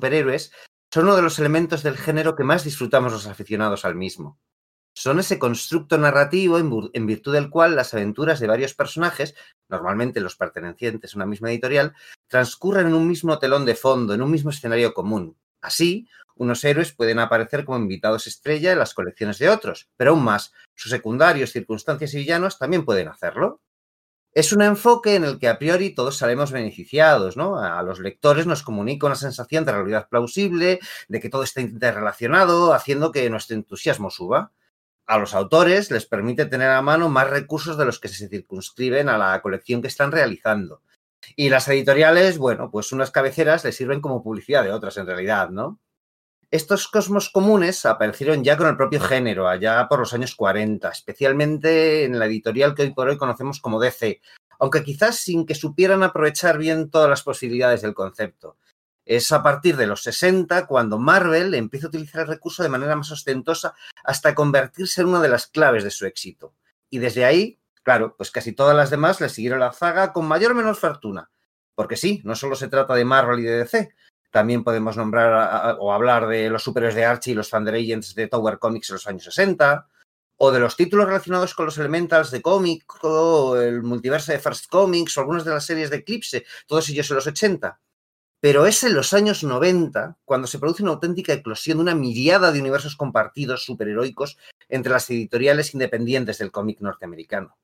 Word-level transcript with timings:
superhéroes 0.00 0.50
son 0.92 1.04
uno 1.04 1.14
de 1.14 1.22
los 1.22 1.38
elementos 1.38 1.82
del 1.82 1.98
género 1.98 2.34
que 2.34 2.42
más 2.42 2.64
disfrutamos 2.64 3.12
los 3.12 3.26
aficionados 3.26 3.84
al 3.84 3.94
mismo. 3.94 4.40
Son 4.94 5.20
ese 5.20 5.38
constructo 5.38 5.98
narrativo 5.98 6.58
en, 6.58 7.06
virtud 7.06 7.32
del 7.32 7.50
cual 7.50 7.76
las 7.76 7.94
aventuras 7.94 8.40
de 8.40 8.48
varios 8.48 8.74
personajes, 8.74 9.34
normalmente 9.68 10.20
los 10.20 10.36
pertenecientes 10.36 11.14
a 11.14 11.18
una 11.18 11.26
misma 11.26 11.50
editorial, 11.50 11.94
transcurren 12.28 12.88
en 12.88 12.94
un 12.94 13.06
mismo 13.06 13.38
telón 13.38 13.66
de 13.66 13.76
fondo, 13.76 14.14
en 14.14 14.22
un 14.22 14.30
mismo 14.30 14.50
escenario 14.50 14.92
común. 14.94 15.36
Así, 15.60 16.08
unos 16.34 16.64
héroes 16.64 16.92
pueden 16.92 17.18
aparecer 17.18 17.64
como 17.64 17.78
invitados 17.78 18.26
estrella 18.26 18.72
en 18.72 18.78
las 18.78 18.94
colecciones 18.94 19.38
de 19.38 19.50
otros, 19.50 19.90
pero 19.96 20.12
aún 20.12 20.24
más, 20.24 20.52
sus 20.74 20.90
secundarios, 20.90 21.52
circunstancias 21.52 22.14
y 22.14 22.18
villanos 22.18 22.58
también 22.58 22.84
pueden 22.84 23.08
hacerlo. 23.08 23.60
Es 24.32 24.52
un 24.52 24.62
enfoque 24.62 25.16
en 25.16 25.24
el 25.24 25.40
que 25.40 25.48
a 25.48 25.58
priori 25.58 25.92
todos 25.92 26.18
salimos 26.18 26.52
beneficiados, 26.52 27.36
¿no? 27.36 27.58
A 27.58 27.82
los 27.82 27.98
lectores 27.98 28.46
nos 28.46 28.62
comunica 28.62 29.06
una 29.06 29.16
sensación 29.16 29.64
de 29.64 29.72
realidad 29.72 30.08
plausible, 30.08 30.78
de 31.08 31.20
que 31.20 31.28
todo 31.28 31.42
está 31.42 31.60
interrelacionado, 31.60 32.72
haciendo 32.72 33.10
que 33.10 33.28
nuestro 33.28 33.56
entusiasmo 33.56 34.08
suba. 34.10 34.52
A 35.06 35.18
los 35.18 35.34
autores 35.34 35.90
les 35.90 36.06
permite 36.06 36.46
tener 36.46 36.70
a 36.70 36.82
mano 36.82 37.08
más 37.08 37.28
recursos 37.28 37.76
de 37.76 37.84
los 37.84 37.98
que 37.98 38.06
se 38.08 38.28
circunscriben 38.28 39.08
a 39.08 39.18
la 39.18 39.42
colección 39.42 39.82
que 39.82 39.88
están 39.88 40.12
realizando. 40.12 40.82
Y 41.34 41.50
las 41.50 41.66
editoriales, 41.66 42.38
bueno, 42.38 42.70
pues 42.70 42.92
unas 42.92 43.10
cabeceras 43.10 43.64
les 43.64 43.76
sirven 43.76 44.00
como 44.00 44.22
publicidad 44.22 44.62
de 44.62 44.70
otras 44.70 44.96
en 44.96 45.06
realidad, 45.06 45.50
¿no? 45.50 45.80
Estos 46.52 46.88
cosmos 46.88 47.30
comunes 47.30 47.86
aparecieron 47.86 48.42
ya 48.42 48.56
con 48.56 48.66
el 48.66 48.76
propio 48.76 49.00
género, 49.00 49.46
allá 49.46 49.86
por 49.88 50.00
los 50.00 50.12
años 50.14 50.34
40, 50.34 50.88
especialmente 50.88 52.02
en 52.02 52.18
la 52.18 52.26
editorial 52.26 52.74
que 52.74 52.82
hoy 52.82 52.92
por 52.92 53.08
hoy 53.08 53.16
conocemos 53.16 53.60
como 53.60 53.78
DC, 53.78 54.20
aunque 54.58 54.82
quizás 54.82 55.16
sin 55.16 55.46
que 55.46 55.54
supieran 55.54 56.02
aprovechar 56.02 56.58
bien 56.58 56.90
todas 56.90 57.08
las 57.08 57.22
posibilidades 57.22 57.82
del 57.82 57.94
concepto. 57.94 58.56
Es 59.04 59.30
a 59.30 59.44
partir 59.44 59.76
de 59.76 59.86
los 59.86 60.02
60 60.02 60.66
cuando 60.66 60.98
Marvel 60.98 61.54
empieza 61.54 61.86
a 61.86 61.90
utilizar 61.90 62.22
el 62.22 62.26
recurso 62.28 62.64
de 62.64 62.68
manera 62.68 62.96
más 62.96 63.12
ostentosa 63.12 63.76
hasta 64.02 64.34
convertirse 64.34 65.02
en 65.02 65.08
una 65.08 65.22
de 65.22 65.28
las 65.28 65.46
claves 65.46 65.84
de 65.84 65.92
su 65.92 66.04
éxito. 66.04 66.54
Y 66.90 66.98
desde 66.98 67.24
ahí, 67.24 67.60
claro, 67.84 68.16
pues 68.16 68.32
casi 68.32 68.52
todas 68.52 68.76
las 68.76 68.90
demás 68.90 69.20
le 69.20 69.28
siguieron 69.28 69.60
la 69.60 69.72
zaga 69.72 70.12
con 70.12 70.26
mayor 70.26 70.50
o 70.50 70.54
menor 70.56 70.74
fortuna. 70.74 71.30
Porque 71.76 71.96
sí, 71.96 72.20
no 72.24 72.34
solo 72.34 72.56
se 72.56 72.66
trata 72.66 72.94
de 72.94 73.04
Marvel 73.04 73.38
y 73.38 73.44
de 73.44 73.58
DC, 73.58 73.94
también 74.30 74.64
podemos 74.64 74.96
nombrar 74.96 75.76
o 75.78 75.92
hablar 75.92 76.26
de 76.28 76.50
los 76.50 76.62
superhéroes 76.62 76.94
de 76.94 77.04
Archie 77.04 77.32
y 77.32 77.34
los 77.34 77.50
Thunder 77.50 77.74
Agents 77.74 78.14
de 78.14 78.28
Tower 78.28 78.58
Comics 78.58 78.90
en 78.90 78.94
los 78.94 79.06
años 79.06 79.24
60, 79.24 79.86
o 80.36 80.50
de 80.52 80.60
los 80.60 80.76
títulos 80.76 81.06
relacionados 81.06 81.54
con 81.54 81.66
los 81.66 81.76
Elementals 81.76 82.30
de 82.30 82.40
cómic, 82.40 82.84
o 83.04 83.56
el 83.56 83.82
multiverso 83.82 84.32
de 84.32 84.38
First 84.38 84.70
Comics, 84.70 85.16
o 85.16 85.20
algunas 85.20 85.44
de 85.44 85.50
las 85.50 85.66
series 85.66 85.90
de 85.90 85.98
Eclipse, 85.98 86.44
todos 86.66 86.88
ellos 86.88 87.10
en 87.10 87.16
los 87.16 87.26
80. 87.26 87.80
Pero 88.40 88.64
es 88.64 88.82
en 88.84 88.94
los 88.94 89.12
años 89.12 89.44
90 89.44 90.16
cuando 90.24 90.46
se 90.46 90.58
produce 90.58 90.82
una 90.82 90.92
auténtica 90.92 91.34
eclosión 91.34 91.76
de 91.76 91.82
una 91.82 91.94
miriada 91.94 92.52
de 92.52 92.60
universos 92.60 92.96
compartidos 92.96 93.64
superheroicos 93.64 94.38
entre 94.70 94.92
las 94.92 95.10
editoriales 95.10 95.74
independientes 95.74 96.38
del 96.38 96.50
cómic 96.50 96.80
norteamericano. 96.80 97.58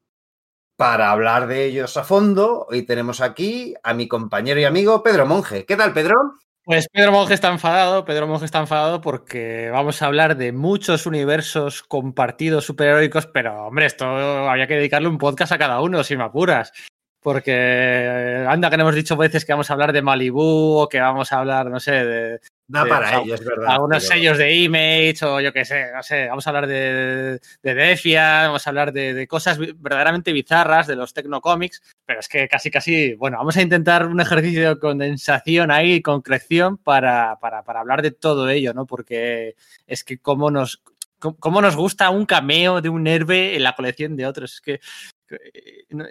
Para 0.77 1.11
hablar 1.11 1.47
de 1.47 1.65
ellos 1.65 1.97
a 1.97 2.05
fondo, 2.05 2.67
hoy 2.69 2.83
tenemos 2.83 3.23
aquí 3.23 3.75
a 3.83 3.95
mi 3.95 4.07
compañero 4.07 4.61
y 4.61 4.65
amigo 4.65 5.03
Pedro 5.03 5.25
Monge. 5.25 5.65
¿Qué 5.65 5.77
tal, 5.77 5.95
Pedro? 5.95 6.35
Pues 6.67 6.89
Pedro 6.93 7.13
Monge 7.13 7.33
está 7.33 7.53
enfadado, 7.53 8.05
Pedro 8.05 8.27
Monge 8.27 8.45
está 8.45 8.59
enfadado 8.59 9.01
porque 9.01 9.71
vamos 9.71 10.03
a 10.03 10.07
hablar 10.07 10.37
de 10.37 10.51
muchos 10.51 11.07
universos 11.07 11.85
compartidos 11.85 12.65
superheroicos, 12.65 13.29
pero 13.29 13.69
hombre, 13.69 13.87
esto 13.87 14.05
había 14.05 14.67
que 14.67 14.75
dedicarle 14.75 15.07
un 15.07 15.17
podcast 15.17 15.53
a 15.53 15.59
cada 15.59 15.81
uno, 15.81 16.03
si 16.03 16.17
me 16.17 16.25
apuras. 16.25 16.73
Porque 17.21 18.45
anda 18.49 18.69
que 18.69 18.77
no 18.77 18.83
hemos 18.83 18.97
dicho 18.97 19.17
veces 19.17 19.45
que 19.45 19.53
vamos 19.53 19.71
a 19.71 19.75
hablar 19.75 19.93
de 19.93 20.03
Malibu 20.03 20.79
o 20.81 20.89
que 20.89 20.99
vamos 20.99 21.33
a 21.33 21.39
hablar, 21.39 21.71
no 21.71 21.79
sé, 21.79 21.93
de, 22.05 22.41
Da 22.69 22.85
para 22.85 23.21
ellos, 23.21 23.45
verdad. 23.45 23.69
Algunos 23.69 24.03
sellos 24.03 24.39
de 24.39 24.53
Image 24.53 25.25
o 25.25 25.41
yo 25.41 25.53
qué 25.53 25.65
sé, 25.65 25.93
no 25.95 26.03
sé. 26.03 26.27
Vamos 26.27 26.45
a 26.47 26.51
hablar 26.51 26.67
de, 26.67 27.41
de 27.63 27.75
Defia, 27.75 28.47
vamos 28.47 28.67
a 28.67 28.71
hablar 28.71 28.93
de, 28.93 29.27
cosas 29.29 29.59
verdaderamente 29.59 30.33
bizarras 30.33 30.89
de 30.89 30.97
los 30.97 31.15
Tecnocomics, 31.15 31.81
pero 32.05 32.19
es 32.19 32.29
que 32.29 32.49
casi, 32.49 32.71
casi, 32.71 33.15
bueno, 33.15 33.39
vamos 33.39 33.57
a 33.57 33.63
intentar 33.63 34.07
un 34.07 34.21
ejercicio 34.21 34.69
de 34.69 34.81
condensación 34.81 35.71
ahí, 35.71 36.03
concreción, 36.03 36.77
para, 36.77 37.39
para, 37.41 37.63
para 37.63 37.81
hablar 37.81 38.03
de 38.03 38.11
todo 38.11 38.49
ello, 38.49 38.75
¿no? 38.75 38.85
Porque 38.85 39.55
es 39.87 40.03
que 40.03 40.19
cómo 40.19 40.51
nos, 40.51 40.83
cómo 41.19 41.63
nos 41.63 41.77
gusta 41.77 42.11
un 42.11 42.27
cameo 42.27 42.81
de 42.81 42.89
un 42.89 43.07
héroe 43.07 43.55
en 43.55 43.63
la 43.63 43.77
colección 43.77 44.17
de 44.17 44.27
otros. 44.27 44.55
Es 44.55 44.61
que 44.61 44.81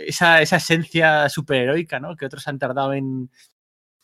esa, 0.07 0.41
esa 0.41 0.56
esencia 0.56 1.28
superheroica, 1.28 2.00
¿no? 2.00 2.16
Que 2.16 2.25
otros 2.25 2.47
han 2.47 2.59
tardado 2.59 2.94
en, 2.94 3.30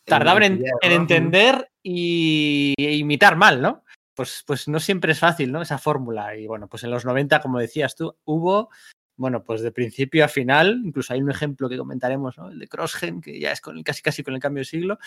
tardaban 0.04 0.42
en, 0.42 0.64
entender 0.82 1.70
y 1.82 2.74
imitar 2.78 3.36
mal, 3.36 3.60
¿no? 3.60 3.84
Pues, 4.14 4.44
pues 4.46 4.68
no 4.68 4.78
siempre 4.78 5.12
es 5.12 5.18
fácil, 5.18 5.52
¿no? 5.52 5.62
Esa 5.62 5.78
fórmula. 5.78 6.36
Y 6.36 6.46
bueno, 6.46 6.68
pues 6.68 6.84
en 6.84 6.90
los 6.90 7.04
90, 7.04 7.40
como 7.40 7.58
decías 7.58 7.96
tú, 7.96 8.14
hubo, 8.24 8.68
bueno, 9.16 9.42
pues 9.42 9.62
de 9.62 9.72
principio 9.72 10.24
a 10.24 10.28
final, 10.28 10.82
incluso 10.84 11.14
hay 11.14 11.22
un 11.22 11.30
ejemplo 11.30 11.68
que 11.68 11.78
comentaremos, 11.78 12.36
¿no? 12.36 12.50
El 12.50 12.58
de 12.58 12.68
CrossGen, 12.68 13.20
que 13.20 13.40
ya 13.40 13.52
es 13.52 13.60
con 13.60 13.82
casi 13.82 14.02
casi 14.02 14.22
con 14.22 14.34
el 14.34 14.40
cambio 14.40 14.60
de 14.60 14.66
siglo, 14.66 14.98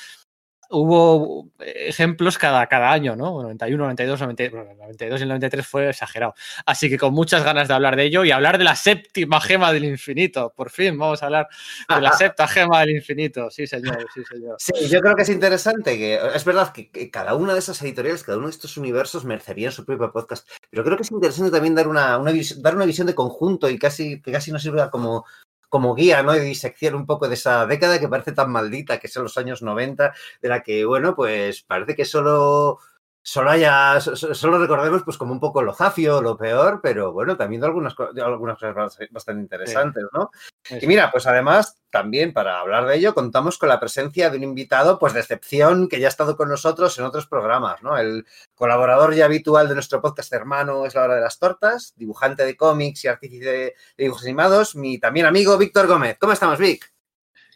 hubo 0.70 1.50
ejemplos 1.60 2.38
cada, 2.38 2.66
cada 2.68 2.92
año, 2.92 3.16
¿no? 3.16 3.42
91, 3.42 3.84
92, 3.84 4.22
92 4.22 5.20
y 5.20 5.24
el 5.24 5.30
93 5.30 5.68
fue 5.68 5.90
exagerado. 5.90 6.34
Así 6.66 6.90
que 6.90 6.98
con 6.98 7.14
muchas 7.14 7.44
ganas 7.44 7.68
de 7.68 7.74
hablar 7.74 7.96
de 7.96 8.04
ello 8.04 8.24
y 8.24 8.32
hablar 8.32 8.58
de 8.58 8.64
la 8.64 8.76
séptima 8.76 9.42
gema 9.42 9.72
del 9.72 9.86
infinito. 9.86 10.54
Por 10.56 10.70
fin 10.70 10.98
vamos 10.98 11.22
a 11.24 11.28
hablar 11.28 11.48
de 11.88 12.02
la 12.02 12.12
séptima 12.12 12.48
gema 12.48 12.80
del 12.82 12.92
infinito. 12.92 13.50
Sí, 13.50 13.68
señor, 13.68 14.06
sí, 14.14 14.22
señor. 14.30 14.56
Sí, 14.60 14.74
yo 14.90 15.00
creo 15.00 15.16
que 15.16 15.24
es 15.24 15.30
interesante 15.30 15.98
que 15.98 16.20
es 16.34 16.46
verdad 16.46 16.72
que, 16.72 17.10
cada 17.12 17.36
una 17.36 17.54
de 17.54 17.60
esas 17.60 17.82
editoriales, 17.82 18.24
cada 18.24 18.38
uno 18.38 18.48
de 18.48 18.54
estos 18.54 18.78
universos 18.78 19.26
merecería 19.26 19.72
su 19.72 19.86
propio 19.86 20.12
podcast. 20.12 20.48
Pero 20.70 20.84
creo 20.84 20.98
que 20.98 21.04
es 21.04 21.12
interesante 21.12 21.52
también 21.52 21.76
dar 21.76 21.88
una, 21.88 22.20
dar 22.58 22.76
una 22.76 22.86
visión 22.86 23.08
de 23.08 23.16
conjunto 23.16 23.70
y 23.70 23.78
casi, 23.78 24.22
que 24.22 24.32
casi 24.32 24.52
nos 24.52 24.62
sirva 24.62 24.90
como 24.90 25.26
como 25.70 25.96
guía, 25.96 26.24
¿no? 26.24 26.34
De 26.34 26.42
disección 26.42 26.96
un 26.96 27.06
poco 27.06 27.28
de 27.28 27.36
esa 27.36 27.66
década 27.66 28.00
que 28.00 28.08
parece 28.08 28.32
tan 28.32 28.52
maldita, 28.52 29.00
que 29.00 29.08
son 29.08 29.24
los 29.24 29.38
años 29.38 29.62
90, 29.62 30.14
de 30.42 30.50
la 30.50 30.64
que, 30.64 30.86
bueno, 30.86 31.16
pues 31.16 31.64
parece 31.64 31.96
que 31.96 32.06
solo 32.06 32.80
solo 33.26 33.50
haya, 33.50 34.00
solo 34.00 34.60
recordemos 34.60 35.02
pues 35.04 35.18
como 35.18 35.34
un 35.34 35.40
poco 35.40 35.64
lo 35.64 35.74
zafio, 35.74 36.22
lo 36.22 36.38
peor, 36.38 36.80
pero 36.82 37.12
bueno, 37.12 37.36
también 37.36 37.60
de 37.60 37.66
algunas, 37.66 37.96
algunas 38.24 38.60
cosas 38.60 39.00
bastante 39.10 39.42
interesantes, 39.42 40.04
¿no? 40.14 40.30
Y 40.70 40.86
mira, 40.86 41.12
pues 41.12 41.26
además, 41.26 41.76
también 41.90 42.34
para 42.34 42.60
hablar 42.60 42.86
de 42.86 42.98
ello, 42.98 43.16
contamos 43.16 43.58
con 43.58 43.70
la 43.70 43.80
presencia 43.80 44.30
de 44.30 44.38
un 44.38 44.44
invitado, 44.44 45.00
pues 45.00 45.14
de 45.14 45.22
excepción, 45.22 45.90
que 45.90 46.00
ya 46.00 46.06
ha 46.06 46.10
estado 46.10 46.38
con 46.38 46.50
nosotros 46.50 46.96
en 47.00 47.06
otros 47.06 47.26
programas, 47.26 47.82
¿no? 47.82 47.98
El 47.98 48.28
colaborador 48.54 49.16
ya 49.16 49.26
habitual 49.26 49.68
de 49.68 49.74
nuestro 49.74 50.04
podcast 50.04 50.32
hermano 50.32 50.86
es 50.86 50.94
La 50.94 51.06
Hora 51.06 51.16
de 51.16 51.22
las 51.22 51.40
Tortas, 51.40 51.94
dibujante 51.96 52.46
de 52.46 52.56
cómics 52.56 53.06
y 53.06 53.08
artífice 53.08 53.46
de 53.50 53.76
dibujos 53.98 54.24
animados, 54.24 54.76
mi 54.76 55.00
también 55.00 55.26
amigo 55.26 55.58
Víctor 55.58 55.88
Gómez. 55.88 56.18
¿Cómo 56.20 56.34
estamos, 56.34 56.60
Vic? 56.60 56.94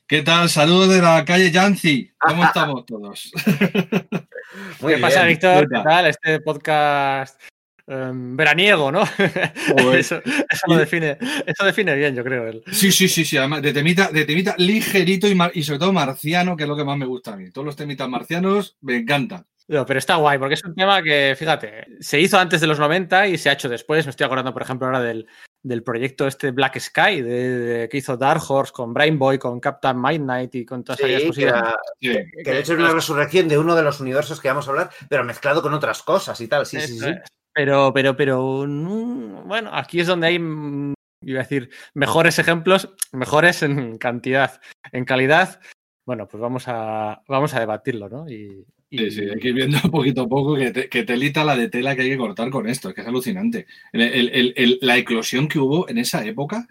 ¿Qué 0.08 0.24
tal? 0.24 0.50
Saludos 0.50 0.90
de 0.90 1.04
la 1.04 1.24
calle 1.24 1.52
Yancy. 1.52 2.12
¿Cómo 2.18 2.44
estamos 2.46 2.88
todos? 2.88 3.32
¿Qué 4.88 4.98
pasa, 4.98 5.24
Víctor? 5.26 5.68
¿Qué 5.70 5.80
tal? 5.84 6.08
Este 6.08 6.40
podcast 6.42 7.40
em, 7.88 8.36
veraniego, 8.36 8.92
¿no? 8.92 9.04
eso, 9.94 10.22
lo 10.68 10.78
define, 10.78 11.18
eso 11.46 11.66
define 11.66 11.96
bien, 11.96 12.16
yo 12.16 12.24
creo. 12.24 12.62
Sí, 12.72 12.92
sí, 12.92 13.08
sí, 13.08 13.26
sí. 13.26 13.38
Además, 13.38 13.62
de 13.62 13.74
temita, 13.74 14.10
de 14.12 14.26
temita 14.26 14.56
ligerito 14.58 15.28
y, 15.28 15.64
sobre 15.64 15.80
todo 15.80 15.94
marciano, 15.94 16.56
que 16.56 16.64
es 16.64 16.70
lo 16.70 16.76
que 16.76 16.84
más 16.84 16.98
me 16.98 17.06
gusta 17.06 17.34
a 17.34 17.38
mí. 17.38 17.52
Todos 17.52 17.66
los 17.66 17.76
temitas 17.76 18.10
marcianos 18.10 18.78
me 18.82 18.98
encantan. 18.98 19.46
No, 19.68 19.86
pero 19.86 20.00
está 20.00 20.16
guay, 20.16 20.40
porque 20.40 20.56
es 20.56 20.64
un 20.64 20.74
tema 20.74 21.04
que, 21.04 21.36
fíjate, 21.38 21.86
se 22.00 22.20
hizo 22.20 22.40
antes 22.40 22.60
de 22.60 22.66
los 22.66 22.80
90 22.80 23.28
y 23.28 23.38
se 23.38 23.50
ha 23.50 23.54
hecho 23.54 23.70
después. 23.70 24.06
Me 24.06 24.10
estoy 24.10 24.26
acordando, 24.26 24.52
por 24.52 24.64
ejemplo, 24.64 24.88
ahora 24.88 25.02
del, 25.02 25.28
del 25.64 25.84
proyecto 25.84 26.26
este 26.26 26.52
Black 26.52 26.80
Sky 26.80 27.22
de, 27.22 27.88
que 27.92 27.98
hizo 27.98 28.16
Dark 28.16 28.42
Horse 28.48 28.72
con 28.72 28.94
Brain 28.94 29.20
Boy, 29.20 29.38
con 29.38 29.60
Captain 29.60 30.02
Midnight 30.02 30.56
y 30.56 30.66
con 30.66 30.84
todas 30.84 31.00
esas 31.00 31.24
cosas. 31.24 31.76
Que, 32.00 32.26
de 32.44 32.60
hecho 32.60 32.74
es 32.74 32.80
una 32.80 32.94
resurrección 32.94 33.48
de 33.48 33.58
uno 33.58 33.76
de 33.76 33.84
los 33.84 34.00
universos 34.00 34.40
que 34.40 34.48
vamos 34.48 34.68
a 34.68 34.72
hablar, 34.72 34.90
pero 35.10 35.24
mezclado 35.24 35.62
con 35.62 35.74
otras 35.74 36.02
cosas 36.04 36.40
y 36.42 36.48
tal. 36.48 36.66
Sí, 36.66 36.80
sí, 36.80 37.00
sí. 37.00 37.14
Pero, 37.54 37.92
pero, 37.94 38.16
pero, 38.16 38.66
bueno, 38.68 39.72
aquí 39.74 40.00
es 40.00 40.08
donde 40.08 40.28
hay, 40.28 40.40
mm, 40.40 40.94
iba 41.24 41.40
a 41.40 41.44
decir, 41.44 41.70
mejores 41.94 42.40
ejemplos, 42.40 42.94
mejores 43.12 43.64
en 43.64 43.98
cantidad. 43.98 44.62
En 44.92 45.04
calidad, 45.04 45.60
bueno, 46.06 46.28
pues 46.28 46.40
vamos 46.40 46.64
a, 46.68 47.22
vamos 47.28 47.54
a 47.54 47.60
debatirlo, 47.60 48.08
¿no? 48.08 48.30
Y, 48.30 48.66
Sí, 48.92 49.12
sí, 49.12 49.22
hay 49.22 49.40
que 49.40 49.50
ir 49.50 49.54
viendo 49.54 49.80
poquito 49.92 50.24
a 50.24 50.28
poco 50.28 50.56
que, 50.56 51.04
telita 51.04 51.44
la 51.44 51.56
de 51.56 51.70
tela 51.70 51.96
que 51.96 52.02
hay 52.02 52.10
que 52.10 52.18
cortar 52.18 52.50
con 52.50 52.68
esto, 52.68 52.90
es 52.90 52.96
que 52.96 53.02
es 53.02 53.08
alucinante. 53.08 53.68
la 53.94 54.98
eclosión 54.98 55.48
que 55.48 55.60
hubo 55.60 55.88
en 55.90 56.00
esa 56.00 56.26
época, 56.26 56.68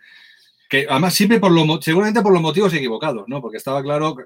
que 0.69 0.87
además 0.88 1.15
siempre 1.15 1.38
por 1.38 1.53
lo, 1.53 1.81
seguramente 1.81 2.23
por 2.23 2.32
los 2.32 2.43
motivos 2.43 2.75
equivocados, 2.75 3.29
¿no? 3.29 3.41
Porque 3.41 3.56
estaba 3.56 3.82
claro, 3.82 4.17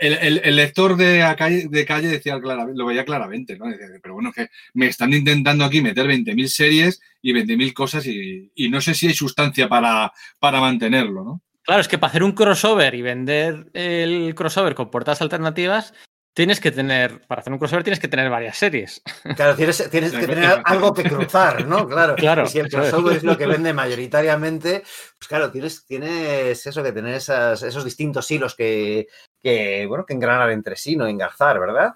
el, 0.00 0.56
lector 0.56 0.96
de 0.96 1.24
calle, 1.38 1.68
de 1.68 1.84
calle 1.84 2.08
decía 2.08 2.38
lo 2.38 2.86
veía 2.86 3.04
claramente, 3.04 3.56
¿no? 3.56 3.66
pero 4.02 4.14
bueno, 4.14 4.32
que 4.32 4.48
me 4.74 4.86
están 4.86 5.12
intentando 5.12 5.64
aquí 5.64 5.80
meter 5.80 6.06
20.000 6.06 6.46
series 6.48 7.00
y 7.22 7.32
20.000 7.32 7.72
cosas 7.72 8.06
y, 8.06 8.50
no 8.70 8.80
sé 8.80 8.94
si 8.94 9.06
hay 9.06 9.14
sustancia 9.14 9.68
para, 9.68 10.12
para 10.38 10.60
mantenerlo, 10.60 11.24
¿no? 11.24 11.42
Claro, 11.62 11.82
es 11.82 11.88
que 11.88 11.98
para 11.98 12.10
hacer 12.10 12.24
un 12.24 12.32
crossover 12.32 12.94
y 12.94 13.02
vender 13.02 13.70
el 13.74 14.34
crossover 14.34 14.74
con 14.74 14.90
puertas 14.90 15.22
alternativas, 15.22 15.94
tienes 16.34 16.60
que 16.60 16.70
tener, 16.70 17.20
para 17.26 17.40
hacer 17.40 17.52
un 17.52 17.58
crossover 17.58 17.82
tienes 17.84 18.00
que 18.00 18.08
tener 18.08 18.30
varias 18.30 18.56
series. 18.56 19.02
Claro, 19.36 19.56
tienes, 19.56 19.90
tienes 19.90 20.12
que 20.12 20.26
tener 20.26 20.62
algo 20.64 20.94
que 20.94 21.02
cruzar, 21.04 21.66
¿no? 21.66 21.86
Claro. 21.88 22.14
Claro, 22.16 22.44
Y 22.44 22.46
si 22.48 22.58
el 22.60 22.66
es. 22.66 22.74
crossover 22.74 23.16
es 23.16 23.24
lo 23.24 23.36
que 23.36 23.46
vende 23.46 23.72
mayoritariamente, 23.72 24.80
pues 25.18 25.28
claro, 25.28 25.50
tienes, 25.50 25.84
tienes 25.86 26.66
eso 26.66 26.82
que 26.82 26.92
tener 26.92 27.14
esas, 27.14 27.62
esos 27.62 27.84
distintos 27.84 28.30
hilos 28.30 28.54
que, 28.54 29.08
que, 29.40 29.86
bueno, 29.86 30.06
que 30.06 30.14
engranar 30.14 30.50
entre 30.50 30.76
sí, 30.76 30.96
no 30.96 31.06
engarzar, 31.06 31.58
¿verdad? 31.58 31.94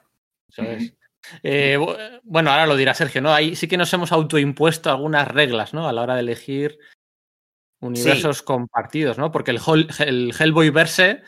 Eso 0.48 0.62
es. 0.62 0.92
Eh, 1.42 1.78
bu- 1.78 2.20
bueno, 2.22 2.50
ahora 2.50 2.66
lo 2.66 2.76
dirá 2.76 2.92
Sergio, 2.92 3.22
¿no? 3.22 3.32
Ahí 3.32 3.56
sí 3.56 3.66
que 3.66 3.78
nos 3.78 3.92
hemos 3.94 4.12
autoimpuesto 4.12 4.90
algunas 4.90 5.26
reglas, 5.26 5.72
¿no? 5.72 5.88
A 5.88 5.92
la 5.92 6.02
hora 6.02 6.14
de 6.14 6.20
elegir 6.20 6.78
universos 7.80 8.42
compartidos, 8.42 9.16
¿no? 9.18 9.30
Porque 9.30 9.50
el, 9.50 9.58
Hol- 9.60 9.88
el 10.04 10.34
Hellboy 10.38 10.70
Verse 10.70 11.22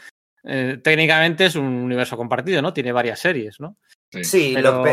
eh, 0.47 0.79
técnicamente 0.83 1.47
es 1.47 1.57
un 1.57 1.67
universo 1.67 2.17
compartido, 2.17 2.63
¿no? 2.63 2.73
Tiene 2.73 2.93
varias 2.93 3.19
series, 3.19 3.59
¿no? 3.61 3.77
Sí, 4.23 4.53
Pero- 4.55 4.85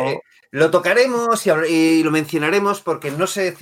lo, 0.51 0.71
tocaremos 0.71 1.45
y, 1.69 2.03
lo 2.03 2.11
mencionaremos 2.11 2.81
porque 2.81 3.11
no 3.11 3.27
se 3.27 3.55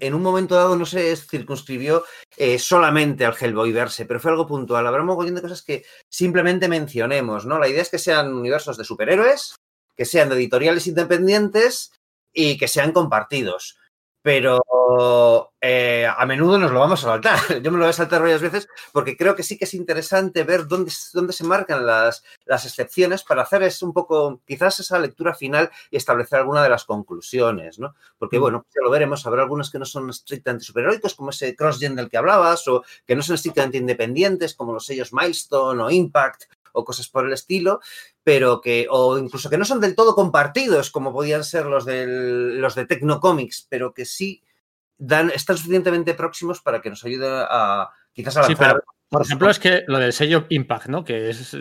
en 0.00 0.14
un 0.14 0.22
momento 0.22 0.54
dado 0.54 0.76
no 0.76 0.84
se 0.84 1.16
circunscribió 1.16 2.04
eh, 2.36 2.58
solamente 2.58 3.24
al 3.24 3.34
Hellboy 3.38 3.72
verse, 3.72 4.04
pero 4.04 4.20
fue 4.20 4.30
algo 4.30 4.46
puntual. 4.46 4.86
Habrá 4.86 5.00
un 5.00 5.06
mogollón 5.06 5.34
de 5.34 5.42
cosas 5.42 5.62
que 5.62 5.84
simplemente 6.08 6.68
mencionemos, 6.68 7.46
¿no? 7.46 7.58
La 7.58 7.68
idea 7.68 7.82
es 7.82 7.90
que 7.90 7.98
sean 7.98 8.32
universos 8.32 8.76
de 8.76 8.84
superhéroes, 8.84 9.56
que 9.96 10.04
sean 10.04 10.28
de 10.28 10.36
editoriales 10.36 10.86
independientes 10.86 11.92
y 12.32 12.58
que 12.58 12.68
sean 12.68 12.92
compartidos. 12.92 13.78
Pero 14.22 14.62
eh, 15.66 16.06
a 16.06 16.26
menudo 16.26 16.58
nos 16.58 16.72
lo 16.72 16.80
vamos 16.80 17.02
a 17.04 17.08
saltar. 17.08 17.38
Yo 17.62 17.70
me 17.70 17.78
lo 17.78 17.84
voy 17.84 17.88
a 17.88 17.94
saltar 17.94 18.20
varias 18.20 18.42
veces 18.42 18.68
porque 18.92 19.16
creo 19.16 19.34
que 19.34 19.42
sí 19.42 19.56
que 19.56 19.64
es 19.64 19.72
interesante 19.72 20.44
ver 20.44 20.66
dónde, 20.66 20.92
dónde 21.14 21.32
se 21.32 21.42
marcan 21.42 21.86
las, 21.86 22.22
las 22.44 22.66
excepciones 22.66 23.24
para 23.24 23.42
hacer 23.42 23.62
es 23.62 23.82
un 23.82 23.94
poco, 23.94 24.42
quizás 24.46 24.78
esa 24.80 24.98
lectura 24.98 25.32
final 25.32 25.70
y 25.90 25.96
establecer 25.96 26.40
alguna 26.40 26.62
de 26.62 26.68
las 26.68 26.84
conclusiones, 26.84 27.78
¿no? 27.78 27.94
Porque, 28.18 28.38
bueno, 28.38 28.62
pues 28.62 28.74
ya 28.74 28.84
lo 28.84 28.90
veremos, 28.90 29.26
habrá 29.26 29.40
algunos 29.40 29.70
que 29.70 29.78
no 29.78 29.86
son 29.86 30.10
estrictamente 30.10 30.66
superheroicos, 30.66 31.14
como 31.14 31.30
ese 31.30 31.56
cross-gen 31.56 31.96
del 31.96 32.10
que 32.10 32.18
hablabas, 32.18 32.68
o 32.68 32.84
que 33.06 33.16
no 33.16 33.22
son 33.22 33.36
estrictamente 33.36 33.78
independientes, 33.78 34.54
como 34.54 34.74
los 34.74 34.84
sellos 34.84 35.14
Milestone 35.14 35.82
o 35.82 35.90
Impact 35.90 36.42
o 36.72 36.84
cosas 36.84 37.08
por 37.08 37.24
el 37.24 37.32
estilo, 37.32 37.80
pero 38.22 38.60
que, 38.60 38.86
o 38.90 39.16
incluso 39.16 39.48
que 39.48 39.56
no 39.56 39.64
son 39.64 39.80
del 39.80 39.94
todo 39.94 40.14
compartidos, 40.14 40.90
como 40.90 41.12
podían 41.12 41.42
ser 41.42 41.64
los, 41.64 41.86
del, 41.86 42.60
los 42.60 42.74
de 42.74 42.84
Tecnocomics, 42.84 43.66
pero 43.70 43.94
que 43.94 44.04
sí 44.04 44.42
dan, 44.98 45.30
están 45.30 45.56
suficientemente 45.56 46.14
próximos 46.14 46.60
para 46.60 46.80
que 46.80 46.90
nos 46.90 47.04
ayude 47.04 47.26
a 47.28 47.88
quizás 48.12 48.36
a 48.36 48.44
Sí, 48.44 48.54
pero, 48.56 48.80
por 49.08 49.22
ejemplo, 49.22 49.50
es 49.50 49.58
que 49.58 49.84
lo 49.86 49.98
del 49.98 50.12
sello 50.12 50.46
Impact, 50.48 50.86
¿no? 50.86 51.04
Que 51.04 51.30
es, 51.30 51.56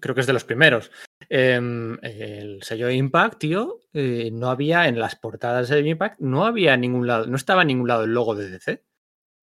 creo 0.00 0.14
que 0.14 0.20
es 0.20 0.26
de 0.26 0.32
los 0.32 0.44
primeros. 0.44 0.90
Em, 1.28 1.96
el 2.02 2.62
sello 2.62 2.90
Impact, 2.90 3.38
tío, 3.38 3.80
eh, 3.92 4.30
no 4.32 4.50
había 4.50 4.88
en 4.88 4.98
las 4.98 5.14
portadas 5.16 5.68
del 5.68 5.86
Impact, 5.86 6.20
no 6.20 6.44
había 6.44 6.76
ningún 6.76 7.06
lado, 7.06 7.26
no 7.26 7.36
estaba 7.36 7.62
en 7.62 7.68
ningún 7.68 7.88
lado 7.88 8.04
el 8.04 8.14
logo 8.14 8.34
de 8.34 8.50
DC. 8.50 8.82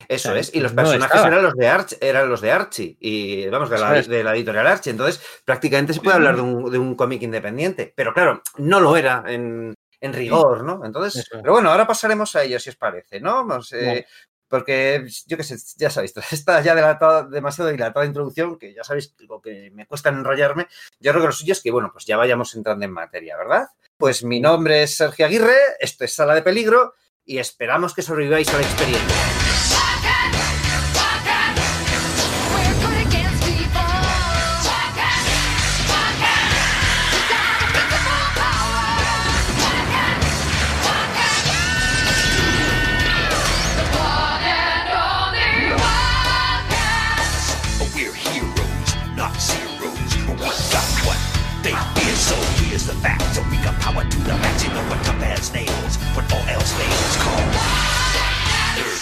Eso 0.10 0.30
O 0.30 0.32
sea, 0.34 0.40
es, 0.42 0.54
y 0.54 0.60
los 0.60 0.74
personajes 0.74 1.26
eran 1.26 1.42
los 1.42 1.56
de 1.56 1.68
Archie, 1.68 1.98
eran 2.02 2.30
los 2.30 2.42
de 2.42 2.52
Archie, 2.52 2.98
y 3.00 3.48
vamos, 3.48 3.70
de 3.70 3.78
la, 3.78 4.02
de 4.02 4.24
la 4.24 4.36
editorial 4.36 4.68
Archie. 4.68 4.92
Entonces, 4.92 5.24
prácticamente 5.46 5.94
se 5.94 6.02
puede 6.02 6.18
hablar 6.18 6.36
de 6.36 6.42
un, 6.42 6.70
de 6.70 6.78
un 6.78 6.96
cómic 6.96 7.22
independiente. 7.22 7.94
Pero 7.96 8.14
claro, 8.14 8.42
no 8.58 8.82
lo 8.82 8.98
era 8.98 9.24
en, 9.28 9.74
en 10.06 10.14
rigor, 10.14 10.64
¿no? 10.64 10.86
Entonces, 10.86 11.26
Eso 11.26 11.42
pero 11.42 11.54
bueno, 11.54 11.70
ahora 11.72 11.88
pasaremos 11.88 12.36
a 12.36 12.44
ello, 12.44 12.60
si 12.60 12.70
os 12.70 12.76
parece, 12.76 13.20
¿no? 13.20 13.46
Vamos, 13.46 13.74
eh. 13.74 14.06
Porque, 14.48 15.06
yo 15.26 15.38
qué 15.38 15.44
sé, 15.44 15.58
ya 15.78 15.90
sabéis, 15.90 16.14
esta 16.32 16.62
ya 16.62 16.76
dilatada, 16.76 17.24
demasiado 17.24 17.72
dilatada 17.72 18.06
introducción, 18.06 18.58
que 18.58 18.74
ya 18.74 18.84
sabéis 18.84 19.16
lo 19.28 19.42
que 19.42 19.72
me 19.74 19.88
cuesta 19.88 20.10
enrollarme, 20.10 20.68
yo 21.00 21.12
creo 21.12 21.24
que 21.24 21.28
lo 21.28 21.34
suyo 21.34 21.54
es 21.54 21.62
que, 21.62 21.72
bueno, 21.72 21.90
pues 21.92 22.06
ya 22.06 22.18
vayamos 22.18 22.54
entrando 22.56 22.86
en 22.86 22.92
materia, 22.92 23.38
¿verdad? 23.38 23.68
Pues 23.98 24.24
mi 24.24 24.40
nombre 24.40 24.84
es 24.84 24.96
Sergio 24.98 25.26
Aguirre, 25.26 25.58
esto 25.80 26.06
es 26.06 26.14
Sala 26.14 26.36
de 26.36 26.42
Peligro, 26.42 26.94
y 27.24 27.40
esperamos 27.40 27.94
que 27.94 28.04
sobreviváis 28.04 28.50
a 28.50 28.58
la 28.58 28.64
experiencia. 28.64 29.75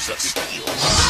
Of 0.09 0.19
steel. 0.19 1.02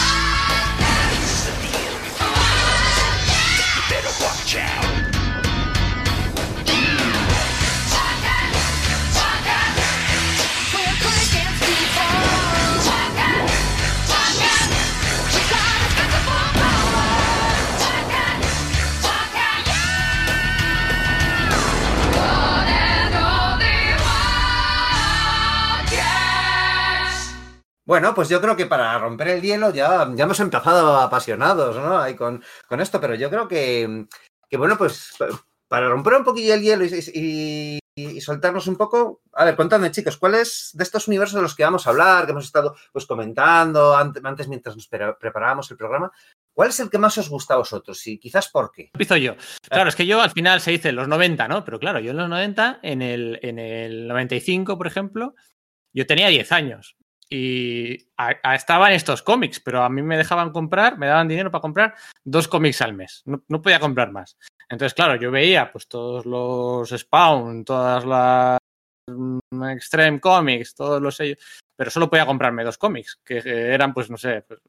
Bueno, 27.86 28.14
pues 28.16 28.30
yo 28.30 28.40
creo 28.40 28.56
que 28.56 28.66
para 28.66 28.98
romper 28.98 29.28
el 29.30 29.42
hielo 29.42 29.74
ya, 29.74 30.10
ya 30.16 30.24
hemos 30.24 30.40
empezado 30.40 30.98
apasionados, 31.00 31.76
¿no? 31.76 31.98
Ahí 31.98 32.16
con, 32.16 32.42
con 32.68 32.80
esto, 32.80 33.02
pero 33.02 33.16
yo 33.16 33.30
creo 33.30 33.48
que, 33.48 34.06
que, 34.50 34.58
bueno, 34.58 34.78
pues 34.78 35.14
para 35.68 35.90
romper 35.90 36.14
un 36.14 36.24
poquillo 36.24 36.54
el 36.54 36.62
hielo 36.62 36.86
y, 36.86 36.90
y- 37.14 37.80
y 37.96 38.22
soltarnos 38.22 38.66
un 38.66 38.76
poco, 38.76 39.22
a 39.34 39.46
ver, 39.46 39.56
contadme, 39.56 39.92
chicos, 39.92 40.18
¿cuáles 40.18 40.72
de 40.74 40.84
estos 40.84 41.08
universos 41.08 41.36
de 41.36 41.44
los 41.44 41.56
que 41.56 41.64
vamos 41.64 41.86
a 41.86 41.92
hablar, 41.92 42.26
que 42.26 42.32
hemos 42.32 42.46
estado 42.46 42.76
pues 42.92 43.06
comentando 43.06 43.96
antes, 43.96 44.48
mientras 44.48 44.76
nos 44.76 44.88
pre- 44.88 45.14
preparábamos 45.20 45.70
el 45.70 45.78
programa, 45.78 46.12
cuál 46.56 46.70
es 46.70 46.80
el 46.80 46.90
que 46.90 46.98
más 46.98 47.16
os 47.20 47.30
gusta 47.30 47.54
a 47.54 47.58
vosotros 47.58 48.08
y 48.08 48.18
quizás 48.18 48.50
por 48.50 48.72
qué? 48.72 48.90
Empiezo 48.94 49.18
yo. 49.18 49.36
Claro, 49.70 49.90
es 49.90 49.96
que 49.96 50.08
yo 50.08 50.22
al 50.22 50.32
final 50.32 50.60
se 50.60 50.72
dice 50.72 50.92
los 50.92 51.08
90, 51.08 51.48
¿no? 51.48 51.64
Pero 51.64 51.78
claro, 51.80 52.00
yo 52.00 52.12
en 52.12 52.18
los 52.18 52.30
90, 52.30 52.80
en 52.82 53.04
el, 53.04 53.40
en 53.44 53.60
el 53.60 54.08
95, 54.08 54.76
por 54.76 54.88
ejemplo, 54.88 55.36
yo 55.94 56.08
tenía 56.08 56.30
10 56.30 56.52
años 56.52 56.96
y 57.30 57.98
a- 58.18 58.36
a- 58.44 58.56
estaban 58.56 58.92
estos 58.94 59.22
cómics, 59.22 59.60
pero 59.60 59.84
a 59.84 59.90
mí 59.90 60.02
me 60.02 60.18
dejaban 60.18 60.52
comprar, 60.52 60.98
me 60.98 61.08
daban 61.08 61.28
dinero 61.28 61.52
para 61.52 61.62
comprar 61.62 61.96
dos 62.24 62.48
cómics 62.48 62.82
al 62.82 62.94
mes. 62.94 63.22
No, 63.26 63.44
no 63.48 63.62
podía 63.62 63.80
comprar 63.80 64.12
más. 64.12 64.38
Entonces, 64.70 64.94
claro, 64.94 65.16
yo 65.16 65.32
veía 65.32 65.72
pues 65.72 65.88
todos 65.88 66.26
los 66.26 66.90
Spawn, 66.90 67.64
todas 67.66 68.06
las 68.06 68.58
mm, 69.08 69.64
Extreme 69.72 70.20
Comics, 70.20 70.76
todos 70.76 71.02
los 71.02 71.16
sellos, 71.16 71.38
pero 71.76 71.92
solo 71.92 72.10
podía 72.10 72.26
comprarme 72.26 72.64
dos 72.64 72.78
cómics, 72.78 73.20
que 73.24 73.38
eran, 73.46 73.94
pues, 73.94 74.10
no 74.10 74.18
sé, 74.18 74.42
pues, 74.48 74.60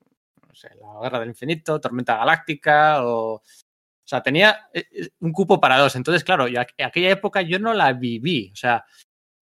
no 0.49 0.55
sé, 0.55 0.71
La 0.81 1.01
Guerra 1.03 1.21
del 1.21 1.29
Infinito, 1.31 1.81
Tormenta 1.81 2.17
Galáctica 2.17 3.05
o... 3.05 3.43
O 4.07 4.07
sea, 4.07 4.23
tenía 4.23 4.69
eh, 4.75 4.85
eh, 4.93 5.09
un 5.21 5.33
cupo 5.33 5.59
para 5.59 5.79
dos. 5.79 5.97
Entonces, 5.97 6.23
claro, 6.25 6.47
yo, 6.47 6.61
aqu- 6.61 6.85
aquella 6.85 7.09
época 7.09 7.41
yo 7.41 7.59
no 7.59 7.73
la 7.73 7.91
viví. 7.95 8.51
O 8.53 8.57
sea, 8.57 8.85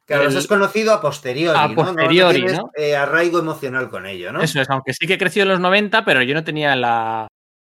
Claro, 0.06 0.28
eso 0.28 0.38
es 0.38 0.48
conocido 0.48 0.94
a 0.94 1.02
posteriori, 1.02 1.58
A 1.58 1.68
¿no? 1.68 1.70
No- 1.70 1.76
posteriori, 1.76 2.42
no, 2.42 2.46
tienes, 2.48 2.60
¿no? 2.60 2.72
eh, 2.76 2.96
arraigo 2.96 3.40
emocional 3.40 3.90
con 3.90 4.06
ello, 4.06 4.32
¿no? 4.32 4.42
eso 4.42 4.62
es, 4.62 4.70
aunque 4.70 4.94
sí 4.94 5.08
que 5.08 5.16
he 5.16 5.18
crecido 5.18 5.44
en 5.44 5.50
los 5.50 5.60
90, 5.60 6.06
pero 6.06 6.22
yo 6.22 6.36
no 6.36 6.44
tenía 6.44 6.76
la, 6.76 7.28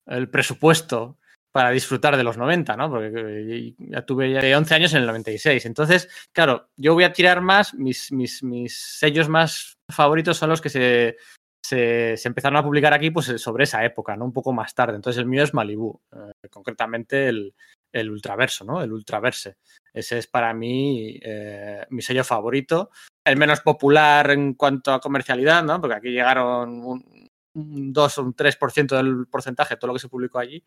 el 0.07 0.29
presupuesto 0.29 1.19
para 1.53 1.71
disfrutar 1.71 2.17
de 2.17 2.25
los 2.25 2.37
90, 2.37 2.77
¿no? 2.77 2.91
Porque 2.91 3.13
eh, 3.15 3.75
ya 3.79 4.03
tuve 4.03 4.33
ya 4.33 4.59
11 4.59 4.75
años 4.75 4.93
en 4.95 5.03
el 5.03 5.07
96. 5.07 5.65
Entonces, 5.67 6.09
claro, 6.33 6.69
yo 6.77 6.95
voy 6.95 7.05
a 7.05 7.13
tirar 7.13 7.41
más, 7.41 7.75
mis, 7.75 8.11
mis, 8.11 8.43
mis 8.43 8.77
sellos 8.77 9.29
más 9.29 9.75
favoritos 9.89 10.37
son 10.37 10.51
los 10.51 10.61
que 10.61 10.69
se, 10.71 11.17
se, 11.65 12.17
se 12.17 12.29
empezaron 12.29 12.57
a 12.57 12.65
publicar 12.65 12.93
aquí 12.93 13.13
pues 13.13 13.27
sobre 13.41 13.63
esa 13.63 13.85
época, 13.85 14.17
¿no? 14.17 14.25
Un 14.25 14.33
poco 14.33 14.53
más 14.53 14.75
tarde. 14.75 14.97
Entonces 14.97 15.21
el 15.21 15.27
mío 15.27 15.45
es 15.45 15.55
Malibu, 15.55 16.01
eh, 16.13 16.49
concretamente 16.51 17.29
el, 17.29 17.55
el 17.93 18.11
Ultraverso, 18.11 18.65
¿no? 18.65 18.83
El 18.83 18.93
Ultraverse. 18.93 19.55
Ese 19.95 20.19
es 20.19 20.27
para 20.27 20.53
mí 20.53 21.19
eh, 21.23 21.87
mi 21.91 22.03
sello 22.03 22.25
favorito. 22.25 22.91
El 23.25 23.37
menos 23.37 23.61
popular 23.61 24.33
en 24.33 24.55
cuanto 24.55 24.93
a 24.93 25.01
comercialidad, 25.01 25.63
¿no? 25.63 25.81
Porque 25.81 25.97
aquí 25.97 26.11
llegaron 26.11 26.85
un, 26.85 27.31
un 27.55 27.93
2 27.93 28.19
o 28.19 28.23
un 28.23 28.35
3% 28.35 28.97
del 28.97 29.27
porcentaje 29.29 29.75
de 29.75 29.79
todo 29.79 29.89
lo 29.89 29.95
que 29.95 30.01
se 30.01 30.09
publicó 30.09 30.41
allí. 30.41 30.63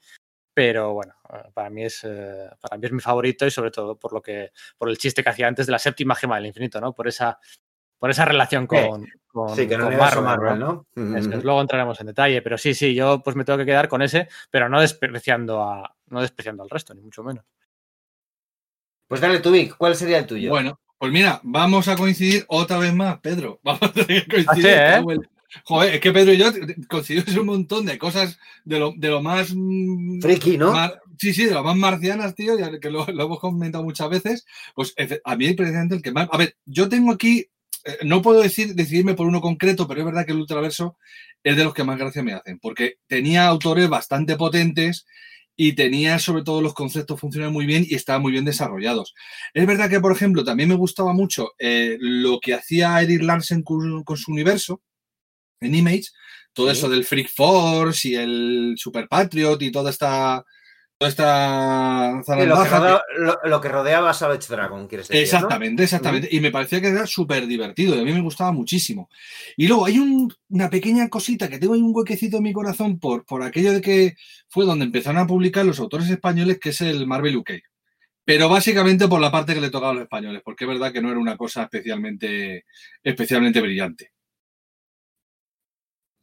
Pero 0.54 0.94
bueno, 0.94 1.14
eh, 1.32 1.50
para 1.54 1.70
mí 1.70 1.84
es 1.84 2.04
eh, 2.04 2.50
para 2.60 2.78
mí 2.78 2.86
es 2.88 2.92
mi 2.92 3.00
favorito 3.00 3.46
y 3.46 3.52
sobre 3.52 3.70
todo 3.70 4.00
por 4.00 4.14
lo 4.14 4.22
que 4.22 4.52
por 4.78 4.90
el 4.90 4.98
chiste 4.98 5.22
que 5.22 5.30
hacía 5.30 5.48
antes 5.48 5.68
de 5.68 5.72
la 5.72 5.80
séptima 5.80 6.16
gema 6.16 6.38
del 6.38 6.48
infinito, 6.48 6.80
¿no? 6.80 6.96
Por 6.96 7.08
esa 7.08 7.38
por 8.00 8.10
esa 8.10 8.26
relación 8.26 8.66
con, 8.66 9.06
con, 9.28 9.56
Sí, 9.56 9.68
que 9.68 9.78
con 9.78 9.96
Marvel, 9.96 10.24
Marvel, 10.24 10.60
¿no? 10.60 10.88
¿no? 10.96 11.18
Es, 11.18 11.28
luego 11.44 11.62
entraremos 11.62 12.00
en 12.00 12.08
detalle, 12.08 12.42
pero 12.42 12.58
sí, 12.58 12.74
sí, 12.74 12.96
yo 12.96 13.22
pues 13.24 13.36
me 13.36 13.44
tengo 13.44 13.60
que 13.60 13.66
quedar 13.66 13.88
con 13.88 14.02
ese, 14.02 14.30
pero 14.50 14.70
no 14.70 14.80
despreciando 14.80 15.62
a 15.62 15.96
no 16.08 16.22
despreciando 16.22 16.64
al 16.64 16.70
resto, 16.70 16.94
ni 16.94 17.02
mucho 17.02 17.24
menos. 17.24 17.46
Pues 19.08 19.22
dale 19.22 19.40
tu 19.40 19.52
Vic, 19.52 19.76
¿cuál 19.78 19.96
sería 19.96 20.20
el 20.20 20.26
tuyo? 20.28 20.50
Bueno, 20.50 20.80
pues 20.98 21.12
mira, 21.12 21.40
vamos 21.44 21.88
a 21.88 21.96
coincidir 21.96 22.46
otra 22.48 22.78
vez 22.78 22.94
más, 22.94 23.20
Pedro. 23.20 23.60
Vamos 23.64 23.84
a 23.84 23.92
tener 23.94 24.26
que 24.26 24.46
coincidir. 24.46 24.68
Ah, 24.80 25.02
sí, 25.02 25.14
¿eh? 25.14 25.18
Joder, 25.64 25.96
es 25.96 26.02
que 26.02 26.12
Pedro 26.12 26.34
y 26.34 26.38
yo 26.38 26.52
coincidimos 26.90 27.36
un 27.38 27.46
montón 27.46 27.86
de 27.86 27.98
cosas 27.98 28.38
de 28.66 28.80
lo, 28.80 28.94
de 28.98 29.08
lo 29.10 29.22
más. 29.22 29.54
mm, 29.56 30.20
Friki, 30.22 30.58
¿no? 30.58 30.74
mar- 30.74 31.00
sí, 31.18 31.34
sí, 31.34 31.46
de 31.46 31.54
lo 31.54 31.64
más 31.64 31.78
marcianas, 31.78 32.36
tío, 32.36 32.60
ya 32.60 32.78
que 32.80 32.90
lo, 32.92 33.06
lo 33.08 33.24
hemos 33.26 33.40
comentado 33.40 33.84
muchas 33.84 34.10
veces. 34.10 34.46
Pues 34.76 34.94
a 35.24 35.36
mí, 35.38 35.54
precisamente, 35.54 35.96
el 35.96 36.02
que 36.02 36.12
más. 36.12 36.28
A 36.32 36.38
ver, 36.38 36.58
yo 36.66 36.90
tengo 36.90 37.14
aquí. 37.14 37.48
eh, 37.86 38.00
No 38.04 38.22
puedo 38.22 38.42
decir, 38.42 38.76
decidirme 38.76 39.14
por 39.14 39.26
uno 39.26 39.40
concreto, 39.40 39.88
pero 39.88 40.02
es 40.02 40.06
verdad 40.06 40.26
que 40.26 40.34
el 40.34 40.40
Ultraverso 40.40 40.98
es 41.44 41.56
de 41.56 41.64
los 41.64 41.74
que 41.74 41.86
más 41.86 41.98
gracia 41.98 42.24
me 42.24 42.34
hacen, 42.34 42.60
porque 42.60 42.98
tenía 43.08 43.48
autores 43.48 43.88
bastante 43.88 44.36
potentes 44.36 45.06
y 45.60 45.74
tenía 45.74 46.20
sobre 46.20 46.44
todo 46.44 46.62
los 46.62 46.74
conceptos 46.76 47.20
funcionan 47.20 47.52
muy 47.52 47.66
bien 47.66 47.84
y 47.90 47.96
estaban 47.96 48.22
muy 48.22 48.32
bien 48.32 48.46
desarrollados. 48.46 49.16
Es 49.54 49.66
verdad 49.66 49.90
que, 49.90 50.00
por 50.00 50.12
ejemplo, 50.12 50.44
también 50.44 50.70
me 50.70 50.76
gustaba 50.76 51.14
mucho 51.14 51.54
eh, 51.58 51.98
lo 52.00 52.40
que 52.40 52.54
hacía 52.54 53.02
Eric 53.02 53.24
Larsen 53.24 53.64
con, 53.64 54.04
con 54.04 54.18
su 54.18 54.32
universo 54.32 54.82
en 55.60 55.74
Image, 55.74 56.06
todo 56.54 56.68
Sí. 56.72 56.78
eso 56.78 56.90
del 56.90 57.04
Freak 57.06 57.30
Force 57.34 58.08
y 58.08 58.16
el 58.16 58.76
Super 58.78 59.08
Patriot 59.08 59.60
y 59.64 59.72
toda 59.72 59.90
esta 59.90 60.46
esta 61.00 62.22
lo, 62.46 62.56
que 62.64 62.70
que- 62.70 62.76
rodea- 62.76 63.02
lo- 63.18 63.40
lo 63.44 63.62
que 63.62 63.70
rodeaba 63.70 64.10
a 64.10 64.14
Savage 64.14 64.48
Dragon, 64.50 64.88
quieres 64.88 65.08
decir. 65.08 65.22
¿no? 65.22 65.24
Exactamente, 65.38 65.84
exactamente. 65.84 66.28
Y 66.32 66.40
me 66.40 66.52
parecía 66.52 66.82
que 66.82 66.88
era 66.88 67.06
súper 67.06 67.46
divertido 67.46 67.96
y 67.96 68.00
a 68.00 68.04
mí 68.04 68.14
me 68.14 68.22
gustaba 68.22 68.52
muchísimo. 68.52 69.10
Y 69.56 69.68
luego 69.68 69.86
hay 69.86 70.00
un- 70.00 70.34
una 70.50 70.70
pequeña 70.70 71.08
cosita 71.10 71.48
que 71.50 71.60
tengo 71.60 71.74
ahí 71.76 71.82
un 71.82 71.92
huequecito 71.96 72.38
en 72.38 72.44
mi 72.44 72.54
corazón 72.54 73.00
por, 73.00 73.26
por 73.26 73.44
aquello 73.44 73.74
de 73.74 73.82
que 73.82 74.16
fue 74.50 74.66
donde 74.66 74.86
empezaron 74.86 75.22
a 75.22 75.28
publicar 75.28 75.66
los 75.66 75.80
autores 75.80 76.10
españoles, 76.10 76.60
que 76.60 76.70
es 76.70 76.82
el 76.82 77.06
Marvel 77.06 77.38
UK. 77.38 77.52
Pero 78.26 78.50
básicamente 78.50 79.08
por 79.08 79.22
la 79.22 79.32
parte 79.32 79.54
que 79.54 79.62
le 79.62 79.70
tocaba 79.70 79.92
a 79.92 79.96
los 79.96 80.04
españoles, 80.04 80.42
porque 80.44 80.66
es 80.66 80.68
verdad 80.70 80.92
que 80.92 81.02
no 81.02 81.10
era 81.10 81.20
una 81.20 81.38
cosa 81.38 81.64
especialmente, 81.64 82.66
especialmente 83.04 83.62
brillante. 83.62 84.12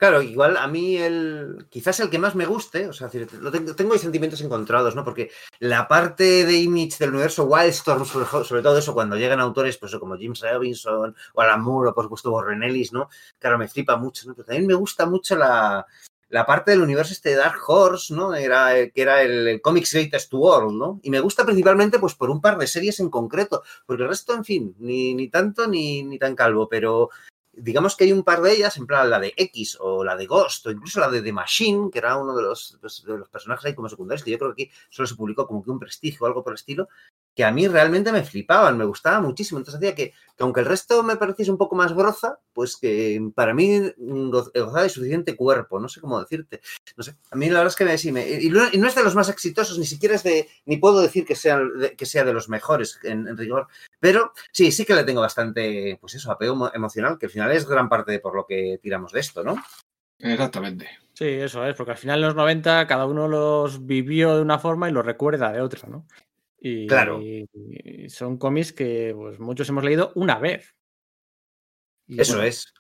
Claro, 0.04 0.20
igual 0.20 0.58
a 0.58 0.66
mí 0.66 0.98
el 0.98 1.66
quizás 1.70 1.98
el 1.98 2.10
que 2.10 2.18
más 2.18 2.34
me 2.34 2.44
guste, 2.44 2.86
o 2.88 2.92
sea, 2.92 3.08
tengo, 3.08 3.96
sentimientos 3.96 4.42
encontrados, 4.42 4.94
¿no? 4.94 5.02
Porque 5.02 5.30
la 5.60 5.88
parte 5.88 6.44
de 6.44 6.58
Image 6.58 6.98
del 6.98 7.08
universo 7.08 7.44
Wildstorm, 7.44 8.04
sobre, 8.04 8.60
todo 8.60 8.76
eso, 8.76 8.92
cuando 8.92 9.16
llegan 9.16 9.40
autores 9.40 9.78
pues, 9.78 9.96
como 9.96 10.18
James 10.18 10.42
Robinson 10.42 11.16
o 11.32 11.40
Alan 11.40 11.62
Moore 11.62 11.88
o 11.88 11.94
por 11.94 12.04
supuesto 12.04 12.32
Warren 12.32 12.62
Ellis, 12.62 12.92
¿no? 12.92 13.08
Claro, 13.38 13.56
me 13.56 13.66
flipa 13.66 13.96
mucho, 13.96 14.28
¿no? 14.28 14.34
Pero 14.34 14.44
también 14.44 14.66
me 14.66 14.74
gusta 14.74 15.06
mucho 15.06 15.36
la, 15.36 15.86
la 16.28 16.44
parte 16.44 16.72
del 16.72 16.82
universo 16.82 17.14
este 17.14 17.30
de 17.30 17.36
Dark 17.36 17.60
Horse, 17.66 18.12
¿no? 18.12 18.34
Era, 18.34 18.74
que 18.90 19.00
era 19.00 19.22
el, 19.22 19.48
el 19.48 19.62
Comics 19.62 19.94
Greatest 19.94 20.34
World, 20.34 20.76
¿no? 20.76 21.00
Y 21.02 21.08
me 21.08 21.20
gusta 21.20 21.46
principalmente 21.46 21.98
pues 21.98 22.14
por 22.14 22.28
un 22.28 22.42
par 22.42 22.58
de 22.58 22.66
series 22.66 23.00
en 23.00 23.08
concreto, 23.08 23.62
porque 23.86 24.02
el 24.02 24.10
resto, 24.10 24.34
en 24.34 24.44
fin, 24.44 24.76
ni, 24.80 25.14
ni 25.14 25.30
tanto 25.30 25.66
ni, 25.66 26.02
ni 26.02 26.18
tan 26.18 26.36
calvo, 26.36 26.68
pero 26.68 27.08
digamos 27.56 27.96
que 27.96 28.04
hay 28.04 28.12
un 28.12 28.22
par 28.22 28.40
de 28.40 28.52
ellas, 28.52 28.76
en 28.76 28.86
plan 28.86 29.08
la 29.08 29.18
de 29.18 29.34
X 29.36 29.76
o 29.80 30.04
la 30.04 30.16
de 30.16 30.26
Ghost 30.26 30.66
o 30.66 30.70
incluso 30.70 31.00
la 31.00 31.08
de 31.08 31.22
The 31.22 31.32
Machine, 31.32 31.90
que 31.90 31.98
era 31.98 32.16
uno 32.16 32.34
de 32.34 32.42
los, 32.42 32.78
pues, 32.80 33.02
de 33.04 33.18
los 33.18 33.28
personajes 33.28 33.64
ahí 33.64 33.74
como 33.74 33.88
secundarios, 33.88 34.24
que 34.24 34.30
yo 34.30 34.38
creo 34.38 34.54
que 34.54 34.64
aquí 34.64 34.72
solo 34.90 35.06
se 35.06 35.14
publicó 35.14 35.46
como 35.46 35.62
que 35.62 35.70
un 35.70 35.78
prestigio 35.78 36.20
o 36.22 36.26
algo 36.26 36.42
por 36.42 36.52
el 36.52 36.56
estilo, 36.56 36.88
que 37.34 37.44
a 37.44 37.50
mí 37.50 37.66
realmente 37.66 38.12
me 38.12 38.22
flipaban, 38.22 38.78
me 38.78 38.84
gustaba 38.84 39.20
muchísimo. 39.20 39.58
Entonces 39.58 39.78
hacía 39.78 39.94
que, 39.94 40.10
que 40.10 40.42
aunque 40.44 40.60
el 40.60 40.66
resto 40.66 41.02
me 41.02 41.16
pareciese 41.16 41.50
un 41.50 41.58
poco 41.58 41.74
más 41.74 41.94
broza, 41.94 42.38
pues 42.52 42.76
que 42.76 43.20
para 43.34 43.52
mí 43.54 43.80
goz- 43.98 44.52
gozaba 44.54 44.82
de 44.84 44.88
suficiente 44.88 45.34
cuerpo, 45.34 45.80
no 45.80 45.88
sé 45.88 46.00
cómo 46.00 46.20
decirte. 46.20 46.60
No 46.96 47.02
sé, 47.02 47.16
a 47.30 47.36
mí 47.36 47.46
la 47.48 47.58
verdad 47.60 47.72
es 47.72 47.76
que 47.76 47.84
me, 47.84 47.98
sí, 47.98 48.12
me- 48.12 48.28
y, 48.40 48.50
no, 48.50 48.62
y 48.72 48.78
no 48.78 48.86
es 48.86 48.94
de 48.94 49.02
los 49.02 49.14
más 49.16 49.28
exitosos, 49.28 49.78
ni 49.78 49.86
siquiera 49.86 50.14
es 50.14 50.22
de, 50.22 50.48
ni 50.66 50.76
puedo 50.76 51.00
decir 51.00 51.24
que 51.26 51.34
sea, 51.34 51.58
de- 51.58 51.96
que 51.96 52.06
sea 52.06 52.24
de 52.24 52.32
los 52.32 52.48
mejores 52.48 53.00
en, 53.02 53.26
en 53.26 53.36
rigor, 53.36 53.66
pero 53.98 54.32
sí, 54.52 54.70
sí 54.70 54.84
que 54.84 54.94
le 54.94 55.02
tengo 55.04 55.20
bastante, 55.20 55.98
pues 56.00 56.14
eso, 56.14 56.30
apego 56.30 56.54
emo- 56.54 56.70
emocional, 56.74 57.18
que 57.18 57.26
al 57.26 57.32
final 57.32 57.50
es 57.52 57.66
gran 57.66 57.88
parte 57.88 58.12
de 58.12 58.20
por 58.20 58.34
lo 58.36 58.46
que 58.46 58.78
tiramos 58.82 59.10
de 59.12 59.20
esto, 59.20 59.42
¿no? 59.42 59.56
Exactamente. 60.20 60.88
Sí, 61.12 61.26
eso 61.26 61.64
es, 61.66 61.76
porque 61.76 61.92
al 61.92 61.98
final 61.98 62.20
en 62.20 62.26
los 62.26 62.34
90 62.36 62.86
cada 62.86 63.06
uno 63.06 63.28
los 63.28 63.84
vivió 63.86 64.34
de 64.36 64.42
una 64.42 64.58
forma 64.58 64.88
y 64.88 64.92
los 64.92 65.04
recuerda 65.04 65.52
de 65.52 65.60
otra, 65.60 65.88
¿no? 65.88 66.06
Y, 66.66 66.86
Claro. 66.86 67.20
y 67.20 68.08
son 68.08 68.38
cómics 68.38 68.72
que 68.72 69.12
pues, 69.14 69.38
muchos 69.38 69.68
hemos 69.68 69.84
leído 69.84 70.12
una 70.14 70.38
vez. 70.38 70.74
Y 72.06 72.18
Eso 72.22 72.36
bueno, 72.36 72.48
es. 72.48 72.72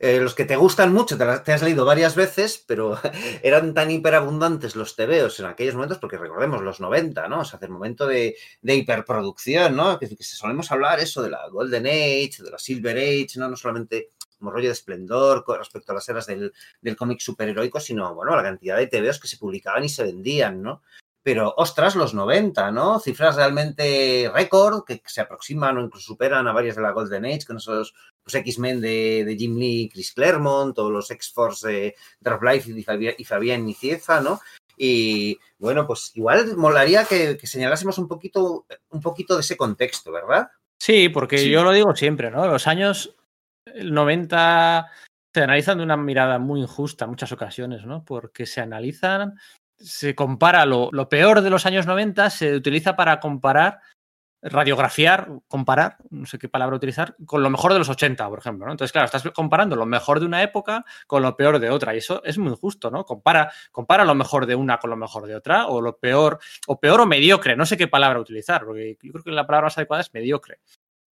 Eh, 0.00 0.18
los 0.20 0.34
que 0.34 0.44
te 0.44 0.56
gustan 0.56 0.92
mucho, 0.92 1.16
te, 1.16 1.24
te 1.44 1.52
has 1.52 1.62
leído 1.62 1.84
varias 1.84 2.16
veces, 2.16 2.64
pero 2.66 2.98
eran 3.44 3.74
tan 3.74 3.92
hiperabundantes 3.92 4.74
los 4.74 4.96
tebeos 4.96 5.38
en 5.38 5.46
aquellos 5.46 5.76
momentos, 5.76 5.98
porque 5.98 6.18
recordemos 6.18 6.62
los 6.62 6.80
90, 6.80 7.28
¿no? 7.28 7.40
O 7.42 7.44
sea, 7.44 7.60
el 7.62 7.68
momento 7.68 8.08
de, 8.08 8.36
de 8.60 8.74
hiperproducción, 8.74 9.76
¿no? 9.76 10.00
Que, 10.00 10.08
que 10.08 10.24
solemos 10.24 10.72
hablar 10.72 10.98
eso 10.98 11.22
de 11.22 11.30
la 11.30 11.48
Golden 11.48 11.86
Age, 11.86 12.42
de 12.42 12.50
la 12.50 12.58
Silver 12.58 12.96
Age, 12.96 13.36
¿no? 13.36 13.48
No 13.48 13.56
solamente 13.56 14.10
como 14.36 14.50
rollo 14.50 14.66
de 14.66 14.72
esplendor 14.72 15.44
con 15.44 15.58
respecto 15.58 15.92
a 15.92 15.94
las 15.94 16.08
eras 16.08 16.26
del, 16.26 16.52
del 16.80 16.96
cómic 16.96 17.20
superheroico, 17.20 17.78
sino, 17.78 18.16
bueno, 18.16 18.34
la 18.34 18.42
cantidad 18.42 18.76
de 18.76 18.88
tebeos 18.88 19.20
que 19.20 19.28
se 19.28 19.38
publicaban 19.38 19.84
y 19.84 19.88
se 19.88 20.02
vendían, 20.02 20.60
¿no? 20.60 20.82
Pero, 21.28 21.52
ostras, 21.58 21.94
los 21.94 22.14
90, 22.14 22.70
¿no? 22.70 23.00
Cifras 23.00 23.36
realmente 23.36 24.30
récord 24.34 24.84
que 24.86 25.02
se 25.04 25.20
aproximan 25.20 25.76
o 25.76 25.82
incluso 25.82 26.06
superan 26.14 26.48
a 26.48 26.54
varias 26.54 26.76
de 26.76 26.80
la 26.80 26.92
Golden 26.92 27.26
Age, 27.26 27.44
con 27.46 27.58
esos 27.58 27.92
pues, 28.22 28.34
X-Men 28.36 28.80
de, 28.80 29.26
de 29.26 29.36
Jim 29.36 29.58
Lee 29.58 29.82
y 29.82 29.88
Chris 29.90 30.14
Claremont, 30.14 30.78
o 30.78 30.88
los 30.90 31.10
X-Force 31.10 31.68
de 31.68 31.94
Dark 32.18 32.42
Life 32.42 32.70
y 32.70 32.82
Fabián, 32.82 33.14
y 33.18 33.24
Fabián 33.24 33.66
Nicieza, 33.66 34.22
¿no? 34.22 34.40
Y 34.78 35.38
bueno, 35.58 35.86
pues 35.86 36.12
igual 36.14 36.56
molaría 36.56 37.04
que, 37.04 37.36
que 37.36 37.46
señalásemos 37.46 37.98
un 37.98 38.08
poquito, 38.08 38.64
un 38.88 39.02
poquito 39.02 39.34
de 39.34 39.42
ese 39.42 39.58
contexto, 39.58 40.10
¿verdad? 40.10 40.48
Sí, 40.80 41.10
porque 41.10 41.36
Sí. 41.36 41.50
yo 41.50 41.62
lo 41.62 41.72
digo 41.72 41.94
siempre, 41.94 42.30
¿no? 42.30 42.46
Los 42.46 42.66
años 42.66 43.14
90 43.74 44.90
se 45.34 45.42
analizan 45.42 45.76
de 45.76 45.84
una 45.84 45.98
mirada 45.98 46.38
muy 46.38 46.62
injusta 46.62 47.04
en 47.04 47.10
muchas 47.10 47.32
ocasiones, 47.32 47.84
¿no? 47.84 48.02
Porque 48.02 48.46
se 48.46 48.62
analizan, 48.62 49.38
se 49.78 50.14
compara 50.14 50.66
lo, 50.66 50.88
lo 50.92 51.08
peor 51.08 51.40
de 51.40 51.50
los 51.50 51.66
años 51.66 51.86
90, 51.86 52.30
se 52.30 52.54
utiliza 52.54 52.96
para 52.96 53.20
comparar, 53.20 53.80
radiografiar, 54.42 55.28
comparar, 55.48 55.96
no 56.10 56.26
sé 56.26 56.38
qué 56.38 56.48
palabra 56.48 56.76
utilizar, 56.76 57.16
con 57.26 57.42
lo 57.42 57.50
mejor 57.50 57.72
de 57.72 57.78
los 57.78 57.88
80, 57.88 58.28
por 58.28 58.38
ejemplo, 58.38 58.66
¿no? 58.66 58.72
Entonces, 58.72 58.92
claro, 58.92 59.06
estás 59.06 59.24
comparando 59.34 59.76
lo 59.76 59.86
mejor 59.86 60.20
de 60.20 60.26
una 60.26 60.42
época 60.42 60.84
con 61.06 61.22
lo 61.22 61.36
peor 61.36 61.58
de 61.58 61.70
otra, 61.70 61.94
y 61.94 61.98
eso 61.98 62.22
es 62.24 62.38
muy 62.38 62.52
injusto, 62.52 62.90
¿no? 62.90 63.04
Compara, 63.04 63.52
compara 63.72 64.04
lo 64.04 64.14
mejor 64.14 64.46
de 64.46 64.54
una 64.54 64.78
con 64.78 64.90
lo 64.90 64.96
mejor 64.96 65.26
de 65.26 65.34
otra, 65.34 65.66
o 65.66 65.80
lo 65.80 65.98
peor, 65.98 66.38
o 66.66 66.78
peor 66.78 67.00
o 67.00 67.06
mediocre, 67.06 67.56
no 67.56 67.66
sé 67.66 67.76
qué 67.76 67.88
palabra 67.88 68.20
utilizar, 68.20 68.64
porque 68.64 68.96
yo 69.02 69.12
creo 69.12 69.24
que 69.24 69.30
la 69.30 69.46
palabra 69.46 69.66
más 69.66 69.78
adecuada 69.78 70.02
es 70.02 70.14
mediocre. 70.14 70.60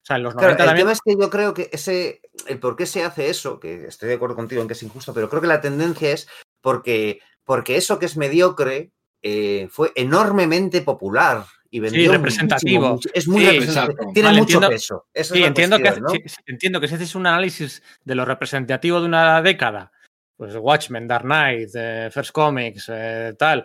O 0.04 0.06
sea, 0.06 0.16
en 0.16 0.22
los 0.24 0.34
90 0.34 0.56
Claro, 0.56 0.62
el 0.62 0.66
también. 0.66 0.84
tema 0.84 0.92
es 0.92 1.00
que 1.00 1.16
yo 1.18 1.30
creo 1.30 1.54
que 1.54 1.70
ese, 1.72 2.20
el 2.46 2.58
por 2.60 2.76
qué 2.76 2.84
se 2.84 3.04
hace 3.04 3.30
eso, 3.30 3.58
que 3.58 3.86
estoy 3.86 4.10
de 4.10 4.16
acuerdo 4.16 4.36
contigo 4.36 4.60
en 4.60 4.68
que 4.68 4.74
es 4.74 4.82
injusto, 4.82 5.14
pero 5.14 5.30
creo 5.30 5.40
que 5.40 5.48
la 5.48 5.62
tendencia 5.62 6.12
es 6.12 6.28
porque, 6.60 7.20
porque 7.44 7.76
eso 7.76 7.98
que 7.98 8.06
es 8.06 8.16
mediocre 8.16 8.90
eh, 9.22 9.68
fue 9.70 9.92
enormemente 9.94 10.82
popular 10.82 11.44
y 11.70 11.80
vendió 11.80 12.12
representativo. 12.12 12.88
muchísimo, 12.90 12.94
mucho- 12.94 13.08
es 13.14 13.26
muy 13.28 13.40
Sí, 13.40 13.50
representativo, 13.50 14.12
tiene 14.12 14.28
Vale, 14.28 14.38
mucho 14.40 14.54
entiendo- 14.56 14.68
peso. 14.68 15.06
Esa 15.14 15.20
es 15.22 15.28
Sí, 15.28 15.40
la 15.40 15.46
entiendo 15.48 15.76
que, 15.78 15.82
cuestión, 15.82 16.06
hace- 16.06 16.18
¿no? 16.22 16.28
sí, 16.28 16.36
entiendo 16.46 16.80
que 16.80 16.88
si 16.88 16.94
haces 16.94 17.14
un 17.14 17.26
análisis 17.26 17.82
de 18.04 18.14
lo 18.14 18.24
representativo 18.24 19.00
de 19.00 19.06
una 19.06 19.40
década, 19.42 19.90
pues 20.36 20.54
Watchmen, 20.56 21.08
Dark 21.08 21.24
Knight, 21.24 21.70
eh, 21.74 22.10
First 22.12 22.32
Comics, 22.32 22.90
eh, 22.92 23.34
tal, 23.38 23.64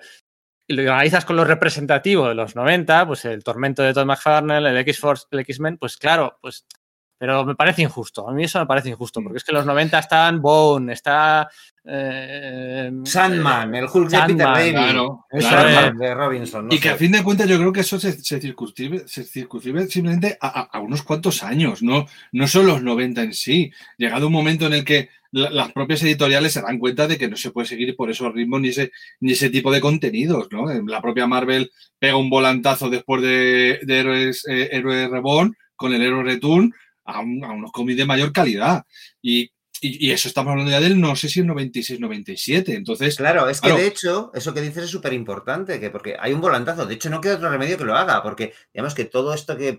y 0.67 0.74
lo 0.75 0.83
analizas 0.93 1.25
con 1.25 1.36
lo 1.36 1.43
representativo 1.43 2.27
de 2.29 2.36
los 2.36 2.55
90, 2.55 3.05
pues 3.07 3.25
el 3.25 3.43
tormento 3.43 3.81
de 3.83 3.93
Todd 3.93 4.05
McFarlane, 4.05 4.69
el 4.69 4.77
X-Force, 4.77 5.25
el 5.31 5.39
X-Men, 5.39 5.77
pues 5.77 5.98
claro, 5.98 6.38
pues. 6.41 6.65
Pero 7.20 7.44
me 7.46 7.54
parece 7.54 7.82
injusto. 7.82 8.28
A 8.30 8.34
mí 8.34 8.46
eso 8.46 8.60
me 8.60 8.66
parece 8.66 8.90
injusto, 8.90 9.22
porque 9.22 9.38
es 9.38 9.44
que 9.44 9.52
en 9.52 9.58
los 9.58 9.66
90 9.66 10.00
están 10.00 10.42
Bone, 10.42 10.94
está. 10.94 11.50
eh, 12.04 12.92
Sandman, 13.04 13.76
el 13.76 13.86
Hulk 13.92 14.10
de 14.10 14.18
Sandman, 14.18 14.28
Peter 14.38 14.46
David, 14.54 14.72
claro, 14.72 15.26
el 15.32 15.40
claro. 15.42 15.70
Sandman 15.70 15.98
de 15.98 16.14
Robinson. 16.14 16.68
no 16.68 16.74
y 16.76 16.80
que 16.80 16.90
a 16.90 16.96
fin 16.96 17.12
de 17.12 17.24
cuentas 17.24 17.48
yo 17.50 17.58
creo 17.58 17.74
que 17.74 17.82
eso 17.82 18.00
se, 18.00 18.14
se 18.14 18.40
circunscribe, 18.40 19.08
se 19.08 19.24
circunscribe 19.24 19.88
simplemente 19.88 20.38
a, 20.40 20.48
a- 20.62 20.78
a 20.78 20.80
unos 20.80 21.04
cuantos 21.04 21.44
años, 21.44 21.82
no, 21.84 22.06
no 22.32 22.48
son 22.48 22.68
los 22.68 22.82
90 22.82 23.24
en 23.24 23.34
sí. 23.34 23.72
Llegado 23.98 24.28
un 24.28 24.34
momento 24.34 24.68
en 24.68 24.74
el 24.74 24.86
que 24.86 25.10
la- 25.32 25.50
las 25.50 25.72
propias 25.74 26.02
editoriales 26.04 26.54
se 26.54 26.62
dan 26.62 26.80
cuenta 26.80 27.08
de 27.08 27.18
que 27.18 27.28
no 27.28 27.36
se 27.36 27.52
puede 27.52 27.68
seguir 27.68 27.96
por 27.96 28.10
esos 28.10 28.34
ritmos 28.34 28.62
ni 28.62 28.70
ese, 28.70 28.92
ni 29.20 29.34
ese 29.34 29.50
tipo 29.50 29.72
de 29.72 29.82
contenidos. 29.82 30.48
¿no? 30.52 30.66
La 30.88 31.02
propia 31.02 31.28
Marvel 31.28 31.72
pega 32.00 32.16
un 32.16 32.30
volantazo 32.30 32.90
después 32.90 33.22
de, 33.22 33.80
de 33.84 34.00
Héroes, 34.00 34.46
eh, 34.48 34.70
Héroes 34.72 35.10
Reborn 35.10 35.56
con 35.76 35.94
el 35.94 36.02
Héroe 36.02 36.24
Return 36.24 36.74
a, 37.10 37.20
un- 37.22 37.44
a 37.44 37.51
unos 37.51 37.72
cómics 37.72 37.98
de 37.98 38.06
mayor 38.06 38.32
calidad. 38.32 38.84
Y, 39.22 39.51
y- 39.82 40.08
y 40.08 40.12
eso 40.12 40.28
estamos 40.28 40.51
hablando 40.51 40.72
ya 40.72 40.80
del, 40.82 41.00
no 41.00 41.16
sé 41.16 41.30
si 41.30 41.39
el 41.39 41.48
96-97. 41.48 42.75
Entonces, 42.75 43.16
Claro, 43.16 43.48
es 43.50 43.62
que 43.62 43.68
Claro. 43.70 43.82
de 43.82 43.88
hecho, 43.88 44.32
eso 44.34 44.54
que 44.54 44.62
dices 44.62 44.84
es 44.86 44.89
súper 44.89 45.13
importante, 45.13 45.80
que 45.80 45.89
porque 45.89 46.16
hay 46.20 46.34
un 46.34 46.42
volantazo. 46.42 46.86
De 46.86 46.96
hecho, 46.96 47.10
no 47.10 47.22
queda 47.22 47.36
otro 47.36 47.50
remedio 47.50 47.78
que 47.78 47.86
lo 47.86 47.96
haga, 47.96 48.22
porque 48.24 48.54
digamos 48.74 48.94
que 48.94 49.06
todo 49.06 49.34
esto 49.34 49.58
que 49.58 49.75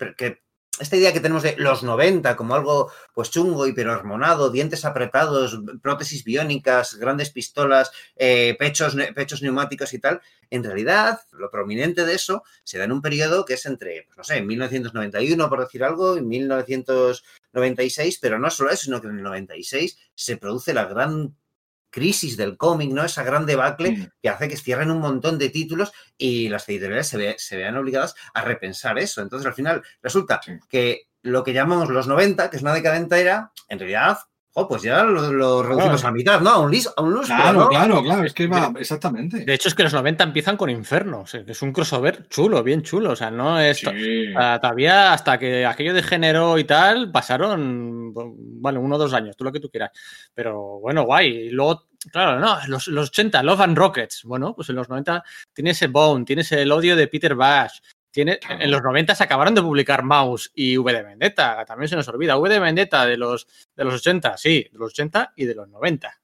esta 0.81 0.97
idea 0.97 1.13
que 1.13 1.21
tenemos 1.21 1.43
de 1.43 1.55
los 1.59 1.83
90 1.83 2.37
como 2.37 2.55
algo 2.55 2.91
pues 3.15 3.31
chungo, 3.31 3.67
hiperhormonado, 3.67 4.51
dientes 4.51 4.85
apretados, 4.85 5.61
prótesis 5.83 6.25
biónicas, 6.25 6.95
grandes 6.95 7.31
pistolas, 7.31 7.93
eh, 8.17 8.57
pechos, 8.59 8.97
pechos 9.15 9.43
neumáticos 9.43 9.93
y 9.93 9.99
tal, 9.99 10.21
en 10.51 10.65
realidad 10.65 11.21
lo 11.33 11.51
prominente 11.51 12.05
de 12.05 12.15
eso 12.15 12.43
se 12.65 12.79
da 12.79 12.85
en 12.85 12.93
un 12.93 13.03
periodo 13.03 13.45
que 13.45 13.55
es 13.55 13.67
entre, 13.67 14.05
pues 14.07 14.19
no 14.19 14.25
sé, 14.25 14.41
1991 14.43 15.49
por 15.49 15.61
decir 15.61 15.85
algo, 15.85 16.17
y 16.17 16.23
1996, 16.23 18.19
pero 18.21 18.39
no 18.39 18.51
solo 18.51 18.71
eso, 18.71 18.85
sino 18.85 19.01
que 19.01 19.09
en 19.09 19.19
el 19.19 19.23
96 19.23 19.99
se 20.15 20.37
produce 20.37 20.75
la 20.75 20.87
gran 20.87 21.37
crisis 21.91 22.37
del 22.37 22.57
cómic, 22.57 22.91
¿no? 22.93 23.05
Esa 23.05 23.23
gran 23.25 23.47
debacle 23.47 23.91
Mm. 23.93 24.09
que 24.23 24.29
hace 24.29 24.49
que 24.49 24.57
cierren 24.57 24.91
un 24.91 25.01
montón 25.01 25.39
de 25.39 25.51
títulos 25.51 25.93
y 26.17 26.49
las 26.49 26.69
editoriales 26.69 27.09
se, 27.09 27.17
ve- 27.17 27.37
se 27.39 27.57
vean 27.57 27.77
obligadas 27.77 28.15
a 28.35 28.43
repensar 28.43 28.99
eso. 28.99 29.21
Entonces, 29.23 29.47
al 29.47 29.55
final, 29.55 29.83
resulta 30.03 30.41
Sí. 30.45 30.53
que 30.69 31.03
lo 31.23 31.45
que 31.45 31.53
llamamos 31.53 31.91
los 31.91 32.07
90, 32.07 32.49
que 32.49 32.57
es 32.57 32.63
una 32.63 32.73
década 32.73 32.97
entera, 32.97 33.53
en 33.69 33.79
realidad, 33.79 34.19
jo, 34.53 34.67
pues 34.69 34.83
ya 34.83 35.05
lo, 35.05 35.33
lo 35.33 35.63
reducimos 35.63 36.01
Claro. 36.01 36.09
a 36.09 36.17
mitad, 36.17 36.41
¿no? 36.41 36.51
A 36.51 36.59
un, 36.59 36.71
lis- 36.73 36.91
a 36.97 37.03
un 37.03 37.13
lustro, 37.13 37.37
Claro, 37.37 37.61
¿no? 37.61 37.69
claro, 37.69 38.03
claro, 38.03 38.25
es 38.25 38.35
que 38.35 38.47
va, 38.47 38.73
exactamente. 38.79 39.45
De 39.45 39.55
hecho, 39.55 39.69
es 39.69 39.75
que 39.75 39.85
los 39.85 39.93
90 39.95 40.25
empiezan 40.25 40.57
con 40.57 40.71
Inferno. 40.71 41.21
o 41.21 41.27
sea, 41.27 41.45
que 41.45 41.53
es 41.53 41.63
un 41.63 41.73
crossover 41.73 42.27
chulo, 42.29 42.63
bien 42.63 42.83
chulo. 42.83 43.11
O 43.13 43.17
sea, 43.17 43.31
no 43.31 43.61
es. 43.61 43.79
Sí. 43.79 44.33
Todavía 44.35 45.13
hasta 45.13 45.39
que 45.39 45.65
aquello 45.65 45.95
degeneró 45.95 46.59
y 46.59 46.65
tal, 46.65 47.11
pasaron, 47.13 48.13
bueno, 48.13 48.81
uno 48.81 48.97
o 48.97 48.99
dos 48.99 49.13
años, 49.15 49.37
tú 49.37 49.45
lo 49.45 49.53
que 49.53 49.61
tú 49.61 49.71
quieras. 49.71 49.91
Pero 50.35 50.81
bueno, 50.81 51.05
guay. 51.05 51.29
Y 51.47 51.51
luego, 51.51 51.89
claro, 52.11 52.41
no, 52.41 52.59
los, 52.67 52.89
los 52.89 53.09
80, 53.09 53.43
Love 53.43 53.61
and 53.61 53.79
Rockets. 53.79 54.23
Bueno, 54.25 54.55
pues 54.55 54.69
en 54.71 54.77
los 54.77 54.89
90 54.89 55.23
tienes 55.53 55.81
el 55.83 55.91
Bone, 55.93 56.25
tienes 56.25 56.51
el 56.53 56.71
odio 56.73 56.97
de 56.97 57.07
Peter 57.09 57.35
Bash. 57.35 57.79
Tiene. 58.11 58.41
En 58.49 58.71
los 58.71 58.83
90 58.83 59.15
se 59.15 59.25
acabaron 59.25 59.55
de 59.55 59.63
publicar 59.63 60.03
Mouse 60.03 60.51
y 60.55 60.77
V 60.77 60.93
de 60.93 61.03
Vendetta, 61.03 61.65
también 61.65 61.89
se 61.89 61.97
nos 61.97 62.09
olvida. 62.09 62.37
V 62.39 62.49
de 62.49 62.59
Vendetta 62.59 63.07
de 63.07 63.17
los, 63.17 63.47
de 63.77 63.85
los 63.85 63.95
80, 63.95 64.37
sí, 64.37 64.67
de 64.73 64.79
los 64.79 64.91
80 64.91 65.33
y 65.37 65.45
de 65.45 65.55
los 65.55 65.69
90. 65.69 66.21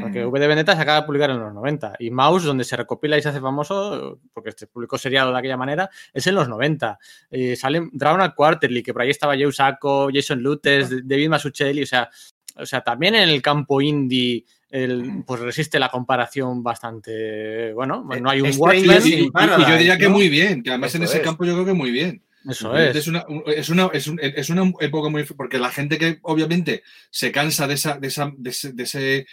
Porque. 0.00 0.24
V 0.24 0.40
de 0.40 0.46
Vendetta 0.46 0.76
se 0.76 0.82
acaba 0.82 1.00
de 1.00 1.06
publicar 1.06 1.30
en 1.30 1.40
los 1.40 1.52
90. 1.52 1.94
Y 1.98 2.10
Mouse, 2.10 2.44
donde 2.44 2.64
se 2.64 2.76
recopila 2.76 3.16
y 3.16 3.22
se 3.22 3.30
hace 3.30 3.40
famoso, 3.40 4.20
porque 4.32 4.52
se 4.52 4.66
publicó 4.66 4.98
seriado 4.98 5.32
de 5.32 5.38
aquella 5.38 5.56
manera, 5.56 5.90
es 6.12 6.26
en 6.26 6.34
los 6.34 6.48
90. 6.48 6.98
Eh, 7.30 7.56
sale 7.56 7.88
Dragon 7.92 8.20
al 8.20 8.34
Quarterly, 8.34 8.82
que 8.82 8.92
por 8.92 9.02
ahí 9.02 9.10
estaba 9.10 9.34
Joe 9.34 9.52
Sacco, 9.52 10.08
Jason 10.12 10.40
Lutes, 10.40 10.90
David 11.06 11.28
Masuchelli. 11.28 11.82
O 11.82 11.86
sea, 11.86 12.10
o 12.56 12.66
sea, 12.66 12.80
también 12.82 13.14
en 13.14 13.28
el 13.28 13.42
campo 13.42 13.80
indie, 13.80 14.44
el, 14.70 15.22
pues 15.26 15.40
resiste 15.40 15.78
la 15.78 15.88
comparación 15.90 16.62
bastante. 16.62 17.72
Bueno, 17.72 18.06
no 18.20 18.30
hay 18.30 18.40
un 18.40 18.50
Y, 18.50 18.56
Watchmen. 18.56 19.02
y- 19.04 19.08
y- 19.08 19.20
y 19.24 19.70
yo 19.70 19.76
diría 19.78 19.98
que 19.98 20.04
¿no? 20.04 20.10
muy 20.10 20.28
bien, 20.28 20.62
que 20.62 20.70
además 20.70 20.94
en 20.94 21.02
Eso 21.02 21.12
ese 21.12 21.20
es. 21.22 21.24
campo 21.26 21.44
yo 21.44 21.54
creo 21.54 21.66
que 21.66 21.72
muy 21.72 21.90
bien. 21.90 22.22
Eso 22.48 22.76
es. 22.76 22.94
Es 22.94 23.08
una, 23.08 23.24
es, 23.46 23.68
una, 23.70 23.88
es, 23.92 24.06
un- 24.06 24.20
es 24.22 24.50
una 24.50 24.70
época 24.80 25.08
muy. 25.08 25.24
Porque 25.24 25.58
la 25.58 25.70
gente 25.70 25.98
que 25.98 26.18
obviamente 26.22 26.82
se 27.10 27.32
cansa 27.32 27.66
de, 27.66 27.74
esa, 27.74 27.98
de, 27.98 28.06
esa, 28.08 28.30
de 28.36 28.50
ese. 28.50 28.72
de 28.72 28.82
ese, 28.84 29.26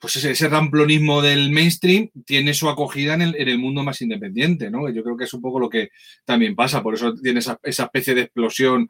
pues 0.00 0.16
ese, 0.16 0.30
ese 0.30 0.48
ramplonismo 0.48 1.20
del 1.20 1.50
mainstream 1.50 2.10
tiene 2.24 2.54
su 2.54 2.68
acogida 2.68 3.14
en 3.14 3.22
el, 3.22 3.36
en 3.36 3.48
el 3.48 3.58
mundo 3.58 3.82
más 3.82 4.00
independiente, 4.00 4.70
¿no? 4.70 4.88
Yo 4.88 5.02
creo 5.02 5.16
que 5.16 5.24
es 5.24 5.34
un 5.34 5.42
poco 5.42 5.60
lo 5.60 5.68
que 5.68 5.90
también 6.24 6.56
pasa, 6.56 6.82
por 6.82 6.94
eso 6.94 7.14
tiene 7.14 7.40
esa, 7.40 7.58
esa 7.62 7.84
especie 7.84 8.14
de 8.14 8.22
explosión, 8.22 8.88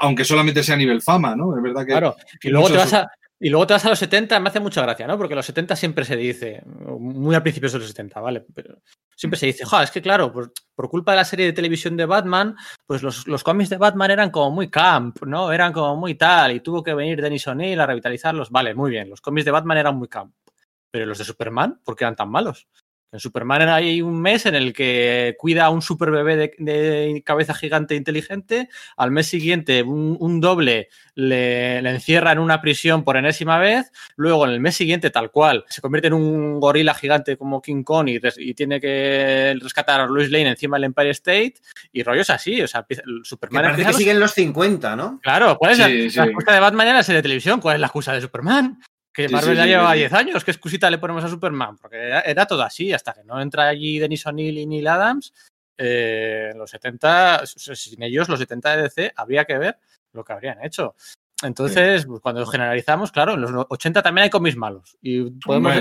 aunque 0.00 0.24
solamente 0.24 0.62
sea 0.62 0.76
a 0.76 0.78
nivel 0.78 1.02
fama, 1.02 1.34
¿no? 1.34 1.56
Es 1.56 1.62
verdad 1.62 1.82
que. 1.82 1.92
Claro. 1.92 2.16
Y 2.40 2.50
luego, 2.50 2.68
te 2.68 2.76
vas 2.76 2.94
a, 2.94 3.10
y 3.40 3.50
luego 3.50 3.66
te 3.66 3.74
vas 3.74 3.84
a 3.84 3.90
los 3.90 3.98
70, 3.98 4.38
me 4.38 4.48
hace 4.48 4.60
mucha 4.60 4.80
gracia, 4.80 5.06
¿no? 5.06 5.18
Porque 5.18 5.34
los 5.34 5.44
70 5.44 5.74
siempre 5.74 6.04
se 6.04 6.16
dice, 6.16 6.62
muy 6.98 7.34
al 7.34 7.42
principio 7.42 7.68
de 7.68 7.78
los 7.78 7.88
70, 7.88 8.20
¿vale? 8.20 8.44
Pero 8.54 8.78
siempre 9.16 9.38
se 9.38 9.46
dice, 9.46 9.64
joder, 9.64 9.84
es 9.84 9.90
que 9.90 10.00
claro, 10.00 10.32
por, 10.32 10.52
por 10.74 10.88
culpa 10.88 11.12
de 11.12 11.16
la 11.16 11.24
serie 11.24 11.46
de 11.46 11.52
televisión 11.52 11.96
de 11.96 12.06
Batman, 12.06 12.56
pues 12.86 13.02
los, 13.02 13.26
los 13.26 13.42
cómics 13.42 13.70
de 13.70 13.76
Batman 13.76 14.12
eran 14.12 14.30
como 14.30 14.50
muy 14.52 14.70
camp, 14.70 15.22
¿no? 15.26 15.52
Eran 15.52 15.72
como 15.72 15.96
muy 15.96 16.14
tal, 16.14 16.52
y 16.52 16.60
tuvo 16.60 16.82
que 16.82 16.94
venir 16.94 17.20
Denis 17.20 17.46
O'Neill 17.48 17.80
a 17.80 17.86
revitalizarlos. 17.86 18.50
Vale, 18.50 18.74
muy 18.74 18.90
bien, 18.90 19.10
los 19.10 19.20
cómics 19.20 19.44
de 19.44 19.50
Batman 19.50 19.78
eran 19.78 19.96
muy 19.96 20.08
camp. 20.08 20.32
Pero 20.94 21.06
los 21.06 21.18
de 21.18 21.24
Superman, 21.24 21.80
¿por 21.84 21.96
qué 21.96 22.04
eran 22.04 22.14
tan 22.14 22.30
malos? 22.30 22.68
En 23.10 23.18
Superman 23.18 23.62
ahí 23.68 24.00
un 24.00 24.20
mes 24.22 24.46
en 24.46 24.54
el 24.54 24.72
que 24.72 25.34
cuida 25.38 25.64
a 25.64 25.70
un 25.70 25.82
super 25.82 26.12
bebé 26.12 26.36
de, 26.36 26.54
de 26.58 27.22
cabeza 27.26 27.52
gigante 27.52 27.94
e 27.94 27.96
inteligente. 27.96 28.68
Al 28.96 29.10
mes 29.10 29.26
siguiente, 29.26 29.82
un, 29.82 30.16
un 30.20 30.40
doble 30.40 30.88
le, 31.16 31.82
le 31.82 31.90
encierra 31.90 32.30
en 32.30 32.38
una 32.38 32.60
prisión 32.60 33.02
por 33.02 33.16
enésima 33.16 33.58
vez. 33.58 33.90
Luego, 34.14 34.44
en 34.46 34.52
el 34.52 34.60
mes 34.60 34.76
siguiente, 34.76 35.10
tal 35.10 35.32
cual, 35.32 35.64
se 35.68 35.80
convierte 35.80 36.06
en 36.08 36.14
un 36.14 36.60
gorila 36.60 36.94
gigante 36.94 37.36
como 37.36 37.60
King 37.60 37.82
Kong 37.82 38.08
y, 38.08 38.18
res- 38.20 38.38
y 38.38 38.54
tiene 38.54 38.80
que 38.80 39.56
rescatar 39.60 40.00
a 40.00 40.06
Lois 40.06 40.30
Lane 40.30 40.50
encima 40.50 40.76
del 40.76 40.84
Empire 40.84 41.10
State. 41.10 41.54
Y 41.92 42.04
rollos 42.04 42.30
así. 42.30 42.62
O 42.62 42.68
sea, 42.68 42.86
el 42.88 42.96
Que 42.96 43.02
Superman 43.24 43.62
parece 43.64 43.82
que 43.82 43.88
los- 43.88 43.96
siguen 43.96 44.20
los 44.20 44.30
50, 44.32 44.94
¿no? 44.94 45.18
Claro, 45.20 45.56
¿cuál 45.58 45.72
es 45.72 45.78
la- 45.80 45.86
Sí, 45.88 46.10
la, 46.16 46.24
excusa 46.26 46.52
de 46.52 46.60
Batman 46.60 46.86
en 46.88 46.94
la 46.94 47.02
serie 47.02 47.18
de 47.18 47.22
televisión? 47.22 47.60
¿Cuál 47.60 47.74
es 47.76 47.80
la 47.80 47.86
excusa 47.88 48.12
de 48.12 48.20
Superman? 48.20 48.80
Que 49.14 49.28
Sí, 49.28 49.32
Marvel 49.34 49.52
sí, 49.52 49.56
ya 49.56 49.62
sí, 49.62 49.68
lleva 49.68 49.92
sí. 49.92 49.98
10 50.00 50.12
años. 50.12 50.44
¿Qué 50.44 50.50
excusita 50.50 50.90
le 50.90 50.98
ponemos 50.98 51.22
a 51.24 51.28
Superman? 51.28 51.78
Porque 51.78 51.96
era, 51.96 52.20
era 52.20 52.46
todo 52.46 52.62
así, 52.62 52.92
hasta 52.92 53.14
que 53.14 53.22
no 53.24 53.40
entra 53.40 53.68
allí 53.68 53.98
Denis 54.00 54.26
O'Neill 54.26 54.58
y 54.58 54.66
Neil 54.66 54.88
Adams. 54.88 55.32
eh, 55.78 56.50
en 56.52 56.58
los 56.58 56.70
70, 56.70 57.40
o 57.42 57.46
sea, 57.46 57.74
sin 57.74 58.02
ellos, 58.02 58.28
los 58.28 58.38
70 58.38 58.76
de 58.76 58.82
DC, 58.82 59.12
habría 59.16 59.44
que 59.44 59.58
ver 59.58 59.78
lo 60.12 60.24
que 60.24 60.32
habrían 60.32 60.64
hecho. 60.64 60.94
Entonces, 61.42 62.06
pues, 62.06 62.20
cuando 62.20 62.46
generalizamos, 62.46 63.10
claro, 63.12 63.34
en 63.34 63.40
los 63.40 63.66
80 63.68 64.02
también 64.02 64.24
hay 64.24 64.30
cómics 64.30 64.56
malos. 64.56 64.96
Y 65.02 65.30
podemos, 65.30 65.74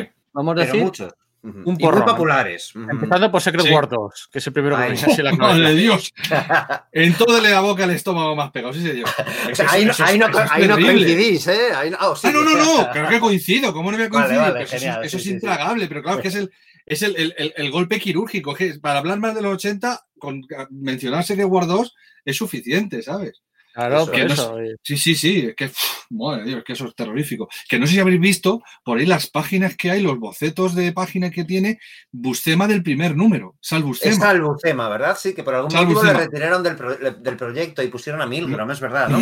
decir, 0.56 0.84
muchos. 0.84 1.14
Un 1.44 1.76
Y 1.78 1.84
muy 1.84 2.02
populares. 2.04 2.72
Empezando 2.74 3.30
por 3.30 3.42
Secret 3.42 3.66
Sí. 3.66 3.74
War 3.74 3.90
2, 3.90 4.30
que 4.32 4.40
es 4.40 4.48
el 4.48 4.54
primero 4.54 4.78
que 4.78 4.84
me 4.84 4.88
a 4.88 5.24
la 5.24 5.32
cabeza. 5.38 5.38
Madre 5.38 5.70
de 5.70 5.76
Dios. 5.76 6.14
En 6.94 7.14
todo 7.16 7.42
la 7.42 7.60
boca 7.60 7.84
el 7.84 7.90
estómago 7.90 8.34
más 8.36 8.52
pegado, 8.52 8.74
sí, 8.74 8.82
señor. 8.82 9.10
O 9.52 9.56
sea, 9.56 9.70
ahí, 9.72 9.84
no, 9.86 9.94
ahí 10.00 10.20
ahí 10.52 10.68
coincidís, 10.84 11.48
¿eh? 11.48 11.74
Ahí 11.76 11.90
no, 11.90 11.98
oh, 12.02 12.16
sí. 12.16 12.28
Ah, 12.28 12.32
no, 12.32 12.44
no, 12.44 12.56
no, 12.56 12.90
claro 12.94 13.10
que 13.10 13.20
coincido, 13.20 13.74
¿cómo 13.74 13.92
no 13.92 13.98
voy 13.98 14.06
a 14.06 14.10
coincidir? 14.10 14.40
vale, 14.40 14.64
eso 14.64 14.76
es- 14.76 14.82
genial, 14.82 15.04
eso 15.04 15.10
sí, 15.10 15.18
es 15.18 15.24
sí, 15.24 15.30
sí. 15.30 15.36
intragable, 15.36 15.88
pero 15.88 16.02
claro 16.02 16.22
que 16.22 16.28
es 16.30 16.36
el, 16.36 16.52
es 16.86 17.02
el, 17.02 17.16
el- 17.18 17.36
el- 17.38 17.54
el 17.58 17.72
golpe 17.72 18.00
quirúrgico, 18.00 18.54
que 18.54 18.76
para 18.82 19.00
hablar 19.00 19.20
más 19.20 19.36
de 19.36 19.42
los 19.42 19.54
80, 19.56 20.00
con 20.18 20.42
mencionarse 20.70 21.36
de 21.36 21.44
War 21.46 21.68
2 21.68 21.94
es 22.24 22.38
suficiente, 22.38 23.02
¿sabes? 23.02 23.42
Claro, 23.74 23.96
Eso, 23.98 24.06
por 24.06 24.16
que 24.16 24.26
no 24.26 24.34
eso. 24.34 24.64
y- 24.64 24.76
Sí, 24.84 24.98
sí, 24.98 25.16
sí, 25.16 25.48
es 25.48 25.56
que, 25.56 25.72
madre 26.12 26.44
de 26.44 26.50
Dios, 26.50 26.64
que 26.64 26.74
eso 26.74 26.86
es 26.88 26.96
terrorífico. 26.96 27.50
Que 27.68 27.80
no 27.80 27.88
sé 27.88 27.94
si 27.94 28.00
habréis 28.00 28.22
visto 28.22 28.62
por 28.84 29.00
ahí 29.00 29.06
las 29.08 29.28
páginas 29.32 29.76
que 29.76 29.90
hay, 29.90 30.02
los 30.02 30.20
bocetos 30.20 30.76
de 30.76 30.92
página 30.94 31.32
que 31.32 31.44
tiene 31.44 31.80
Buscema 32.12 32.68
del 32.68 32.84
primer 32.84 33.16
número, 33.16 33.56
Sal 33.60 33.80
Es 33.80 33.86
Buscema. 33.86 34.16
Sal 34.16 34.42
Buscema, 34.42 34.90
¿verdad? 34.90 35.18
Sí, 35.20 35.34
que 35.34 35.44
por 35.44 35.56
algún 35.56 35.72
Sal 35.72 35.86
motivo 35.86 36.04
le 36.04 36.10
Buscema. 36.12 36.26
retiraron 36.30 36.62
del, 36.64 36.76
pro- 36.76 36.96
del 36.96 37.36
proyecto 37.38 37.82
y 37.82 37.88
pusieron 37.88 38.22
a 38.22 38.28
Milgram, 38.28 38.70
es 38.70 38.80
verdad, 38.80 39.10
¿no? 39.10 39.20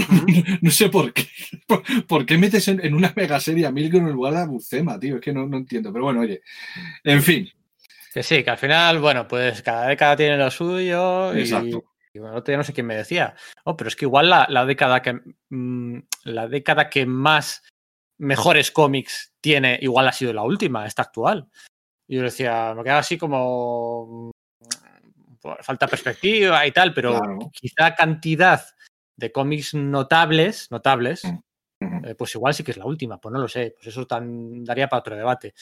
No 0.62 0.72
sé 0.72 0.90
por 0.90 1.14
qué. 1.14 1.26
¿Por, 1.68 1.84
por 2.08 2.26
qué 2.26 2.38
metes 2.38 2.68
en, 2.68 2.84
en 2.86 2.94
una 2.94 3.14
mega 3.16 3.40
serie 3.40 3.66
a 3.66 3.72
Milgram 3.72 4.08
en 4.08 4.14
lugar 4.14 4.34
de 4.34 4.40
a 4.42 4.46
Buscema, 4.46 5.00
tío? 5.00 5.16
Es 5.16 5.22
que 5.22 5.32
no, 5.32 5.48
no 5.48 5.58
entiendo. 5.58 5.94
Pero 5.94 6.04
bueno, 6.06 6.20
oye. 6.22 6.42
En 7.06 7.22
fin, 7.24 7.50
Que 8.14 8.22
sí, 8.24 8.44
que 8.44 8.50
al 8.50 8.58
final, 8.58 9.00
bueno, 9.00 9.26
pues 9.28 9.62
cada 9.62 9.88
década 9.88 10.18
tiene 10.18 10.36
lo 10.38 10.52
suyo. 10.52 11.34
Exacto. 11.34 11.86
y 11.88 11.91
el 12.13 12.26
otro 12.26 12.52
día 12.52 12.58
no 12.58 12.63
sé 12.63 12.74
quién 12.74 12.86
me 12.88 12.95
decía. 12.95 13.36
Oh, 13.63 13.78
pero 13.78 13.88
es 13.88 13.95
que 13.95 14.06
igual 14.06 14.30
la, 14.30 14.45
la 14.50 14.65
década 14.65 15.02
que 15.02 15.19
mm, 15.50 16.00
la 16.26 16.47
década 16.47 16.89
que 16.89 17.06
más 17.06 17.63
mejores 18.17 18.71
cómics 18.71 19.34
tiene, 19.41 19.80
igual 19.82 20.08
ha 20.08 20.13
sido 20.13 20.34
la 20.34 20.43
última, 20.43 20.86
esta 20.86 21.04
actual. 21.04 21.50
Y 22.08 22.17
yo 22.17 22.24
decía, 22.24 22.74
me 22.76 22.84
quedaba 22.84 23.00
así 23.00 23.17
como 23.17 24.30
mm, 24.30 25.47
falta 25.62 25.88
perspectiva 25.88 26.65
y 26.67 26.71
tal, 26.71 26.93
pero 26.93 27.19
Claro. 27.19 27.39
quizá 27.54 27.95
cantidad 27.95 28.63
de 29.17 29.32
cómics 29.32 29.74
notables, 29.74 30.69
notables, 30.71 31.24
Ujú. 31.24 32.06
eh, 32.06 32.15
pues 32.15 32.36
igual 32.36 32.54
sí 32.54 32.63
que 32.63 32.71
es 32.71 32.78
la 32.78 32.86
última, 32.86 33.19
pues 33.19 33.34
no 33.34 33.39
lo 33.39 33.47
sé, 33.47 33.74
pues 33.76 33.88
eso 33.88 34.06
tan, 34.06 34.63
daría 34.63 34.88
para 34.88 35.00
otro 35.00 35.15
debate. 35.15 35.54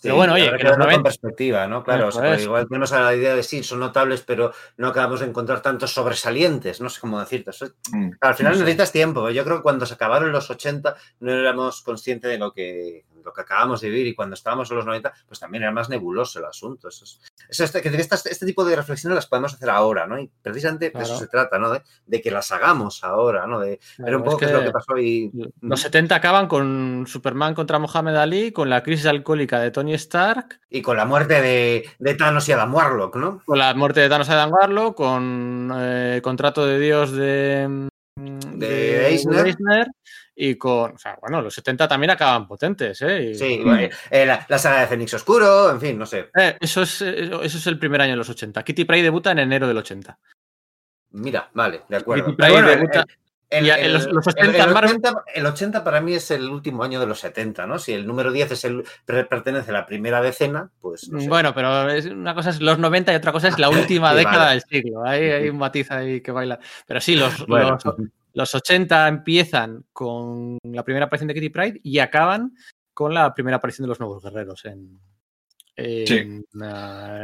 Sí, 0.00 0.02
Pero 0.04 0.14
bueno, 0.14 0.34
oye, 0.34 0.52
que 0.56 0.64
con 0.64 0.78
90 0.78 1.02
perspectiva, 1.02 1.66
¿no? 1.66 1.82
Claro, 1.82 2.06
o 2.06 2.12
sea, 2.12 2.38
igual 2.40 2.68
tenemos 2.68 2.92
a 2.92 3.00
la 3.00 3.16
idea 3.16 3.34
de 3.34 3.42
sí, 3.42 3.64
son 3.64 3.80
notables, 3.80 4.22
pero 4.22 4.52
no 4.76 4.86
acabamos 4.88 5.18
de 5.18 5.26
encontrar 5.26 5.60
tantos 5.60 5.92
sobresalientes, 5.92 6.80
no 6.80 6.88
sé 6.88 7.00
cómo 7.00 7.18
decirte. 7.18 7.50
Eso- 7.50 7.66
Mm. 7.90 8.10
Al 8.20 8.34
final 8.36 8.52
No 8.52 8.58
sé. 8.58 8.64
necesitas 8.64 8.92
tiempo. 8.92 9.28
Yo 9.30 9.42
creo 9.44 9.56
que 9.56 9.62
cuando 9.64 9.86
se 9.86 9.94
acabaron 9.94 10.30
los 10.30 10.48
80 10.50 10.94
no 11.18 11.32
éramos 11.32 11.82
conscientes 11.82 12.30
de 12.30 12.38
lo 12.38 12.52
que, 12.52 13.06
lo 13.24 13.32
que 13.32 13.40
acabamos 13.40 13.80
de 13.80 13.88
vivir 13.90 14.06
y 14.06 14.14
cuando 14.14 14.34
estábamos 14.34 14.70
en 14.70 14.76
los 14.76 14.86
90, 14.86 15.12
pues 15.26 15.40
también 15.40 15.64
era 15.64 15.72
más 15.72 15.88
nebuloso 15.88 16.38
el 16.38 16.44
asunto. 16.44 16.88
Eso 16.88 17.04
es, 17.04 17.20
eso 17.48 17.64
es- 17.64 17.70
que 17.72 17.88
estas- 17.88 18.26
este 18.26 18.46
tipo 18.46 18.64
de 18.64 18.76
reflexiones 18.76 19.14
las 19.16 19.26
podemos 19.26 19.54
hacer 19.54 19.70
ahora, 19.70 20.06
¿no? 20.06 20.18
Y 20.18 20.30
precisamente 20.42 20.90
de 20.90 21.02
eso 21.02 21.16
se 21.18 21.26
trata, 21.28 21.58
¿no? 21.58 21.70
De, 21.70 21.82
de 22.06 22.20
que 22.20 22.30
las 22.30 22.50
hagamos 22.52 23.02
ahora, 23.04 23.46
¿no? 23.46 23.60
De 23.60 23.70
ver 23.70 23.78
Claro, 23.96 24.18
un 24.18 24.24
poco 24.24 24.36
es 24.36 24.40
qué 24.40 24.44
es 24.46 24.52
lo 24.52 24.62
que- 24.64 24.70
pasó 24.70 24.98
y... 24.98 25.30
Los 25.60 25.80
70 25.80 26.14
acaban 26.16 26.46
con 26.48 27.04
Superman 27.06 27.54
contra 27.54 27.78
Mohamed 27.78 28.16
Ali, 28.16 28.52
con 28.52 28.68
la 28.70 28.82
crisis 28.82 29.06
alcohólica 29.06 29.60
de 29.60 29.70
Tony 29.70 29.94
Stark, 29.94 30.60
Y 30.70 30.82
con 30.82 30.96
la 30.96 31.04
muerte 31.04 31.40
de, 31.40 31.84
de 31.98 32.14
Thanos 32.14 32.48
y 32.48 32.52
Adam 32.52 32.74
Warlock, 32.74 33.16
¿no? 33.16 33.42
con 33.44 33.58
la 33.58 33.72
muerte 33.74 34.00
de 34.00 34.08
Thanos 34.08 34.28
Adam 34.28 34.52
Warlock, 34.52 34.96
con 34.96 35.72
eh, 35.74 36.20
Contrato 36.22 36.66
de 36.66 36.78
Dios 36.78 37.12
de, 37.12 37.88
De 38.18 39.08
Eisner. 39.08 39.46
Eisner, 39.46 39.86
y 40.34 40.56
con. 40.56 40.92
O 40.94 40.98
sea, 40.98 41.16
bueno, 41.20 41.40
los 41.40 41.54
70 41.54 41.86
también 41.86 42.10
acaban 42.10 42.46
potentes, 42.46 43.00
¿eh? 43.02 43.30
Y- 43.30 43.34
Sí, 43.34 43.62
eh, 44.10 44.26
la, 44.26 44.44
la 44.48 44.58
saga 44.58 44.80
de 44.80 44.86
Fénix 44.88 45.14
Oscuro, 45.14 45.70
en 45.70 45.80
fin, 45.80 45.98
no 45.98 46.06
sé. 46.06 46.30
Eh, 46.38 46.56
eso, 46.60 46.82
es, 46.82 47.02
eh, 47.02 47.30
eso 47.42 47.58
es 47.58 47.66
el 47.66 47.78
primer 47.78 48.00
año 48.00 48.12
de 48.12 48.16
los 48.18 48.28
80. 48.30 48.62
Kitty 48.64 48.84
Pryde 48.84 49.02
debuta 49.04 49.30
en 49.32 49.38
enero 49.40 49.68
del 49.68 49.76
80. 49.78 50.18
Mira, 51.10 51.48
vale, 51.54 51.82
de 51.88 51.96
acuerdo. 51.96 52.24
Kitty 52.26 52.36
Pryde 52.36 52.52
bueno, 52.52 52.68
debuta- 52.68 53.00
eh, 53.08 53.14
El, 53.50 53.64
Y 53.66 53.70
en 53.70 53.92
los- 53.94 54.06
los 54.12 54.26
80 54.26 54.64
el 54.64 54.74
Marvel- 54.74 54.90
80 54.96 55.24
el 55.34 55.46
80 55.46 55.82
para 55.82 56.02
mí 56.02 56.12
es 56.12 56.30
el 56.30 56.50
último 56.50 56.82
año 56.84 57.00
de 57.00 57.06
los 57.06 57.18
70, 57.20 57.66
¿no? 57.66 57.78
Si 57.78 57.94
el 57.94 58.06
número 58.06 58.30
10 58.30 58.50
es 58.52 58.64
el, 58.66 58.84
per- 59.06 59.26
pertenece 59.26 59.70
a 59.70 59.72
la 59.74 59.86
primera 59.86 60.20
decena, 60.20 60.70
pues 60.82 61.08
no 61.08 61.18
sé. 61.18 61.28
Bueno, 61.28 61.54
pero 61.54 61.88
es- 61.88 62.04
una 62.06 62.34
cosa 62.34 62.50
es 62.50 62.60
los 62.60 62.78
90 62.78 63.10
y 63.12 63.16
otra 63.16 63.32
cosa 63.32 63.48
es 63.48 63.58
la 63.58 63.70
última 64.04 64.10
Sí, 64.10 64.16
década 64.18 64.38
vale. 64.38 64.50
del 64.60 64.62
siglo. 64.68 65.02
Hay, 65.06 65.22
hay 65.30 65.48
un 65.48 65.56
matiz 65.56 65.90
ahí 65.90 66.20
que 66.20 66.30
baila. 66.30 66.58
Pero 66.86 67.00
sí, 67.00 67.16
los, 67.16 67.46
Bueno, 67.46 67.78
los, 67.82 67.96
los 68.34 68.54
80 68.54 69.08
empiezan 69.08 69.84
con 69.94 70.58
la 70.64 70.82
primera 70.84 71.06
aparición 71.06 71.28
de 71.28 71.34
Kitty 71.34 71.48
Pride 71.48 71.80
y 71.82 72.00
acaban 72.00 72.54
con 72.92 73.14
la 73.14 73.32
primera 73.32 73.56
aparición 73.56 73.84
de 73.84 73.88
los 73.88 73.98
nuevos 74.00 74.22
guerreros 74.22 74.62
en. 74.66 74.98
En, 75.80 76.06
Sí. 76.08 76.14
eh, 76.14 76.42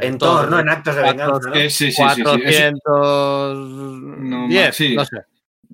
en 0.01 0.17
¿no? 0.17 0.59
En 0.59 0.69
actos 0.69 0.95
de 0.95 1.01
venganza, 1.03 1.49
¿no? 1.49 1.53
Eh, 1.55 1.69
sí, 1.69 1.91
sí, 1.91 2.01
sí, 2.15 2.23
sí. 2.23 2.41
Es- 2.45 2.73
410, 2.83 4.75
sí. 4.75 4.95
no 4.95 5.05
sé. 5.05 5.17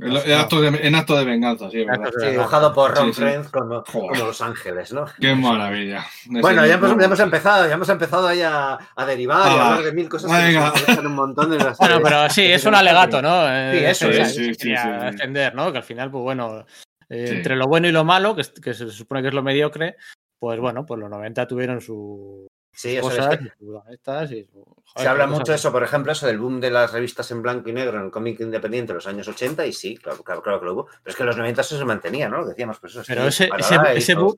En, 0.02 0.18
en 0.32 0.34
acto 0.40 0.60
de, 0.62 0.68
en 0.88 0.96
acto 0.96 1.16
de 1.18 1.26
venganza, 1.26 1.70
sí, 1.70 1.86
Sí, 2.20 2.28
dibujado 2.32 2.74
por 2.74 2.96
Ron 2.96 3.08
Sí, 3.08 3.14
sí. 3.14 3.22
Frenz 3.22 3.50
como, 3.50 3.84
como 3.84 4.14
Los 4.16 4.42
Ángeles, 4.42 4.92
¿no? 4.94 5.06
Qué 5.20 5.36
maravilla. 5.36 6.06
Bueno, 6.28 6.66
ya 6.66 6.74
hemos, 6.74 6.98
ya 6.98 7.06
hemos 7.06 7.20
empezado, 7.20 7.68
ya 7.68 7.74
hemos 7.76 7.90
empezado 7.90 8.28
ahí 8.28 8.42
a, 8.42 8.78
a 8.96 9.06
derivar 9.06 9.48
y 9.48 9.56
a 9.56 9.62
Ah, 9.62 9.68
hablar 9.70 9.84
de 9.86 9.92
mil 9.94 10.10
cosas 10.10 10.32
venga. 10.32 10.74
que 10.74 10.96
nos 10.96 11.06
un 11.06 11.16
montón 11.16 11.52
de 11.52 11.58
las 11.60 11.78
Bueno, 11.78 12.00
pero 12.04 12.30
sí, 12.30 12.44
es 12.46 12.66
un 12.66 12.76
alegato, 12.76 13.22
¿no? 13.22 13.46
Sí, 13.46 13.52
Eh, 13.52 13.90
eso 13.92 14.10
es. 14.10 14.34
Sí, 14.36 14.52
quería 14.54 15.10
defender, 15.12 15.54
¿no? 15.56 15.72
Que 15.72 15.78
al 15.78 15.84
final, 15.84 16.10
pues 16.12 16.24
bueno, 16.24 16.66
eh, 17.10 17.28
Sí. 17.28 17.36
entre 17.36 17.56
lo 17.56 17.68
bueno 17.68 17.88
y 17.88 17.92
lo 17.92 18.04
malo, 18.04 18.36
que, 18.36 18.44
que 18.62 18.74
se 18.74 18.90
supone 18.90 19.22
que 19.22 19.28
es 19.28 19.34
lo 19.34 19.44
mediocre, 19.44 19.98
pues 20.40 20.60
bueno, 20.60 20.86
pues 20.86 21.00
los 21.00 21.10
90 21.10 21.46
tuvieron 21.48 21.80
sus 21.82 22.48
Sí, 22.74 22.96
eso 22.98 23.10
es 23.12 23.18
cosas, 23.18 23.38
que 23.38 23.46
y 23.46 23.50
sus 23.60 23.76
honestas 23.76 24.32
y 24.32 24.44
su- 24.46 24.76
se 24.96 25.08
habla 25.08 25.28
mucho 25.28 25.52
de 25.52 25.56
eso, 25.58 25.72
por 25.72 25.84
ejemplo, 25.84 26.12
eso 26.12 26.26
del 26.28 26.40
boom 26.40 26.60
de 26.62 26.72
las 26.72 26.92
revistas 26.94 27.30
en 27.32 27.42
blanco 27.42 27.70
y 27.70 27.74
negro 27.74 27.98
en 28.00 28.06
el 28.06 28.12
cómic 28.12 28.40
independiente 28.40 28.92
en 28.92 28.96
los 28.96 29.08
años 29.08 29.28
80 29.28 29.66
y 29.66 29.74
sí, 29.74 29.98
claro, 29.98 30.24
claro, 30.24 30.42
claro 30.42 30.60
que 30.60 30.66
lo 30.66 30.74
hubo. 30.74 30.86
Pero 30.86 31.00
es 31.12 31.16
que 31.16 31.24
en 31.24 31.28
los 31.28 31.38
90 31.38 31.62
eso 31.62 31.78
se 31.78 31.86
mantenía, 31.86 32.30
¿no? 32.30 32.42
Lo 32.42 32.48
decíamos, 32.48 32.80
pues 32.80 32.94
eso. 32.94 33.04
Pero 33.08 33.26
ese, 33.28 33.50
ese, 33.60 33.76
ese, 33.96 34.16
o- 34.16 34.20
boom, 34.24 34.36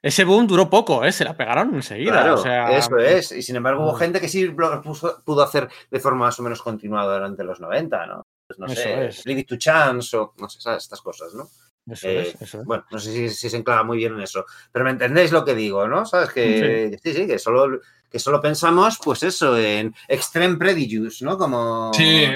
ese 0.00 0.24
boom 0.24 0.46
duró 0.46 0.70
poco, 0.70 1.04
¿eh? 1.04 1.12
Se 1.12 1.24
la 1.24 1.36
pegaron 1.36 1.74
enseguida. 1.74 2.12
Claro, 2.12 2.34
o 2.34 2.38
sea, 2.38 2.76
eso 2.76 2.96
es. 2.98 3.32
Y 3.32 3.42
sin 3.42 3.56
embargo 3.56 3.82
hubo 3.84 3.94
Mm. 3.94 3.98
gente 3.98 4.20
que 4.20 4.28
sí 4.28 4.44
lo 4.46 4.82
pudo 5.24 5.42
hacer 5.42 5.68
de 5.90 6.00
forma 6.00 6.26
más 6.26 6.38
o 6.38 6.42
menos 6.44 6.62
continuada 6.62 7.14
durante 7.14 7.42
los 7.44 7.60
90, 7.60 8.06
¿no? 8.06 8.22
Pues 8.46 8.58
no 8.58 8.66
Eso 8.66 8.74
sé, 8.76 9.06
es. 9.06 9.26
Leave 9.26 9.40
It 9.42 9.48
to 9.48 9.56
Chance 9.56 10.16
o 10.16 10.34
no 10.38 10.48
sé, 10.48 10.60
¿sabes? 10.60 10.84
estas 10.84 11.00
cosas, 11.00 11.34
¿no? 11.34 11.48
Eso 11.90 12.08
Eh, 12.08 12.22
es, 12.22 12.40
eso 12.42 12.60
es. 12.60 12.64
Bueno, 12.66 12.84
no 12.90 12.98
sé 12.98 13.12
si, 13.12 13.28
si 13.30 13.50
se 13.50 13.56
enclava 13.56 13.82
muy 13.82 13.98
bien 13.98 14.14
en 14.14 14.20
eso, 14.20 14.44
pero 14.70 14.84
me 14.84 14.92
entendéis 14.92 15.32
lo 15.32 15.44
que 15.44 15.54
digo, 15.54 15.88
¿no? 15.88 16.06
Sabes 16.06 16.30
que 16.32 16.98
sí, 17.02 17.12
sí, 17.14 17.26
que 17.26 17.38
solo 17.38 17.80
que 18.08 18.18
solo 18.18 18.42
pensamos, 18.42 18.98
pues 19.02 19.22
eso, 19.22 19.56
en 19.56 19.94
Extreme 20.06 20.58
Prejudice, 20.58 21.24
¿no? 21.24 21.38
Como 21.38 21.92
Sí, 21.94 22.26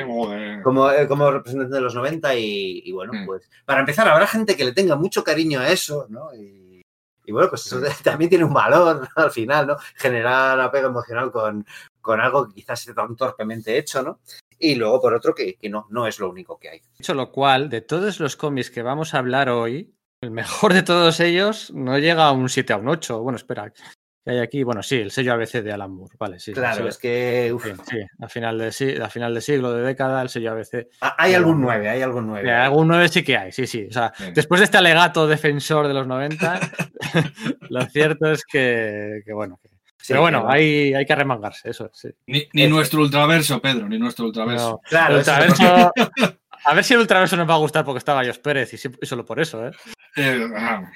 como, 0.64 0.90
eh, 0.90 1.06
como 1.06 1.30
representante 1.30 1.74
de 1.74 1.80
los 1.82 1.94
90 1.94 2.34
y, 2.34 2.80
y 2.84 2.92
bueno, 2.92 3.12
Mm. 3.12 3.26
pues 3.26 3.50
para 3.66 3.80
empezar 3.80 4.08
habrá 4.08 4.26
gente 4.26 4.56
que 4.56 4.64
le 4.64 4.72
tenga 4.72 4.96
mucho 4.96 5.22
cariño 5.22 5.60
a 5.60 5.68
eso, 5.68 6.06
¿no? 6.08 6.34
Y, 6.34 6.80
y 7.26 7.32
bueno, 7.32 7.50
pues 7.50 7.66
eso 7.66 7.78
también 8.02 8.30
tiene 8.30 8.44
un 8.46 8.54
valor 8.54 9.02
¿no? 9.02 9.22
al 9.22 9.30
final, 9.30 9.66
¿no? 9.66 9.76
Generar 9.96 10.58
apego 10.60 10.88
emocional 10.88 11.30
con, 11.30 11.66
con 12.00 12.20
algo 12.22 12.48
que 12.48 12.54
quizás 12.54 12.80
esté 12.80 12.94
tan 12.94 13.14
torpemente 13.14 13.76
hecho, 13.76 14.02
¿no? 14.02 14.20
Y 14.58 14.74
luego 14.76 15.00
por 15.00 15.14
otro 15.14 15.34
que, 15.34 15.56
que 15.56 15.68
no, 15.68 15.86
no 15.90 16.06
es 16.06 16.18
lo 16.18 16.30
único 16.30 16.58
que 16.58 16.68
hay. 16.70 16.80
Dicho 16.98 17.14
lo 17.14 17.30
cual, 17.30 17.68
de 17.68 17.80
todos 17.82 18.20
los 18.20 18.36
cómics 18.36 18.70
que 18.70 18.82
vamos 18.82 19.14
a 19.14 19.18
hablar 19.18 19.48
hoy, 19.50 19.94
el 20.22 20.30
mejor 20.30 20.72
de 20.72 20.82
todos 20.82 21.20
ellos 21.20 21.70
no 21.74 21.98
llega 21.98 22.26
a 22.26 22.32
un 22.32 22.48
7 22.48 22.72
a 22.72 22.76
un 22.78 22.88
8. 22.88 23.20
Bueno, 23.20 23.36
espera, 23.36 23.70
que 23.70 23.82
hay 24.30 24.38
aquí, 24.38 24.62
bueno, 24.64 24.82
sí, 24.82 24.96
el 24.96 25.10
sello 25.10 25.34
ABC 25.34 25.62
de 25.62 25.72
Alan 25.72 25.92
Moore, 25.92 26.16
vale, 26.18 26.40
sí. 26.40 26.52
Claro, 26.52 26.82
sí, 26.82 26.88
es 26.88 26.98
que 26.98 27.52
uf, 27.52 27.64
sí, 27.88 27.98
a 28.18 28.28
final 28.28 28.58
de, 28.58 29.00
a 29.02 29.08
final 29.08 29.34
de 29.34 29.40
siglo, 29.40 29.72
de 29.72 29.82
década, 29.82 30.20
el 30.22 30.28
sello 30.30 30.52
ABC. 30.52 30.88
hay 31.00 31.34
algún 31.34 31.60
9, 31.60 31.88
hay 31.88 32.02
algún 32.02 32.26
9. 32.26 32.48
Eh, 32.48 32.52
algún 32.52 32.88
9 32.88 33.08
sí 33.08 33.22
que 33.22 33.36
hay, 33.36 33.52
sí, 33.52 33.66
sí. 33.66 33.86
O 33.88 33.92
sea, 33.92 34.12
Sí. 34.16 34.24
después 34.34 34.60
de 34.60 34.64
este 34.64 34.78
alegato 34.78 35.26
defensor 35.28 35.86
de 35.86 35.94
los 35.94 36.06
90, 36.06 36.60
lo 37.70 37.84
cierto 37.86 38.32
es 38.32 38.44
que, 38.44 39.20
que 39.24 39.32
bueno. 39.32 39.60
que- 39.62 39.75
Sí, 40.06 40.12
pero 40.12 40.20
bueno, 40.20 40.46
hay, 40.48 40.94
hay 40.94 41.04
que 41.04 41.12
arremangarse, 41.12 41.68
eso 41.70 41.90
sí. 41.92 42.08
Ni, 42.28 42.46
ni 42.52 42.68
nuestro 42.68 43.00
ultraverso, 43.00 43.60
Pedro, 43.60 43.88
ni 43.88 43.98
nuestro 43.98 44.26
ultraverso. 44.26 44.70
No, 44.70 44.80
Claro, 44.88 45.18
ultraverso- 45.18 45.92
a 46.64 46.74
ver 46.74 46.84
si 46.84 46.94
el 46.94 47.00
ultraverso 47.00 47.36
nos 47.36 47.48
va 47.50 47.54
a 47.54 47.58
gustar 47.58 47.84
porque 47.84 47.98
está 47.98 48.14
Gallos 48.14 48.38
Pérez 48.38 48.72
y 48.72 49.06
solo 49.06 49.24
por 49.24 49.40
eso, 49.40 49.66
¿eh? 49.66 49.72
Eh, 50.16 50.48
ah. 50.56 50.88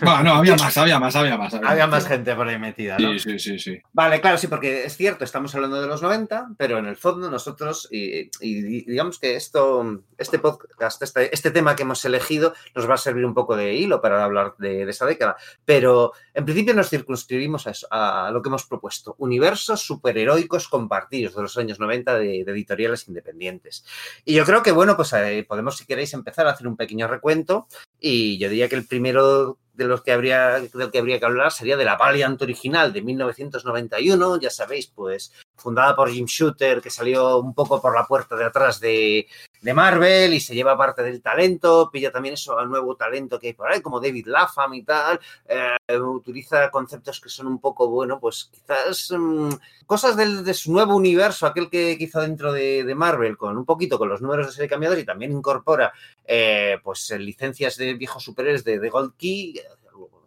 Bueno, 0.00 0.22
no, 0.22 0.34
había 0.34 0.56
más, 0.56 0.76
había 0.76 0.98
más, 1.00 1.16
había 1.16 1.36
más. 1.36 1.54
Había 1.54 1.86
más 1.86 2.06
gente 2.06 2.34
por 2.34 2.46
ahí 2.46 2.58
metida, 2.58 2.98
¿no? 2.98 3.18
Sí, 3.18 3.18
sí, 3.18 3.38
sí, 3.38 3.58
sí. 3.58 3.82
Vale, 3.92 4.20
claro, 4.20 4.38
sí, 4.38 4.46
porque 4.46 4.84
es 4.84 4.96
cierto, 4.96 5.24
estamos 5.24 5.54
hablando 5.54 5.80
de 5.80 5.88
los 5.88 6.02
90, 6.02 6.50
pero 6.56 6.78
en 6.78 6.86
el 6.86 6.96
fondo 6.96 7.28
nosotros, 7.30 7.88
y, 7.90 8.30
y 8.40 8.62
di- 8.62 8.84
digamos 8.84 9.18
que 9.18 9.34
esto, 9.34 10.02
este 10.18 10.38
podcast, 10.38 11.02
este, 11.02 11.34
este 11.34 11.50
tema 11.50 11.74
que 11.74 11.82
hemos 11.82 12.04
elegido, 12.04 12.54
nos 12.74 12.88
va 12.88 12.94
a 12.94 12.98
servir 12.98 13.24
un 13.24 13.34
poco 13.34 13.56
de 13.56 13.74
hilo 13.74 14.00
para 14.00 14.22
hablar 14.22 14.54
de, 14.58 14.84
de 14.84 14.90
esa 14.90 15.06
década, 15.06 15.36
pero 15.64 16.12
en 16.34 16.44
principio 16.44 16.74
nos 16.74 16.88
circunscribimos 16.88 17.66
a, 17.66 17.70
eso, 17.70 17.88
a 17.90 18.30
lo 18.32 18.40
que 18.40 18.48
hemos 18.50 18.64
propuesto, 18.66 19.16
universos 19.18 19.82
superheroicos 19.82 20.68
compartidos 20.68 21.34
de 21.34 21.42
los 21.42 21.56
años 21.58 21.80
90 21.80 22.18
de, 22.18 22.44
de 22.44 22.52
editoriales 22.52 23.08
independientes. 23.08 23.84
Y 24.24 24.34
yo 24.34 24.44
creo 24.44 24.62
que, 24.62 24.70
bueno, 24.72 24.96
pues 24.96 25.12
eh, 25.14 25.44
podemos, 25.48 25.76
si 25.76 25.86
queréis, 25.86 26.14
empezar 26.14 26.46
a 26.46 26.50
hacer 26.50 26.68
un 26.68 26.76
pequeño 26.76 27.08
recuento, 27.08 27.66
y 27.98 28.38
yo 28.38 28.48
diría 28.48 28.68
que 28.68 28.76
el 28.76 28.86
primero 28.86 29.58
de 29.74 29.84
los 29.84 30.02
que 30.02 30.12
habría, 30.12 30.60
del 30.60 30.90
que 30.90 30.98
habría 30.98 31.18
que 31.18 31.24
hablar 31.24 31.50
sería 31.50 31.76
de 31.76 31.84
la 31.84 31.96
Valiant 31.96 32.40
original 32.42 32.92
de 32.92 33.02
1991, 33.02 34.40
ya 34.40 34.50
sabéis, 34.50 34.88
pues 34.88 35.32
fundada 35.56 35.94
por 35.94 36.10
Jim 36.10 36.26
Shooter, 36.26 36.80
que 36.82 36.90
salió 36.90 37.38
un 37.38 37.54
poco 37.54 37.80
por 37.80 37.94
la 37.94 38.06
puerta 38.06 38.34
de 38.36 38.44
atrás 38.44 38.80
de, 38.80 39.26
de 39.60 39.74
Marvel 39.74 40.34
y 40.34 40.40
se 40.40 40.54
lleva 40.54 40.76
parte 40.76 41.02
del 41.02 41.22
talento, 41.22 41.88
pilla 41.92 42.10
también 42.10 42.34
eso 42.34 42.58
al 42.58 42.68
nuevo 42.68 42.96
talento 42.96 43.38
que 43.38 43.48
hay 43.48 43.52
por 43.52 43.70
ahí, 43.70 43.80
como 43.80 44.00
David 44.00 44.26
Lapham 44.26 44.74
y 44.74 44.82
tal, 44.82 45.20
eh, 45.46 45.76
utiliza 45.98 46.70
conceptos 46.70 47.20
que 47.20 47.28
son 47.28 47.46
un 47.46 47.60
poco, 47.60 47.88
bueno, 47.88 48.18
pues 48.18 48.50
quizás 48.52 49.12
mm, 49.16 49.50
cosas 49.86 50.16
del- 50.16 50.44
de 50.44 50.54
su 50.54 50.72
nuevo 50.72 50.96
universo, 50.96 51.46
aquel 51.46 51.70
que, 51.70 51.96
que 51.96 52.04
hizo 52.04 52.20
dentro 52.20 52.52
de, 52.52 52.82
de 52.84 52.94
Marvel, 52.94 53.36
con 53.36 53.56
un 53.56 53.64
poquito 53.64 53.98
con 53.98 54.08
los 54.08 54.20
números 54.20 54.46
de 54.46 54.52
serie 54.52 54.68
cambiados 54.68 54.98
y 54.98 55.04
también 55.04 55.32
incorpora 55.32 55.92
eh, 56.24 56.78
pues 56.82 57.10
licencias 57.18 57.76
de 57.76 57.94
viejos 57.94 58.24
superhéroes 58.24 58.64
de, 58.64 58.78
de 58.80 58.90
Gold 58.90 59.14
Key, 59.16 59.60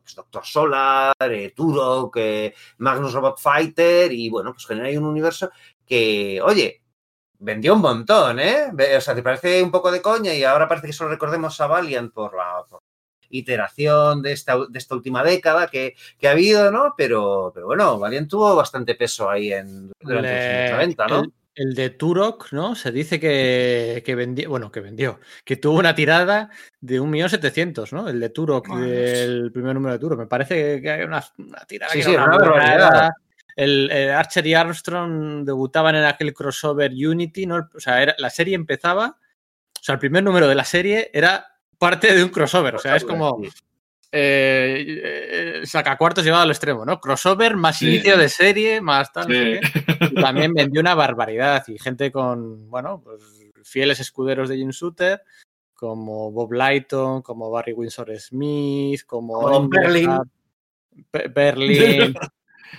pues, 0.05 0.15
Doctor 0.15 0.45
Solar, 0.45 1.13
eh, 1.31 1.51
Turok, 1.55 2.15
eh, 2.17 2.53
Magnus 2.77 3.11
Robot 3.13 3.39
Fighter 3.39 4.13
y 4.13 4.29
bueno, 4.29 4.53
pues 4.53 4.67
genera 4.67 4.87
ahí 4.87 4.97
un 4.97 5.05
universo 5.05 5.49
que, 5.85 6.39
oye, 6.43 6.83
vendió 7.39 7.73
un 7.73 7.81
montón, 7.81 8.39
¿eh? 8.39 8.67
O 8.97 9.01
sea, 9.01 9.15
te 9.15 9.23
parece 9.23 9.61
un 9.63 9.71
poco 9.71 9.91
de 9.91 10.01
coña 10.01 10.33
y 10.33 10.43
ahora 10.43 10.67
parece 10.67 10.87
que 10.87 10.93
solo 10.93 11.09
recordemos 11.09 11.59
a 11.59 11.67
Valiant 11.67 12.13
por 12.13 12.35
la 12.35 12.63
por 12.69 12.79
iteración 13.29 14.21
de 14.21 14.31
esta, 14.31 14.55
de 14.69 14.77
esta 14.79 14.95
última 14.95 15.23
década 15.23 15.67
que, 15.67 15.95
que 16.19 16.27
ha 16.27 16.31
habido, 16.31 16.71
¿no? 16.71 16.93
Pero, 16.95 17.51
pero 17.53 17.65
bueno, 17.65 17.97
Valiant 17.99 18.29
tuvo 18.29 18.55
bastante 18.55 18.95
peso 18.95 19.29
ahí 19.29 19.51
en 19.51 19.91
durante 19.99 20.31
los 20.35 20.41
años 20.45 20.69
El, 20.69 20.71
90, 20.71 21.07
¿no? 21.07 21.19
el- 21.23 21.33
el 21.55 21.73
de 21.73 21.89
Turok, 21.91 22.51
¿no? 22.51 22.75
Se 22.75 22.91
dice 22.91 23.19
que, 23.19 24.03
que 24.05 24.15
vendió, 24.15 24.49
bueno, 24.49 24.71
que 24.71 24.81
vendió, 24.81 25.19
que 25.43 25.55
tuvo 25.57 25.79
una 25.79 25.95
tirada 25.95 26.49
de 26.81 26.99
1.700.000, 27.01 27.91
¿no? 27.93 28.09
El 28.09 28.19
de 28.19 28.29
Turok, 28.29 28.67
del 28.77 29.51
primer 29.51 29.73
número 29.73 29.93
de 29.93 29.99
Turok. 29.99 30.19
Me 30.19 30.27
parece 30.27 30.81
que 30.81 30.89
hay 30.91 31.03
una, 31.03 31.23
una 31.37 31.59
tirada 31.65 31.91
Sí, 31.93 31.99
que 31.99 32.05
sí, 32.05 32.11
era 32.13 32.25
una 32.25 32.37
barbaridad. 32.37 33.09
El, 33.55 33.89
el 33.89 34.11
Archer 34.11 34.45
y 34.47 34.53
Armstrong 34.53 35.45
debutaban 35.45 35.95
en 35.95 36.03
aquel 36.03 36.33
crossover 36.33 36.91
Unity, 36.91 37.45
¿no? 37.45 37.69
O 37.73 37.79
sea, 37.79 38.01
era- 38.01 38.15
la 38.17 38.29
serie 38.29 38.53
empezaba, 38.53 39.17
o 39.17 39.83
sea, 39.83 39.93
el 39.93 39.99
primer 39.99 40.23
número 40.23 40.47
de 40.47 40.55
la 40.55 40.65
serie 40.65 41.09
era 41.13 41.47
parte 41.77 42.13
de 42.13 42.21
un 42.23 42.29
crossover, 42.29 42.75
o 42.75 42.79
sea, 42.79 42.95
es 42.97 43.03
como. 43.05 43.37
Eh, 44.11 45.61
eh, 45.61 45.65
sacacuartos 45.65 46.23
llevado 46.23 46.43
al 46.43 46.51
extremo, 46.51 46.85
¿no? 46.85 46.99
Crossover 46.99 47.55
más 47.57 47.79
Sí. 47.79 47.87
inicio 47.87 48.17
de 48.17 48.29
serie, 48.29 48.81
más 48.81 49.11
tal. 49.11 49.27
no 49.27 49.33
sé 49.35 49.59
Sí. 49.61 49.83
qué. 49.99 50.05
Y 50.11 50.15
también 50.15 50.53
vendió 50.53 50.81
una 50.81 50.95
barbaridad 50.95 51.63
y 51.67 51.77
gente 51.79 52.11
con, 52.11 52.69
bueno, 52.69 53.01
pues 53.03 53.21
fieles 53.63 53.99
escuderos 53.99 54.47
de 54.49 54.57
Jim 54.57 54.69
Shooter, 54.69 55.21
como 55.73 56.31
Bob 56.31 56.53
Lighton, 56.53 57.21
como 57.21 57.49
Barry 57.51 57.73
Windsor 57.73 58.17
Smith, 58.19 59.01
como, 59.05 59.41
Como 59.41 59.67
Berlin. 59.69 60.09
Pe- 61.11 61.27
Berlin, 61.27 62.13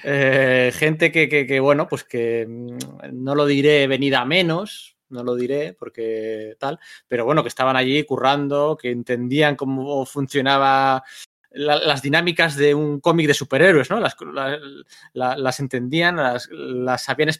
eh, 0.04 0.72
gente 0.74 1.12
que, 1.12 1.28
que- 1.28 1.46
que, 1.46 1.60
bueno, 1.60 1.86
pues 1.86 2.02
que 2.04 2.46
mm, 2.48 2.78
no 3.12 3.34
lo 3.34 3.44
diré 3.44 3.86
venida 3.86 4.22
a 4.22 4.24
menos, 4.24 4.95
no 5.08 5.22
lo 5.22 5.34
diré 5.34 5.72
porque 5.78 6.56
tal, 6.58 6.78
pero 7.08 7.24
bueno, 7.24 7.42
que 7.42 7.48
estaban 7.48 7.76
allí 7.76 8.04
currando, 8.04 8.76
que 8.80 8.90
entendían 8.90 9.56
cómo 9.56 10.04
funcionaba 10.06 11.02
la- 11.50 11.78
las 11.78 12.02
dinámicas 12.02 12.56
de 12.56 12.74
un 12.74 13.00
cómic 13.00 13.26
de 13.28 13.34
superhéroes, 13.34 13.88
¿no? 13.90 13.98
Las, 14.00 14.16
la- 14.32 14.58
la- 15.14 15.36
las 15.36 15.60
entendían, 15.60 16.16
las, 16.16 16.48
las 16.50 17.04
sabían 17.04 17.30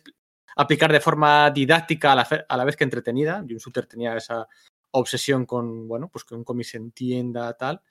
aplicar 0.57 0.91
de 0.93 1.01
forma 1.01 1.51
didáctica 1.51 2.13
a 2.13 2.17
la, 2.17 2.47
a 2.49 2.57
la 2.57 2.65
vez 2.65 2.77
que 2.77 2.85
entretenida. 2.85 3.45
Jim 3.47 3.59
Shooter 3.59 3.87
tenía 3.87 4.17
esa 4.17 4.49
obsesión 4.93 5.45
con, 5.45 5.87
bueno, 5.87 6.09
pues 6.11 6.25
que 6.25 6.35
un 6.35 6.45
cómic 6.45 6.67
se 6.67 6.79
entienda, 6.79 7.53
tal, 7.59 7.83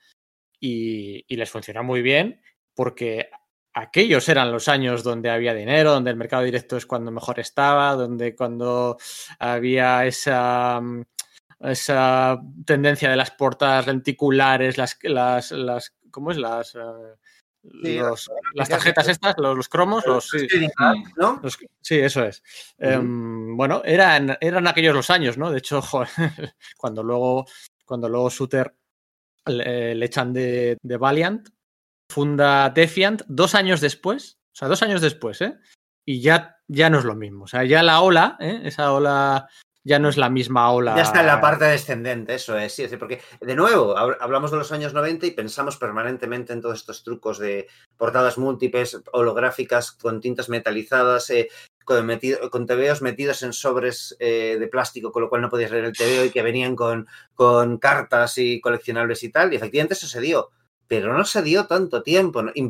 y, 0.58 1.24
y 1.28 1.36
les 1.36 1.50
funcionó 1.50 1.84
muy 1.84 2.02
bien 2.02 2.40
porque 2.74 3.30
aquellos 3.76 4.28
eran 4.28 4.50
los 4.50 4.68
años 4.68 5.02
donde 5.04 5.30
había 5.30 5.52
dinero, 5.54 5.92
donde 5.92 6.10
el 6.10 6.16
mercado 6.16 6.42
directo 6.42 6.76
es 6.76 6.86
cuando 6.86 7.10
mejor 7.10 7.38
estaba, 7.38 7.92
donde 7.94 8.34
cuando 8.34 8.96
había 9.38 10.06
esa 10.06 10.80
mm, 10.82 11.02
esa 11.60 12.38
tendencia 12.64 13.08
de 13.10 13.16
las 13.16 13.30
portadas 13.30 13.86
lenticulares, 13.86 14.76
las, 14.78 14.98
las, 15.02 15.52
las 15.52 15.94
¿cómo 16.10 16.30
es? 16.30 16.38
Las, 16.38 16.74
eh, 16.74 16.78
Sí, 17.82 17.98
los- 17.98 18.30
las 18.54 18.68
tarjetas 18.68 19.08
estas, 19.08 19.34
los, 19.38 19.56
los 19.56 19.68
cromos, 19.68 20.06
los, 20.06 20.28
sí, 20.28 20.46
¿no? 21.16 21.40
los- 21.42 21.58
sí, 21.80 21.98
eso 21.98 22.22
es. 22.24 22.40
Em, 22.78 23.56
bueno, 23.56 23.82
eran, 23.84 24.36
eran 24.40 24.68
aquellos 24.68 24.94
los 24.94 25.10
años, 25.10 25.36
¿no? 25.36 25.50
De 25.50 25.58
hecho, 25.58 25.82
joder, 25.82 26.08
cuando 26.76 27.02
luego, 27.02 27.44
cuando 27.84 28.08
luego 28.08 28.30
Suter 28.30 28.72
le, 29.46 29.94
le 29.96 30.06
echan 30.06 30.32
de, 30.32 30.78
de 30.80 30.96
Valiant, 30.96 31.48
funda 32.10 32.70
Defiant 32.70 33.22
dos 33.26 33.54
años 33.54 33.80
después, 33.80 34.38
o 34.52 34.56
sea, 34.56 34.68
dos 34.68 34.82
años 34.82 35.00
después, 35.00 35.40
¿eh? 35.42 35.58
Y 36.04 36.20
ya, 36.20 36.56
ya 36.68 36.88
no 36.90 36.98
es 36.98 37.04
lo 37.04 37.14
mismo. 37.14 37.44
O 37.44 37.48
sea, 37.48 37.64
ya 37.64 37.82
la 37.82 38.00
ola, 38.00 38.36
¿eh? 38.40 38.60
esa 38.64 38.92
ola 38.92 39.48
ya 39.84 39.98
no 39.98 40.08
es 40.08 40.16
la 40.16 40.30
misma 40.30 40.70
ola. 40.72 40.96
Ya 40.96 41.02
está 41.02 41.20
en 41.20 41.26
la 41.26 41.40
parte 41.40 41.64
descendente, 41.64 42.34
eso 42.34 42.56
es, 42.58 42.72
sí, 42.74 42.82
es 42.82 42.90
decir, 42.90 42.98
porque 42.98 43.20
de 43.40 43.54
nuevo 43.54 43.94
hab- 43.96 44.16
hablamos 44.20 44.50
de 44.50 44.56
los 44.56 44.72
años 44.72 44.94
90 44.94 45.26
y 45.26 45.30
pensamos 45.32 45.76
permanentemente 45.76 46.52
en 46.52 46.60
todos 46.60 46.78
estos 46.80 47.04
trucos 47.04 47.38
de 47.38 47.68
portadas 47.96 48.38
múltiples, 48.38 49.00
holográficas 49.12 49.92
con 49.92 50.20
tintas 50.20 50.48
metalizadas, 50.48 51.30
eh, 51.30 51.48
con, 51.84 52.04
metido- 52.06 52.38
metidos 53.00 53.42
en 53.44 53.52
sobres 53.52 54.16
eh, 54.18 54.56
de 54.58 54.66
plástico, 54.68 55.12
con 55.12 55.22
lo 55.22 55.28
cual 55.28 55.42
no 55.42 55.50
podías 55.50 55.70
leer 55.70 55.84
el 55.84 55.96
tebeo 55.96 56.24
y 56.24 56.30
que 56.30 56.42
venían 56.42 56.74
con, 56.74 57.06
con 57.34 57.78
cartas 57.78 58.38
y 58.38 58.60
coleccionables 58.60 59.22
y 59.22 59.30
tal, 59.30 59.52
y 59.52 59.56
efectivamente 59.56 59.94
eso 59.94 60.08
se 60.08 60.20
dio, 60.20 60.50
pero 60.88 61.16
no 61.16 61.24
se 61.24 61.42
dio 61.42 61.66
tanto 61.66 62.02
tiempo, 62.02 62.42
¿no? 62.42 62.52
Y- 62.54 62.62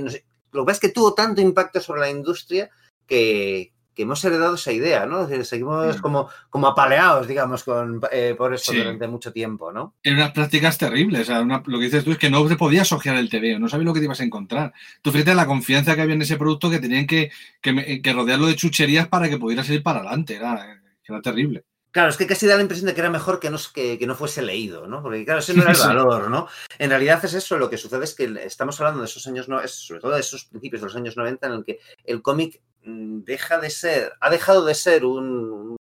no 0.00 0.10
sé, 0.10 0.24
lo 0.52 0.62
que 0.62 0.66
pasa 0.66 0.72
es 0.76 0.80
que 0.80 0.88
tuvo 0.90 1.14
tanto 1.14 1.40
impacto 1.40 1.80
sobre 1.80 2.00
la 2.00 2.10
industria 2.10 2.70
que, 3.06 3.72
que 3.94 4.02
hemos 4.02 4.24
heredado 4.24 4.56
esa 4.56 4.72
idea, 4.72 5.06
¿no? 5.06 5.28
Seguimos 5.44 6.00
como, 6.00 6.28
como 6.50 6.66
apaleados, 6.66 7.28
digamos, 7.28 7.62
con, 7.62 8.00
eh, 8.10 8.34
por 8.36 8.52
eso 8.52 8.72
Sí. 8.72 8.78
durante 8.78 9.06
mucho 9.06 9.32
tiempo, 9.32 9.70
¿no? 9.72 9.94
Eran 10.02 10.18
unas 10.18 10.32
prácticas 10.32 10.76
terribles. 10.78 11.20
O 11.22 11.24
sea, 11.26 11.40
una- 11.42 11.62
lo 11.64 11.78
que 11.78 11.84
dices 11.84 12.02
tú 12.04 12.10
es 12.12 12.18
que 12.18 12.28
no 12.30 12.44
te 12.48 12.56
podías 12.56 12.90
ojear 12.92 13.16
el 13.16 13.28
TVO, 13.30 13.58
no 13.60 13.68
sabías 13.68 13.86
lo 13.86 13.94
que 13.94 14.00
te 14.00 14.06
ibas 14.06 14.20
a 14.20 14.24
encontrar. 14.24 14.72
Tú 15.00 15.12
fíjate 15.12 15.34
la 15.36 15.46
confianza 15.46 15.94
que 15.94 16.02
había 16.02 16.14
en 16.16 16.22
ese 16.22 16.36
producto 16.36 16.70
que 16.70 16.80
tenían 16.80 17.06
que, 17.06 17.30
que, 17.60 18.12
rodearlo 18.12 18.46
de 18.46 18.56
chucherías 18.56 19.06
para 19.06 19.28
que 19.28 19.38
pudiera 19.38 19.62
salir 19.62 19.82
para 19.84 20.00
adelante. 20.00 20.34
Era, 20.36 20.80
era 21.06 21.20
terrible. 21.22 21.64
Claro, 21.94 22.10
es 22.10 22.16
que 22.16 22.26
casi 22.26 22.48
da 22.48 22.56
la 22.56 22.62
impresión 22.62 22.88
de 22.88 22.94
que 22.94 23.02
era 23.02 23.08
mejor 23.08 23.38
que 23.38 23.50
no, 23.50 23.58
que, 23.72 23.96
que 24.00 24.06
no 24.08 24.16
fuese 24.16 24.42
leído, 24.42 24.88
¿no? 24.88 25.00
Porque 25.00 25.24
claro, 25.24 25.38
ese 25.38 25.54
no 25.54 25.62
era 25.62 25.70
el 25.70 25.78
valor, 25.78 26.28
¿no? 26.28 26.48
En 26.76 26.90
realidad 26.90 27.24
es 27.24 27.34
eso, 27.34 27.56
lo 27.56 27.70
que 27.70 27.78
sucede 27.78 28.02
es 28.02 28.16
que 28.16 28.24
estamos 28.44 28.80
hablando 28.80 28.98
de 28.98 29.06
esos 29.06 29.24
años, 29.28 29.46
sobre 29.70 30.00
todo 30.00 30.10
de 30.10 30.18
esos 30.18 30.46
principios 30.46 30.82
de 30.82 30.86
los 30.88 30.96
años 30.96 31.16
90 31.16 31.46
en 31.46 31.52
el 31.52 31.64
que 31.64 31.78
el 32.02 32.20
cómic 32.20 32.60
mm, 32.82 33.20
deja 33.20 33.60
de 33.60 33.70
ser, 33.70 34.12
ha 34.20 34.28
dejado 34.28 34.64
de 34.64 34.74
ser 34.74 35.04
un 35.04 35.76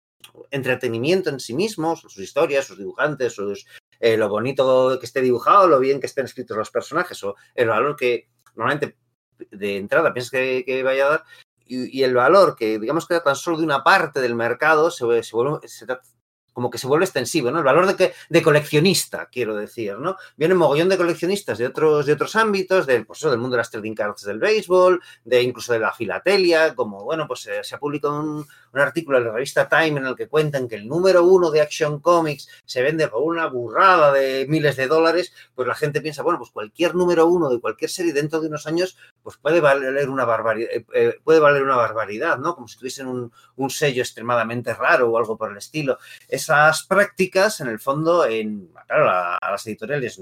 entretenimiento 0.51 1.31
en 1.31 1.41
sí 1.41 1.55
mismo, 1.55 1.97
sus 1.97 2.19
historias, 2.19 2.67
sus 2.67 2.77
dibujantes, 2.77 3.33
sus, 3.33 3.67
eh, 3.99 4.19
lo 4.19 4.29
bonito 4.29 4.99
que 5.01 5.07
esté 5.07 5.23
dibujado, 5.23 5.67
lo 5.67 5.81
bien 5.81 5.99
que 5.99 6.09
estén 6.09 6.27
escritos 6.27 6.59
los 6.59 6.71
personajes, 6.71 7.25
o 7.25 7.37
el 7.55 7.69
valor 7.69 7.97
que 7.97 8.29
normalmente 8.55 8.99
de 9.51 9.79
entrada 9.79 10.13
piensas 10.13 10.31
que, 10.31 10.63
que 10.67 10.83
vaya 10.83 11.07
a 11.07 11.11
dar, 11.11 11.25
y, 11.67 11.99
y 11.99 12.03
el 12.03 12.15
valor 12.15 12.57
que 12.57 12.79
digamos 12.79 13.07
que 13.07 13.15
era 13.15 13.25
tan 13.25 13.37
solo 13.37 13.59
de 13.59 13.65
una 13.65 13.85
parte 13.85 14.21
del 14.21 14.35
mercado 14.35 14.91
se, 14.91 15.23
se 15.23 15.37
vuelve, 15.37 15.69
se 15.69 15.87
como 16.53 16.71
que 16.71 16.79
se 16.79 16.87
vuelve 16.87 17.05
extensivo, 17.05 17.51
¿no? 17.51 17.59
El 17.59 17.65
valor 17.65 17.87
de, 17.87 17.97
que, 17.97 18.15
de 18.29 18.43
coleccionista, 18.43 19.29
quiero 19.31 19.57
decir, 19.57 19.99
¿no? 19.99 20.17
Vienen 20.37 20.59
mogollón 20.59 20.89
de 20.89 20.97
coleccionistas 20.97 21.59
de 21.59 21.67
otros, 21.67 22.07
de 22.07 22.13
otros 22.13 22.37
ámbitos, 22.37 22.87
del, 22.87 23.07
pues 23.07 23.21
eso, 23.21 23.31
del 23.31 23.39
mundo 23.39 23.57
de 23.57 23.59
las 23.59 23.71
trading 23.71 23.95
cards 23.95 24.23
del 24.23 24.39
béisbol, 24.39 25.01
de 25.25 25.43
incluso 25.43 25.73
de 25.73 25.79
la 25.79 25.93
filatelia, 25.93 26.75
como, 26.75 27.05
bueno, 27.05 27.27
pues 27.27 27.47
eh, 27.47 27.61
se 27.63 27.75
ha 27.75 27.79
publicado 27.79 28.21
un, 28.21 28.47
un 28.73 28.81
artículo 28.81 29.19
en 29.19 29.25
la 29.25 29.33
revista 29.33 29.69
Time 29.69 30.01
en 30.01 30.07
el 30.07 30.17
que 30.17 30.29
cuentan 30.29 30.69
que 30.69 30.77
el 30.77 30.89
número 30.89 31.25
uno 31.25 31.51
de 31.51 31.61
Action 31.61 32.01
Comics 32.01 32.49
se 32.65 32.83
vende 32.83 33.09
por 33.09 33.23
una 33.23 33.47
burrada 33.47 34.13
de 34.13 34.47
miles 34.49 34.77
de 34.77 34.87
dólares, 34.87 35.33
pues 35.55 35.69
la 35.69 35.75
gente 35.75 36.01
piensa, 36.01 36.23
bueno, 36.23 36.39
pues 36.39 36.51
cualquier 36.51 36.95
número 36.95 37.27
uno 37.27 37.51
de 37.51 37.61
cualquier 37.61 37.91
serie 37.91 38.13
dentro 38.13 38.41
de 38.41 38.49
unos 38.49 38.67
años, 38.67 38.97
pues 39.23 39.37
puede 39.37 39.61
valer 39.61 40.09
una 40.09 40.25
barbaridad, 40.25 40.71
puede 41.25 41.41
valer 41.41 41.63
una 41.63 41.77
barbaridad, 41.77 42.39
¿no? 42.39 42.55
Como 42.55 42.69
si 42.69 42.79
tuviesen 42.79 43.07
un, 43.07 43.33
un 43.57 43.71
sello 43.71 44.03
extremadamente 44.03 44.75
raro 44.75 45.11
o 45.11 45.19
algo 45.19 45.37
por 45.37 45.51
el 45.51 45.59
estilo. 45.59 45.99
Esas 46.43 46.83
prácticas, 46.89 47.61
en 47.61 47.69
el 47.69 47.79
fondo, 47.79 48.27
en, 48.27 48.67
claro, 48.89 49.09
a, 49.09 49.39
las 49.49 49.65
editoriales 49.69 50.21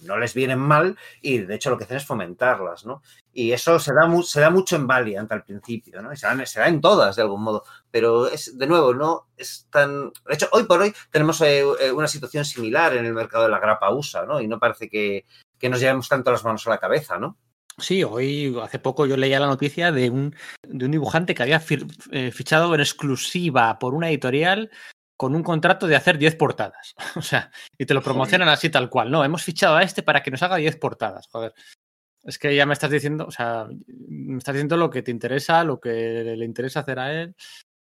no 0.00 0.18
les 0.18 0.34
vienen 0.34 0.58
mal 0.58 0.96
y 1.22 1.38
de 1.38 1.54
hecho 1.54 1.70
lo 1.70 1.78
que 1.78 1.84
hacen 1.84 1.98
es 1.98 2.04
fomentarlas, 2.04 2.84
¿no? 2.84 3.02
Y 3.32 3.52
eso 3.52 3.78
se 3.78 3.94
da, 3.94 4.08
mucho 4.50 4.74
en 4.74 4.88
Valiant 4.88 5.30
al 5.30 5.44
principio, 5.44 6.02
¿no? 6.02 6.14
Se 6.16 6.26
da, 6.26 6.66
en 6.66 6.80
todas 6.80 7.14
de 7.14 7.22
algún 7.22 7.44
modo, 7.44 7.62
pero 7.88 8.26
es, 8.26 8.58
de 8.58 8.66
nuevo, 8.66 8.92
no 8.94 9.28
es 9.36 9.68
tan... 9.70 10.10
De 10.26 10.34
hecho, 10.34 10.48
hoy 10.50 10.64
por 10.64 10.80
hoy 10.80 10.92
tenemos 11.12 11.40
eh, 11.42 11.62
eh, 11.80 11.92
una 11.92 12.08
situación 12.08 12.44
similar 12.44 12.96
en 12.96 13.06
el 13.06 13.14
mercado 13.14 13.44
de 13.44 13.50
la 13.50 13.60
grapa 13.60 13.94
USA, 13.94 14.26
¿no? 14.26 14.40
Y 14.40 14.48
no 14.48 14.58
parece 14.58 14.88
que, 14.88 15.24
que 15.56 15.68
nos 15.68 15.78
llevemos 15.78 16.08
tanto 16.08 16.32
las 16.32 16.44
manos 16.44 16.66
a 16.66 16.70
la 16.70 16.78
cabeza, 16.78 17.16
¿no? 17.16 17.38
Sí, 17.78 18.02
hoy, 18.02 18.56
hace 18.60 18.80
poco 18.80 19.06
yo 19.06 19.16
leía 19.16 19.38
la 19.38 19.46
noticia 19.46 19.92
de 19.92 20.10
un, 20.10 20.34
de 20.66 20.84
un 20.84 20.90
dibujante 20.90 21.34
que 21.34 21.44
había 21.44 21.62
eh, 22.10 22.32
fichado 22.32 22.74
en 22.74 22.80
exclusiva 22.80 23.78
por 23.78 23.94
una 23.94 24.08
editorial 24.08 24.70
con 25.18 25.34
un 25.34 25.42
contrato 25.42 25.86
de 25.86 25.96
hacer 25.96 26.16
10 26.16 26.36
portadas. 26.36 26.94
O 27.16 27.20
sea, 27.22 27.50
y 27.76 27.84
te 27.84 27.92
lo 27.92 28.00
promocionan 28.02 28.48
así 28.48 28.70
tal 28.70 28.88
cual. 28.88 29.10
No, 29.10 29.22
hemos 29.24 29.42
fichado 29.42 29.76
a 29.76 29.82
este 29.82 30.02
para 30.02 30.22
que 30.22 30.30
nos 30.30 30.42
haga 30.42 30.56
10 30.56 30.76
portadas. 30.76 31.26
Joder. 31.30 31.52
Es 32.24 32.38
que 32.38 32.54
ya 32.54 32.66
me 32.66 32.72
estás 32.72 32.90
diciendo, 32.90 33.26
o 33.26 33.30
sea, 33.30 33.66
me 34.08 34.38
estás 34.38 34.54
diciendo 34.54 34.76
lo 34.76 34.90
que 34.90 35.02
te 35.02 35.10
interesa, 35.10 35.62
lo 35.64 35.78
que 35.80 35.90
le 36.36 36.44
interesa 36.44 36.80
hacer 36.80 36.98
a 36.98 37.12
él. 37.22 37.34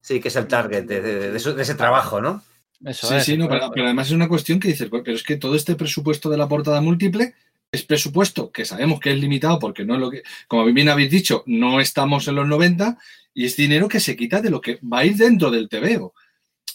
Sí, 0.01 0.21
que 0.21 0.29
es 0.29 0.37
el 0.37 0.47
target 0.47 0.85
de, 0.85 1.01
de- 1.01 1.31
de 1.33 1.37
eso- 1.37 1.55
de 1.55 1.63
ese 1.63 1.75
trabajo, 1.75 2.21
¿no? 2.21 2.43
Eso 2.85 3.07
Sí, 3.07 3.15
es. 3.15 3.25
sí, 3.25 3.37
no, 3.37 3.49
pero, 3.49 3.71
pero 3.73 3.85
además 3.87 4.09
es 4.09 4.13
una 4.15 4.29
cuestión 4.29 4.59
que 4.59 4.69
dices, 4.69 4.89
pero 4.91 5.13
es 5.15 5.23
que 5.23 5.37
todo 5.37 5.55
este 5.55 5.77
presupuesto 5.77 6.29
de 6.29 6.37
la 6.37 6.49
portada 6.49 6.81
múltiple 6.81 7.35
es 7.71 7.85
presupuesto 7.85 8.51
que 8.51 8.65
sabemos 8.65 8.99
que 9.01 9.13
es 9.13 9.19
limitado 9.21 9.59
porque 9.61 9.85
no 9.85 9.95
es 9.95 10.01
lo 10.01 10.11
que, 10.11 10.23
como 10.49 10.65
bien 10.65 10.89
habéis 10.89 11.11
dicho, 11.11 11.45
no 11.47 11.81
estamos 11.81 12.27
en 12.29 12.35
los 12.35 12.47
90 12.49 12.99
y 13.33 13.45
es 13.47 13.55
dinero 13.57 13.89
que 13.89 14.01
se 14.01 14.17
quita 14.17 14.41
de 14.43 14.51
lo 14.51 14.61
que 14.61 14.79
va 14.83 14.99
a 15.01 15.05
ir 15.05 15.17
dentro 15.17 15.51
del 15.51 15.69
TVO. 15.69 16.13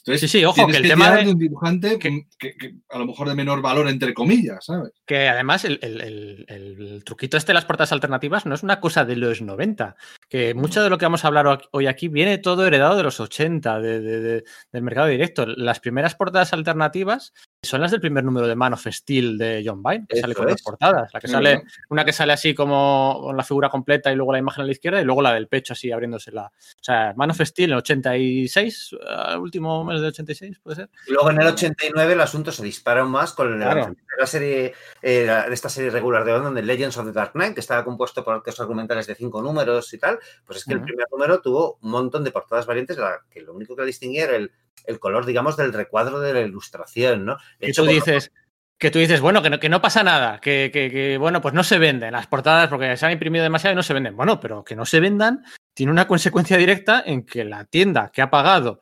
Entonces, 0.08 0.32
Sí, 0.32 0.40
sí, 0.40 0.46
ojo, 0.46 0.66
que 0.68 0.78
el 0.78 0.84
que 0.84 0.88
tema 0.90 1.12
de- 1.12 1.26
de 1.26 1.32
un 1.32 1.38
dibujante 1.38 2.00
que, 2.00 2.28
que- 2.40 2.56
que 2.56 2.76
a 2.90 2.98
lo 2.98 3.06
mejor 3.06 3.28
de 3.28 3.36
menor 3.36 3.62
valor, 3.62 3.90
entre 3.90 4.14
comillas, 4.14 4.64
¿sabes? 4.66 4.94
Que 5.06 5.28
además 5.28 5.66
el, 5.66 5.80
el- 5.82 6.00
el- 6.02 6.46
el 6.48 7.04
truquito 7.04 7.36
este 7.36 7.50
de 7.50 7.56
las 7.56 7.66
portadas 7.66 7.92
alternativas 7.92 8.46
no 8.46 8.56
es 8.56 8.64
una 8.64 8.80
cosa 8.80 9.04
de 9.04 9.18
los 9.18 9.42
90, 9.42 9.98
que 10.30 10.54
mucho 10.54 10.82
de 10.82 10.90
lo 10.90 10.98
que 10.98 11.06
vamos 11.06 11.26
a 11.26 11.28
hablar 11.28 11.48
ho- 11.48 11.60
hoy 11.72 11.88
aquí 11.88 12.08
viene 12.08 12.38
todo 12.38 12.66
heredado 12.66 12.96
de 12.96 13.04
los 13.04 13.20
80, 13.20 13.82
de- 13.82 14.00
de- 14.00 14.20
de- 14.22 14.44
del 14.72 14.82
mercado 14.82 15.08
directo. 15.08 15.46
Las 15.46 15.82
primeras 15.82 16.16
portadas 16.16 16.54
alternativas 16.54 17.34
son 17.68 17.82
las 17.82 17.92
del 17.92 18.02
primer 18.02 18.24
número 18.24 18.48
de 18.48 18.56
Man 18.56 18.74
of 18.74 18.88
Steel 18.90 19.38
de 19.38 19.62
John 19.64 19.84
Byrne, 19.84 20.08
que 20.10 20.16
Eso 20.16 20.22
sale 20.22 20.34
con 20.34 20.46
dos 20.48 20.56
es. 20.56 20.62
portadas. 20.64 21.14
La 21.14 21.20
que 21.20 21.28
sale, 21.28 21.64
una 21.90 22.04
que 22.04 22.14
sale 22.14 22.34
así 22.34 22.56
como 22.56 23.20
con 23.22 23.38
la 23.38 23.44
figura 23.44 23.70
completa 23.70 24.12
y 24.12 24.16
luego 24.16 24.32
la 24.32 24.40
imagen 24.40 24.64
a 24.64 24.66
la 24.66 24.72
izquierda 24.72 25.00
y 25.00 25.04
luego 25.06 25.22
la 25.22 25.34
del 25.34 25.48
pecho 25.48 25.74
así 25.74 25.92
abriéndose 25.92 26.32
la... 26.32 26.46
O 26.48 26.52
sea, 26.84 27.14
Man 27.16 27.30
of 27.32 27.40
Steel 27.42 27.72
en 27.72 27.78
86, 27.78 28.96
eh, 29.00 29.38
último 29.38 29.84
mes 29.86 30.02
de 30.02 30.08
86, 30.08 30.60
puede 30.64 30.76
ser. 30.78 30.90
Y 31.08 31.12
luego 31.12 31.30
en 31.32 31.42
el 31.42 31.48
89 31.48 32.14
el 32.14 32.22
asunto 32.22 32.52
se 32.52 32.64
dispara 32.64 33.02
aún 33.02 33.12
más 33.12 33.34
con 33.34 33.52
el 33.54 33.60
Claro. 33.60 33.94
la 34.18 34.26
serie, 34.28 34.74
eh, 35.02 35.24
la- 35.28 35.48
de 35.48 35.54
esta 35.54 35.70
serie 35.70 35.90
regular 35.92 36.24
de 36.24 36.32
London, 36.32 36.56
de 36.56 36.64
Legends 36.64 36.98
of 36.98 37.06
the 37.06 37.12
Dark 37.12 37.34
Knight, 37.34 37.54
que 37.54 37.60
estaba 37.60 37.84
compuesto 37.84 38.24
por 38.24 38.34
arcos 38.36 38.60
argumentales 38.60 39.06
de 39.08 39.16
cinco 39.16 39.42
números 39.42 39.94
y 39.94 39.98
tal, 39.98 40.18
pues 40.46 40.60
es 40.60 40.66
que 40.66 40.74
el 40.74 40.82
primer 40.82 41.06
número 41.12 41.42
tuvo 41.42 41.78
un 41.82 41.92
montón 41.92 42.24
de 42.24 42.32
portadas 42.32 42.66
variantes, 42.66 42.98
la- 42.98 43.20
que 43.30 43.42
lo 43.42 43.54
único 43.54 43.76
que 43.76 43.84
distinguía 43.84 44.24
era 44.26 44.36
el, 44.38 44.52
el 44.86 45.00
color, 45.00 45.26
digamos, 45.26 45.58
del 45.58 45.74
recuadro 45.74 46.20
de 46.20 46.34
la 46.34 46.42
ilustración, 46.42 47.26
¿no? 47.26 47.38
De 47.60 47.68
hecho, 47.70 47.82
tú 47.84 47.88
por- 47.88 47.96
dices, 47.96 48.32
que 48.78 48.92
tú 48.92 49.00
dices, 49.00 49.20
bueno, 49.22 49.42
que 49.42 49.50
no, 49.50 49.60
que 49.60 49.70
no 49.70 49.82
pasa 49.82 50.04
nada, 50.04 50.40
que, 50.40 50.70
que- 50.72 50.92
que, 50.92 51.18
bueno, 51.18 51.42
pues 51.42 51.54
no 51.54 51.64
se 51.64 51.80
venden 51.80 52.12
las 52.12 52.28
portadas 52.28 52.70
porque 52.70 52.96
se 52.96 53.06
han 53.06 53.12
imprimido 53.12 53.44
demasiado 53.44 53.74
y 53.74 53.76
no 53.76 53.84
se 53.84 53.94
venden. 53.94 54.16
Bueno, 54.16 54.40
pero 54.40 54.64
que 54.64 54.76
no 54.76 54.86
se 54.86 55.00
vendan 55.00 55.44
tiene 55.74 55.92
una 55.92 56.08
consecuencia 56.08 56.58
directa 56.58 57.04
en 57.06 57.26
que 57.26 57.44
la 57.44 57.66
tienda 57.66 58.12
que 58.14 58.22
ha 58.22 58.30
pagado 58.30 58.80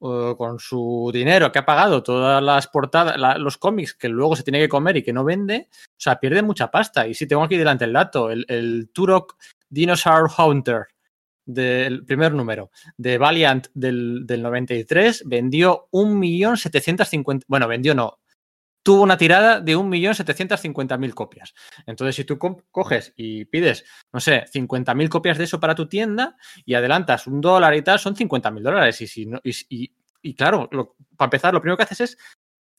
eh, 0.00 0.34
con 0.36 0.58
su 0.58 1.10
dinero, 1.12 1.52
que 1.52 1.58
ha 1.60 1.64
pagado 1.66 2.02
todas 2.02 2.42
las 2.42 2.66
portadas, 2.68 3.16
la- 3.18 3.38
los 3.38 3.58
cómics 3.58 3.94
que 3.94 4.08
luego 4.08 4.34
se 4.36 4.42
tiene 4.42 4.58
que 4.60 4.68
comer 4.68 4.96
y 4.96 5.02
que 5.02 5.12
no 5.12 5.22
vende, 5.24 5.68
o 5.72 5.94
sea, 5.96 6.18
pierde 6.20 6.42
mucha 6.42 6.70
pasta. 6.70 7.06
Y 7.06 7.14
si 7.14 7.26
tengo 7.28 7.42
aquí 7.44 7.56
delante 7.56 7.84
el 7.84 7.92
dato, 7.92 8.30
el, 8.30 8.44
el 8.48 8.90
Turok 8.92 9.36
Dinosaur 9.68 10.28
Hunter 10.38 10.86
del 11.44 12.04
primer 12.04 12.32
número 12.34 12.70
de 12.96 13.18
Valiant 13.18 13.66
del, 13.74 14.26
del 14.26 14.42
93 14.42 15.24
vendió 15.26 15.88
1.750.000, 15.92 17.44
bueno, 17.48 17.68
vendió 17.68 17.94
no, 17.94 18.20
tuvo 18.82 19.02
una 19.02 19.16
tirada 19.16 19.60
de 19.60 19.76
1.750.000 19.76 21.14
copias. 21.14 21.54
Entonces, 21.86 22.16
si 22.16 22.24
tú 22.24 22.38
co- 22.38 22.64
coges 22.70 23.12
y 23.16 23.44
pides, 23.46 23.84
no 24.12 24.20
sé, 24.20 24.44
50.000 24.52 25.08
copias 25.08 25.38
de 25.38 25.44
eso 25.44 25.60
para 25.60 25.74
tu 25.74 25.88
tienda 25.88 26.36
y 26.64 26.74
adelantas 26.74 27.26
un 27.26 27.40
dólar 27.40 27.74
y 27.74 27.82
tal, 27.82 27.98
son 27.98 28.14
50.000 28.16 28.62
dólares. 28.62 29.00
Y, 29.00 29.06
si 29.06 29.26
no, 29.26 29.40
y, 29.44 29.52
y- 29.68 29.94
y 30.22 30.34
claro, 30.34 30.68
lo- 30.72 30.96
para 31.16 31.26
empezar, 31.26 31.52
lo 31.54 31.60
primero 31.60 31.76
que 31.76 31.82
haces 31.84 32.00
es, 32.00 32.18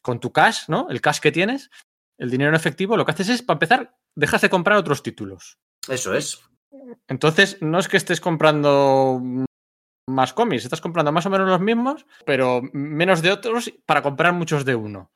con 0.01 0.19
tu 0.19 0.31
cash, 0.31 0.63
¿no? 0.67 0.87
El 0.89 0.99
cash 1.01 1.19
que 1.19 1.31
tienes, 1.31 1.69
el 2.17 2.29
dinero 2.29 2.49
en 2.49 2.55
efectivo, 2.55 2.97
lo 2.97 3.05
que 3.05 3.11
haces 3.11 3.29
es, 3.29 3.41
para 3.41 3.55
empezar, 3.55 3.95
dejas 4.15 4.41
de 4.41 4.49
comprar 4.49 4.77
otros 4.77 5.01
títulos. 5.03 5.57
Eso 5.89 6.13
es. 6.13 6.41
Entonces, 7.07 7.57
no 7.61 7.79
es 7.79 7.87
que 7.87 7.97
estés 7.97 8.21
comprando 8.21 9.21
más 10.07 10.33
cómics, 10.33 10.63
estás 10.63 10.81
comprando 10.81 11.11
más 11.11 11.25
o 11.25 11.29
menos 11.29 11.47
los 11.47 11.61
mismos, 11.61 12.05
pero 12.25 12.61
menos 12.73 13.21
de 13.21 13.31
otros 13.31 13.73
para 13.85 14.01
comprar 14.01 14.33
muchos 14.33 14.65
de 14.65 14.75
uno. 14.75 15.11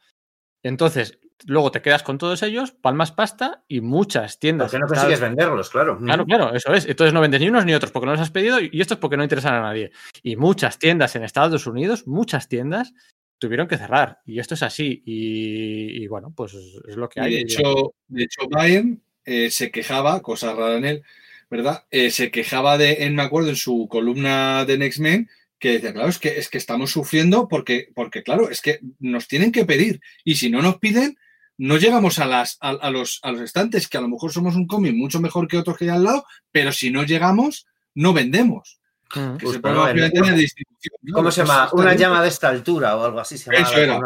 Entonces, 0.64 1.20
luego 1.46 1.72
te 1.72 1.82
quedas 1.82 2.04
con 2.04 2.18
todos 2.18 2.42
ellos, 2.44 2.72
palmas 2.72 3.12
pasta 3.12 3.64
y 3.68 3.82
muchas 3.82 4.40
tiendas. 4.40 4.72
Porque 4.72 4.82
no 4.82 4.88
consigues 4.88 5.20
venderlos, 5.20 5.70
claro. 5.70 5.98
Claro, 6.00 6.26
claro, 6.26 6.54
eso 6.54 6.74
es. 6.74 6.86
Entonces 6.86 7.14
no 7.14 7.22
vendes 7.22 7.42
ni 7.42 7.50
unos 7.50 7.66
ni 7.66 7.74
otros 7.74 7.92
porque 7.92 8.06
no 8.06 8.14
los 8.14 8.22
has 8.22 8.32
pedido 8.32 8.60
y 8.60 8.82
esto 8.82 8.96
es 8.96 9.00
porque 9.00 9.18
no 9.18 9.24
interesan 9.24 9.56
a 9.56 9.62
nadie. 9.62 9.92
Y 10.24 10.36
muchas 10.36 10.80
tiendas 10.80 11.16
en 11.16 11.24
Estados 11.24 11.68
Unidos, 11.68 12.08
muchas 12.08 12.48
tiendas 12.48 12.94
tuvieron 13.40 13.68
que 13.68 13.78
cerrar. 13.78 14.20
Y 14.26 14.40
esto 14.40 14.56
es 14.56 14.64
así. 14.64 15.04
Y, 15.06 16.04
y 16.04 16.08
bueno, 16.08 16.34
pues 16.36 16.54
es 16.54 16.96
lo 16.96 17.08
que 17.08 17.20
Y 17.20 17.24
hay. 17.24 17.34
de 17.36 17.42
hecho, 17.42 17.94
de 18.08 18.24
hecho 18.24 18.42
Bayern 18.50 19.02
eh, 19.26 19.52
se 19.52 19.72
quejaba, 19.72 20.22
cosa 20.22 20.54
rara 20.54 20.78
en 20.78 20.86
él, 20.86 21.04
¿verdad? 21.50 21.86
Eh, 21.92 22.12
se 22.12 22.32
quejaba 22.32 22.78
de, 22.78 23.04
en, 23.06 23.16
me 23.16 23.24
acuerdo, 23.24 23.50
en 23.50 23.56
su 23.56 23.88
columna 23.90 24.66
de 24.66 24.78
Next 24.78 25.00
Men, 25.00 25.30
que 25.60 25.74
decía, 25.74 25.94
claro, 25.94 26.10
es 26.10 26.20
que, 26.20 26.38
es 26.38 26.50
que 26.50 26.58
estamos 26.58 26.92
sufriendo 26.92 27.48
porque, 27.48 27.90
porque, 27.96 28.24
claro, 28.24 28.50
es 28.50 28.62
que 28.62 28.80
nos 29.00 29.28
tienen 29.28 29.52
que 29.52 29.66
pedir. 29.66 30.02
Y 30.24 30.36
si 30.36 30.50
no 30.50 30.62
nos 30.62 30.78
piden, 30.78 31.18
no 31.58 31.78
llegamos 31.78 32.20
a, 32.20 32.26
las, 32.26 32.58
a, 32.62 32.70
a 32.70 32.92
los, 32.92 33.20
a 33.24 33.32
los 33.32 33.42
estantes, 33.42 33.88
que 33.88 33.98
a 33.98 34.02
lo 34.02 34.10
mejor 34.10 34.32
somos 34.32 34.56
un 34.56 34.68
cómic 34.68 34.94
mucho 34.94 35.20
mejor 35.20 35.48
que 35.48 35.58
otros 35.58 35.78
que 35.78 35.86
hay 35.86 35.92
al 35.92 36.04
lado, 36.04 36.26
pero 36.52 36.72
si 36.72 36.92
no 36.92 37.04
llegamos, 37.04 37.66
no 37.96 38.14
vendemos. 38.14 38.80
Que 39.12 39.22
Justo, 39.42 39.54
se. 39.54 39.62
¿Cómo 39.62 41.32
se 41.32 41.42
Pues 41.44 41.48
llama? 41.48 41.70
Una 41.74 41.86
bien. 41.86 41.98
llama 41.98 42.22
de 42.22 42.28
esta 42.28 42.50
altura 42.50 42.96
o 42.98 43.06
algo 43.06 43.20
así 43.20 43.38
se 43.38 43.52
llama. 43.52 43.68
Eso 43.68 43.78
la 43.78 43.84
era. 43.84 44.00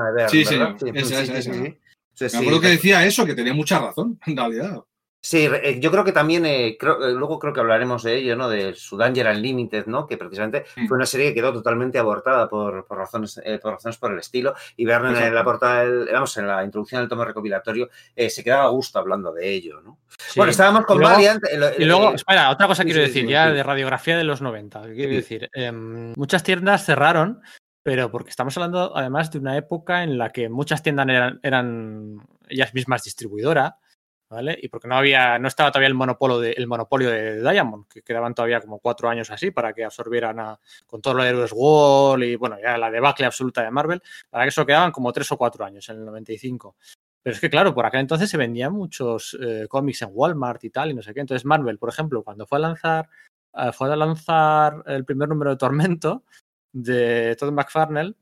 Me 2.23 2.29
sí, 2.29 2.37
acuerdo 2.37 2.61
que 2.61 2.67
decía 2.67 3.03
eso, 3.05 3.25
que 3.25 3.33
tenía 3.33 3.53
mucha 3.53 3.79
razón, 3.79 4.19
en 4.27 4.37
realidad. 4.37 4.83
Sí, 5.23 5.45
eh, 5.45 5.79
yo 5.79 5.91
creo 5.91 6.03
que 6.03 6.11
también, 6.13 6.47
eh, 6.47 6.77
creo- 6.79 7.07
eh, 7.07 7.13
luego 7.13 7.37
creo 7.37 7.53
que 7.53 7.59
hablaremos 7.59 8.01
de 8.01 8.15
ello, 8.15 8.35
¿no? 8.35 8.49
De 8.49 8.73
su 8.73 8.97
Danger 8.97 9.27
Unlimited, 9.27 9.85
¿no? 9.85 10.07
Que 10.07 10.17
precisamente 10.17 10.65
fue 10.87 10.97
una 10.97 11.05
serie 11.05 11.27
que 11.29 11.35
quedó 11.35 11.53
totalmente 11.53 11.99
abortada 11.99 12.49
por, 12.49 12.85
por 12.87 12.97
razones, 12.97 13.39
eh, 13.45 13.59
por 13.59 13.73
razones 13.73 13.97
por 13.97 14.11
el 14.11 14.17
estilo. 14.17 14.55
Y 14.77 14.85
Verne 14.85 15.09
en 15.27 15.35
la 15.35 15.43
portada, 15.43 15.85
del- 15.85 16.09
vamos, 16.11 16.35
en 16.37 16.47
la 16.47 16.63
introducción 16.63 17.01
del 17.01 17.07
tomo 17.09 17.23
recopilatorio, 17.23 17.89
eh, 18.15 18.31
se 18.31 18.43
quedaba 18.43 18.63
a 18.63 18.69
gusto 18.69 18.97
hablando 18.97 19.31
de 19.31 19.47
ello, 19.47 19.79
¿no? 19.81 19.99
Sí. 20.17 20.37
Bueno, 20.39 20.49
estábamos 20.51 20.85
con 20.85 20.97
Y 20.97 20.99
luego- 21.01 21.15
Y 21.77 21.85
luego, 21.85 22.13
espera, 22.15 22.49
otra 22.49 22.65
cosa 22.67 22.81
sí, 22.81 22.87
quiero 22.89 23.01
decir, 23.03 23.27
ya 23.27 23.51
de 23.51 23.63
radiografía 23.63 24.17
de 24.17 24.23
los 24.23 24.41
90. 24.41 24.81
¿Qué 24.87 24.95
quiero 24.95 25.13
decir? 25.13 25.49
Em, 25.53 26.13
muchas 26.17 26.41
tiendas 26.41 26.83
cerraron, 26.83 27.41
pero 27.83 28.09
porque 28.09 28.31
estamos 28.31 28.57
hablando 28.57 28.97
además 28.97 29.31
de 29.31 29.37
una 29.37 29.55
época 29.55 30.01
en 30.01 30.17
la 30.17 30.31
que 30.31 30.49
muchas 30.49 30.81
tiendas 30.81 31.07
eran, 31.09 31.39
eran 31.43 32.17
ellas 32.49 32.73
mismas 32.73 33.03
distribuidora, 33.03 33.77
¿vale? 34.31 34.57
Y 34.61 34.69
porque 34.69 34.87
no 34.87 34.95
había, 34.95 35.37
no 35.37 35.47
estaba 35.47 35.71
todavía 35.71 35.89
el 35.89 35.93
monopolio 35.93 36.39
de, 36.39 36.51
el 36.53 36.65
monopolio 36.65 37.11
de 37.11 37.41
Diamond, 37.41 37.87
que 37.87 38.01
quedaban 38.01 38.33
todavía 38.33 38.61
como 38.61 38.79
cuatro 38.79 39.09
años 39.09 39.29
así 39.29 39.51
para 39.51 39.73
que 39.73 39.83
absorbieran 39.83 40.57
con 40.87 41.01
todo 41.01 41.15
lo 41.15 41.23
de 41.23 41.29
Heroes 41.29 41.51
War 41.53 42.23
y 42.23 42.35
bueno, 42.37 42.57
ya 42.61 42.77
la 42.77 42.89
debacle 42.89 43.25
absoluta 43.25 43.61
de 43.61 43.71
Marvel, 43.71 44.01
para 44.29 44.45
que 44.45 44.49
eso 44.49 44.65
quedaban 44.65 44.91
como 44.91 45.11
tres 45.11 45.31
o 45.31 45.37
cuatro 45.37 45.65
años 45.65 45.87
en 45.89 45.97
el 45.97 46.05
95. 46.05 46.75
Pero 47.21 47.33
es 47.35 47.39
que, 47.39 47.49
claro, 47.49 47.73
por 47.75 47.85
aquel 47.85 47.99
entonces 47.99 48.29
se 48.29 48.37
vendían 48.37 48.73
muchos 48.73 49.37
eh, 49.39 49.67
cómics 49.69 50.01
en 50.01 50.09
Walmart 50.11 50.63
y 50.63 50.69
tal, 50.69 50.91
y 50.91 50.93
no 50.93 51.03
sé 51.03 51.13
qué. 51.13 51.19
Entonces, 51.19 51.45
Marvel, 51.45 51.77
por 51.77 51.89
ejemplo, 51.89 52.23
cuando 52.23 52.47
fue 52.47 52.57
a 52.57 52.61
lanzar, 52.61 53.09
eh, 53.53 53.71
fue 53.73 53.91
a 53.91 53.95
lanzar 53.95 54.81
el 54.87 55.05
primer 55.05 55.29
número 55.29 55.51
de 55.51 55.57
Tormento 55.57 56.23
de 56.73 57.35
Todd 57.37 57.51
McFarlane, 57.51 58.15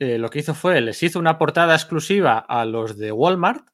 eh, 0.00 0.18
lo 0.18 0.28
que 0.28 0.38
hizo 0.38 0.54
fue, 0.54 0.80
les 0.80 1.02
hizo 1.02 1.18
una 1.18 1.38
portada 1.38 1.74
exclusiva 1.74 2.38
a 2.38 2.64
los 2.64 2.96
de 2.96 3.10
Walmart. 3.10 3.66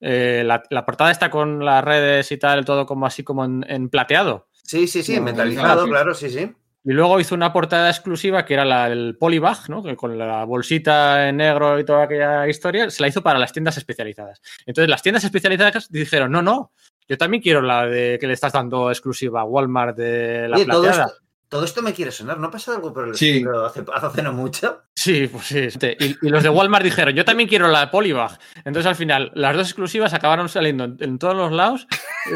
Eh, 0.00 0.42
la, 0.44 0.62
la 0.70 0.84
portada 0.84 1.10
está 1.10 1.30
con 1.30 1.64
las 1.64 1.82
redes 1.84 2.30
y 2.32 2.36
tal, 2.38 2.64
todo 2.64 2.86
como 2.86 3.06
así 3.06 3.22
como 3.24 3.44
en, 3.44 3.64
en 3.68 3.88
plateado. 3.88 4.48
Sí, 4.62 4.86
sí, 4.86 5.02
sí, 5.02 5.16
No, 5.16 5.22
mentalizado, 5.22 5.84
sí. 5.84 5.90
claro, 5.90 6.14
sí, 6.14 6.30
sí. 6.30 6.52
Y 6.84 6.92
luego 6.92 7.18
hizo 7.18 7.34
una 7.34 7.52
portada 7.52 7.90
exclusiva 7.90 8.44
que 8.44 8.54
era 8.54 8.64
la, 8.64 8.86
el 8.86 9.16
polybag, 9.18 9.68
¿no? 9.68 9.82
Que 9.82 9.96
con 9.96 10.16
la 10.16 10.44
bolsita 10.44 11.28
en 11.28 11.38
negro 11.38 11.80
y 11.80 11.84
toda 11.84 12.04
aquella 12.04 12.46
historia, 12.46 12.90
se 12.90 13.02
la 13.02 13.08
hizo 13.08 13.22
para 13.22 13.40
las 13.40 13.52
tiendas 13.52 13.76
especializadas. 13.76 14.40
Entonces 14.66 14.88
las 14.88 15.02
tiendas 15.02 15.24
especializadas 15.24 15.90
dijeron, 15.90 16.30
no, 16.30 16.42
no, 16.42 16.70
yo 17.08 17.18
también 17.18 17.42
quiero 17.42 17.60
la 17.60 17.86
de 17.86 18.18
que 18.20 18.28
le 18.28 18.34
estás 18.34 18.52
dando 18.52 18.90
exclusiva 18.90 19.40
a 19.40 19.44
Walmart 19.44 19.96
de 19.96 20.48
la 20.48 20.56
Oye, 20.56 20.66
todo 20.66 20.82
plateada. 20.82 21.06
esto, 21.06 21.18
todo 21.48 21.64
esto 21.64 21.82
me 21.82 21.92
quiere 21.92 22.10
sonar. 22.10 22.38
¿No 22.38 22.48
ha 22.48 22.50
pasado 22.50 22.76
algo 22.78 22.92
por 22.92 23.08
el 23.08 23.14
Sí. 23.14 23.30
estilo 23.30 23.64
hace, 23.64 23.84
hace 23.94 24.22
no 24.22 24.32
mucho? 24.32 24.82
Sí, 24.94 25.28
pues 25.28 25.46
sí. 25.46 25.68
Y, 26.00 26.26
y 26.26 26.28
los 26.30 26.42
de 26.42 26.48
Walmart 26.48 26.84
dijeron, 26.84 27.14
yo 27.14 27.24
también 27.24 27.48
quiero 27.48 27.68
la 27.68 27.90
polybag. 27.90 28.38
Entonces 28.64 28.86
al 28.86 28.96
final 28.96 29.30
las 29.34 29.56
dos 29.56 29.68
exclusivas 29.68 30.14
acabaron 30.14 30.48
saliendo 30.48 30.84
en, 30.84 30.96
en 31.00 31.18
todos 31.18 31.36
los 31.36 31.52
lados, 31.52 31.86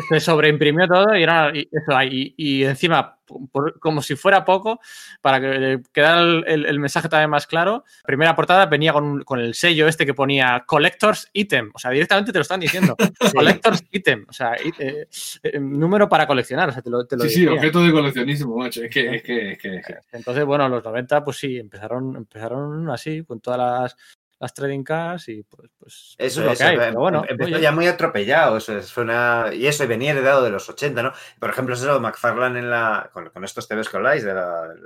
se 0.08 0.20
sobreimprimió 0.20 0.86
todo 0.86 1.16
y 1.16 1.22
era 1.22 1.50
y 1.54 1.68
eso 1.72 1.96
ahí. 1.96 2.34
Y, 2.36 2.60
y 2.60 2.64
encima, 2.64 3.18
por- 3.52 3.78
como 3.80 4.02
si 4.02 4.16
fuera 4.16 4.44
poco, 4.44 4.80
para 5.20 5.40
que 5.40 5.80
quedara 5.92 6.20
el, 6.20 6.44
el- 6.46 6.66
el 6.66 6.78
mensaje 6.80 7.08
también 7.08 7.30
más 7.30 7.46
claro, 7.46 7.84
primera 8.04 8.34
portada 8.36 8.66
venía 8.66 8.92
con, 8.92 9.22
con 9.24 9.40
el 9.40 9.54
sello 9.54 9.86
este 9.88 10.04
que 10.06 10.14
ponía 10.14 10.64
Collectors 10.66 11.28
Item. 11.32 11.70
O 11.74 11.78
sea, 11.78 11.90
directamente 11.90 12.32
te 12.32 12.38
lo 12.38 12.42
están 12.42 12.60
diciendo. 12.60 12.96
Collectors 13.34 13.84
Item. 13.90 14.26
O 14.28 14.32
sea, 14.32 14.54
eh, 14.54 15.06
eh, 15.42 15.60
número 15.60 16.08
para 16.08 16.26
coleccionar. 16.26 16.68
O 16.68 16.72
sea, 16.72 16.82
te 16.82 16.90
lo, 16.90 17.04
te 17.06 17.16
lo 17.16 17.22
Sí, 17.24 17.30
sí, 17.30 17.46
objeto 17.46 17.82
de 17.82 17.92
coleccionismo, 17.92 18.56
macho. 18.56 18.82
Es 18.82 18.90
que, 18.90 19.16
es 19.16 19.22
que, 19.22 19.52
es 19.52 19.58
que, 19.58 19.76
es 19.76 19.86
que- 19.86 19.98
Entonces, 20.12 20.44
bueno, 20.44 20.68
los 20.68 20.82
90, 20.84 21.24
pues 21.24 21.36
sí, 21.38 21.58
empezaron, 21.58 22.16
empezaron 22.16 22.88
así, 22.90 23.22
con 23.24 23.40
todas 23.40 23.58
las, 23.58 23.96
las 24.40 24.54
trading 24.54 24.82
cards 24.82 25.28
y 25.28 25.42
pues, 25.42 25.70
pues 25.78 26.14
Eso 26.18 26.40
es 26.40 26.46
lo 26.46 26.52
es, 26.52 26.58
que 26.58 26.64
hay. 26.64 26.76
Pero 26.76 26.98
bueno, 26.98 27.22
empezó 27.28 27.50
oye, 27.52 27.60
ya 27.60 27.72
muy 27.72 27.86
atropellado, 27.86 28.56
eso 28.56 28.76
es, 28.76 28.90
fue 28.92 29.02
una... 29.04 29.50
y 29.52 29.66
eso, 29.66 29.86
venía 29.86 30.12
heredado 30.12 30.42
de 30.42 30.50
los 30.50 30.68
80, 30.68 31.02
¿no? 31.02 31.12
Por 31.38 31.50
ejemplo, 31.50 31.74
es 31.74 31.82
eso, 31.82 32.00
McFarlane 32.00 32.58
en 32.58 32.70
la, 32.70 33.10
con, 33.12 33.28
con 33.30 33.44
estos 33.44 33.68
TVs 33.68 33.88
que 33.90 33.96
habláis, 33.98 34.24
del 34.24 34.36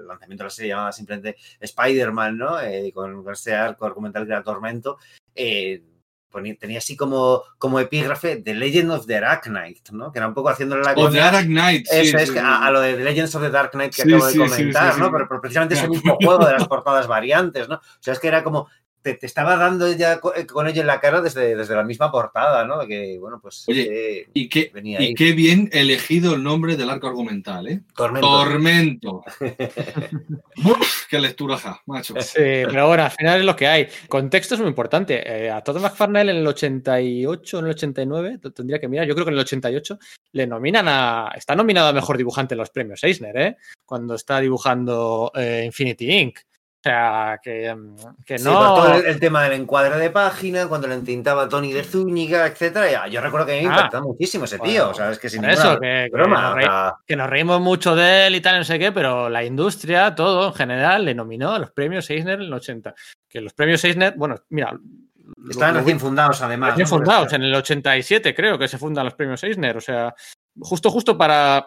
lanzamiento 0.09 0.43
de 0.43 0.47
la 0.47 0.51
serie 0.51 0.71
llamada 0.71 0.93
simplemente 0.93 1.37
Spider-Man, 1.61 2.37
¿no? 2.37 2.61
Eh, 2.61 2.91
con, 2.93 3.23
con 3.23 3.33
ese 3.33 3.55
arco 3.55 3.87
argumental 3.87 4.27
que 4.27 4.33
era 4.33 4.43
Tormento, 4.43 4.99
eh, 5.35 5.83
tenía 6.59 6.79
así 6.79 6.97
como, 6.97 7.45
como 7.59 7.79
epígrafe 7.79 8.39
The 8.39 8.55
Legend 8.55 8.91
of 8.91 9.07
the 9.07 9.15
Arachnid, 9.19 9.77
¿no? 9.93 10.11
Que 10.11 10.19
era 10.19 10.27
un 10.27 10.35
poco 10.35 10.49
haciéndole 10.49 10.83
la 10.83 10.91
O 10.91 10.95
The 10.95 11.01
coña- 11.03 11.31
Dark 11.31 11.47
Knight. 11.47 11.87
sí, 11.87 11.97
Eso 12.09 12.19
es, 12.19 12.29
sí, 12.31 12.39
a, 12.39 12.67
a 12.67 12.71
lo 12.73 12.81
de 12.81 12.95
The 12.95 13.05
Legends 13.05 13.35
of 13.37 13.43
the 13.43 13.51
Dark 13.51 13.71
Knight 13.71 13.95
que 13.95 14.03
Sí, 14.03 14.13
acabo 14.13 14.27
de 14.27 14.33
comentar, 14.39 14.95
sí, 14.95 14.99
¿no? 14.99 15.07
sí. 15.07 15.13
Pero, 15.13 15.29
pero 15.29 15.41
precisamente 15.41 15.75
ese 15.77 15.89
mismo 15.89 16.17
juego 16.21 16.45
de 16.45 16.55
las 16.55 16.67
portadas 16.69 17.07
variantes, 17.07 17.69
¿no? 17.69 17.77
O 17.77 17.81
sea, 18.01 18.15
es 18.15 18.19
que 18.19 18.27
era 18.27 18.43
como, 18.43 18.69
te, 19.05 19.15
te 19.15 19.27
estaba 19.27 19.57
dando 19.57 19.93
ya 19.93 20.19
eh, 20.35 20.47
con 20.47 20.67
ello 20.67 20.81
en 20.81 20.87
la 20.87 20.99
cara 20.99 21.21
desde, 21.21 21.55
desde 21.55 21.77
la 21.77 21.85
misma 21.85 22.11
portada, 22.11 22.65
¿no? 22.65 22.87
Que, 22.87 23.19
bueno, 23.21 23.39
pues... 23.41 23.65
Oye, 23.69 24.21
eh, 24.21 24.29
Y 24.33 24.49
qué, 24.49 24.71
venía 24.73 25.01
y 25.01 25.05
ahí. 25.09 25.15
qué 25.15 25.33
bien 25.33 25.69
elegido 25.73 26.35
el 26.35 26.43
nombre 26.43 26.75
del 26.77 26.89
arco 26.89 27.09
argumental, 27.09 27.69
¿eh? 27.69 27.83
Tormento. 27.95 28.27
Tormento. 28.27 29.25
Uf, 30.65 31.07
qué 31.11 31.21
lectura, 31.21 31.59
ja, 31.59 31.83
macho. 31.85 32.15
sí, 32.19 32.33
pero 32.35 32.89
bueno, 32.89 33.05
al 33.05 33.11
final 33.11 33.41
es 33.41 33.45
lo 33.45 33.55
que 33.55 33.67
hay. 33.69 33.89
Contexto 34.09 34.55
es 34.55 34.61
muy 34.61 34.71
importante. 34.71 35.23
Eh, 35.45 35.51
a 35.51 35.61
Todd 35.61 35.83
McFarlane 35.83 36.31
en 36.31 36.39
el 36.39 36.47
88, 36.47 37.59
en 37.59 37.65
el 37.67 37.71
89, 37.73 38.39
lo 38.41 38.53
tendría 38.53 38.79
que 38.79 38.89
mirar, 38.89 39.07
yo 39.07 39.13
creo 39.15 39.27
que 39.27 39.33
en 39.33 39.37
el 39.37 39.45
88, 39.45 39.99
le 40.33 40.47
nominan 40.47 40.89
a. 40.89 41.31
Está 41.37 41.55
nominado 41.55 41.89
a 41.89 41.93
mejor 41.93 42.17
dibujante 42.17 42.55
en 42.55 42.59
los 42.59 42.71
premios 42.71 43.05
Eisner, 43.05 43.37
¿eh? 43.37 43.57
Cuando 43.85 44.15
está 44.15 44.41
dibujando 44.41 45.31
eh, 45.35 45.65
Infinity 45.67 46.11
Inc. 46.11 46.39
O 46.87 46.91
sea, 46.91 47.41
que, 47.43 47.75
que 48.27 48.37
Sí, 48.39 48.45
no. 48.45 48.53
por 48.59 48.67
todo 48.67 48.95
el, 48.97 49.07
el 49.07 49.19
tema 49.19 49.43
del 49.45 49.55
encuadre 49.55 49.97
de 49.97 50.11
página, 50.11 50.67
cuando 50.69 50.87
le 50.87 50.93
entintaba 50.95 51.49
Tony 51.49 51.73
de 51.73 51.83
Zúñiga, 51.83 52.47
etcétera. 52.47 53.09
Yo 53.09 53.23
recuerdo 53.23 53.47
que 53.47 53.53
me 53.53 53.61
Ah. 53.61 53.63
impactó 53.63 54.03
muchísimo 54.03 54.45
ese 54.45 54.59
tío. 54.59 54.83
Bueno, 54.85 54.91
o 54.91 54.95
sea, 54.95 55.11
es 55.11 55.19
que 55.19 55.31
sin 55.31 55.43
eso, 55.47 55.81
que- 55.81 56.09
que 56.11 56.15
broma. 56.15 56.43
nos 56.43 56.55
reí- 56.57 56.95
que 57.07 57.17
nos 57.17 57.31
reímos 57.31 57.59
mucho 57.63 57.97
de 57.97 58.27
él 58.27 58.35
y 58.35 58.43
tal, 58.43 58.59
no 58.59 58.65
sé 58.65 58.79
qué, 58.79 58.93
pero 58.93 59.31
la 59.31 59.43
industria, 59.43 60.15
todo 60.15 60.49
en 60.49 60.53
general, 60.55 61.07
le 61.07 61.15
nominó 61.15 61.53
a 61.55 61.59
los 61.59 61.71
premios 61.71 62.11
Eisner 62.11 62.35
en 62.35 62.43
el 62.43 62.53
80. 62.53 62.95
Que 63.31 63.41
los 63.41 63.55
premios 63.55 63.83
Eisner, 63.83 64.13
bueno, 64.19 64.35
mira. 64.51 64.73
lo- 64.73 65.51
estaban 65.51 65.73
lo- 65.73 65.81
recién 65.81 65.99
fundados, 65.99 66.43
además. 66.43 66.71
recién 66.73 66.87
fundados, 66.87 67.33
en 67.33 67.45
el 67.45 67.55
87 67.55 68.35
creo 68.35 68.59
que 68.59 68.69
se 68.69 68.77
fundan 68.77 69.07
los 69.07 69.15
premios 69.15 69.43
Eisner, 69.43 69.75
o 69.79 69.81
sea, 69.81 70.15
justo, 70.61 70.91
justo 70.91 71.17
para, 71.17 71.67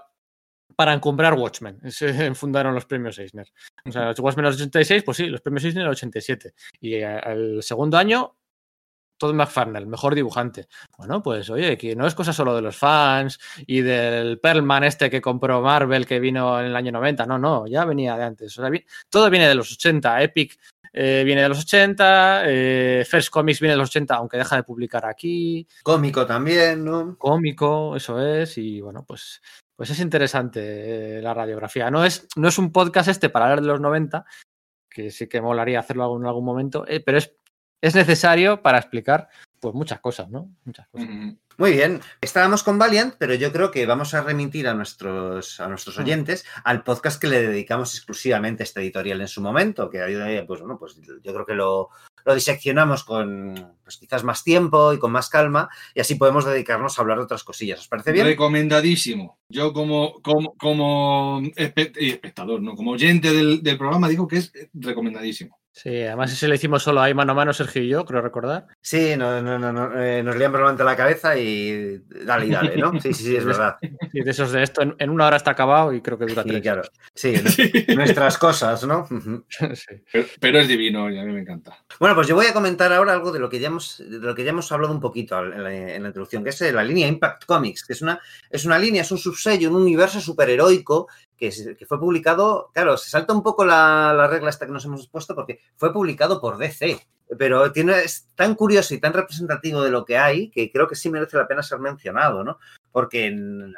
para 0.76 0.94
encumbrar 0.94 1.34
Watchmen, 1.34 1.80
se 1.92 2.34
fundaron 2.36 2.74
los 2.76 2.86
premios 2.86 3.18
Eisner. 3.20 3.52
O 3.86 3.92
sea, 3.92 4.14
Watchmen 4.18 4.46
en 4.46 4.52
el 4.52 4.56
86, 4.56 5.04
pues 5.04 5.18
sí, 5.18 5.28
los 5.28 5.42
premios 5.42 5.64
Eisner 5.64 5.82
en 5.82 5.88
el 5.88 5.92
87. 5.94 6.54
Y 6.82 6.96
eh, 6.96 7.20
el 7.26 7.64
segundo 7.64 7.98
año, 7.98 8.36
Todd 9.20 9.34
McFarlane, 9.34 9.80
el 9.80 9.88
mejor 9.88 10.14
dibujante. 10.14 10.68
Bueno, 10.98 11.24
pues 11.24 11.50
oye, 11.50 11.76
que 11.78 11.96
no 11.96 12.06
es 12.06 12.14
cosa 12.14 12.32
solo 12.34 12.56
de 12.56 12.62
los 12.62 12.76
fans 12.78 13.40
y 13.66 13.82
del 13.82 14.40
Perlman 14.40 14.84
este 14.84 15.10
que 15.10 15.22
compró 15.22 15.60
Marvel 15.62 16.06
que 16.06 16.20
vino 16.20 16.60
en 16.60 16.68
el 16.68 16.76
año 16.76 16.92
90, 16.92 17.26
no, 17.26 17.40
no, 17.40 17.66
ya 17.66 17.84
venía 17.86 18.16
de 18.16 18.24
antes. 18.26 18.56
O 18.60 18.62
sea, 18.62 18.70
vi- 18.70 18.86
todo 19.10 19.30
viene 19.32 19.48
de 19.48 19.56
los 19.56 19.72
80, 19.74 20.22
Epic 20.22 20.60
eh, 20.94 21.24
viene 21.26 21.42
de 21.42 21.50
los 21.50 21.60
80, 21.62 22.44
eh, 22.46 23.06
First 23.10 23.30
Comics 23.30 23.60
viene 23.60 23.74
de 23.74 23.78
los 23.80 23.90
80, 23.90 24.14
aunque 24.16 24.38
deja 24.38 24.56
de 24.58 24.64
publicar 24.64 25.06
aquí, 25.08 25.68
Cómico 25.82 26.26
también, 26.28 26.86
¿no? 26.86 27.18
cómico, 27.18 27.96
eso 27.96 28.20
es, 28.24 28.56
y 28.60 28.82
bueno, 28.82 29.04
pues, 29.08 29.42
pues 29.78 29.92
es 29.92 30.00
interesante 30.00 31.20
eh, 31.20 31.22
la 31.22 31.34
radiografía. 31.34 31.90
No 31.92 32.04
es, 32.04 32.28
no 32.36 32.48
es 32.48 32.58
un 32.58 32.72
podcast 32.72 33.08
este 33.08 33.30
para 33.30 33.46
hablar 33.46 33.62
de 33.62 33.68
los 33.68 33.80
90, 33.80 34.26
que 34.90 35.12
sí 35.12 35.28
que 35.28 35.40
molaría 35.40 35.80
hacerlo 35.80 36.18
en 36.18 36.26
algún 36.26 36.44
momento, 36.44 36.84
eh, 36.88 37.00
pero 37.00 37.20
es, 37.20 37.32
es 37.82 37.94
necesario 37.96 38.64
para 38.64 38.80
explicar 38.80 39.30
pues 39.60 39.76
muchas 39.76 40.00
cosas, 40.00 40.30
¿no? 40.30 40.50
Muchas 40.66 40.88
cosas. 40.88 41.08
Muy 41.58 41.72
bien, 41.72 42.02
estábamos 42.22 42.64
con 42.64 42.78
Valiant, 42.78 43.16
pero 43.18 43.34
yo 43.36 43.52
creo 43.52 43.72
que 43.72 43.86
vamos 43.86 44.14
a 44.14 44.22
remitir 44.22 44.68
a 44.68 44.74
nuestros, 44.74 45.60
a 45.60 45.68
nuestros 45.68 45.98
Mm. 45.98 46.02
oyentes 46.02 46.46
al 46.64 46.84
podcast 46.84 47.20
que 47.20 47.28
le 47.28 47.42
dedicamos 47.42 47.96
exclusivamente 47.96 48.64
a 48.64 48.66
este 48.66 48.82
editorial 48.82 49.22
en 49.22 49.28
su 49.28 49.42
momento, 49.42 49.90
que 49.90 50.46
pues, 50.48 50.60
bueno, 50.60 50.78
pues 50.78 51.00
yo 51.02 51.34
creo 51.34 51.46
que 51.46 51.56
lo, 51.56 51.90
lo 52.28 52.36
diseccionamos 52.36 53.06
con 53.06 53.74
pues, 53.86 53.96
quizás 53.96 54.26
más 54.26 54.44
tiempo 54.44 54.92
y 54.92 55.00
con 55.00 55.14
más 55.14 55.30
calma, 55.30 55.70
y 55.96 56.02
así 56.02 56.16
podemos 56.16 56.44
dedicarnos 56.44 57.00
a 57.00 57.02
hablar 57.02 57.20
de 57.20 57.24
otras 57.24 57.46
cosillas. 57.46 57.80
¿Os 57.80 57.88
parece 57.88 58.12
bien? 58.12 58.26
Recomendadísimo. 58.26 59.40
Yo 59.48 59.72
como, 59.72 60.22
como, 60.22 60.54
como 60.56 61.42
espectador, 61.56 62.62
no, 62.62 62.76
como 62.76 62.92
oyente 62.92 63.32
del, 63.32 63.64
del 63.64 63.78
programa 63.78 64.10
digo 64.10 64.28
que 64.28 64.38
es 64.38 64.52
recomendadísimo. 64.74 65.58
Sí, 65.80 65.90
además 66.02 66.32
ese 66.34 66.48
lo 66.48 66.56
hicimos 66.56 66.82
solo 66.82 67.02
ahí 67.02 67.14
mano 67.14 67.34
a 67.34 67.36
mano, 67.36 67.54
Sergio 67.54 67.84
y 67.84 67.88
yo, 67.90 68.04
creo 68.04 68.20
recordar. 68.20 68.66
Sí, 68.82 69.14
no, 69.16 69.44
no, 69.44 69.60
no, 69.60 69.72
no, 69.72 70.02
eh, 70.02 70.24
nos 70.24 70.36
liamos 70.36 70.60
delante 70.60 70.84
la 70.84 70.96
cabeza 70.96 71.38
y 71.38 72.00
dale 72.26 72.48
y 72.48 72.50
dale, 72.50 72.78
¿no? 72.78 73.00
Sí, 73.00 73.14
sí, 73.14 73.24
sí, 73.26 73.36
es 73.36 73.46
verdad. 73.46 73.78
Y 74.12 74.22
de 74.24 74.32
esos 74.32 74.52
de 74.52 74.64
esto, 74.64 74.82
en, 74.82 74.96
en 74.98 75.12
una 75.12 75.28
hora 75.28 75.38
está 75.38 75.52
acabado 75.52 75.94
y 75.94 76.02
creo 76.02 76.18
que 76.18 76.26
dura 76.26 76.42
Sí, 76.42 76.50
tres. 76.50 76.62
claro. 76.64 76.82
Sí, 77.14 77.34
nuestras 77.96 78.40
cosas, 78.40 78.84
¿no? 78.88 79.08
Sí. 79.76 80.02
Pero, 80.12 80.26
pero 80.40 80.60
es 80.60 80.68
divino 80.68 81.12
y 81.12 81.20
a 81.20 81.24
mí 81.24 81.32
me 81.32 81.42
encanta. 81.42 81.78
Bueno, 82.00 82.16
pues 82.16 82.26
yo 82.28 82.34
voy 82.34 82.48
a 82.48 82.54
comentar 82.54 82.92
ahora 82.92 83.14
algo 83.14 83.32
de 83.32 83.38
lo 83.38 83.48
que 83.48 83.60
ya 83.60 83.68
hemos, 83.68 84.00
de 84.00 84.18
lo 84.18 84.34
que 84.34 84.44
ya 84.44 84.50
hemos 84.50 84.72
hablado 84.72 84.92
un 84.94 85.00
poquito 85.00 85.40
en 85.40 85.64
la, 85.64 85.72
en 85.72 86.02
la 86.02 86.10
introducción, 86.10 86.44
que 86.44 86.50
es 86.50 86.62
eh, 86.64 86.72
la 86.74 86.84
línea 86.84 87.08
Impact 87.08 87.46
Comics, 87.46 87.86
que 87.86 87.94
es 87.94 88.02
una, 88.02 88.20
es 88.50 88.66
una 88.66 88.80
línea, 88.80 89.04
es 89.04 89.12
un 89.12 89.20
subsello, 89.20 89.70
un 89.70 89.76
universo 89.76 90.20
superheroico 90.20 91.08
que, 91.38 91.76
que 91.78 91.86
fue 91.86 92.00
publicado, 92.00 92.70
claro, 92.74 92.98
se 92.98 93.10
salta 93.10 93.34
un 93.34 93.44
poco 93.44 93.66
la, 93.66 94.14
la 94.16 94.28
regla 94.28 94.50
esta 94.50 94.66
que 94.66 94.72
nos 94.72 94.86
hemos 94.86 95.08
puesto 95.08 95.36
porque 95.36 95.60
fue 95.76 95.94
publicado 95.94 96.42
por 96.42 96.58
DC, 96.58 97.00
pero 97.38 97.72
tiene, 97.72 98.00
es 98.00 98.28
tan 98.36 98.56
curioso 98.56 98.94
y 98.94 99.00
tan 99.00 99.14
representativo 99.14 99.82
de 99.82 99.92
lo 99.92 100.04
que 100.06 100.18
hay 100.18 100.50
que 100.50 100.72
creo 100.72 100.88
que 100.88 100.96
sí 100.96 101.10
merece 101.10 101.38
la 101.38 101.48
pena 101.48 101.62
ser 101.64 101.80
mencionado, 101.80 102.44
¿no? 102.44 102.58
Porque 102.92 103.28
en- 103.28 103.74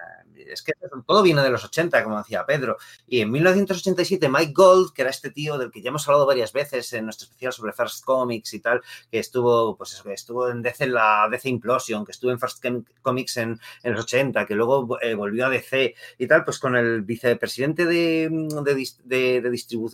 es 0.47 0.61
que 0.63 0.73
todo 1.05 1.23
viene 1.23 1.41
de 1.41 1.49
los 1.49 1.63
80, 1.63 2.03
como 2.03 2.17
decía 2.17 2.45
Pedro, 2.45 2.77
y 3.07 3.21
en 3.21 3.31
1987 3.31 4.29
Mike 4.29 4.53
Gold, 4.53 4.93
que 4.93 5.01
era 5.01 5.11
este 5.11 5.29
tío 5.31 5.57
del 5.57 5.71
que 5.71 5.81
ya 5.81 5.89
hemos 5.89 6.07
hablado 6.07 6.25
varias 6.25 6.53
veces 6.53 6.91
en 6.93 7.05
nuestro 7.05 7.25
especial 7.25 7.53
sobre 7.53 7.73
First 7.73 8.03
Comics 8.03 8.53
y 8.53 8.59
tal, 8.59 8.81
que 9.11 9.19
estuvo, 9.19 9.75
pues 9.77 9.93
eso, 9.93 10.03
que 10.03 10.13
estuvo 10.13 10.49
en 10.49 10.61
DC, 10.61 10.83
en 10.85 10.93
la 10.93 11.27
DC 11.31 11.49
Implosion, 11.49 12.05
que 12.05 12.11
estuvo 12.11 12.31
en 12.31 12.39
First 12.39 12.63
Comics 13.01 13.37
en, 13.37 13.59
en 13.83 13.91
los 13.93 14.01
80, 14.03 14.45
que 14.45 14.55
luego 14.55 14.97
eh, 15.01 15.13
volvió 15.15 15.45
a 15.45 15.49
DC 15.49 15.95
y 16.17 16.27
tal, 16.27 16.43
pues 16.45 16.59
con 16.59 16.75
el 16.75 17.01
vicepresidente 17.01 17.85
de, 17.85 18.29
de, 18.29 18.73
de- 19.05 19.41
de 19.41 19.49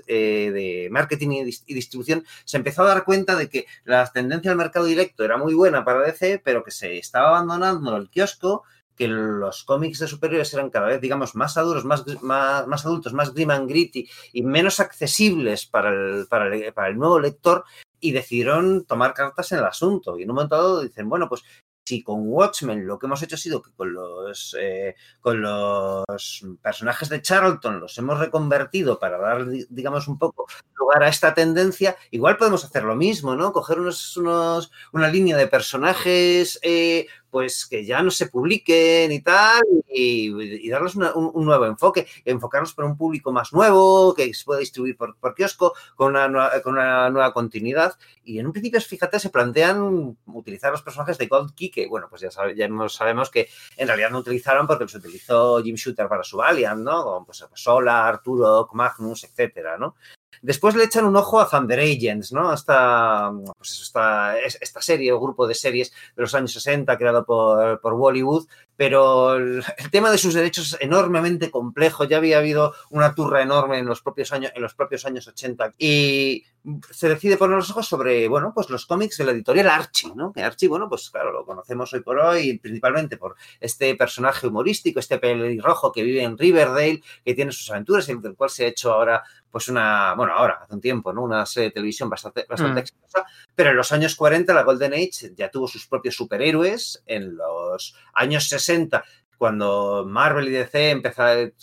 eh, 0.08 0.52
de 0.52 0.88
marketing 0.92 1.30
y, 1.32 1.50
y 1.66 1.74
distribución, 1.74 2.26
se 2.44 2.58
empezó 2.58 2.84
a 2.84 2.88
dar 2.88 3.04
cuenta 3.06 3.36
de 3.36 3.50
que 3.50 3.66
la 3.84 4.06
tendencia 4.12 4.52
al 4.52 4.58
mercado 4.58 4.86
directo 4.86 5.24
era 5.24 5.38
muy 5.38 5.54
buena 5.54 5.84
para 5.86 6.02
DC, 6.02 6.42
pero 6.44 6.64
que 6.64 6.72
se 6.72 6.98
estaba 6.98 7.30
abandonando 7.30 7.96
el 7.98 8.10
kiosco 8.10 8.64
que 8.96 9.08
los 9.08 9.64
cómics 9.64 10.00
de 10.00 10.08
superhéroes 10.08 10.54
eran 10.54 10.70
cada 10.70 10.88
vez, 10.88 11.02
digamos, 11.02 11.36
más 11.36 11.58
adultos, 11.58 11.86
más, 11.86 12.06
más, 12.24 12.86
adultos, 12.86 13.14
más 13.14 13.34
grim 13.34 13.52
and 13.52 13.70
gritty 13.70 14.08
y 14.34 14.42
menos 14.42 14.80
accesibles 14.80 15.66
para 15.66 15.90
el, 15.90 16.28
para, 16.28 16.48
el, 16.54 16.74
para 16.74 16.88
el 16.88 16.98
nuevo 16.98 17.20
lector 17.20 17.64
y 18.00 18.12
decidieron 18.12 18.86
tomar 18.86 19.14
cartas 19.14 19.52
en 19.52 19.60
el 19.60 19.66
asunto. 19.66 20.18
Y 20.18 20.24
en 20.24 20.30
un 20.30 20.36
momento 20.36 20.56
dado 20.56 20.82
dicen, 20.82 21.10
bueno, 21.10 21.28
pues 21.28 21.44
si 21.88 22.02
con 22.02 22.22
Watchmen 22.28 22.88
lo 22.88 22.98
que 22.98 23.06
hemos 23.06 23.22
hecho 23.22 23.36
ha 23.36 23.38
sido 23.38 23.62
que 23.62 23.70
con 23.76 23.94
los, 23.94 24.56
eh, 24.60 24.96
con 25.22 25.40
los 25.40 26.44
personajes 26.60 27.10
de 27.10 27.22
Charlton 27.22 27.80
los 27.80 27.96
hemos 28.00 28.18
reconvertido 28.18 28.98
para 28.98 29.20
dar, 29.20 29.46
di- 29.48 29.68
digamos, 29.70 30.08
un 30.08 30.18
poco 30.18 30.48
lugar 30.74 31.04
a 31.04 31.10
esta 31.10 31.36
tendencia, 31.36 31.96
igual 32.10 32.38
podemos 32.38 32.66
hacer 32.66 32.84
lo 32.84 32.96
mismo, 32.96 33.36
¿no? 33.36 33.52
Coger 33.54 33.80
unos, 33.80 34.18
unos, 34.18 34.72
una 34.94 35.10
línea 35.10 35.38
de 35.38 35.46
personajes 35.48 36.60
eh, 36.64 37.06
pues 37.36 37.66
que 37.66 37.84
ya 37.84 38.02
no 38.02 38.12
se 38.12 38.28
publiquen 38.28 39.12
y 39.12 39.20
tal, 39.20 39.62
y, 39.90 40.32
y 40.66 40.70
darles 40.70 40.96
una- 40.96 41.14
un, 41.16 41.44
nuevo 41.44 41.66
enfoque, 41.66 42.08
enfocarlos 42.24 42.74
para 42.74 42.88
un 42.88 42.96
público 42.96 43.34
más 43.34 43.52
nuevo, 43.52 44.14
que 44.14 44.34
se 44.34 44.46
pueda 44.46 44.62
distribuir 44.62 44.96
por, 44.96 45.18
por 45.18 45.36
kiosco, 45.36 45.74
con 45.98 46.12
una, 46.12 46.30
nueva, 46.30 46.62
con 46.62 46.76
una 46.76 47.10
nueva 47.10 47.34
continuidad. 47.34 47.98
Y 48.24 48.40
en 48.40 48.46
un 48.46 48.54
principio, 48.54 48.80
fíjate, 48.80 49.20
se 49.20 49.32
plantean 49.32 50.18
utilizar 50.28 50.72
los 50.72 50.82
personajes 50.82 51.18
de 51.18 51.28
Gold 51.28 51.54
Key, 51.54 51.70
que 51.72 51.88
bueno, 51.88 52.08
pues 52.10 52.22
ya, 52.22 52.32
sabe- 52.32 52.56
ya 52.56 52.70
sabemos 52.88 53.30
que 53.30 53.50
en 53.76 53.88
realidad 53.90 54.12
no 54.12 54.20
utilizaron 54.20 54.66
porque 54.66 54.86
los 54.86 54.96
utilizó 54.96 55.62
Jim 55.62 55.76
Shooter 55.76 56.08
para 56.08 56.24
su 56.24 56.38
Valiant, 56.38 56.82
¿no? 56.84 57.24
Pues, 57.26 57.44
Solar, 57.54 58.22
Turok, 58.24 58.74
Magnus, 58.76 59.26
etcétera, 59.26 59.78
¿no? 59.78 59.98
Después 60.46 60.76
le 60.76 60.84
echan 60.84 61.06
un 61.06 61.16
ojo 61.16 61.40
a 61.40 61.50
Thunder 61.50 61.80
Agents, 61.80 62.32
¿no? 62.32 62.54
Esta, 62.54 63.32
pues 63.58 63.82
esta, 63.82 64.40
es- 64.40 64.58
esta 64.62 64.82
serie 64.82 65.12
o 65.12 65.20
grupo 65.20 65.48
de 65.48 65.56
series 65.56 65.92
de 66.16 66.22
los 66.22 66.36
años 66.36 66.54
60 66.54 66.98
creado 66.98 67.26
por, 67.26 67.82
por 67.82 67.96
Bollywood, 67.96 68.46
pero 68.78 69.36
el 69.36 69.64
tema 69.92 70.12
de 70.12 70.18
sus 70.20 70.34
derechos 70.36 70.74
es 70.74 70.78
enormemente 70.82 71.50
complejo. 71.50 72.04
Ya 72.04 72.18
había 72.18 72.38
habido 72.38 72.74
una 72.92 73.16
turra 73.16 73.42
enorme 73.42 73.80
en 73.80 73.86
los 73.86 74.02
propios 74.02 74.32
años, 74.32 74.52
en 74.56 74.62
los 74.62 74.76
propios 74.76 75.06
años 75.06 75.28
80 75.28 75.72
y 75.80 76.44
se 76.92 77.10
decide 77.10 77.38
poner 77.38 77.58
los 77.58 77.70
ojos 77.70 77.88
sobre, 77.88 78.28
bueno, 78.28 78.52
pues 78.54 78.70
los 78.70 78.86
cómics 78.86 79.18
de 79.18 79.26
la 79.26 79.32
editorial 79.32 79.68
Archie, 79.70 80.14
¿no? 80.16 80.34
Que 80.34 80.42
Archie, 80.42 80.68
bueno, 80.68 80.90
pues 80.90 81.10
claro, 81.10 81.32
lo 81.32 81.46
conocemos 81.46 81.94
hoy 81.94 82.02
por 82.02 82.18
hoy, 82.20 82.58
principalmente 82.60 83.18
por 83.18 83.36
este 83.60 83.96
personaje 83.96 84.48
humorístico, 84.48 85.00
este 85.00 85.20
pelirrojo 85.20 85.92
que 85.92 86.04
vive 86.04 86.24
en 86.24 86.38
Riverdale, 86.38 87.02
que 87.24 87.34
tiene 87.34 87.52
sus 87.52 87.70
aventuras 87.70 88.10
y 88.10 88.16
del 88.16 88.36
cual 88.36 88.50
se 88.50 88.66
ha 88.66 88.68
hecho 88.68 88.92
ahora 88.94 89.24
pues 89.52 89.70
una, 89.70 90.14
bueno, 90.16 90.34
ahora, 90.34 90.60
hace 90.64 90.74
un 90.74 90.82
tiempo, 90.82 91.14
¿no? 91.14 91.24
Una 91.24 91.46
serie 91.46 91.70
de 91.70 91.74
televisión 91.76 92.10
bastante, 92.10 92.46
bastante 92.50 92.74
Mm. 92.82 92.84
exitosa, 92.84 93.26
pero 93.56 93.70
en 93.70 93.78
los 93.78 93.92
años 93.94 94.14
40 94.16 94.54
la 94.54 94.64
Golden 94.64 94.94
Age 94.94 95.32
ya 95.34 95.50
tuvo 95.50 95.68
sus 95.70 95.88
propios 95.88 96.16
superhéroes, 96.16 97.04
en 97.06 97.38
los 97.38 97.96
años 98.14 98.50
60 98.50 99.04
cuando 99.38 100.06
Marvel 100.08 100.48
y 100.48 100.52
DC 100.52 100.92
empezaron, 100.92 101.54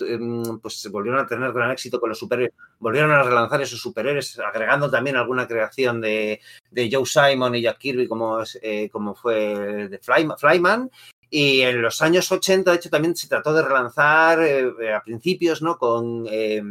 pues 0.61 0.89
volvieron 0.91 1.21
a 1.21 1.27
tener 1.27 1.53
gran 1.53 1.71
éxito 1.71 1.99
con 2.01 2.09
los 2.11 2.19
superhéroes, 2.19 2.55
volvieron 2.79 3.11
a 3.13 3.23
relanzar 3.23 3.61
esos 3.63 3.81
superhéroes, 3.81 4.39
agregando 4.39 4.91
también 4.91 5.17
alguna 5.17 5.47
creación 5.47 6.01
de, 6.01 6.41
de 6.71 6.91
Joe 6.93 7.07
Simon 7.07 7.55
y 7.55 7.63
Jack 7.63 7.79
Kirby, 7.79 8.07
como, 8.09 8.39
eh, 8.63 8.89
como 8.91 9.15
fue 9.15 9.89
de 9.89 9.99
Fly- 10.01 10.35
Flyman, 10.39 10.91
y 11.35 11.63
en 11.63 11.81
los 11.81 12.03
años 12.03 12.31
80, 12.31 12.71
de 12.71 12.77
hecho, 12.77 12.91
también 12.91 13.17
se 13.17 13.27
trató 13.27 13.55
de 13.55 13.63
relanzar 13.63 14.39
eh, 14.43 14.93
a 14.95 15.03
principios, 15.03 15.63
¿no? 15.63 15.79
Con, 15.79 16.27
eh, 16.31 16.63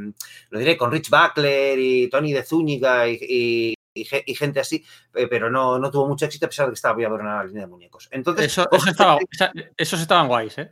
lo 0.52 0.60
diré, 0.60 0.78
con 0.78 0.92
Rich 0.92 1.10
Buckler 1.10 1.80
y 1.80 2.08
Tony 2.10 2.32
de 2.32 2.44
Zúñiga 2.44 3.08
y, 3.08 3.18
y- 3.22 3.74
y 3.94 4.06
ge- 4.06 4.24
y 4.26 4.36
gente 4.36 4.60
así, 4.62 4.86
eh, 5.16 5.28
pero 5.28 5.50
no, 5.50 5.78
no 5.78 5.92
tuvo 5.92 6.08
mucho 6.08 6.26
éxito 6.26 6.46
a 6.46 6.50
pesar 6.50 6.68
de 6.68 6.72
que 6.72 6.76
estaba 6.76 6.94
voy 6.94 7.04
a 7.04 7.10
ver 7.10 7.20
una 7.22 7.44
línea 7.44 7.64
de 7.64 7.68
muñecos. 7.68 8.08
Entonces, 8.12 8.46
Eso, 8.46 8.70
eso 8.72 8.90
estaba, 8.90 9.18
estaban 9.78 10.28
guays, 10.30 10.58
¿eh? 10.60 10.72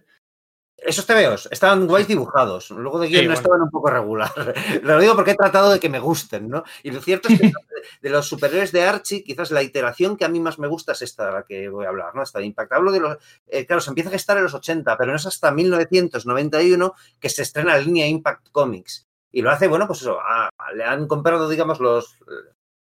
Esos 0.86 1.05
TVOs 1.05 1.47
estaban 1.51 1.88
guays 1.88 2.07
dibujados, 2.07 2.69
luego 2.71 2.99
de 2.99 3.07
guion 3.07 3.19
Sí, 3.21 3.27
no 3.27 3.34
bueno. 3.34 3.39
estaban 3.41 3.61
un 3.63 3.69
poco 3.69 3.89
regular. 3.89 4.32
Lo 4.84 4.99
digo 4.99 5.15
porque 5.15 5.32
he 5.32 5.36
tratado 5.36 5.71
de 5.71 5.80
que 5.80 5.89
me 5.89 5.99
gusten, 5.99 6.49
¿no? 6.49 6.63
Y 6.84 6.91
lo 6.91 7.01
cierto 7.01 7.27
es 7.30 7.39
que 7.39 7.51
de 8.01 8.09
los 8.09 8.27
superhéroes 8.27 8.71
de 8.71 8.84
Archie, 8.84 9.23
quizás 9.23 9.51
la 9.51 9.63
iteración 9.63 10.15
que 10.17 10.25
a 10.25 10.30
mí 10.30 10.39
más 10.39 10.59
me 10.59 10.67
gusta 10.67 10.91
es 10.93 11.01
esta 11.01 11.25
de 11.27 11.32
la 11.34 11.43
que 11.43 11.69
voy 11.69 11.86
a 11.86 11.89
hablar, 11.89 12.13
¿no? 12.15 12.23
Esta 12.23 12.39
de 12.39 12.45
Impact. 12.45 12.71
Hablo 12.73 12.91
de 12.91 12.99
los. 12.99 13.17
eh, 13.47 13.65
claro, 13.65 13.82
se 13.82 13.89
empieza 13.91 14.09
a 14.09 14.13
gestar 14.13 14.38
en 14.38 14.43
los 14.43 14.53
80, 14.53 14.97
pero 14.97 15.11
no 15.11 15.17
es 15.17 15.25
hasta 15.25 15.51
1991 15.51 16.93
que 17.19 17.30
se 17.30 17.41
estrena 17.43 17.73
la 17.73 17.80
línea 17.82 18.07
Impact 18.07 18.49
Comics. 18.51 19.07
Y 19.32 19.41
lo 19.41 19.51
hace, 19.51 19.67
bueno, 19.67 19.86
pues 19.88 20.01
eso, 20.01 20.19
a- 20.19 20.49
le 20.75 20.84
han 20.84 21.07
comprado, 21.07 21.47
digamos, 21.49 21.80
los. 21.80 22.17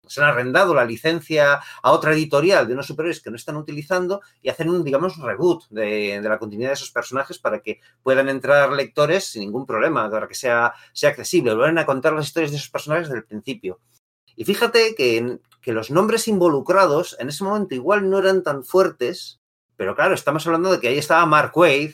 Se 0.08 0.22
han 0.22 0.28
arrendado 0.28 0.74
la 0.74 0.86
licencia 0.86 1.60
a 1.82 1.92
otra 1.92 2.14
editorial 2.14 2.68
de 2.68 2.74
unos 2.74 2.88
superhéroes 2.88 3.22
que 3.22 3.30
no 3.30 3.36
están 3.36 3.56
utilizando 3.58 4.22
y 4.42 4.50
hacen 4.50 4.70
un, 4.70 4.84
digamos, 4.84 5.18
reboot 5.18 5.64
de, 5.70 6.20
de 6.22 6.30
la 6.30 6.40
continuidad 6.40 6.70
de 6.70 6.76
esos 6.76 6.92
personajes 6.92 7.40
para 7.40 7.60
que 7.60 7.80
puedan 8.04 8.30
entrar 8.30 8.72
lectores 8.72 9.26
sin 9.26 9.42
ningún 9.42 9.66
problema, 9.66 10.10
para 10.10 10.28
que 10.28 10.36
sea, 10.36 10.74
sea 10.94 11.10
accesible. 11.10 11.56
Vuelven 11.56 11.78
a 11.78 11.86
contar 11.86 12.14
las 12.14 12.28
historias 12.28 12.52
de 12.52 12.58
esos 12.58 12.70
personajes 12.70 13.08
desde 13.08 13.20
el 13.20 13.26
principio. 13.26 13.80
Y 14.36 14.46
fíjate 14.46 14.96
que, 14.96 15.40
que 15.62 15.74
los 15.74 15.92
nombres 15.92 16.28
involucrados 16.28 17.16
en 17.20 17.30
ese 17.30 17.44
momento 17.44 17.74
igual 17.74 18.10
no 18.10 18.20
eran 18.20 18.44
tan 18.44 18.64
fuertes, 18.64 19.40
pero 19.78 19.96
claro, 19.96 20.14
estamos 20.14 20.46
hablando 20.46 20.72
de 20.72 20.80
que 20.80 20.90
ahí 20.90 20.98
estaba 20.98 21.26
Mark 21.26 21.52
Waid, 21.56 21.94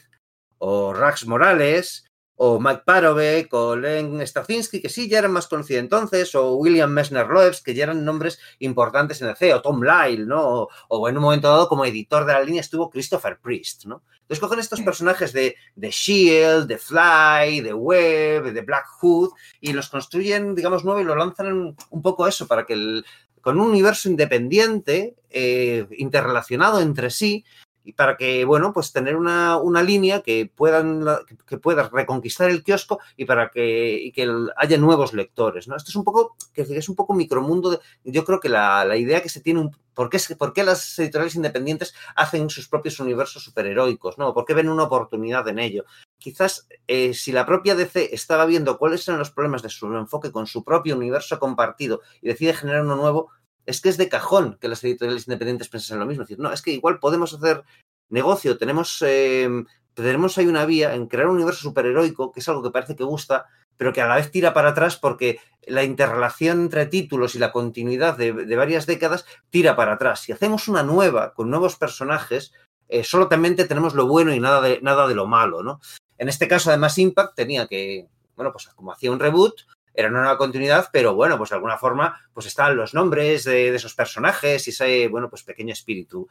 o 0.63 0.93
Rax 0.93 1.25
Morales, 1.25 2.05
o 2.43 2.59
Mike 2.59 2.81
Parovek, 2.83 3.53
o 3.53 3.75
Len 3.75 4.19
Straczynski, 4.25 4.81
que 4.81 4.89
sí 4.89 5.07
ya 5.07 5.19
eran 5.19 5.31
más 5.31 5.47
conocidos 5.47 5.83
entonces, 5.83 6.33
o 6.33 6.55
William 6.55 6.89
Messner 6.89 7.27
Loebs, 7.27 7.61
que 7.61 7.75
ya 7.75 7.83
eran 7.83 8.03
nombres 8.03 8.39
importantes 8.57 9.21
en 9.21 9.29
el 9.29 9.35
C, 9.35 9.53
o 9.53 9.61
Tom 9.61 9.83
Lyle, 9.83 10.25
¿no? 10.25 10.41
O, 10.41 10.69
o 10.87 11.07
en 11.07 11.17
un 11.17 11.21
momento 11.21 11.49
dado, 11.49 11.67
como 11.67 11.85
editor 11.85 12.25
de 12.25 12.33
la 12.33 12.41
línea, 12.41 12.61
estuvo 12.61 12.89
Christopher 12.89 13.37
Priest, 13.39 13.85
¿no? 13.85 14.01
Entonces 14.21 14.39
cogen 14.39 14.57
estos 14.57 14.81
personajes 14.81 15.33
de, 15.33 15.55
de 15.75 15.91
Shield, 15.91 16.65
de 16.65 16.79
Fly, 16.79 17.61
de 17.61 17.73
Web, 17.75 18.51
de 18.51 18.61
Black 18.61 18.87
Hood, 18.99 19.29
y 19.59 19.73
los 19.73 19.89
construyen, 19.89 20.55
digamos, 20.55 20.83
nuevo 20.83 20.99
y 20.99 21.03
lo 21.03 21.15
lanzan 21.15 21.75
un 21.91 22.01
poco 22.01 22.27
eso, 22.27 22.47
para 22.47 22.65
que 22.65 22.73
el, 22.73 23.05
con 23.41 23.59
un 23.59 23.69
universo 23.69 24.09
independiente, 24.09 25.15
eh, 25.29 25.85
interrelacionado 25.97 26.79
entre 26.79 27.11
sí, 27.11 27.45
y 27.83 27.93
para 27.93 28.15
que, 28.17 28.45
bueno, 28.45 28.73
pues 28.73 28.91
tener 28.91 29.15
una, 29.15 29.57
una 29.57 29.81
línea 29.83 30.21
que 30.21 30.51
puedan 30.53 31.05
que, 31.47 31.57
pueda 31.57 31.89
reconquistar 31.89 32.49
el 32.49 32.63
kiosco 32.63 32.99
y 33.17 33.25
para 33.25 33.49
que, 33.49 34.11
que 34.13 34.31
haya 34.57 34.77
nuevos 34.77 35.13
lectores, 35.13 35.67
¿no? 35.67 35.75
Esto 35.75 35.89
es 35.89 35.95
un 35.95 36.03
poco, 36.03 36.35
que 36.53 36.61
es 36.61 36.89
un 36.89 36.95
poco 36.95 37.13
micromundo. 37.13 37.71
de- 37.71 37.79
yo 38.03 38.23
creo 38.25 38.39
que 38.39 38.49
la, 38.49 38.85
la 38.85 38.97
idea 38.97 39.21
que 39.21 39.29
se 39.29 39.41
tiene, 39.41 39.59
un, 39.61 39.75
¿por, 39.93 40.09
qué, 40.09 40.19
¿por 40.37 40.53
qué 40.53 40.63
las 40.63 40.97
editoriales 40.99 41.35
independientes 41.35 41.93
hacen 42.15 42.49
sus 42.49 42.67
propios 42.67 42.99
universos 42.99 43.43
superheroicos, 43.43 44.17
¿no? 44.17 44.33
¿Por 44.33 44.45
qué 44.45 44.53
ven 44.53 44.69
una 44.69 44.83
oportunidad 44.83 45.47
en 45.47 45.59
ello? 45.59 45.85
Quizás 46.17 46.67
eh, 46.87 47.13
si 47.15 47.31
la 47.31 47.45
propia 47.47 47.73
DC 47.75 48.13
estaba 48.13 48.45
viendo 48.45 48.77
cuáles 48.77 49.07
eran 49.07 49.17
los 49.19 49.31
problemas 49.31 49.63
de 49.63 49.69
su 49.69 49.87
enfoque 49.95 50.31
con 50.31 50.45
su 50.45 50.63
propio 50.63 50.95
universo 50.95 51.39
compartido 51.39 52.01
y 52.21 52.27
decide 52.27 52.53
generar 52.53 52.83
uno 52.83 52.95
nuevo, 52.95 53.31
es 53.65 53.81
que 53.81 53.89
es 53.89 53.97
de 53.97 54.09
cajón 54.09 54.57
que 54.59 54.67
las 54.67 54.83
editoriales 54.83 55.27
independientes 55.27 55.69
piensen 55.69 55.99
lo 55.99 56.05
mismo. 56.05 56.23
Es 56.23 56.29
decir, 56.29 56.41
no, 56.41 56.51
es 56.51 56.61
que 56.61 56.71
igual 56.71 56.99
podemos 56.99 57.33
hacer 57.33 57.63
negocio, 58.09 58.57
tenemos, 58.57 59.01
eh, 59.05 59.49
tenemos 59.93 60.37
ahí 60.37 60.47
una 60.47 60.65
vía 60.65 60.93
en 60.93 61.07
crear 61.07 61.27
un 61.27 61.35
universo 61.35 61.61
superheroico, 61.61 62.31
que 62.31 62.39
es 62.39 62.49
algo 62.49 62.63
que 62.63 62.71
parece 62.71 62.95
que 62.95 63.03
gusta, 63.03 63.45
pero 63.77 63.93
que 63.93 64.01
a 64.01 64.07
la 64.07 64.15
vez 64.15 64.31
tira 64.31 64.53
para 64.53 64.69
atrás 64.69 64.97
porque 64.97 65.39
la 65.65 65.83
interrelación 65.83 66.61
entre 66.61 66.85
títulos 66.87 67.35
y 67.35 67.39
la 67.39 67.51
continuidad 67.51 68.17
de, 68.17 68.33
de 68.33 68.55
varias 68.55 68.85
décadas 68.85 69.25
tira 69.49 69.75
para 69.75 69.93
atrás. 69.93 70.21
Si 70.21 70.31
hacemos 70.31 70.67
una 70.67 70.83
nueva, 70.83 71.33
con 71.33 71.49
nuevos 71.49 71.77
personajes, 71.77 72.53
eh, 72.91 73.05
solamente 73.05 73.65
tenemos 73.65 73.95
lo 73.95 74.05
bueno 74.05 74.33
y 74.33 74.39
nada 74.41 74.59
de, 74.59 74.81
nada 74.81 75.07
de 75.07 75.15
lo 75.15 75.25
malo, 75.25 75.63
¿no? 75.63 75.79
En 76.17 76.27
este 76.27 76.49
caso, 76.49 76.69
además, 76.69 76.97
Impact 76.97 77.35
tenía 77.35 77.65
que, 77.65 78.09
bueno, 78.35 78.51
pues 78.51 78.67
como 78.75 78.91
hacía 78.91 79.11
un 79.11 79.19
reboot, 79.19 79.61
era 79.93 80.09
una 80.09 80.19
nueva 80.21 80.37
continuidad, 80.37 80.89
pero 80.91 81.13
bueno, 81.15 81.37
pues 81.37 81.49
de 81.49 81.55
alguna 81.57 81.77
forma, 81.77 82.19
pues 82.33 82.45
estaban 82.45 82.75
los 82.77 82.93
nombres 82.93 83.43
de, 83.43 83.73
esos 83.75 83.93
personajes 83.95 84.67
y 84.67 84.71
ese, 84.71 85.07
bueno, 85.07 85.29
pues 85.29 85.43
pequeño 85.43 85.73
espíritu. 85.73 86.27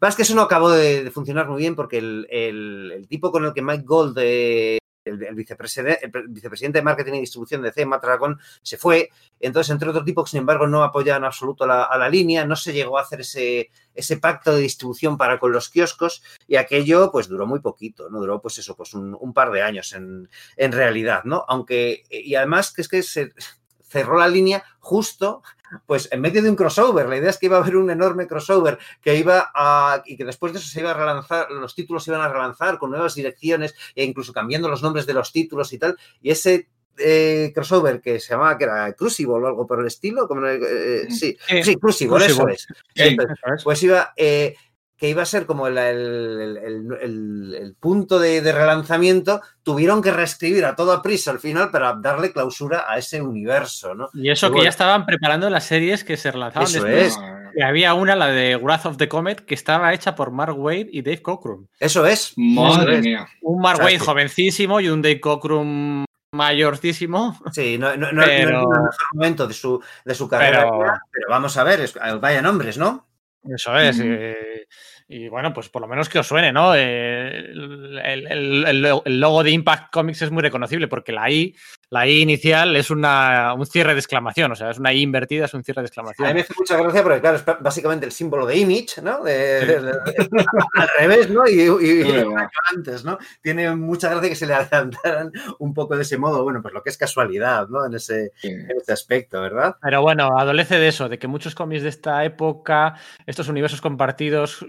Lo 0.00 0.10
que 0.16 0.22
eso 0.22 0.34
no 0.34 0.42
acabó 0.42 0.70
de, 0.70 1.10
funcionar 1.10 1.48
muy 1.48 1.58
bien 1.58 1.76
porque 1.76 1.98
el, 1.98 2.26
el- 2.30 2.92
el 2.94 3.08
tipo 3.08 3.30
con 3.30 3.44
el 3.44 3.52
que 3.52 3.62
Mike 3.62 3.84
Gold, 3.84 4.18
eh, 4.20 4.78
el, 5.10 5.34
vicepresidente, 5.34 6.04
el 6.04 6.10
pre- 6.10 6.24
vicepresidente 6.28 6.78
de 6.78 6.84
marketing 6.84 7.14
y 7.14 7.20
distribución 7.20 7.62
de 7.62 7.72
C, 7.72 7.86
Matt 7.86 8.02
Dragon, 8.02 8.38
se 8.62 8.76
fue. 8.76 9.10
Entonces, 9.40 9.70
entre 9.70 9.88
otro 9.88 10.04
tipo 10.04 10.26
sin 10.26 10.40
embargo, 10.40 10.66
no 10.66 10.82
apoya 10.82 11.16
en 11.16 11.24
absoluto 11.24 11.64
a 11.64 11.98
la 11.98 12.08
línea, 12.08 12.44
no 12.44 12.56
se 12.56 12.72
llegó 12.72 12.98
a 12.98 13.02
hacer 13.02 13.20
ese, 13.20 13.70
ese 13.94 14.16
pacto 14.18 14.54
de 14.54 14.60
distribución 14.62 15.16
para 15.16 15.38
con 15.38 15.52
los 15.52 15.68
kioscos 15.70 16.22
y 16.46 16.56
aquello 16.56 17.10
pues 17.10 17.28
duró 17.28 17.46
muy 17.46 17.60
poquito, 17.60 18.10
¿no? 18.10 18.20
Duró 18.20 18.40
pues 18.40 18.58
eso, 18.58 18.76
pues 18.76 18.94
un, 18.94 19.32
par 19.32 19.50
de 19.50 19.62
años 19.62 19.92
en, 19.92 20.28
en 20.56 20.72
realidad, 20.72 21.24
¿no? 21.24 21.44
Aunque, 21.48 22.04
y 22.10 22.34
además 22.34 22.72
que 22.72 22.82
es 22.82 22.88
que 22.88 23.02
se 23.02 23.32
cerró 23.96 24.18
la 24.18 24.28
línea 24.28 24.62
justo 24.78 25.42
pues 25.86 26.08
en 26.12 26.20
medio 26.20 26.42
de 26.42 26.50
un 26.50 26.56
crossover. 26.56 27.08
La 27.08 27.16
idea 27.16 27.30
es 27.30 27.38
que 27.38 27.46
iba 27.46 27.56
a 27.56 27.60
haber 27.60 27.76
un 27.76 27.90
enorme 27.90 28.26
crossover 28.26 28.78
que 29.00 29.16
iba 29.16 29.50
a. 29.54 30.02
y 30.04 30.16
que 30.16 30.24
después 30.24 30.52
de 30.52 30.58
eso 30.58 30.68
se 30.68 30.80
iba 30.80 30.90
a 30.90 30.94
relanzar, 30.94 31.50
los 31.50 31.74
títulos 31.74 32.04
se 32.04 32.10
iban 32.10 32.20
a 32.20 32.28
relanzar 32.28 32.78
con 32.78 32.90
nuevas 32.90 33.14
direcciones 33.14 33.74
e 33.94 34.04
incluso 34.04 34.32
cambiando 34.32 34.68
los 34.68 34.82
nombres 34.82 35.06
de 35.06 35.14
los 35.14 35.32
títulos 35.32 35.72
y 35.72 35.78
tal. 35.78 35.98
Y 36.22 36.30
ese 36.30 36.68
eh, 36.98 37.52
crossover 37.54 38.00
que 38.00 38.20
se 38.20 38.34
llamaba 38.34 38.56
que 38.56 38.64
era 38.64 38.92
Crucible 38.92 39.34
o 39.34 39.46
algo 39.46 39.66
por 39.66 39.80
el 39.80 39.86
estilo, 39.86 40.28
como, 40.28 40.46
eh, 40.46 41.08
sí, 41.10 41.36
Sí, 41.48 41.62
sí, 41.62 41.76
Crucible, 41.76 42.24
eso 42.26 42.44
Crucible. 42.44 42.54
es. 42.54 42.66
Entonces, 42.94 43.64
pues 43.64 43.82
iba, 43.82 44.12
eh, 44.16 44.56
que 44.96 45.08
iba 45.08 45.22
a 45.22 45.26
ser 45.26 45.44
como 45.46 45.66
el, 45.66 45.76
el- 45.76 46.56
el- 46.56 46.88
el- 47.02 47.54
el 47.54 47.74
punto 47.74 48.18
de, 48.18 48.40
de 48.40 48.52
relanzamiento, 48.52 49.42
tuvieron 49.62 50.00
que 50.02 50.10
reescribir 50.12 50.64
a 50.64 50.74
toda 50.76 51.02
prisa 51.02 51.30
al 51.30 51.38
final 51.38 51.70
para 51.70 51.94
darle 51.94 52.32
clausura 52.32 52.84
a 52.88 52.96
ese 52.98 53.20
universo, 53.20 53.94
¿no? 53.94 54.08
Y 54.14 54.30
eso 54.30 54.46
Y 54.46 54.48
que 54.48 54.52
bueno. 54.54 54.64
ya 54.64 54.70
estaban 54.70 55.04
preparando 55.06 55.50
las 55.50 55.64
series 55.64 56.02
que 56.04 56.16
se 56.16 56.30
relanzaban 56.32 56.66
Eso 56.68 56.82
después. 56.84 57.08
es. 57.08 57.18
Y 57.58 57.62
había 57.62 57.94
una, 57.94 58.14
la 58.16 58.26
de 58.28 58.56
Wrath 58.56 58.84
of 58.86 58.96
the 58.98 59.08
Comet, 59.08 59.40
que 59.46 59.54
estaba 59.54 59.92
hecha 59.94 60.14
por 60.14 60.30
Mark 60.30 60.58
Wade 60.58 60.88
y 60.92 61.00
Dave 61.02 61.22
Cockrum. 61.22 61.66
Eso 61.80 62.04
es. 62.06 62.32
Madre 62.36 62.82
Eso 62.82 62.90
es. 62.92 63.02
mía. 63.04 63.26
Un 63.42 63.60
Mark 63.62 63.76
O 63.76 63.76
sea, 63.78 63.86
Wade 63.86 63.98
jovencísimo 63.98 64.80
y 64.80 64.88
un 64.88 65.00
Dave 65.00 65.20
Cockrum 65.20 66.04
mayorcísimo. 66.32 67.38
Sí, 67.52 67.78
no, 67.78 67.96
no, 67.96 68.12
no- 68.12 68.12
no 68.12 68.22
Pero- 68.24 68.38
es 68.38 68.46
el 68.48 68.82
mejor 68.82 68.94
momento 69.14 69.46
de 69.46 69.54
su, 69.54 69.82
de 70.04 70.14
su 70.14 70.28
carrera, 70.28 70.64
Pero- 70.64 70.78
pero, 70.80 70.92
pero 71.12 71.26
vamos 71.30 71.56
a 71.56 71.64
ver, 71.64 71.80
es- 71.80 71.94
vaya 72.20 72.42
nombres, 72.42 72.76
¿no? 72.78 73.06
Eso 73.54 73.76
es. 73.76 74.00
Eh, 74.02 74.66
y 75.08 75.28
bueno, 75.28 75.52
pues 75.52 75.68
por 75.68 75.82
lo 75.82 75.88
menos 75.88 76.08
que 76.08 76.18
os 76.18 76.26
suene, 76.26 76.52
¿no? 76.52 76.74
Eh, 76.74 77.38
el- 77.52 78.26
el- 78.28 79.00
el 79.04 79.20
logo 79.20 79.42
de 79.42 79.50
Impact 79.52 79.92
Comics 79.92 80.22
es 80.22 80.30
muy 80.30 80.42
reconocible 80.42 80.88
porque 80.88 81.12
la 81.12 81.30
I, 81.30 81.54
la 81.90 82.06
I 82.06 82.20
inicial 82.22 82.74
es 82.74 82.90
una, 82.90 83.54
un 83.54 83.64
cierre 83.64 83.92
de 83.94 84.00
exclamación, 84.00 84.50
o 84.50 84.54
sea, 84.56 84.70
es 84.70 84.78
una 84.78 84.92
I 84.92 85.02
invertida, 85.02 85.44
es 85.44 85.54
un 85.54 85.62
cierre 85.62 85.82
de 85.82 85.84
A 85.84 85.84
mí 85.84 85.88
exclamación. 85.88 86.34
me 86.34 86.40
hace 86.40 86.54
mucha 86.58 86.76
gracia 86.76 87.02
porque, 87.02 87.20
claro, 87.20 87.36
es 87.36 87.44
básicamente 87.60 88.06
el 88.06 88.12
símbolo 88.12 88.44
de 88.44 88.56
image, 88.56 89.00
¿no? 89.02 89.22
De- 89.22 89.64
de- 89.64 89.82
de- 89.82 89.92
al 90.74 90.88
revés, 90.98 91.30
¿no? 91.30 91.46
Y, 91.46 91.60
y- 91.62 92.24
antes, 92.74 93.04
¿no? 93.04 93.18
Tiene 93.40 93.74
mucha 93.76 94.08
gracia 94.10 94.28
que 94.28 94.34
se 94.34 94.46
le 94.46 94.54
adelantaran 94.54 95.30
un 95.60 95.72
poco 95.74 95.94
de 95.96 96.02
ese 96.02 96.18
modo, 96.18 96.42
bueno, 96.42 96.60
pues 96.60 96.74
lo 96.74 96.82
que 96.82 96.90
es 96.90 96.98
casualidad, 96.98 97.68
¿no? 97.68 97.86
En 97.86 97.94
ese, 97.94 98.32
Sí. 98.36 98.48
en 98.48 98.70
ese 98.80 98.92
aspecto, 98.92 99.40
¿verdad? 99.40 99.76
Pero 99.80 100.02
bueno, 100.02 100.36
adolece 100.38 100.78
de 100.78 100.88
eso, 100.88 101.08
de 101.08 101.18
que 101.18 101.28
muchos 101.28 101.54
cómics 101.54 101.82
de 101.84 101.88
esta 101.90 102.24
época, 102.24 102.94
estos 103.26 103.48
universos 103.48 103.80
compartidos, 103.80 104.64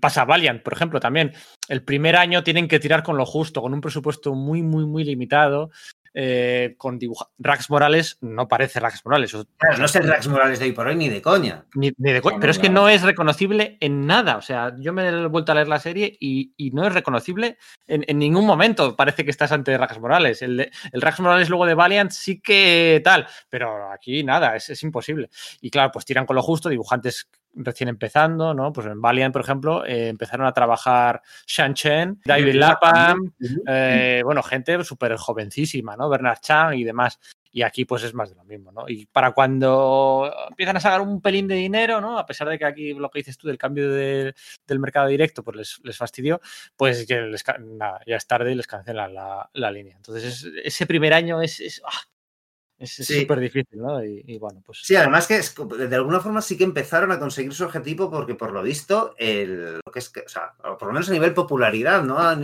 pasa 0.00 0.24
Valiant, 0.24 0.62
por 0.62 0.72
ejemplo, 0.72 0.98
también. 0.98 1.32
El 1.68 1.84
primer 1.84 2.16
año 2.16 2.42
tienen 2.42 2.66
que 2.66 2.80
tirar 2.80 3.02
con 3.04 3.16
lo 3.16 3.24
justo, 3.24 3.62
con 3.62 3.72
un 3.72 3.80
presupuesto 3.80 4.34
muy, 4.34 4.62
muy, 4.62 4.84
muy 4.84 5.04
limitado. 5.04 5.70
Eh, 6.14 6.74
con 6.76 6.98
dibuja 6.98 7.26
Rax 7.38 7.70
Morales 7.70 8.18
no 8.20 8.48
parece 8.48 8.80
Rax 8.80 9.04
Morales. 9.04 9.36
Claro, 9.56 9.78
no 9.78 9.84
es 9.84 9.94
el 9.96 10.08
Rax 10.08 10.26
Morales 10.28 10.58
de 10.58 10.64
hoy 10.66 10.72
por 10.72 10.86
hoy 10.88 10.96
ni 10.96 11.08
de 11.08 11.22
coña. 11.22 11.64
ni- 11.74 11.92
ni 11.96 12.12
de 12.12 12.20
co- 12.20 12.30
No, 12.30 12.36
pero 12.36 12.46
no, 12.48 12.50
es 12.50 12.58
que 12.58 12.68
no. 12.68 12.80
no 12.82 12.88
es 12.88 13.02
reconocible 13.02 13.76
en 13.80 14.06
nada. 14.06 14.36
O 14.36 14.42
sea, 14.42 14.74
yo 14.78 14.92
me 14.92 15.08
he 15.08 15.26
vuelto 15.26 15.52
a 15.52 15.54
leer 15.54 15.68
la 15.68 15.78
serie 15.78 16.16
y, 16.20 16.52
y 16.56 16.70
no 16.72 16.86
es 16.86 16.92
reconocible 16.92 17.58
en, 17.86 18.04
en 18.08 18.18
ningún 18.18 18.44
momento. 18.46 18.96
Parece 18.96 19.24
que 19.24 19.30
estás 19.30 19.52
ante 19.52 19.76
Rax 19.78 20.00
Morales. 20.00 20.42
El, 20.42 20.56
de- 20.56 20.70
el 20.92 21.00
Rax 21.00 21.20
Morales 21.20 21.48
luego 21.48 21.66
de 21.66 21.74
Valiant 21.74 22.10
sí 22.10 22.40
que 22.40 23.00
tal, 23.04 23.26
pero 23.48 23.92
aquí 23.92 24.24
nada, 24.24 24.56
es, 24.56 24.68
es 24.70 24.82
imposible. 24.82 25.30
Y 25.60 25.70
claro, 25.70 25.90
pues 25.92 26.04
tiran 26.04 26.26
con 26.26 26.36
lo 26.36 26.42
justo, 26.42 26.68
dibujantes 26.68 27.28
recién 27.54 27.88
empezando, 27.88 28.54
¿no? 28.54 28.72
Pues 28.72 28.86
en 28.86 29.00
Valiant, 29.00 29.32
por 29.32 29.42
ejemplo, 29.42 29.84
eh, 29.84 30.08
empezaron 30.08 30.46
a 30.46 30.52
trabajar 30.52 31.20
Shan 31.46 31.74
Chen, 31.74 32.20
David 32.24 32.54
Lapham, 32.54 33.32
eh, 33.66 34.22
bueno, 34.24 34.42
gente 34.42 34.82
súper 34.84 35.16
jovencísima, 35.16 35.96
¿no? 35.96 36.08
Bernard 36.08 36.38
Chang 36.40 36.74
y 36.74 36.84
demás. 36.84 37.18
Y 37.52 37.62
aquí 37.62 37.84
pues 37.84 38.04
es 38.04 38.14
más 38.14 38.30
de 38.30 38.36
lo 38.36 38.44
mismo, 38.44 38.70
¿no? 38.70 38.84
Y 38.88 39.06
para 39.06 39.32
cuando 39.32 40.32
empiezan 40.50 40.76
a 40.76 40.80
sacar 40.80 41.00
un 41.00 41.20
pelín 41.20 41.48
de 41.48 41.56
dinero, 41.56 42.00
¿no? 42.00 42.16
A 42.16 42.24
pesar 42.24 42.48
de 42.48 42.56
que 42.56 42.64
aquí 42.64 42.94
lo 42.94 43.10
que 43.10 43.18
dices 43.18 43.36
tú 43.36 43.48
del 43.48 43.58
cambio 43.58 43.90
de- 43.90 44.34
del 44.68 44.78
mercado 44.78 45.08
directo 45.08 45.42
pues 45.42 45.56
les, 45.56 45.80
les 45.82 45.96
fastidió, 45.96 46.40
pues 46.76 47.04
que 47.08 47.20
les 47.22 47.42
nada, 47.60 48.00
ya 48.06 48.14
es 48.16 48.26
tarde 48.28 48.52
y 48.52 48.54
les 48.54 48.68
cancelan 48.68 49.12
la, 49.14 49.50
la 49.52 49.70
línea. 49.72 49.96
Entonces 49.96 50.24
es- 50.44 50.52
ese 50.64 50.86
primer 50.86 51.12
año 51.12 51.42
es 51.42 51.58
es 51.58 51.82
ah, 51.84 51.90
es 52.80 53.06
Sí. 53.06 53.20
súper 53.20 53.38
difícil, 53.38 53.78
¿no? 53.78 54.04
Y, 54.04 54.24
y 54.26 54.38
bueno, 54.38 54.62
pues... 54.66 54.80
Sí, 54.82 54.96
además 54.96 55.26
que 55.26 55.36
es- 55.36 55.54
de 55.54 55.94
alguna 55.94 56.18
forma 56.20 56.40
sí 56.42 56.56
que 56.56 56.64
empezaron 56.64 57.12
a 57.12 57.18
conseguir 57.18 57.52
su 57.54 57.64
objetivo 57.64 58.10
porque 58.10 58.34
por 58.34 58.52
lo 58.52 58.62
visto, 58.62 59.14
el, 59.18 59.74
lo 59.84 59.92
que 59.92 59.98
es 60.00 60.08
que, 60.08 60.20
o 60.20 60.28
sea, 60.28 60.54
por 60.78 60.88
lo 60.88 60.92
menos 60.94 61.08
a 61.08 61.12
nivel 61.12 61.34
popularidad, 61.34 62.02
¿no? 62.02 62.18
A 62.18 62.34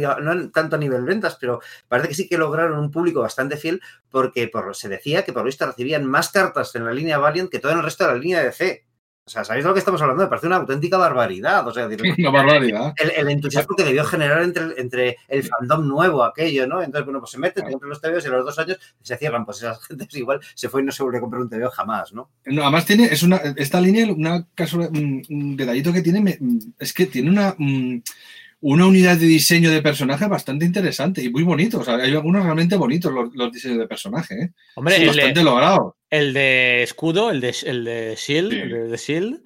tanto 0.53 0.76
a 0.76 0.78
nivel 0.78 1.03
ventas, 1.05 1.37
pero 1.41 1.61
parece 1.89 2.09
que 2.09 2.14
sí 2.14 2.28
que 2.28 2.39
lograron 2.39 2.78
un 2.78 2.91
público 2.91 3.20
bastante 3.22 3.57
fiel 3.57 3.80
porque 4.11 4.47
por, 4.49 4.76
se 4.76 4.89
decía 4.89 5.24
que 5.24 5.32
por 5.32 5.43
lo 5.43 5.47
visto 5.47 5.66
recibían 5.66 6.05
más 6.07 6.30
cartas 6.30 6.74
en 6.76 6.84
la 6.84 6.93
línea 6.93 7.18
Valiant 7.18 7.51
que 7.51 7.59
todo 7.59 7.72
en 7.72 7.78
el 7.78 7.84
resto 7.84 8.05
de 8.07 8.12
la 8.12 8.18
línea 8.18 8.43
de 8.43 8.53
C. 8.53 8.84
O 9.27 9.29
sea, 9.29 9.43
¿sabéis 9.43 9.64
de 9.64 9.68
lo 9.70 9.74
que 9.74 9.81
estamos 9.81 10.01
hablando? 10.01 10.22
Me 10.22 10.29
parece 10.29 10.47
una 10.47 10.55
auténtica 10.57 10.97
barbaridad. 10.99 11.66
O 11.66 11.72
sea, 11.74 11.89
decir, 11.89 12.14
Una 12.18 12.31
barbaridad. 12.31 12.95
el, 12.97 13.11
el 13.11 13.29
entusiasmo 13.29 13.74
que 13.74 13.83
debió 13.83 14.05
generar 14.05 14.41
entre, 14.43 14.81
entre 14.81 15.16
el 15.27 15.43
fandom 15.43 15.89
nuevo, 15.89 16.22
aquello, 16.22 16.66
¿no? 16.68 16.81
Entonces, 16.81 17.05
bueno, 17.07 17.18
pues 17.18 17.33
se 17.33 17.39
meten, 17.39 17.64
te 17.64 17.72
compran 17.72 17.91
los 17.91 18.01
TVOs 18.01 18.24
y 18.24 18.29
a 18.29 18.31
los 18.31 18.45
dos 18.45 18.59
años 18.61 18.79
se 19.03 19.16
cierran. 19.16 19.45
Pues 19.45 19.59
esa 19.59 19.74
gente 19.74 20.07
igual 20.12 20.41
se 20.55 20.68
fue 20.68 20.81
y 20.83 20.85
no 20.85 20.93
se 20.93 21.03
vuelve 21.03 21.18
a 21.18 21.22
comprar 21.22 21.43
un 21.43 21.51
TVO 21.51 21.70
jamás, 21.70 22.12
¿no? 22.12 22.31
No, 22.45 22.62
además 22.62 22.87
tiene, 22.87 23.07
es 23.07 23.24
una, 23.24 23.39
esta 23.57 23.81
línea, 23.81 24.07
una 24.12 24.47
casual- 24.55 24.91
un, 24.93 25.22
un 25.29 25.57
detallito 25.57 25.93
que 25.93 26.03
tiene, 26.03 26.39
es 26.79 26.93
que 26.93 27.07
tiene 27.07 27.29
una, 27.31 27.53
mm, 27.59 27.99
una 28.61 28.86
unidad 28.86 29.16
de 29.16 29.26
diseño 29.26 29.70
de 29.70 29.82
personaje 29.82 30.26
bastante 30.26 30.64
interesante 30.64 31.22
y 31.22 31.30
muy 31.30 31.42
bonito. 31.42 31.80
O 31.80 31.84
sea, 31.84 31.96
hay 31.96 32.12
algunos 32.14 32.42
realmente 32.44 32.76
bonitos 32.76 33.12
los, 33.12 33.34
los 33.34 33.52
diseños 33.52 33.78
de 33.78 33.86
personaje, 33.88 34.34
¿eh? 34.34 34.50
Hombre, 34.76 34.96
Sí, 34.96 35.07
bastante 35.07 35.38
de, 35.40 35.44
logrado. 35.44 35.96
el 36.11 36.32
de 36.32 36.82
escudo, 36.82 37.30
el 37.30 37.40
de, 37.40 37.54
el 37.64 37.84
de 37.84 38.14
Shield, 38.16 38.50
Sí. 38.52 38.59
el 38.59 38.90
de, 38.90 38.96
Shield, 38.96 39.42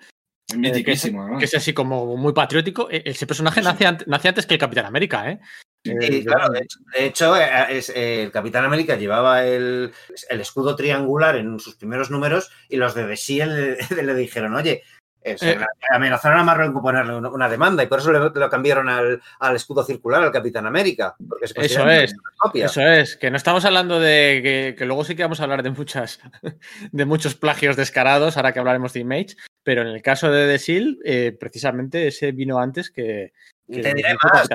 además. 0.52 1.38
que 1.38 1.44
es 1.44 1.54
así 1.54 1.72
como 1.72 2.16
muy 2.16 2.32
patriótico. 2.32 2.88
E- 2.90 3.02
Ese 3.04 3.26
personaje 3.26 3.60
Sí. 3.60 3.64
nace, 3.66 3.84
ant- 3.86 4.04
nace 4.06 4.28
antes 4.28 4.46
que 4.46 4.54
el 4.54 4.60
Capitán 4.60 4.86
América, 4.86 5.30
¿eh? 5.30 5.38
Sí, 5.84 5.92
Eh, 5.98 6.24
claro, 6.24 6.52
de 6.52 6.60
hecho, 6.60 6.78
de 6.98 7.06
hecho, 7.06 7.36
eh, 7.36 7.48
es- 7.70 7.88
eh, 7.90 8.22
el 8.24 8.30
Capitán 8.32 8.64
América 8.64 8.96
llevaba 8.96 9.46
el, 9.46 9.90
el 10.28 10.40
escudo 10.40 10.76
triangular 10.76 11.36
en 11.36 11.58
sus 11.58 11.76
primeros 11.76 12.10
números 12.10 12.50
y 12.68 12.76
los 12.76 12.94
de 12.94 13.04
The 13.06 13.16
Shield 13.16 13.78
le, 13.96 14.02
le 14.02 14.14
dijeron, 14.14 14.54
oye, 14.54 14.82
eh, 15.22 15.36
Eh. 15.40 15.58
amenazaron 15.90 16.38
a 16.38 16.44
Marvel 16.44 16.72
con 16.72 16.82
ponerle 16.82 17.16
una, 17.16 17.48
demanda 17.48 17.82
y 17.82 17.86
por 17.86 17.98
eso 17.98 18.10
le, 18.10 18.18
lo 18.18 18.50
cambiaron 18.50 18.88
al, 18.88 19.20
al 19.38 19.56
escudo 19.56 19.84
circular 19.84 20.22
al 20.22 20.32
Capitán 20.32 20.66
América. 20.66 21.14
porque 21.28 21.48
se 21.48 21.60
Eso 21.60 21.88
es, 21.88 22.14
copia. 22.38 22.66
Eso 22.66 22.80
es, 22.80 23.16
que 23.16 23.30
no 23.30 23.36
estamos 23.36 23.64
hablando 23.64 24.00
de 24.00 24.40
que, 24.42 24.74
que 24.78 24.86
luego 24.86 25.04
sí 25.04 25.14
que 25.14 25.22
vamos 25.22 25.40
a 25.40 25.44
hablar 25.44 25.62
de 25.62 25.70
muchas 25.70 26.20
de 26.92 27.04
muchos 27.04 27.34
plagios 27.34 27.76
descarados, 27.76 28.36
ahora 28.36 28.52
que 28.52 28.60
hablaremos 28.60 28.92
de 28.92 29.00
Image, 29.00 29.36
pero 29.62 29.82
en 29.82 29.88
el 29.88 30.02
caso 30.02 30.30
de 30.30 30.46
The 30.46 30.58
Shield, 30.58 30.98
eh, 31.04 31.36
precisamente 31.38 32.06
ese 32.06 32.32
vino 32.32 32.58
antes 32.58 32.90
que, 32.90 33.32
Y 33.70 33.82
te 33.82 33.94
diré 33.94 34.14
más. 34.22 34.48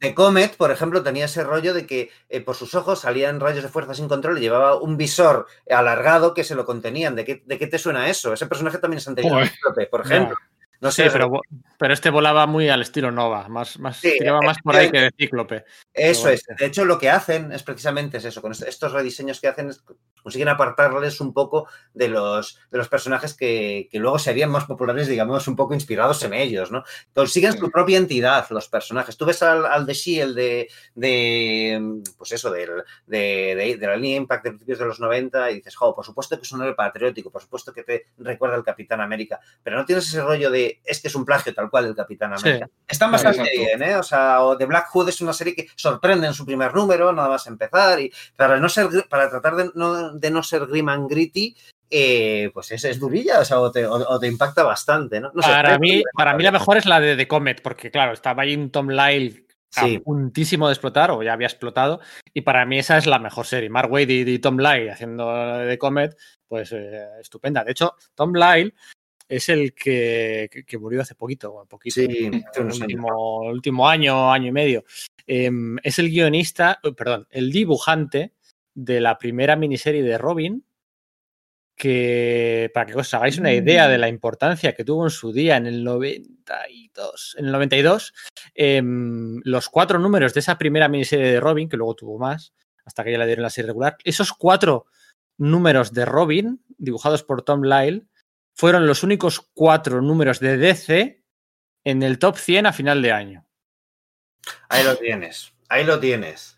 The 0.00 0.14
Comet, 0.14 0.56
por 0.56 0.70
ejemplo, 0.70 1.02
tenía 1.02 1.24
ese 1.24 1.44
rollo 1.44 1.72
de 1.72 1.86
que 1.86 2.10
eh, 2.28 2.40
por 2.40 2.54
sus 2.54 2.74
ojos 2.74 3.00
salían 3.00 3.40
rayos 3.40 3.62
de 3.62 3.68
fuerza 3.68 3.94
sin 3.94 4.08
control 4.08 4.38
y 4.38 4.42
llevaba 4.42 4.76
un 4.76 4.96
visor 4.96 5.46
alargado 5.70 6.34
que 6.34 6.44
se 6.44 6.54
lo 6.54 6.64
contenían. 6.64 7.14
¿De 7.14 7.24
qué, 7.24 7.42
de 7.44 7.58
qué 7.58 7.66
te 7.66 7.78
suena 7.78 8.08
eso? 8.08 8.32
Ese 8.32 8.46
personaje 8.46 8.78
también 8.78 8.98
es 8.98 9.08
anterior 9.08 9.48
Joder. 9.62 9.90
Por 9.90 10.00
ejemplo. 10.02 10.36
No 10.38 10.53
Sí, 10.90 11.02
sé, 11.02 11.10
pero, 11.10 11.28
vo- 11.28 11.40
pero 11.78 11.94
este 11.94 12.10
volaba 12.10 12.46
muy 12.46 12.68
al 12.68 12.82
estilo 12.82 13.10
Nova, 13.10 13.48
más, 13.48 13.78
más 13.78 13.98
Sí, 13.98 14.14
tiraba 14.18 14.40
más 14.42 14.56
por 14.62 14.76
ahí 14.76 14.90
que 14.90 15.00
de 15.00 15.10
Cíclope. 15.16 15.64
Eso 15.92 16.24
Pero 16.24 16.34
es. 16.34 16.44
De 16.58 16.66
hecho, 16.66 16.84
lo 16.84 16.98
que 16.98 17.10
hacen 17.10 17.52
es 17.52 17.62
precisamente 17.62 18.16
es 18.18 18.24
eso. 18.24 18.40
Con 18.42 18.52
est- 18.52 18.62
estos 18.62 18.92
rediseños 18.92 19.40
que 19.40 19.48
hacen 19.48 19.70
es 19.70 19.82
consiguen 20.22 20.48
apartarles 20.48 21.20
un 21.20 21.34
poco 21.34 21.68
de 21.92 22.08
los, 22.08 22.58
de 22.70 22.78
los 22.78 22.88
personajes 22.88 23.34
que, 23.34 23.88
que 23.92 23.98
luego 23.98 24.18
serían 24.18 24.50
más 24.50 24.64
populares, 24.64 25.06
digamos, 25.06 25.46
un 25.48 25.54
poco 25.56 25.74
inspirados 25.74 26.22
en 26.24 26.32
ellos, 26.32 26.70
¿no? 26.72 26.82
Consiguen 27.14 27.52
Sí. 27.52 27.58
su 27.58 27.70
propia 27.70 27.98
entidad, 27.98 28.46
los 28.50 28.68
personajes. 28.68 29.18
Tú 29.18 29.26
ves 29.26 29.42
al, 29.42 29.66
al 29.66 29.84
de 29.84 29.92
Shield 29.92 30.34
de, 30.34 30.68
de, 30.94 32.02
pues 32.16 32.32
eso, 32.32 32.50
del, 32.50 32.70
de, 33.06 33.54
de, 33.54 33.76
de 33.76 33.86
la 33.86 33.96
línea 33.96 34.16
Impact 34.16 34.44
de 34.44 34.50
principios 34.50 34.78
de 34.78 34.86
los 34.86 34.98
90 35.00 35.50
y 35.50 35.56
dices, 35.56 35.76
jo, 35.76 35.94
por 35.94 36.04
supuesto 36.04 36.36
que 36.36 36.42
es 36.42 36.52
un 36.52 36.62
héroe 36.62 36.74
patriótico, 36.74 37.30
por 37.30 37.42
supuesto 37.42 37.72
que 37.72 37.82
te 37.82 38.06
recuerda 38.18 38.56
al 38.56 38.64
Capitán 38.64 39.00
América, 39.00 39.40
pero 39.62 39.76
no 39.76 39.84
tienes 39.84 40.06
ese 40.08 40.22
rollo 40.22 40.50
de, 40.50 40.73
es 40.84 41.00
que 41.00 41.08
es 41.08 41.14
un 41.14 41.24
plagio 41.24 41.52
tal 41.54 41.70
cual 41.70 41.84
del 41.84 41.94
Capitán 41.94 42.36
Sí. 42.38 42.48
América. 42.48 42.70
Están 42.88 43.10
Claro, 43.10 43.24
bastante 43.24 43.50
exacto. 43.54 43.78
bien, 43.78 43.90
¿eh? 43.90 43.96
O 43.96 44.02
sea, 44.02 44.42
o 44.42 44.56
The 44.56 44.64
Black 44.66 44.88
Hood 44.90 45.08
es 45.10 45.20
una 45.20 45.32
serie 45.32 45.54
que 45.54 45.66
sorprende 45.76 46.26
en 46.26 46.34
su 46.34 46.44
primer 46.46 46.74
número, 46.74 47.12
nada 47.12 47.28
más 47.28 47.46
empezar, 47.46 48.00
y 48.00 48.12
para 48.36 48.58
no 48.58 48.68
ser, 48.68 48.88
para 49.08 49.28
tratar 49.30 49.56
de 49.56 49.70
no, 49.74 50.12
de 50.14 50.30
no 50.30 50.42
ser 50.42 50.66
grim 50.66 50.88
and 50.88 51.08
gritty, 51.10 51.56
eh, 51.90 52.50
pues 52.52 52.72
es, 52.72 52.84
es 52.84 52.98
durilla, 52.98 53.40
o 53.40 53.44
sea, 53.44 53.60
o 53.60 53.70
te, 53.70 53.86
o- 53.86 53.92
o 53.94 54.18
te 54.18 54.26
impacta 54.26 54.62
bastante, 54.64 55.20
¿no? 55.20 55.30
Para 55.32 55.78
mí, 55.78 56.02
para 56.14 56.34
mí 56.34 56.42
la 56.42 56.50
mejor 56.50 56.76
es 56.76 56.86
la 56.86 56.98
de 56.98 57.16
The 57.16 57.28
Comet, 57.28 57.62
porque 57.62 57.90
claro, 57.90 58.12
estaba 58.12 58.42
ahí 58.42 58.54
un 58.56 58.70
Tom 58.70 58.88
Lyle 58.88 59.46
a 59.76 59.82
Sí. 59.82 59.98
puntísimo 59.98 60.66
de 60.68 60.72
explotar, 60.72 61.10
o 61.10 61.22
ya 61.22 61.32
había 61.34 61.46
explotado, 61.48 62.00
y 62.32 62.40
para 62.40 62.64
mí 62.64 62.78
esa 62.78 62.96
es 62.96 63.06
la 63.06 63.18
mejor 63.18 63.46
serie. 63.46 63.68
Mark 63.70 63.90
Wade 63.92 64.12
y, 64.12 64.20
y 64.28 64.38
Tom 64.38 64.56
Lyle 64.58 64.90
haciendo 64.90 65.26
The 65.66 65.78
Comet, 65.78 66.16
pues 66.48 66.72
eh, 66.72 67.06
estupenda. 67.20 67.62
De 67.64 67.72
hecho, 67.72 67.94
Tom 68.14 68.32
Lyle 68.34 68.72
es 69.28 69.48
el 69.48 69.74
que, 69.74 70.48
que- 70.66 70.78
murió 70.78 71.00
hace 71.02 71.14
poquito, 71.14 71.52
bueno, 71.52 71.66
poquito, 71.66 71.94
Sí, 71.94 72.30
el 72.56 72.64
último, 72.66 73.40
último 73.50 73.88
año, 73.88 74.32
año 74.32 74.48
y 74.48 74.52
medio. 74.52 74.84
Em, 75.26 75.76
es 75.82 75.98
el 75.98 76.10
guionista, 76.10 76.80
eh, 76.82 76.92
perdón, 76.92 77.26
el 77.30 77.50
dibujante 77.50 78.34
de 78.74 79.00
la 79.00 79.18
primera 79.18 79.56
miniserie 79.56 80.02
de 80.02 80.18
Robin, 80.18 80.64
que 81.76 82.70
para 82.72 82.86
que 82.86 82.94
os 82.94 83.12
hagáis 83.14 83.38
una 83.38 83.52
idea 83.52 83.88
de 83.88 83.98
la 83.98 84.08
importancia 84.08 84.74
que 84.74 84.84
tuvo 84.84 85.04
en 85.04 85.10
su 85.10 85.32
día 85.32 85.56
en 85.56 85.66
el 85.66 85.82
92, 85.82 87.34
en 87.38 87.46
el 87.46 87.52
92, 87.52 88.14
em, 88.54 89.40
los 89.44 89.68
cuatro 89.68 89.98
números 89.98 90.34
de 90.34 90.40
esa 90.40 90.56
primera 90.56 90.88
miniserie 90.88 91.32
de 91.32 91.40
Robin, 91.40 91.68
que 91.68 91.76
luego 91.76 91.94
tuvo 91.94 92.18
más, 92.18 92.52
hasta 92.84 93.02
que 93.02 93.10
ya 93.12 93.18
le 93.18 93.26
dieron 93.26 93.42
la 93.42 93.50
serie 93.50 93.68
regular, 93.68 93.96
esos 94.04 94.32
cuatro 94.32 94.86
números 95.36 95.92
de 95.92 96.04
Robin, 96.04 96.62
dibujados 96.78 97.24
por 97.24 97.42
Tom 97.42 97.62
Lyle, 97.62 98.06
fueron 98.54 98.86
los 98.86 99.02
únicos 99.02 99.50
cuatro 99.52 100.00
números 100.00 100.40
de 100.40 100.56
DC 100.56 101.22
en 101.84 102.02
el 102.02 102.18
top 102.18 102.36
100 102.36 102.66
a 102.66 102.72
final 102.72 103.02
de 103.02 103.12
año. 103.12 103.46
Ahí 104.68 104.84
lo 104.84 104.96
tienes, 104.96 105.52
ahí 105.68 105.84
lo 105.84 105.98
tienes. 106.00 106.56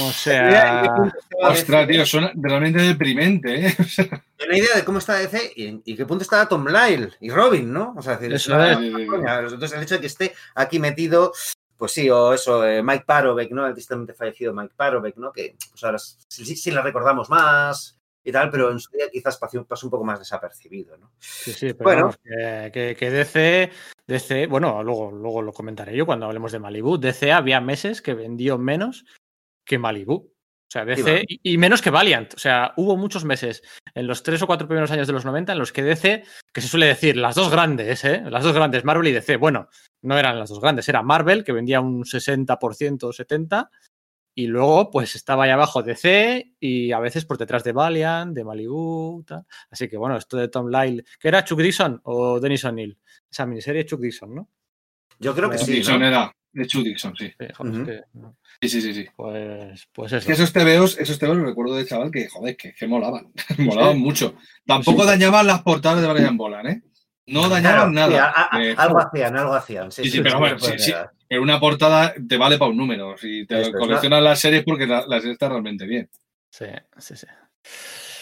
O 0.00 0.12
sea, 0.12 0.78
¿en 0.78 0.82
qué 0.82 0.88
punto 0.88 1.18
estaba 1.18 1.52
Ostras, 1.52 1.88
tío, 1.88 2.06
suena 2.06 2.32
realmente 2.36 2.80
deprimente, 2.82 3.66
¿eh? 3.66 3.76
Una 4.46 4.56
idea 4.56 4.76
de 4.76 4.84
cómo 4.84 4.98
está 4.98 5.14
DC 5.14 5.52
y 5.56 5.96
qué 5.96 6.06
punto 6.06 6.22
estaba 6.22 6.48
Tom 6.48 6.66
Lyle 6.66 7.12
y 7.20 7.30
Robin, 7.30 7.72
¿no? 7.72 7.94
O 7.96 8.02
sea, 8.02 8.16
decir, 8.16 8.32
Eso 8.34 8.62
es. 8.62 8.76
coña. 9.08 9.40
Entonces, 9.40 9.72
el 9.72 9.82
hecho 9.82 9.94
de 9.96 10.00
que 10.00 10.06
esté 10.06 10.34
aquí 10.54 10.78
metido, 10.78 11.32
pues 11.76 11.92
sí, 11.92 12.08
o 12.08 12.32
eso, 12.32 12.64
eh, 12.64 12.82
Mike 12.82 13.04
Parovek, 13.06 13.50
¿no? 13.50 13.66
El 13.66 13.74
tristemente 13.74 14.14
fallecido 14.14 14.54
Mike 14.54 14.74
Parovek, 14.76 15.16
¿no? 15.16 15.32
Que 15.32 15.56
pues 15.70 15.82
ahora 15.82 15.98
sí, 15.98 16.44
sí, 16.44 16.56
sí 16.56 16.70
le 16.70 16.80
recordamos 16.80 17.28
más 17.28 17.97
y 18.24 18.32
tal, 18.32 18.50
pero 18.50 18.70
en 18.70 18.78
su 18.80 18.90
día 18.92 19.06
quizás 19.10 19.36
pasó, 19.38 19.64
pasó 19.66 19.86
un 19.86 19.90
poco 19.90 20.04
más 20.04 20.18
desapercibido, 20.18 20.96
¿no? 20.96 21.12
Sí, 21.18 21.52
sí, 21.52 21.72
pero 21.72 21.84
Bueno. 21.84 22.00
vamos, 22.02 22.18
que, 22.22 22.70
que- 22.72 22.96
que 22.96 23.10
DC, 23.10 23.70
DC, 24.06 24.46
bueno, 24.46 24.82
luego, 24.82 25.10
luego 25.10 25.42
lo 25.42 25.52
comentaré 25.52 25.96
yo 25.96 26.04
cuando 26.06 26.26
hablemos 26.26 26.52
de 26.52 26.58
Malibu. 26.58 26.98
DC 26.98 27.32
había 27.32 27.60
meses 27.60 28.02
que 28.02 28.14
vendió 28.14 28.58
menos 28.58 29.04
que 29.64 29.78
Malibu. 29.78 30.14
O 30.70 30.70
sea, 30.70 30.84
DC 30.84 31.24
y, 31.26 31.54
y 31.54 31.56
menos 31.56 31.80
que 31.80 31.88
Valiant. 31.88 32.34
O 32.34 32.38
sea, 32.38 32.74
hubo 32.76 32.94
muchos 32.98 33.24
meses 33.24 33.62
en 33.94 34.06
los 34.06 34.22
tres 34.22 34.42
o 34.42 34.46
cuatro 34.46 34.68
primeros 34.68 34.90
años 34.90 35.06
de 35.06 35.14
los 35.14 35.24
90 35.24 35.52
en 35.52 35.58
los 35.58 35.72
que 35.72 35.82
DC, 35.82 36.24
que 36.52 36.60
se 36.60 36.68
suele 36.68 36.84
decir, 36.84 37.16
las 37.16 37.34
dos 37.36 37.50
grandes, 37.50 38.04
¿eh? 38.04 38.22
Las 38.28 38.44
dos 38.44 38.52
grandes, 38.52 38.84
Marvel 38.84 39.08
y 39.08 39.12
DC. 39.12 39.38
Bueno, 39.38 39.70
no 40.02 40.18
eran 40.18 40.38
las 40.38 40.50
dos 40.50 40.60
grandes, 40.60 40.86
era 40.90 41.02
Marvel, 41.02 41.42
que 41.42 41.52
vendía 41.52 41.80
un 41.80 42.04
60% 42.04 43.04
o 43.04 43.12
70%, 43.14 43.70
y 44.40 44.46
luego, 44.46 44.88
pues 44.88 45.16
estaba 45.16 45.44
ahí 45.44 45.50
abajo 45.50 45.82
DC 45.82 46.52
y 46.60 46.92
a 46.92 47.00
veces 47.00 47.24
por 47.24 47.38
detrás 47.38 47.64
de 47.64 47.72
Valiant, 47.72 48.32
de 48.36 48.44
Malibu, 48.44 49.24
tal. 49.26 49.44
Así 49.68 49.88
que 49.88 49.96
bueno, 49.96 50.16
esto 50.16 50.36
de 50.36 50.46
Tom 50.46 50.68
Lyle, 50.68 51.04
¿que 51.18 51.26
era 51.26 51.42
Chuck 51.42 51.58
Dixon 51.60 52.00
o 52.04 52.38
Dennis 52.38 52.64
O'Neill? 52.64 52.96
Esa 53.28 53.46
miniserie 53.46 53.84
Chuck 53.84 54.00
Dixon, 54.00 54.32
¿no? 54.36 54.48
Yo 55.18 55.34
creo 55.34 55.50
que 55.50 55.58
sí, 55.58 55.72
Dixon 55.72 55.98
¿no? 55.98 56.06
era 56.06 56.32
de 56.52 56.66
Chu 56.68 56.84
Dixon, 56.84 57.16
sí. 57.16 57.26
Sí, 57.36 57.46
joder, 57.52 57.72
es 57.72 57.78
Ujú. 57.80 57.86
que- 57.86 58.02
Sí, 58.62 58.68
sí, 58.68 58.80
sí, 58.80 58.94
sí. 58.94 59.06
pues, 59.16 59.88
pues 59.92 60.12
Es 60.12 60.18
eso. 60.18 60.26
que 60.28 60.32
esos 60.34 60.52
TVOs, 60.52 60.98
esos 61.00 61.18
TVOs 61.18 61.38
recuerdo 61.38 61.74
de 61.74 61.84
chaval 61.84 62.12
que, 62.12 62.28
joder, 62.28 62.56
que, 62.56 62.72
que 62.74 62.86
molaban. 62.86 63.32
molaban 63.58 63.98
mucho. 63.98 64.36
Tampoco 64.64 65.04
dañaban 65.04 65.48
las 65.48 65.62
portadas 65.62 66.00
de 66.00 66.12
Brian 66.12 66.36
Bolan, 66.36 66.66
¿eh? 66.68 66.82
No 67.26 67.48
dañaban 67.48 67.92
Claro, 67.92 68.08
sí, 68.08 68.14
nada. 68.16 68.30
a- 68.30 68.56
a- 68.56 68.64
Eh, 68.64 68.74
algo 68.78 69.00
hacían, 69.00 69.36
algo 69.36 69.54
hacían. 69.54 69.90
Sí, 69.90 70.04
Sí, 70.04 70.10
sí, 70.12 70.20
pero 70.20 70.38
bueno, 70.38 70.58
sí. 70.60 70.92
Pero 71.28 71.42
una 71.42 71.60
portada 71.60 72.14
te 72.26 72.36
vale 72.38 72.58
para 72.58 72.70
un 72.70 72.76
número. 72.78 73.16
Si 73.18 73.46
te 73.46 73.60
Eso 73.60 73.70
es, 73.70 73.76
coleccionas 73.76 74.22
las 74.22 74.40
series 74.40 74.64
porque 74.64 74.86
la- 74.86 75.06
las 75.06 75.20
series 75.22 75.34
están 75.34 75.50
realmente 75.50 75.84
bien. 75.86 76.08
Sí, 76.50 76.66
sí, 76.98 77.16
sí. 77.16 77.26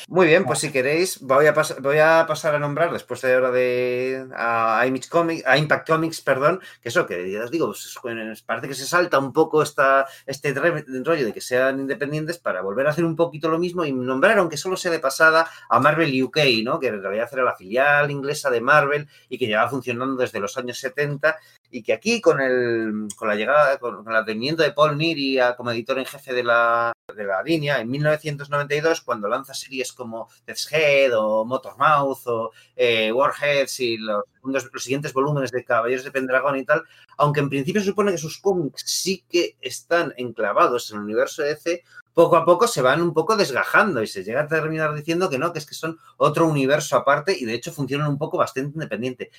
Muy 0.08 0.28
bien, 0.28 0.44
pues 0.44 0.60
si 0.60 0.70
queréis, 0.70 1.20
voy 1.20 1.46
a, 1.46 1.54
pas- 1.54 1.80
voy 1.80 1.98
a 1.98 2.26
pasar 2.28 2.54
a 2.54 2.60
nombrar 2.60 2.92
después 2.92 3.20
de 3.22 3.34
ahora 3.34 3.50
de 3.50 4.24
a, 4.36 4.84
Image 4.86 5.08
Comics, 5.08 5.44
a 5.44 5.58
Impact 5.58 5.88
Comics, 5.88 6.20
perdón, 6.20 6.60
que 6.80 6.90
eso, 6.90 7.06
que 7.06 7.28
ya 7.28 7.42
os 7.42 7.50
digo, 7.50 7.66
pues, 7.66 7.86
es- 7.86 8.42
parece 8.42 8.68
que 8.68 8.74
se 8.74 8.86
salta 8.86 9.18
un 9.18 9.32
poco 9.32 9.62
esta, 9.64 10.06
este 10.24 10.54
rollo 10.54 11.24
de 11.26 11.32
que 11.32 11.40
sean 11.40 11.80
independientes 11.80 12.38
para 12.38 12.60
volver 12.62 12.86
a 12.86 12.90
hacer 12.90 13.04
un 13.04 13.16
poquito 13.16 13.48
lo 13.48 13.58
mismo 13.58 13.84
y 13.84 13.92
nombrar, 13.92 14.38
aunque 14.38 14.56
solo 14.56 14.76
sea 14.76 14.92
de 14.92 15.00
pasada, 15.00 15.50
a 15.68 15.80
Marvel 15.80 16.22
UK, 16.22 16.38
¿no? 16.62 16.78
Que 16.78 16.86
en 16.88 17.02
realidad 17.02 17.28
era 17.32 17.42
la 17.42 17.56
filial 17.56 18.08
inglesa 18.08 18.48
de 18.48 18.60
Marvel 18.60 19.08
y 19.28 19.38
que 19.38 19.46
llevaba 19.48 19.70
funcionando 19.70 20.14
desde 20.14 20.38
los 20.38 20.56
años 20.56 20.78
70 20.78 21.36
y 21.70 21.82
que 21.82 21.92
aquí 21.92 22.20
con 22.20 22.40
el 22.40 23.08
con 23.16 23.28
la 23.28 23.34
llegada, 23.34 23.78
con, 23.78 24.02
con 24.04 24.12
el 24.12 24.16
advenimiento 24.18 24.62
de 24.62 24.72
Paul 24.72 24.96
Neary 24.96 25.38
como 25.56 25.70
editor 25.70 25.98
en 25.98 26.06
jefe 26.06 26.32
de 26.32 26.42
la, 26.44 26.92
de 27.14 27.24
la 27.24 27.42
línea, 27.42 27.80
en 27.80 27.90
1992, 27.90 29.00
cuando 29.00 29.28
lanza 29.28 29.54
series 29.54 29.92
como 29.92 30.28
Death's 30.46 30.70
Head 30.72 31.12
o 31.18 31.44
Motormouth 31.44 32.26
o 32.26 32.50
eh, 32.76 33.12
Warheads 33.12 33.80
y 33.80 33.96
los, 33.98 34.24
segundos- 34.40 34.68
los 34.72 34.82
siguientes 34.82 35.12
volúmenes 35.12 35.50
de 35.52 35.64
Caballeros 35.64 36.04
de 36.04 36.10
Pendragón 36.12 36.56
y 36.58 36.64
tal, 36.64 36.82
aunque 37.18 37.40
en 37.40 37.48
principio 37.48 37.80
se 37.80 37.88
supone 37.88 38.12
que 38.12 38.18
sus 38.18 38.38
cómics 38.38 38.82
sí 38.86 39.24
que 39.28 39.56
están 39.60 40.12
enclavados 40.16 40.90
en 40.90 40.98
el 40.98 41.04
universo 41.04 41.42
de 41.42 41.54
DC, 41.54 41.82
poco 42.14 42.36
a 42.36 42.44
poco 42.46 42.66
se 42.66 42.80
van 42.80 43.02
un 43.02 43.12
poco 43.12 43.36
desgajando 43.36 44.02
y 44.02 44.06
se 44.06 44.24
llega 44.24 44.42
a 44.42 44.46
terminar 44.48 44.94
diciendo 44.94 45.28
que 45.28 45.38
no, 45.38 45.52
que 45.52 45.58
es 45.58 45.66
que 45.66 45.74
son 45.74 45.98
otro 46.16 46.46
universo 46.48 46.96
aparte 46.96 47.36
y 47.38 47.44
de 47.44 47.52
hecho 47.54 47.72
funcionan 47.72 48.08
un 48.08 48.16
poco 48.18 48.38
bastante 48.38 48.72
independiente. 48.74 49.30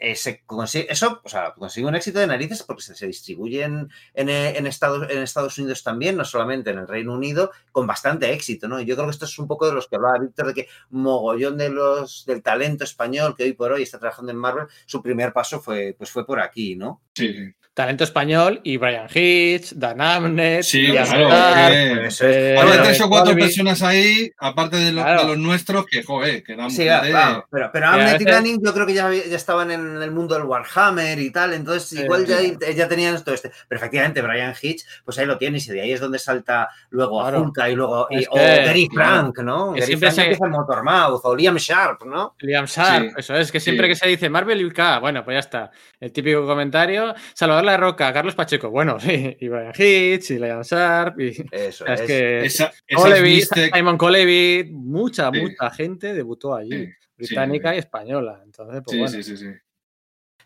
Eh, 0.00 0.14
se 0.14 0.42
consigue- 0.44 0.86
eso 0.90 1.20
o 1.24 1.28
sea, 1.28 1.54
consigue 1.54 1.86
un 1.86 1.96
éxito 1.96 2.20
de 2.20 2.26
narices 2.28 2.62
porque 2.62 2.82
se, 2.82 2.94
se 2.94 3.06
distribuyen 3.08 3.88
en, 4.14 4.28
eh, 4.28 4.56
en 4.56 4.66
Estados, 4.68 5.10
en 5.10 5.18
Estados 5.22 5.58
Unidos 5.58 5.82
también, 5.82 6.16
no 6.16 6.24
solamente 6.24 6.70
en 6.70 6.78
el 6.78 6.86
Reino 6.86 7.14
Unido, 7.14 7.50
con 7.72 7.86
bastante 7.86 8.32
éxito, 8.32 8.68
¿no? 8.68 8.80
Yo 8.80 8.94
creo 8.94 9.06
que 9.06 9.12
esto 9.12 9.24
es 9.24 9.38
un 9.40 9.48
poco 9.48 9.66
de 9.66 9.74
los 9.74 9.88
que 9.88 9.96
hablaba 9.96 10.18
Víctor, 10.20 10.46
de 10.46 10.54
que 10.54 10.68
mogollón 10.90 11.56
de 11.58 11.70
los, 11.70 12.24
del 12.26 12.42
talento 12.42 12.84
español 12.84 13.34
que 13.36 13.42
hoy 13.44 13.54
por 13.54 13.72
hoy 13.72 13.82
está 13.82 13.98
trabajando 13.98 14.30
en 14.30 14.38
Marvel, 14.38 14.66
su 14.86 15.02
primer 15.02 15.32
paso 15.32 15.60
fue, 15.60 15.94
pues 15.98 16.10
fue 16.10 16.24
por 16.24 16.38
aquí, 16.40 16.76
¿no? 16.76 17.02
Sí, 17.14 17.32
sí. 17.32 17.52
Talento 17.74 18.02
español 18.02 18.60
y 18.64 18.76
Brian 18.76 19.06
Hitch, 19.12 19.72
Dan 19.74 20.00
Abnett, 20.00 20.64
Sí, 20.64 20.88
claro, 20.90 21.28
es. 22.06 22.20
eh, 22.22 22.56
tres 22.82 23.00
o 23.00 23.08
cuatro 23.08 23.30
Colby. 23.32 23.42
personas 23.42 23.82
ahí, 23.82 24.32
aparte 24.36 24.76
de, 24.78 24.90
lo- 24.90 25.02
Claro. 25.02 25.20
de 25.22 25.26
los 25.28 25.38
nuestros, 25.38 25.86
que, 25.86 26.02
joder, 26.02 26.42
que 26.42 26.54
eran 26.54 26.72
Sí, 26.72 26.82
claro, 26.82 27.46
pero, 27.48 27.70
pero 27.72 27.86
Y 27.86 27.88
a 27.88 27.92
Amnet 27.92 28.20
y 28.20 28.24
Lanning 28.24 28.60
yo 28.64 28.74
creo 28.74 28.84
que 28.84 28.94
ya, 28.94 29.12
ya 29.12 29.36
estaban 29.36 29.70
en 29.70 29.87
el 29.96 30.10
mundo 30.10 30.34
del 30.34 30.44
Warhammer 30.44 31.18
y 31.18 31.30
tal, 31.30 31.54
entonces 31.54 31.98
igual 32.00 32.26
ya, 32.26 32.38
ya 32.42 32.88
tenían 32.88 33.22
todo 33.24 33.34
este. 33.34 33.50
Pero 33.68 33.78
efectivamente, 33.78 34.20
Brian 34.22 34.54
Hitch, 34.60 34.84
pues 35.04 35.18
ahí 35.18 35.26
lo 35.26 35.38
tienes 35.38 35.66
y 35.68 35.72
de 35.72 35.80
ahí 35.80 35.92
es 35.92 36.00
donde 36.00 36.18
salta 36.18 36.68
luego 36.90 37.20
Claro. 37.20 37.42
Hulka 37.42 37.70
y 37.70 37.74
luego 37.74 38.06
y- 38.10 38.18
Es 38.20 38.28
o 38.30 38.34
que- 38.34 38.40
Gary. 38.40 38.88
Frank, 38.92 39.38
¿no? 39.38 39.72
Que 39.72 39.80
Gary 39.80 39.86
siempre 39.86 40.08
Frank 40.10 40.14
se- 40.16 40.22
empieza 40.22 40.44
en 40.44 40.50
Motormouth 40.52 41.20
o 41.24 41.36
Liam 41.36 41.56
Sharp, 41.56 42.02
¿no? 42.04 42.34
Liam 42.40 42.66
Sharp, 42.66 43.08
Sí, 43.08 43.14
eso 43.18 43.34
es, 43.36 43.50
que 43.52 43.60
siempre 43.60 43.86
sí. 43.86 43.90
que 43.90 43.96
se 43.96 44.08
dice 44.08 44.28
Marvel 44.28 44.60
y 44.60 44.64
UK, 44.66 45.00
bueno, 45.00 45.24
pues 45.24 45.34
ya 45.36 45.40
está. 45.40 45.70
El 46.00 46.12
típico 46.12 46.46
comentario, 46.46 47.14
Salvador 47.34 47.64
La 47.64 47.76
Roca, 47.76 48.12
Carlos 48.12 48.34
Pacheco, 48.34 48.70
bueno, 48.70 48.98
sí, 49.00 49.36
y 49.40 49.48
Brian 49.48 49.72
Hitch, 49.76 50.30
y 50.30 50.38
Liam 50.38 50.62
Sharp, 50.62 51.20
y 51.20 51.46
Eso 51.50 51.86
es, 51.86 52.00
es. 52.00 52.06
que 52.06 52.44
Esa, 52.44 52.70
Mistec- 52.90 53.74
Simon 53.74 53.96
Colevi, 53.98 54.70
mucha, 54.72 55.30
Sí. 55.32 55.40
mucha 55.40 55.70
gente 55.70 56.14
debutó 56.14 56.54
allí, 56.54 56.86
Sí, 56.86 56.92
británica 57.16 57.70
sí. 57.70 57.76
y 57.76 57.78
española. 57.80 58.40
Entonces, 58.44 58.82
pues 58.84 58.92
Sí, 58.92 58.98
bueno. 58.98 59.12
sí, 59.12 59.22
sí, 59.22 59.36
sí. 59.36 59.46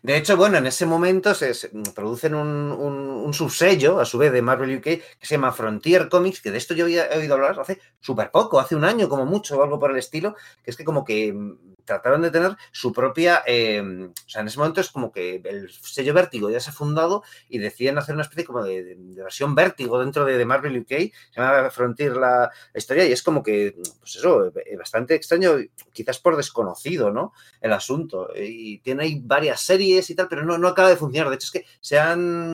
De 0.03 0.17
hecho, 0.17 0.35
bueno, 0.35 0.57
en 0.57 0.65
ese 0.67 0.85
momento 0.85 1.33
se, 1.33 1.53
producen 1.95 2.35
un, 2.35 2.71
un- 2.73 3.33
subsello, 3.33 3.99
a 3.99 4.05
su 4.05 4.17
vez, 4.17 4.31
de 4.33 4.41
Marvel 4.41 4.75
UK, 4.77 4.83
que 4.83 5.01
se 5.21 5.35
llama 5.35 5.51
Frontier 5.53 6.09
Comics, 6.09 6.41
que 6.41 6.51
de 6.51 6.57
esto 6.57 6.73
yo 6.75 6.85
había 6.85 7.07
oído 7.17 7.33
hablar 7.35 7.57
hace 7.59 7.79
súper 8.01 8.29
poco, 8.29 8.59
hace 8.59 8.75
un 8.75 8.83
año 8.83 9.07
como 9.09 9.25
mucho 9.25 9.57
o 9.57 9.63
algo 9.63 9.79
por 9.79 9.91
el 9.91 9.97
estilo, 9.97 10.35
que 10.63 10.71
es 10.71 10.77
que 10.77 10.83
como 10.83 11.05
que 11.05 11.31
mm, 11.33 11.72
trataron 11.85 12.21
de 12.21 12.31
tener 12.31 12.55
su 12.71 12.91
propia, 12.91 13.43
eh, 13.45 13.81
o 13.81 14.29
sea, 14.29 14.41
en 14.41 14.47
ese 14.47 14.57
momento 14.57 14.81
es 14.81 14.89
como 14.89 15.11
que 15.11 15.41
el 15.43 15.69
sello 15.71 16.13
Vértigo 16.13 16.49
ya 16.49 16.59
se 16.59 16.69
ha 16.69 16.73
fundado 16.73 17.23
y 17.49 17.59
deciden 17.59 17.97
hacer 17.97 18.15
una 18.15 18.23
especie 18.23 18.45
como 18.45 18.63
de, 18.63 18.95
versión 18.97 19.55
Vértigo 19.55 19.99
dentro 19.99 20.25
de, 20.25 20.43
Marvel 20.45 20.79
UK, 20.79 20.89
se 20.89 21.11
llama 21.35 21.69
Frontier 21.69 22.17
la, 22.17 22.51
historia 22.75 23.07
y 23.07 23.11
es 23.11 23.23
como 23.23 23.43
que, 23.43 23.75
pues 23.99 24.15
eso, 24.15 24.47
eh, 24.47 24.77
bastante 24.77 25.15
extraño, 25.15 25.53
quizás 25.93 26.19
por 26.19 26.35
desconocido, 26.35 27.11
¿no? 27.11 27.33
El 27.61 27.73
asunto. 27.73 28.29
Y 28.35 28.79
tiene 28.79 29.03
ahí 29.03 29.21
varias 29.23 29.61
series 29.61 30.09
y 30.09 30.15
tal, 30.15 30.27
pero 30.27 30.43
no, 30.43 30.57
no 30.57 30.67
acaba 30.67 30.89
de 30.89 30.97
funcionar. 30.97 31.29
De 31.29 31.35
hecho, 31.35 31.45
es 31.45 31.51
que 31.51 31.65
se 31.81 31.99
han. 31.99 32.51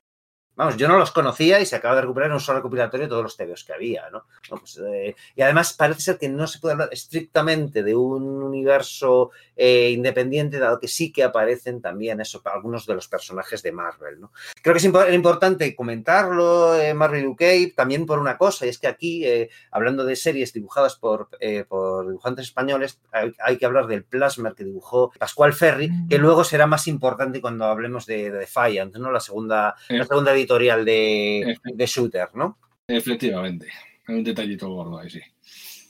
Vamos, 0.60 0.76
yo 0.76 0.89
no 0.89 0.97
los 0.97 1.12
conocía 1.12 1.62
y 1.62 1.66
se 1.66 1.78
acaba 1.78 1.95
de 1.95 2.01
recuperar 2.01 2.28
en 2.30 2.34
un 2.34 2.39
solo 2.41 2.57
recopilatorio 2.60 3.07
todos 3.07 3.24
los 3.24 3.38
TVOs 3.38 3.64
que 3.64 3.72
había, 3.74 4.10
¿no? 4.10 4.26
No, 4.51 4.57
pues, 4.57 4.78
eh, 4.86 5.16
y 5.34 5.41
además 5.41 5.72
parece 5.72 6.01
ser 6.01 6.18
que 6.18 6.28
no 6.28 6.47
se 6.47 6.60
puede 6.60 6.74
hablar 6.74 6.89
estrictamente 6.91 7.82
de 7.82 7.95
un 7.95 8.43
universo 8.43 9.32
eh, 9.55 9.91
independiente, 9.91 10.60
dado 10.60 10.78
que 10.78 10.89
sí 10.89 11.14
que 11.14 11.24
aparecen 11.24 11.82
también 11.82 12.20
eso, 12.20 12.41
algunos 12.43 12.86
de 12.86 12.93
los 12.95 13.07
personajes 13.07 13.64
de 13.64 13.72
Marvel, 13.72 14.20
¿no? 14.20 14.34
Creo 14.62 14.74
que 14.74 14.80
es 14.80 14.86
impo- 14.86 15.14
importante 15.14 15.74
comentarlo, 15.76 16.76
eh, 16.76 16.93
Marvel 16.93 17.28
UK, 17.28 17.74
también 17.76 18.05
por 18.05 18.20
una 18.20 18.38
cosa, 18.38 18.66
y 18.66 18.70
es 18.70 18.80
que 18.80 18.88
aquí, 18.88 19.26
hablando 19.72 20.03
de 20.03 20.18
series 20.18 20.51
dibujadas 20.51 20.97
por, 20.97 21.30
por 21.70 22.05
dibujantes 22.07 22.47
españoles, 22.47 22.99
hay, 23.14 23.34
hay 23.41 23.57
que 23.57 23.66
hablar 23.66 23.88
del 23.88 24.03
Plasmer 24.03 24.55
que 24.55 24.66
dibujó 24.66 25.12
Pascual 25.18 25.53
Ferri, 25.53 25.89
que 26.10 26.18
luego 26.18 26.43
será 26.43 26.68
más 26.68 26.86
importante 26.88 27.39
cuando 27.39 27.64
hablemos 27.64 28.05
de, 28.05 28.30
de 28.32 28.39
Defiant, 28.39 28.95
¿no? 28.97 29.10
La 29.12 29.22
segunda, 29.22 29.76
la 29.88 30.05
segunda 30.05 30.34
editorial 30.50 30.86
de, 30.86 31.58
de 31.64 31.86
Shooter, 31.86 32.30
¿no? 32.34 32.58
Efectivamente. 32.88 33.68
Hay 34.08 34.16
un 34.16 34.24
detallito 34.24 34.70
gordo 34.70 34.97
ahí, 34.97 35.10
sí. 35.10 35.22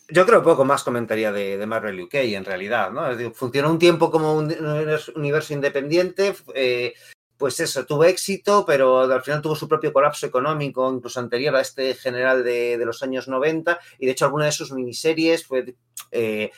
Yo 0.09 0.25
creo 0.25 0.43
poco 0.43 0.65
más 0.65 0.83
comentaría 0.83 1.31
de, 1.31 1.57
de 1.57 1.65
Marvel 1.65 2.01
UK 2.01 2.15
en 2.15 2.43
realidad, 2.43 2.91
¿no? 2.91 3.09
Es 3.09 3.17
decir, 3.17 3.31
funcionó 3.33 3.69
un 3.71 3.79
tiempo 3.79 4.09
como 4.11 4.33
un 4.33 4.51
universo- 5.15 5.53
independiente, 5.53 6.33
eh, 6.55 6.93
pues 7.37 7.59
eso, 7.61 7.85
tuvo 7.85 8.03
éxito, 8.03 8.65
pero 8.65 9.01
al 9.01 9.21
final 9.21 9.41
tuvo 9.41 9.55
su 9.55 9.67
propio 9.67 9.93
colapso 9.93 10.25
económico, 10.25 10.91
incluso 10.91 11.19
anterior 11.19 11.55
a 11.55 11.61
este 11.61 11.93
general 11.93 12.43
de, 12.43 12.77
de 12.77 12.85
los 12.85 13.01
años 13.03 13.27
90, 13.27 13.79
y 13.99 14.07
de 14.07 14.11
hecho 14.11 14.25
alguna 14.25 14.45
de 14.45 14.51
sus 14.51 14.71
miniseries 14.73 15.45
fue, 15.45 15.75
eh, 16.11 16.51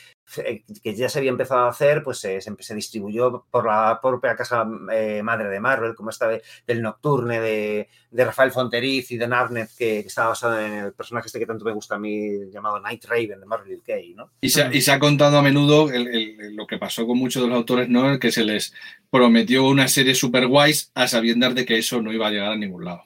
que 0.83 0.95
ya 0.95 1.09
se 1.09 1.19
había 1.19 1.31
empezado 1.31 1.61
a 1.65 1.69
hacer, 1.69 2.03
pues 2.03 2.23
eh, 2.25 2.39
se, 2.41 2.55
se 2.59 2.75
distribuyó 2.75 3.45
por 3.51 3.65
la 3.65 3.99
propia 4.01 4.35
casa 4.35 4.65
eh, 4.93 5.21
madre 5.23 5.49
de 5.49 5.59
Marvel, 5.59 5.95
como 5.95 6.09
esta 6.09 6.27
de- 6.27 6.41
del 6.65 6.81
Nocturne 6.81 7.39
de, 7.39 7.89
de 8.11 8.25
Rafael 8.25 8.51
Fonteriz 8.51 9.11
y 9.11 9.17
de 9.17 9.27
Narnet, 9.27 9.69
que, 9.77 9.99
estaba 9.99 10.29
basado 10.29 10.59
en 10.59 10.73
el 10.73 10.93
personaje 10.93 11.27
este 11.27 11.39
que 11.39 11.45
tanto 11.45 11.65
me 11.65 11.73
gusta 11.73 11.95
a 11.95 11.99
mí, 11.99 12.49
llamado 12.51 12.79
Night 12.79 13.05
Raven 13.05 13.39
de 13.39 13.45
Marvel 13.45 13.77
UK, 13.77 14.15
¿no? 14.15 14.31
Y 14.41 14.49
se, 14.49 14.69
y 14.71 14.81
se 14.81 14.91
ha 14.91 14.99
contado 14.99 15.37
a 15.37 15.41
menudo 15.41 15.89
el- 15.91 16.55
lo 16.55 16.67
que 16.67 16.77
pasó 16.77 17.05
con 17.05 17.17
muchos 17.17 17.43
de 17.43 17.49
los 17.49 17.57
autores, 17.57 17.89
¿no? 17.89 18.19
Que 18.19 18.31
se 18.31 18.43
les 18.43 18.73
prometió 19.09 19.65
una 19.67 19.87
serie 19.87 20.15
super 20.15 20.47
guays 20.47 20.91
a 20.95 21.07
sabiendas 21.07 21.55
de 21.55 21.65
que 21.65 21.77
eso 21.77 22.01
no 22.01 22.11
iba 22.13 22.27
a 22.27 22.31
llegar 22.31 22.51
a 22.51 22.57
ningún 22.57 22.85
lado. 22.85 23.03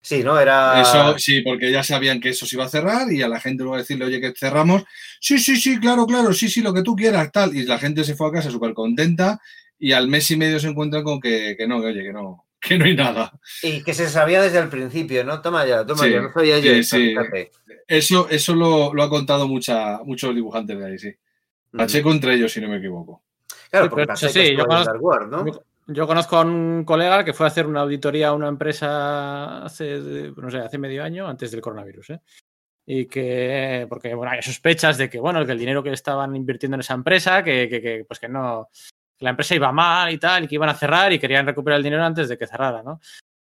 Sí, 0.00 0.22
¿no? 0.22 0.38
Era... 0.38 0.80
Eso 0.80 1.18
sí, 1.18 1.40
porque 1.42 1.70
ya 1.70 1.82
sabían 1.82 2.20
que 2.20 2.30
eso 2.30 2.46
se 2.46 2.56
iba 2.56 2.64
a 2.64 2.68
cerrar 2.68 3.12
y 3.12 3.20
a 3.22 3.28
la 3.28 3.40
gente 3.40 3.62
luego 3.62 3.76
decirle, 3.78 4.04
oye, 4.06 4.20
que 4.20 4.32
cerramos. 4.36 4.84
Sí, 5.20 5.38
sí, 5.38 5.56
sí, 5.56 5.78
claro, 5.80 6.06
claro, 6.06 6.32
sí, 6.32 6.48
sí, 6.48 6.62
lo 6.62 6.72
que 6.72 6.82
tú 6.82 6.94
quieras, 6.96 7.30
tal. 7.32 7.54
Y 7.56 7.64
la 7.64 7.78
gente 7.78 8.04
se 8.04 8.14
fue 8.14 8.28
a 8.28 8.32
casa 8.32 8.50
súper 8.50 8.72
contenta 8.74 9.40
y 9.78 9.92
al 9.92 10.08
mes 10.08 10.30
y 10.30 10.36
medio 10.36 10.58
se 10.60 10.68
encuentran 10.68 11.02
con 11.02 11.20
que, 11.20 11.54
que 11.58 11.66
no, 11.66 11.80
que 11.80 11.88
oye, 11.88 12.02
que 12.02 12.12
no, 12.12 12.46
que 12.60 12.78
no 12.78 12.84
hay 12.84 12.94
nada. 12.96 13.32
Y 13.62 13.82
que 13.82 13.92
se 13.92 14.08
sabía 14.08 14.40
desde 14.40 14.60
el 14.60 14.68
principio, 14.68 15.24
¿no? 15.24 15.40
Toma 15.42 15.66
ya, 15.66 15.84
toma 15.84 16.04
Sí, 16.04 16.10
ya, 16.10 16.22
no 16.22 16.32
sabía 16.32 16.58
yo 16.60 16.82
sí. 16.82 17.14
Eso, 17.86 18.28
eso 18.30 18.54
lo, 18.54 18.94
lo 18.94 19.02
ha 19.02 19.08
contado 19.10 19.46
mucha, 19.48 19.98
muchos 20.04 20.34
dibujantes 20.34 20.78
de 20.78 20.86
ahí, 20.86 20.98
sí. 20.98 21.12
Pacheco 21.76 22.10
entre 22.12 22.34
ellos, 22.34 22.52
si 22.52 22.60
no 22.60 22.68
me 22.68 22.78
equivoco. 22.78 23.22
Claro, 23.70 23.86
Sí, 23.86 23.90
porque 23.90 24.06
Pacheco 24.06 24.32
yo 24.40 24.64
conozco- 24.66 24.84
Dark 24.86 25.02
World, 25.04 25.30
¿no? 25.30 25.46
Yo, 25.46 25.62
yo 25.88 26.06
conozco 26.06 26.36
a 26.36 26.42
un 26.42 26.84
colega 26.84 27.24
que 27.24 27.32
fue 27.32 27.46
a 27.46 27.48
hacer 27.48 27.66
una 27.66 27.80
auditoría 27.80 28.28
a 28.28 28.34
una 28.34 28.48
empresa 28.48 29.64
hace, 29.64 29.98
no 30.36 30.50
sé, 30.50 30.58
hace 30.58 30.78
medio 30.78 31.02
año, 31.02 31.26
antes 31.26 31.50
del 31.50 31.60
coronavirus, 31.60 32.10
¿eh? 32.10 32.20
Y 32.86 33.06
que, 33.06 33.86
porque, 33.88 34.14
bueno, 34.14 34.32
hay 34.32 34.42
sospechas 34.42 34.96
de 34.98 35.10
que, 35.10 35.18
bueno, 35.20 35.44
que 35.44 35.52
el 35.52 35.58
dinero 35.58 35.82
que 35.82 35.90
estaban 35.92 36.34
invirtiendo 36.36 36.76
en 36.76 36.80
esa 36.80 36.94
empresa, 36.94 37.42
que, 37.42 37.68
que- 37.68 37.82
que, 37.82 38.04
pues 38.06 38.18
que 38.20 38.28
no, 38.28 38.68
que 39.16 39.24
la 39.24 39.30
empresa 39.30 39.54
iba 39.54 39.72
mal 39.72 40.10
y 40.12 40.18
tal, 40.18 40.44
y 40.44 40.48
que 40.48 40.54
iban 40.54 40.70
a 40.70 40.74
cerrar 40.74 41.12
y 41.12 41.18
querían 41.18 41.46
recuperar 41.46 41.78
el 41.78 41.84
dinero 41.84 42.04
antes 42.04 42.28
de 42.28 42.38
que 42.38 42.46
cerrara, 42.46 42.82
¿no? 42.82 43.00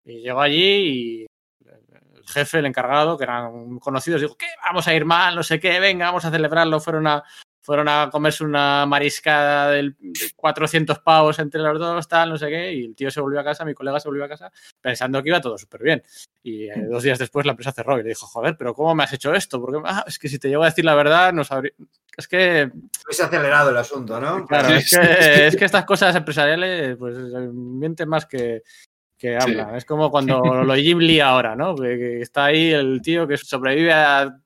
Y 0.06 0.22
llegó 0.22 0.41
allí 0.41 1.26
y 1.26 1.26
el 1.66 2.28
jefe, 2.28 2.60
el 2.60 2.66
encargado, 2.68 3.18
que 3.18 3.26
eran 3.26 3.80
conocidos, 3.80 4.22
dijo, 4.22 4.36
¿qué? 4.38 4.48
Vamos 4.64 4.88
a 4.88 4.94
ir 4.94 5.04
mal, 5.06 5.36
no 5.36 5.44
sé 5.44 5.60
qué, 5.60 5.80
venga, 5.80 6.06
vamos 6.08 6.24
a 6.26 6.32
celebrarlo. 6.32 6.80
Fueron 6.80 7.08
a, 7.08 7.24
fueron 7.64 7.88
a 7.88 8.09
comerse 8.11 8.43
una 8.43 8.86
mariscada 8.86 9.72
de 9.72 9.93
400 10.36 10.99
pavos 10.99 11.39
entre 11.39 11.61
los 11.61 11.80
dos, 11.80 12.07
tal, 12.07 12.30
no 12.30 12.38
sé 12.38 12.49
qué, 12.49 12.74
y 12.74 12.86
el 12.86 12.95
tío 12.95 13.09
se 13.09 13.22
volvió 13.22 13.39
a 13.39 13.43
casa, 13.43 13.64
mi 13.64 13.74
colega 13.74 13.99
se 13.99 14.09
volvió 14.09 14.26
a 14.26 14.28
casa, 14.30 14.51
pensando 14.82 15.24
que 15.24 15.30
iba 15.30 15.39
todo 15.41 15.57
súper 15.57 15.82
bien. 15.82 16.03
Y 16.43 16.66
eh, 16.66 16.86
dos 16.89 17.01
días 17.03 17.18
después 17.18 17.45
la 17.45 17.53
empresa 17.53 17.72
cerró 17.72 17.97
y 17.97 18.03
le 18.03 18.09
dijo, 18.09 18.28
joder, 18.28 18.57
pero 18.57 18.74
¿cómo 18.74 18.93
me 18.93 19.05
has 19.05 19.14
hecho 19.14 19.34
esto? 19.34 19.61
Porque 19.61 19.82
"Ah, 19.86 20.03
es 20.05 20.20
que 20.20 20.28
si 20.28 20.39
te 20.39 20.49
llego 20.49 20.64
a 20.64 20.68
decir 20.68 20.84
la 20.86 20.95
verdad, 20.95 21.32
no 21.32 21.43
sabría... 21.43 21.72
Es 22.16 22.28
que, 22.28 22.70
Hubiese 23.05 23.24
acelerado 23.24 23.72
el 23.72 23.78
asunto, 23.78 24.20
¿no? 24.20 24.45
claro, 24.45 24.68
Sí, 24.68 24.76
es 24.76 24.89
sí, 24.89 24.97
que, 24.99 25.47
es 25.47 25.55
que 25.55 25.66
estas 25.66 25.86
cosas 25.86 26.16
empresariales, 26.16 26.95
pues 26.97 27.18
mienten 27.18 28.09
más 28.09 28.26
que, 28.26 28.61
que 29.18 29.38
hablan. 29.38 29.76
Es 29.76 29.86
como 29.86 30.11
cuando 30.11 30.64
lo 30.64 30.76
Lee 30.76 31.22
ahora, 31.22 31.55
¿no? 31.55 31.76
Que, 31.76 31.97
que 31.97 32.22
está 32.22 32.45
ahí 32.45 32.72
el 32.72 33.01
tío 33.01 33.26
que 33.26 33.38
sobrevive 33.38 33.93
a. 33.93 34.38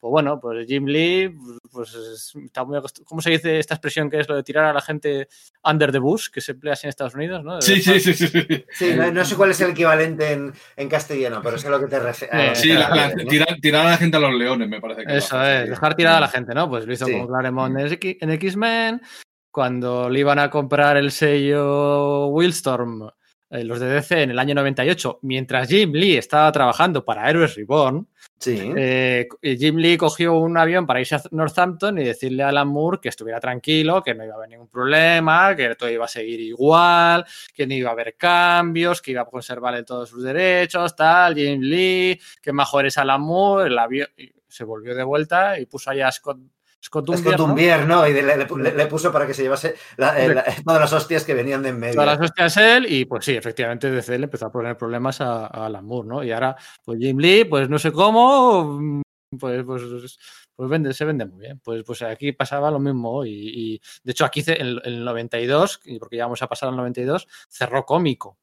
Pues 0.00 0.10
bueno, 0.12 0.38
pues 0.40 0.64
Jim 0.68 0.86
Lee, 0.86 1.34
pues 1.72 1.92
es- 1.94 2.32
está 2.44 2.64
muy 2.64 2.78
¿Cómo 3.04 3.20
se 3.20 3.30
dice 3.30 3.58
esta 3.58 3.74
expresión 3.74 4.08
que 4.08 4.20
es 4.20 4.28
lo 4.28 4.36
de 4.36 4.44
tirar 4.44 4.64
a 4.66 4.72
la 4.72 4.80
gente 4.80 5.26
under 5.64 5.90
the 5.90 5.98
bus, 5.98 6.30
que 6.30 6.40
se 6.40 6.52
emplea 6.52 6.74
así 6.74 6.86
en 6.86 6.90
Estados 6.90 7.14
Unidos, 7.16 7.42
¿no? 7.42 7.60
Sí, 7.60 7.80
sí, 7.82 7.98
sí, 7.98 8.14
sí. 8.14 8.28
sí. 8.28 8.64
Sí, 8.70 8.94
no, 8.94 9.10
no 9.10 9.24
sé 9.24 9.34
cuál 9.34 9.50
es 9.50 9.60
el 9.60 9.70
equivalente 9.70 10.32
en, 10.32 10.52
en 10.76 10.88
castellano, 10.88 11.40
pero 11.42 11.58
sé 11.58 11.66
a 11.66 11.70
lo 11.70 11.80
que 11.80 11.86
te 11.88 11.98
refieres. 11.98 12.58
Sí, 12.58 12.68
Sí, 12.68 12.74
la- 12.74 12.90
la- 12.94 13.14
tirar, 13.28 13.56
tirar 13.60 13.86
a 13.86 13.90
la 13.90 13.96
gente 13.96 14.16
a 14.16 14.20
los 14.20 14.34
leones, 14.34 14.68
me 14.68 14.80
parece 14.80 15.04
que 15.04 15.16
Eso 15.16 15.42
es, 15.42 15.68
dejar 15.68 15.96
tirada 15.96 16.18
a 16.18 16.20
la 16.20 16.28
gente, 16.28 16.54
¿no? 16.54 16.68
Pues 16.68 16.86
lo 16.86 16.92
hizo 16.92 17.06
Sí. 17.06 17.12
con 17.12 17.26
Claremont 17.26 17.76
en 17.78 18.30
X-Men, 18.30 19.02
cuando 19.50 20.08
le 20.08 20.20
iban 20.20 20.38
a 20.38 20.48
comprar 20.50 20.96
el 20.96 21.10
sello 21.10 22.26
Willstorm, 22.28 23.08
eh, 23.50 23.64
los 23.64 23.80
de 23.80 23.88
DC 23.88 24.22
en 24.22 24.30
el 24.30 24.38
año 24.38 24.54
98, 24.54 25.18
mientras 25.22 25.68
Jim 25.68 25.90
Lee 25.92 26.16
estaba 26.18 26.52
trabajando 26.52 27.04
para 27.04 27.28
Heroes 27.28 27.56
Reborn, 27.56 28.06
Sí. 28.38 28.72
eh, 28.76 29.28
Jim 29.42 29.76
Lee 29.76 29.96
cogió 29.96 30.34
un 30.34 30.56
avión 30.56 30.86
para 30.86 31.00
irse 31.00 31.16
a 31.16 31.22
Northampton 31.32 31.98
y 31.98 32.04
decirle 32.04 32.44
a 32.44 32.48
Alan 32.48 32.68
Moore 32.68 32.98
que 33.02 33.08
estuviera 33.08 33.40
tranquilo, 33.40 34.02
que 34.02 34.14
no 34.14 34.24
iba 34.24 34.34
a 34.34 34.36
haber 34.36 34.50
ningún 34.50 34.68
problema, 34.68 35.56
que 35.56 35.74
todo 35.74 35.90
iba 35.90 36.04
a 36.04 36.08
seguir 36.08 36.40
igual, 36.40 37.24
que 37.54 37.66
no 37.66 37.74
iba 37.74 37.90
a 37.90 37.92
haber 37.92 38.16
cambios, 38.16 39.02
que 39.02 39.10
iba 39.10 39.22
a 39.22 39.26
conservarle 39.26 39.82
todos 39.82 40.08
sus 40.10 40.22
derechos, 40.22 40.94
tal, 40.94 41.34
Jim 41.34 41.60
Lee, 41.60 42.20
que 42.40 42.52
mejor 42.52 42.86
es 42.86 42.96
Alan 42.98 43.22
Moore, 43.22 43.68
el 43.68 43.78
avión 43.78 44.08
se 44.48 44.64
volvió 44.64 44.94
de 44.94 45.04
vuelta 45.04 45.58
y 45.60 45.66
puso 45.66 45.90
allá 45.90 46.08
a 46.08 46.12
Scott, 46.12 46.38
Scott 46.82 47.06
con 47.06 47.54
¿no? 47.88 48.06
Y 48.06 48.12
le, 48.14 48.36
le- 48.36 48.86
puso 48.86 49.12
para 49.12 49.26
que 49.26 49.34
se 49.34 49.42
llevase 49.42 49.74
la- 49.96 50.22
eh, 50.22 50.34
la- 50.34 50.44
todas 50.64 50.80
las 50.80 50.92
hostias 50.92 51.24
que 51.24 51.34
venían 51.34 51.62
de 51.62 51.70
en 51.70 51.78
medio. 51.78 51.94
Todas 51.94 52.18
las 52.18 52.30
hostias 52.30 52.56
él 52.56 52.86
y 52.88 53.04
pues 53.04 53.24
sí, 53.24 53.32
efectivamente 53.36 53.90
DC 53.90 54.18
le 54.18 54.24
empezó 54.24 54.46
a 54.46 54.52
poner 54.52 54.76
problemas 54.76 55.20
a, 55.20 55.46
a 55.46 55.66
Alan 55.66 55.84
Moore, 55.84 56.08
¿no? 56.08 56.24
Y 56.24 56.30
ahora, 56.32 56.56
pues 56.84 56.98
Jim 57.00 57.18
Lee, 57.18 57.44
pues 57.44 57.68
no 57.68 57.78
sé 57.78 57.90
cómo, 57.92 58.78
mm, 58.80 59.02
pues, 59.38 59.64
pues, 59.64 60.18
pues 60.54 60.70
vende, 60.70 60.92
se 60.94 61.04
vende 61.04 61.26
muy 61.26 61.40
bien. 61.40 61.60
Pues, 61.62 61.82
pues 61.84 62.02
aquí 62.02 62.32
pasaba 62.32 62.70
lo 62.70 62.78
mismo 62.78 63.24
y, 63.24 63.30
y, 63.74 63.80
de 64.02 64.12
hecho 64.12 64.24
aquí 64.24 64.42
en 64.46 64.78
el 64.84 65.04
92, 65.04 65.80
y 65.84 65.98
porque 65.98 66.16
ya 66.16 66.24
vamos 66.24 66.42
a 66.42 66.46
pasar 66.48 66.68
al 66.70 66.76
92, 66.76 67.26
cerró 67.48 67.84
cómico. 67.84 68.38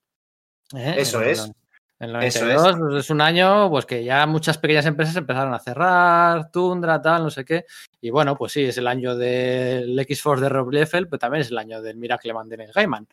¿eh? 0.76 0.96
Eso 0.98 1.22
En 1.22 1.30
es. 1.30 1.52
En 2.00 2.10
el 2.10 2.24
Eso 2.24 2.42
92 2.46 2.78
pues, 2.78 3.06
es 3.06 3.10
un 3.10 3.22
año 3.22 3.70
pues 3.70 3.86
que 3.86 4.04
ya 4.04 4.26
muchas 4.26 4.58
pequeñas 4.58 4.86
empresas 4.86 5.16
empezaron 5.16 5.54
a 5.54 5.60
cerrar, 5.60 6.52
Tundra, 6.52 7.02
tal, 7.02 7.24
no 7.24 7.30
sé 7.30 7.46
qué. 7.46 7.66
Y 8.02 8.10
bueno, 8.10 8.36
pues 8.36 8.52
sí, 8.52 8.64
es 8.64 8.78
el 8.78 8.88
año 8.88 9.16
del 9.16 9.98
X-Force 10.00 10.44
de 10.44 10.50
Rob 10.50 10.72
Liefeld, 10.72 11.08
pero 11.10 11.20
también 11.20 11.42
es 11.42 11.52
el 11.52 11.58
año 11.58 11.82
del 11.82 11.96
Miracle 11.98 12.34
Man 12.34 12.50
de 12.50 12.58
Neil 12.58 12.72
Gaiman. 12.74 13.08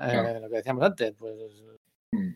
Eh. 0.00 0.38
Lo 0.42 0.48
que 0.50 0.56
decíamos 0.56 0.84
antes, 0.84 1.14
pues... 1.16 1.34
Mm. 2.12 2.30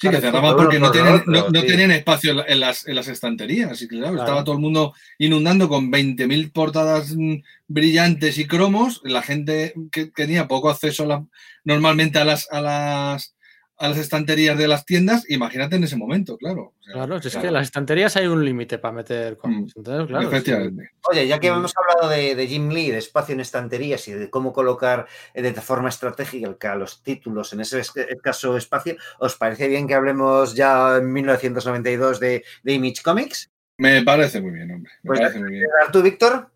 Sí, 0.00 0.08
que 0.08 0.20
cerraban 0.22 0.56
porque 0.56 0.78
no 0.78 0.86
otro, 0.88 1.04
no, 1.26 1.50
no 1.50 1.60
sí. 1.60 1.66
tenían 1.66 1.90
espacio 1.90 2.30
en 2.30 2.36
la- 2.38 2.44
en 2.46 2.60
las, 2.60 2.88
en 2.88 2.94
las 2.94 3.08
estanterías. 3.08 3.82
Y 3.82 3.88
claro, 3.88 4.14
Claro. 4.14 4.22
estaba 4.22 4.42
todo 4.44 4.54
el 4.54 4.60
mundo 4.62 4.94
inundando 5.18 5.68
con 5.68 5.90
20.000 5.92 6.50
portadas 6.50 7.14
mm, 7.14 7.34
brillantes 7.68 8.38
y 8.38 8.46
cromos. 8.46 9.02
La 9.04 9.20
gente 9.20 9.74
que 9.92 10.06
tenía 10.06 10.48
poco 10.48 10.70
acceso 10.70 11.02
a 11.02 11.06
la- 11.06 11.26
normalmente 11.64 12.18
a 12.18 12.24
las, 12.24 12.50
a 12.50 12.62
las 12.62 13.35
a 13.78 13.88
las 13.88 13.98
estanterías 13.98 14.56
de 14.56 14.68
las 14.68 14.84
tiendas, 14.86 15.28
imagínate 15.28 15.76
en 15.76 15.84
ese 15.84 15.96
momento, 15.96 16.36
claro. 16.38 16.74
O 16.80 16.82
sea, 16.82 16.94
Claro, 16.94 17.20
si 17.20 17.28
es 17.28 17.32
claro. 17.34 17.42
que 17.42 17.48
en 17.48 17.54
las 17.54 17.64
estanterías 17.64 18.16
hay 18.16 18.26
un 18.26 18.44
límite 18.44 18.78
para 18.78 18.92
meter 18.94 19.36
cómics. 19.36 19.74
Entonces, 19.76 20.06
claro. 20.06 20.28
Efectivamente. 20.28 20.90
Oye, 21.10 21.26
ya 21.28 21.38
que 21.38 21.50
Mm. 21.50 21.54
hemos 21.56 21.72
hablado 21.76 22.08
de, 22.10 22.34
de 22.34 22.46
Jim 22.46 22.68
Lee, 22.70 22.90
de 22.90 22.98
espacio 22.98 23.34
en 23.34 23.40
estanterías 23.40 24.06
y 24.08 24.12
de 24.12 24.30
cómo 24.30 24.52
colocar 24.52 25.06
eh, 25.34 25.42
de 25.42 25.52
forma 25.54 25.88
estratégica 25.90 26.74
los 26.74 27.02
títulos 27.02 27.52
en 27.52 27.60
ese 27.60 27.80
es- 27.80 27.92
escaso 27.96 28.56
espacio, 28.56 28.96
¿os 29.18 29.36
parece 29.36 29.68
bien 29.68 29.86
que 29.86 29.94
hablemos 29.94 30.54
ya 30.54 30.96
en 30.96 31.12
1992 31.12 32.18
de, 32.20 32.44
de 32.62 32.72
Image 32.72 33.02
Comics? 33.02 33.50
Me 33.78 34.02
parece 34.02 34.40
muy 34.40 34.52
bien, 34.52 34.70
hombre. 34.70 34.90
Me 35.02 35.08
Pues 35.08 35.20
parece 35.20 35.38
muy 35.40 35.50
bien. 35.50 35.64
¿Tú, 35.92 36.00
Víctor? 36.02 36.50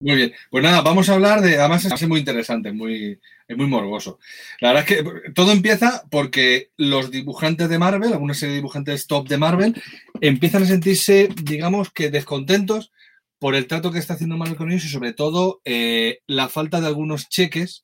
Muy 0.00 0.14
bien. 0.14 0.32
Pues 0.50 0.62
nada, 0.62 0.80
vamos 0.82 1.08
a 1.08 1.14
hablar 1.14 1.40
de. 1.40 1.58
Además, 1.58 1.84
es 1.84 2.08
muy 2.08 2.20
interesante, 2.20 2.70
muy, 2.72 3.18
es 3.48 3.56
muy 3.56 3.66
morboso. 3.66 4.20
La 4.60 4.72
verdad 4.72 4.84
es 4.88 4.96
que 4.96 5.32
todo 5.32 5.50
empieza 5.50 6.04
porque 6.08 6.70
los 6.76 7.10
dibujantes 7.10 7.68
de 7.68 7.78
Marvel, 7.80 8.12
alguna 8.12 8.34
serie 8.34 8.50
de 8.52 8.58
dibujantes 8.60 9.08
top 9.08 9.28
de 9.28 9.38
Marvel, 9.38 9.82
empiezan 10.20 10.62
a 10.62 10.66
sentirse, 10.66 11.28
digamos 11.42 11.90
que 11.90 12.10
descontentos 12.10 12.92
por 13.40 13.56
el 13.56 13.66
trato 13.66 13.90
que 13.90 13.98
está 13.98 14.14
haciendo 14.14 14.36
Marvel 14.36 14.56
con 14.56 14.70
ellos 14.70 14.84
y, 14.84 14.88
sobre 14.88 15.14
todo, 15.14 15.60
eh, 15.64 16.20
la 16.28 16.48
falta 16.48 16.80
de 16.80 16.86
algunos 16.86 17.28
cheques 17.28 17.82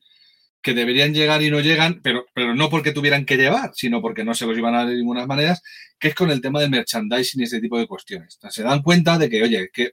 que 0.63 0.75
deberían 0.75 1.15
llegar 1.15 1.43
y 1.43 1.51
no 1.51 1.61
llegan, 1.61 2.01
pero, 2.03 2.27
pero 2.35 2.55
no 2.55 2.71
porque 2.71 2.93
tuvieran 2.93 3.27
que 3.27 3.37
llevar, 3.37 3.73
sino 3.75 4.01
porque 4.01 4.25
no 4.25 4.35
se 4.35 4.47
los 4.47 4.57
iban 4.57 4.75
a 4.75 4.79
dar 4.79 4.89
de 4.89 4.97
ninguna 4.97 5.27
manera, 5.27 5.59
que 5.99 6.09
es 6.09 6.15
con 6.15 6.31
el 6.31 6.41
tema 6.41 6.61
del 6.61 6.71
merchandising 6.71 7.41
y 7.41 7.45
ese 7.45 7.61
tipo 7.61 7.79
de 7.79 7.87
cuestiones. 7.87 8.39
Se 8.51 8.63
dan 8.63 8.83
cuenta 8.83 9.19
de 9.19 9.29
que, 9.29 9.43
oye, 9.43 9.71
que 9.73 9.93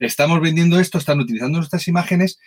estamos 0.00 0.40
vendiendo 0.40 0.80
esto, 0.80 0.98
están 0.98 1.20
utilizando 1.20 1.58
nuestras 1.58 1.86
imágenes 1.88 2.38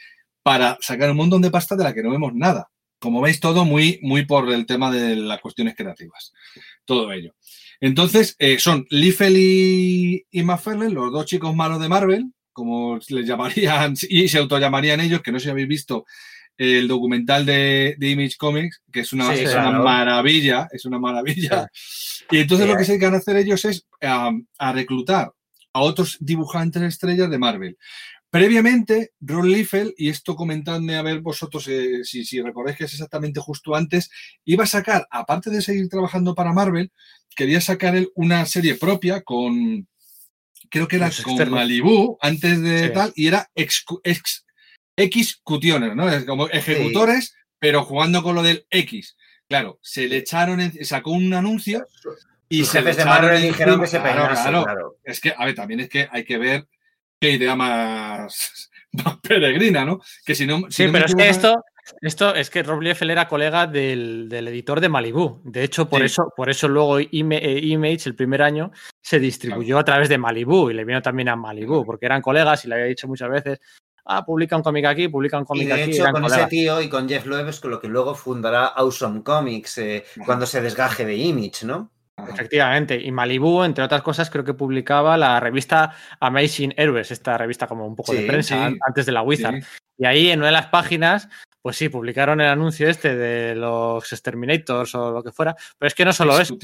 para 0.41 0.77
sacar 0.81 1.09
un 1.11 1.17
montón 1.17 1.41
de 1.41 1.51
pasta 1.51 1.75
de 1.75 1.83
la 1.85 1.93
que 1.93 2.03
no 2.03 2.11
vemos 2.11 2.33
nada. 2.35 2.69
Como 2.99 3.21
veis, 3.21 3.39
todo 3.39 3.65
muy, 3.65 3.99
muy 4.01 4.25
por 4.25 4.51
el 4.51 4.65
tema 4.65 4.91
de 4.91 5.15
las 5.15 5.39
cuestiones 5.41 5.75
creativas. 5.75 6.33
Todo 6.85 7.11
ello. 7.11 7.35
Entonces, 7.81 8.35
eh, 8.39 8.59
son 8.59 8.85
Liefeld 8.89 9.37
y, 9.37 10.25
y 10.31 10.43
McFarlane, 10.43 10.93
los 10.93 11.11
dos 11.11 11.25
chicos 11.25 11.53
malos 11.55 11.81
de 11.81 11.89
Marvel, 11.89 12.31
como 12.53 12.99
les 13.09 13.25
llamarían 13.27 13.93
y 14.09 14.27
se 14.29 14.37
autollamarían 14.37 15.01
ellos, 15.01 15.21
que 15.21 15.31
no 15.31 15.39
sé 15.39 15.45
si 15.45 15.49
habéis 15.51 15.67
visto 15.67 16.05
el 16.55 16.87
documental 16.87 17.45
de, 17.45 17.95
de 17.97 18.09
Image 18.11 18.37
Comics, 18.37 18.81
que 18.91 19.01
es 19.01 19.11
una, 19.11 19.33
Sí, 19.35 19.43
es 19.43 19.51
claro. 19.51 19.69
una 19.71 19.79
maravilla, 19.79 20.67
es 20.71 20.85
una 20.85 20.99
maravilla. 20.99 21.67
Y 22.31 22.37
entonces 22.37 22.67
Sí. 22.67 22.71
lo 22.71 22.77
que 22.77 22.85
se 22.85 22.91
dedican 22.93 23.15
a 23.15 23.17
hacer 23.17 23.35
ellos 23.37 23.65
es 23.65 23.85
a, 24.01 24.31
a 24.59 24.71
reclutar 24.71 25.31
a 25.73 25.81
otros 25.81 26.17
dibujantes 26.19 26.81
estrellas 26.83 27.29
de 27.29 27.37
Marvel. 27.39 27.77
Previamente, 28.29 29.11
Ron 29.21 29.51
Liefeld, 29.51 29.93
y 29.97 30.09
esto 30.09 30.35
comentadme 30.35 30.95
a 30.95 31.01
ver 31.03 31.21
vosotros 31.21 31.67
eh, 31.67 32.03
si, 32.03 32.25
si 32.25 32.41
recordáis 32.41 32.77
que 32.77 32.85
es 32.85 32.93
exactamente 32.93 33.39
justo 33.39 33.75
antes, 33.75 34.09
iba 34.43 34.63
a 34.63 34.67
sacar, 34.67 35.07
aparte 35.11 35.49
de 35.51 35.61
seguir 35.61 35.87
trabajando 35.89 36.33
para 36.33 36.53
Marvel, 36.53 36.91
quería 37.35 37.61
sacar 37.61 37.95
él 37.95 38.09
una 38.15 38.45
serie 38.47 38.73
propia 38.75 39.21
con, 39.21 39.87
creo 40.69 40.87
que 40.87 40.95
era 40.95 41.07
Los 41.07 41.21
con 41.21 41.33
externos. 41.33 41.59
Malibu, 41.59 42.17
antes 42.21 42.61
de 42.61 42.87
Sí. 42.87 42.93
tal, 42.93 43.13
y 43.15 43.27
era 43.27 43.51
ex, 43.53 43.85
ex- 44.03 44.45
¿no? 45.95 46.09
Es 46.09 46.25
como 46.25 46.47
ejecutores, 46.49 47.35
pero 47.59 47.83
jugando 47.83 48.23
con 48.23 48.33
lo 48.35 48.41
del 48.43 48.65
X. 48.71 49.15
Claro, 49.47 49.77
se 49.83 50.07
le 50.07 50.17
echaron, 50.17 50.59
en- 50.59 50.83
sacó 50.85 51.11
un 51.11 51.31
anuncio 51.35 51.85
y 52.59 52.65
se 52.65 52.79
jefes 52.79 52.97
de 52.97 53.05
Marvel 53.05 53.41
dijeron 53.41 53.79
que 53.81 53.87
se 53.87 53.99
Claro, 53.99 54.21
peinase, 54.21 54.41
claro. 54.49 54.63
claro. 54.63 54.95
Es 55.03 55.19
que, 55.21 55.33
a 55.37 55.45
ver, 55.45 55.55
también 55.55 55.79
es 55.81 55.89
que 55.89 56.07
hay 56.11 56.23
que 56.23 56.37
ver 56.37 56.67
qué 57.19 57.31
idea 57.31 57.55
más, 57.55 58.69
más 58.91 59.17
peregrina, 59.17 59.85
¿no? 59.85 59.99
Que 60.25 60.35
si 60.35 60.45
no. 60.45 60.61
si 60.69 60.83
Sí, 60.83 60.85
no 60.87 60.93
pero 60.93 61.05
es 61.05 61.15
que 61.15 61.29
esto, 61.29 61.55
esto 62.01 62.35
es 62.35 62.49
que 62.49 62.63
Rob 62.63 62.81
Liefeld 62.81 63.11
era 63.11 63.27
colega 63.27 63.67
del, 63.67 64.27
del 64.29 64.47
editor 64.49 64.79
de 64.81 64.89
Malibu. 64.89 65.41
De 65.45 65.63
hecho, 65.63 65.89
por 65.89 65.99
Sí. 65.99 66.05
eso, 66.05 66.31
por 66.35 66.49
eso 66.49 66.67
luego 66.67 66.99
eh, 66.99 67.07
Image, 67.11 68.01
el 68.09 68.15
primer 68.15 68.41
año, 68.41 68.71
se 69.01 69.19
distribuyó 69.19 69.77
a 69.79 69.83
través 69.83 70.09
de 70.09 70.17
Malibu 70.17 70.69
y 70.69 70.73
le 70.73 70.85
vino 70.85 71.01
también 71.01 71.29
a 71.29 71.35
Malibu, 71.35 71.85
porque 71.85 72.05
eran 72.05 72.21
colegas 72.21 72.63
y 72.65 72.67
le 72.67 72.75
había 72.75 72.85
dicho 72.87 73.07
muchas 73.07 73.29
veces, 73.29 73.59
ah, 74.05 74.23
publica 74.25 74.55
un 74.57 74.63
cómic 74.63 74.85
aquí, 74.85 75.07
publica 75.07 75.37
un 75.37 75.43
Y 75.43 75.47
cómic 75.47 75.67
de 75.67 75.73
aquí. 75.73 75.91
hecho, 75.91 76.11
con 76.11 76.25
ese 76.25 76.45
tío 76.47 76.81
y 76.81 76.89
con 76.89 77.07
Jeff 77.09 77.25
Loeb 77.25 77.47
es 77.49 77.59
con 77.59 77.71
lo 77.71 77.79
que 77.81 77.87
luego 77.87 78.13
fundará 78.15 78.67
Awesome 78.67 79.23
Comics 79.23 79.77
eh, 79.79 80.03
cuando 80.25 80.45
se 80.45 80.61
desgaje 80.61 81.05
de 81.05 81.15
Image, 81.15 81.65
¿no? 81.65 81.91
Efectivamente, 82.17 82.99
y 83.01 83.11
Malibu, 83.11 83.63
entre 83.63 83.83
otras 83.83 84.01
cosas, 84.01 84.29
creo 84.29 84.43
que 84.43 84.53
publicaba 84.53 85.17
la 85.17 85.39
revista 85.39 85.95
Amazing 86.19 86.73
Heroes, 86.77 87.11
esta 87.11 87.37
revista 87.37 87.67
como 87.67 87.85
un 87.87 87.95
poco 87.95 88.11
Sí, 88.13 88.19
de 88.21 88.27
prensa 88.27 88.69
sí. 88.69 88.77
antes 88.85 89.05
de 89.05 89.11
la 89.11 89.21
Wizard. 89.23 89.55
Sí. 89.61 89.67
Y 89.97 90.05
ahí 90.05 90.29
en 90.29 90.39
una 90.39 90.47
de 90.47 90.53
las 90.53 90.67
páginas, 90.67 91.27
pues 91.61 91.75
sí, 91.77 91.89
publicaron 91.89 92.39
el 92.41 92.47
anuncio 92.47 92.89
este 92.89 93.15
de 93.15 93.55
los 93.55 94.11
Exterminators 94.11 94.95
o 94.95 95.11
lo 95.11 95.23
que 95.23 95.31
fuera, 95.31 95.55
pero 95.77 95.87
es 95.87 95.95
que 95.95 96.05
no 96.05 96.13
solo 96.13 96.39
eso, 96.39 96.57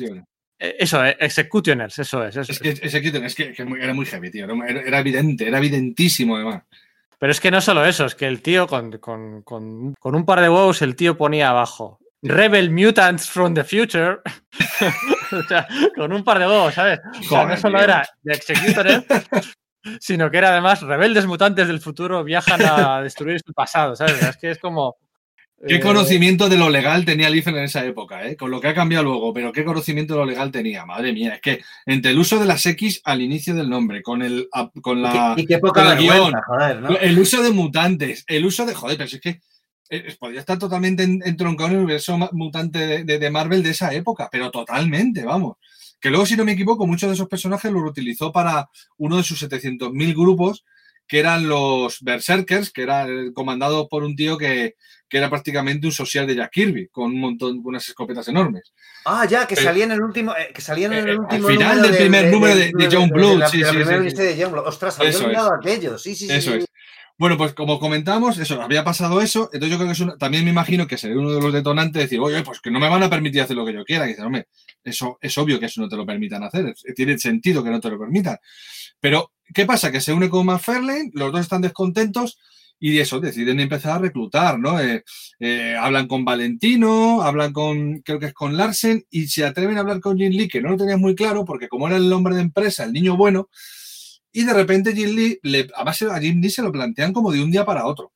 eh, 0.60 0.76
eso, 0.80 1.04
eh, 1.06 1.16
Executioners, 1.20 1.97
eso 2.00 2.26
es, 2.26 2.36
eso 2.38 2.52
Es 2.52 2.60
que 2.60 2.70
es 2.70 3.36
que, 3.36 3.54
que 3.54 3.66
muy- 3.66 3.82
era 3.82 3.93
muy 3.93 4.06
heavy, 4.06 4.30
tío. 4.30 4.45
Era, 4.45 4.82
era 4.82 5.00
evidente, 5.00 5.47
era 5.47 5.58
evidentísimo, 5.58 6.36
además. 6.36 6.64
Pero 7.18 7.32
es 7.32 7.39
que 7.39 7.52
no 7.52 7.60
solo 7.60 7.86
eso, 7.86 8.06
es 8.06 8.16
que 8.16 8.28
el 8.28 8.41
tío 8.41 8.68
con, 8.68 8.97
con- 8.97 9.41
con- 9.43 9.93
con 10.00 10.16
un 10.16 10.26
par 10.26 10.41
de 10.41 10.50
huevos, 10.50 10.82
el 10.82 10.95
tío 10.95 11.18
ponía 11.18 11.50
abajo. 11.50 12.00
Rebel 12.22 12.70
Mutants 12.70 13.30
from 13.30 13.53
the 13.53 13.63
Future. 13.63 14.17
o 15.32 15.43
sea, 15.47 15.67
con 15.95 16.11
un 16.11 16.24
par 16.24 16.39
de 16.39 16.47
huevos, 16.47 16.74
¿sabes? 16.74 16.99
O 17.20 17.24
sea, 17.24 17.45
no 17.45 17.57
solo 17.57 17.82
era 17.82 18.07
de 18.24 18.34
Executioners, 18.34 19.05
sino 19.99 20.30
que 20.30 20.38
era 20.38 20.49
además 20.49 20.82
rebeldes 20.82 21.26
mutantes 21.26 21.67
del 21.67 21.80
futuro 21.80 22.24
viajan 22.24 22.61
a 22.63 23.01
destruir 23.03 23.39
su 23.45 23.53
pasado, 23.53 23.95
¿sabes? 23.95 24.22
Es 24.22 24.38
que 24.38 24.51
es 24.51 24.59
como. 24.59 24.97
Qué 25.67 25.76
eh, 25.76 25.80
conocimiento 25.82 26.47
de 26.47 26.57
lo 26.57 26.70
legal 26.70 27.03
tenía 27.03 27.30
Liefeld 27.30 27.57
en 27.57 27.63
esa 27.65 27.86
época, 27.86 28.26
¿eh? 28.26 28.38
Con 28.38 28.49
lo 28.49 28.61
que 28.61 28.70
ha 28.70 28.74
cambiado 28.74 29.03
luego, 29.03 29.34
pero 29.34 29.51
qué 29.51 29.65
conocimiento 29.65 30.13
de 30.13 30.20
lo 30.22 30.26
legal 30.26 30.51
tenía. 30.51 30.86
Madre 30.86 31.11
mía, 31.11 31.36
es 31.36 31.41
que 31.41 31.61
entre 31.86 32.11
el 32.11 32.17
uso 32.20 32.39
de 32.39 32.45
las 32.45 32.65
X 32.65 33.01
al 33.03 33.22
inicio 33.22 33.53
del 33.53 33.70
nombre, 33.70 34.01
con 34.01 34.22
el 34.22 34.47
a- 34.53 34.70
con 34.82 35.01
la 35.01 35.34
y, 35.34 35.36
qué, 35.36 35.41
y 35.41 35.45
qué 35.47 35.59
poca 35.59 35.84
con 35.84 35.91
el 35.91 35.97
vergüenza, 35.97 36.30
guion. 36.30 36.41
joder, 36.45 36.82
¿no? 36.82 36.97
el 36.97 37.20
uso 37.20 37.43
de 37.43 37.51
mutantes, 37.51 38.24
el 38.28 38.45
uso 38.45 38.65
de 38.65 38.74
joder, 38.74 38.95
pero 38.97 39.09
es 39.09 39.20
que 39.20 39.41
eh, 39.90 40.16
podría 40.20 40.40
estar 40.42 40.58
totalmente 40.60 41.04
en- 41.04 41.22
entroncado 41.26 41.70
en 41.70 41.76
el 41.76 41.84
universo 41.84 42.18
mutante 42.32 42.80
de, 42.80 43.04
de- 43.04 43.20
de 43.20 43.30
Marvel 43.32 43.64
de 43.64 43.72
esa 43.72 43.94
época, 43.94 44.30
pero 44.32 44.52
totalmente, 44.52 45.24
vamos. 45.26 45.58
Que 46.00 46.10
luego, 46.10 46.26
si 46.26 46.38
no 46.38 46.46
me 46.46 46.54
equivoco, 46.54 46.88
muchos 46.88 47.10
de 47.10 47.16
esos 47.16 47.28
personajes 47.28 47.72
los 47.72 47.84
utilizó 47.84 48.32
para 48.32 48.70
uno 48.98 49.18
de 49.18 49.24
sus 49.24 49.42
700.000 49.42 50.14
grupos, 50.14 50.64
que 51.08 51.20
eran 51.20 51.50
los 51.50 52.02
Berserkers, 52.02 52.72
que 52.72 52.84
era 52.84 53.08
eh, 53.08 53.34
comandado 53.34 53.90
por 53.90 54.04
un 54.04 54.16
tío 54.16 54.38
que, 54.38 54.76
que 55.10 55.18
era 55.18 55.28
prácticamente 55.30 55.88
un 55.88 55.92
social 55.92 56.28
de 56.28 56.36
Jack 56.36 56.52
Kirby, 56.52 56.88
con 56.90 57.06
un 57.06 57.20
montón, 57.20 57.58
con 57.64 57.70
unas 57.72 57.88
escopetas 57.90 58.28
enormes. 58.28 58.72
Ah, 59.06 59.26
ya, 59.26 59.48
que 59.48 59.56
Eh, 59.56 59.58
salía 59.58 59.86
en 59.86 59.92
el 59.94 60.02
último, 60.02 60.34
eh, 60.38 60.52
que 60.54 60.62
salía 60.62 60.86
en 60.86 60.94
el 60.94 61.08
eh, 61.08 61.12
al 61.14 61.20
último 61.22 61.48
final 61.48 61.76
número 61.78 61.88
del 61.92 61.98
primer 61.98 62.32
número 62.32 62.56
de- 62.56 62.90
John 62.92 63.10
Blood, 63.10 63.44
sí, 63.50 63.58
de 63.58 63.64
la 63.64 63.70
sí, 63.72 63.76
primera 63.78 64.10
sí, 64.12 64.16
de 64.18 64.38
John 64.44 64.52
Blood. 64.52 64.68
Ostras, 64.68 65.00
había 65.00 65.18
olvidado 65.18 65.50
aquello. 65.60 65.98
Sí, 65.98 66.16
sí, 66.16 66.28
sí. 66.28 66.32
Eso 66.34 66.52
sí. 66.52 66.58
es. 66.60 66.66
Bueno, 67.20 67.38
pues 67.38 67.53
como 67.53 67.80
comentamos, 67.80 68.38
eso, 68.38 68.61
había 68.61 68.86
pasado 68.86 69.20
eso, 69.22 69.49
entonces 69.51 69.72
yo 69.72 69.76
creo 69.78 69.88
que 69.89 69.91
es 69.91 69.99
una- 69.99 70.17
también 70.17 70.45
me 70.45 70.51
imagino 70.51 70.88
que 70.88 70.97
sería 70.97 71.17
uno 71.17 71.32
de 71.34 71.41
los 71.41 71.51
detonantes 71.51 71.93
de 71.95 71.99
decir, 72.03 72.20
oye, 72.22 72.41
pues 72.43 72.61
que 72.61 72.72
no 72.72 72.80
me 72.80 72.88
van 72.88 73.03
a 73.03 73.09
permitir 73.09 73.41
hacer 73.41 73.57
lo 73.57 73.65
que 73.65 73.74
yo 73.74 73.84
quiera. 73.84 74.05
Y 74.05 74.09
dices, 74.09 74.24
hombre, 74.24 74.47
eso 74.86 75.17
es 75.22 75.38
obvio 75.38 75.59
que 75.59 75.65
eso 75.65 75.82
no 75.82 75.89
te 75.89 75.97
lo 75.97 76.05
permitan 76.05 76.43
hacer, 76.43 76.74
tiene 76.95 77.17
sentido 77.20 77.61
que 77.61 77.72
no 77.72 77.82
te 77.82 77.89
lo 77.89 77.99
permitan. 77.99 78.38
Pero, 79.01 79.34
¿qué 79.53 79.65
pasa? 79.65 79.91
Que 79.91 80.01
se 80.01 80.13
une 80.13 80.30
con 80.30 80.45
McFarlane, 80.45 81.11
los 81.13 81.32
dos 81.34 81.41
están 81.41 81.61
descontentos 81.61 82.38
y 82.80 82.99
eso 82.99 83.20
deciden 83.20 83.59
empezar 83.59 83.93
a 83.93 83.99
reclutar, 83.99 84.57
¿no? 84.57 84.80
Eh, 84.80 85.03
eh, 85.41 85.76
hablan 85.78 86.07
con 86.07 86.24
Valentino, 86.24 87.22
hablan 87.22 87.51
con, 87.51 87.99
creo 88.01 88.20
que 88.20 88.28
es 88.28 88.34
con 88.34 88.55
Larsen, 88.55 89.03
y 89.09 89.28
se 89.28 89.43
atreven 89.45 89.76
a 89.78 89.82
hablar 89.82 89.99
con 89.99 90.17
Jim 90.17 90.32
Lee, 90.32 90.47
que 90.47 90.61
no 90.61 90.70
lo 90.70 90.78
tenías 90.78 90.99
muy 90.99 91.15
claro, 91.15 91.43
porque 91.43 91.67
como 91.67 91.88
era 91.88 91.97
el 91.97 92.11
hombre 92.13 92.36
de 92.36 92.41
empresa, 92.43 92.86
el 92.86 92.93
niño 92.93 93.17
bueno, 93.17 93.49
y 94.32 94.43
de 94.43 94.53
repente 94.53 94.93
Jim 94.93 95.15
Lee, 95.15 95.39
le, 95.43 95.67
además 95.75 96.01
a 96.03 96.19
Jim 96.19 96.39
Lee 96.41 96.49
se 96.49 96.61
lo 96.61 96.71
plantean 96.71 97.13
como 97.13 97.32
de 97.32 97.41
un 97.43 97.51
día 97.51 97.65
para 97.65 97.86
otro. 97.86 98.13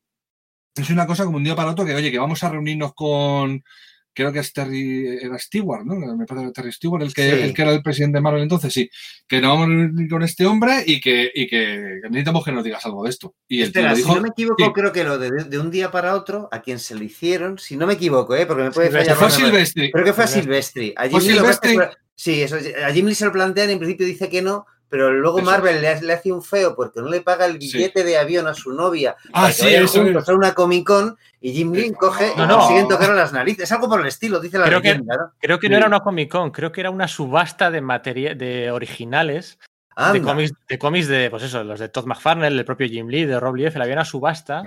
Es 0.75 0.89
una 0.89 1.05
cosa 1.05 1.25
como 1.25 1.37
un 1.37 1.43
día 1.43 1.55
para 1.55 1.71
otro 1.71 1.85
que, 1.85 1.93
oye, 1.95 2.11
que 2.11 2.17
vamos 2.19 2.43
a 2.43 2.49
reunirnos 2.49 2.93
con, 2.95 3.63
creo 4.11 4.31
que 4.31 4.39
es 4.39 4.51
Terry, 4.53 5.19
era 5.21 5.37
Stewart, 5.37 5.85
¿no? 5.85 5.95
Me 5.95 6.25
parece 6.25 6.35
que 6.35 6.41
era 6.45 6.51
Terry 6.51 6.71
Stewart, 6.71 7.03
el 7.03 7.13
que, 7.13 7.29
Sí. 7.29 7.41
el 7.43 7.53
que 7.53 7.61
era 7.61 7.71
el 7.71 7.83
presidente 7.83 8.17
de 8.17 8.21
Marvel 8.21 8.41
entonces, 8.43 8.73
sí. 8.73 8.89
Que 9.27 9.39
nos 9.39 9.49
vamos 9.51 9.65
a 9.65 9.69
reunir 9.69 10.09
con 10.09 10.23
este 10.23 10.45
hombre 10.47 10.83
y 10.85 10.99
que, 10.99 11.31
y 11.33 11.47
que 11.47 11.99
necesitamos 12.09 12.43
que 12.43 12.51
nos 12.51 12.63
digas 12.63 12.83
algo 12.85 13.03
de 13.03 13.11
esto. 13.11 13.35
Y 13.47 13.59
el 13.61 13.67
Espera, 13.67 13.95
si 13.95 14.03
no 14.03 14.21
me 14.21 14.29
equivoco, 14.29 14.63
sí. 14.65 14.71
creo 14.73 14.91
que 14.91 15.03
lo 15.03 15.17
de, 15.19 15.29
de 15.45 15.59
un 15.59 15.69
día 15.69 15.91
para 15.91 16.15
otro, 16.15 16.49
a 16.51 16.61
quien 16.61 16.79
se 16.79 16.95
lo 16.95 17.03
hicieron, 17.03 17.59
si 17.59 17.77
no 17.77 17.85
me 17.85 17.93
equivoco, 17.93 18.35
¿eh? 18.35 18.45
porque 18.47 18.63
me 18.63 18.71
puede 18.71 18.89
fallar. 18.89 19.15
fue 19.15 19.27
memoria. 19.29 19.45
Silvestri. 19.47 19.91
Creo 19.91 20.05
que 20.05 20.13
fue 20.13 20.23
a. 20.23 20.27
Silvestri. 20.27 20.93
A 20.97 21.07
¿Fue 21.09 21.21
Jim 21.21 21.29
Lee 21.31 21.35
lo 21.39 21.43
que 21.45 21.53
Silvestri? 21.53 21.77
Sí, 22.15 22.41
eso, 22.41 22.57
es- 22.57 22.75
a 22.83 22.91
Jim 22.91 23.05
Lee 23.07 23.15
se 23.15 23.25
lo 23.25 23.31
plantean, 23.31 23.69
en 23.71 23.79
principio 23.79 24.05
dice 24.07 24.29
que 24.29 24.41
no, 24.41 24.65
pero 24.93 25.11
luego 25.11 25.39
Eso 25.39 25.45
Marvel 25.49 25.81
le, 25.81 25.87
hace- 25.87 26.05
le 26.05 26.13
hace 26.13 26.31
un 26.31 26.43
feo 26.43 26.75
porque 26.75 27.01
no 27.01 27.09
le 27.09 27.21
paga 27.21 27.47
el 27.47 27.53
Sí. 27.59 27.77
billete 27.77 28.03
de 28.03 28.15
avión 28.19 28.45
a 28.45 28.53
su 28.53 28.71
novia 28.73 29.15
Ah, 29.29 29.31
para 29.33 29.47
que 29.47 29.53
sí, 29.53 29.65
vayan 29.65 29.83
eso 29.85 30.03
juntos 30.03 30.21
es. 30.23 30.29
a 30.29 30.33
una 30.35 30.53
Comic 30.53 30.85
Con 30.85 31.17
y 31.41 31.51
Jim 31.51 31.71
Lee 31.73 31.89
No, 31.89 31.97
coge 31.97 32.31
y 32.35 32.37
no, 32.37 32.45
no. 32.45 32.59
consiguen 32.59 32.87
tocar 32.87 33.09
las 33.09 33.33
narices. 33.33 33.63
Es 33.63 33.71
algo 33.71 33.89
por 33.89 34.01
el 34.01 34.05
estilo, 34.05 34.39
dice 34.39 34.59
la 34.59 34.65
Creo 34.65 34.83
que- 34.83 34.89
leyenda. 34.89 35.17
¿no? 35.17 35.31
Creo 35.39 35.57
que 35.57 35.65
Sí. 35.65 35.71
no 35.71 35.77
era 35.77 35.87
una 35.87 36.01
Comic 36.01 36.31
Con, 36.31 36.51
creo 36.51 36.71
que 36.71 36.81
era 36.81 36.91
una 36.91 37.07
subasta 37.07 37.71
de 37.71 37.81
materia 37.81 38.35
de 38.35 38.69
originales 38.69 39.57
de 39.97 40.03
Anda. 40.03 40.31
cómics, 40.31 40.53
de 40.69 40.77
cómics 40.77 41.07
de, 41.07 41.29
pues 41.31 41.41
eso, 41.41 41.63
los 41.63 41.79
de 41.79 41.89
Todd 41.89 42.05
McFarlane, 42.05 42.55
el 42.55 42.63
propio 42.65 42.87
Jim 42.87 43.07
Lee, 43.07 43.25
de 43.25 43.39
Rob 43.39 43.55
Liefeld, 43.55 43.81
había 43.81 43.95
una 43.95 44.05
subasta 44.05 44.61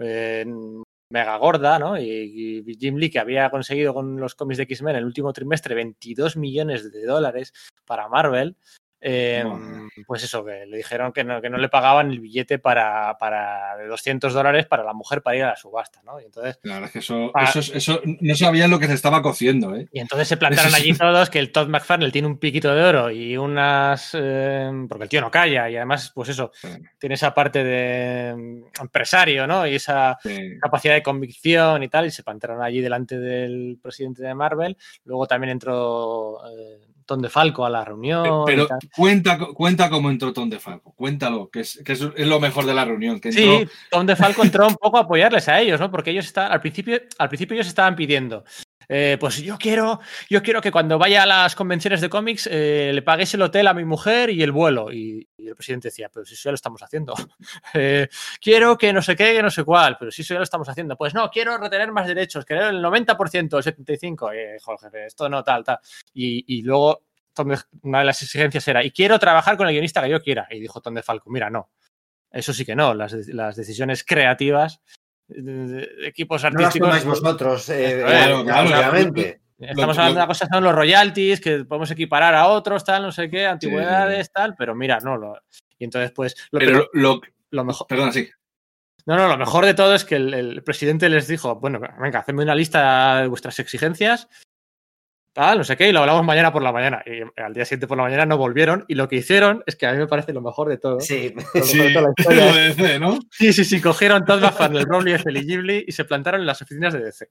eh, 0.00 0.46
mega 1.10 1.36
gorda, 1.38 1.78
¿no? 1.78 1.96
Y, 1.98 2.62
y 2.66 2.74
Jim 2.78 2.96
Lee, 2.96 3.10
que 3.10 3.18
había 3.18 3.50
conseguido 3.50 3.94
con 3.94 4.18
los 4.20 4.34
cómics 4.34 4.58
de 4.58 4.62
X-Men 4.64 4.94
en 4.94 4.98
el 5.00 5.04
último 5.04 5.32
trimestre 5.32 5.74
22 5.74 6.36
millones 6.36 6.92
de 6.92 7.04
dólares 7.04 7.52
para 7.86 8.08
Marvel, 8.08 8.56
eh, 9.00 9.44
Madre. 9.46 9.88
pues 10.06 10.24
eso, 10.24 10.44
que 10.44 10.66
le 10.66 10.76
dijeron 10.76 11.12
que 11.12 11.24
no, 11.24 11.40
que 11.40 11.50
no 11.50 11.58
le 11.58 11.68
pagaban 11.68 12.10
el 12.10 12.20
billete 12.20 12.58
para, 12.58 13.16
para 13.18 13.76
de 13.76 13.86
200 13.86 14.32
dólares 14.32 14.66
para 14.66 14.84
la 14.84 14.92
mujer 14.92 15.22
para 15.22 15.36
ir 15.36 15.44
a 15.44 15.48
la 15.48 15.56
subasta, 15.56 16.02
¿no? 16.04 16.20
Y 16.20 16.24
entonces, 16.24 16.58
La 16.62 16.74
verdad 16.74 16.88
es 16.88 16.92
que 16.92 16.98
eso, 17.00 17.32
eso, 17.40 17.74
eso 17.74 18.00
no 18.04 18.34
sabían 18.34 18.70
lo 18.70 18.78
que 18.78 18.86
se 18.86 18.94
estaba 18.94 19.22
cociendo, 19.22 19.74
¿eh? 19.76 19.88
y 19.92 20.00
entonces 20.00 20.28
se 20.28 20.36
plantaron 20.36 20.74
allí 20.74 20.92
todos 20.94 21.30
que 21.30 21.38
el 21.38 21.52
Todd 21.52 21.68
McFarlane 21.68 22.12
tiene 22.12 22.28
un 22.28 22.38
piquito 22.38 22.74
de 22.74 22.82
oro 22.82 23.10
y 23.10 23.36
unas... 23.36 24.10
eh, 24.14 24.70
porque 24.88 25.04
el 25.04 25.08
tío 25.10 25.20
no 25.20 25.30
calla 25.30 25.68
y 25.70 25.76
además, 25.76 26.12
pues 26.14 26.30
eso, 26.30 26.50
Sí, 26.54 26.68
tiene 26.98 27.14
esa 27.14 27.32
parte 27.34 27.62
de 27.62 28.34
mm, 28.34 28.82
empresario, 28.82 29.46
¿no? 29.46 29.66
Y 29.66 29.74
esa 29.76 30.18
sí. 30.22 30.58
capacidad 30.60 30.94
de 30.94 31.02
convicción 31.02 31.82
y 31.82 31.88
tal, 31.88 32.06
y 32.06 32.10
se 32.10 32.22
plantaron 32.22 32.62
allí 32.62 32.80
delante 32.80 33.18
del 33.18 33.78
presidente 33.80 34.22
de 34.22 34.34
Marvel. 34.34 34.76
Luego 35.04 35.26
también 35.26 35.50
entró 35.52 36.38
eh, 36.50 36.87
Tom 37.08 37.22
DeFalco 37.22 37.64
a 37.64 37.70
la 37.70 37.86
reunión. 37.86 38.26
y 38.26 38.30
Pero 38.44 38.66
tal. 38.66 38.78
cuenta, 38.94 39.38
cuenta 39.38 39.88
cómo 39.88 40.10
entró 40.10 40.34
Tom 40.34 40.50
DeFalco. 40.50 40.92
Cuéntalo, 40.92 41.48
que, 41.48 41.60
es, 41.60 41.80
que 41.82 41.94
es, 41.94 42.06
es 42.14 42.26
lo 42.26 42.38
mejor 42.38 42.66
de 42.66 42.74
la 42.74 42.84
reunión. 42.84 43.18
Que 43.18 43.30
entró, 43.30 43.60
Sí, 43.60 43.68
Tom 43.90 44.04
DeFalco 44.06 44.42
entró 44.42 44.68
un 44.68 44.74
poco 44.74 44.98
a 44.98 45.00
apoyarles 45.00 45.48
a 45.48 45.58
ellos, 45.58 45.80
¿no? 45.80 45.90
Porque 45.90 46.10
ellos 46.10 46.26
estaban, 46.26 46.52
al 46.52 46.60
principio, 46.60 47.00
al 47.16 47.28
principio 47.28 47.54
ellos 47.54 47.66
estaban 47.66 47.96
pidiendo. 47.96 48.44
Eh, 48.88 49.18
pues 49.20 49.42
yo 49.42 49.58
quiero, 49.58 50.00
yo 50.30 50.42
quiero 50.42 50.62
que 50.62 50.72
cuando 50.72 50.98
vaya 50.98 51.24
a 51.24 51.26
las 51.26 51.54
convenciones 51.54 52.00
de 52.00 52.08
cómics 52.08 52.48
eh, 52.50 52.90
le 52.94 53.02
paguéis 53.02 53.34
el 53.34 53.42
hotel 53.42 53.66
a 53.66 53.74
mi 53.74 53.84
mujer 53.84 54.30
y 54.30 54.42
el 54.42 54.52
vuelo. 54.52 54.90
Y, 54.90 55.28
el 55.36 55.54
presidente 55.54 55.88
decía, 55.88 56.10
pero 56.12 56.26
si 56.26 56.34
eso 56.34 56.44
ya 56.44 56.52
lo 56.52 56.56
estamos 56.56 56.82
haciendo. 56.82 57.14
Eh, 57.74 58.08
quiero 58.40 58.78
que 58.78 58.92
no 58.92 59.02
sé 59.02 59.14
qué, 59.14 59.34
que 59.34 59.42
no 59.42 59.50
sé 59.50 59.62
cuál, 59.62 59.96
pero 59.98 60.10
si 60.10 60.22
eso 60.22 60.34
ya 60.34 60.38
lo 60.38 60.44
estamos 60.44 60.68
haciendo. 60.68 60.96
Pues 60.96 61.12
no, 61.14 61.30
quiero 61.30 61.56
retener 61.58 61.92
más 61.92 62.06
derechos, 62.06 62.44
quiero 62.44 62.68
el 62.68 62.82
90%, 62.82 63.56
el 63.56 63.86
75%. 63.86 64.32
Eh, 64.34 64.58
joder, 64.60 64.80
jefe, 64.80 65.06
esto 65.06 65.28
no 65.28 65.42
tal, 65.44 65.64
tal. 65.64 65.78
Y, 66.14 66.62
luego 66.62 67.02
una 67.82 68.00
de 68.00 68.04
las 68.04 68.22
exigencias 68.22 68.66
era, 68.66 68.84
y 68.84 68.90
quiero 68.90 69.18
trabajar 69.18 69.56
con 69.56 69.68
el 69.68 69.72
guionista 69.72 70.02
que 70.02 70.10
yo 70.10 70.20
quiera. 70.20 70.48
Y 70.50 70.60
dijo 70.60 70.80
Tom 70.80 70.94
de 70.94 71.02
Falco, 71.02 71.30
mira, 71.30 71.50
no. 71.50 71.70
Eso 72.30 72.52
sí 72.52 72.64
que 72.64 72.74
no. 72.74 72.94
Las 72.94 73.56
decisiones 73.56 74.04
creativas 74.04 74.80
equipos 75.28 76.42
No 76.44 76.50
las 76.50 76.56
artísticos. 76.56 76.88
tomáis 76.88 77.04
vosotros, 77.04 77.68
eh, 77.70 78.02
Claro, 78.04 78.40
eh, 78.40 78.44
claro, 78.44 78.68
obviamente. 78.68 79.40
Estamos 79.58 79.98
hablando 79.98 80.20
de 80.20 80.26
cosas, 80.28 80.48
son 80.52 80.62
los 80.64 80.74
royalties, 80.74 81.40
que 81.40 81.64
podemos 81.64 81.90
equiparar 81.90 82.34
a 82.34 82.46
otros, 82.46 82.84
tal, 82.84 83.02
no 83.02 83.10
sé 83.12 83.28
qué, 83.28 83.46
antigüedades, 83.46 84.30
tal, 84.32 84.54
pero 84.56 84.74
mira, 84.74 84.98
no. 85.00 85.16
Lo, 85.16 85.40
y 85.78 85.84
entonces, 85.84 86.12
pues, 86.12 86.34
lo, 86.52 86.60
Pero 86.60 86.72
pero 86.72 86.90
lo, 86.92 87.20
lo 87.50 87.64
mejor. 87.64 87.86
perdona, 87.88 88.12
sí. 88.12 88.28
No, 89.04 89.16
no, 89.16 89.26
lo 89.26 89.36
mejor 89.38 89.64
de 89.64 89.74
todo 89.74 89.94
es 89.94 90.04
que 90.04 90.16
el, 90.16 90.32
el 90.34 90.62
presidente 90.62 91.08
les 91.08 91.26
dijo, 91.26 91.56
bueno, 91.56 91.80
venga, 91.98 92.20
hacedme 92.20 92.42
una 92.42 92.54
lista 92.54 93.22
de 93.22 93.26
vuestras 93.26 93.58
exigencias, 93.58 94.28
tal, 95.32 95.58
no 95.58 95.64
sé 95.64 95.76
qué, 95.76 95.88
y 95.88 95.92
lo 95.92 96.00
hablamos 96.00 96.24
mañana 96.24 96.52
por 96.52 96.62
la 96.62 96.72
mañana. 96.72 97.02
Y 97.06 97.20
al 97.40 97.54
día 97.54 97.64
siguiente 97.64 97.86
por 97.86 97.96
la 97.96 98.02
mañana 98.04 98.26
no 98.26 98.36
volvieron, 98.38 98.84
y 98.88 98.94
lo 98.94 99.08
que 99.08 99.16
hicieron 99.16 99.62
es 99.66 99.76
que 99.76 99.86
a 99.86 99.92
mí 99.92 99.98
me 99.98 100.06
parece 100.06 100.32
lo 100.32 100.40
mejor 100.40 100.68
de 100.68 100.78
todo. 100.78 101.00
Sí. 101.00 101.32
Lo 101.54 101.62
Sí, 101.62 101.78
de 101.78 101.90
toda 101.92 102.02
la 102.02 102.08
lo 102.08 102.14
historia 102.18 102.48
es- 102.68 102.76
de 102.76 102.82
DC, 102.84 102.98
¿no? 102.98 103.18
Sí, 103.30 103.52
sí, 103.52 103.64
sí, 103.64 103.80
cogieron 103.80 104.24
Todd 104.24 104.40
McFarlane, 104.40 104.80
el 104.80 104.86
Broly 104.86 105.12
F. 105.12 105.30
y 105.32 105.46
Ghibli 105.46 105.84
y 105.86 105.92
se 105.92 106.04
plantaron 106.04 106.40
en 106.40 106.46
las 106.46 106.60
oficinas 106.62 106.92
de 106.92 107.00
DC. 107.04 107.30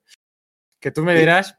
Que 0.79 0.91
tú 0.91 1.03
me 1.03 1.15
dirás, 1.15 1.57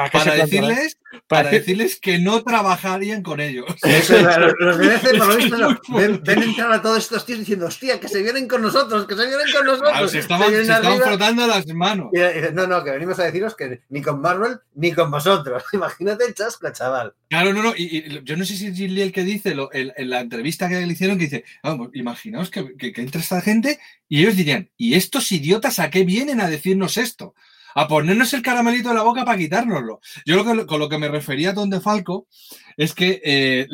¿para 0.00 0.34
decirles, 0.36 0.98
Para 1.10 1.22
para 1.28 1.50
decir- 1.50 1.58
decirles 1.76 2.00
que 2.00 2.18
no 2.18 2.42
trabajarían 2.42 3.22
con 3.22 3.40
ellos. 3.40 3.66
Eso, 3.84 4.16
los, 4.20 4.54
los 4.58 4.78
de 4.78 4.88
DC, 4.88 5.18
por 5.18 5.26
lo 5.28 5.36
visto, 5.36 5.58
no. 5.58 5.80
ven, 5.96 6.20
ven 6.24 6.42
entrar 6.42 6.72
a 6.72 6.80
todos 6.80 6.98
estos 6.98 7.26
tíos 7.26 7.38
diciendo, 7.40 7.66
hostia, 7.66 8.00
que 8.00 8.08
se 8.08 8.22
vienen 8.22 8.48
con 8.48 8.62
nosotros, 8.62 9.06
que 9.06 9.14
se 9.14 9.26
vienen 9.26 9.46
con 9.54 9.66
nosotros. 9.66 9.90
Claro, 9.92 10.08
se 10.08 10.18
estaban, 10.20 10.50
se 10.50 10.62
estaban 10.62 10.98
frotando 11.00 11.46
las 11.46 11.66
manos. 11.68 12.08
Y, 12.14 12.18
y, 12.20 12.52
no, 12.54 12.66
no, 12.66 12.82
que 12.82 12.90
venimos 12.92 13.18
a 13.18 13.24
deciros 13.24 13.54
que 13.54 13.82
ni 13.90 14.00
con 14.00 14.20
Marvel 14.22 14.58
ni 14.74 14.92
con 14.92 15.10
vosotros. 15.10 15.62
Imagínate 15.74 16.24
el 16.24 16.34
chasco, 16.34 16.72
chaval. 16.72 17.12
Claro, 17.28 17.52
no, 17.52 17.62
no. 17.62 17.74
Y, 17.76 17.98
y 17.98 18.20
yo 18.24 18.36
no 18.36 18.44
sé 18.46 18.56
si 18.56 18.68
es 18.68 18.78
Lee 18.78 19.02
el 19.02 19.12
que 19.12 19.24
dice 19.24 19.54
lo- 19.54 19.72
en, 19.74 19.92
en 19.96 20.08
la 20.10 20.20
entrevista 20.20 20.68
que 20.70 20.80
le 20.86 20.92
hicieron, 20.92 21.18
que 21.18 21.24
dice, 21.24 21.44
vamos, 21.62 21.90
imaginaos 21.92 22.50
que, 22.50 22.74
que, 22.78 22.92
que 22.92 23.00
entra 23.02 23.20
esta 23.20 23.40
gente 23.42 23.78
y 24.08 24.20
ellos 24.20 24.36
dirían, 24.36 24.70
¿y 24.78 24.94
estos 24.94 25.30
idiotas 25.32 25.78
a 25.78 25.90
qué 25.90 26.04
vienen 26.04 26.40
a 26.40 26.48
decirnos 26.48 26.96
esto? 26.96 27.34
A 27.74 27.88
ponernos 27.88 28.32
el 28.34 28.42
caramelito 28.42 28.90
en 28.90 28.96
la 28.96 29.02
boca 29.02 29.24
para 29.24 29.38
quitárnoslo. 29.38 30.00
Yo 30.24 30.36
lo 30.36 30.44
que, 30.44 30.66
con 30.66 30.78
lo 30.78 30.88
que 30.88 30.98
me 30.98 31.08
refería 31.08 31.50
a 31.50 31.54
Tom 31.54 31.70
DeFalco 31.70 32.26
es 32.76 32.94
que 32.94 33.20
eh, 33.24 33.68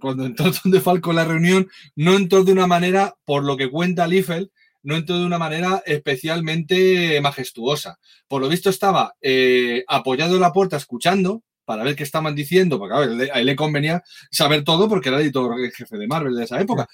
cuando 0.00 0.24
entró 0.24 0.50
Tom 0.62 0.72
DeFalco 0.72 1.10
en 1.10 1.16
la 1.16 1.24
reunión, 1.24 1.68
no 1.96 2.14
entró 2.14 2.44
de 2.44 2.52
una 2.52 2.66
manera, 2.66 3.16
por 3.24 3.44
lo 3.44 3.56
que 3.56 3.70
cuenta 3.70 4.06
Liefeld, 4.06 4.50
no 4.82 4.96
entró 4.96 5.18
de 5.18 5.26
una 5.26 5.38
manera 5.38 5.82
especialmente 5.84 7.20
majestuosa. 7.20 7.98
Por 8.28 8.40
lo 8.40 8.48
visto 8.48 8.70
estaba 8.70 9.14
eh, 9.20 9.84
apoyado 9.88 10.36
en 10.36 10.40
la 10.40 10.52
puerta 10.52 10.76
escuchando 10.76 11.42
para 11.70 11.84
ver 11.84 11.94
qué 11.94 12.02
estaban 12.02 12.34
diciendo, 12.34 12.80
porque 12.80 12.94
a, 12.96 12.98
ver, 12.98 13.30
a 13.32 13.38
él 13.38 13.46
le 13.46 13.54
convenía 13.54 14.02
saber 14.28 14.64
todo 14.64 14.88
porque 14.88 15.08
era 15.08 15.20
editor 15.20 15.54
jefe 15.70 15.96
de 15.98 16.08
Marvel 16.08 16.34
de 16.34 16.42
esa 16.42 16.60
época. 16.60 16.88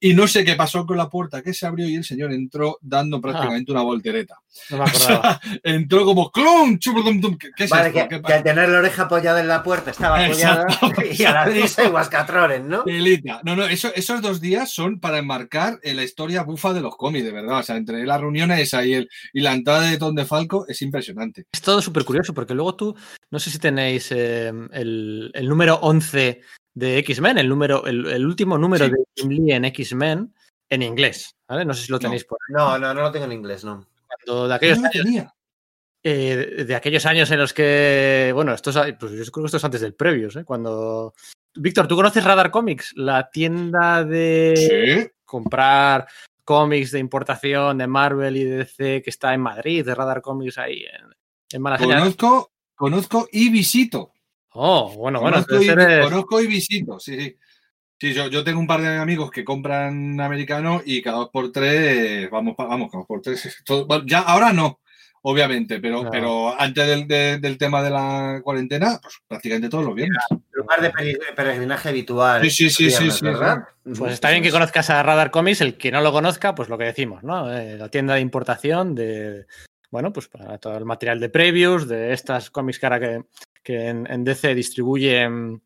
Y 0.00 0.14
no 0.14 0.26
sé 0.26 0.42
qué 0.42 0.54
pasó 0.54 0.86
con 0.86 0.96
la 0.96 1.10
puerta 1.10 1.42
que 1.42 1.52
se 1.52 1.66
abrió 1.66 1.86
y 1.86 1.96
el 1.96 2.04
señor 2.04 2.32
entró 2.32 2.78
dando 2.80 3.20
prácticamente 3.20 3.70
una 3.72 3.82
voltereta. 3.82 4.36
No 4.70 4.78
me 4.78 4.84
O 4.84 4.86
acordaba. 4.86 5.38
sea, 5.42 5.60
entró 5.64 6.06
como 6.06 6.30
¡clum! 6.30 6.78
¿Qué, 6.78 7.50
qué 7.54 7.64
es 7.64 7.70
Vale, 7.70 7.88
esto? 7.88 8.08
que, 8.08 8.16
¿Qué 8.16 8.22
que 8.22 8.32
al 8.32 8.42
tener 8.42 8.68
la 8.70 8.78
oreja 8.78 9.02
apoyada 9.02 9.40
en 9.40 9.48
la 9.48 9.62
puerta 9.62 9.90
estaba 9.90 10.24
apoyada 10.24 10.62
Exacto, 10.64 11.02
y 11.12 11.24
a 11.24 11.32
la 11.32 11.50
y 11.50 11.88
guascatrones, 11.90 12.62
¿no? 12.64 12.84
Telita. 12.84 13.40
No, 13.44 13.54
no, 13.54 13.64
eso- 13.66 13.92
esos 13.94 14.22
dos 14.22 14.40
días 14.40 14.70
son 14.72 14.98
para 14.98 15.18
enmarcar 15.18 15.78
en 15.82 15.96
la 15.96 16.04
historia 16.04 16.42
bufa 16.42 16.72
de 16.72 16.80
los 16.80 16.96
cómics, 16.96 17.24
de 17.24 17.32
verdad. 17.32 17.58
O 17.58 17.62
sea, 17.62 17.76
entre 17.76 18.06
la 18.06 18.16
reunión 18.16 18.50
esa 18.52 18.84
y, 18.86 18.94
el, 18.94 19.10
y 19.34 19.40
la 19.42 19.52
entrada 19.52 19.82
de 19.82 19.98
Tom 19.98 20.14
DeFalco 20.14 20.66
es 20.68 20.80
impresionante. 20.82 21.44
Es 21.52 21.60
todo 21.60 21.82
súper 21.82 22.04
curioso, 22.04 22.32
porque 22.34 22.54
luego 22.54 22.74
tú, 22.74 22.96
no 23.30 23.38
sé 23.38 23.50
si 23.50 23.58
tenéis 23.58 24.10
eh, 24.12 24.21
el, 24.72 25.30
el 25.34 25.48
número 25.48 25.76
11 25.76 26.40
de 26.74 26.98
X-Men, 26.98 27.38
el, 27.38 27.48
número, 27.48 27.86
el, 27.86 28.06
el 28.06 28.24
último 28.26 28.56
número 28.58 28.86
Sí. 28.86 28.90
de 28.92 28.96
Jim 29.16 29.28
Lee 29.30 29.52
en 29.52 29.64
X-Men 29.66 30.34
en 30.70 30.82
inglés. 30.82 31.34
¿vale? 31.48 31.64
No 31.64 31.74
sé 31.74 31.84
si 31.84 31.90
lo 31.92 31.96
No. 31.96 32.00
tenéis 32.00 32.24
por 32.24 32.38
ahí. 32.40 32.54
No, 32.54 32.78
no, 32.78 32.94
no 32.94 33.02
lo 33.02 33.12
tengo 33.12 33.26
en 33.26 33.32
inglés, 33.32 33.64
no. 33.64 33.86
Cuando 34.06 34.48
de 34.48 34.54
aquellos 34.54 34.78
No 34.78 34.84
lo 34.84 34.88
años 34.90 35.04
tenía. 35.04 35.34
eh, 36.04 36.54
de- 36.56 36.64
de 36.64 36.74
aquellos 36.74 37.04
años 37.06 37.30
en 37.30 37.38
los 37.38 37.52
que, 37.52 38.32
bueno, 38.34 38.52
esto 38.54 38.70
es, 38.70 38.76
pues 38.98 39.12
yo 39.12 39.32
creo 39.32 39.42
que 39.44 39.46
esto 39.46 39.56
es 39.58 39.64
antes 39.64 39.80
del 39.82 39.94
previos, 39.94 40.34
¿eh? 40.36 40.44
Cuando... 40.44 41.14
Víctor, 41.54 41.86
¿tú 41.86 41.96
conoces 41.96 42.24
Radar 42.24 42.50
Comics? 42.50 42.92
La 42.96 43.28
tienda 43.30 44.02
de 44.04 44.54
Sí. 45.04 45.10
comprar 45.24 46.08
cómics 46.44 46.90
de 46.90 46.98
importación 46.98 47.78
de 47.78 47.86
Marvel 47.86 48.36
y 48.36 48.44
de 48.44 48.56
DC 48.58 49.02
que 49.02 49.10
está 49.10 49.32
en 49.34 49.42
Madrid, 49.42 49.84
de 49.84 49.94
Radar 49.94 50.22
Comics 50.22 50.56
ahí 50.58 50.84
en, 50.84 51.12
en. 51.52 51.76
Conozco, 51.76 52.50
conozco 52.74 53.28
y 53.30 53.50
visito. 53.50 54.11
Oh, 54.54 54.92
bueno, 54.96 55.20
bueno, 55.20 55.36
Conozco, 55.44 55.62
y, 55.62 55.68
eres... 55.68 56.04
conozco 56.04 56.40
y 56.40 56.46
visito, 56.46 56.98
sí, 57.00 57.18
sí. 57.20 57.36
Sí, 57.98 58.12
yo, 58.12 58.26
yo 58.26 58.42
tengo 58.42 58.58
un 58.58 58.66
par 58.66 58.80
de 58.80 58.98
amigos 58.98 59.30
que 59.30 59.44
compran 59.44 60.20
americano 60.20 60.82
y 60.84 61.00
cada 61.00 61.18
dos 61.18 61.30
por 61.32 61.52
tres, 61.52 62.28
vamos, 62.30 62.54
vamos, 62.58 62.90
cada 62.90 62.98
dos 63.00 63.06
por 63.06 63.22
tres. 63.22 63.62
todo- 63.64 63.86
bueno, 63.86 64.02
ya 64.06 64.18
ahora 64.20 64.52
no, 64.52 64.80
obviamente, 65.22 65.78
pero, 65.78 66.10
pero 66.10 66.60
antes 66.60 66.84
del, 66.84 67.06
de- 67.06 67.38
del 67.38 67.56
tema 67.56 67.80
de 67.80 67.90
la 67.90 68.40
cuarentena, 68.42 68.98
pues 69.00 69.14
prácticamente 69.28 69.68
todos 69.68 69.84
los 69.84 69.94
viernes. 69.94 70.18
Lugar 70.50 70.80
de 70.82 70.92
peri- 70.92 71.18
peregrinaje 71.36 71.88
habitual. 71.90 72.42
Sí, 72.42 72.50
sí, 72.50 72.70
sí, 72.70 72.86
viernes, 72.86 73.14
sí, 73.14 73.18
sí, 73.20 73.24
¿verdad? 73.24 73.58
Pues 73.96 74.14
está 74.14 74.30
bien 74.30 74.42
que 74.42 74.50
conozcas 74.50 74.90
a 74.90 75.00
Radar 75.02 75.30
Comics, 75.30 75.60
el 75.60 75.76
que 75.78 75.92
no 75.92 76.00
lo 76.00 76.10
conozca, 76.10 76.54
pues 76.56 76.68
lo 76.68 76.76
que 76.76 76.84
decimos, 76.84 77.22
¿no? 77.22 77.52
Eh, 77.56 77.78
la 77.78 77.88
tienda 77.88 78.14
de 78.14 78.20
importación 78.20 78.96
de, 78.96 79.46
bueno, 79.92 80.12
pues 80.12 80.26
para 80.26 80.58
todo 80.58 80.76
el 80.76 80.84
material 80.84 81.20
de 81.20 81.28
previews, 81.28 81.86
de 81.86 82.12
estas 82.12 82.50
cómics 82.50 82.80
que 82.80 82.86
ahora 82.86 82.98
que, 82.98 83.22
que 83.62 83.88
en, 83.88 84.24
DC 84.24 84.54
distribuyen 84.54 85.62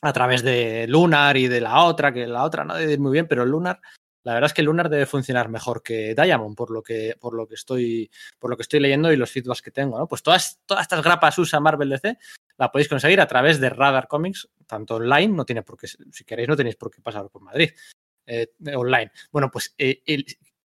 a 0.00 0.12
través 0.12 0.42
de 0.42 0.86
Lunar 0.88 1.36
y 1.36 1.48
de 1.48 1.60
la 1.60 1.84
otra, 1.84 2.12
que 2.12 2.26
la 2.26 2.44
otra 2.44 2.64
no 2.64 2.74
debe 2.74 2.92
ir 2.92 3.00
muy 3.00 3.12
bien, 3.12 3.26
pero 3.28 3.44
Lunar, 3.44 3.80
la 4.24 4.34
verdad 4.34 4.48
es 4.48 4.54
que 4.54 4.62
Lunar 4.62 4.88
debe 4.88 5.06
funcionar 5.06 5.48
mejor 5.48 5.82
que 5.82 6.14
Diamond, 6.14 6.56
por 6.56 6.70
lo 6.70 6.82
que, 6.82 7.16
por 7.20 7.34
lo 7.34 7.46
que 7.46 7.54
estoy, 7.54 8.10
por 8.38 8.50
lo 8.50 8.56
que 8.56 8.62
estoy 8.62 8.80
leyendo 8.80 9.12
y 9.12 9.16
los 9.16 9.30
feedbacks 9.30 9.62
que 9.62 9.70
tengo, 9.70 9.98
¿no? 9.98 10.06
Pues 10.06 10.22
todas, 10.22 10.60
todas 10.66 10.82
estas 10.82 11.02
grapas 11.02 11.38
USA 11.38 11.60
Marvel 11.60 11.90
DC 11.90 12.18
la 12.56 12.70
podéis 12.70 12.88
conseguir 12.88 13.20
a 13.20 13.26
través 13.26 13.60
de 13.60 13.70
Radar 13.70 14.06
Comics, 14.06 14.48
tanto 14.66 14.96
online, 14.96 15.28
no 15.28 15.44
tiene 15.44 15.62
por 15.62 15.76
qué, 15.76 15.88
si 15.88 16.24
queréis, 16.24 16.48
no 16.48 16.56
tenéis 16.56 16.76
por 16.76 16.90
qué 16.90 17.00
pasar 17.00 17.28
por 17.28 17.42
Madrid, 17.42 17.70
eh, 18.26 18.48
online. 18.74 19.10
Bueno, 19.32 19.50
pues 19.50 19.74
eh, 19.78 20.02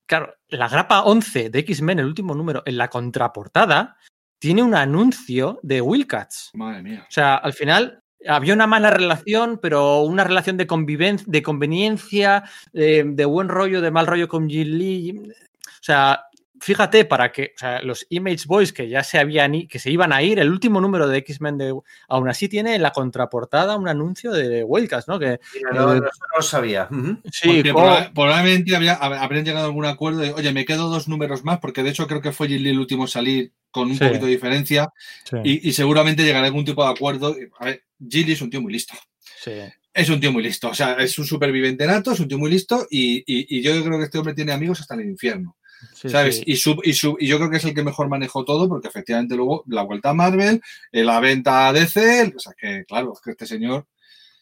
claro, 0.04 0.34
la 0.48 0.68
grapa 0.68 1.04
11 1.04 1.50
de 1.50 1.58
X-Men, 1.60 2.00
el 2.00 2.06
último 2.06 2.34
número, 2.34 2.62
en 2.66 2.76
la 2.76 2.88
contraportada, 2.88 3.96
tiene 4.38 4.62
un 4.62 4.74
anuncio 4.74 5.58
de 5.62 5.80
Wildcats. 5.80 6.50
Madre 6.54 6.82
mía. 6.82 7.04
O 7.08 7.12
sea, 7.12 7.36
al 7.36 7.52
final 7.52 8.02
había 8.28 8.54
una 8.54 8.66
mala 8.66 8.90
relación, 8.90 9.58
pero 9.60 10.02
una 10.02 10.24
relación 10.24 10.56
de 10.56 10.66
de 10.66 11.42
conveniencia, 11.42 12.44
eh, 12.72 13.04
de 13.06 13.24
buen 13.24 13.48
rollo, 13.48 13.80
de 13.80 13.90
mal 13.90 14.06
rollo 14.06 14.28
con 14.28 14.48
Jin 14.48 14.78
Lee. 14.78 15.18
O 15.18 15.82
sea, 15.82 16.22
fíjate, 16.60 17.04
para 17.04 17.32
que 17.32 17.52
o 17.54 17.58
sea, 17.58 17.82
los 17.82 18.06
Image 18.10 18.44
Boys 18.46 18.72
que 18.72 18.88
ya 18.88 19.02
se 19.04 19.18
habían 19.18 19.66
que 19.68 19.78
se 19.78 19.90
iban 19.90 20.12
a 20.12 20.22
ir, 20.22 20.38
el 20.38 20.50
último 20.50 20.80
número 20.80 21.06
de 21.08 21.18
X-Men 21.18 21.58
de 21.58 21.74
aún 22.08 22.28
así 22.28 22.48
tiene 22.48 22.74
en 22.74 22.82
la 22.82 22.92
contraportada 22.92 23.76
un 23.76 23.88
anuncio 23.88 24.32
de 24.32 24.64
Wildcats, 24.64 25.08
¿no? 25.08 25.18
Que 25.18 25.38
Mira, 25.54 25.70
no, 25.72 25.94
Eh, 25.94 26.00
no, 26.00 26.06
eso 26.06 26.18
no 26.20 26.36
lo 26.38 26.42
sabía. 26.42 26.88
Sí, 27.30 27.62
proba- 27.62 28.12
probablemente 28.14 28.74
habría- 28.74 28.98
hab- 28.98 29.18
habrían 29.18 29.44
llegado 29.44 29.64
a 29.64 29.68
algún 29.68 29.84
acuerdo 29.86 30.20
de, 30.20 30.32
oye, 30.32 30.52
me 30.52 30.64
quedo 30.64 30.88
dos 30.88 31.08
números 31.08 31.44
más, 31.44 31.58
porque 31.58 31.82
de 31.82 31.90
hecho 31.90 32.06
creo 32.06 32.20
que 32.22 32.32
fue 32.32 32.48
Jim 32.48 32.62
Lee 32.62 32.70
el 32.70 32.78
último 32.78 33.04
a 33.04 33.08
salir 33.08 33.52
con 33.70 33.88
un 33.90 33.98
Sí. 33.98 34.04
poquito 34.04 34.24
de 34.26 34.32
diferencia 34.32 34.90
sí, 35.24 35.36
y, 35.44 35.68
y 35.68 35.72
seguramente 35.72 36.22
llegará 36.24 36.44
a 36.44 36.46
algún 36.48 36.64
tipo 36.64 36.82
de 36.84 36.90
acuerdo. 36.90 37.36
A 37.58 37.64
ver, 37.66 37.84
Gilly 38.08 38.32
es 38.32 38.42
un 38.42 38.50
tío 38.50 38.60
muy 38.62 38.72
listo. 38.72 38.94
sí. 39.42 39.52
Es 39.98 40.10
un 40.10 40.20
tío 40.20 40.30
muy 40.30 40.42
listo. 40.42 40.68
O 40.68 40.74
sea, 40.74 40.92
es 40.96 41.18
un 41.18 41.24
superviviente 41.24 41.86
nato, 41.86 42.12
es 42.12 42.20
un 42.20 42.28
tío 42.28 42.36
muy 42.38 42.50
listo 42.50 42.86
y, 42.90 43.16
y- 43.26 43.46
y 43.58 43.62
yo 43.62 43.82
creo 43.82 43.96
que 43.96 44.04
este 44.04 44.18
hombre 44.18 44.34
tiene 44.34 44.52
amigos 44.52 44.78
hasta 44.82 44.92
en 44.92 45.00
el 45.00 45.06
infierno. 45.08 45.56
Sí, 45.94 46.08
¿Sabes? 46.08 46.36
sí. 46.38 46.44
Y, 46.46 46.56
su- 46.56 46.80
y, 46.84 46.92
su- 46.92 47.16
y 47.18 47.26
yo 47.26 47.38
creo 47.38 47.50
que 47.50 47.56
es 47.58 47.64
el 47.64 47.74
que 47.74 47.82
mejor 47.84 48.08
manejó 48.08 48.44
todo, 48.44 48.68
porque 48.68 48.88
efectivamente 48.88 49.36
luego 49.36 49.64
la 49.68 49.82
vuelta 49.82 50.10
a 50.10 50.14
Marvel, 50.14 50.60
eh, 50.92 51.04
la 51.04 51.20
venta 51.20 51.68
a 51.68 51.72
DC, 51.72 52.32
o 52.36 52.38
sea 52.38 52.52
que, 52.58 52.84
claro, 52.86 53.12
es 53.14 53.20
que 53.20 53.30
este 53.32 53.46
señor. 53.46 53.86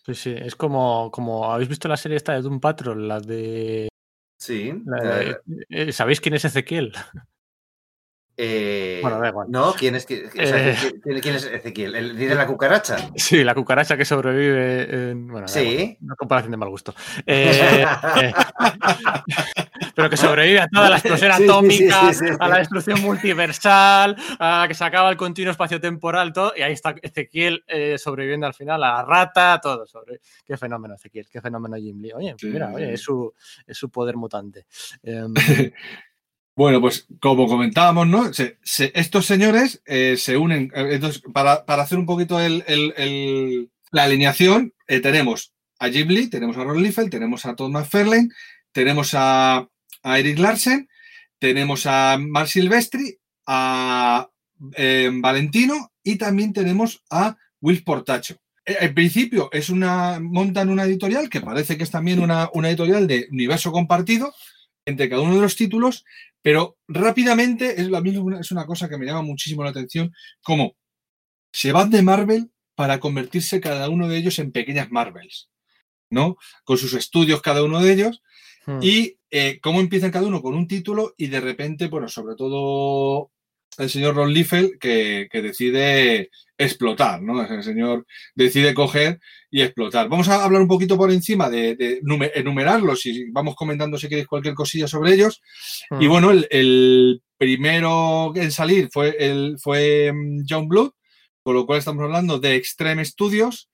Sí, 0.07 0.15
sí, 0.15 0.35
es 0.37 0.55
como, 0.55 1.11
como 1.11 1.51
habéis 1.51 1.69
visto 1.69 1.89
la 1.89 1.97
serie 1.97 2.17
esta 2.19 2.35
de 2.35 2.43
Doom 2.43 2.61
Patrol, 2.61 3.09
la 3.09 3.21
de, 3.21 3.89
Sí. 4.39 4.73
la 4.85 5.05
de- 5.19 5.37
eh, 5.71 5.93
¿sabéis 5.93 6.21
quién 6.21 6.35
es 6.35 6.45
Ezequiel? 6.45 6.93
eh, 8.37 8.99
Bueno, 9.03 9.21
da 9.21 9.29
igual. 9.29 9.47
No, 9.51 9.73
¿quién 9.75 9.95
es, 9.95 10.07
quién, 10.07 10.27
o 10.27 10.31
sea, 10.31 10.71
Eh. 10.71 10.77
¿quién- 11.03 11.35
es 11.37 11.45
Ezequiel? 11.45 11.95
¿El 11.95 12.17
de 12.17 12.35
la 12.35 12.47
cucaracha? 12.47 12.97
Sí, 13.17 13.45
la 13.45 13.55
cucaracha 13.55 13.97
que 13.97 14.05
sobrevive 14.05 15.11
en. 15.11 15.29
Bueno, 15.29 15.49
Sí. 15.49 15.97
una 16.03 16.17
comparación 16.17 16.51
de 16.51 16.57
mal 16.57 16.69
gusto. 16.69 16.95
Eh, 17.27 17.85
pero 19.95 20.11
que 20.11 20.17
sobrevive 20.17 20.61
a 20.61 20.69
toda 20.69 20.91
la 20.91 20.97
explosión 20.97 21.33
Sí, 21.37 21.45
atómica, 21.45 22.13
sí, 22.13 22.15
sí, 22.15 22.27
sí. 22.29 22.35
a 22.39 22.49
la 22.49 22.59
destrucción 22.59 23.01
multiversal, 23.03 24.17
a 24.39 24.65
que 24.69 24.75
se 24.75 24.85
acaba 24.85 25.11
el 25.11 25.17
continuo 25.17 25.51
espacio-temporal, 25.53 26.33
todo. 26.33 26.53
Y 26.57 26.63
ahí 26.63 26.73
está 26.73 26.95
Ezequiel 27.03 27.65
sobreviviendo 27.99 28.47
al 28.47 28.55
final, 28.55 28.83
a 28.83 28.97
la 28.97 29.05
rata, 29.05 29.61
todo. 29.63 29.87
Sobre... 29.87 30.21
Qué 30.45 30.57
fenómeno, 30.57 30.95
Ezequiel, 30.95 31.27
qué 31.31 31.41
fenómeno 31.41 31.77
Jim 31.77 32.01
Lee. 32.01 32.13
Oye, 32.15 32.35
mira, 32.43 32.71
oye, 32.75 32.95
es 32.95 33.01
su, 33.01 33.33
es 33.67 33.77
su 33.77 33.91
poder 33.91 34.17
mutante. 34.17 34.67
Bueno, 36.57 36.81
pues 36.81 37.07
como 37.21 37.49
comentábamos, 37.49 38.07
¿no? 38.07 38.31
Estos 38.31 39.27
señores 39.27 39.83
eh, 39.87 40.17
se 40.17 40.37
unen. 40.37 40.71
eh, 40.75 40.91
Entonces, 40.93 41.21
para, 41.33 41.65
hacer 41.67 41.99
un 41.99 42.07
poquito 42.07 42.39
la 42.39 44.03
alineación, 44.05 44.73
eh, 44.87 45.01
tenemos 45.01 45.53
a 45.81 45.89
Jim 45.89 46.09
Lee, 46.09 46.31
tenemos 46.31 46.57
a 46.57 46.63
Ron 46.63 46.81
Liefeld, 46.83 47.11
tenemos 47.11 47.45
a 47.45 47.57
Todd 47.57 47.71
McFarlane, 47.71 48.29
tenemos 48.71 49.15
a, 49.15 49.69
a 50.05 50.19
Eric 50.19 50.39
Larsen, 50.39 50.89
tenemos 51.41 51.87
a 51.87 52.19
Mark 52.21 52.49
Silvestri, 52.49 53.19
a 53.47 54.29
Valentino 54.57 55.93
y 56.05 56.17
también 56.17 56.53
tenemos 56.53 57.03
a 57.11 57.37
Will 57.61 57.83
Portacho. 57.83 58.37
En 58.65 58.95
principio 58.95 59.51
es 59.53 59.69
una 59.69 60.21
montan 60.21 60.71
una 60.71 60.85
editorial 60.85 61.29
que 61.29 61.41
parece 61.41 61.77
que 61.77 61.83
es 61.83 61.91
también 61.91 62.21
una 62.21 62.69
editorial 62.69 63.07
de 63.09 63.27
universo 63.31 63.73
compartido 63.73 64.33
entre 64.87 65.09
cada 65.09 65.23
uno 65.23 65.35
de 65.35 65.41
los 65.41 65.57
títulos, 65.57 66.05
pero 66.43 66.77
rápidamente 66.89 67.81
es, 67.81 67.89
la 67.89 68.01
misma, 68.01 68.41
es 68.41 68.51
una 68.51 68.67
cosa 68.67 68.89
que 68.89 68.99
me 68.99 69.07
llama 69.07 69.23
muchísimo 69.23 69.65
la 69.65 69.71
atención, 69.71 70.13
como 70.43 70.77
se 71.53 71.73
van 71.73 71.91
de 71.91 72.03
Marvel 72.03 72.51
para 72.75 73.01
convertirse 73.01 73.61
cada 73.61 73.89
uno 73.89 74.09
de 74.09 74.19
ellos 74.19 74.39
en 74.39 74.53
pequeñas 74.53 74.91
Marvels, 74.91 75.51
¿no? 76.11 76.37
Con 76.65 76.77
sus 76.79 76.95
estudios 76.95 77.41
cada 77.41 77.63
uno 77.63 77.81
de 77.81 77.93
ellos 77.93 78.23
hmm. 78.67 78.79
y 78.83 79.19
eh, 79.31 79.61
cómo 79.63 79.81
empiezan 79.81 80.11
cada 80.11 80.27
uno 80.27 80.43
con 80.43 80.55
un 80.55 80.67
título 80.67 81.15
y 81.17 81.29
de 81.29 81.41
repente, 81.41 81.89
bueno, 81.89 82.09
sobre 82.09 82.37
todo 82.37 83.31
el 83.79 83.91
señor 83.91 84.15
Ron 84.15 84.33
Liefeld 84.33 84.79
que, 84.79 85.29
que 85.31 85.43
decide 85.43 86.31
explotar, 86.57 87.21
¿no? 87.21 87.43
El 87.45 87.63
señor 87.65 88.07
decide 88.35 88.75
coger 88.75 89.19
y 89.51 89.63
explotar. 89.63 90.09
Vamos 90.09 90.29
a 90.29 90.45
hablar 90.45 90.63
un 90.63 90.69
poquito 90.69 90.97
por 90.97 91.11
encima 91.11 91.51
de, 91.51 91.75
de 91.75 92.01
nume- 92.03 92.31
enumerarlos 92.35 93.05
y 93.07 93.31
vamos 93.31 93.57
comentando 93.57 93.99
si 93.99 94.09
queréis 94.09 94.29
cualquier 94.29 94.55
cosilla 94.55 94.87
sobre 94.87 95.15
ellos. 95.15 95.41
Y 96.01 96.07
Hmm. 96.07 96.09
bueno, 96.09 96.31
el, 96.31 96.47
el 96.51 97.23
primero 97.37 98.33
en 98.37 98.51
salir 98.53 98.89
fue, 98.93 99.17
el, 99.19 99.57
fue 99.61 100.13
mm, 100.13 100.45
John 100.49 100.69
Blood, 100.69 100.91
con 101.43 101.55
lo 101.55 101.67
cual 101.67 101.81
estamos 101.81 102.03
hablando 102.05 102.39
de 102.39 102.55
Extreme 102.55 103.05
Studios, 103.05 103.69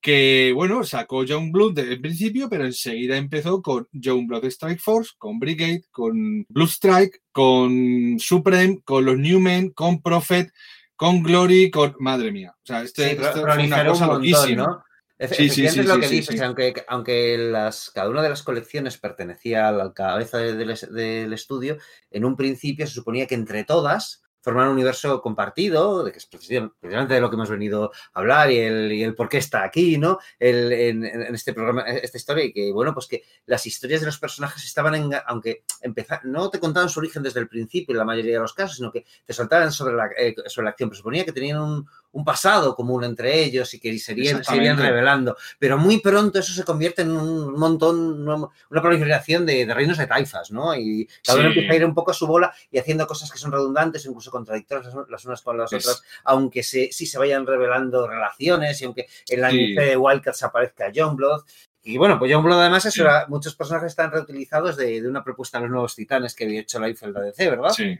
que 0.00 0.52
bueno, 0.54 0.82
sacó 0.84 1.24
John 1.28 1.52
Blood 1.52 1.74
de- 1.74 1.92
en 1.94 2.00
principio, 2.02 2.48
pero 2.48 2.64
enseguida 2.64 3.16
empezó 3.16 3.60
con 3.62 3.86
John 4.02 4.26
Blood 4.26 4.44
Strike 4.46 4.80
Force, 4.80 5.12
con 5.18 5.38
Brigade, 5.38 5.84
con 5.90 6.44
Blue 6.48 6.66
Strike, 6.66 7.20
con 7.32 8.18
Supreme, 8.18 8.80
con 8.84 9.04
los 9.04 9.18
Newmen, 9.18 9.70
con 9.70 10.00
Prophet, 10.02 10.50
con 10.96 11.22
Glory, 11.22 11.70
con 11.70 11.94
madre 11.98 12.32
mía. 12.32 12.54
O 12.56 12.66
sea, 12.66 12.82
este, 12.82 13.10
Sí, 13.10 13.16
esto 13.22 13.42
fue 13.42 13.64
una 13.66 13.84
cosa 13.86 14.04
un 14.06 14.10
montón, 14.12 14.32
loquísima. 14.32 14.62
¿no? 14.64 14.84
Efe- 15.18 15.34
Sí, 15.36 15.48
sí, 15.50 15.68
sí, 15.68 15.80
es 15.80 15.86
lo 15.86 16.00
que 16.00 16.08
dices, 16.08 16.40
aunque, 16.40 16.74
aunque 16.88 17.36
las, 17.36 17.90
cada 17.90 18.08
una 18.08 18.22
de 18.22 18.30
las 18.30 18.42
colecciones 18.42 18.96
pertenecía 18.96 19.68
a 19.68 19.72
la 19.72 19.92
cabeza 19.92 20.38
del 20.38 21.32
estudio, 21.34 21.76
en 22.10 22.24
un 22.24 22.36
principio 22.36 22.86
se 22.86 22.94
suponía 22.94 23.26
que 23.26 23.34
entre 23.34 23.64
todas 23.64 24.22
forman 24.42 24.68
un 24.68 24.74
universo 24.74 25.20
compartido, 25.20 26.02
de 26.04 26.12
que 26.12 26.18
es 26.18 26.26
precisamente 26.26 27.14
de 27.14 27.20
lo 27.20 27.28
que 27.30 27.36
hemos 27.36 27.50
venido 27.50 27.92
a 28.12 28.18
hablar 28.20 28.50
y 28.50 28.58
el, 28.58 28.92
y 28.92 29.02
el 29.02 29.14
por 29.14 29.28
qué 29.28 29.38
está 29.38 29.62
aquí, 29.64 29.98
¿no? 29.98 30.18
El- 30.38 30.72
en, 30.72 31.04
en 31.04 31.34
este 31.34 31.52
programa, 31.52 31.82
esta 31.82 32.16
historia, 32.18 32.44
y 32.44 32.52
que, 32.52 32.72
bueno, 32.72 32.94
pues 32.94 33.06
que 33.06 33.22
las 33.46 33.66
historias 33.66 34.00
de 34.00 34.06
los 34.06 34.18
personajes 34.18 34.64
estaban, 34.64 34.94
en, 34.94 35.10
aunque 35.26 35.64
empezar, 35.82 36.24
no 36.24 36.48
te 36.50 36.58
contaban 36.60 36.88
su 36.88 37.00
origen 37.00 37.22
desde 37.22 37.40
el 37.40 37.48
principio 37.48 37.92
en 37.92 37.98
la 37.98 38.04
mayoría 38.04 38.34
de 38.34 38.40
los 38.40 38.54
casos, 38.54 38.76
sino 38.76 38.90
que 38.90 39.04
te 39.24 39.32
saltaban 39.32 39.72
sobre 39.72 39.94
la, 39.94 40.08
eh, 40.16 40.34
sobre 40.46 40.64
la 40.64 40.70
acción, 40.70 40.88
pero 40.90 40.98
suponía 40.98 41.24
que 41.24 41.32
tenían 41.32 41.60
un, 41.60 41.86
un 42.12 42.24
pasado 42.24 42.74
común 42.74 43.04
entre 43.04 43.42
ellos 43.44 43.72
y 43.74 43.78
que 43.80 43.96
se 43.98 44.12
irían 44.12 44.76
revelando. 44.78 45.36
Pero 45.58 45.78
muy 45.78 46.00
pronto 46.00 46.38
eso 46.40 46.52
se 46.52 46.64
convierte 46.64 47.02
en 47.02 47.12
un 47.12 47.52
montón, 47.52 48.28
una, 48.28 48.48
proliferación 48.82 49.46
de, 49.46 49.64
de 49.64 49.74
reinos 49.74 49.98
de 49.98 50.06
taifas, 50.06 50.50
¿no? 50.50 50.74
Y 50.74 51.08
cada 51.24 51.38
uno 51.38 51.48
empieza 51.48 51.72
a 51.72 51.76
ir 51.76 51.84
un 51.84 51.94
poco 51.94 52.10
a 52.10 52.14
su 52.14 52.26
bola 52.26 52.52
y 52.70 52.78
haciendo 52.78 53.06
cosas 53.06 53.30
que 53.30 53.38
son 53.38 53.52
redundantes, 53.52 54.04
incluso 54.06 54.30
contradictorias 54.30 54.92
las- 55.08 55.24
unas 55.24 55.42
con 55.42 55.56
las 55.58 55.72
Es- 55.72 55.84
otras, 55.86 56.02
aunque 56.24 56.62
se, 56.62 56.90
sí 56.92 57.06
se 57.06 57.18
vayan 57.18 57.46
revelando 57.46 58.06
relaciones 58.08 58.80
y 58.80 58.84
aunque 58.86 59.06
en 59.28 59.40
la 59.40 59.50
Sí. 59.50 59.74
De 59.74 59.96
Wildcats 59.96 60.42
aparezca 60.42 60.90
Youngblood. 60.90 61.42
Y 61.82 61.96
bueno, 61.96 62.18
pues 62.18 62.30
Youngblood 62.30 62.60
además 62.60 62.84
eso 62.84 62.94
Sí. 62.96 63.00
era, 63.02 63.26
muchos 63.28 63.54
personajes 63.54 63.88
están 63.92 64.10
reutilizados 64.10 64.76
de, 64.76 65.00
de 65.00 65.08
una 65.08 65.22
propuesta 65.24 65.58
de 65.58 65.62
los 65.62 65.70
nuevos 65.70 65.94
titanes 65.94 66.34
que 66.34 66.44
había 66.44 66.60
hecho 66.60 66.78
la 66.78 66.88
Eiffel 66.88 67.12
de 67.14 67.22
DC, 67.22 67.50
¿verdad? 67.50 67.70
Sí, 67.70 67.98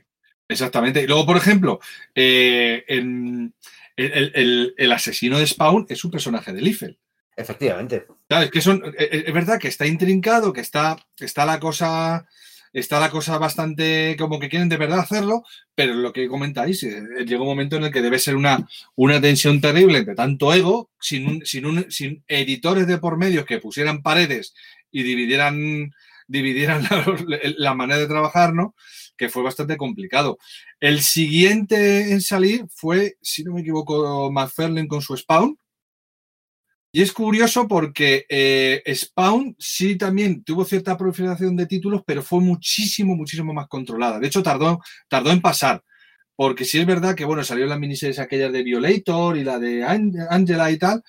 exactamente. 0.48 1.02
Y 1.02 1.06
luego, 1.06 1.24
por 1.26 1.36
ejemplo, 1.36 1.80
eh, 2.14 2.84
en- 2.88 3.54
el, 4.06 4.74
el- 4.76 4.92
asesino 4.92 5.38
de 5.38 5.46
Spawn 5.46 5.86
es 5.88 6.04
un 6.04 6.10
personaje 6.10 6.52
de 6.52 6.60
Liefeld. 6.62 6.96
Efectivamente. 7.36 8.06
¿Sabes? 8.28 8.50
Que 8.50 8.60
son, 8.60 8.82
eh, 8.98 9.08
eh, 9.12 9.24
es 9.26 9.32
verdad 9.34 9.58
que 9.58 9.68
está 9.68 9.86
intrincado, 9.86 10.52
que 10.52 10.60
está, 10.60 10.96
está 11.18 11.44
la 11.46 11.58
cosa. 11.60 12.26
Está 12.72 13.00
la 13.00 13.10
cosa 13.10 13.36
bastante 13.36 14.14
como 14.16 14.38
que 14.38 14.48
quieren 14.48 14.68
de 14.68 14.76
verdad 14.76 15.00
hacerlo, 15.00 15.42
pero 15.74 15.92
lo 15.92 16.12
que 16.12 16.28
comentáis, 16.28 16.80
eh, 16.84 17.02
llega 17.26 17.40
un 17.40 17.48
momento 17.48 17.74
en 17.74 17.82
el 17.82 17.90
que 17.92 18.00
debe 18.00 18.20
ser 18.20 18.36
una, 18.36 18.64
una 18.94 19.20
tensión 19.20 19.60
terrible 19.60 19.98
entre 19.98 20.14
tanto 20.14 20.54
ego, 20.54 20.88
sin, 21.00 21.26
un- 21.26 21.44
sin, 21.44 21.66
un- 21.66 21.90
sin 21.90 22.22
editores 22.28 22.86
de 22.86 22.98
por 22.98 23.16
medio 23.16 23.44
que 23.44 23.58
pusieran 23.58 24.02
paredes 24.02 24.54
y 24.92 25.02
dividieran, 25.02 25.92
dividieran 26.28 26.84
la, 27.26 27.38
la 27.56 27.74
manera 27.74 27.98
de 27.98 28.06
trabajar, 28.06 28.54
¿no? 28.54 28.76
Que 29.20 29.28
fue 29.28 29.42
bastante 29.42 29.76
complicado. 29.76 30.38
El 30.80 31.02
siguiente 31.02 32.10
en 32.10 32.22
salir 32.22 32.64
fue, 32.74 33.16
si 33.20 33.44
no 33.44 33.52
me 33.52 33.60
equivoco, 33.60 34.32
McFarlane 34.32 34.88
con 34.88 35.02
su 35.02 35.14
Spawn. 35.14 35.58
Y 36.90 37.02
es 37.02 37.12
curioso 37.12 37.68
porque 37.68 38.24
eh, 38.30 38.82
Spawn 38.94 39.54
sí 39.58 39.96
también 39.96 40.42
tuvo 40.42 40.64
cierta 40.64 40.96
proliferación 40.96 41.54
de 41.54 41.66
títulos, 41.66 42.00
pero 42.06 42.22
fue 42.22 42.40
muchísimo, 42.40 43.14
muchísimo 43.14 43.52
más 43.52 43.68
controlada. 43.68 44.18
De 44.18 44.28
hecho, 44.28 44.42
tardó, 44.42 44.80
tardó 45.06 45.30
en 45.30 45.42
pasar. 45.42 45.84
Porque 46.34 46.64
sí 46.64 46.78
es 46.78 46.86
verdad 46.86 47.14
que, 47.14 47.26
bueno, 47.26 47.44
salió 47.44 47.66
las 47.66 47.78
miniseries 47.78 48.18
aquellas 48.18 48.50
de 48.50 48.62
Violator 48.62 49.36
y 49.36 49.44
la 49.44 49.58
de 49.58 49.84
An- 49.84 50.14
Angela 50.30 50.70
y 50.70 50.78
tal, 50.78 51.02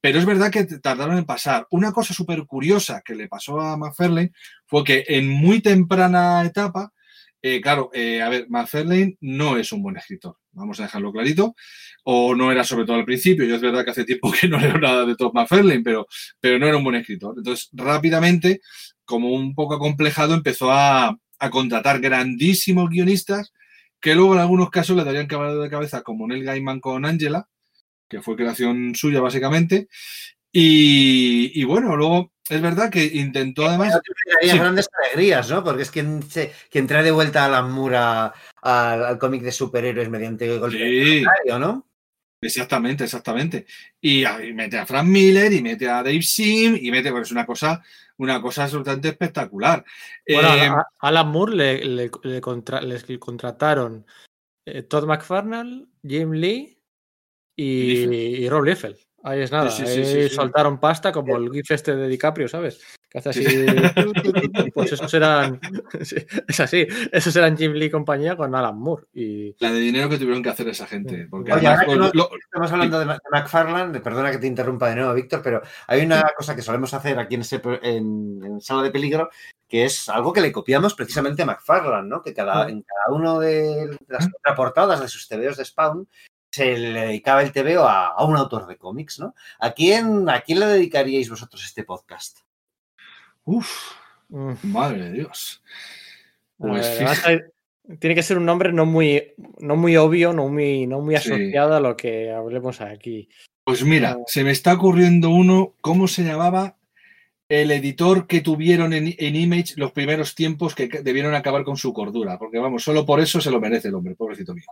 pero 0.00 0.18
es 0.18 0.26
verdad 0.26 0.50
que 0.50 0.64
tardaron 0.64 1.16
en 1.16 1.24
pasar. 1.24 1.66
Una 1.70 1.92
cosa 1.92 2.12
súper 2.12 2.44
curiosa 2.44 3.00
que 3.02 3.14
le 3.14 3.26
pasó 3.26 3.58
a 3.58 3.78
McFarlane 3.78 4.32
fue 4.66 4.84
que 4.84 5.04
en 5.08 5.28
muy 5.28 5.62
temprana 5.62 6.44
etapa, 6.44 6.92
eh, 7.40 7.60
claro, 7.60 7.90
eh, 7.92 8.20
a 8.20 8.28
ver, 8.28 8.46
McFarlane 8.48 9.16
no 9.20 9.56
es 9.56 9.70
un 9.70 9.82
buen 9.82 9.96
escritor, 9.96 10.36
vamos 10.52 10.80
a 10.80 10.84
dejarlo 10.84 11.12
clarito, 11.12 11.54
o 12.04 12.34
no 12.34 12.50
era 12.50 12.64
sobre 12.64 12.84
todo 12.84 12.96
al 12.96 13.04
principio, 13.04 13.44
yo 13.44 13.54
es 13.54 13.60
verdad 13.60 13.84
que 13.84 13.92
hace 13.92 14.04
tiempo 14.04 14.32
que 14.40 14.48
no 14.48 14.58
leo 14.58 14.78
nada 14.78 15.06
de 15.06 15.14
Todd 15.14 15.32
McFarlane, 15.32 15.82
pero, 15.82 16.06
pero 16.40 16.58
no 16.58 16.66
era 16.66 16.76
un 16.76 16.84
buen 16.84 16.96
escritor. 16.96 17.34
Entonces, 17.36 17.68
rápidamente, 17.72 18.60
como 19.04 19.32
un 19.32 19.54
poco 19.54 19.74
acomplejado, 19.74 20.34
empezó 20.34 20.72
a, 20.72 21.16
contratar 21.52 22.00
grandísimos 22.00 22.90
guionistas 22.90 23.52
que 24.00 24.16
luego 24.16 24.34
en 24.34 24.40
algunos 24.40 24.70
casos 24.70 24.96
le 24.96 25.04
darían 25.04 25.28
caballo 25.28 25.60
de 25.60 25.70
cabeza, 25.70 26.02
como 26.02 26.26
Neil 26.26 26.42
Gaiman 26.42 26.80
con 26.80 27.04
Angela, 27.06 27.48
que 28.08 28.22
fue 28.22 28.34
creación 28.34 28.96
suya 28.96 29.20
básicamente, 29.20 29.88
y 30.50 31.62
bueno, 31.62 31.94
luego 31.94 32.32
es 32.48 32.60
verdad 32.62 32.90
que 32.90 33.04
intentó 33.04 33.66
además. 33.66 34.00
Sí. 34.42 34.58
grandes 34.58 34.88
alegrías, 35.02 35.50
¿no? 35.50 35.62
Porque 35.64 35.82
es 35.82 35.90
quien, 35.90 36.22
se, 36.22 36.52
quien 36.70 36.86
trae 36.86 37.02
de 37.02 37.10
vuelta 37.10 37.44
a 37.44 37.48
la 37.48 37.62
Mura 37.62 38.32
al, 38.62 39.04
al 39.04 39.18
cómic 39.18 39.42
de 39.42 39.52
superhéroes 39.52 40.08
mediante 40.08 40.56
golpe 40.58 40.78
Sí, 40.78 41.24
¿no? 41.46 41.84
exactamente, 42.40 43.04
exactamente. 43.04 43.66
Y, 44.00 44.24
mete 44.54 44.78
a 44.78 44.86
Frank 44.86 45.06
Miller 45.08 45.52
y 45.52 45.60
mete 45.60 45.88
a 45.88 46.02
Dave 46.02 46.22
Sim 46.22 46.76
y 46.80 46.90
mete, 46.90 47.10
pues 47.10 47.32
una 47.32 47.44
cosa, 47.44 47.82
una 48.18 48.40
cosa 48.40 48.64
absolutamente 48.64 49.08
espectacular. 49.08 49.84
Bueno, 50.26 50.54
Eh, 50.54 50.66
a 50.66 50.72
a 50.78 50.86
Alan 51.00 51.28
Moore 51.28 51.54
le, 51.56 51.84
le- 51.84 52.10
le 52.22 52.40
contra- 52.40 52.80
les 52.80 53.04
contrataron 53.18 54.06
eh, 54.66 54.82
Todd 54.82 55.06
McFarlane, 55.06 55.86
Jim 56.06 56.30
Lee 56.32 56.78
y, 57.56 58.04
y 58.44 58.48
Rob 58.48 58.64
Liefeld. 58.64 58.96
Ahí 59.28 59.42
es 59.42 59.52
nada. 59.52 59.70
Sí, 59.70 59.84
sí, 59.86 59.92
sí, 59.92 59.98
ahí 60.00 60.04
sí, 60.06 60.28
sí. 60.30 60.34
soltaron 60.34 60.80
pasta 60.80 61.12
como 61.12 61.36
el 61.36 61.50
gif 61.52 61.70
este 61.70 61.94
de 61.94 62.08
DiCaprio, 62.08 62.48
¿sabes? 62.48 62.80
Que 63.10 63.18
hace 63.18 63.30
así. 63.30 63.44
Sí. 63.44 63.66
Pues 64.74 64.92
esos 64.92 65.12
eran. 65.14 65.60
sí, 66.02 66.16
es 66.46 66.60
así. 66.60 66.86
Esos 67.12 67.34
eran 67.36 67.56
Jim 67.56 67.72
Lee 67.72 67.86
y 67.86 67.90
compañía 67.90 68.36
con 68.36 68.54
Alan 68.54 68.78
Moore. 68.78 69.04
Y 69.14 69.54
la 69.60 69.72
de 69.72 69.80
dinero 69.80 70.08
que 70.08 70.18
tuvieron 70.18 70.42
que 70.42 70.48
hacer 70.50 70.68
esa 70.68 70.86
gente. 70.86 71.26
Porque 71.30 71.52
Oye, 71.52 71.66
además, 71.66 71.86
ahora 71.88 72.10
que 72.10 72.16
no- 72.18 72.22
lo- 72.24 72.30
Estamos 72.38 72.72
hablando 72.72 72.98
de, 72.98 73.06
McFarlane, 73.30 74.00
perdona 74.00 74.30
que 74.30 74.38
te 74.38 74.46
interrumpa 74.46 74.88
de 74.88 74.96
nuevo, 74.96 75.14
Víctor, 75.14 75.40
pero 75.42 75.62
hay 75.86 76.04
una 76.04 76.22
cosa 76.36 76.56
que 76.56 76.62
solemos 76.62 76.92
hacer 76.94 77.18
aquí 77.18 77.34
en, 77.34 77.42
ese 77.42 77.58
pro- 77.60 77.82
en, 77.82 78.40
en 78.44 78.60
Sala 78.60 78.82
de 78.82 78.90
Peligro, 78.90 79.28
que 79.68 79.84
es 79.84 80.08
algo 80.08 80.32
que 80.32 80.40
le 80.40 80.50
copiamos 80.52 80.94
precisamente 80.94 81.42
a 81.42 81.46
McFarlane, 81.46 82.08
¿no? 82.08 82.22
Que 82.22 82.32
cada, 82.34 82.68
en 82.68 82.82
cada 82.82 83.14
uno 83.16 83.38
de 83.38 83.96
las 84.08 84.28
contraportadas 84.28 85.00
de 85.00 85.08
sus 85.08 85.28
TVOs 85.28 85.56
de 85.58 85.64
Spawn 85.64 86.08
se 86.58 86.76
le 86.76 87.00
dedicaba 87.06 87.42
el 87.42 87.52
TVO 87.52 87.84
a, 87.84 88.08
a 88.08 88.24
un 88.24 88.36
autor 88.36 88.66
de 88.66 88.76
cómics, 88.76 89.18
¿no? 89.20 89.34
¿A 89.60 89.72
quién, 89.72 90.28
¿A 90.28 90.40
quién 90.40 90.60
le 90.60 90.66
dedicaríais 90.66 91.30
vosotros 91.30 91.64
este 91.64 91.84
podcast? 91.84 92.40
uf, 93.44 93.92
madre 94.28 95.04
de 95.04 95.12
Dios. 95.12 95.62
Pues 96.58 96.98
ver, 97.26 97.52
tiene 97.98 98.14
que 98.14 98.22
ser 98.22 98.36
un 98.36 98.44
nombre 98.44 98.72
no 98.72 98.84
muy, 98.84 99.32
no 99.60 99.76
muy 99.76 99.96
obvio, 99.96 100.32
no 100.32 100.48
muy, 100.48 100.86
no 100.86 101.00
muy 101.00 101.16
Sí. 101.16 101.32
asociado 101.32 101.74
a 101.74 101.80
lo 101.80 101.96
que 101.96 102.30
hablemos 102.30 102.80
aquí. 102.80 103.28
Pues 103.64 103.82
mira, 103.84 104.14
No. 104.14 104.24
se 104.26 104.44
me 104.44 104.50
está 104.50 104.74
ocurriendo 104.74 105.30
uno, 105.30 105.74
¿cómo 105.80 106.08
se 106.08 106.24
llamaba? 106.24 106.76
El 107.48 107.70
editor 107.70 108.26
que 108.26 108.42
tuvieron 108.42 108.92
en, 108.92 109.14
en 109.16 109.36
Image 109.36 109.74
los 109.76 109.92
primeros 109.92 110.34
tiempos 110.34 110.74
que 110.74 110.88
debieron 110.88 111.34
acabar 111.34 111.64
con 111.64 111.78
su 111.78 111.94
cordura, 111.94 112.38
porque 112.38 112.58
vamos, 112.58 112.82
solo 112.82 113.06
por 113.06 113.20
eso 113.20 113.40
se 113.40 113.50
lo 113.50 113.60
merece 113.60 113.88
el 113.88 113.94
hombre, 113.94 114.14
pobrecito 114.14 114.54
mío. 114.54 114.66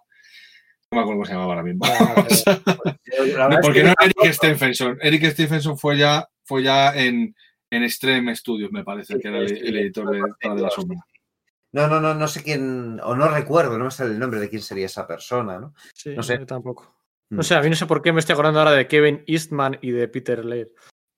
No 0.93 0.97
me 0.97 1.01
acuerdo 1.03 1.19
cómo 1.19 1.25
se 1.25 1.33
llamaba 1.33 1.53
ahora 1.53 1.63
mismo. 1.63 1.85
La 1.87 3.47
verdad 3.47 3.53
es 3.53 3.59
porque 3.61 3.81
que 3.81 3.85
no 3.85 3.91
era 3.91 4.05
Eric 4.05 4.33
Stephenson. 4.33 4.99
Eric 5.01 5.25
Stephenson 5.31 5.79
fue 5.79 5.99
ya, 5.99 6.29
fue 6.45 6.63
ya 6.63 6.95
en, 6.95 7.35
en 7.71 7.83
Extreme 7.83 8.35
Studios, 8.37 8.71
me 8.71 8.85
parece, 8.85 9.19
que 9.19 9.29
era 9.29 9.39
el, 9.39 9.57
el 9.57 9.77
editor 9.79 10.11
de, 10.11 10.51
de 10.55 10.61
la 10.61 10.71
sombra. 10.71 10.99
No, 11.73 11.89
no, 11.89 12.01
no, 12.01 12.15
no 12.15 12.29
sé 12.29 12.43
quién, 12.43 13.01
o 13.03 13.15
no 13.17 13.29
recuerdo, 13.29 13.77
no 13.77 13.85
me 13.87 13.91
sale 13.91 14.13
el 14.13 14.19
nombre 14.19 14.41
de 14.41 14.49
quién 14.49 14.63
sería 14.63 14.87
esa 14.87 15.07
persona, 15.07 15.59
¿no? 15.59 15.75
Sí, 15.93 16.15
No 16.15 16.23
sé. 16.23 16.39
yo 16.39 16.47
tampoco. 16.47 16.97
Mm. 17.31 17.37
No 17.37 17.43
sé, 17.43 17.55
a 17.55 17.61
mí 17.61 17.69
no 17.69 17.77
sé 17.77 17.87
por 17.87 18.01
qué 18.01 18.13
me 18.13 18.21
estoy 18.21 18.35
acordando 18.35 18.61
ahora 18.61 18.73
de 18.73 18.87
Kevin 18.87 19.25
Eastman 19.27 19.79
y 19.83 19.91
de 19.91 20.09
Peter 20.09 20.45
Laird. 20.45 20.71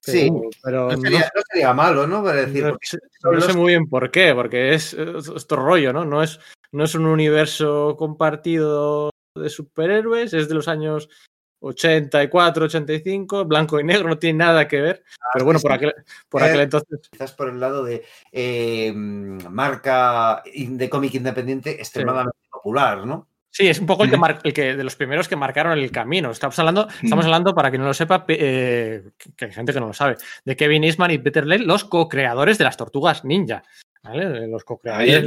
Pero, 0.05 0.19
Sí, 0.19 0.31
pero 0.63 0.91
No 0.91 1.01
sería, 1.01 1.31
no 1.35 1.43
sería 1.53 1.75
malo, 1.75 2.07
¿no? 2.07 2.25
Para 2.25 2.47
decir, 2.47 2.65
no 2.65 2.77
sé, 2.81 2.99
no 3.23 3.55
muy 3.55 3.73
bien 3.73 3.89
por 3.89 4.11
qué, 4.11 4.35
porque 4.35 4.75
es, 4.75 4.95
es 4.95 5.29
otro 5.29 5.65
rollo, 5.65 5.93
¿no? 5.93 6.05
No 6.05 6.23
es, 6.23 6.41
no 6.73 6.85
es 6.85 6.95
un 6.95 7.07
universo 7.07 7.95
compartido 7.99 9.11
de 9.35 9.49
superhéroes, 9.49 10.33
es 10.35 10.49
de 10.49 10.55
los 10.55 10.69
años 10.69 11.09
84, 11.61 12.67
85, 12.67 13.45
blanco 13.45 13.81
y 13.81 13.85
negro, 13.85 14.09
no 14.09 14.19
tiene 14.19 14.39
nada 14.39 14.69
que 14.69 14.81
ver. 14.81 15.05
Pero 15.33 15.45
bueno, 15.45 15.61
por 15.61 15.73
aquel, 15.73 15.95
por 16.29 16.43
Eh, 16.43 16.47
aquel 16.47 16.61
entonces. 16.61 17.09
quizás 17.11 17.33
por 17.33 17.49
el 17.49 17.59
lado 17.61 17.85
de 17.85 18.05
eh, 18.33 18.93
marca 18.95 20.43
de 20.55 20.89
cómic 20.91 21.15
independiente 21.15 21.71
extremadamente 21.73 22.39
popular, 22.51 23.05
¿no? 23.07 23.29
Sí, 23.51 23.67
es 23.67 23.81
un 23.81 23.87
poco 23.87 24.05
el 24.05 24.11
que, 24.11 24.17
mar- 24.19 24.39
el 24.45 24.53
que 24.53 24.77
de 24.77 24.85
los 24.85 24.95
primeros 24.95 25.27
que 25.27 25.35
marcaron 25.35 25.77
el 25.77 25.91
camino. 25.91 26.31
Estamos 26.31 26.57
hablando, 26.59 26.87
estamos 27.03 27.25
Ujú. 27.25 27.33
hablando 27.35 27.55
para 27.55 27.71
quien 27.71 27.81
no 27.81 27.89
lo 27.89 27.95
sepa, 27.95 28.25
eh, 28.29 29.11
que- 29.37 29.47
hay 29.47 29.53
gente 29.53 29.73
que 29.73 29.81
no 29.81 29.89
lo 29.89 29.95
sabe, 29.95 30.17
de 30.45 30.57
Kevin 30.57 30.85
Eastman 30.85 31.11
y 31.11 31.19
Peter 31.19 31.45
Laird, 31.47 31.65
los 31.65 31.85
co-creadores 31.85 32.59
de 32.59 32.65
las 32.65 32.77
Tortugas 32.77 33.25
Ninja. 33.25 33.65
¿Vale? 34.03 34.47
Los 34.47 34.65
co-creadores 34.65 35.25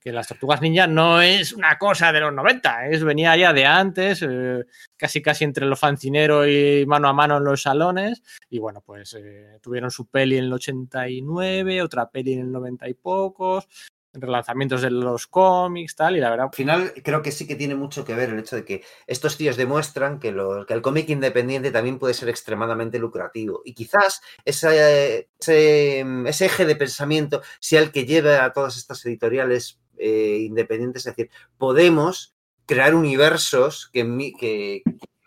que 0.00 0.12
las 0.12 0.28
Tortugas 0.28 0.60
Ninja 0.60 0.86
no 0.86 1.20
es 1.20 1.52
una 1.52 1.78
cosa 1.78 2.12
de 2.12 2.20
los 2.20 2.32
90, 2.32 2.88
es 2.88 3.02
venía 3.04 3.36
ya 3.36 3.52
de 3.52 3.64
antes, 3.66 4.22
eh, 4.22 4.64
casi 4.96 5.22
casi 5.22 5.44
entre 5.44 5.66
lo 5.66 5.76
fancinero 5.76 6.46
y 6.46 6.84
mano 6.86 7.08
a 7.08 7.12
mano 7.12 7.38
en 7.38 7.44
los 7.44 7.62
salones. 7.62 8.22
Y 8.48 8.58
bueno, 8.58 8.82
pues 8.84 9.14
eh, 9.18 9.58
tuvieron 9.62 9.90
su 9.90 10.06
peli 10.06 10.36
en 10.36 10.44
el 10.44 10.52
89, 10.52 11.82
otra 11.82 12.10
peli 12.10 12.34
en 12.34 12.40
el 12.40 12.52
90 12.52 12.88
y 12.88 12.94
pocos, 12.94 13.68
relanzamientos 14.14 14.82
de 14.82 14.90
los 14.90 15.26
cómics, 15.26 15.96
tal, 15.96 16.16
y 16.16 16.20
la 16.20 16.30
verdad 16.30 16.46
Al 16.46 16.54
final 16.54 16.92
creo 17.02 17.20
que 17.22 17.32
sí 17.32 17.46
que 17.46 17.56
tiene 17.56 17.74
mucho 17.74 18.04
que 18.04 18.14
ver 18.14 18.30
el 18.30 18.38
hecho 18.38 18.56
de 18.56 18.64
que 18.64 18.82
estos 19.06 19.36
tíos 19.36 19.56
demuestran 19.56 20.18
que, 20.20 20.32
lo- 20.32 20.64
que 20.66 20.74
el 20.74 20.82
cómic 20.82 21.08
independiente 21.10 21.70
también 21.70 21.98
puede 21.98 22.14
ser 22.14 22.28
extremadamente 22.28 22.98
lucrativo. 22.98 23.60
Y 23.64 23.74
quizás 23.74 24.20
ese, 24.44 25.28
ese, 25.38 26.04
ese 26.26 26.46
eje 26.46 26.64
de 26.64 26.76
pensamiento 26.76 27.42
sea 27.60 27.80
el 27.80 27.90
que 27.92 28.06
lleve 28.06 28.36
a 28.36 28.52
todas 28.52 28.76
estas 28.76 29.04
editoriales 29.06 29.80
eh, 29.98 30.38
independientes. 30.46 31.06
Es 31.06 31.16
decir, 31.16 31.30
podemos 31.58 32.34
crear 32.66 32.94
universos 32.94 33.90
que, 33.92 34.04
que, 34.38 34.82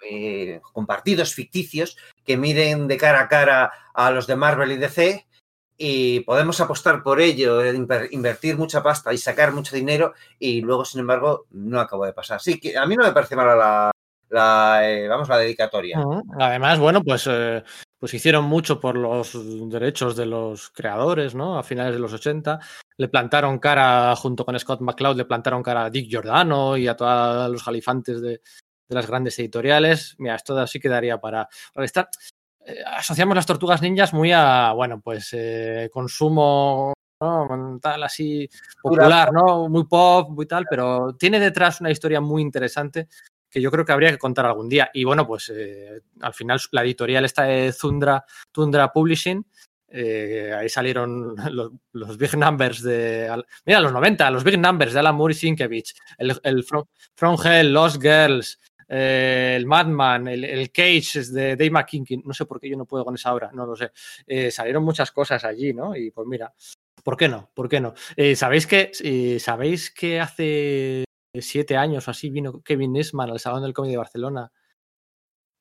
eh, 0.10 0.62
compartidos, 0.74 1.34
ficticios, 1.34 1.98
que 2.24 2.38
miren 2.38 2.88
de 2.88 2.98
cara 2.98 3.22
a 3.22 3.28
cara 3.28 3.72
a 3.94 4.12
los 4.12 4.28
de 4.28 4.36
Marvel 4.36 4.72
y 4.72 4.78
DC 4.78 5.27
y 5.78 6.22
podemos 6.22 6.60
apostar 6.60 7.04
por 7.04 7.22
ello, 7.22 7.62
eh, 7.64 7.74
inver- 7.74 8.10
invertir 8.12 8.58
mucha 8.58 8.82
pasta 8.82 9.14
y 9.14 9.18
sacar 9.18 9.52
mucho 9.54 9.76
dinero 9.76 10.14
y 10.40 10.62
luego, 10.62 10.84
sin 10.86 11.02
embargo, 11.02 11.46
no 11.52 11.80
acabo 11.80 12.06
de 12.06 12.14
pasar. 12.14 12.42
Sí, 12.42 12.60
que 12.60 12.78
a 12.78 12.86
mí 12.86 12.96
no 12.96 13.04
me 13.04 13.12
parece 13.12 13.36
mala 13.36 13.92
la, 14.30 14.90
eh, 14.90 15.08
vamos, 15.08 15.30
la 15.30 15.38
dedicatoria. 15.38 16.04
Además, 16.40 16.80
bueno, 16.80 17.02
pues, 17.04 17.28
eh, 17.30 17.64
pues 18.00 18.14
hicieron 18.14 18.46
mucho 18.46 18.80
por 18.80 18.98
los 18.98 19.32
derechos 19.70 20.16
de 20.16 20.26
los 20.26 20.70
creadores, 20.70 21.34
¿no? 21.36 21.58
A 21.58 21.64
finales 21.64 21.94
de 21.94 22.00
los 22.00 22.14
80. 22.14 22.60
Le 22.98 23.08
plantaron 23.08 23.60
cara, 23.60 24.16
junto 24.16 24.44
con 24.46 24.58
Scott 24.60 24.82
McCloud, 24.82 25.16
le 25.16 25.26
plantaron 25.26 25.64
cara 25.64 25.86
a 25.86 25.90
Dick 25.90 26.10
Giordano 26.10 26.76
y 26.76 26.88
a 26.88 26.96
todos 26.96 27.50
los 27.52 27.64
jalifantes 27.64 28.22
de, 28.22 28.42
las 28.90 29.08
grandes 29.08 29.38
editoriales. 29.40 30.16
Mira, 30.18 30.36
esto 30.36 30.66
sí 30.66 30.80
quedaría 30.80 31.20
para. 31.20 31.48
está- 31.76 32.10
eh, 32.68 32.84
asociamos 32.86 33.36
las 33.36 33.46
tortugas 33.46 33.82
ninjas 33.82 34.14
muy 34.14 34.32
a, 34.34 34.72
bueno, 34.74 35.02
pues 35.02 35.30
eh, 35.34 35.90
consumo. 35.92 36.94
¿no? 37.20 37.80
tal 37.82 38.04
así 38.04 38.48
popular, 38.80 39.34
¿no? 39.34 39.68
Muy 39.70 39.86
pop, 39.86 40.30
muy 40.30 40.46
tal, 40.46 40.68
pero 40.70 41.16
tiene 41.18 41.40
detrás 41.40 41.82
una 41.82 41.90
historia 41.90 42.22
muy 42.22 42.44
interesante 42.44 43.08
que 43.50 43.60
yo 43.60 43.72
creo 43.72 43.84
que 43.86 43.92
habría 43.92 44.12
que 44.12 44.20
contar 44.20 44.46
algún 44.46 44.70
día. 44.70 44.92
Y 44.94 45.04
bueno, 45.04 45.26
pues 45.26 45.52
eh, 45.56 46.02
al 46.22 46.36
final 46.36 46.60
la 46.74 46.84
editorial 46.84 47.26
está 47.26 47.44
de 47.46 47.74
Tundra, 47.74 48.24
Tundra 48.52 48.92
Publishing. 48.94 49.44
eh, 49.90 50.54
ahí 50.56 50.70
salieron 50.70 51.34
los, 51.52 51.72
los 51.94 52.18
big 52.20 52.38
numbers 52.38 52.84
de. 52.84 53.28
al- 53.30 53.48
Mira, 53.66 53.80
los 53.80 53.94
90, 53.94 54.30
los 54.30 54.44
big 54.44 54.60
numbers 54.60 54.94
de 54.94 55.00
Alan 55.00 55.16
Moore 55.16 55.32
y 55.34 55.38
Sienkiewicz. 55.38 55.96
El, 56.20 56.40
el 56.44 56.64
From, 56.66 56.84
From 57.16 57.36
Hell, 57.44 57.74
Lost 57.74 58.00
Girls, 58.00 58.60
eh, 58.88 59.54
el 59.56 59.66
Madman, 59.66 60.28
el, 60.28 60.44
el 60.44 60.72
Cage 60.72 61.22
de 61.32 61.56
Dave 61.56 61.72
McKinkin. 61.72 62.24
No 62.26 62.34
sé 62.34 62.46
por 62.46 62.60
qué 62.60 62.70
yo 62.70 62.78
no 62.78 62.86
puedo 62.86 63.06
con 63.06 63.16
esa 63.16 63.34
obra, 63.34 63.52
no 63.54 63.66
lo 63.66 63.76
sé. 63.76 63.92
Eh, 64.26 64.52
salieron 64.52 64.84
muchas 64.84 65.12
cosas 65.12 65.44
allí, 65.44 65.74
¿no? 65.74 65.96
Y 65.96 66.12
pues 66.12 66.28
mira, 66.28 66.54
¿por 67.04 67.18
qué 67.18 67.28
no? 67.28 67.52
¿Por 67.54 67.68
qué 67.70 67.80
no? 67.80 67.94
Eh, 68.16 68.36
¿Sabéis 68.36 68.68
que, 68.68 68.92
¿Sabéis 69.40 69.92
que 69.92 70.20
hace 70.20 71.04
siete 71.40 71.78
años 71.78 72.08
o 72.08 72.12
así 72.12 72.30
vino 72.30 72.62
Kevin 72.62 72.96
Eastman 72.96 73.30
al 73.30 73.40
Salón 73.40 73.64
del 73.64 73.74
Cómic 73.74 73.92
de 73.92 73.98
Barcelona. 73.98 74.52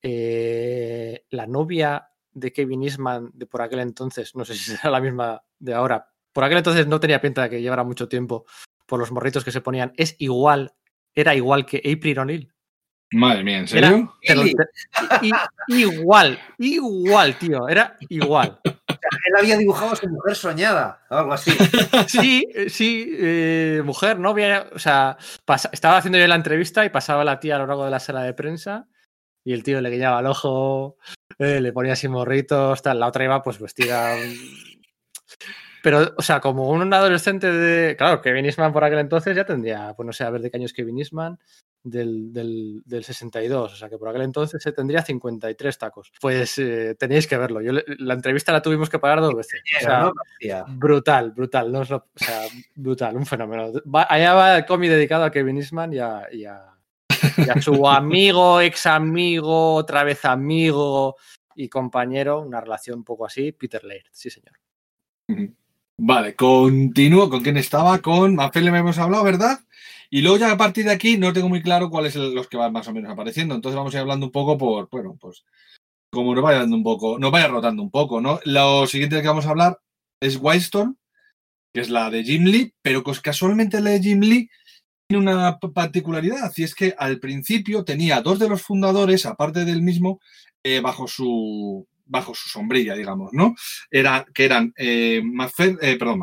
La 0.01 1.47
novia 1.47 2.09
de 2.31 2.53
Kevin 2.53 2.83
Eastman 2.83 3.31
de 3.33 3.47
por 3.47 3.61
aquel 3.61 3.79
entonces, 3.79 4.35
no 4.35 4.45
sé 4.45 4.53
si 4.53 4.71
será 4.71 4.91
la 4.91 5.01
misma 5.01 5.43
de 5.59 5.73
ahora, 5.73 6.07
por 6.31 6.43
aquel 6.43 6.59
entonces 6.59 6.87
no 6.87 6.99
tenía 6.99 7.19
pinta 7.19 7.43
de 7.43 7.49
que 7.49 7.61
llevara 7.61 7.83
mucho 7.83 8.07
tiempo 8.07 8.45
por 8.85 8.99
los 8.99 9.11
morritos 9.11 9.43
que 9.43 9.51
se 9.51 9.61
ponían, 9.61 9.91
es 9.97 10.15
igual, 10.19 10.75
era 11.13 11.35
igual 11.35 11.65
que 11.65 11.77
April 11.77 12.19
O'Neil. 12.19 12.53
Madre 13.11 13.43
mía, 13.43 13.59
¿en 13.59 13.67
serio? 13.67 14.13
igual, 15.67 16.39
igual, 16.57 17.37
tío, 17.37 17.67
era 17.69 17.95
igual. 18.09 18.59
Él 18.65 19.33
había 19.39 19.57
dibujado 19.57 19.93
a 19.93 19.95
su 19.95 20.07
mujer 20.09 20.35
soñada, 20.35 21.01
o 21.09 21.15
algo 21.15 21.33
así. 21.33 21.51
Sí, 22.07 22.45
sí, 22.67 23.09
eh, 23.17 23.81
mujer, 23.85 24.19
novia, 24.19 24.67
o 24.73 24.79
sea, 24.79 25.17
pasa- 25.45 25.69
estaba 25.71 25.97
haciendo 25.97 26.17
yo 26.19 26.27
la 26.27 26.35
entrevista 26.35 26.83
y 26.85 26.89
pasaba 26.89 27.23
la 27.23 27.39
tía 27.39 27.55
a 27.55 27.59
lo 27.59 27.67
largo 27.67 27.85
de 27.85 27.91
la 27.91 27.99
sala 27.99 28.23
de 28.23 28.33
prensa 28.33 28.87
y 29.45 29.53
el 29.53 29.63
tío 29.63 29.79
le 29.81 29.89
guiñaba 29.89 30.19
el 30.19 30.25
ojo, 30.27 30.97
eh, 31.39 31.61
le 31.61 31.71
ponía 31.71 31.93
así 31.93 32.07
morritos, 32.09 32.81
tal. 32.81 32.99
La 32.99 33.07
otra 33.07 33.23
iba 33.23 33.41
pues 33.41 33.59
vestida. 33.59 34.15
mm, 34.15 34.81
Pero, 35.83 36.13
o 36.17 36.21
sea, 36.21 36.41
como 36.41 36.69
un 36.69 36.93
adolescente 36.93 37.49
de. 37.51 37.95
Claro, 37.95 38.21
Kevin 38.21 38.45
Eastman 38.45 38.73
por 38.73 38.83
aquel 38.83 38.99
entonces 38.99 39.35
ya 39.35 39.45
tendría, 39.45 39.93
pues 39.95 40.05
no 40.05 40.11
sé, 40.11 40.25
a 40.25 40.29
ver 40.29 40.41
de 40.41 40.51
qué 40.51 40.57
años 40.57 40.73
Kevin 40.73 40.99
Eastman. 40.99 41.39
Del, 41.83 42.33
del, 42.33 42.81
del 42.85 43.03
62, 43.03 43.73
o 43.73 43.75
sea 43.75 43.87
que 43.89 43.97
por 43.97 44.09
aquel 44.09 44.23
entonces 44.23 44.61
se 44.61 44.71
tendría 44.73 45.01
53 45.03 45.77
tacos. 45.77 46.11
Pues 46.19 46.57
eh, 46.57 46.95
tenéis 46.99 47.27
que 47.27 47.37
verlo. 47.37 47.61
Yo, 47.61 47.71
le- 47.71 47.85
la 47.99 48.13
entrevista 48.13 48.51
la 48.51 48.61
tuvimos 48.61 48.89
que 48.89 48.99
parar 48.99 49.21
dos 49.21 49.33
veces. 49.35 49.61
O 49.77 49.79
sea, 49.83 49.99
¿no? 50.01 50.13
Parecía. 50.13 50.65
Brutal, 50.67 51.31
brutal, 51.31 51.71
no 51.71 51.79
os 51.79 51.89
lo- 51.89 51.97
o 51.97 52.09
sea, 52.15 52.41
brutal, 52.75 53.15
un 53.15 53.25
fenómeno. 53.25 53.71
Va- 53.83 54.07
allá 54.09 54.33
va 54.33 54.57
el 54.57 54.65
cómic 54.65 54.89
dedicado 54.89 55.23
a 55.23 55.31
Kevin 55.31 55.57
Eastman 55.57 55.93
y 55.93 55.99
a, 55.99 56.27
y 56.31 56.45
a- 56.45 56.73
y 57.37 57.49
a 57.49 57.61
su 57.61 57.87
amigo, 57.87 58.59
ex 58.61 58.85
amigo, 58.85 59.75
otra 59.75 60.03
vez 60.03 60.25
amigo 60.25 61.15
y 61.55 61.69
compañero, 61.69 62.41
una 62.41 62.59
relación 62.61 62.99
un 62.99 63.03
poco 63.03 63.25
así, 63.25 63.51
Peter 63.53 63.83
Laird, 63.83 64.05
sí 64.11 64.29
señor. 64.29 64.53
Vale, 65.99 66.35
continúo. 66.35 67.29
¿Con 67.29 67.41
quién 67.41 67.57
estaba? 67.57 67.97
Con 67.99 68.35
Mafele 68.35 68.69
me 68.71 68.79
hemos 68.79 68.99
hablado, 68.99 69.23
¿verdad? 69.23 69.59
Y 70.09 70.21
luego 70.21 70.37
ya 70.37 70.51
a 70.51 70.57
partir 70.57 70.85
de 70.85 70.91
aquí 70.91 71.17
no 71.17 71.33
tengo 71.33 71.49
muy 71.49 71.61
claro 71.61 71.89
cuáles 71.89 72.13
son 72.13 72.33
los 72.35 72.47
que 72.47 72.57
van 72.57 72.73
más 72.73 72.87
o 72.87 72.93
menos 72.93 73.11
apareciendo. 73.11 73.55
Entonces 73.55 73.77
vamos 73.77 73.93
a 73.93 73.97
ir 73.97 74.01
hablando 74.01 74.25
un 74.27 74.31
poco 74.31 74.57
por, 74.57 74.89
bueno, 74.89 75.17
pues 75.19 75.43
como 76.11 76.33
nos 76.33 76.43
vaya 76.43 76.59
dando 76.59 76.75
un 76.77 76.83
poco, 76.83 77.19
nos 77.19 77.31
vaya 77.31 77.47
rotando 77.47 77.83
un 77.83 77.91
poco, 77.91 78.21
¿no? 78.21 78.39
Lo 78.45 78.87
siguiente 78.87 79.21
que 79.21 79.27
vamos 79.27 79.45
a 79.45 79.49
hablar 79.51 79.79
es 80.21 80.37
Wildstorm, 80.41 80.95
que 81.73 81.81
es 81.81 81.89
la 81.89 82.09
de 82.09 82.23
Jim 82.23 82.45
Lee, 82.45 82.73
pero 82.81 83.03
cos- 83.03 83.21
casualmente 83.21 83.81
la 83.81 83.91
de 83.91 84.01
Jim 84.01 84.21
Lee 84.21 84.49
tiene 85.07 85.23
una 85.23 85.59
particularidad, 85.59 86.51
y 86.57 86.63
es 86.63 86.75
que 86.75 86.95
al 86.97 87.19
principio 87.19 87.83
tenía 87.85 88.21
dos 88.21 88.39
de 88.39 88.49
los 88.49 88.61
fundadores, 88.61 89.25
aparte 89.25 89.65
del 89.65 89.81
mismo, 89.81 90.19
eh, 90.63 90.81
bajo 90.81 91.07
su 91.07 91.87
bajo 92.09 92.33
su 92.33 92.47
sombrilla, 92.49 92.95
digamos, 92.95 93.31
¿no? 93.33 93.53
Era, 93.91 94.25
que 94.33 94.45
eran 94.45 94.73
eh, 94.77 95.21
eh, 95.81 95.97
perdón, 95.99 96.21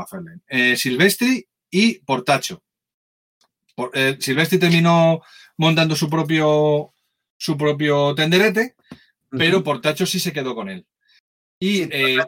eh, 0.49 0.77
Silvestri 0.77 1.47
y 1.71 1.99
Portacho. 2.01 2.63
Eh, 3.93 4.17
Silvestri 4.21 4.59
terminó 4.59 5.23
montando 5.57 5.97
su 5.97 6.09
propio 6.09 6.93
su 7.37 7.57
propio 7.59 8.15
tenderete, 8.15 8.77
pero 9.31 9.63
Portacho 9.63 10.07
sí 10.07 10.21
se 10.21 10.33
quedó 10.33 10.55
con 10.55 10.69
él. 10.69 10.87
Y 11.59 11.85
Sí, 11.85 11.89
eh, 11.93 12.19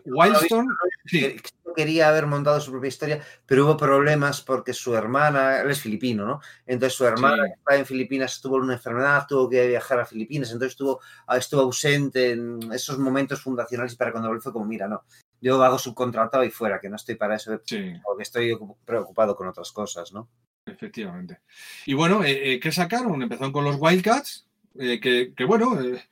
sí, 1.05 1.19
que 1.21 1.43
quería 1.75 2.09
haber 2.09 2.27
montado 2.27 2.61
su 2.61 2.71
propia 2.71 2.89
historia, 2.89 3.23
pero 3.45 3.65
hubo 3.65 3.77
problemas 3.77 4.41
porque 4.41 4.73
su 4.73 4.95
hermana, 4.97 5.61
él 5.61 5.71
es 5.71 5.81
filipino, 5.81 6.27
¿no? 6.27 6.41
Entonces 6.67 6.97
su 6.97 7.05
hermana 7.05 7.45
Sí. 7.45 7.53
estaba 7.57 7.77
en 7.77 7.87
Filipinas 7.87 8.41
tuvo 8.41 8.57
una 8.57 8.75
enfermedad, 8.75 9.27
tuvo 9.29 9.49
que 9.49 9.67
viajar 9.69 10.01
a 10.01 10.07
Filipinas, 10.07 10.51
entonces 10.51 10.73
estuvo, 10.73 11.01
ah, 11.27 11.37
estuvo 11.37 11.61
ausente 11.63 12.33
en 12.33 12.73
esos 12.73 12.99
momentos 12.99 13.41
fundacionales 13.43 13.93
y 13.93 13.97
para 13.97 14.11
cuando 14.11 14.29
volvió 14.29 14.43
fue 14.43 14.53
como, 14.53 14.65
mira, 14.65 14.89
no, 14.89 15.05
yo 15.41 15.63
hago 15.63 15.79
subcontratado 15.79 16.43
y 16.45 16.51
fuera, 16.51 16.81
que 16.81 16.89
no 16.89 16.97
estoy 16.97 17.15
para 17.17 17.37
eso, 17.37 17.61
porque 18.05 18.23
estoy 18.23 18.51
ocup- 18.53 18.77
preocupado 18.85 19.37
con 19.37 19.47
otras 19.49 19.71
cosas, 19.71 20.13
¿no? 20.13 20.29
Efectivamente. 20.67 21.39
Y 21.87 21.95
bueno, 21.95 22.25
eh, 22.25 22.55
eh, 22.55 22.61
¿qué 22.61 22.73
sacaron? 22.73 23.23
Empezaron 23.23 23.53
con 23.53 23.65
los 23.65 23.77
Wildcats, 23.79 24.47
eh, 24.79 24.99
que, 25.01 25.33
que 25.35 25.45
bueno, 25.45 25.81
eh, 25.81 26.03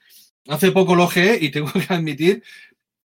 hace 0.48 0.70
poco 0.70 0.94
lo 0.94 1.04
ojeé 1.04 1.38
y 1.40 1.50
tengo 1.50 1.70
que 1.72 1.92
admitir 1.92 2.42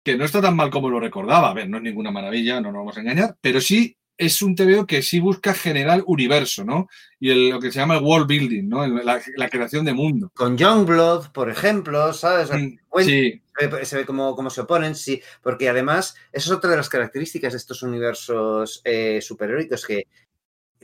que 0.05 0.16
no 0.16 0.25
está 0.25 0.41
tan 0.41 0.57
mal 0.57 0.70
como 0.70 0.91
lo 0.91 1.01
recordaba. 1.01 1.51
A 1.51 1.55
ver, 1.55 1.69
no 1.69 1.79
es 1.79 1.83
ninguna 1.83 2.11
maravilla, 2.11 2.61
no 2.61 2.70
nos 2.70 2.81
vamos 2.81 2.97
a 2.97 3.01
engañar, 3.01 3.37
pero 3.41 3.61
sí 3.61 3.97
es 4.16 4.43
un 4.43 4.55
TVO 4.57 4.87
que 4.87 5.01
sí 5.03 5.20
busca 5.20 5.55
generar 5.55 6.03
universo, 6.07 6.65
¿no? 6.65 6.89
Y 7.20 7.31
el- 7.31 7.51
lo 7.51 7.61
que 7.61 7.70
se 7.70 7.79
llama 7.79 7.97
el 7.97 8.03
world 8.05 8.27
building, 8.27 8.69
¿no? 8.69 8.87
La, 8.87 9.20
la 9.37 9.49
creación 9.49 9.85
de 9.85 9.93
mundo. 9.95 10.31
Con 10.35 10.57
Youngblood, 10.59 11.29
por 11.31 11.49
ejemplo, 11.49 12.12
¿sabes? 12.12 12.51
Mm, 12.51 12.79
Sí, 13.05 13.41
Se 13.85 13.97
ve, 13.97 14.05
cómo, 14.07 14.35
cómo 14.35 14.51
se 14.51 14.61
oponen, 14.62 14.95
sí, 14.97 15.20
porque 15.43 15.69
además, 15.69 16.15
eso 16.33 16.51
es 16.53 16.57
otra 16.57 16.70
de 16.70 16.77
las 16.79 16.89
características 16.89 17.53
de 17.53 17.59
estos 17.59 17.83
universos 17.83 18.81
eh, 18.85 19.20
superheroicos 19.23 19.87
que 19.87 20.07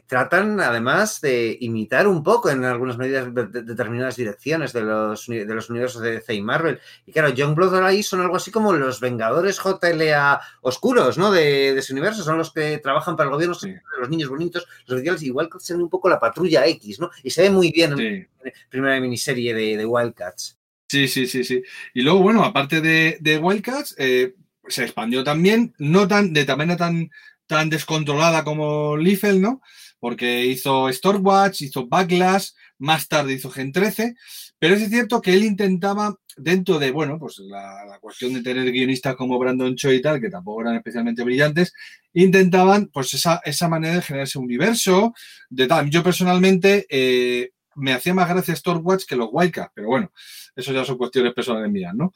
tratan 0.06 0.60
además 0.60 1.20
de 1.20 1.56
imitar 1.60 2.06
un 2.06 2.22
poco 2.22 2.50
en 2.50 2.62
algunas 2.64 2.98
medidas 2.98 3.34
de- 3.34 3.46
de- 3.46 3.62
determinadas 3.62 4.16
direcciones 4.16 4.72
de 4.72 4.82
los, 4.82 5.26
de 5.26 5.44
los 5.46 5.70
universos 5.70 6.02
de 6.02 6.12
DC 6.12 6.34
y 6.34 6.42
Marvel. 6.42 6.78
Y 7.06 7.12
claro, 7.12 7.30
Youngblood 7.30 7.82
ahí 7.84 8.02
son 8.02 8.20
algo 8.20 8.36
así 8.36 8.50
como 8.50 8.72
los 8.72 9.00
Vengadores 9.00 9.58
JLA 9.58 10.40
oscuros, 10.60 11.16
¿no? 11.16 11.30
De, 11.32 11.72
de 11.74 11.78
ese 11.80 11.92
universo, 11.94 12.22
son 12.22 12.36
los 12.38 12.52
que 12.52 12.78
trabajan 12.78 13.16
para 13.16 13.28
el 13.28 13.34
gobierno, 13.34 13.54
Sí. 13.54 13.72
los 13.98 14.10
niños 14.10 14.28
bonitos, 14.28 14.66
los 14.86 14.96
oficiales, 14.96 15.22
igual 15.22 15.48
que 15.48 15.58
ve 15.74 15.82
un 15.82 15.88
poco 15.88 16.08
la 16.08 16.20
patrulla 16.20 16.66
X, 16.66 17.00
¿no? 17.00 17.10
Y 17.22 17.30
se 17.30 17.42
ve 17.42 17.50
muy 17.50 17.70
bien 17.72 17.98
en 17.98 18.28
la 18.44 18.50
primera 18.68 19.00
miniserie 19.00 19.54
de, 19.54 19.76
de 19.76 19.86
Wildcats. 19.86 20.58
Sí, 20.88 21.08
sí, 21.08 21.26
sí, 21.26 21.44
sí. 21.44 21.62
Y 21.94 22.02
luego, 22.02 22.20
bueno, 22.20 22.44
aparte 22.44 22.80
de, 22.80 23.16
de 23.20 23.38
Wildcats, 23.38 23.94
eh, 23.98 24.34
se 24.68 24.84
expandió 24.84 25.24
también, 25.24 25.74
no 25.78 26.06
tan, 26.06 26.32
de 26.32 26.44
manera 26.54 26.76
tan, 26.76 27.10
tan 27.46 27.68
descontrolada 27.70 28.44
como 28.44 28.96
Liefeld, 28.96 29.40
¿no? 29.40 29.62
Porque 30.04 30.44
hizo 30.44 30.92
Stormwatch, 30.92 31.62
hizo 31.62 31.86
Backlash, 31.86 32.50
más 32.76 33.08
tarde 33.08 33.32
hizo 33.32 33.48
Gen 33.48 33.72
13, 33.72 34.14
pero 34.58 34.74
es 34.74 34.86
cierto 34.90 35.22
que 35.22 35.32
él 35.32 35.44
intentaba, 35.44 36.14
dentro 36.36 36.78
de, 36.78 36.90
bueno, 36.90 37.18
pues 37.18 37.38
la, 37.38 37.86
la 37.86 37.98
cuestión 38.00 38.34
de 38.34 38.42
tener 38.42 38.70
guionistas 38.70 39.16
como 39.16 39.38
Brandon 39.38 39.74
Choi 39.74 39.96
y 39.96 40.02
tal, 40.02 40.20
que 40.20 40.28
tampoco 40.28 40.60
eran 40.60 40.76
especialmente 40.76 41.24
brillantes, 41.24 41.72
intentaban, 42.12 42.90
pues, 42.92 43.14
esa, 43.14 43.40
esa 43.46 43.66
manera 43.66 43.94
de 43.94 44.02
generar 44.02 44.24
ese 44.26 44.38
universo, 44.38 45.14
de 45.48 45.66
tal. 45.66 45.88
Yo 45.88 46.02
personalmente 46.02 46.84
eh, 46.90 47.52
me 47.74 47.94
hacía 47.94 48.12
más 48.12 48.28
gracia 48.28 48.54
Stormwatch 48.54 49.06
que 49.06 49.16
los 49.16 49.30
Wildcats, 49.32 49.72
pero 49.74 49.88
bueno, 49.88 50.12
eso 50.54 50.70
ya 50.74 50.84
son 50.84 50.98
cuestiones 50.98 51.32
personales 51.32 51.70
mías, 51.72 51.94
¿no? 51.94 52.12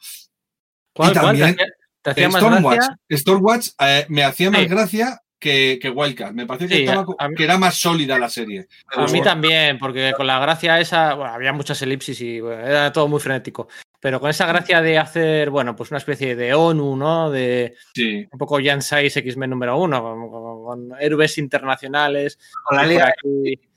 ¿Cuál, 0.93 1.13
cuál 1.13 1.25
también- 1.25 1.55
te 1.55 1.63
hacía, 1.63 1.73
te 2.03 2.09
hacía 2.11 2.29
más 2.29 2.41
Stormwatch, 2.43 2.75
gracia? 2.75 3.17
Stormwatch 3.17 3.69
eh, 3.79 4.05
me 4.09 4.23
hacía 4.23 4.51
más 4.51 4.69
gracia 4.69 5.19
que, 5.39 5.79
que 5.81 5.89
Wildcat. 5.89 6.33
Me 6.33 6.45
pareció 6.45 6.67
que, 6.67 6.75
Sí, 6.75 6.83
estaba 6.83 7.05
mí- 7.29 7.35
que 7.35 7.43
era 7.43 7.57
más 7.57 7.75
sólida 7.75 8.19
la 8.19 8.29
serie. 8.29 8.67
A 8.95 9.05
mí 9.07 9.21
también, 9.21 9.77
porque 9.79 10.13
con 10.15 10.27
la 10.27 10.39
gracia 10.39 10.79
esa, 10.79 11.13
bueno, 11.15 11.33
había 11.33 11.53
muchas 11.53 11.81
elipsis 11.81 12.19
y 12.21 12.39
bueno, 12.41 12.61
era 12.65 12.91
todo 12.91 13.07
muy 13.07 13.19
frenético. 13.19 13.67
Pero 14.01 14.19
con 14.21 14.29
esa 14.29 14.45
gracia 14.45 14.81
de 14.81 14.97
hacer, 14.97 15.49
bueno, 15.49 15.75
pues 15.75 15.91
una 15.91 15.97
especie 15.97 16.35
de 16.35 16.53
ONU, 16.53 16.95
¿no? 16.95 17.29
De 17.29 17.73
Sí, 17.93 18.25
un 18.31 18.39
poco 18.39 18.57
Jan 18.63 18.81
6 18.81 19.17
X-Men 19.17 19.49
número 19.49 19.77
uno, 19.77 20.01
con, 20.01 20.29
con- 20.29 20.58
con 20.69 20.91
héroes 20.99 21.37
internacionales. 21.37 22.37
Con 22.63 22.77
la 22.77 22.85
Liga 22.85 23.13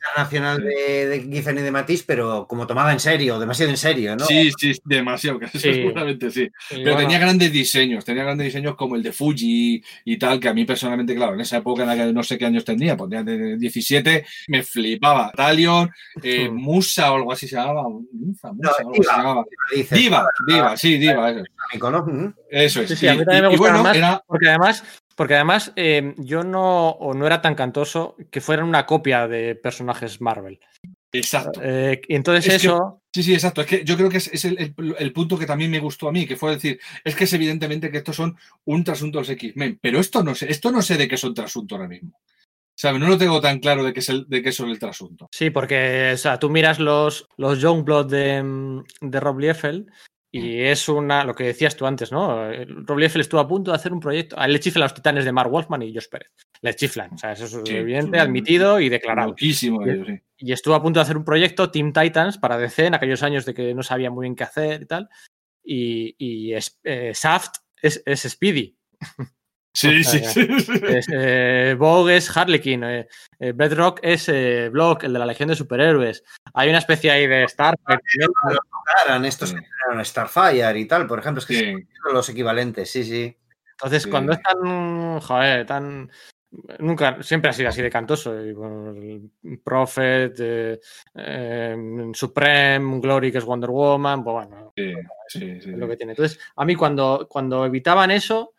Internacional 0.04 0.62
de, 0.62 1.06
de 1.06 1.20
Giffen 1.22 1.58
y 1.58 1.62
de 1.62 1.70
Matisse, 1.70 2.02
pero 2.04 2.46
como 2.48 2.66
tomada 2.66 2.92
en 2.92 2.98
serio, 2.98 3.38
demasiado 3.38 3.70
en 3.70 3.76
serio, 3.76 4.16
¿no? 4.16 4.24
sí, 4.26 4.50
sí, 4.58 4.72
demasiado, 4.84 5.38
eso 5.40 5.58
Sí. 5.58 5.72
seguramente 5.74 6.30
sí. 6.30 6.42
y 6.42 6.74
Pero 6.82 6.82
bueno, 6.94 6.98
tenía 7.02 7.18
grandes 7.20 7.52
diseños, 7.52 8.04
tenía 8.04 8.24
grandes 8.24 8.46
diseños 8.46 8.74
como 8.74 8.96
el 8.96 9.02
de 9.04 9.12
Fuji 9.12 9.82
y 10.04 10.18
tal, 10.18 10.40
que 10.40 10.48
a 10.48 10.54
mí 10.54 10.64
personalmente, 10.64 11.14
claro, 11.14 11.34
en 11.34 11.40
esa 11.40 11.58
época 11.58 11.82
en 11.82 11.88
la 11.88 11.96
que 11.96 12.12
no 12.12 12.22
sé 12.24 12.36
qué 12.36 12.46
años 12.46 12.64
tenía, 12.64 12.96
pues 12.96 13.10
tenía 13.10 13.22
de 13.24 13.56
17, 13.58 14.26
me 14.48 14.62
flipaba. 14.64 15.30
Talion, 15.36 15.88
eh. 16.22 16.48
Musa 16.50 17.12
o 17.12 17.16
algo 17.16 17.32
así 17.32 17.46
se 17.46 17.54
llamaba. 17.56 17.84
Musa, 17.88 18.52
Musa, 18.52 18.72
algo 18.78 18.90
así 18.92 19.00
Diva. 19.00 19.04
se 19.14 19.18
llamaba. 19.18 19.44
Dices, 19.74 19.98
Diva, 19.98 20.26
Diva, 20.48 20.76
sí, 20.76 20.98
Diva, 20.98 21.30
eso, 21.30 21.90
¿no? 21.90 22.34
Eso 22.50 22.80
es. 22.82 22.88
Sí, 22.90 22.96
sí, 22.96 23.08
a 23.08 23.14
mí 23.14 23.22
Y- 23.22 23.24
también 23.24 23.44
me 23.44 23.50
y- 23.50 23.54
y 23.54 23.56
gustaba 23.56 23.78
bueno, 23.82 23.88
más. 23.88 23.96
era, 23.96 24.24
Porque 24.26 24.48
además, 24.48 24.84
porque 25.16 25.34
además 25.34 25.72
eh, 25.76 26.14
yo 26.18 26.42
no, 26.42 26.90
o 26.90 27.14
no 27.14 27.26
era 27.26 27.40
tan 27.42 27.54
cantoso 27.54 28.16
que 28.30 28.40
fueran 28.40 28.66
una 28.68 28.86
copia 28.86 29.28
de 29.28 29.54
personajes 29.54 30.20
Marvel. 30.20 30.58
exacto. 31.12 31.60
Eh, 31.62 32.00
entonces 32.08 32.46
Es 32.46 32.60
que- 32.62 32.66
eso, 32.68 32.98
Sí, 33.14 33.22
sí, 33.22 33.34
exacto. 33.34 33.60
Es 33.60 33.66
que 33.66 33.84
yo 33.84 33.96
creo 33.98 34.08
que 34.08 34.16
es, 34.16 34.28
es 34.28 34.46
el, 34.46 34.58
el- 34.58 34.96
el 34.98 35.12
punto 35.12 35.38
que 35.38 35.44
también 35.44 35.70
me 35.70 35.80
gustó 35.80 36.08
a 36.08 36.12
mí, 36.12 36.26
que 36.26 36.36
fue 36.36 36.52
decir, 36.54 36.80
es 37.04 37.14
que 37.14 37.24
es 37.24 37.32
evidentemente 37.34 37.90
que 37.90 37.98
estos 37.98 38.16
son 38.16 38.38
un 38.64 38.82
trasunto 38.84 39.18
de 39.18 39.22
los 39.22 39.28
X-Men, 39.30 39.78
pero 39.82 40.00
esto 40.00 40.22
no 40.24 40.34
sé, 40.34 40.50
esto 40.50 40.72
no 40.72 40.80
sé 40.80 40.96
de 40.96 41.08
qué 41.08 41.18
son 41.18 41.34
trasunto 41.34 41.74
ahora 41.74 41.88
mismo. 41.88 42.18
¿Sabes? 42.74 42.98
No 43.02 43.08
lo 43.08 43.18
tengo 43.18 43.38
tan 43.42 43.58
claro 43.58 43.84
de 43.84 43.92
qué 43.92 44.00
es 44.00 44.08
el, 44.08 44.26
de 44.28 44.42
qué 44.42 44.50
son 44.50 44.70
el 44.70 44.78
trasunto. 44.78 45.28
sí, 45.30 45.50
porque 45.50 46.12
o 46.14 46.16
sea, 46.16 46.38
tú 46.38 46.48
miras 46.48 46.78
los, 46.78 47.28
los 47.36 47.60
Youngblood 47.60 48.06
de, 48.10 48.82
de 49.02 49.20
Rob 49.20 49.38
Liefeld 49.40 49.90
y 50.34 50.62
es 50.62 50.88
una, 50.88 51.24
lo 51.24 51.34
que 51.34 51.44
decías 51.44 51.76
tú 51.76 51.84
antes, 51.86 52.10
¿no? 52.10 52.50
Rob 52.64 52.98
Liefeld 52.98 53.20
estuvo 53.20 53.38
a 53.40 53.46
punto 53.46 53.70
de 53.70 53.76
hacer 53.76 53.92
un 53.92 54.00
proyecto, 54.00 54.38
a 54.40 54.46
él 54.46 54.52
le 54.54 54.60
chiflan 54.60 54.84
los 54.84 54.94
titanes 54.94 55.24
de 55.26 55.32
Mark 55.32 55.50
Wolfman 55.50 55.82
y 55.82 55.92
Josh 55.92 56.08
Pérez. 56.08 56.30
Le 56.62 56.74
chiflan, 56.74 57.12
o 57.12 57.18
sea, 57.18 57.32
eso 57.32 57.44
es 57.44 57.50
Sí, 57.68 57.76
evidente, 57.76 58.18
admitido 58.18 58.80
y 58.80 58.88
declarado. 58.88 59.28
Loquísimo 59.30 59.84
sí. 59.84 60.20
y 60.38 60.52
estuvo 60.52 60.74
a 60.74 60.82
punto 60.82 61.00
de 61.00 61.02
hacer 61.04 61.16
un 61.18 61.24
proyecto 61.24 61.70
Team 61.70 61.92
Titans 61.92 62.38
para 62.38 62.56
DC 62.56 62.86
en 62.86 62.94
aquellos 62.94 63.22
años 63.22 63.44
de 63.44 63.52
que 63.52 63.74
no 63.74 63.82
sabía 63.82 64.10
muy 64.10 64.24
bien 64.24 64.34
qué 64.34 64.44
hacer 64.44 64.82
y 64.82 64.86
tal. 64.86 65.08
Y, 65.62 66.14
y 66.18 66.54
es- 66.54 66.80
eh, 66.82 67.12
Shaft 67.14 67.56
es, 67.82 68.02
es 68.06 68.22
Speedy. 68.22 68.76
Sí, 69.74 70.04
sí, 70.04 70.18
sí. 70.24 70.46
Es, 70.86 71.06
eh, 71.12 71.74
Vogue 71.78 72.16
es 72.16 72.36
Harlequin. 72.36 72.84
Eh, 72.84 73.08
eh, 73.40 73.52
Bedrock 73.54 74.00
es 74.02 74.28
eh, 74.28 74.68
Block, 74.70 75.04
el 75.04 75.12
de 75.14 75.18
la 75.18 75.26
Legión 75.26 75.48
de 75.48 75.56
Superhéroes. 75.56 76.22
Hay 76.54 76.68
una 76.68 76.78
especie 76.78 77.10
ahí 77.10 77.26
de 77.26 77.44
Star. 77.44 77.74
Eran 79.06 79.24
estos 79.24 79.50
Sí. 79.50 79.56
que 79.56 79.64
eran 79.90 80.04
Starfire 80.04 80.78
y 80.78 80.86
tal, 80.86 81.06
por 81.06 81.18
ejemplo, 81.18 81.40
es 81.40 81.46
que 81.46 81.54
Sí. 81.54 81.72
son 82.04 82.14
los 82.14 82.28
equivalentes, 82.28 82.90
sí, 82.90 83.02
sí. 83.04 83.36
Entonces, 83.72 84.02
Sí. 84.02 84.10
cuando 84.10 84.32
es 84.32 84.42
tan. 84.42 85.20
Joder, 85.20 85.66
tan. 85.66 86.10
Nunca, 86.80 87.22
siempre 87.22 87.48
ha 87.48 87.54
sido 87.54 87.70
así 87.70 87.80
de 87.80 87.88
cantoso. 87.88 88.38
Y, 88.44 88.52
bueno, 88.52 88.94
Prophet, 89.64 90.36
Supreme, 92.12 93.00
Glory, 93.00 93.32
que 93.32 93.38
es 93.38 93.44
Wonder 93.44 93.70
Woman, 93.70 94.22
pues 94.22 94.34
bueno, 94.48 94.72
Sí, 94.76 94.92
sí, 95.28 95.60
sí, 95.62 95.70
es 95.70 95.78
lo 95.78 95.88
que 95.88 95.96
tiene. 95.96 96.12
Entonces, 96.12 96.38
a 96.56 96.64
mí 96.66 96.74
cuando, 96.74 97.26
cuando 97.28 97.64
evitaban 97.64 98.10
eso, 98.10 98.52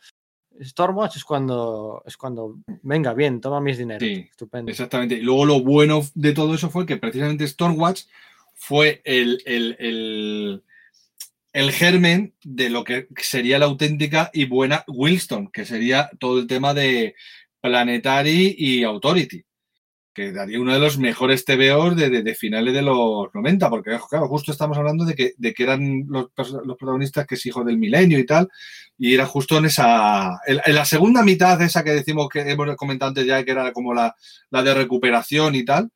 Stormwatch 0.62 1.18
es 1.18 1.24
cuando, 1.24 2.04
es 2.06 2.16
cuando, 2.18 2.58
venga, 2.84 3.14
bien, 3.14 3.42
toma 3.42 3.60
mis 3.62 3.78
dineros. 3.78 4.02
Sí, 4.08 4.28
Estupendo. 4.30 4.72
Exactamente. 4.72 5.16
Y 5.16 5.22
luego 5.22 5.46
lo 5.46 5.62
bueno 5.62 6.02
de 6.14 6.34
todo 6.34 6.54
eso 6.56 6.70
fue 6.70 6.86
que 6.86 6.98
precisamente 6.98 7.48
Stormwatch 7.48 8.04
fue 8.56 9.02
el, 9.04 9.42
el- 9.46 9.76
el- 9.80 10.64
el 11.54 11.72
germen 11.72 12.34
de 12.44 12.70
lo 12.70 12.84
que 12.84 13.08
sería 13.18 13.60
la 13.60 13.66
auténtica 13.66 14.32
y 14.34 14.46
buena 14.46 14.84
Wilston, 14.88 15.50
que 15.52 15.66
sería 15.66 16.10
todo 16.20 16.40
el 16.40 16.48
tema 16.48 16.74
de 16.74 17.16
Planetary 17.62 18.56
y 18.58 18.84
Authority, 18.84 19.44
que 20.14 20.32
daría 20.32 20.60
uno 20.60 20.74
de 20.74 20.80
los 20.80 20.98
mejores 20.98 21.44
TVOs 21.46 21.96
de, 21.96 22.10
de- 22.10 22.22
de 22.24 22.36
finales 22.36 22.74
de 22.74 22.82
los 22.82 23.28
90, 23.34 23.70
porque 23.70 23.98
claro, 24.10 24.28
justo 24.28 24.52
estamos 24.52 24.78
hablando 24.78 25.06
de 25.06 25.16
que, 25.16 25.34
de 25.38 25.54
que 25.54 25.64
eran 25.64 26.06
los, 26.08 26.28
protagonistas 26.78 27.26
que 27.26 27.36
es 27.36 27.46
hijo 27.46 27.64
del 27.64 27.78
milenio 27.78 28.20
y 28.20 28.26
tal, 28.26 28.48
y 28.98 29.14
era 29.16 29.26
justo 29.26 29.58
en 29.58 29.66
esa, 29.66 30.40
en, 30.46 30.60
en 30.66 30.76
la 30.76 30.86
segunda 30.86 31.24
mitad 31.24 31.58
de 31.58 31.66
esa 31.66 31.84
que 31.84 31.92
decimos 31.92 32.30
que 32.30 32.42
hemos 32.42 32.76
comentado 32.76 33.10
antes 33.10 33.26
ya, 33.26 33.44
que 33.44 33.52
era 33.52 33.74
como 33.74 33.94
la, 33.94 34.16
la 34.52 34.62
de 34.64 34.74
recuperación 34.74 35.56
y 35.56 35.66
tal, 35.66 35.90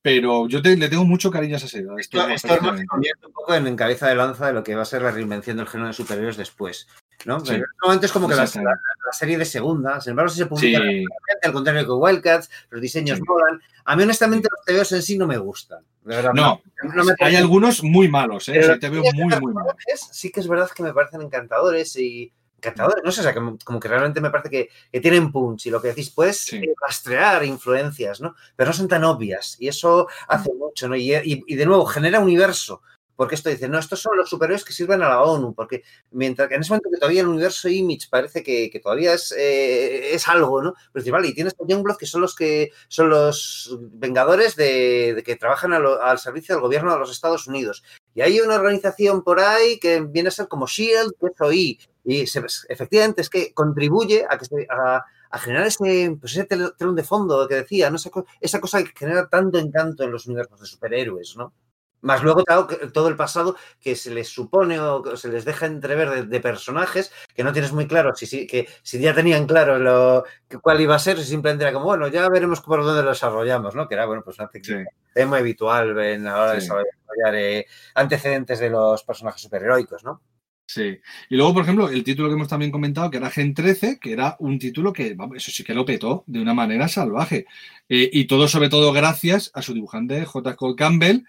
pero 0.00 0.48
yo 0.48 0.62
te- 0.62 0.76
le 0.76 0.88
tengo 0.88 1.04
mucho 1.04 1.30
cariño 1.30 1.54
a 1.54 1.58
esa 1.58 1.68
serie. 1.68 1.88
Esto, 1.98 2.18
esto 2.34 2.48
convierte 2.86 3.26
un 3.26 3.32
poco 3.32 3.54
en, 3.54 3.66
en 3.66 3.76
cabeza 3.76 4.06
de 4.08 4.14
lanza 4.14 4.46
de 4.46 4.52
lo 4.52 4.62
que 4.62 4.74
va 4.76 4.82
a 4.82 4.86
ser 4.86 5.02
la 5.02 5.10
reinvención 5.10 5.56
del 5.56 5.66
género 5.66 5.88
de 5.88 5.94
superhéroes 5.94 6.36
después. 6.36 6.86
¿No? 7.24 7.40
Sí. 7.40 7.46
Pero 7.80 7.92
este 7.92 8.06
es 8.06 8.12
como 8.12 8.28
que 8.28 8.34
la, 8.34 8.44
la- 8.44 8.62
la 9.06 9.12
serie 9.12 9.38
de 9.38 9.44
segunda, 9.44 10.00
sin 10.00 10.10
embargo, 10.10 10.28
si 10.30 10.36
se 10.38 10.44
Sí, 10.44 10.48
publica 10.48 10.78
rápidamente, 10.78 11.08
al 11.42 11.52
contrario 11.52 11.84
que 11.84 11.92
Wildcats, 11.92 12.50
los 12.70 12.80
diseños 12.80 13.18
Sí. 13.18 13.24
molan. 13.26 13.60
A 13.84 13.96
mí, 13.96 14.02
honestamente, 14.02 14.48
los 14.50 14.64
TVOs 14.64 14.92
en 14.92 15.02
sí 15.02 15.18
no 15.18 15.26
me 15.26 15.38
gustan. 15.38 15.82
De 16.04 16.16
verdad, 16.16 16.32
no, 16.34 16.62
no 16.94 17.04
me 17.04 17.14
hay 17.20 17.36
algunos 17.36 17.82
muy 17.82 18.08
malos, 18.08 18.48
¿eh? 18.48 18.52
Pero 18.54 18.74
Sí, 18.74 18.80
te 18.80 18.88
veo 18.90 19.02
muy, 19.14 19.34
muy 19.40 19.52
malos. 19.52 19.74
Sí 20.12 20.30
que 20.30 20.40
es 20.40 20.48
verdad 20.48 20.70
que 20.74 20.82
me 20.82 20.92
parecen 20.94 21.20
encantadores 21.22 21.96
y 21.96 22.32
encantadores, 22.56 23.04
no 23.04 23.12
sé, 23.12 23.20
o 23.20 23.22
sea, 23.24 23.34
como, 23.34 23.56
como 23.64 23.78
que 23.78 23.86
realmente 23.88 24.20
me 24.20 24.30
parece 24.30 24.50
que, 24.50 24.68
que 24.90 25.00
tienen 25.00 25.30
punch 25.30 25.66
y 25.66 25.70
lo 25.70 25.80
que 25.80 25.88
decís, 25.88 26.10
puedes 26.10 26.38
Sí. 26.40 26.56
eh, 26.56 26.74
rastrear 26.80 27.44
influencias, 27.44 28.20
¿no? 28.20 28.34
Pero 28.56 28.70
no 28.70 28.74
son 28.74 28.88
tan 28.88 29.04
obvias 29.04 29.56
y 29.60 29.68
eso 29.68 30.08
hace 30.26 30.52
mucho, 30.54 30.88
¿no? 30.88 30.96
Y, 30.96 31.14
y- 31.14 31.44
y 31.46 31.54
de 31.54 31.66
nuevo, 31.66 31.86
genera 31.86 32.18
universo. 32.20 32.82
Porque 33.18 33.34
esto 33.34 33.50
dice, 33.50 33.68
no, 33.68 33.80
estos 33.80 34.00
son 34.00 34.16
los 34.16 34.30
superhéroes 34.30 34.64
que 34.64 34.72
sirven 34.72 35.02
a 35.02 35.08
la 35.08 35.22
ONU, 35.24 35.52
porque 35.52 35.82
mientras 36.12 36.48
que 36.48 36.54
en 36.54 36.60
ese 36.60 36.70
momento 36.70 36.88
que 36.88 36.98
todavía 36.98 37.22
el 37.22 37.26
universo 37.26 37.68
Image 37.68 38.06
parece 38.08 38.44
que, 38.44 38.70
que 38.70 38.78
todavía 38.78 39.12
es, 39.14 39.32
eh, 39.36 40.14
es 40.14 40.28
algo, 40.28 40.62
¿no? 40.62 40.74
Pero 40.92 41.04
dice, 41.04 41.28
y 41.28 41.34
tienes 41.34 41.52
a 41.60 41.66
Youngblood 41.66 41.96
que 41.96 42.06
son 42.06 42.20
los 42.20 42.36
que 42.36 42.70
son 42.86 43.10
los 43.10 43.76
vengadores 43.80 44.54
de, 44.54 45.20
que 45.26 45.34
trabajan 45.34 45.72
al 45.72 46.18
servicio 46.20 46.54
del 46.54 46.62
gobierno 46.62 46.92
de 46.92 47.00
los 47.00 47.10
Estados 47.10 47.48
Unidos. 47.48 47.82
Y 48.14 48.20
hay 48.20 48.38
una 48.40 48.54
organización 48.54 49.24
por 49.24 49.40
ahí 49.40 49.80
que 49.80 50.00
viene 50.00 50.28
a 50.28 50.32
ser 50.32 50.46
como 50.46 50.68
Shield, 50.68 51.12
que 51.20 51.26
es. 51.26 51.88
Y 52.04 52.24
efectivamente 52.68 53.20
es 53.22 53.28
que 53.30 53.52
contribuye 53.52 54.26
a 54.30 54.38
que 54.38 54.44
se- 54.44 54.66
a, 54.70 55.04
a 55.30 55.38
generar 55.40 55.66
ese, 55.66 56.16
pues 56.20 56.32
ese 56.34 56.44
tel- 56.44 56.72
telón 56.78 56.94
de 56.94 57.02
fondo 57.02 57.46
que 57.48 57.56
decía, 57.56 57.90
¿no? 57.90 57.96
esa, 57.96 58.10
co- 58.10 58.26
esa 58.40 58.60
cosa 58.60 58.82
que 58.84 58.92
genera 58.96 59.28
tanto 59.28 59.58
encanto 59.58 60.04
en 60.04 60.12
los 60.12 60.26
universos 60.26 60.60
de 60.60 60.66
superhéroes, 60.66 61.34
¿no? 61.36 61.52
Más 62.00 62.22
luego 62.22 62.44
todo 62.92 63.08
el 63.08 63.16
pasado 63.16 63.56
que 63.80 63.96
se 63.96 64.10
les 64.12 64.28
supone 64.28 64.78
o 64.78 65.16
se 65.16 65.28
les 65.28 65.44
deja 65.44 65.66
entrever 65.66 66.10
de, 66.10 66.22
de 66.24 66.40
personajes 66.40 67.12
que 67.34 67.42
no 67.44 67.52
tienes 67.52 67.72
muy 67.72 67.86
claro 67.86 68.14
si, 68.14 68.26
si, 68.26 68.46
que, 68.46 68.68
si 68.82 68.98
ya 69.00 69.14
tenían 69.14 69.46
claro 69.46 69.78
lo, 69.78 70.24
que- 70.48 70.58
cuál 70.58 70.80
iba 70.80 70.94
a 70.94 70.98
ser, 70.98 71.18
si 71.18 71.24
simplemente 71.24 71.64
era 71.64 71.72
como, 71.72 71.86
bueno, 71.86 72.08
ya 72.08 72.28
veremos 72.28 72.60
por 72.60 72.84
dónde 72.84 73.02
lo 73.02 73.10
desarrollamos, 73.10 73.74
¿no? 73.74 73.88
Que 73.88 73.94
era, 73.94 74.06
bueno, 74.06 74.22
pues 74.24 74.38
una 74.38 74.48
Sí, 74.62 74.74
técnica 74.74 74.90
muy 75.26 75.38
habitual 75.38 75.98
en, 76.00 76.24
la 76.24 76.40
hora 76.40 76.52
de 76.54 76.60
Sí. 76.60 76.66
desarrollar 76.66 77.34
eh, 77.34 77.66
antecedentes 77.94 78.58
de 78.60 78.70
los 78.70 79.02
personajes 79.04 79.42
superheroicos, 79.42 80.04
¿no? 80.04 80.22
sí. 80.66 80.98
Y 81.30 81.36
luego, 81.36 81.54
por 81.54 81.62
ejemplo, 81.62 81.88
el 81.88 82.04
título 82.04 82.28
que 82.28 82.34
hemos 82.34 82.48
también 82.48 82.70
comentado, 82.70 83.10
que 83.10 83.16
era 83.18 83.30
Gen 83.30 83.54
13, 83.54 83.98
que 84.00 84.12
era 84.12 84.36
un 84.40 84.58
título 84.58 84.92
que, 84.92 85.14
vamos, 85.14 85.36
eso 85.38 85.50
sí 85.50 85.64
que 85.64 85.74
lo 85.74 85.84
petó 85.84 86.24
de 86.26 86.40
una 86.40 86.54
manera 86.54 86.88
salvaje. 86.88 87.46
Eh, 87.88 88.10
y 88.12 88.26
todo, 88.26 88.48
sobre 88.48 88.68
todo, 88.68 88.92
gracias 88.92 89.50
a 89.54 89.62
su 89.62 89.74
dibujante 89.74 90.24
J. 90.24 90.56
Cole 90.56 90.76
Campbell, 90.76 91.22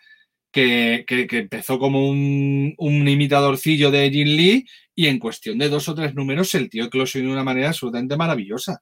que, 0.52 1.06
empezó 1.08 1.80
como 1.80 2.10
un, 2.10 2.76
imitadorcillo 2.80 3.92
de 3.92 4.10
Jin 4.10 4.36
Lee 4.36 4.66
y 4.96 5.08
en 5.08 5.20
cuestión 5.20 5.58
de 5.58 5.70
dos 5.70 5.88
o 5.90 5.96
tres 5.96 6.16
números 6.16 6.54
el 6.56 6.70
tío 6.70 6.86
eclosionó 6.86 7.30
de 7.30 7.34
una 7.34 7.44
manera 7.44 7.70
absolutamente 7.70 8.18
maravillosa. 8.18 8.82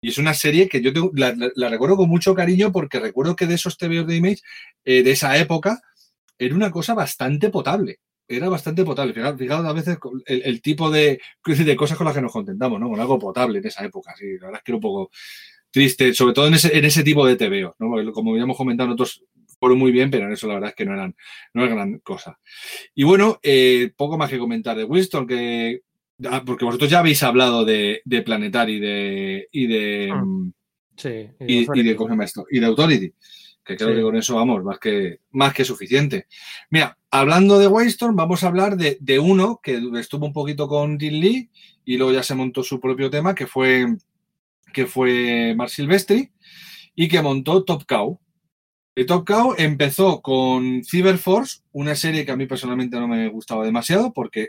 Y 0.00 0.10
es 0.10 0.18
una 0.18 0.34
serie 0.34 0.68
que 0.68 0.80
yo 0.82 0.92
tengo- 0.92 1.12
la, 1.14 1.68
recuerdo 1.68 1.96
con 1.96 2.08
mucho 2.08 2.34
cariño 2.34 2.72
porque 2.72 3.00
recuerdo 3.00 3.36
que 3.36 3.46
de 3.46 3.54
esos 3.54 3.76
TVOs 3.76 4.06
de 4.06 4.16
Image 4.16 4.42
eh, 4.84 5.02
de 5.02 5.10
esa 5.12 5.36
época 5.38 5.80
era 6.38 6.54
una 6.54 6.70
cosa 6.70 6.94
bastante 6.94 7.50
potable. 7.50 8.00
Era 8.28 8.48
bastante 8.48 8.84
potable. 8.84 9.14
Fijaos, 9.36 9.64
a 9.66 9.72
veces 9.72 9.98
el, 10.26 10.62
tipo 10.62 10.90
de, 10.90 11.20
cosas 11.76 11.96
con 11.96 12.06
las 12.06 12.14
que 12.14 12.22
nos 12.22 12.32
contentamos, 12.32 12.78
¿no? 12.78 12.88
Con 12.88 13.00
algo 13.00 13.18
potable 13.18 13.58
en 13.58 13.66
esa 13.66 13.84
época. 13.84 14.14
Sí, 14.16 14.38
la 14.38 14.46
verdad 14.46 14.60
es 14.60 14.64
que 14.64 14.72
era 14.72 14.76
un 14.76 14.82
poco 14.82 15.10
triste, 15.70 16.14
sobre 16.14 16.34
todo 16.34 16.46
en 16.46 16.54
ese, 16.54 16.76
en 16.76 17.04
tipo 17.04 17.26
de 17.26 17.36
TVO, 17.36 17.74
¿no? 17.78 18.12
Como 18.12 18.36
ya 18.36 18.42
hemos 18.42 18.56
comentado, 18.56 18.88
nosotros 18.88 19.24
fueron 19.58 19.78
muy 19.78 19.92
bien, 19.92 20.10
pero 20.10 20.26
en 20.26 20.32
eso 20.32 20.46
la 20.46 20.54
verdad 20.54 20.70
es 20.70 20.76
que 20.76 20.84
no 20.84 20.92
eran, 20.94 21.14
no 21.54 21.64
era 21.64 21.74
gran 21.74 21.98
cosa. 21.98 22.38
Y 22.94 23.04
bueno, 23.04 23.38
eh, 23.42 23.92
poco 23.96 24.16
más 24.18 24.30
que 24.30 24.38
comentar 24.38 24.76
de 24.76 24.84
Winston, 24.84 25.26
que 25.26 25.82
ah, 26.30 26.42
porque 26.44 26.64
vosotros 26.64 26.90
ya 26.90 27.00
habéis 27.00 27.22
hablado 27.22 27.64
de, 27.64 28.02
de 28.04 28.22
Planetary 28.22 28.78
de, 28.80 29.48
y 29.52 29.66
de 29.66 30.10
Ah, 30.12 30.24
mm, 30.24 30.52
Sí. 30.96 31.28
y, 31.40 31.80
y 31.80 31.82
de 31.84 31.94
¿cómo 31.94 32.20
esto? 32.22 32.44
y 32.50 32.58
de 32.58 32.66
Authority. 32.66 33.12
Que 33.64 33.76
creo 33.76 33.90
Sí. 33.90 33.94
que 33.96 34.02
con 34.02 34.16
eso 34.16 34.34
vamos, 34.34 34.64
más 34.64 34.78
que, 34.78 35.20
más 35.32 35.52
que 35.52 35.64
suficiente. 35.64 36.26
Mira, 36.70 36.96
hablando 37.10 37.58
de 37.58 37.66
Waystorm, 37.68 38.16
vamos 38.16 38.42
a 38.42 38.48
hablar 38.48 38.76
de, 38.76 38.96
de 39.00 39.18
uno 39.18 39.60
que 39.62 39.80
estuvo 40.00 40.24
un 40.26 40.32
poquito 40.32 40.66
con 40.66 40.98
Jin 40.98 41.20
Lee 41.20 41.50
y 41.84 41.96
luego 41.98 42.12
ya 42.12 42.22
se 42.22 42.34
montó 42.34 42.62
su 42.62 42.80
propio 42.80 43.10
tema, 43.10 43.34
que 43.34 43.46
fue, 43.46 43.86
que 44.72 44.86
fue 44.86 45.54
Mark 45.54 45.70
Silvestri, 45.70 46.30
y 46.96 47.08
que 47.08 47.20
montó 47.22 47.62
Top 47.62 47.84
Cow. 47.86 48.18
Y 48.98 49.06
Top 49.06 49.24
Cow 49.24 49.54
empezó 49.56 50.20
con 50.20 50.82
Cyberforce, 50.84 51.60
una 51.70 51.94
serie 51.94 52.26
que 52.26 52.32
a 52.32 52.36
mí 52.36 52.46
personalmente 52.46 52.98
no 52.98 53.06
me 53.06 53.28
gustaba 53.28 53.64
demasiado, 53.64 54.12
porque 54.12 54.48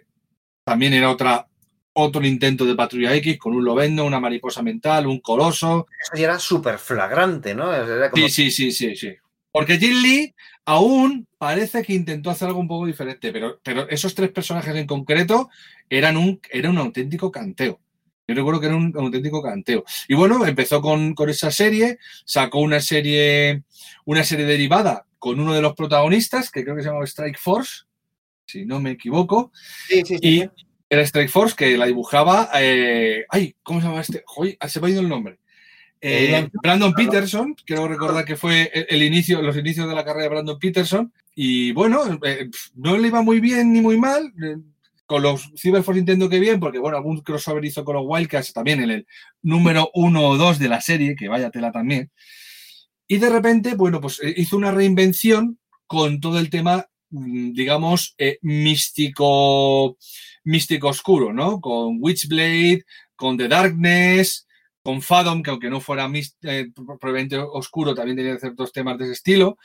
también 0.63 0.93
era 0.93 1.11
otra, 1.11 1.45
otro 1.93 2.25
intento 2.25 2.65
de 2.65 2.73
Patrulla 2.73 3.13
X 3.17 3.37
con 3.37 3.53
un 3.53 3.63
Lovendo, 3.63 4.05
una 4.05 4.19
mariposa 4.19 4.63
mental, 4.63 5.05
un 5.05 5.19
coloso, 5.19 5.85
Eso 6.01 6.13
ya 6.15 6.23
era 6.23 6.39
súper 6.39 6.79
flagrante, 6.79 7.53
¿no? 7.53 7.71
Era 7.71 8.09
como, 8.09 8.27
Sí, 8.27 8.49
sí, 8.49 8.49
sí, 8.49 8.71
sí, 8.71 8.95
sí. 8.95 9.15
Porque 9.51 9.77
Jin 9.77 10.01
Lee 10.01 10.33
aún 10.65 11.27
parece 11.37 11.83
que 11.83 11.93
intentó 11.93 12.31
hacer 12.31 12.47
algo 12.47 12.59
un 12.59 12.67
poco 12.67 12.87
diferente, 12.87 13.31
pero, 13.31 13.59
pero 13.61 13.87
esos 13.87 14.15
tres 14.15 14.31
personajes 14.31 14.75
en 14.75 14.87
concreto 14.87 15.51
eran 15.91 16.17
un, 16.17 16.41
era 16.49 16.71
un 16.71 16.79
auténtico 16.79 17.31
canteo. 17.31 17.79
Yo 18.29 18.35
recuerdo 18.35 18.59
que 18.59 18.67
era 18.67 18.75
un 18.75 18.93
auténtico 18.95 19.41
canteo. 19.41 19.83
Y 20.07 20.13
bueno, 20.13 20.45
empezó 20.45 20.81
con, 20.81 21.15
con 21.15 21.29
esa 21.29 21.51
serie, 21.51 21.97
sacó 22.25 22.59
una 22.59 22.79
serie, 22.79 23.63
una 24.05 24.23
serie 24.23 24.45
derivada 24.45 25.05
con 25.17 25.39
uno 25.39 25.53
de 25.53 25.61
los 25.61 25.73
protagonistas, 25.73 26.51
que 26.51 26.63
creo 26.63 26.75
que 26.75 26.81
se 26.81 26.87
llamaba 26.87 27.05
Strike 27.05 27.39
Force, 27.39 27.83
si 28.45 28.65
no 28.65 28.79
me 28.79 28.91
equivoco, 28.91 29.51
sí, 29.87 30.03
sí, 30.05 30.17
sí, 30.17 30.19
y 30.21 30.49
era 30.89 31.01
Strike 31.03 31.29
Force 31.29 31.55
que 31.55 31.77
la 31.77 31.85
dibujaba. 31.85 32.49
eh, 32.55 33.25
ay, 33.29 33.55
¿cómo 33.63 33.81
se 33.81 33.87
llama 33.87 34.01
este? 34.01 34.23
Joy, 34.25 34.57
se 34.67 34.79
me 34.79 34.87
ha 34.87 34.91
ido 34.91 35.01
el 35.01 35.09
nombre. 35.09 35.39
Eh, 36.01 36.35
Eh, 36.35 36.49
Brandon 36.63 36.93
Peterson, 36.93 37.55
creo 37.65 37.87
recordar 37.87 38.23
que 38.23 38.37
fue 38.37 38.71
el, 38.73 39.03
inicio, 39.03 39.41
los 39.41 39.57
inicios 39.57 39.87
de 39.87 39.95
la 39.95 40.05
carrera 40.05 40.23
de 40.23 40.29
Brandon 40.29 40.59
Peterson. 40.59 41.11
Y 41.35 41.71
bueno, 41.73 42.01
eh, 42.23 42.49
no 42.75 42.97
le 42.97 43.07
iba 43.07 43.21
muy 43.21 43.39
bien 43.39 43.73
ni 43.73 43.81
muy 43.81 43.97
mal. 43.97 44.33
Con 45.09 45.23
los 45.23 45.51
Cyberforce 45.59 46.01
entiendo 46.01 46.29
que 46.29 46.39
bien, 46.39 46.59
porque 46.59 46.77
bueno, 46.77 46.97
algún 46.97 47.21
crossover 47.21 47.65
hizo 47.65 47.83
con 47.83 47.95
los 47.95 48.05
Wildcats 48.05 48.53
también 48.53 48.83
en 48.83 48.91
el 48.91 49.07
número 49.41 49.89
uno 49.95 50.21
o 50.27 50.37
dos 50.37 50.59
de 50.59 50.69
la 50.69 50.81
serie, 50.81 51.15
que 51.15 51.27
vaya 51.27 51.49
tela 51.49 51.71
también. 51.71 52.11
Y 53.07 53.17
de 53.17 53.27
repente, 53.31 53.73
bueno, 53.73 53.99
pues 53.99 54.21
eh, 54.21 54.35
hizo 54.37 54.55
una 54.55 54.69
reinvención 54.69 55.57
con 55.87 56.19
todo 56.19 56.37
el 56.37 56.51
tema, 56.51 56.85
mm, 57.09 57.53
digamos, 57.53 58.13
eh, 58.19 58.37
místico, 58.43 59.97
místico 60.43 60.89
oscuro, 60.89 61.33
¿no? 61.33 61.59
Con 61.59 61.97
Witchblade, 61.99 62.83
con 63.15 63.35
The 63.35 63.47
Darkness, 63.47 64.47
con 64.83 65.01
Fathom, 65.01 65.41
que 65.41 65.49
aunque 65.49 65.71
no 65.71 65.81
fuera 65.81 66.07
eh, 66.43 66.67
probablemente 66.75 67.35
oscuro, 67.39 67.95
también 67.95 68.17
tenía 68.17 68.37
ciertos 68.37 68.71
temas 68.71 68.99
de 68.99 69.05
ese 69.05 69.13
estilo. 69.13 69.57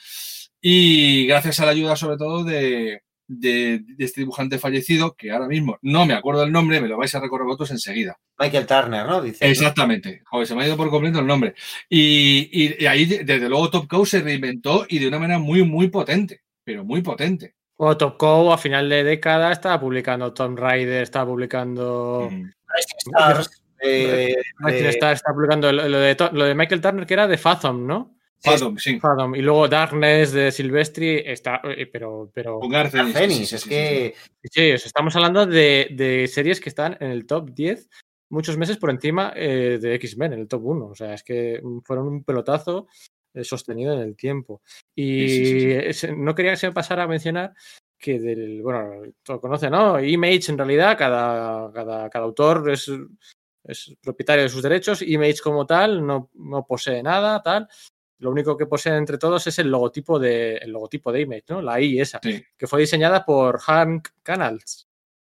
Y 0.59 1.27
gracias 1.27 1.61
a 1.61 1.67
la 1.67 1.73
ayuda, 1.73 1.97
sobre 1.97 2.17
todo, 2.17 2.45
de, 2.45 3.03
de- 3.27 3.81
de 3.87 4.05
este 4.05 4.21
dibujante 4.21 4.59
fallecido, 4.59 5.15
que 5.17 5.31
ahora 5.31 5.47
mismo 5.49 5.79
no 5.83 6.05
me 6.07 6.15
acuerdo 6.15 6.45
el 6.45 6.53
nombre, 6.53 6.81
me 6.81 6.89
lo 6.89 6.99
vais 6.99 7.15
a 7.15 7.21
recordar 7.21 7.47
vosotros 7.47 7.71
enseguida. 7.71 8.19
Michael 8.39 8.67
Turner, 8.67 9.07
¿no? 9.07 9.23
Dice. 9.23 9.45
¿no? 9.45 9.51
Exactamente. 9.51 10.23
Joder, 10.27 10.47
se 10.47 10.55
me 10.55 10.63
ha 10.63 10.67
ido 10.67 10.77
por 10.77 10.91
completo 10.91 11.21
el 11.21 11.27
nombre. 11.27 11.55
Y, 11.89 12.49
y- 12.53 12.83
y 12.83 12.87
ahí, 12.87 13.05
de- 13.07 13.25
desde 13.25 13.49
luego, 13.49 13.71
Top 13.71 13.87
Cow 13.89 14.05
se 14.05 14.21
reinventó 14.21 14.87
y 14.89 14.99
de 14.99 15.09
una 15.09 15.19
manera 15.19 15.39
muy, 15.39 15.63
muy 15.65 15.89
potente. 15.89 16.43
Pero 16.65 16.85
muy 16.85 17.03
potente. 17.03 17.55
O 17.77 17.97
Top 17.97 18.17
Cow 18.17 18.53
a 18.53 18.59
final 18.59 18.89
de 18.89 19.05
década 19.05 19.53
estaba 19.53 19.79
publicando 19.81 20.33
Tomb 20.33 20.59
Raider, 20.59 21.03
estaba 21.03 21.27
publicando. 21.31 22.29
Mm. 22.31 22.51
Stars, 23.07 23.63
eh, 23.83 24.35
eh, 24.69 24.89
está 24.89 25.15
publicando 25.35 25.71
lo 25.73 25.89
lo 25.89 25.99
de, 25.99 26.17
lo 26.33 26.45
de 26.45 26.55
Michael 26.55 26.81
Turner, 26.81 27.07
que 27.07 27.15
era 27.15 27.27
de 27.29 27.37
Fathom, 27.37 27.87
¿no? 27.87 28.14
Fathom, 28.45 28.79
sí. 28.79 29.01
Fathom. 29.01 29.35
Y 29.35 29.43
luego 29.43 29.69
Darkness 29.69 30.33
de 30.33 30.53
Silvestri 30.53 31.23
está. 31.25 31.61
eh, 31.65 31.87
Pero. 31.87 32.31
pero 32.33 32.61
Con 32.61 32.71
sí, 32.73 32.99
sí, 33.47 33.55
es 33.57 33.63
sí, 33.63 33.69
que 33.69 34.15
sí, 34.43 34.73
o 34.73 34.79
sea, 34.79 34.87
estamos 34.87 35.15
hablando 35.17 35.47
de, 35.47 35.89
de 35.93 36.29
series 36.29 36.61
que 36.61 36.69
están 36.69 36.97
en 37.01 37.11
el 37.11 37.27
top 37.27 37.51
10 37.55 37.89
muchos 38.31 38.57
meses 38.57 38.77
por 38.79 38.91
encima 38.91 39.33
eh, 39.37 39.79
de 39.81 39.95
X-Men, 39.95 40.33
en 40.35 40.41
el 40.41 40.49
top 40.49 40.65
1. 40.65 40.87
O 40.87 40.95
sea, 40.95 41.15
es 41.15 41.23
que 41.23 41.63
fueron 41.85 42.09
un 42.09 42.25
pelotazo. 42.25 42.87
eh, 43.37 43.43
sostenido 43.43 43.93
en 43.95 43.99
el 43.99 44.15
tiempo. 44.15 44.63
Y 44.95 45.29
Sí, 45.29 45.37
sí, 45.47 45.47
sí, 45.47 45.61
sí. 45.61 45.73
es- 46.07 46.17
no 46.17 46.37
quería 46.37 46.53
que 46.53 46.57
se 46.57 46.69
me 46.69 46.73
pasara 46.73 47.03
a 47.03 47.09
mencionar 47.09 47.53
que 47.99 48.21
del, 48.21 48.63
bueno, 48.63 49.03
todo 49.25 49.41
conoce, 49.41 49.69
¿no? 49.71 49.99
Image 50.01 50.53
en 50.53 50.59
realidad, 50.59 50.97
cada, 50.97 51.73
cada, 51.73 52.09
cada 52.11 52.25
autor 52.27 52.71
es, 52.71 52.89
es 53.65 53.97
propietario 54.01 54.45
de 54.45 54.49
sus 54.51 54.63
derechos, 54.63 55.03
Image 55.03 55.41
como 55.43 55.67
tal 55.67 56.07
no, 56.07 56.31
no 56.35 56.65
posee 56.65 57.03
nada, 57.03 57.43
tal. 57.43 57.67
Lo 58.25 58.31
único 58.31 58.57
que 58.57 58.65
posee 58.67 58.97
entre 58.97 59.19
todos 59.19 59.47
es 59.47 59.59
el 59.59 59.69
logotipo 59.71 60.19
de, 60.19 60.57
el 60.57 60.71
logotipo 60.73 61.13
de 61.13 61.21
Image, 61.21 61.45
¿no? 61.51 61.61
La 61.61 61.79
I 61.79 62.01
esa, 62.01 62.19
Sí. 62.23 62.43
que 62.57 62.67
fue 62.67 62.81
diseñada 62.81 63.23
por 63.27 63.59
Hank 63.61 64.09
Canals, 64.23 64.89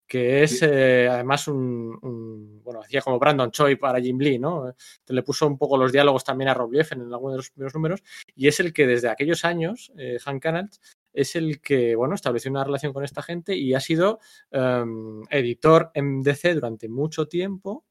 que 0.07 0.43
es 0.43 0.59
Sí. 0.59 0.67
eh, 0.69 1.09
además 1.11 1.49
un, 1.49 1.99
un- 2.03 2.61
bueno, 2.63 2.81
hacía 2.83 3.01
como 3.01 3.19
Brandon 3.19 3.51
Choi 3.51 3.77
para 3.77 4.01
Jim 4.03 4.19
Lee, 4.19 4.39
¿no? 4.39 4.75
Le 5.09 5.23
puso 5.23 5.47
un 5.47 5.57
poco 5.57 5.79
los 5.79 5.93
diálogos 5.93 6.25
también 6.25 6.49
a 6.51 6.55
Rob 6.55 6.73
Liefen 6.73 7.01
en 7.01 7.13
algunos 7.13 7.33
de 7.33 7.37
los 7.39 7.51
primeros 7.51 7.75
números 7.75 8.03
y 8.37 8.49
es 8.49 8.61
el 8.61 8.73
que 8.75 8.87
desde 8.87 9.09
aquellos 9.09 9.47
años, 9.47 9.91
eh, 9.97 10.19
Hank 10.23 10.43
Canals, 10.43 10.81
es 11.15 11.37
el 11.37 11.61
que, 11.63 11.95
bueno, 11.97 12.15
estableció 12.17 12.51
una 12.51 12.65
relación 12.65 12.93
con 12.93 13.03
esta 13.05 13.23
gente 13.23 13.57
y 13.57 13.73
ha 13.73 13.81
sido 13.81 14.19
em, 14.51 15.23
editor 15.31 15.91
en 15.95 16.21
DC 16.23 16.53
durante 16.55 16.89
mucho 16.89 17.27
tiempo. 17.29 17.85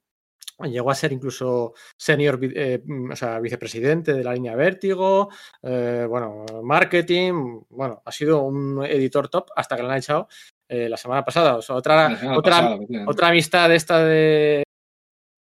Llegó 0.65 0.91
a 0.91 0.95
ser 0.95 1.11
incluso 1.11 1.73
senior, 1.97 2.39
eh, 2.41 2.81
mm, 2.83 3.11
o 3.11 3.15
sea, 3.15 3.39
vicepresidente 3.39 4.13
de 4.13 4.23
la 4.23 4.33
línea 4.33 4.55
Vértigo, 4.55 5.29
eh, 5.61 6.05
bueno, 6.09 6.45
marketing, 6.63 7.61
bueno, 7.69 8.01
ha 8.05 8.11
sido 8.11 8.43
un 8.43 8.83
editor 8.85 9.29
top 9.29 9.49
hasta 9.55 9.75
que 9.75 9.83
le 9.83 9.89
han 9.89 9.97
echado 9.97 10.27
eh, 10.67 10.89
la 10.89 10.97
semana 10.97 11.23
pasada. 11.23 11.55
O 11.57 11.61
sea, 11.61 11.75
otra, 11.75 12.15
semana 12.17 12.37
otra, 12.37 12.51
pasada, 12.51 12.77
otra 13.07 13.27
amistad 13.29 13.73
esta 13.73 14.03
de, 14.03 14.63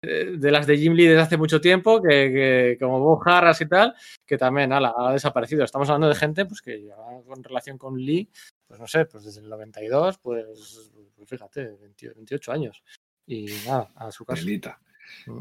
de 0.02 0.52
las 0.52 0.68
de 0.68 0.78
Jim 0.78 0.94
Lee 0.94 1.08
desde 1.08 1.22
hace 1.22 1.38
mucho 1.38 1.60
tiempo, 1.60 2.02
que, 2.02 2.32
que 2.32 2.78
como 2.80 3.00
Bob 3.00 3.22
Harras 3.28 3.62
y 3.62 3.68
tal, 3.68 3.96
que 4.26 4.38
también 4.38 4.72
ala, 4.74 4.94
ha 4.98 5.14
desaparecido. 5.14 5.64
Estamos 5.64 5.90
hablando 5.90 6.10
de 6.10 6.16
gente 6.16 6.46
pues 6.46 6.62
que 6.62 6.80
lleva 6.80 7.06
con 7.26 7.44
relación 7.44 7.78
con 7.78 7.98
Lee, 7.98 8.30
pues 8.68 8.80
no 8.80 8.88
sé, 8.88 9.06
pues 9.06 9.24
desde 9.24 9.42
el 9.42 9.50
92, 9.50 10.18
pues, 10.20 10.92
pues 11.16 11.30
fíjate, 11.30 11.76
20 11.80 12.14
28 12.16 12.52
años. 12.52 12.84
Y 13.28 13.48
nada, 13.66 13.92
a 13.96 14.12
su 14.12 14.26
caso. 14.26 14.42
Telita. 14.42 14.80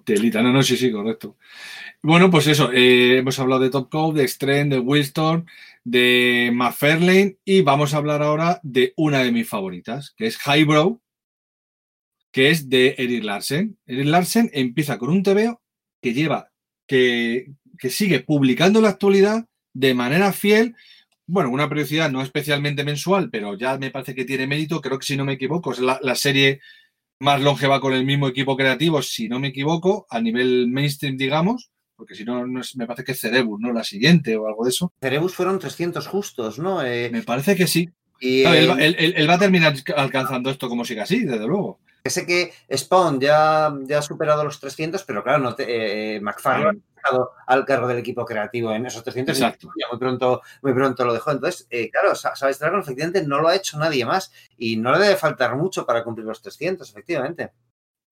Telita, 0.04 0.42
no, 0.42 0.52
no, 0.52 0.62
sí, 0.62 0.76
sí, 0.76 0.90
correcto. 0.90 1.36
Bueno, 2.02 2.30
pues 2.30 2.46
eso, 2.46 2.70
eh, 2.72 3.18
hemos 3.18 3.38
hablado 3.38 3.62
de 3.62 3.70
Top 3.70 3.90
Cow, 3.90 4.12
de 4.12 4.24
Strand, 4.24 4.72
de 4.72 4.78
Wilstorm, 4.78 5.46
de 5.84 6.50
McFarlane 6.52 7.38
y 7.44 7.62
vamos 7.62 7.92
a 7.92 7.98
hablar 7.98 8.22
ahora 8.22 8.60
de 8.62 8.94
una 8.96 9.22
de 9.22 9.32
mis 9.32 9.48
favoritas, 9.48 10.14
que 10.16 10.26
es 10.26 10.38
Highbrow, 10.46 11.00
que 12.32 12.50
es 12.50 12.68
de 12.68 12.94
Eric 12.98 13.24
Larsen. 13.24 13.78
Eric 13.86 14.06
Larsen 14.06 14.50
empieza 14.52 14.98
con 14.98 15.10
un 15.10 15.22
TVO 15.22 15.62
que 16.00 16.14
lleva, 16.14 16.50
que, 16.86 17.52
que 17.78 17.90
sigue 17.90 18.20
publicando 18.20 18.78
en 18.78 18.84
la 18.84 18.90
actualidad 18.90 19.46
de 19.72 19.94
manera 19.94 20.32
fiel. 20.32 20.74
Bueno, 21.26 21.50
una 21.50 21.68
periodicidad 21.68 22.10
no 22.10 22.22
especialmente 22.22 22.84
mensual, 22.84 23.30
pero 23.30 23.56
ya 23.56 23.78
me 23.78 23.90
parece 23.90 24.14
que 24.14 24.24
tiene 24.24 24.46
mérito. 24.46 24.80
Creo 24.80 24.98
que 24.98 25.06
si 25.06 25.16
no 25.16 25.24
me 25.24 25.34
equivoco, 25.34 25.72
es 25.72 25.78
la 25.78 26.14
serie 26.14 26.60
más 27.24 27.40
longeva 27.42 27.80
con 27.80 27.92
el 27.92 28.04
mismo 28.04 28.28
equipo 28.28 28.56
creativo, 28.56 29.02
si 29.02 29.28
no 29.28 29.40
me 29.40 29.48
equivoco, 29.48 30.06
a 30.10 30.20
nivel 30.20 30.68
mainstream, 30.68 31.16
digamos, 31.16 31.70
porque 31.96 32.14
si 32.14 32.24
no, 32.24 32.46
no 32.46 32.60
es- 32.60 32.76
me 32.76 32.86
parece 32.86 33.04
que 33.04 33.12
es 33.12 33.20
Cerebus, 33.20 33.58
¿no? 33.60 33.72
La 33.72 33.82
siguiente 33.84 34.36
o 34.36 34.46
algo 34.46 34.64
de 34.64 34.70
eso. 34.70 34.92
Cerebus 35.00 35.34
fueron 35.34 35.58
300 35.58 36.06
justos, 36.06 36.58
¿no? 36.58 36.84
Eh, 36.84 37.08
Me 37.10 37.22
parece 37.22 37.56
que 37.56 37.66
sí. 37.66 37.88
y 38.20 38.42
Claro, 38.42 38.56
él, 38.56 38.70
va- 38.70 38.74
él- 38.84 38.96
él- 38.98 39.14
él 39.16 39.28
va 39.28 39.34
a 39.34 39.38
terminar 39.38 39.74
alcanzando 39.96 40.50
esto 40.50 40.68
como 40.68 40.84
siga 40.84 41.02
así, 41.02 41.24
desde 41.24 41.46
luego. 41.46 41.80
Sé 42.10 42.26
que 42.26 42.52
Spawn 42.76 43.18
ya, 43.18 43.72
ya 43.84 43.98
ha 43.98 44.02
superado 44.02 44.44
los 44.44 44.60
300, 44.60 45.02
pero 45.04 45.22
claro, 45.22 45.38
no 45.38 45.54
te- 45.54 46.16
eh, 46.16 46.20
McFarlane 46.20 46.80
ha 46.96 47.00
estado 47.00 47.30
al 47.46 47.64
cargo 47.64 47.88
del 47.88 47.98
equipo 47.98 48.26
creativo 48.26 48.72
en 48.72 48.84
esos 48.84 49.02
300 49.02 49.38
y 49.38 49.42
Exacto. 49.42 49.70
ya 49.80 49.86
muy 49.90 49.98
pronto, 49.98 50.42
muy 50.62 50.74
pronto 50.74 51.04
lo 51.06 51.14
dejó. 51.14 51.30
Entonces, 51.30 51.66
eh, 51.70 51.90
claro, 51.90 52.14
Sa- 52.14 52.36
Savage 52.36 52.58
Dragon 52.58 52.80
efectivamente 52.80 53.26
no 53.26 53.40
lo 53.40 53.48
ha 53.48 53.56
hecho 53.56 53.78
nadie 53.78 54.04
más 54.04 54.30
y 54.58 54.76
no 54.76 54.92
le 54.92 54.98
debe 54.98 55.16
faltar 55.16 55.56
mucho 55.56 55.86
para 55.86 56.04
cumplir 56.04 56.26
los 56.26 56.42
300, 56.42 56.90
efectivamente. 56.90 57.52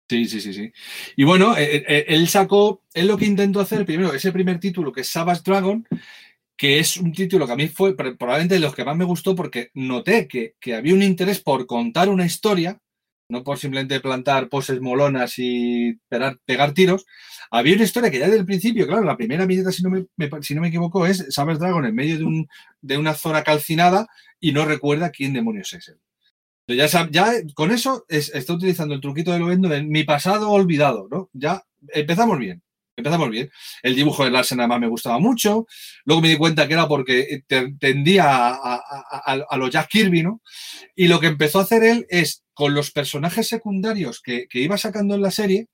Sí, 0.08 0.26
sí, 0.28 0.40
sí, 0.42 0.54
sí. 0.54 0.72
Y 1.16 1.24
bueno, 1.24 1.56
eh, 1.58 1.84
eh, 1.88 2.06
él 2.10 2.28
sacó, 2.28 2.84
él 2.94 3.08
lo 3.08 3.18
que 3.18 3.26
intentó 3.26 3.60
hacer 3.60 3.86
primero, 3.86 4.14
ese 4.14 4.32
primer 4.32 4.60
título 4.60 4.92
que 4.92 5.02
es 5.02 5.10
Savage 5.10 5.42
Dragon, 5.44 5.88
que 6.56 6.80
es 6.80 6.98
un 6.98 7.12
título 7.12 7.48
que 7.48 7.54
a 7.54 7.56
mí 7.56 7.68
fue 7.70 7.96
pr- 7.96 8.18
probablemente 8.18 8.56
de 8.56 8.60
los 8.62 8.76
que 8.76 8.84
más 8.86 8.96
me 8.98 9.06
gustó 9.06 9.36
porque 9.36 9.72
noté 9.76 10.28
que, 10.28 10.56
que 10.60 10.76
había 10.76 10.94
un 10.94 11.02
interés 11.04 11.42
por 11.42 11.66
contar 11.68 12.10
una 12.10 12.26
historia, 12.26 12.80
no 13.30 13.44
por 13.44 13.58
simplemente 13.60 14.00
plantar 14.00 14.50
poses 14.50 14.82
molonas 14.82 15.36
y 15.38 15.94
pegar, 16.10 16.74
tiros. 16.74 17.06
Había 17.52 17.76
una 17.76 17.84
historia 17.84 18.10
que 18.12 18.20
ya 18.20 18.26
desde 18.26 18.40
el 18.40 18.46
principio, 18.46 18.88
claro, 18.88 19.04
la 19.04 19.18
primera 19.18 19.46
viñeta, 19.46 19.72
si 19.72 19.84
no 19.84 19.90
me, 19.92 20.06
si 20.42 20.56
no 20.56 20.62
me 20.62 20.68
equivoco, 20.70 21.06
es 21.06 21.26
Savage 21.30 21.60
Dragon 21.60 21.86
en 21.86 21.96
medio 21.96 22.18
de, 22.18 22.24
un, 22.24 22.48
de 22.82 22.98
una 22.98 23.14
zona 23.14 23.44
calcinada 23.44 24.08
y 24.40 24.52
no 24.52 24.66
recuerda 24.66 25.12
quién 25.12 25.34
demonios 25.34 25.74
es 25.74 25.90
él. 25.90 25.98
Ya, 26.68 26.88
ya 27.12 27.32
con 27.56 27.72
eso 27.72 28.06
es- 28.10 28.34
está 28.34 28.54
utilizando 28.54 28.94
el 28.96 29.02
truquito 29.02 29.32
de 29.32 29.40
lo 29.40 29.48
vendo 29.48 29.70
de 29.70 29.84
mi 29.84 30.04
pasado 30.04 30.52
olvidado, 30.52 31.08
¿no? 31.12 31.30
Ya 31.34 31.64
empezamos 31.90 32.38
bien. 32.40 32.62
Empezamos 33.00 33.30
bien. 33.30 33.50
El 33.84 33.96
dibujo 33.96 34.24
de 34.26 34.32
Larsen 34.32 34.60
además 34.60 34.80
me 34.82 34.88
gustaba 34.88 35.20
mucho. 35.20 35.66
Luego 36.06 36.22
me 36.22 36.30
di 36.30 36.38
cuenta 36.38 36.68
que 36.68 36.74
era 36.74 36.88
porque 36.88 37.42
te- 37.48 37.74
tendía 37.80 38.26
a, 38.26 38.50
a, 38.56 38.76
a- 39.12 39.46
a 39.50 39.58
lo 39.58 39.68
Jack 39.70 39.90
Kirby, 39.90 40.24
¿no? 40.24 40.42
Y 40.96 41.08
lo 41.08 41.20
que 41.20 41.28
empezó 41.28 41.60
a 41.60 41.64
hacer 41.64 41.84
él 41.84 42.06
es, 42.10 42.44
con 42.54 42.74
los 42.74 42.92
personajes 42.92 43.48
secundarios 43.48 44.22
que, 44.22 44.48
iba 44.62 44.78
sacando 44.78 45.16
en 45.16 45.22
la 45.22 45.32
serie, 45.32 45.68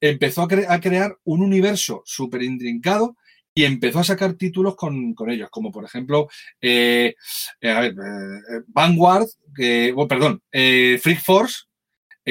empezó 0.00 0.42
a, 0.42 0.48
cre- 0.48 0.66
a 0.68 0.80
crear 0.80 1.16
un 1.24 1.42
universo 1.42 2.02
súper 2.04 2.42
intrincado 2.42 3.16
y 3.54 3.64
empezó 3.64 3.98
a 4.00 4.04
sacar 4.04 4.34
títulos 4.34 4.76
con, 4.76 5.14
ellos, 5.30 5.48
como 5.50 5.72
por 5.72 5.84
ejemplo, 5.84 6.28
eh, 6.60 7.14
eh, 7.60 7.70
a 7.70 7.80
ver, 7.80 7.92
eh, 7.92 8.62
Vanguard, 8.68 9.26
bueno, 9.92 10.06
perdón, 10.08 10.42
eh, 10.52 10.98
Freak 11.02 11.20
Force, 11.22 11.64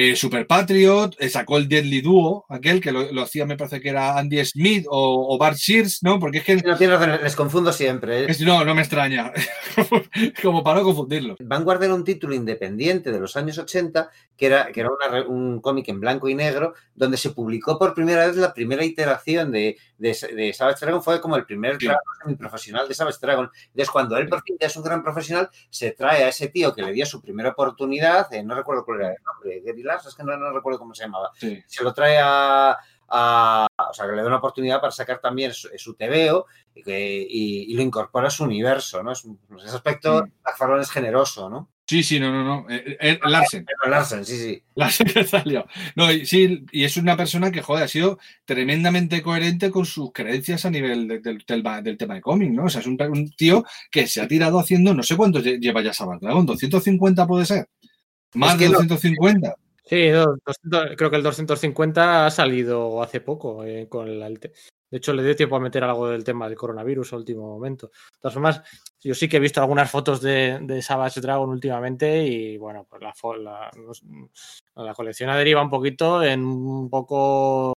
eh, 0.00 0.14
Super 0.14 0.46
Patriot, 0.46 1.16
eh, 1.18 1.28
sacó 1.28 1.56
el 1.58 1.68
Deadly 1.68 2.00
Duo, 2.02 2.46
aquel 2.48 2.80
que 2.80 2.92
lo, 2.92 3.10
lo 3.10 3.22
hacía, 3.22 3.44
me 3.46 3.56
parece 3.56 3.80
que 3.80 3.88
era 3.88 4.16
Andy 4.16 4.44
Smith 4.44 4.86
o, 4.88 5.34
o 5.34 5.38
Bart 5.38 5.56
Shears, 5.56 6.04
¿no? 6.04 6.20
Porque 6.20 6.38
es 6.38 6.44
que 6.44 6.56
No 6.56 6.76
tienes 6.76 7.00
razón, 7.00 7.18
les 7.22 7.34
confundo 7.34 7.72
siempre. 7.72 8.20
¿eh? 8.22 8.26
es- 8.28 8.40
no, 8.40 8.64
no 8.64 8.74
me 8.76 8.82
extraña, 8.82 9.32
como 10.42 10.62
para 10.62 10.78
no 10.80 10.84
confundirlo. 10.84 11.36
Vanguard 11.40 11.82
era 11.82 11.94
un 11.94 12.04
título 12.04 12.34
independiente 12.34 13.10
de 13.10 13.20
los 13.20 13.36
años 13.36 13.58
80, 13.58 14.08
que 14.36 14.46
era, 14.46 14.70
que 14.72 14.80
era 14.80 14.90
una 14.90 15.26
un 15.26 15.60
cómic 15.60 15.88
en 15.88 16.00
blanco 16.00 16.28
y 16.28 16.34
negro, 16.34 16.74
donde 16.94 17.16
se 17.16 17.30
publicó 17.30 17.78
por 17.78 17.94
primera 17.94 18.26
vez 18.26 18.36
la 18.36 18.54
primera 18.54 18.84
iteración 18.84 19.50
de, 19.50 19.76
de, 19.98 20.16
de 20.34 20.52
Savage 20.52 20.84
Dragon, 20.84 21.02
fue 21.02 21.20
como 21.20 21.36
el 21.36 21.44
primer 21.44 21.76
Sí. 21.78 21.88
profesional 22.38 22.86
de 22.88 22.94
Savage 22.94 23.18
Dragon. 23.20 23.50
Entonces, 23.68 23.90
cuando 23.90 24.16
él 24.16 24.28
por 24.28 24.42
fin 24.42 24.56
ya 24.60 24.66
es 24.68 24.76
un 24.76 24.82
gran 24.82 25.02
profesional, 25.02 25.48
se 25.70 25.90
trae 25.92 26.24
a 26.24 26.28
ese 26.28 26.48
tío 26.48 26.74
que 26.74 26.82
le 26.82 26.92
dio 26.92 27.06
su 27.06 27.20
primera 27.20 27.50
oportunidad, 27.50 28.32
eh, 28.32 28.42
no 28.42 28.54
recuerdo 28.54 28.84
cuál 28.84 29.00
era 29.00 29.10
el 29.10 29.16
nombre, 29.24 29.60
Es 29.96 30.14
que 30.14 30.22
no, 30.24 30.36
no 30.36 30.52
recuerdo 30.52 30.78
cómo 30.78 30.94
se 30.94 31.04
llamaba, 31.04 31.30
Sí. 31.38 31.62
se 31.66 31.82
lo 31.84 31.92
trae 31.92 32.18
a, 32.20 32.76
a- 33.10 33.66
o 33.90 33.94
sea, 33.94 34.06
que 34.06 34.12
le 34.12 34.20
da 34.22 34.26
una 34.28 34.36
oportunidad 34.36 34.80
para 34.80 34.90
sacar 34.90 35.18
también 35.20 35.52
su, 35.54 35.68
su 35.76 35.94
TVO 35.94 36.46
y, 36.74 36.82
que- 36.82 37.26
y- 37.28 37.72
y 37.72 37.74
lo 37.74 37.82
incorpora 37.82 38.28
a 38.28 38.30
su 38.30 38.44
universo, 38.44 39.02
¿no? 39.02 39.12
Es 39.12 39.24
en 39.24 39.38
ese 39.58 39.74
aspecto, 39.76 40.24
Mm. 40.24 40.30
McFarlane 40.44 40.82
es 40.82 40.90
generoso, 40.90 41.48
¿no? 41.48 41.70
Sí, 41.86 42.02
sí, 42.02 42.20
no, 42.20 42.30
no, 42.30 42.44
no. 42.44 42.66
eh, 42.68 42.98
eh, 43.00 43.18
Larsen. 43.24 43.64
Pero 43.64 43.90
Larsen, 43.90 44.22
sí, 44.22 44.36
sí. 44.36 44.62
Larsen 44.74 45.06
que 45.06 45.24
salió. 45.24 45.64
No, 45.96 46.12
y, 46.12 46.26
sí, 46.26 46.66
y 46.70 46.84
es 46.84 46.98
una 46.98 47.16
persona 47.16 47.50
que, 47.50 47.62
joder, 47.62 47.84
ha 47.84 47.88
sido 47.88 48.18
tremendamente 48.44 49.22
coherente 49.22 49.70
con 49.70 49.86
sus 49.86 50.12
creencias 50.12 50.66
a 50.66 50.70
nivel 50.70 51.08
de- 51.08 51.20
del, 51.20 51.42
del- 51.48 51.62
del 51.82 51.96
tema 51.96 52.12
de 52.14 52.20
cómic, 52.20 52.50
¿no? 52.50 52.64
O 52.64 52.68
sea, 52.68 52.82
es 52.82 52.86
un, 52.86 53.00
un 53.00 53.30
tío 53.30 53.64
que 53.90 54.06
se 54.06 54.20
ha 54.20 54.28
tirado 54.28 54.58
haciendo, 54.58 54.92
no 54.92 55.02
sé 55.02 55.16
cuánto 55.16 55.38
lle- 55.40 55.58
lleva 55.58 55.80
ya 55.80 55.94
Savage 55.94 56.20
Dragon, 56.20 56.44
250 56.44 57.26
puede 57.26 57.46
ser. 57.46 57.70
Más 58.34 58.52
Es 58.52 58.58
que 58.58 58.64
de 58.64 58.70
no- 58.72 58.78
250. 58.80 59.54
Sí, 59.88 60.08
dos- 60.10 60.38
200 60.44 60.96
creo 60.96 61.10
que 61.10 61.16
el 61.16 61.22
250 61.22 62.26
ha 62.26 62.30
salido 62.30 63.02
hace 63.02 63.20
poco 63.22 63.64
eh, 63.64 63.88
con 63.88 64.06
el, 64.08 64.20
el 64.22 64.38
De 64.38 64.52
hecho, 64.98 65.14
le 65.14 65.22
dio 65.24 65.34
tiempo 65.34 65.56
a 65.56 65.60
meter 65.60 65.82
algo 65.82 66.08
del 66.08 66.24
tema 66.24 66.46
del 66.48 66.58
coronavirus 66.58 67.12
a 67.12 67.16
último 67.16 67.42
momento. 67.46 67.86
De 67.88 68.18
todas 68.20 68.34
formas, 68.34 68.62
yo 69.00 69.14
sí 69.14 69.28
que 69.28 69.38
he 69.38 69.40
visto 69.40 69.60
algunas 69.62 69.90
fotos 69.90 70.20
de, 70.20 70.58
de 70.62 70.82
Savage 70.82 71.20
Dragon 71.22 71.48
últimamente 71.48 72.22
y 72.26 72.58
bueno, 72.58 72.86
pues 72.88 73.00
la, 73.02 73.14
la, 73.38 73.70
la 74.76 74.94
colección 74.94 75.30
deriva 75.36 75.62
un 75.62 75.70
poquito 75.70 76.22
en 76.22 76.44
un 76.44 76.90
poco 76.90 77.72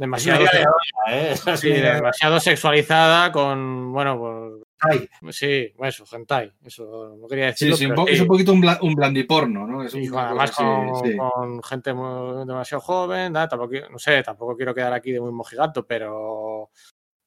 demasiado, 0.00 0.40
de 0.40 0.46
olla, 0.58 1.32
¿eh? 1.32 1.34
Sí, 1.56 1.68
de 1.70 1.92
demasiado 1.94 2.40
sexualizada 2.40 3.30
con, 3.30 3.92
bueno, 3.92 4.18
pues 4.18 4.62
Ay, 4.82 5.06
sí, 5.30 5.74
eso, 5.78 6.04
hentai, 6.10 6.50
eso 6.64 7.14
no 7.20 7.28
quería 7.28 7.52
Sí, 7.54 7.68
decirlo. 7.68 7.76
sí, 7.76 8.02
po- 8.02 8.08
es 8.08 8.18
un 8.20 8.26
poquito 8.26 8.52
un, 8.54 8.62
bla- 8.62 8.78
un 8.80 8.94
blandiporno, 8.94 9.66
¿no? 9.66 9.82
Es 9.84 9.94
y 9.94 10.08
con- 10.08 10.18
además 10.20 10.52
con, 10.52 10.96
sí. 11.04 11.16
con 11.18 11.62
gente 11.62 11.92
muy- 11.92 12.46
demasiado 12.46 12.80
joven, 12.80 13.32
nada, 13.34 13.46
tampoco, 13.48 13.74
no 13.90 13.98
sé, 13.98 14.22
tampoco 14.22 14.56
quiero 14.56 14.74
quedar 14.74 14.94
aquí 14.94 15.12
de 15.12 15.20
muy 15.20 15.32
mojigato, 15.32 15.86
pero 15.86 16.70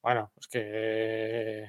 bueno, 0.01 0.31
es 0.39 0.47
que 0.47 1.65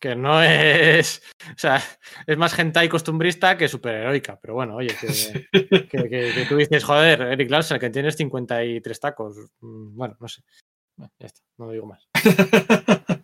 que 0.00 0.16
no 0.16 0.42
es, 0.42 1.22
o 1.54 1.58
sea, 1.58 1.82
es 2.26 2.36
más 2.38 2.58
hentai 2.58 2.88
costumbrista 2.88 3.56
que 3.56 3.68
superheroica, 3.68 4.38
pero 4.40 4.54
bueno, 4.54 4.76
oye, 4.76 4.94
que, 5.00 5.46
que, 5.90 6.08
que- 6.08 6.32
que 6.34 6.46
tú 6.48 6.56
dices, 6.56 6.82
joder, 6.82 7.20
Eric 7.22 7.50
Larsen, 7.50 7.78
que 7.78 7.90
tienes 7.90 8.16
53 8.16 8.98
tacos, 9.00 9.36
mm, 9.60 9.96
bueno, 9.96 10.16
no 10.18 10.26
sé, 10.28 10.42
Bueno, 10.96 11.12
ya 11.20 11.26
está, 11.26 11.40
no 11.58 11.70
digo 11.70 11.86
más. 11.86 12.08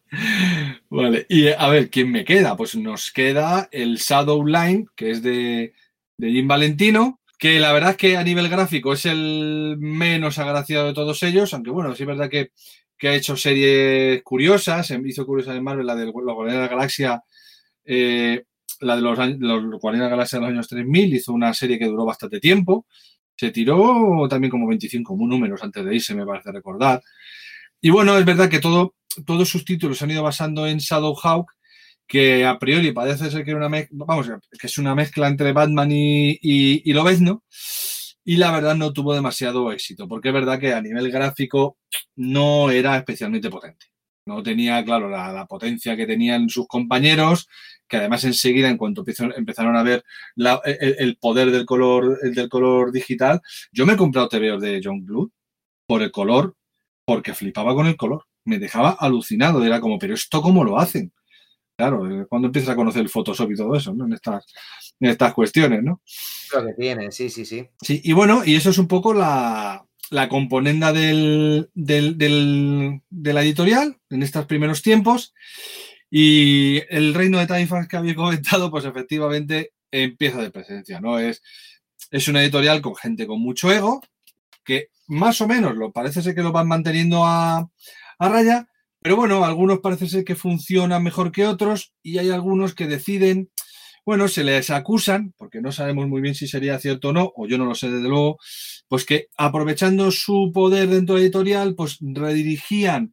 Vale, 0.88 1.26
y 1.28 1.48
a 1.48 1.68
ver, 1.68 1.90
¿quién 1.90 2.10
me 2.10 2.24
queda? 2.24 2.56
Pues 2.56 2.74
nos 2.76 3.10
queda 3.12 3.68
el 3.72 3.96
Shadow 3.96 4.46
Line, 4.46 4.86
que 4.94 5.10
es 5.10 5.22
de, 5.22 5.72
de 6.18 6.30
Jim 6.30 6.46
Valentino, 6.48 7.20
que 7.38 7.60
la 7.60 7.72
verdad 7.72 7.90
es 7.90 7.96
que 7.96 8.16
a 8.16 8.22
nivel 8.24 8.48
gráfico 8.48 8.92
es 8.94 9.04
el 9.04 9.76
menos 9.78 10.38
agraciado 10.38 10.86
de 10.86 10.94
todos 10.94 11.22
ellos, 11.22 11.52
aunque 11.52 11.70
bueno, 11.70 11.94
sí 11.94 12.04
es 12.04 12.06
verdad 12.06 12.30
que, 12.30 12.50
que 12.98 13.09
ha 13.09 13.14
hecho 13.14 13.36
series 13.36 14.23
curiosas, 14.23 14.90
hizo 15.05 15.27
curiosas 15.27 15.56
en 15.56 15.64
Marvel, 15.64 15.86
la 15.86 15.94
de 15.94 16.06
los 16.06 16.12
Guardianes 16.12 16.55
de 16.55 16.60
la 16.60 16.68
Galaxia, 16.68 17.23
eh, 17.85 18.44
la 18.81 18.97
de 18.97 19.02
los, 19.02 19.18
los 19.18 19.81
Guardianes 19.81 20.06
de 20.06 20.10
la 20.10 20.16
Galaxia 20.16 20.39
de 20.39 20.44
los 20.44 20.52
años 20.52 20.68
3000, 20.68 21.14
hizo 21.14 21.32
una 21.32 21.52
serie 21.55 21.78
que 21.78 21.86
duró 21.86 22.05
bastante 22.05 22.40
tiempo, 22.40 22.86
se 23.36 23.51
tiró 23.51 24.27
también 24.28 24.51
como 24.51 24.66
25 24.66 25.14
números 25.16 25.62
antes 25.62 25.85
de 25.85 25.94
irse, 25.94 26.14
me 26.14 26.24
parece 26.24 26.52
recordar. 26.52 27.02
Y 27.81 27.90
bueno, 27.90 28.16
es 28.16 28.24
verdad 28.24 28.48
que 28.48 28.60
todo, 28.60 28.94
todos 29.27 29.48
sus 29.48 29.64
títulos 29.64 29.98
se 29.98 30.05
han 30.05 30.10
ido 30.10 30.23
basando 30.23 30.66
en 30.66 30.78
Shadowhawk, 30.78 31.52
que 32.06 32.47
a 32.47 32.59
priori 32.59 32.93
parece 32.93 33.31
ser 33.31 33.44
que, 33.44 33.55
una 33.55 33.68
vamos, 33.90 34.28
que 34.59 34.66
es 34.66 34.78
una 34.78 34.94
mezcla 34.94 35.28
entre 35.28 35.52
Batman 35.52 35.90
y, 35.93 36.31
y, 36.31 36.82
y 36.85 36.93
Lobezno, 36.93 37.43
y 38.26 38.36
la 38.38 38.52
verdad 38.52 38.76
no 38.76 38.92
tuvo 38.92 39.14
demasiado 39.14 39.72
éxito, 39.72 40.08
porque 40.08 40.28
es 40.30 40.34
verdad 40.34 40.60
que 40.60 40.74
a 40.74 40.82
nivel 40.82 41.10
gráfico 41.12 41.78
no 42.16 42.70
era 42.70 42.98
especialmente 42.98 43.50
potente. 43.50 43.86
No 44.26 44.42
tenía, 44.42 44.84
claro, 44.84 45.08
la, 45.08 45.46
potencia 45.46 45.96
que 45.96 46.06
tenían 46.06 46.48
sus 46.50 46.66
compañeros, 46.68 47.48
que 47.88 47.98
además 47.98 48.24
enseguida, 48.24 48.68
en 48.68 48.76
cuanto 48.78 49.04
empezaron, 49.36 49.76
a 49.76 49.82
ver 49.84 50.04
la- 50.36 50.60
el, 50.64 50.96
el 50.98 51.16
poder 51.18 51.52
del 51.52 51.64
color, 51.66 52.18
el 52.22 52.34
del 52.34 52.48
color 52.50 52.92
digital, 52.92 53.40
yo 53.72 53.86
me 53.86 53.94
he 53.94 53.96
comprado 53.96 54.28
TVOs 54.28 54.62
de 54.62 54.80
John 54.84 55.04
Blue 55.06 55.32
por 55.86 56.02
el 56.02 56.10
color, 56.12 56.54
porque 57.04 57.34
flipaba 57.34 57.74
con 57.74 57.86
el 57.86 57.96
color. 57.96 58.24
Me 58.44 58.58
dejaba 58.58 58.90
alucinado. 58.92 59.64
Era 59.64 59.80
como, 59.80 59.98
pero 59.98 60.14
¿esto 60.14 60.42
cómo 60.42 60.64
lo 60.64 60.78
hacen? 60.78 61.12
Claro, 61.78 62.22
eh, 62.22 62.26
cuando 62.28 62.46
empiezas 62.48 62.70
a 62.70 62.76
conocer 62.76 63.02
el 63.02 63.08
Photoshop 63.10 63.50
y 63.52 63.56
todo 63.56 63.74
eso, 63.76 63.92
¿no? 63.94 64.06
En 64.06 64.14
estas, 64.14 64.46
estas 65.01 65.35
cuestiones, 65.35 65.82
¿no? 65.82 66.01
Lo 66.55 66.66
que 66.66 66.73
tiene, 66.74 67.10
sí, 67.12 67.28
sí, 67.31 67.44
sí. 67.44 67.68
Sí, 67.82 68.01
y 68.05 68.12
bueno, 68.12 68.44
y 68.44 68.55
eso 68.55 68.70
es 68.70 68.78
un 68.78 68.89
poco 68.89 69.12
la, 69.14 69.85
la 70.10 70.28
componenda 70.28 70.93
del, 70.93 71.70
del- 71.74 72.16
del- 72.18 73.01
de 73.10 73.32
la 73.32 73.43
editorial 73.43 73.98
en 74.10 74.23
estos 74.23 74.47
primeros 74.47 74.82
tiempos. 74.82 75.35
Y 76.10 76.82
el 76.89 77.14
reino 77.14 77.39
de 77.39 77.47
Taifas 77.47 77.89
que 77.89 77.97
había 77.97 78.14
comentado, 78.14 78.70
pues 78.70 78.85
efectivamente 78.85 79.73
empieza 79.90 80.40
de 80.40 80.51
presencia, 80.51 81.01
¿no? 81.01 81.18
Es, 81.18 81.43
es 82.10 82.28
una 82.28 82.43
editorial 82.43 82.81
con 82.81 82.94
gente 82.97 83.27
con 83.27 83.40
mucho 83.40 83.73
ego, 83.73 84.01
que 84.64 84.90
más 85.09 85.40
o 85.40 85.48
menos 85.48 85.77
lo 85.77 85.93
parece 85.93 86.23
ser 86.23 86.35
que 86.35 86.43
lo 86.43 86.52
van 86.52 86.68
manteniendo 86.68 87.24
a, 87.24 87.68
a 88.18 88.28
raya, 88.28 88.68
pero 89.01 89.16
bueno, 89.16 89.44
algunos 89.44 89.78
parece 89.81 90.09
ser 90.09 90.24
que 90.24 90.35
funcionan 90.35 91.02
mejor 91.02 91.31
que 91.32 91.47
otros 91.47 91.93
y 92.02 92.18
hay 92.18 92.31
algunos 92.31 92.74
que 92.74 92.86
deciden, 92.86 93.51
bueno, 94.06 94.28
se 94.28 94.44
les 94.44 94.70
acusan, 94.70 95.34
porque 95.36 95.60
no 95.60 95.72
sabemos 95.72 96.06
muy 96.08 96.20
bien 96.22 96.34
si 96.34 96.46
sería 96.46 96.78
cierto 96.78 97.08
o 97.08 97.12
no, 97.12 97.32
o 97.36 97.46
yo 97.46 97.58
no 97.58 97.66
lo 97.66 97.74
sé 97.74 97.90
desde 97.90 98.08
luego, 98.08 98.38
pues 98.88 99.04
que 99.04 99.26
aprovechando 99.36 100.10
su 100.12 100.52
poder 100.54 100.88
dentro 100.88 101.16
de 101.16 101.20
la 101.20 101.24
editorial, 101.26 101.74
pues 101.74 101.98
redirigían 102.00 103.12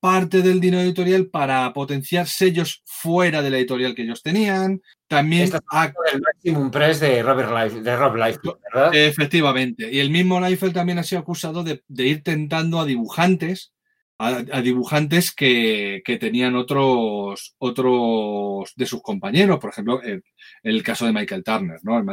parte 0.00 0.42
del 0.42 0.58
dinero 0.60 0.82
editorial 0.82 1.28
para 1.28 1.72
potenciar 1.72 2.26
sellos 2.26 2.82
fuera 2.84 3.40
de 3.40 3.50
la 3.50 3.58
editorial 3.58 3.94
que 3.94 4.02
ellos 4.02 4.20
tenían. 4.20 4.82
También 5.06 5.48
a- 5.70 5.92
El 6.12 6.20
Maximum 6.20 6.70
Press 6.72 6.98
de 6.98 7.22
Robert 7.22 7.50
Life, 7.56 7.80
de 7.82 7.96
Rob 7.96 8.16
Life, 8.16 8.40
¿verdad? 8.74 8.92
Efectivamente. 8.92 9.92
Y 9.92 10.00
el 10.00 10.10
mismo 10.10 10.40
Liefeld 10.40 10.74
también 10.74 10.98
ha 10.98 11.04
sido 11.04 11.20
acusado 11.20 11.62
de, 11.62 11.84
de 11.86 12.06
ir 12.08 12.22
tentando 12.24 12.80
a 12.80 12.84
dibujantes, 12.84 13.72
a, 14.18 14.60
dibujantes 14.60 15.34
que, 15.34 16.02
que 16.04 16.16
tenían 16.16 16.54
otros, 16.54 17.54
otros 17.58 18.72
de 18.76 18.86
sus 18.86 19.02
compañeros. 19.02 19.58
Por 19.58 19.70
ejemplo, 19.70 20.00
el, 20.02 20.22
caso 20.82 21.06
de 21.06 21.12
Michael 21.12 21.44
Turner, 21.44 21.80
¿no? 21.82 22.04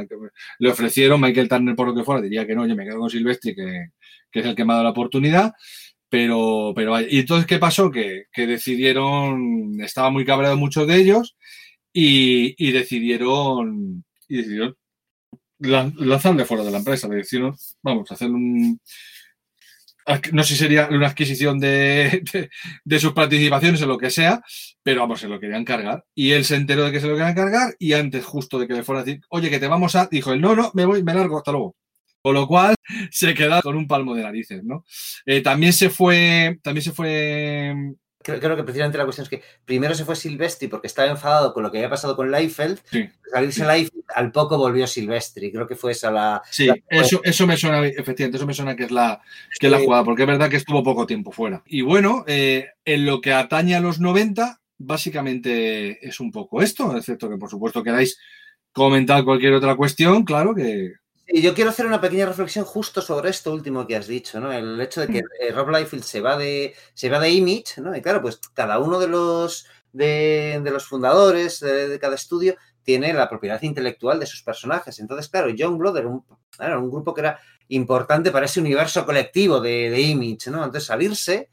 Le 0.60 0.70
ofrecieron 0.70 1.22
Michael 1.22 1.50
Turner 1.50 1.76
por 1.76 1.88
lo 1.88 1.96
que 1.96 2.04
fuera, 2.04 2.22
diría 2.22 2.48
que 2.48 2.56
no, 2.56 2.66
yo 2.66 2.76
me 2.76 2.86
quedo 2.86 3.00
con 3.00 3.10
Silvestri, 3.10 3.56
que, 3.56 3.90
que 4.32 4.40
es 4.40 4.46
el 4.46 4.56
que 4.56 4.66
me 4.66 4.74
ha 4.74 4.76
dado 4.76 4.86
la 4.86 4.92
oportunidad. 4.92 5.54
Pero, 6.12 6.74
pero, 6.76 7.00
y 7.00 7.20
entonces, 7.20 7.46
¿qué 7.46 7.60
pasó? 7.60 7.92
Que, 7.92 8.24
que 8.32 8.48
decidieron, 8.48 9.80
estaba 9.80 10.10
muy 10.10 10.26
cabreado 10.26 10.58
muchos 10.58 10.88
de 10.88 10.96
ellos 10.96 11.38
y, 11.94 12.56
y 12.58 12.72
decidieron, 12.72 14.04
y 14.28 14.38
decidieron 14.38 14.76
lan- 15.60 15.94
lanzarle 15.98 16.46
fuera 16.46 16.64
de 16.64 16.72
la 16.72 16.80
empresa. 16.80 17.08
Le 17.08 17.18
dijeron, 17.18 17.56
vamos 17.84 18.12
hacer 18.12 18.32
un. 18.32 18.80
No 20.32 20.44
sé 20.44 20.54
si 20.54 20.60
sería 20.60 20.88
una 20.90 21.08
adquisición 21.08 21.60
de, 21.60 22.24
de, 22.34 22.50
de 22.84 23.00
sus 23.00 23.14
participaciones 23.14 23.82
o 23.82 23.86
lo 23.86 23.98
que 23.98 24.10
sea, 24.10 24.42
pero 24.82 25.02
vamos, 25.02 25.20
se 25.20 25.28
lo 25.28 25.40
querían 25.40 25.66
cargar. 25.66 26.04
Y 26.16 26.32
él 26.32 26.46
se 26.46 26.56
enteró 26.56 26.86
de 26.86 26.92
que 26.92 27.00
se 27.00 27.08
lo 27.08 27.14
querían 27.14 27.36
cargar 27.36 27.76
y 27.78 27.94
antes, 27.94 28.26
justo 28.26 28.58
de 28.60 28.68
que 28.68 28.74
le 28.74 28.84
fuera 28.84 29.02
a 29.02 29.04
decir, 29.04 29.22
oye, 29.30 29.50
que 29.50 29.60
te 29.60 29.68
vamos 29.68 29.96
a. 29.96 30.08
Dijo 30.08 30.34
él, 30.34 30.42
no, 30.42 30.56
no, 30.56 30.72
me 30.74 30.86
voy, 30.86 31.04
me 31.04 31.14
largo, 31.14 31.38
hasta 31.38 31.52
luego. 31.52 31.76
Con 32.22 32.34
lo 32.34 32.48
cual 32.48 32.76
se 33.12 33.34
queda 33.34 33.62
con 33.62 33.78
un 33.78 33.88
palmo 33.88 34.16
de 34.16 34.24
narices, 34.24 34.64
¿no? 34.64 34.84
Eh, 35.26 35.42
también 35.42 35.74
se 35.74 35.90
fue. 35.90 36.60
También 36.64 36.84
se 36.84 36.92
fue. 36.92 37.74
Creo, 38.22 38.40
creo 38.42 38.56
que 38.58 38.64
precisamente 38.64 38.98
la 38.98 39.06
cuestión 39.06 39.24
es 39.24 39.30
que 39.30 39.42
primero 39.64 39.96
se 39.96 40.04
fue 40.04 40.16
Silvestri 40.16 40.68
porque 40.68 40.88
estaba 40.88 41.10
enfadado 41.10 41.54
con 41.54 41.64
lo 41.64 41.72
que 41.72 41.78
había 41.78 41.90
pasado 41.90 42.16
con 42.18 42.30
Leifeld. 42.30 42.80
Sí. 42.92 43.00
Al 43.34 43.52
salirse 43.52 43.62
Sí. 43.62 43.68
Leifeld, 43.68 44.04
al 44.14 44.32
poco 44.34 44.58
volvió 44.58 44.86
Silvestri. 44.88 45.52
Creo 45.52 45.66
que 45.68 45.76
fue 45.76 45.94
esa 45.94 46.12
la. 46.12 46.42
Sí, 46.52 46.66
la- 46.66 46.76
eso, 46.90 47.22
eso 47.24 47.48
me 47.48 47.56
suena, 47.56 47.86
efectivamente, 47.88 48.36
eso 48.38 48.46
me 48.46 48.54
suena 48.54 48.76
que 48.76 48.84
es 48.84 48.92
la, 48.92 49.22
que 49.58 49.68
es 49.68 49.72
la 49.72 49.80
Sí. 49.80 49.86
jugada, 49.86 50.04
porque 50.04 50.24
es 50.24 50.28
verdad 50.28 50.50
que 50.50 50.58
estuvo 50.58 50.84
poco 50.84 51.08
tiempo 51.08 51.32
fuera. 51.32 51.64
Y 51.66 51.82
bueno, 51.82 52.26
eh, 52.28 52.68
en 52.84 53.06
lo 53.06 53.22
que 53.22 53.32
atañe 53.32 53.76
a 53.76 53.80
los 53.80 54.00
90, 54.02 54.60
básicamente 54.78 56.06
es 56.08 56.20
un 56.20 56.32
poco 56.32 56.62
esto, 56.62 56.96
excepto 56.98 57.30
que 57.30 57.38
por 57.38 57.50
supuesto 57.50 57.84
queráis 57.84 58.20
comentar 58.72 59.24
cualquier 59.24 59.54
otra 59.54 59.76
cuestión, 59.76 60.24
claro 60.24 60.54
que... 60.54 60.94
Y 61.32 61.42
yo 61.44 61.54
quiero 61.54 61.70
hacer 61.70 61.86
una 61.86 62.02
pequeña 62.02 62.26
reflexión 62.26 62.66
justo 62.66 63.02
sobre 63.02 63.30
esto 63.30 63.54
último 63.54 63.86
que 63.86 63.96
has 63.96 64.08
dicho, 64.08 64.40
¿no? 64.40 64.52
El 64.52 64.82
hecho 64.82 65.02
de 65.02 65.08
que 65.08 65.20
eh, 65.20 65.52
Rob 65.52 65.70
Liefeld 65.70 66.04
se 66.04 66.22
va 66.22 66.36
de 66.36 66.74
se 66.96 67.08
va 67.08 67.20
de 67.20 67.30
Image, 67.30 67.80
¿no? 67.82 67.96
Y 67.96 68.02
claro, 68.02 68.22
pues 68.22 68.40
cada 68.54 68.80
uno 68.80 69.00
de 69.00 69.08
los 69.08 69.68
de, 69.94 70.60
de 70.64 70.72
los 70.72 70.86
fundadores 70.86 71.60
de, 71.60 71.88
de 71.88 72.00
cada 72.00 72.16
estudio 72.16 72.56
tiene 72.84 73.14
la 73.14 73.30
propiedad 73.30 73.62
intelectual 73.62 74.20
de 74.20 74.26
sus 74.26 74.42
personajes. 74.42 74.98
Entonces, 75.00 75.30
claro, 75.30 75.54
John 75.56 75.78
Blood 75.78 75.98
era 75.98 76.08
un, 76.08 76.26
era 76.60 76.80
un 76.80 76.90
grupo 76.90 77.14
que 77.14 77.22
era 77.22 77.40
importante 77.68 78.32
para 78.32 78.48
ese 78.48 78.60
universo 78.60 79.06
colectivo 79.06 79.60
de, 79.60 79.92
de 79.92 80.02
Image, 80.02 80.50
¿no? 80.50 80.58
Entonces, 80.64 80.86
salirse 80.86 81.50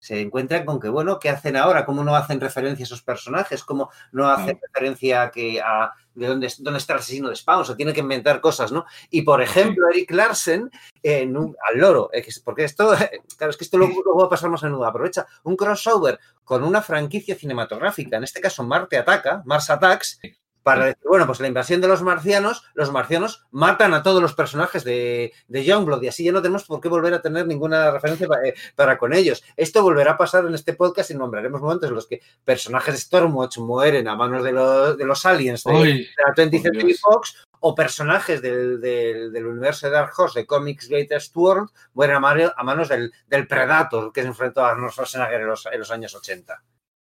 se 0.00 0.20
encuentran 0.20 0.64
con 0.64 0.80
que, 0.80 0.88
bueno, 0.88 1.18
¿qué 1.20 1.28
hacen 1.28 1.56
ahora? 1.56 1.84
¿Cómo 1.84 2.02
no 2.02 2.16
hacen 2.16 2.40
referencia 2.40 2.82
a 2.82 2.86
esos 2.86 3.02
personajes? 3.02 3.62
¿Cómo 3.62 3.90
no 4.12 4.28
hacen 4.28 4.58
referencia 4.60 5.22
a 5.22 5.30
que 5.30 5.60
a 5.60 5.92
de 6.14 6.26
dónde, 6.26 6.52
dónde 6.58 6.78
está 6.78 6.94
el 6.94 6.98
asesino 6.98 7.28
de 7.28 7.36
Spawn? 7.36 7.60
O 7.60 7.64
sea, 7.64 7.76
tienen 7.76 7.94
que 7.94 8.00
inventar 8.00 8.40
cosas, 8.40 8.72
¿no? 8.72 8.84
Y 9.10 9.22
por 9.22 9.40
ejemplo, 9.42 9.86
Eric 9.90 10.10
Larsen, 10.10 10.70
en 11.02 11.36
un- 11.36 11.54
al 11.70 11.78
loro, 11.78 12.10
eh, 12.12 12.26
porque 12.44 12.64
esto, 12.64 12.90
claro, 13.38 13.50
es 13.50 13.56
que 13.56 13.64
esto 13.64 13.76
luego, 13.78 14.02
luego 14.04 14.20
va 14.20 14.26
a 14.26 14.30
pasar 14.30 14.50
más 14.50 14.62
a 14.64 14.66
menudo, 14.66 14.86
aprovecha 14.86 15.26
un 15.44 15.54
crossover 15.56 16.18
con 16.44 16.64
una 16.64 16.82
franquicia 16.82 17.36
cinematográfica, 17.36 18.16
en 18.16 18.24
este 18.24 18.40
caso 18.40 18.64
Marte 18.64 18.96
Ataca, 18.98 19.42
Mars 19.44 19.70
Attacks, 19.70 20.18
para 20.62 20.86
decir, 20.86 21.02
bueno, 21.08 21.26
pues 21.26 21.40
la 21.40 21.48
invasión 21.48 21.80
de 21.80 21.88
los 21.88 22.02
marcianos, 22.02 22.64
los 22.74 22.92
marcianos 22.92 23.44
matan 23.50 23.94
a 23.94 24.02
todos 24.02 24.20
los 24.20 24.34
personajes 24.34 24.84
de, 24.84 25.32
de 25.48 25.64
Youngblood 25.64 26.02
y 26.02 26.08
así 26.08 26.24
ya 26.24 26.32
no 26.32 26.42
tenemos 26.42 26.64
por 26.64 26.80
qué 26.80 26.88
volver 26.88 27.14
a 27.14 27.22
tener 27.22 27.46
ninguna 27.46 27.90
referencia 27.90 28.26
eh, 28.44 28.54
para, 28.76 28.98
con 28.98 29.12
ellos. 29.12 29.42
Esto 29.56 29.82
volverá 29.82 30.12
a 30.12 30.18
pasar 30.18 30.44
en 30.44 30.54
este 30.54 30.74
podcast 30.74 31.10
y 31.10 31.14
nombraremos 31.14 31.60
momentos 31.60 31.88
en 31.88 31.94
los 31.94 32.06
que 32.06 32.20
personajes 32.44 32.94
de 32.94 33.00
Stormwatch 33.00 33.58
mueren 33.58 34.06
a 34.08 34.16
manos 34.16 34.44
de 34.44 34.52
los, 34.52 34.96
de 34.98 35.04
los 35.04 35.24
aliens 35.26 35.64
de, 35.64 35.72
de 35.72 36.08
la 36.26 36.34
20th 36.34 36.50
por 36.50 36.62
Century 36.62 36.86
Dios. 36.86 37.00
Fox 37.00 37.46
o 37.62 37.74
personajes 37.74 38.40
del, 38.40 38.80
del- 38.80 39.32
del 39.32 39.46
universo 39.46 39.86
de 39.86 39.92
Dark 39.92 40.12
Horse 40.16 40.40
de 40.40 40.46
Comics 40.46 40.88
Greatest 40.88 41.36
World 41.36 41.68
mueren 41.94 42.16
a 42.24 42.62
manos 42.64 42.88
del, 42.88 43.12
del 43.26 43.46
Predator 43.46 44.12
que 44.12 44.22
se 44.22 44.28
enfrentó 44.28 44.64
a 44.64 44.70
Arnold 44.70 44.92
Schwarzenegger 44.92 45.40
en 45.42 45.46
los, 45.46 45.66
en 45.66 45.78
los 45.78 45.90
años 45.90 46.14
80. 46.14 46.62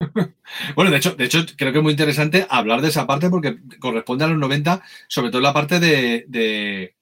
Bueno, 0.75 0.91
de 0.91 0.97
hecho, 0.97 1.15
de 1.15 1.25
hecho, 1.25 1.39
creo 1.57 1.71
que 1.71 1.77
es 1.79 1.83
muy 1.83 1.91
interesante 1.91 2.45
hablar 2.49 2.81
de 2.81 2.89
esa 2.89 3.07
parte 3.07 3.29
porque 3.29 3.57
corresponde 3.79 4.25
a 4.25 4.27
los 4.27 4.37
90, 4.37 4.81
sobre 5.07 5.31
todo 5.31 5.41
la 5.41 5.53
parte 5.53 5.79
de, 5.79 6.25
de, 6.27 6.95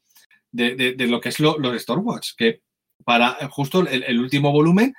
de- 0.51 1.07
lo 1.07 1.19
que 1.21 1.29
es 1.29 1.39
lo- 1.39 1.57
los 1.59 1.81
Stormwatch, 1.81 2.31
que 2.37 2.61
para 3.03 3.33
justo 3.49 3.85
el, 3.87 4.03
el 4.03 4.19
último 4.19 4.51
volumen 4.51 4.93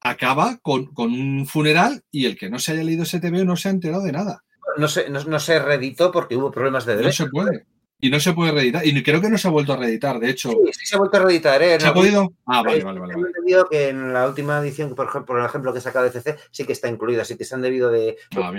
acaba 0.00 0.58
con, 0.62 0.86
con 0.94 1.12
un 1.12 1.46
funeral 1.46 2.04
y 2.10 2.26
el 2.26 2.36
que 2.36 2.50
no 2.50 2.58
se 2.58 2.72
haya 2.72 2.84
leído 2.84 3.02
ese 3.04 3.18
TVO 3.20 3.44
no 3.44 3.56
se 3.56 3.68
ha 3.68 3.72
enterado 3.72 4.02
de 4.04 4.12
nada. 4.12 4.44
No 4.76 4.88
se, 4.88 5.08
no, 5.08 5.24
no 5.24 5.40
se 5.40 5.58
reeditó 5.58 6.12
porque 6.12 6.36
hubo 6.36 6.50
problemas 6.50 6.84
de 6.86 6.94
No 6.94 6.98
derechos. 7.00 7.26
se 7.26 7.30
puede. 7.30 7.66
Y 7.98 8.10
no 8.10 8.20
se 8.20 8.34
puede 8.34 8.52
reeditar. 8.52 8.86
Y 8.86 9.02
creo 9.02 9.20
que 9.20 9.30
no 9.30 9.38
se 9.38 9.48
ha 9.48 9.50
vuelto 9.50 9.72
a 9.72 9.76
reeditar, 9.76 10.20
de 10.20 10.28
hecho. 10.30 10.50
Sí, 10.50 10.56
sí 10.72 10.86
se 10.86 10.96
ha 10.96 10.98
vuelto 10.98 11.16
a 11.16 11.20
reeditar, 11.20 11.62
¿eh? 11.62 11.80
¿Se 11.80 11.86
ha 11.86 11.94
podido? 11.94 12.32
Ah, 12.44 12.62
vale, 12.62 12.78
Sí, 12.78 12.84
vale, 12.84 13.00
vale. 13.00 13.14
vale. 13.14 13.26
entendido 13.28 13.68
que 13.68 13.88
en 13.88 14.12
la 14.12 14.28
última 14.28 14.58
edición, 14.58 14.94
por 14.94 15.06
ejemplo, 15.06 15.34
por 15.34 15.44
ejemplo 15.44 15.72
que 15.72 15.78
he 15.78 15.82
sacado 15.82 16.04
de 16.04 16.10
CC, 16.10 16.36
sí 16.50 16.64
que 16.64 16.72
está 16.72 16.88
incluida, 16.88 17.24
sí 17.24 17.36
que 17.38 17.44
se 17.44 17.54
han 17.54 17.62
debido 17.62 17.90
de 17.90 18.16
Ah, 18.36 18.52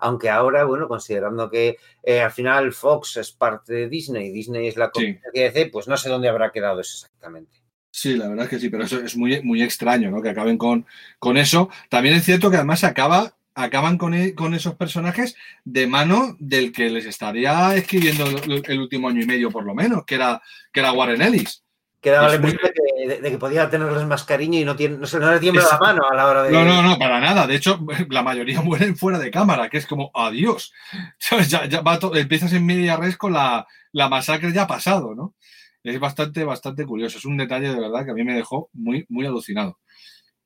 aunque 0.00 0.28
ahora, 0.28 0.64
bueno, 0.64 0.88
considerando 0.88 1.48
que 1.50 1.76
eh, 2.02 2.20
al 2.20 2.32
final 2.32 2.72
Fox 2.72 3.16
es 3.18 3.30
parte 3.30 3.72
de 3.72 3.88
Disney, 3.88 4.32
Disney 4.32 4.66
es 4.66 4.76
la 4.76 4.90
compañía 4.90 5.20
que 5.32 5.40
DC, 5.42 5.66
pues 5.66 5.86
no 5.86 5.96
sé 5.96 6.08
dónde 6.08 6.28
habrá 6.28 6.50
quedado 6.50 6.80
eso 6.80 6.96
exactamente. 6.96 7.64
Sí, 7.92 8.16
la 8.16 8.28
verdad 8.28 8.46
es 8.46 8.50
que 8.50 8.58
sí, 8.58 8.70
pero 8.70 8.82
eso 8.82 8.98
es 8.98 9.16
muy, 9.16 9.40
muy 9.42 9.62
extraño, 9.62 10.10
¿no? 10.10 10.20
Que 10.20 10.30
acaben 10.30 10.58
con, 10.58 10.84
con 11.20 11.36
eso. 11.36 11.68
También 11.88 12.16
es 12.16 12.24
cierto 12.24 12.50
que 12.50 12.56
además 12.56 12.82
acaba 12.82 13.36
acaban 13.54 13.98
con, 13.98 14.14
e- 14.14 14.34
con 14.34 14.54
esos 14.54 14.74
personajes 14.76 15.36
de 15.64 15.86
mano 15.86 16.36
del 16.38 16.72
que 16.72 16.90
les 16.90 17.06
estaría 17.06 17.74
escribiendo 17.76 18.24
el, 18.26 18.62
el 18.66 18.80
último 18.80 19.08
año 19.08 19.22
y 19.22 19.26
medio, 19.26 19.50
por 19.50 19.64
lo 19.64 19.74
menos, 19.74 20.04
que 20.04 20.16
era, 20.16 20.42
que 20.72 20.80
era 20.80 20.92
Warren 20.92 21.22
Ellis. 21.22 21.62
Quedaba 22.00 22.28
la 22.28 22.34
Es 22.34 22.40
muy- 22.40 22.50
impresión 22.50 22.74
de 23.06 23.14
que, 23.16 23.22
de- 23.22 23.30
que 23.30 23.38
podía 23.38 23.70
tenerles 23.70 24.04
más 24.06 24.24
cariño 24.24 24.58
y 24.58 24.64
no, 24.64 24.76
tiene, 24.76 24.98
no, 24.98 25.06
se, 25.06 25.18
no 25.18 25.32
le 25.32 25.40
tiembla 25.40 25.62
Es- 25.62 25.72
la 25.72 25.78
mano 25.78 26.02
a 26.10 26.14
la 26.14 26.26
hora 26.26 26.42
de. 26.42 26.50
No, 26.52 26.64
no, 26.64 26.82
no, 26.82 26.98
para 26.98 27.18
nada. 27.20 27.46
De 27.46 27.54
hecho, 27.54 27.78
la 28.10 28.22
mayoría 28.22 28.60
mueren 28.60 28.96
fuera 28.96 29.18
de 29.18 29.30
cámara, 29.30 29.70
que 29.70 29.78
es 29.78 29.86
como 29.86 30.10
adiós. 30.14 30.72
Ya, 31.48 31.66
ya 31.66 31.80
va 31.80 31.98
to- 31.98 32.14
empiezas 32.14 32.52
en 32.52 32.66
media 32.66 32.96
res 32.96 33.16
con 33.16 33.32
la, 33.32 33.66
la 33.92 34.08
masacre 34.08 34.52
ya 34.52 34.66
pasado, 34.66 35.14
¿no? 35.14 35.34
Es 35.82 35.98
bastante, 36.00 36.44
bastante 36.44 36.84
curioso. 36.86 37.18
Es 37.18 37.24
un 37.24 37.36
detalle 37.36 37.68
de 37.68 37.78
verdad 37.80 38.04
que 38.04 38.10
a 38.10 38.14
mí 38.14 38.24
me 38.24 38.34
dejó 38.34 38.68
muy, 38.72 39.04
muy 39.08 39.26
alucinado. 39.26 39.78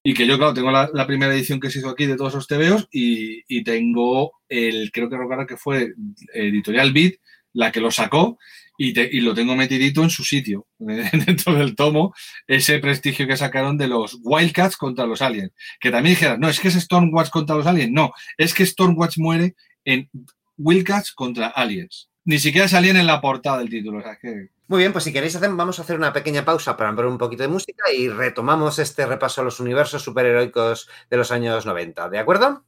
Y 0.09 0.15
que 0.15 0.27
yo, 0.27 0.39
claro, 0.39 0.55
tengo 0.55 0.71
la, 0.71 1.07
primera 1.07 1.35
edición 1.35 1.61
que 1.61 1.69
se 1.69 1.81
hizo 1.81 1.91
aquí 1.91 2.07
de 2.07 2.17
todos 2.17 2.33
esos 2.33 2.47
TVOs 2.47 2.89
y, 2.91 3.43
y 3.47 3.63
tengo 3.63 4.33
el, 4.49 4.91
creo 4.91 5.11
que 5.11 5.19
recuerdo 5.19 5.47
que 5.47 5.59
fue 5.59 5.93
Editorial 6.33 6.95
Beat, 6.95 7.17
la 7.53 7.71
que 7.71 7.81
lo 7.83 7.91
sacó 7.91 8.39
y, 8.79 8.95
te- 8.95 9.11
y 9.13 9.21
lo 9.21 9.35
tengo 9.35 9.55
metidito 9.55 10.03
en 10.03 10.09
su 10.09 10.25
sitio, 10.25 10.67
dentro 10.79 11.53
del 11.53 11.77
tomo, 11.77 12.15
ese 12.47 12.79
prestigio 12.79 13.27
que 13.27 13.37
sacaron 13.37 13.77
de 13.77 13.87
los 13.87 14.19
Wildcats 14.23 14.79
contra 14.79 15.05
los 15.05 15.21
aliens. 15.21 15.53
Que 15.79 15.91
también 15.91 16.15
dijeran, 16.15 16.41
no, 16.41 16.49
es 16.49 16.59
que 16.59 16.69
es 16.69 16.75
Stormwatch 16.75 17.29
contra 17.29 17.57
los 17.57 17.67
aliens. 17.67 17.93
No, 17.93 18.13
es 18.39 18.55
que 18.55 18.65
Stormwatch 18.65 19.19
muere 19.19 19.57
en 19.85 20.09
Wildcats 20.57 21.13
contra 21.13 21.49
aliens. 21.49 22.09
Ni 22.25 22.39
siquiera 22.39 22.67
salían 22.67 22.97
en 22.97 23.07
la 23.07 23.21
portada 23.21 23.59
del 23.59 23.69
título. 23.69 23.99
O 23.99 24.03
sea, 24.03 24.17
que 24.17 24.49
Muy 24.69 24.81
bien, 24.81 24.93
pues 24.93 25.05
si 25.05 25.15
queréis 25.15 25.35
hacer, 25.35 25.49
vamos 25.55 25.79
a 25.79 25.83
hacer 25.83 25.97
una 25.97 26.13
pequeña 26.13 26.45
pausa 26.45 26.77
para 26.77 26.93
ver 26.93 27.07
un 27.07 27.17
poquito 27.17 27.43
de 27.43 27.49
música 27.49 27.91
y 27.91 28.11
retomamos 28.11 28.79
este 28.79 29.07
repaso 29.07 29.41
a 29.41 29.45
los 29.45 29.61
universos 29.61 30.03
superheroicos 30.03 30.91
de 31.09 31.17
los 31.17 31.33
años 31.33 31.65
90. 31.65 32.11
¿De 32.11 32.19
acuerdo? 32.19 32.65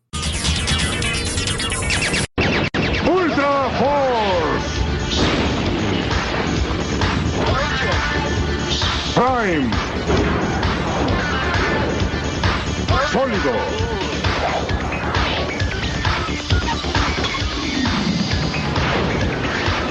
Ultra 3.06 3.68
Force. 3.78 4.80
Prime. 9.14 9.70
Sólido. 13.12 13.52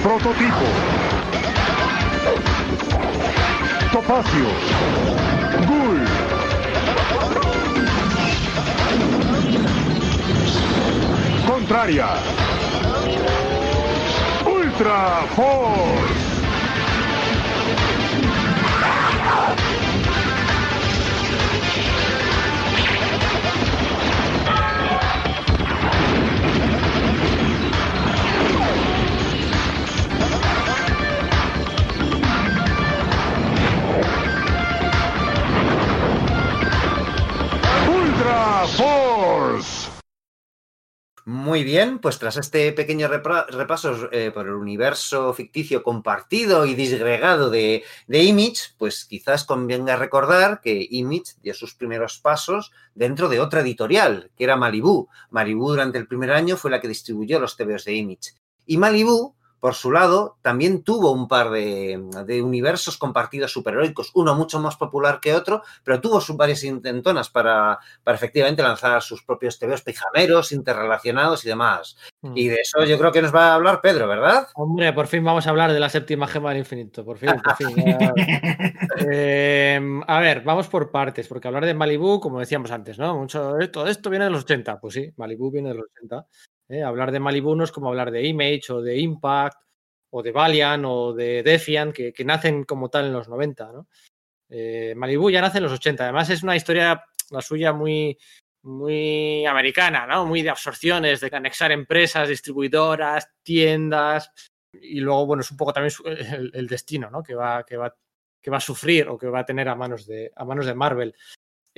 Prototipo. 0.02 1.19
Topacio. 3.92 4.48
Ghoul. 5.66 6.06
Contraria. 11.48 12.08
Ultra 14.46 15.26
Force. 15.34 16.30
Force. 38.76 39.90
Muy 41.26 41.64
bien, 41.64 42.00
pues 42.00 42.20
tras 42.20 42.36
este 42.36 42.74
pequeño 42.74 43.08
repaso 43.08 44.10
eh, 44.12 44.32
por 44.34 44.48
el 44.48 44.56
universo 44.56 45.34
ficticio 45.34 45.84
compartido 45.84 46.66
y 46.66 46.76
disgregado 46.76 47.50
de, 47.50 47.84
de 48.08 48.24
Image, 48.24 48.74
pues 48.78 49.06
quizás 49.06 49.46
convenga 49.46 49.96
recordar 49.96 50.60
que 50.60 50.86
Image 50.90 51.36
dio 51.42 51.54
sus 51.54 51.76
primeros 51.76 52.20
pasos 52.20 52.72
dentro 52.94 53.30
de 53.30 53.40
otra 53.40 53.62
editorial, 53.62 54.32
que 54.36 54.44
era 54.44 54.58
Malibu. 54.58 55.08
Malibu 55.30 55.70
durante 55.70 55.98
el 55.98 56.08
primer 56.08 56.32
año 56.32 56.58
fue 56.58 56.72
la 56.72 56.82
que 56.82 56.90
distribuyó 56.90 57.40
los 57.40 57.56
TVOs 57.56 57.86
de 57.86 57.94
Image. 57.94 58.32
Y 58.66 58.78
Malibu, 58.78 59.36
por 59.60 59.76
su 59.76 59.92
lado, 59.92 60.38
también 60.42 60.84
tuvo 60.84 61.12
un 61.12 61.28
par 61.28 61.50
de, 61.50 62.02
de 62.26 62.42
universos 62.42 62.98
compartidos 62.98 63.52
superheroicos, 63.52 64.12
uno 64.16 64.36
mucho 64.36 64.60
más 64.60 64.78
popular 64.78 65.20
que 65.20 65.34
otro, 65.34 65.64
pero 65.84 66.00
tuvo 66.00 66.22
sus 66.22 66.38
varias 66.38 66.64
intentonas 66.64 67.30
para, 67.30 67.80
para 68.04 68.16
efectivamente 68.16 68.64
lanzar 68.64 69.02
sus 69.02 69.24
propios 69.24 69.60
TVOs 69.60 69.82
pijameros, 69.82 70.52
interrelacionados 70.52 71.46
y 71.46 71.50
demás. 71.50 71.98
Mm. 72.22 72.38
Y 72.38 72.48
de 72.48 72.56
eso 72.62 72.84
yo 72.86 72.98
creo 72.98 73.12
que 73.12 73.22
nos 73.22 73.34
va 73.34 73.52
a 73.52 73.56
hablar 73.56 73.82
Pedro, 73.82 74.08
¿verdad? 74.08 74.48
Hombre, 74.56 74.94
por 74.94 75.08
fin 75.08 75.24
vamos 75.24 75.48
a 75.48 75.50
hablar 75.50 75.72
de 75.74 75.80
la 75.80 75.90
séptima 75.90 76.28
gema 76.28 76.50
del 76.50 76.60
infinito. 76.60 77.04
Por 77.04 77.18
fin, 77.18 77.32
por 77.44 77.56
fin. 77.56 77.70
Eh, 79.12 79.80
a 80.08 80.20
ver, 80.20 80.42
vamos 80.42 80.68
por 80.68 80.92
partes, 80.92 81.28
porque 81.28 81.48
hablar 81.48 81.66
de 81.66 81.74
Malibu, 81.74 82.20
como 82.20 82.40
decíamos 82.40 82.70
antes, 82.72 83.00
¿no? 83.00 83.18
Mucho, 83.18 83.56
todo 83.72 83.88
esto 83.88 84.10
viene 84.10 84.26
de 84.26 84.32
los 84.32 84.44
80. 84.44 84.80
Pues 84.80 84.94
sí, 84.94 85.14
Malibu 85.16 85.50
viene 85.52 85.70
de 85.70 85.76
los 85.76 85.86
80. 85.98 86.26
¿Eh? 86.70 86.84
Hablar 86.84 87.12
de 87.12 87.20
Malibu 87.20 87.56
no 87.56 87.64
es 87.64 87.72
como 87.72 87.90
hablar 87.90 88.12
de 88.12 88.26
Image 88.26 88.72
o 88.72 88.82
de 88.82 88.98
Impact 89.00 89.58
o 90.12 90.24
de 90.24 90.32
Valiant 90.32 90.86
o 90.86 91.14
de 91.14 91.44
Defiant, 91.44 91.94
que, 91.94 92.14
nacen 92.26 92.64
como 92.64 92.90
tal 92.90 93.06
en 93.06 93.14
los 93.14 93.28
90, 93.28 93.72
¿no? 93.72 93.88
Eh, 94.50 94.94
Malibu 94.96 95.30
ya 95.30 95.42
nace 95.42 95.58
en 95.58 95.66
los 95.66 95.74
80. 95.74 96.04
Además, 96.04 96.30
es 96.30 96.42
una 96.42 96.56
historia, 96.56 97.04
la 97.30 97.42
suya, 97.42 97.74
muy, 97.74 98.18
muy 98.64 99.46
americana, 99.46 100.08
¿no? 100.08 100.26
Muy 100.26 100.42
de 100.42 100.50
absorciones, 100.50 101.20
de 101.20 101.30
anexar 101.32 101.72
empresas, 101.72 102.30
distribuidoras, 102.30 103.30
tiendas. 103.44 104.32
Y 104.74 105.00
luego, 105.00 105.28
bueno, 105.28 105.42
es 105.42 105.52
un 105.52 105.58
poco 105.58 105.74
también 105.74 105.94
el 106.54 106.68
destino, 106.68 107.10
¿no? 107.12 107.22
Que 107.22 107.36
va, 107.36 107.64
que, 107.64 107.78
va, 107.78 107.96
que 108.42 108.52
va 108.52 108.58
a 108.58 108.62
sufrir 108.62 109.08
o 109.10 109.18
que 109.18 109.28
va 109.28 109.40
a 109.40 109.46
tener 109.46 109.70
a 109.70 109.76
manos 109.76 110.08
de, 110.08 110.32
a 110.36 110.46
manos 110.46 110.66
de 110.66 110.74
Marvel. 110.74 111.16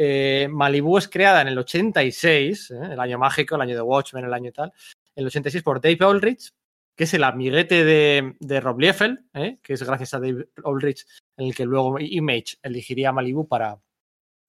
Eh, 0.03 0.47
Malibu 0.47 0.97
es 0.97 1.07
creada 1.07 1.43
en 1.43 1.49
el 1.49 1.59
86, 1.59 2.71
¿eh? 2.71 2.79
el 2.93 2.99
año 2.99 3.19
mágico, 3.19 3.53
el 3.53 3.61
año 3.61 3.75
de 3.75 3.83
Watchmen, 3.83 4.25
el 4.25 4.33
año 4.33 4.51
tal, 4.51 4.73
en 5.15 5.21
el 5.21 5.27
86 5.27 5.63
por 5.63 5.79
Dave 5.79 5.99
Aldrich, 5.99 6.55
que 6.95 7.03
es 7.03 7.13
el 7.13 7.23
amiguete 7.23 7.85
de, 7.85 8.59
Rob 8.61 8.79
Liefeld, 8.79 9.19
¿eh? 9.35 9.59
que 9.61 9.73
es 9.73 9.83
gracias 9.83 10.15
a 10.15 10.19
Dave 10.19 10.47
Aldrich 10.65 11.05
en 11.37 11.45
el 11.45 11.53
que 11.53 11.65
luego 11.65 11.99
Image 11.99 12.57
elegiría 12.63 13.09
a 13.09 13.11
Malibu 13.11 13.47
para, 13.47 13.79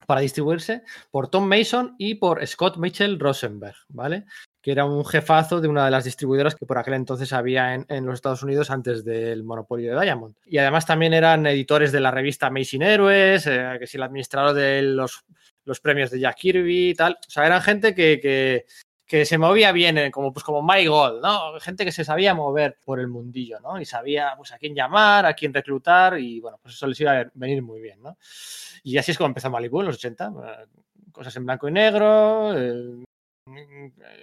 para 0.07 0.21
distribuirse, 0.21 0.81
por 1.11 1.27
Tom 1.27 1.47
Mason 1.47 1.93
y 1.99 2.15
por 2.15 2.43
Scott 2.47 2.77
Mitchell 2.77 3.19
Rosenberg, 3.19 3.77
¿vale? 3.89 4.25
Que 4.63 4.71
era 4.71 4.85
un 4.85 5.05
jefazo 5.05 5.61
de 5.61 5.67
una 5.67 5.85
de 5.85 5.91
las 5.91 6.05
distribuidoras 6.05 6.55
que 6.55 6.65
por 6.65 6.79
aquel 6.79 6.95
entonces 6.95 7.33
había 7.33 7.75
en, 7.75 7.85
en 7.89 8.05
los 8.05 8.15
Estados 8.15 8.41
Unidos 8.41 8.71
antes 8.71 9.03
del 9.03 9.43
monopolio 9.43 9.93
de 9.93 10.01
Diamond. 10.01 10.35
Y 10.45 10.57
además 10.57 10.85
también 10.85 11.13
eran 11.13 11.45
editores 11.45 11.91
de 11.91 11.99
la 11.99 12.09
revista 12.09 12.47
Amazing 12.47 12.81
Héroes, 12.81 13.45
eh, 13.45 13.75
que 13.77 13.83
es 13.83 13.93
el 13.93 14.03
administrador 14.03 14.55
de 14.55 14.81
los, 14.81 15.25
los 15.65 15.79
premios 15.81 16.09
de 16.09 16.21
Jack 16.21 16.37
Kirby 16.37 16.89
y 16.89 16.95
tal. 16.95 17.19
O 17.27 17.29
sea, 17.29 17.45
eran 17.45 17.61
gente 17.61 17.93
que, 17.93 18.19
que, 18.21 18.65
que 19.05 19.25
se 19.25 19.37
movía 19.37 19.71
bien, 19.73 19.97
eh, 19.97 20.11
como, 20.11 20.31
pues, 20.31 20.45
como 20.45 20.63
My 20.63 20.87
Gold, 20.87 21.21
¿no? 21.21 21.59
Gente 21.59 21.83
que 21.85 21.91
se 21.91 22.05
sabía 22.05 22.33
mover 22.33 22.77
por 22.85 22.99
el 22.99 23.09
mundillo, 23.09 23.59
¿no? 23.59 23.79
Y 23.79 23.85
sabía 23.85 24.33
pues, 24.37 24.53
a 24.53 24.57
quién 24.57 24.73
llamar, 24.73 25.25
a 25.25 25.33
quién 25.33 25.53
reclutar 25.53 26.17
y, 26.17 26.39
bueno, 26.39 26.57
pues 26.61 26.75
eso 26.75 26.87
les 26.87 26.99
iba 27.01 27.19
a 27.19 27.29
venir 27.33 27.61
muy 27.61 27.81
bien, 27.81 28.01
¿no? 28.01 28.17
Y 28.81 28.97
así 28.97 29.11
es 29.11 29.17
como 29.17 29.27
empezó 29.27 29.49
Malibu 29.49 29.81
en 29.81 29.87
los 29.87 29.97
80. 29.97 30.33
eh, 30.45 30.65
Cosas 31.11 31.35
en 31.35 31.45
blanco 31.45 31.67
y 31.67 31.71
negro, 31.71 32.57
eh, 32.57 33.03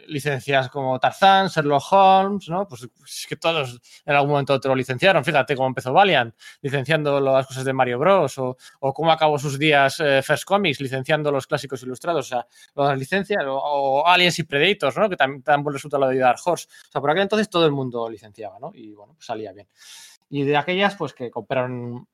licencias 0.06 0.68
como 0.68 0.98
Tarzán, 0.98 1.48
Sherlock 1.48 1.82
Holmes, 1.92 2.48
¿no? 2.48 2.66
Pues 2.66 2.88
es 3.06 3.26
que 3.28 3.36
todos 3.36 3.80
en 4.05 4.14
algún 4.14 4.30
momento 4.30 4.59
te 4.59 4.68
lo 4.68 4.74
licenciaron. 4.74 5.24
Fíjate 5.24 5.55
cómo 5.55 5.68
empezó 5.68 5.92
Valiant, 5.92 6.34
licenciando 6.62 7.20
las 7.20 7.47
cosas 7.47 7.64
de 7.64 7.72
Mario 7.72 7.98
Bros. 7.98 8.38
O, 8.38 8.56
cómo 8.94 9.12
acabó 9.12 9.38
sus 9.38 9.59
días 9.59 10.01
eh, 10.01 10.22
First 10.22 10.44
Comics, 10.44 10.80
licenciando 10.80 11.30
los 11.30 11.47
clásicos 11.47 11.82
ilustrados. 11.82 12.26
O 12.26 12.28
sea, 12.28 12.47
las 12.74 12.98
licencias, 12.98 13.42
o, 13.47 14.06
Aliens 14.06 14.38
y 14.38 14.44
Predators, 14.44 14.97
¿no? 14.97 15.09
Que 15.09 15.16
también 15.16 15.42
tan 15.42 15.62
buen 15.62 15.74
resultado 15.74 16.05
lo 16.05 16.10
de 16.10 16.18
Dark 16.18 16.40
Horse. 16.44 16.66
O 16.68 16.90
sea, 16.90 17.01
por 17.01 17.10
aquel 17.10 17.22
entonces 17.22 17.48
todo 17.48 17.66
el 17.66 17.72
mundo 17.72 18.09
licenciaba, 18.09 18.59
¿no? 18.59 18.72
Y 18.74 18.92
bueno, 18.92 19.14
pues 19.14 19.26
salía 19.26 19.52
bien. 19.52 19.68
Y 20.28 20.44
de 20.44 20.56
aquellas, 20.56 20.97
pues 20.97 21.12
que 21.12 21.30
compraron, 21.30 22.06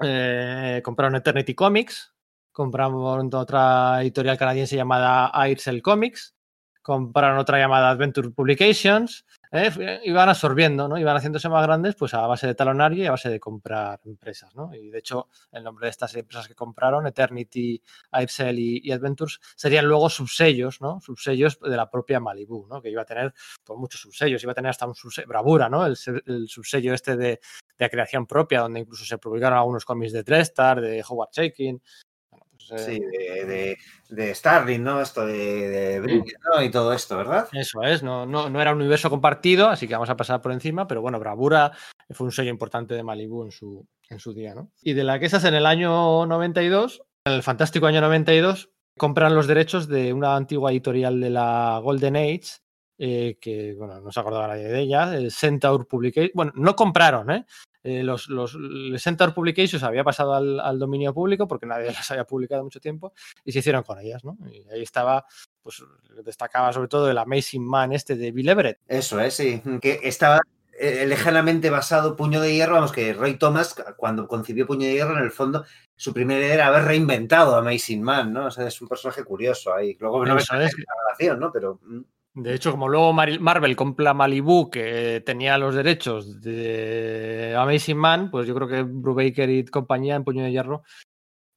eh, 0.00 0.80
compraron 0.84 1.16
Eternity 1.16 1.54
Comics, 1.54 2.15
compraron 2.56 3.28
otra 3.34 4.00
editorial 4.00 4.38
canadiense 4.38 4.76
llamada 4.76 5.30
Aircel 5.34 5.82
Comics, 5.82 6.34
compraron 6.80 7.36
otra 7.36 7.58
llamada 7.58 7.90
Adventure 7.90 8.30
Publications, 8.30 9.26
¿eh? 9.52 10.00
iban 10.04 10.30
absorbiendo, 10.30 10.88
¿no? 10.88 10.96
Iban 10.96 11.18
haciéndose 11.18 11.50
más 11.50 11.66
grandes 11.66 11.96
pues 11.96 12.14
a 12.14 12.26
base 12.26 12.46
de 12.46 12.54
talonario 12.54 13.04
y 13.04 13.06
a 13.08 13.10
base 13.10 13.28
de 13.28 13.38
comprar 13.38 14.00
empresas, 14.06 14.56
¿no? 14.56 14.72
Y 14.74 14.88
de 14.88 14.98
hecho, 15.00 15.28
el 15.52 15.64
nombre 15.64 15.84
de 15.84 15.90
estas 15.90 16.16
empresas 16.16 16.48
que 16.48 16.54
compraron, 16.54 17.06
Eternity, 17.06 17.82
Aircel 18.12 18.58
y, 18.58 18.90
Adventures, 18.90 19.38
serían 19.54 19.84
luego 19.84 20.08
subsellos, 20.08 20.80
¿no? 20.80 20.98
Subsellos 21.02 21.60
de 21.60 21.76
la 21.76 21.90
propia 21.90 22.20
Malibu, 22.20 22.66
¿no? 22.66 22.80
Que 22.80 22.88
iba 22.88 23.02
a 23.02 23.06
tener 23.06 23.34
pues, 23.64 23.78
muchos 23.78 24.00
subsellos, 24.00 24.42
iba 24.42 24.52
a 24.52 24.54
tener 24.54 24.70
hasta 24.70 24.86
un 24.86 24.94
subsello, 24.94 25.28
Bravura, 25.28 25.68
¿no? 25.68 25.84
El, 25.84 25.94
el 26.24 26.48
subsello 26.48 26.94
este 26.94 27.18
de, 27.18 27.38
de 27.78 27.90
creación 27.90 28.26
propia, 28.26 28.60
donde 28.60 28.80
incluso 28.80 29.04
se 29.04 29.18
publicaron 29.18 29.58
algunos 29.58 29.84
cómics 29.84 30.12
de 30.12 30.24
Trestar, 30.24 30.80
de 30.80 31.04
Howard 31.06 31.30
Shaking, 31.32 31.82
eh, 32.70 32.78
Sí, 32.78 33.00
de, 33.00 33.44
de, 33.44 33.78
de 34.08 34.34
Starling, 34.34 34.82
¿no? 34.82 35.00
Esto 35.00 35.26
de, 35.26 36.00
de 36.00 36.24
¿no? 36.54 36.62
Y 36.62 36.70
todo 36.70 36.92
esto, 36.92 37.16
¿verdad? 37.16 37.48
Eso 37.52 37.82
es, 37.82 38.02
no, 38.02 38.26
no, 38.26 38.50
no 38.50 38.60
era 38.60 38.72
un 38.72 38.78
universo 38.78 39.10
compartido, 39.10 39.68
así 39.68 39.86
que 39.86 39.94
vamos 39.94 40.10
a 40.10 40.16
pasar 40.16 40.40
por 40.40 40.52
encima, 40.52 40.86
pero 40.86 41.02
bueno, 41.02 41.18
Bravura 41.18 41.72
fue 42.10 42.26
un 42.26 42.32
sello 42.32 42.50
importante 42.50 42.94
de 42.94 43.02
Malibu 43.02 43.44
en 43.44 43.50
su, 43.50 43.86
en 44.08 44.18
su 44.18 44.32
día, 44.32 44.54
¿no? 44.54 44.70
Y 44.82 44.92
de 44.94 45.04
la 45.04 45.18
que 45.18 45.26
esas 45.26 45.44
en 45.44 45.54
el 45.54 45.66
año 45.66 46.26
92, 46.26 47.02
en 47.26 47.32
el 47.32 47.42
fantástico 47.42 47.86
año 47.86 48.00
92, 48.00 48.70
compran 48.96 49.34
los 49.34 49.46
derechos 49.46 49.88
de 49.88 50.12
una 50.12 50.36
antigua 50.36 50.70
editorial 50.70 51.20
de 51.20 51.30
la 51.30 51.80
Golden 51.82 52.16
Age, 52.16 52.60
eh, 52.98 53.36
que, 53.40 53.74
bueno, 53.74 54.00
no 54.00 54.10
se 54.10 54.20
acordaba 54.20 54.48
nadie 54.48 54.68
de 54.68 54.80
ella, 54.80 55.14
el 55.14 55.30
Centaur 55.30 55.86
Publication. 55.86 56.30
Bueno, 56.34 56.52
no 56.54 56.74
compraron, 56.74 57.30
¿eh? 57.30 57.44
Eh, 57.86 58.02
los, 58.02 58.28
los, 58.28 58.56
el 58.56 58.98
Centaur 58.98 59.32
Publications 59.32 59.84
había 59.84 60.02
pasado 60.02 60.34
al, 60.34 60.58
al 60.58 60.76
dominio 60.76 61.14
público 61.14 61.46
porque 61.46 61.66
nadie 61.66 61.86
las 61.92 62.10
había 62.10 62.24
publicado 62.24 62.64
mucho 62.64 62.80
tiempo 62.80 63.12
y 63.44 63.52
se 63.52 63.60
hicieron 63.60 63.84
con 63.84 64.00
ellas, 64.00 64.24
¿no? 64.24 64.36
Y 64.50 64.68
ahí 64.68 64.82
estaba, 64.82 65.24
pues 65.62 65.84
destacaba 66.24 66.72
sobre 66.72 66.88
todo 66.88 67.08
el 67.08 67.16
Amazing 67.16 67.64
Man 67.64 67.92
este 67.92 68.16
de 68.16 68.32
Bill 68.32 68.48
Everett. 68.48 68.80
Eso 68.88 69.20
es, 69.20 69.34
sí. 69.34 69.62
Que 69.80 70.00
estaba 70.02 70.40
eh, 70.80 71.06
lejanamente 71.06 71.70
basado 71.70 72.16
Puño 72.16 72.40
de 72.40 72.54
Hierro, 72.54 72.74
vamos, 72.74 72.90
que 72.90 73.12
Roy 73.12 73.38
Thomas, 73.38 73.76
cuando 73.96 74.26
concibió 74.26 74.66
Puño 74.66 74.88
de 74.88 74.94
Hierro, 74.94 75.16
en 75.16 75.22
el 75.22 75.30
fondo, 75.30 75.64
su 75.94 76.12
primera 76.12 76.40
idea 76.40 76.54
era 76.54 76.66
haber 76.66 76.86
reinventado 76.86 77.54
a 77.54 77.58
Amazing 77.60 78.02
Man, 78.02 78.32
¿no? 78.32 78.46
O 78.46 78.50
sea, 78.50 78.66
es 78.66 78.80
un 78.82 78.88
personaje 78.88 79.22
curioso 79.22 79.72
ahí. 79.72 79.96
Luego 80.00 80.26
no 80.26 80.34
ves 80.34 80.42
es. 80.42 80.50
la 80.50 80.94
relación, 81.06 81.38
¿no? 81.38 81.52
Pero 81.52 81.78
mm, 81.84 82.00
De 82.38 82.54
hecho, 82.54 82.70
como 82.70 82.86
luego 82.88 83.14
Mar- 83.14 83.40
Marvel 83.40 83.74
compra 83.74 84.12
Malibu, 84.12 84.70
que 84.70 85.22
tenía 85.24 85.56
los 85.56 85.74
derechos 85.74 86.42
de 86.42 87.56
Amazing 87.58 87.96
Man, 87.96 88.30
pues 88.30 88.46
yo 88.46 88.54
creo 88.54 88.68
que 88.68 88.82
Brubaker 88.82 89.48
y 89.48 89.64
compañía 89.64 90.16
en 90.16 90.24
Puño 90.24 90.44
de 90.44 90.52
Hierro 90.52 90.82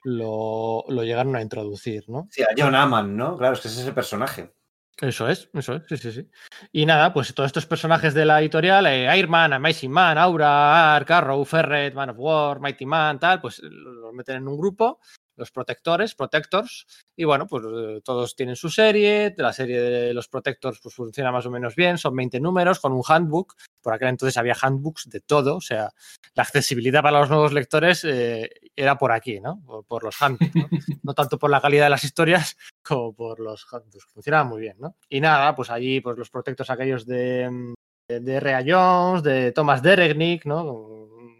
lo, 0.03 0.85
lo 0.87 1.03
llegaron 1.03 1.35
a 1.35 1.41
introducir, 1.41 2.05
¿no? 2.07 2.29
sí, 2.31 2.43
a 2.43 2.47
John 2.57 2.75
Aman, 2.75 3.17
¿no? 3.17 3.37
Claro, 3.37 3.55
es 3.55 3.59
que 3.59 3.67
es 3.67 3.77
ese 3.77 3.91
personaje. 3.91 4.53
Eso 5.01 5.27
es, 5.29 5.49
eso 5.53 5.75
es, 5.75 5.83
sí, 5.87 5.97
sí, 5.97 6.11
sí. 6.11 6.29
Y 6.71 6.85
nada, 6.85 7.13
pues 7.13 7.33
todos 7.33 7.47
estos 7.47 7.65
personajes 7.65 8.13
de 8.13 8.25
la 8.25 8.39
editorial, 8.39 8.85
eh, 8.87 9.17
Iron 9.17 9.31
Man, 9.31 9.53
Amazing 9.53 9.91
Man, 9.91 10.17
Aura, 10.17 10.95
Ark, 10.95 11.11
Arrow, 11.11 11.43
Ferret, 11.45 11.93
Man 11.93 12.11
of 12.11 12.17
War, 12.19 12.59
Mighty 12.61 12.85
Man, 12.85 13.19
tal, 13.19 13.41
pues 13.41 13.59
los 13.63 14.13
meten 14.13 14.37
en 14.37 14.47
un 14.47 14.57
grupo, 14.57 14.99
los 15.39 15.51
protectores, 15.51 16.13
protectors, 16.13 16.85
y 17.15 17.23
bueno, 17.23 17.47
pues 17.47 17.63
eh, 17.65 18.01
todos 18.03 18.35
tienen 18.35 18.55
su 18.55 18.69
serie, 18.69 19.33
la 19.37 19.53
serie 19.53 19.81
de 19.81 20.13
los 20.13 20.27
protectors 20.27 20.79
pues 20.83 20.93
funciona 20.93 21.31
más 21.31 21.45
o 21.45 21.51
menos 21.51 21.75
bien, 21.75 21.97
son 21.97 22.15
20 22.15 22.39
números 22.39 22.79
con 22.79 22.91
un 22.91 23.01
handbook, 23.07 23.55
por 23.81 23.93
aquel 23.93 24.09
entonces 24.09 24.37
había 24.37 24.55
handbooks 24.61 25.09
de 25.09 25.21
todo, 25.21 25.55
o 25.55 25.61
sea, 25.61 25.91
la 26.35 26.43
accesibilidad 26.43 27.01
para 27.01 27.19
los 27.19 27.29
nuevos 27.29 27.53
lectores 27.53 28.03
eh, 28.03 28.49
era 28.75 28.97
por 28.97 29.11
aquí, 29.11 29.39
¿no? 29.39 29.61
Por, 29.65 29.85
por 29.85 30.03
los 30.03 30.21
handbooks, 30.21 30.55
¿no? 30.55 30.67
no 31.03 31.13
tanto 31.13 31.39
por 31.39 31.49
la 31.49 31.61
calidad 31.61 31.85
de 31.85 31.91
las 31.91 32.03
historias, 32.03 32.57
como 32.83 33.13
por 33.13 33.39
los 33.39 33.65
handbooks. 33.71 34.05
Funcionaba 34.13 34.43
muy 34.43 34.61
bien, 34.61 34.75
¿no? 34.79 34.95
Y 35.09 35.21
nada, 35.21 35.55
pues 35.55 35.69
allí, 35.69 36.01
pues 36.01 36.17
los 36.17 36.29
protectos 36.29 36.69
aquellos 36.69 37.05
de, 37.05 37.49
mm, 37.49 37.73
de, 38.09 38.19
de 38.19 38.33
R.A. 38.35 38.63
Jones, 38.65 39.23
de 39.23 39.51
Thomas 39.51 39.81
Deregnick, 39.81 40.45
¿no? 40.45 40.98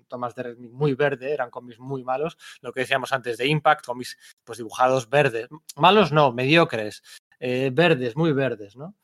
Thomas 0.10 0.36
Deregnick 0.36 0.72
muy 0.72 0.94
verde, 0.96 1.32
eran 1.32 1.50
cómics 1.50 1.80
muy 1.80 2.04
malos. 2.04 2.38
Lo 2.62 2.74
que 2.74 2.82
decíamos 2.82 3.14
antes 3.14 3.38
de 3.38 3.48
Impact, 3.48 3.86
cómics 3.86 4.18
pues 4.44 4.58
dibujados 4.58 5.10
verdes. 5.10 5.48
Malos 5.78 6.12
no, 6.12 6.34
mediocres. 6.34 7.02
eh, 7.40 7.70
verdes, 7.74 8.18
muy 8.18 8.34
verdes, 8.34 8.76
¿no? 8.76 8.96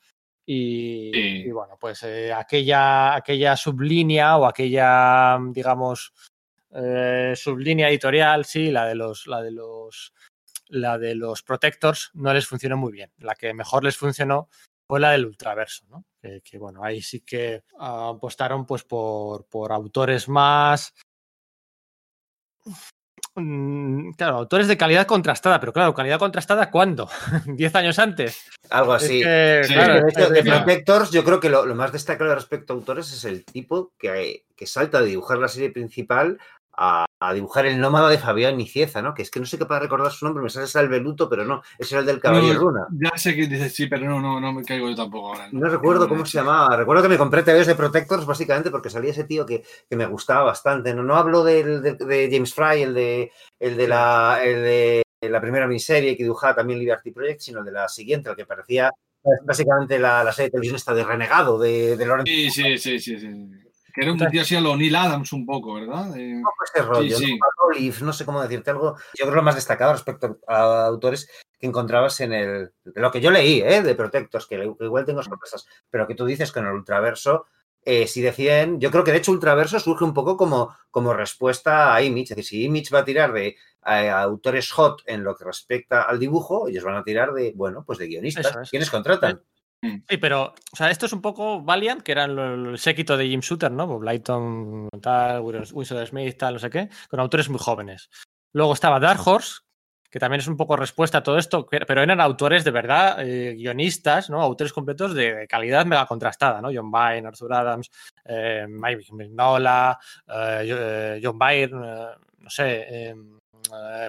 Y, 0.44 1.10
Sí. 1.14 1.20
y 1.46 1.50
bueno, 1.52 1.76
pues 1.80 2.02
eh, 2.02 2.32
aquella, 2.32 3.14
aquella 3.16 3.56
sublínea 3.56 4.36
o 4.36 4.44
aquella, 4.46 5.38
digamos, 5.52 6.12
eh, 6.72 7.32
sublínea 7.34 7.88
editorial, 7.88 8.44
sí, 8.44 8.70
la 8.70 8.84
de 8.86 8.94
los, 8.94 9.26
la 9.26 9.40
de 9.42 9.50
los, 9.52 10.12
la 10.68 10.98
de 10.98 11.14
los 11.14 11.42
protectors 11.42 12.10
no 12.14 12.34
les 12.34 12.46
funcionó 12.46 12.76
muy 12.76 12.92
bien. 12.92 13.10
La 13.18 13.34
que 13.34 13.54
mejor 13.54 13.82
les 13.84 13.96
funcionó 13.96 14.48
fue 14.88 15.00
la 15.00 15.10
del 15.12 15.26
ultraverso, 15.26 15.84
¿no? 15.88 16.04
Que, 16.22 16.40
que, 16.42 16.58
bueno, 16.58 16.82
ahí 16.84 17.02
sí 17.02 17.20
que 17.22 17.62
ah, 17.78 18.10
apostaron 18.14 18.64
pues 18.66 18.84
por, 18.84 19.46
por 19.46 19.72
autores 19.72 20.28
más. 20.28 20.94
Mm, 23.34 24.12
Claro, 24.12 24.36
autores 24.38 24.66
de 24.68 24.76
calidad 24.76 25.06
contrastada, 25.06 25.60
pero 25.60 25.72
claro, 25.72 25.92
calidad 25.94 26.18
contrastada 26.18 26.70
¿cuándo? 26.70 27.08
¿Diez 27.46 27.74
años 27.74 27.98
antes? 27.98 28.48
Algo 28.70 28.96
Es 28.96 29.04
así. 29.04 29.20
que, 29.20 29.62
Sí, 29.64 29.74
claro, 29.74 29.94
de 29.94 29.98
es 30.00 30.04
hecho, 30.18 30.28
que- 30.28 30.34
de 30.34 30.42
claro. 30.42 30.64
Protectors, 30.64 31.10
yo 31.10 31.24
creo 31.24 31.40
que 31.40 31.50
lo, 31.50 31.66
lo 31.66 31.74
más 31.74 31.92
destacable 31.92 32.34
respecto 32.34 32.72
a 32.72 32.76
autores 32.76 33.12
es 33.12 33.24
el 33.24 33.44
tipo 33.44 33.92
que, 33.98 34.46
que 34.56 34.66
salta 34.66 35.00
de 35.00 35.06
dibujar 35.08 35.38
la 35.38 35.48
serie 35.48 35.70
principal 35.70 36.38
a, 36.72 37.05
a 37.18 37.32
dibujar 37.32 37.66
el 37.66 37.80
nómada 37.80 38.10
de 38.10 38.18
Fabián 38.18 38.56
Nicieza, 38.56 39.00
¿no? 39.00 39.14
Que 39.14 39.22
es 39.22 39.30
que 39.30 39.40
no 39.40 39.46
sé 39.46 39.58
capaz 39.58 39.76
de 39.76 39.80
recordar 39.82 40.12
su 40.12 40.24
nombre, 40.24 40.42
me 40.42 40.50
sale 40.50 40.84
el 40.84 40.90
Beluto, 40.90 41.28
pero 41.28 41.44
no, 41.44 41.62
ese 41.78 41.94
era 41.94 42.00
el 42.00 42.06
del 42.06 42.20
Caballo 42.20 42.52
No, 42.52 42.60
Runa. 42.60 42.86
Ya 42.90 43.16
sé 43.16 43.34
que 43.34 43.46
dices 43.46 43.74
sí, 43.74 43.86
pero 43.86 44.06
no, 44.06 44.20
no, 44.20 44.40
no 44.40 44.52
me 44.52 44.62
caigo 44.62 44.88
yo 44.88 44.94
tampoco 44.94 45.28
ahora. 45.28 45.48
No 45.50 45.68
recuerdo 45.68 46.08
cómo 46.08 46.26
se 46.26 46.38
llamaba. 46.38 46.76
Recuerdo 46.76 47.02
que 47.02 47.08
me 47.08 47.18
compré 47.18 47.42
TVs 47.42 47.66
de 47.66 47.74
Protectors 47.74 48.26
básicamente 48.26 48.70
porque 48.70 48.90
salía 48.90 49.12
ese 49.12 49.24
tío 49.24 49.46
que, 49.46 49.64
que 49.88 49.96
me 49.96 50.06
gustaba 50.06 50.44
bastante. 50.44 50.94
No, 50.94 51.02
no 51.02 51.16
hablo 51.16 51.42
del, 51.42 51.82
de, 51.82 51.94
de 51.94 52.28
James 52.30 52.52
Fry, 52.52 52.82
el 52.82 52.94
de, 52.94 53.32
el 53.58 53.76
de 53.76 53.88
la, 53.88 54.40
el 54.44 54.62
de 54.62 55.02
la 55.22 55.40
primera 55.40 55.66
miniserie 55.66 56.16
que 56.16 56.22
dibujaba 56.22 56.54
también 56.54 56.78
Liberty 56.78 57.10
Project, 57.10 57.40
sino 57.40 57.64
de 57.64 57.72
la 57.72 57.88
siguiente, 57.88 58.28
el 58.28 58.36
que 58.36 58.44
parecía 58.46 58.90
básicamente 59.44 59.98
la, 59.98 60.22
la 60.22 60.32
serie 60.32 60.46
de 60.48 60.52
televisión 60.52 60.76
esta 60.76 60.94
de 60.94 61.02
Renegado 61.02 61.58
de, 61.58 61.96
de 61.96 62.06
Lorenzo. 62.06 62.30
Sí, 62.30 62.50
sí, 62.50 62.78
sí, 62.78 63.00
sí, 63.00 63.18
sí. 63.18 63.65
Que 63.96 64.02
era 64.02 64.12
un 64.12 64.18
tío 64.30 64.42
así 64.42 64.54
a 64.54 64.60
lo 64.60 64.76
Neil 64.76 64.94
Adams 64.94 65.32
un 65.32 65.46
poco, 65.46 65.74
¿verdad? 65.74 66.14
Eh, 66.16 66.34
Un 66.34 66.42
poco 66.42 66.64
ese 66.64 66.82
rollo, 66.84 67.16
sí. 67.16 67.38
¿no? 67.38 67.46
Olive, 67.66 67.96
no 68.02 68.12
sé 68.12 68.26
cómo 68.26 68.42
decirte 68.42 68.70
algo. 68.70 68.96
Yo 69.18 69.24
creo 69.24 69.36
lo 69.36 69.42
más 69.42 69.54
destacado 69.54 69.94
respecto 69.94 70.38
a 70.46 70.84
autores 70.86 71.28
que 71.58 71.66
encontrabas 71.66 72.20
en 72.20 72.34
el. 72.34 72.72
de 72.84 73.00
lo 73.00 73.10
que 73.10 73.22
yo 73.22 73.30
leí, 73.30 73.62
¿eh? 73.62 73.80
De 73.82 73.94
Protectos, 73.94 74.46
que 74.46 74.62
igual 74.80 75.06
tengo 75.06 75.22
sorpresas, 75.22 75.66
pero 75.90 76.06
que 76.06 76.14
tú 76.14 76.26
dices 76.26 76.52
que 76.52 76.60
en 76.60 76.66
el 76.66 76.74
Ultraverso. 76.74 77.46
Eh, 77.88 78.08
si 78.08 78.20
decían, 78.20 78.80
yo 78.80 78.90
creo 78.90 79.04
que 79.04 79.12
de 79.12 79.18
hecho 79.18 79.30
Ultraverso 79.30 79.78
surge 79.78 80.02
un 80.02 80.12
poco 80.12 80.36
como, 80.36 80.76
como 80.90 81.14
respuesta 81.14 81.94
a 81.94 82.02
Image, 82.02 82.32
es 82.32 82.36
decir, 82.36 82.44
si 82.44 82.64
Image 82.64 82.92
va 82.92 82.98
a 82.98 83.04
tirar 83.04 83.32
de 83.32 83.56
a, 83.82 83.98
a 84.00 84.22
autores 84.22 84.72
hot 84.72 85.02
en 85.06 85.22
lo 85.22 85.36
que 85.36 85.44
respecta 85.44 86.02
al 86.02 86.18
dibujo, 86.18 86.66
ellos 86.66 86.82
van 86.82 86.96
a 86.96 87.04
tirar 87.04 87.32
de, 87.32 87.52
bueno, 87.54 87.84
pues 87.86 88.00
de 88.00 88.08
guionistas. 88.08 88.56
Es. 88.60 88.70
¿Quiénes 88.70 88.90
contratan? 88.90 89.40
Sí, 89.82 90.16
pero, 90.16 90.54
o 90.72 90.76
sea, 90.76 90.90
esto 90.90 91.06
es 91.06 91.12
un 91.12 91.20
poco 91.20 91.62
Valiant, 91.62 92.02
que 92.02 92.12
era 92.12 92.24
el, 92.24 92.38
el 92.38 92.78
séquito 92.78 93.16
de 93.16 93.28
Jim 93.28 93.40
Shooter, 93.40 93.70
¿no? 93.70 93.86
Bob 93.86 94.02
Lighton, 94.02 94.88
tal, 95.00 95.42
Winston 95.42 96.06
Smith, 96.06 96.36
tal, 96.38 96.54
no 96.54 96.58
sé 96.58 96.70
qué, 96.70 96.88
con 97.08 97.20
autores 97.20 97.48
muy 97.48 97.58
jóvenes. 97.58 98.10
Luego 98.52 98.72
estaba 98.72 98.98
Dark 98.98 99.20
Horse, 99.24 99.60
que 100.10 100.18
también 100.18 100.40
es 100.40 100.48
un 100.48 100.56
poco 100.56 100.76
respuesta 100.76 101.18
a 101.18 101.22
todo 101.22 101.36
esto, 101.36 101.66
pero 101.66 102.02
eran 102.02 102.20
autores 102.20 102.64
de 102.64 102.70
verdad, 102.70 103.16
eh, 103.20 103.54
guionistas, 103.54 104.30
¿no? 104.30 104.40
Autores 104.40 104.72
completos 104.72 105.14
de, 105.14 105.34
de 105.34 105.46
calidad 105.46 105.84
mega 105.84 106.06
contrastada, 106.06 106.60
¿no? 106.60 106.70
John 106.72 106.90
Byrne, 106.90 107.28
Arthur 107.28 107.52
Adams, 107.52 107.90
eh, 108.24 108.66
Mike 108.68 109.12
Mignola, 109.12 109.98
eh, 110.26 110.66
eh, 110.68 111.20
John 111.22 111.38
Byrne, 111.38 112.16
no 112.38 112.50
sé, 112.50 113.14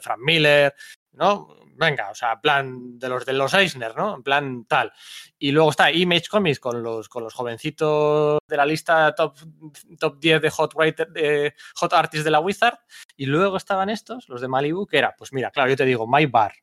Frank 0.01 0.19
Miller, 0.19 0.73
¿no? 1.13 1.66
Venga, 1.77 2.09
o 2.09 2.15
sea, 2.15 2.41
plan 2.41 2.97
de 2.97 3.07
los 3.07 3.25
de 3.25 3.33
los 3.33 3.53
Eisner, 3.53 3.95
¿no? 3.95 4.15
En 4.15 4.23
plan 4.23 4.65
tal. 4.65 4.91
Y 5.37 5.51
luego 5.51 5.69
está 5.69 5.91
Image 5.91 6.27
Comics 6.29 6.59
con 6.59 6.81
los, 6.81 7.07
con 7.07 7.23
los 7.23 7.33
jovencitos 7.33 8.39
de 8.47 8.57
la 8.57 8.65
lista 8.65 9.13
top, 9.13 9.37
top 9.99 10.19
10 10.19 10.41
de 10.41 10.49
Hot, 10.49 10.73
Writer, 10.75 11.07
de 11.09 11.53
Hot 11.75 11.93
Artists 11.93 12.25
de 12.25 12.31
la 12.31 12.39
Wizard. 12.39 12.79
Y 13.15 13.27
luego 13.27 13.57
estaban 13.57 13.89
estos, 13.89 14.27
los 14.27 14.41
de 14.41 14.47
Malibu, 14.47 14.87
que 14.87 14.97
era, 14.97 15.15
pues 15.15 15.31
mira, 15.33 15.51
claro, 15.51 15.69
yo 15.69 15.75
te 15.75 15.85
digo, 15.85 16.07
Mike 16.07 16.31
Barr, 16.31 16.53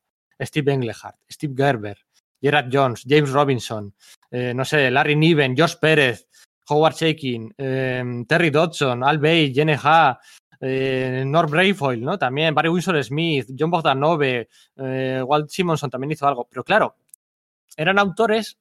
Steve 0.41 0.73
Englehart, 0.73 1.17
Steve 1.29 1.53
Gerber, 1.55 1.97
Gerard 2.41 2.69
Jones, 2.71 3.03
James 3.07 3.31
Robinson, 3.31 3.95
eh, 4.31 4.53
no 4.53 4.65
sé, 4.65 4.91
Larry 4.91 5.15
Niven, 5.15 5.55
Josh 5.57 5.75
Pérez, 5.75 6.27
Howard 6.67 6.95
Shaking, 6.95 7.53
eh, 7.57 8.03
Terry 8.27 8.49
Dodson, 8.49 9.03
Al 9.03 9.19
Bay, 9.19 9.53
Jenny 9.53 9.75
Ha, 9.81 10.19
eh, 10.59 11.23
Norm 11.25 11.51
Brayfoyle, 11.51 12.03
¿no? 12.03 12.17
También 12.17 12.53
Barry 12.53 12.69
Windsor 12.69 13.03
Smith, 13.03 13.49
John 13.57 13.71
Bogdanove, 13.71 14.49
eh, 14.77 15.23
Walt 15.25 15.49
Simonson 15.49 15.89
también 15.89 16.11
hizo 16.11 16.27
algo. 16.27 16.47
Pero 16.49 16.63
claro, 16.63 16.95
eran 17.77 17.99
autores 17.99 18.57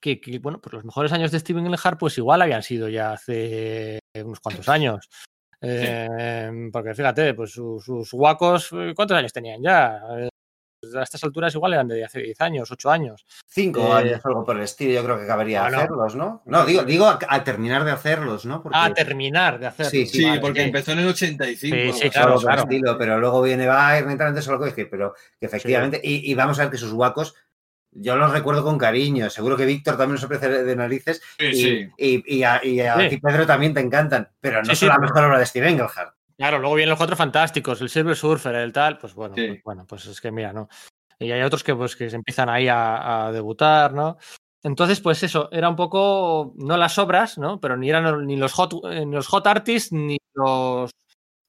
que, 0.00 0.20
que, 0.20 0.38
bueno, 0.38 0.60
pues 0.60 0.74
los 0.74 0.84
mejores 0.84 1.12
años 1.12 1.30
de 1.30 1.40
Steven 1.40 1.64
Englehart, 1.64 1.98
pues 1.98 2.18
igual 2.18 2.42
habían 2.42 2.62
sido 2.62 2.88
ya 2.88 3.12
hace 3.12 3.98
unos 4.22 4.40
cuantos 4.40 4.68
años. 4.68 5.08
Eh, 5.60 6.68
Porque 6.70 6.94
fíjate, 6.94 7.32
pues 7.32 7.52
sus, 7.52 7.84
sus 7.84 8.10
guacos, 8.12 8.70
eh, 8.72 8.92
¿cuántos 8.94 9.16
años 9.16 9.32
tenían 9.32 9.62
ya? 9.62 10.28
A 10.94 11.02
estas 11.02 11.22
alturas 11.24 11.54
igual 11.54 11.72
eran 11.74 11.88
de 11.88 12.04
hace 12.04 12.20
10 12.20 12.40
años, 12.40 12.70
8 12.70 12.90
años. 12.90 13.24
Cinco 13.46 13.80
Eh, 13.80 13.92
años, 13.92 14.20
algo 14.24 14.44
por 14.44 14.56
el 14.56 14.62
estilo, 14.62 14.92
yo 14.94 15.04
creo 15.04 15.18
que 15.18 15.26
cabería 15.26 15.62
bueno. 15.62 15.78
hacerlos, 15.78 16.16
¿no? 16.16 16.42
No, 16.46 16.64
digo, 16.66 16.82
digo 16.82 17.06
a, 17.06 17.18
a 17.28 17.44
terminar 17.44 17.84
de 17.84 17.92
hacerlos, 17.92 18.44
¿no? 18.46 18.62
Porque- 18.62 18.78
A 18.78 18.92
terminar 18.92 19.58
de 19.58 19.66
hacer. 19.66 19.86
Sí, 19.86 20.06
Sí, 20.06 20.24
vale, 20.24 20.40
porque 20.40 20.60
sí. 20.60 20.66
empezó 20.66 20.92
en 20.92 20.98
el 21.00 21.08
85. 21.08 21.76
Sí, 21.76 21.80
algo 21.82 21.92
sí, 21.94 22.10
claro, 22.10 22.38
algo 22.38 22.62
estilo, 22.62 22.98
pero 22.98 23.18
luego 23.18 23.42
viene 23.42 23.66
Bayern, 23.66 24.10
entra 24.10 24.42
solo 24.42 24.58
que 24.58 24.66
decir, 24.66 24.88
pero 24.90 25.14
que 25.38 25.46
efectivamente, 25.46 26.00
y, 26.02 26.30
y 26.30 26.34
vamos 26.34 26.58
a 26.58 26.62
ver 26.62 26.70
que 26.70 26.78
sus 26.78 26.92
guacos, 26.92 27.34
yo 27.96 28.16
los 28.16 28.32
recuerdo 28.32 28.64
con 28.64 28.76
cariño, 28.76 29.30
seguro 29.30 29.56
que 29.56 29.66
Víctor 29.66 29.96
también 29.96 30.14
los 30.14 30.24
ofrece 30.24 30.48
de 30.48 30.74
narices, 30.76 31.22
Sí, 31.38 31.46
y, 31.46 31.54
sí. 31.54 31.90
y, 31.96 32.38
y 32.38 32.42
a, 32.42 32.60
y 32.64 32.80
a 32.80 32.98
Sí. 32.98 33.08
ti, 33.10 33.16
Pedro 33.18 33.46
también 33.46 33.72
te 33.72 33.80
encantan, 33.80 34.28
pero 34.40 34.58
no 34.58 34.64
Sí, 34.64 34.70
son 34.70 34.76
sí, 34.76 34.86
la 34.86 34.94
pero- 34.96 35.02
mejor 35.08 35.24
obra 35.26 35.38
de 35.38 35.46
Steve 35.46 35.68
Engelhardt. 35.68 36.14
Claro, 36.36 36.58
luego 36.58 36.74
vienen 36.74 36.90
los 36.90 36.98
cuatro 36.98 37.16
fantásticos, 37.16 37.80
el 37.80 37.88
Silver 37.88 38.16
Surfer, 38.16 38.54
el 38.56 38.72
tal, 38.72 38.98
pues 38.98 39.14
bueno, 39.14 39.34
Sí. 39.36 39.46
pues, 39.46 39.62
bueno, 39.64 39.86
pues 39.86 40.06
es 40.06 40.20
que 40.20 40.30
mira, 40.32 40.52
¿no? 40.52 40.68
Y 41.18 41.30
hay 41.30 41.42
otros 41.42 41.62
que 41.62 41.74
pues 41.74 41.94
que 41.94 42.10
se 42.10 42.16
empiezan 42.16 42.48
ahí 42.48 42.66
a, 42.68 43.26
a 43.26 43.32
debutar, 43.32 43.92
¿no? 43.92 44.18
Entonces, 44.62 45.00
pues 45.00 45.22
eso, 45.22 45.48
era 45.52 45.68
un 45.68 45.76
poco, 45.76 46.54
no 46.56 46.76
las 46.76 46.98
obras, 46.98 47.38
¿no? 47.38 47.60
Pero 47.60 47.76
ni 47.76 47.88
eran 47.90 48.26
ni 48.26 48.36
los 48.36 48.52
hot, 48.52 48.72
eh, 48.90 49.04
ni 49.06 49.14
los 49.14 49.28
hot 49.28 49.46
artists, 49.46 49.92
ni 49.92 50.16
los 50.34 50.90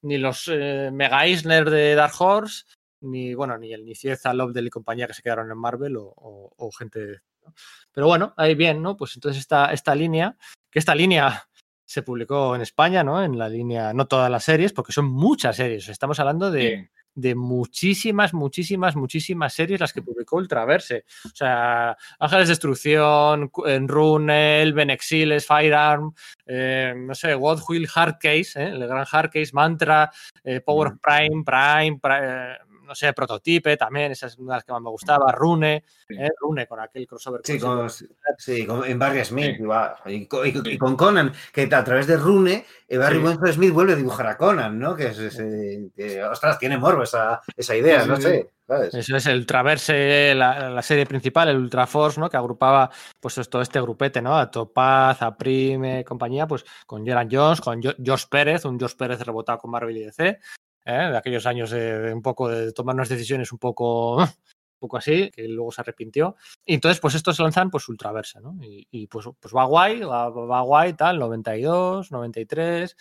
ni 0.03 0.17
los 0.19 0.47
eh, 0.53 0.91
Mega 0.93 1.25
Eisner 1.25 1.67
de 1.69 1.95
Dark 1.95 2.13
Horse, 2.19 2.65
ni 3.01 3.33
bueno, 3.33 3.57
ni 3.57 3.73
el 3.73 3.83
ni 3.85 3.95
Cieza, 3.95 4.33
Lovedale 4.35 4.67
y 4.67 4.69
compañía 4.69 5.07
que 5.07 5.15
se 5.15 5.23
quedaron 5.23 5.49
en 5.49 5.57
Marvel 5.57 5.97
o, 5.97 6.03
o- 6.15 6.53
o 6.57 6.71
gente. 6.71 7.21
¿no? 7.43 7.53
Pero 7.91 8.05
bueno, 8.07 8.33
ahí 8.37 8.53
bien, 8.53 8.83
¿no? 8.83 8.95
Pues 8.97 9.15
entonces 9.15 9.39
esta, 9.41 9.71
esta 9.73 9.95
línea, 9.95 10.35
que 10.69 10.77
esta 10.79 10.93
línea 10.93 11.47
se 11.85 12.01
publicó 12.01 12.55
en 12.55 12.61
España, 12.61 13.03
¿no? 13.03 13.23
En 13.23 13.37
la 13.37 13.47
línea, 13.47 13.93
no 13.93 14.07
todas 14.07 14.29
las 14.31 14.43
series, 14.43 14.73
porque 14.73 14.91
son 14.91 15.05
muchas 15.05 15.55
series. 15.55 15.87
Estamos 15.87 16.19
hablando 16.19 16.49
de, 16.51 16.89
muchísimas, 17.35 18.33
muchísimas, 18.33 18.95
muchísimas 18.95 19.53
series 19.53 19.79
las 19.79 19.93
que 19.93 20.01
publicó 20.01 20.37
Ultraverse. 20.37 21.05
O 21.25 21.29
sea, 21.35 21.95
Ángeles 22.19 22.47
de 22.47 22.51
Destrucción, 22.51 23.47
Cu- 23.49 23.67
en 23.67 23.87
Rune, 23.87 24.61
Elven 24.63 24.89
Exiles, 24.89 25.45
Firearm, 25.47 26.13
eh, 26.45 26.93
no 26.97 27.15
sé, 27.15 27.33
What 27.35 27.59
Will 27.69 27.87
Hardcase, 27.87 28.61
¿eh? 28.63 28.67
el 28.69 28.85
gran 28.87 29.05
Hardcase, 29.05 29.51
Mantra, 29.53 30.11
eh, 30.43 30.59
Power 30.61 30.93
Prime, 31.01 31.43
Prime, 31.45 31.99
Pri- 32.01 32.19
eh, 32.21 32.57
no 32.85 32.95
sé, 32.95 33.13
Prototype 33.13 33.77
también, 33.77 34.11
esa 34.11 34.27
es 34.27 34.37
una 34.37 34.53
de 34.53 34.57
las 34.57 34.63
que 34.63 34.71
más 34.71 34.81
me 34.81 34.89
gustaba, 34.89 35.31
Rune. 35.31 35.83
¿eh? 36.09 36.29
Rune 36.39 36.67
con 36.67 36.79
aquel 36.79 37.07
crossover. 37.07 37.41
Sí, 37.43 37.59
con 37.59 37.89
sí, 38.37 38.65
con- 38.65 38.85
en 38.85 38.99
Barry 38.99 39.25
Smith. 39.25 39.57
Sí. 40.05 40.29
Y, 40.65 40.77
con 40.77 40.95
Conan, 40.95 41.33
que 41.51 41.63
a 41.73 41.83
través 41.83 42.07
de 42.07 42.17
Rune, 42.17 42.65
eh, 42.87 42.97
Barry 42.97 43.21
Sí. 43.45 43.53
Smith 43.53 43.71
vuelve 43.73 43.93
a 43.93 43.95
dibujar 43.97 44.27
a 44.27 44.37
Conan, 44.37 44.77
¿no? 44.79 44.95
Que 44.95 45.07
es, 45.07 45.17
ese- 45.19 45.89
que, 45.95 46.23
ostras, 46.23 46.57
tiene 46.59 46.77
morbo 46.77 47.03
esa, 47.03 47.41
esa 47.57 47.75
idea, 47.75 48.05
no 48.05 48.15
sí, 48.17 48.21
sé. 48.21 48.49
¿sabes? 48.67 48.93
Eso 48.95 49.15
es 49.17 49.25
el 49.27 49.37
Ultraverse, 49.39 50.33
la, 50.35 50.69
la 50.71 50.81
serie 50.81 51.05
principal, 51.05 51.49
el 51.49 51.57
Ultraforce, 51.57 52.19
¿no? 52.19 52.29
Que 52.29 52.37
agrupaba 52.37 52.89
pues 53.19 53.35
todo 53.49 53.61
este 53.61 53.79
grupete, 53.79 54.21
¿no? 54.23 54.35
A 54.37 54.49
Topaz, 54.49 55.21
a 55.21 55.37
Prime, 55.37 56.03
compañía, 56.03 56.47
pues 56.47 56.65
con 56.87 57.05
Gerard 57.05 57.27
Jones, 57.31 57.61
con 57.61 57.81
Jo- 57.81 57.93
Josh 58.03 58.25
Pérez, 58.29 58.65
un 58.65 58.79
Josh 58.79 58.95
Pérez 58.95 59.19
rebotado 59.21 59.59
con 59.59 59.69
Marvel 59.71 59.97
y 59.97 60.03
DC, 60.05 60.39
¿eh? 60.85 61.09
de 61.11 61.17
aquellos 61.17 61.45
años 61.45 61.71
de, 61.71 61.99
de 61.99 62.13
un 62.13 62.21
poco 62.21 62.47
de 62.47 62.71
tomar 62.71 62.95
unas 62.95 63.09
decisiones 63.09 63.51
un 63.51 63.59
poco, 63.59 64.17
un 64.19 64.79
poco 64.79 64.97
así, 64.97 65.31
que 65.31 65.47
luego 65.47 65.71
se 65.71 65.81
arrepintió. 65.81 66.35
Y 66.65 66.75
entonces, 66.75 66.99
pues 66.99 67.15
estos 67.15 67.35
se 67.35 67.43
lanzan 67.43 67.69
pues 67.69 67.87
Ultraverse, 67.89 68.39
¿no? 68.39 68.55
Y, 68.61 68.87
y, 68.91 69.07
pues, 69.07 69.25
pues 69.39 69.53
va 69.53 69.65
guay, 69.65 70.01
va, 70.01 70.29
va 70.29 70.61
guay, 70.61 70.93
tal, 70.93 71.19
92, 71.19 72.11
93. 72.11 72.95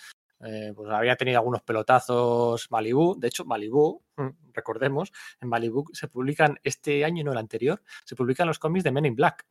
eh, 0.47 0.73
pues 0.75 0.91
había 0.91 1.17
tenido 1.17 1.39
algunos 1.39 1.63
pelotazos 1.63 2.71
Malibu. 2.71 3.19
De 3.19 3.29
hecho, 3.29 3.45
Malibu, 3.45 4.03
mm, 4.17 4.53
recordemos, 4.53 5.13
en 5.41 5.49
Malibu 5.49 5.87
se 5.93 6.09
publican 6.09 6.59
este 6.63 7.05
año, 7.05 7.25
no 7.25 7.33
el 7.33 7.39
anterior, 7.39 7.83
se 8.05 8.17
publican 8.17 8.47
los 8.49 8.59
cómics 8.59 8.85
de 8.85 8.93
Men 8.93 9.07
in 9.07 9.15
Black. 9.15 9.47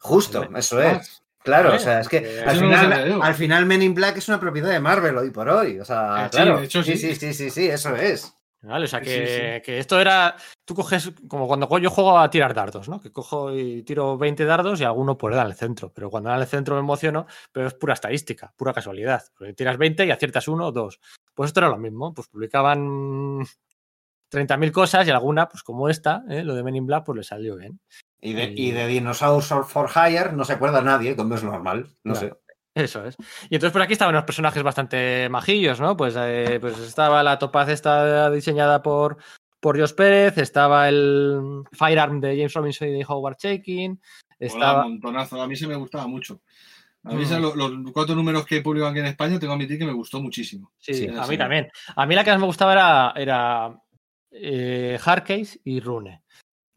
Justo, 0.00 0.42
eso 0.56 0.80
es. 0.80 1.24
Claro, 1.42 1.74
o 1.74 1.78
sea, 1.78 2.00
es 2.00 2.08
que 2.08 2.42
al 2.44 2.56
final, 3.34 3.58
al 3.58 3.66
Men 3.66 3.82
in 3.82 3.94
Black 3.94 4.16
es 4.18 4.28
una 4.28 4.40
propiedad 4.40 4.70
de 4.70 4.80
Marvel 4.80 5.16
hoy 5.16 5.30
por 5.30 5.48
hoy. 5.48 5.78
O 5.78 5.84
sea, 5.84 6.24
Eh, 6.26 6.28
sí, 6.30 6.36
claro. 6.36 6.58
de 6.58 6.64
hecho, 6.64 6.82
sí, 6.82 6.96
sí. 6.96 7.14
sí, 7.14 7.14
sí, 7.14 7.34
sí, 7.34 7.50
sí, 7.50 7.68
eso 7.68 7.94
es. 7.96 8.34
¿Vale? 8.60 8.86
O 8.86 8.88
sea, 8.88 8.98
Sí, 8.98 9.04
que, 9.04 9.54
sí, 9.56 9.62
que 9.64 9.78
esto 9.78 10.00
era. 10.00 10.34
Tú 10.64 10.74
coges, 10.74 11.12
como 11.28 11.46
cuando 11.46 11.78
yo 11.78 11.90
juego 11.90 12.18
a 12.18 12.28
tirar 12.28 12.54
dardos, 12.54 12.88
¿no? 12.88 13.00
Que 13.00 13.12
cojo 13.12 13.54
y 13.54 13.84
tiro 13.84 14.18
20 14.18 14.44
dardos 14.44 14.80
y 14.80 14.84
alguno 14.84 15.16
puede 15.16 15.36
dar 15.36 15.46
al 15.46 15.54
centro. 15.54 15.92
Pero 15.94 16.10
cuando 16.10 16.30
dan 16.30 16.40
al 16.40 16.46
centro 16.46 16.74
me 16.74 16.80
emociono, 16.80 17.26
pero 17.52 17.68
es 17.68 17.74
pura 17.74 17.94
estadística, 17.94 18.52
pura 18.56 18.72
casualidad. 18.72 19.22
Porque 19.38 19.54
tiras 19.54 19.78
20 19.78 20.04
y 20.06 20.10
aciertas 20.10 20.48
uno 20.48 20.66
o 20.66 20.72
dos. 20.72 20.98
Pues 21.34 21.48
esto 21.48 21.60
era 21.60 21.68
lo 21.68 21.78
mismo. 21.78 22.12
Pues 22.12 22.26
publicaban 22.26 23.46
30.000 24.28 24.72
cosas 24.72 25.06
y 25.06 25.10
alguna, 25.10 25.48
pues 25.48 25.62
como 25.62 25.88
esta, 25.88 26.24
¿eh? 26.28 26.42
lo 26.42 26.54
de 26.54 26.64
Men 26.64 26.76
in 26.76 26.86
Black, 26.86 27.04
pues 27.04 27.16
le 27.16 27.22
salió 27.22 27.56
bien. 27.56 27.80
Y 28.20 28.32
de, 28.32 28.52
Y- 28.56 28.68
y 28.68 28.70
de 28.72 28.86
Dinosaurs 28.86 29.46
for 29.66 29.88
Hire 29.94 30.32
no 30.32 30.44
se 30.44 30.54
acuerda 30.54 30.80
nadie, 30.82 31.14
como 31.16 31.34
es 31.34 31.44
normal. 31.44 31.86
No 32.04 32.14
Claro. 32.14 32.40
Eso 32.74 33.04
es. 33.04 33.16
Y 33.50 33.56
entonces 33.56 33.72
por 33.72 33.82
aquí 33.82 33.92
estaban 33.94 34.14
los 34.14 34.24
personajes 34.24 34.62
bastante 34.62 35.28
majillos, 35.28 35.80
¿no? 35.80 35.96
Pues, 35.96 36.14
eh, 36.16 36.58
pues 36.60 36.78
estaba 36.78 37.22
la 37.24 37.38
Topaz 37.38 37.68
esta 37.70 38.30
diseñada 38.30 38.82
por, 38.82 39.16
por 39.60 39.78
Josh 39.80 39.94
Pérez, 39.94 40.38
estaba 40.38 40.88
el 40.88 41.62
Firearm 41.72 42.20
de 42.20 42.36
James 42.36 42.52
Robinson 42.54 42.88
y 42.88 42.92
de 42.92 43.04
Howard 43.08 43.36
Mola 43.42 43.96
estaba... 44.38 44.84
un 44.86 44.92
montonazo. 44.92 45.42
A 45.42 45.48
mí 45.48 45.56
se 45.56 45.66
me 45.66 45.74
gustaba 45.74 46.06
mucho. 46.06 46.40
A 47.04 47.14
mí 47.14 47.24
Mm. 47.24 47.26
se- 47.26 47.40
lo- 47.40 47.56
los, 47.56 47.72
cuatro 47.92 48.14
números 48.14 48.44
que 48.46 48.60
publican 48.60 48.90
aquí 48.90 49.00
en 49.00 49.06
España 49.06 49.38
tengo 49.40 49.52
que 49.52 49.56
admitir 49.56 49.78
que 49.78 49.86
me 49.86 49.92
gustó 49.92 50.20
muchísimo. 50.20 50.70
Sí, 50.78 50.94
Sí, 50.94 51.08
a 51.08 51.24
sí. 51.24 51.30
mí 51.30 51.38
también. 51.38 51.68
A 51.96 52.06
mí 52.06 52.14
la 52.14 52.22
que 52.22 52.30
más 52.30 52.38
me 52.40 52.46
gustaba 52.46 52.72
era, 52.74 53.12
era 53.16 53.76
eh, 54.30 54.98
Hardcase 55.00 55.60
y 55.64 55.80
Rune. 55.80 56.22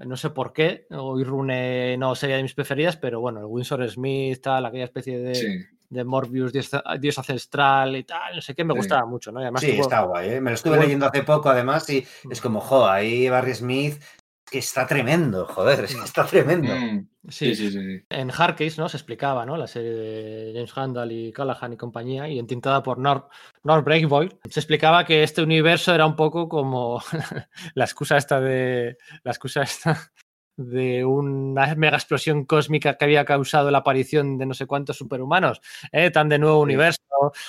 No 0.06 0.18
sé 0.18 0.30
por 0.32 0.53
qué, 0.53 0.88
hoy 0.91 1.23
Rune 1.23 1.98
no 1.98 2.15
sería 2.15 2.38
de 2.38 2.44
mis 2.44 2.53
preferidas, 2.53 2.98
pero 2.98 3.19
bueno, 3.19 3.40
el 3.40 3.45
Winsor 3.45 3.88
Smith, 3.90 4.41
tal, 4.41 4.65
aquella 4.65 4.86
especie 4.86 5.19
de, 5.19 5.36
Sí. 5.36 5.48
de 5.90 6.03
Morbius, 6.03 6.53
dios, 6.53 6.72
dios 6.99 7.18
ancestral 7.19 7.95
y 7.95 8.03
tal, 8.03 8.36
no 8.36 8.41
sé 8.41 8.56
qué, 8.56 8.64
me 8.64 8.73
Sí. 8.73 8.78
gustaba 8.78 9.06
mucho, 9.06 9.32
¿no? 9.32 9.40
Y 9.40 9.44
además 9.44 9.61
Sí, 9.61 9.72
está 9.80 10.02
guay, 10.03 10.30
¿eh? 10.30 10.41
Me 10.41 10.52
lo 10.52 10.56
estuve 10.56 10.78
leyendo 10.80 11.06
hace 11.06 11.23
poco, 11.23 11.49
además, 11.49 11.90
y 11.90 12.06
es 12.30 12.41
como, 12.41 12.60
jo, 12.61 12.88
ahí 12.88 13.30
Barry 13.30 13.53
Smith, 13.53 14.02
que 14.52 14.60
está 14.60 14.86
tremendo, 14.86 15.45
joder, 15.45 15.86
es 15.86 15.95
que 15.95 16.03
está 16.03 16.26
tremendo. 16.26 16.76
Mm, 16.76 17.07
sí, 17.30 17.56
sí, 17.56 17.56
sí, 17.56 17.72
sí, 17.72 17.80
sí. 17.99 18.06
en 18.10 18.30
Hardcase, 18.30 18.82
¿no? 18.82 18.90
Se 18.90 18.98
explicaba, 18.98 19.45
¿no? 19.45 19.56
La 19.56 19.65
serie 19.65 19.91
de 19.91 20.52
James 20.53 20.78
Handel 20.78 21.11
y 21.14 21.32
Callahan 21.32 21.72
y 21.72 21.78
compañía, 21.78 22.28
y 22.28 22.38
entintada 22.38 22.84
por 22.84 22.98
Nor, 22.98 23.30
Nor 23.64 23.84
Breakboy, 23.86 24.30
se 24.49 24.60
explicaba 24.60 25.06
que 25.06 25.23
este 25.23 25.41
universo 25.41 25.95
era 25.95 26.06
un 26.06 26.18
poco 26.18 26.49
como 26.49 27.02
la 27.76 27.86
excusa 27.86 28.18
esta 28.18 28.41
de. 28.41 28.98
La 29.23 29.32
excusa 29.32 29.61
esta 29.61 30.11
de 30.57 31.06
una 31.06 31.73
mega 31.76 31.95
explosión 31.95 32.44
cósmica 32.45 32.98
que 32.98 33.06
había 33.06 33.23
causado 33.23 33.72
la 33.72 33.80
aparición 33.80 34.38
de 34.38 34.45
no 34.45 34.53
sé 34.53 34.65
cuántos 34.65 34.98
superhumanos, 34.98 35.61
¿eh? 35.94 36.11
tan 36.11 36.28
de 36.28 36.40
nuevo 36.40 36.60
universo, 36.60 37.02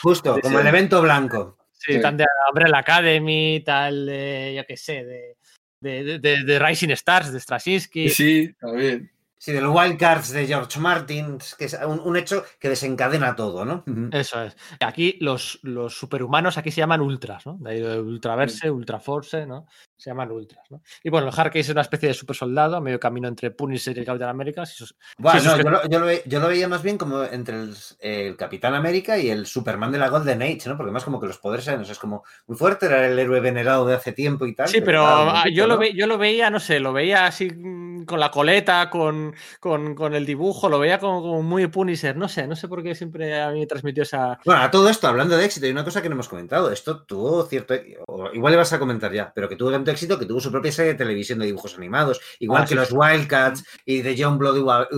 Justo, 0.02 0.38
como 0.40 0.60
el 0.60 0.66
evento 0.68 1.02
blanco. 1.02 1.58
sí, 1.72 1.94
Sí. 1.94 2.00
tan 2.00 2.16
de 2.16 2.24
Umbrella 2.48 2.78
Academy, 2.78 3.60
tal 3.66 4.06
de, 4.06 4.54
yo 4.56 4.64
qué 4.66 4.76
sé, 4.76 5.04
de, 5.04 5.36
de, 5.82 6.18
de- 6.18 6.44
de 6.44 6.58
Rising 6.58 6.90
Stars, 6.90 7.32
de 7.32 7.40
Straczynski. 7.40 8.08
Sí, 8.10 8.54
bien. 8.74 9.10
Sí, 9.44 9.50
del 9.50 9.66
Wildcards 9.66 10.30
de 10.30 10.46
George 10.46 10.78
Martin, 10.78 11.36
que 11.58 11.64
es 11.64 11.76
un, 11.84 11.98
un 11.98 12.16
hecho 12.16 12.44
que 12.60 12.68
desencadena 12.68 13.34
todo, 13.34 13.64
¿no? 13.64 13.82
Eso 14.12 14.40
es. 14.40 14.56
Aquí 14.78 15.16
los, 15.20 15.58
los 15.62 15.98
superhumanos 15.98 16.58
aquí 16.58 16.70
se 16.70 16.80
llaman 16.80 17.00
ultras, 17.00 17.44
¿no? 17.44 17.56
De 17.58 17.72
ahí 17.72 17.80
lo 17.80 17.88
de 17.90 17.98
ultraverse, 18.00 18.70
ultraforce, 18.70 19.44
¿no? 19.44 19.66
Se 19.96 20.10
llaman 20.10 20.30
ultras, 20.30 20.70
¿no? 20.70 20.80
Y 21.02 21.10
bueno, 21.10 21.26
el 21.26 21.32
Hardcase 21.32 21.58
es 21.58 21.68
una 21.70 21.80
especie 21.80 22.06
de 22.10 22.14
super 22.14 22.36
soldado 22.36 22.76
a 22.76 22.80
medio 22.80 23.00
camino 23.00 23.26
entre 23.26 23.50
Punisher 23.50 23.98
y 23.98 24.04
Captain 24.04 24.30
America. 24.30 24.64
si 24.64 24.76
sos- 24.76 24.94
Bueno, 25.18 25.40
Sí, 25.40 25.46
no, 25.46 25.52
sí, 25.56 25.58
sí. 25.58 25.64
yo, 25.64 25.70
lo, 25.70 25.88
yo 25.88 25.98
lo 25.98 26.06
ve- 26.06 26.22
yo 26.24 26.38
lo 26.38 26.46
veía 26.46 26.68
más 26.68 26.82
bien 26.84 26.96
como 26.96 27.24
entre 27.24 27.56
el, 27.62 27.74
el 27.98 28.36
Capitán 28.36 28.74
América 28.74 29.18
y 29.18 29.28
el 29.28 29.46
Superman 29.46 29.90
de 29.90 29.98
la 29.98 30.08
Golden 30.08 30.40
Age, 30.42 30.62
¿no? 30.68 30.76
Porque 30.76 30.92
más 30.92 31.02
como 31.02 31.20
que 31.20 31.26
los 31.26 31.38
poderes 31.38 31.66
eran, 31.66 31.80
o 31.80 31.84
sea, 31.84 31.94
es 31.94 31.98
como 31.98 32.22
muy 32.46 32.56
fuerte, 32.56 32.86
era 32.86 33.08
el 33.08 33.18
héroe 33.18 33.40
venerado 33.40 33.84
de 33.86 33.96
hace 33.96 34.12
tiempo 34.12 34.46
y 34.46 34.54
tal. 34.54 34.68
Sí, 34.68 34.80
pero 34.82 35.02
claro, 35.02 35.30
ah, 35.34 35.44
yo, 35.52 35.66
lo 35.66 35.74
¿no? 35.74 35.80
ve- 35.80 35.94
yo 35.94 36.06
lo 36.06 36.16
veía, 36.16 36.48
no 36.48 36.60
sé, 36.60 36.78
lo 36.78 36.92
veía 36.92 37.26
así 37.26 37.50
mm, 37.50 38.04
con 38.04 38.20
la 38.20 38.30
coleta, 38.30 38.88
con, 38.90 39.31
con, 39.60 39.94
con 39.94 40.14
el 40.14 40.26
dibujo, 40.26 40.68
lo 40.68 40.78
veía 40.78 40.98
como, 40.98 41.22
como 41.22 41.42
muy 41.42 41.66
Punisher, 41.66 42.16
no 42.16 42.28
sé, 42.28 42.46
no 42.46 42.56
sé 42.56 42.68
por 42.68 42.82
qué 42.82 42.94
siempre 42.94 43.40
a 43.40 43.50
mí 43.50 43.60
me 43.60 43.66
transmitió 43.66 44.02
esa... 44.02 44.38
Bueno, 44.44 44.62
a 44.62 44.70
todo 44.70 44.88
esto, 44.88 45.08
hablando 45.08 45.36
de 45.36 45.44
éxito, 45.44 45.66
hay 45.66 45.72
una 45.72 45.84
cosa 45.84 46.02
que 46.02 46.08
no 46.08 46.14
hemos 46.14 46.28
comentado. 46.28 46.70
Esto 46.70 47.02
tuvo 47.04 47.44
cierto. 47.44 47.74
o 48.06 48.30
igual 48.32 48.52
le 48.52 48.56
vas 48.56 48.72
a 48.72 48.78
comentar 48.78 49.12
ya, 49.12 49.32
pero 49.34 49.48
que 49.48 49.56
tuvo 49.56 49.70
tanto 49.70 49.90
éxito 49.90 50.18
que 50.18 50.26
tuvo 50.26 50.40
su 50.40 50.50
propia 50.50 50.72
serie 50.72 50.92
de 50.92 50.98
televisión 50.98 51.38
de 51.38 51.46
dibujos 51.46 51.76
animados. 51.76 52.20
Igual 52.38 52.62
Ah, 52.62 52.64
que 52.64 52.70
sí, 52.70 52.74
los. 52.74 52.92
Wildcats 52.92 53.64
y 53.84 54.02
de 54.02 54.16
John 54.18 54.38
Blood 54.38 54.56
iba, 54.56 54.88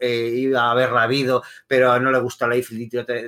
eh, 0.00 0.32
iba 0.34 0.62
a 0.62 0.70
haberla 0.72 1.02
habido, 1.02 1.42
pero 1.66 1.98
no 2.00 2.10
le 2.10 2.18
gustó 2.20 2.46
la 2.46 2.56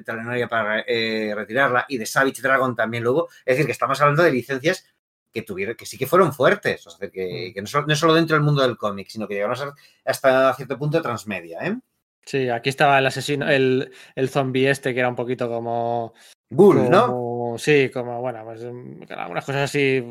Telenoria 0.04 0.48
para 0.48 0.80
eh, 0.86 1.32
retirarla. 1.34 1.86
Y 1.88 1.98
de 1.98 2.06
Savage 2.06 2.42
Dragon 2.42 2.74
también 2.74 3.06
hubo. 3.06 3.28
Es 3.44 3.56
decir, 3.56 3.66
que 3.66 3.72
estamos 3.72 4.00
hablando 4.00 4.22
de 4.22 4.32
licencias 4.32 4.84
que 5.32 5.42
tuvieron, 5.42 5.76
que 5.76 5.86
sí 5.86 5.96
que 5.96 6.06
fueron 6.06 6.32
fuertes. 6.32 6.86
O 6.86 6.90
sea, 6.90 7.08
que, 7.08 7.52
que 7.54 7.60
no, 7.60 7.66
solo, 7.66 7.86
no 7.86 7.96
solo 7.96 8.14
dentro 8.14 8.36
del 8.36 8.44
mundo 8.44 8.62
del 8.62 8.76
cómic, 8.76 9.08
sino 9.08 9.26
que 9.26 9.34
llegaron 9.34 9.54
a 9.54 9.58
ser 9.58 9.68
hasta 10.04 10.54
cierto 10.54 10.78
punto 10.78 11.00
transmedia, 11.02 11.58
¿eh? 11.60 11.76
Sí, 12.24 12.48
aquí 12.48 12.68
estaba 12.68 12.98
el 12.98 13.06
asesino, 13.06 13.48
el, 13.48 13.90
el 14.14 14.28
zombie 14.28 14.70
este 14.70 14.92
que 14.92 15.00
era 15.00 15.08
un 15.08 15.16
poquito 15.16 15.48
como... 15.48 16.14
Ghoul, 16.52 16.90
¿no? 16.90 17.54
Sí, 17.58 17.90
como, 17.90 18.20
bueno, 18.20 18.44
pues 18.44 18.64
mm, 18.64 19.02
algunas 19.16 19.44
cosas 19.44 19.62
así, 19.62 20.04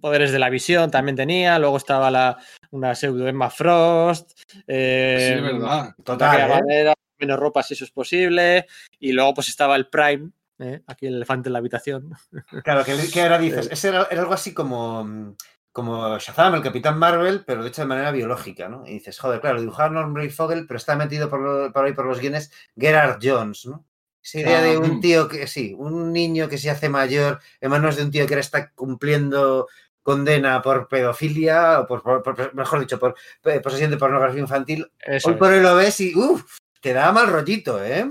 poderes 0.00 0.32
de 0.32 0.38
la 0.38 0.50
visión 0.50 0.90
también 0.90 1.16
tenía, 1.16 1.58
luego 1.58 1.78
estaba 1.78 2.10
la, 2.10 2.38
una 2.70 2.94
pseudo 2.94 3.26
Emma 3.26 3.50
Frost, 3.50 4.32
eh, 4.66 5.16
Sí, 5.18 5.34
es 5.34 5.42
verdad. 5.42 5.94
Total, 6.04 6.40
¿eh? 6.40 6.48
manera, 6.48 6.94
menos 7.18 7.38
ropa 7.38 7.62
si 7.62 7.74
eso 7.74 7.84
es 7.84 7.90
posible, 7.90 8.66
y 8.98 9.12
luego 9.12 9.34
pues 9.34 9.48
estaba 9.48 9.76
el 9.76 9.88
Prime, 9.88 10.30
¿eh? 10.58 10.82
aquí 10.86 11.06
el 11.06 11.16
elefante 11.16 11.48
en 11.48 11.52
la 11.54 11.58
habitación. 11.58 12.12
Claro, 12.64 12.84
que, 12.84 12.96
que 13.12 13.22
ahora 13.22 13.38
dices, 13.38 13.68
ese 13.70 13.88
era, 13.88 14.08
era 14.10 14.22
algo 14.22 14.34
así 14.34 14.52
como, 14.54 15.04
mm, 15.04 15.36
como 15.72 16.18
Shazam, 16.18 16.54
el 16.54 16.62
Capitán 16.62 16.98
Marvel, 16.98 17.44
pero 17.46 17.62
de 17.62 17.68
hecho 17.68 17.82
de 17.82 17.88
manera 17.88 18.10
biológica, 18.10 18.68
¿no? 18.68 18.86
Y 18.86 18.94
dices, 18.94 19.18
joder, 19.18 19.40
claro, 19.40 19.60
dibujaba 19.60 19.90
Norm 19.90 20.30
Fogel, 20.30 20.66
pero 20.66 20.78
está 20.78 20.96
metido 20.96 21.28
por, 21.30 21.40
lo- 21.40 21.72
por 21.72 21.84
ahí 21.84 21.92
por 21.92 22.06
los 22.06 22.20
guiones 22.20 22.50
Gerard 22.76 23.18
Jones, 23.22 23.66
¿no? 23.66 23.84
Esa 24.22 24.40
idea 24.40 24.60
de 24.62 24.76
un 24.76 24.96
mm. 24.96 25.00
tío 25.00 25.28
que, 25.28 25.46
sí, 25.46 25.74
un 25.78 26.12
niño 26.12 26.48
que 26.48 26.58
se 26.58 26.68
hace 26.70 26.88
mayor 26.88 27.38
en 27.60 27.70
manos 27.70 27.96
de 27.96 28.02
un 28.02 28.10
tío 28.10 28.26
que 28.26 28.34
ahora 28.34 28.40
está 28.40 28.70
cumpliendo 28.72 29.68
condena 30.02 30.60
por 30.62 30.88
pedofilia, 30.88 31.80
o 31.80 31.86
por, 31.86 32.02
por- 32.02 32.22
por- 32.22 32.54
mejor 32.54 32.80
dicho, 32.80 32.98
por 32.98 33.14
eh, 33.44 33.60
posesión 33.60 33.90
de 33.90 33.96
pornografía 33.98 34.40
infantil. 34.40 34.90
Eso 34.98 35.28
Hoy 35.28 35.34
es. 35.34 35.38
por 35.38 35.52
hoy 35.52 35.60
lo 35.62 35.76
ves 35.76 36.00
y, 36.00 36.14
uff, 36.16 36.58
te 36.80 36.92
da 36.94 37.12
mal 37.12 37.28
rollito, 37.28 37.82
¿eh? 37.84 38.10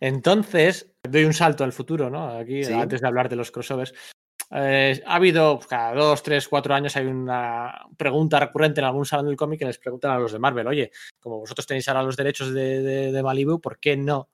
Entonces, 0.00 0.92
doy 1.02 1.24
un 1.24 1.32
salto 1.34 1.64
al 1.64 1.72
futuro, 1.72 2.10
¿no? 2.10 2.28
Aquí, 2.36 2.64
Sí. 2.64 2.72
antes 2.72 3.00
de 3.00 3.06
hablar 3.06 3.28
de 3.28 3.36
los 3.36 3.50
crossovers. 3.50 3.94
Eh, 4.50 5.02
ha 5.06 5.14
habido 5.16 5.56
pues, 5.56 5.66
cada 5.66 5.94
dos, 5.94 6.22
tres, 6.22 6.46
cuatro 6.48 6.74
años 6.74 6.96
hay 6.96 7.06
una 7.06 7.86
pregunta 7.96 8.38
recurrente 8.38 8.80
en 8.80 8.86
algún 8.86 9.06
salón 9.06 9.26
del 9.26 9.36
cómic 9.36 9.58
que 9.60 9.64
les 9.64 9.78
preguntan 9.78 10.12
a 10.12 10.18
los 10.18 10.32
de 10.32 10.38
Marvel, 10.38 10.66
oye, 10.66 10.90
como 11.18 11.38
vosotros 11.40 11.66
tenéis 11.66 11.88
ahora 11.88 12.02
los 12.02 12.16
derechos 12.16 12.52
de, 12.52 12.82
de, 12.82 13.10
de 13.12 13.22
Malibu, 13.22 13.60
¿por 13.60 13.80
qué 13.80 13.96
no? 13.96 14.28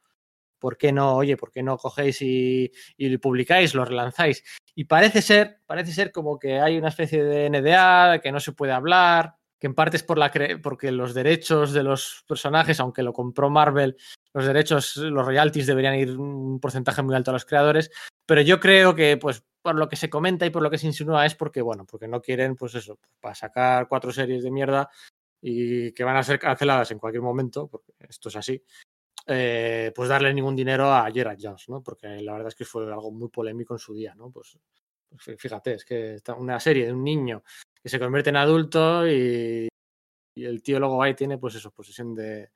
¿Por 0.58 0.76
qué 0.76 0.92
no, 0.92 1.14
oye, 1.16 1.36
por 1.38 1.50
qué 1.50 1.62
no 1.62 1.78
cogéis 1.78 2.20
y, 2.20 2.70
y 2.98 3.16
publicáis, 3.16 3.74
lo 3.74 3.84
relanzáis? 3.84 4.44
Y 4.74 4.84
parece 4.84 5.22
ser, 5.22 5.60
parece 5.64 5.92
ser 5.92 6.12
como 6.12 6.38
que 6.38 6.60
hay 6.60 6.76
una 6.76 6.88
especie 6.88 7.24
de 7.24 7.48
NDA, 7.48 8.20
que 8.20 8.30
no 8.32 8.40
se 8.40 8.52
puede 8.52 8.72
hablar, 8.72 9.36
que 9.60 9.66
en 9.66 9.74
parte 9.74 9.96
es 9.98 10.02
por 10.02 10.18
la 10.18 10.32
porque 10.62 10.90
los 10.90 11.14
derechos 11.14 11.72
de 11.72 11.82
los 11.82 12.24
personajes, 12.26 12.80
aunque 12.80 13.02
lo 13.02 13.12
compró 13.12 13.50
Marvel, 13.50 13.96
los 14.32 14.46
derechos, 14.46 14.96
los 14.96 15.26
royalties 15.26 15.66
deberían 15.66 15.96
ir 15.96 16.18
un 16.18 16.58
porcentaje 16.60 17.02
muy 17.02 17.14
alto 17.14 17.30
a 17.30 17.34
los 17.34 17.44
creadores, 17.44 17.90
pero 18.26 18.40
yo 18.40 18.58
creo 18.58 18.94
que, 18.94 19.16
pues, 19.18 19.44
por 19.62 19.74
lo 19.76 19.88
que 19.88 19.96
se 19.96 20.08
comenta 20.08 20.46
y 20.46 20.50
por 20.50 20.62
lo 20.62 20.70
que 20.70 20.78
se 20.78 20.86
insinúa 20.86 21.26
es 21.26 21.34
porque, 21.34 21.60
bueno, 21.62 21.84
porque 21.84 22.08
no 22.08 22.22
quieren, 22.22 22.56
pues 22.56 22.74
eso, 22.74 22.98
para 23.20 23.34
sacar 23.34 23.86
cuatro 23.88 24.10
series 24.12 24.42
de 24.42 24.50
mierda 24.50 24.88
y 25.42 25.92
que 25.92 26.04
van 26.04 26.16
a 26.16 26.22
ser 26.22 26.38
canceladas 26.38 26.90
en 26.92 26.98
cualquier 26.98 27.22
momento, 27.22 27.68
porque 27.68 27.92
esto 28.00 28.30
es 28.30 28.36
así, 28.36 28.62
eh, 29.26 29.92
pues 29.94 30.08
darle 30.08 30.32
ningún 30.34 30.56
dinero 30.56 30.92
a 30.92 31.10
Gerard 31.10 31.38
Jones, 31.40 31.68
¿no? 31.68 31.82
Porque 31.82 32.08
la 32.22 32.32
verdad 32.32 32.48
es 32.48 32.54
que 32.54 32.64
fue 32.64 32.84
algo 32.92 33.10
muy 33.12 33.28
polémico 33.28 33.74
en 33.74 33.78
su 33.78 33.94
día, 33.94 34.14
¿no? 34.14 34.30
Pues, 34.30 34.58
pues 35.08 35.22
fí- 35.22 35.36
fíjate, 35.38 35.74
es 35.74 35.84
que 35.84 36.18
una 36.38 36.58
serie 36.60 36.86
de 36.86 36.92
un 36.92 37.04
niño 37.04 37.42
que 37.82 37.88
se 37.88 37.98
convierte 37.98 38.30
en 38.30 38.36
adulto 38.36 39.06
y, 39.08 39.68
y 40.36 40.44
el 40.44 40.62
tío 40.62 40.78
luego 40.78 40.98
va 40.98 41.08
y 41.08 41.14
tiene, 41.14 41.38
pues 41.38 41.54
eso, 41.54 41.70
posesión 41.70 42.14
de, 42.14 42.50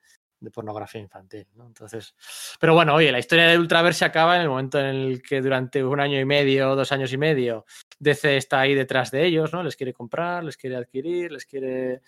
pornografía 0.53 1.01
infantil. 1.01 1.47
Entonces, 1.59 2.13
pero 2.59 2.75
bueno, 2.75 2.93
oye, 2.93 3.11
la 3.11 3.17
historia 3.17 3.47
de 3.47 3.57
Ultraverse 3.57 4.05
acaba 4.05 4.35
en 4.35 4.43
el 4.43 4.49
momento 4.49 4.79
en 4.79 4.85
el 4.85 5.23
que 5.23 5.41
durante 5.41 5.83
un 5.83 5.99
año 5.99 6.19
y 6.19 6.25
medio, 6.25 6.75
dos 6.75 6.91
años 6.91 7.11
y 7.13 7.17
medio, 7.17 7.65
DC 7.97 8.37
está 8.37 8.59
ahí 8.59 8.75
detrás 8.75 9.09
de 9.09 9.25
ellos, 9.25 9.51
¿no? 9.53 9.63
Les 9.63 9.75
quiere 9.75 9.93
comprar, 9.93 10.43
les 10.43 10.55
quiere 10.57 10.75
adquirir, 10.75 11.31
les 11.31 11.45
quiere 11.45 11.93
eh, 11.93 12.01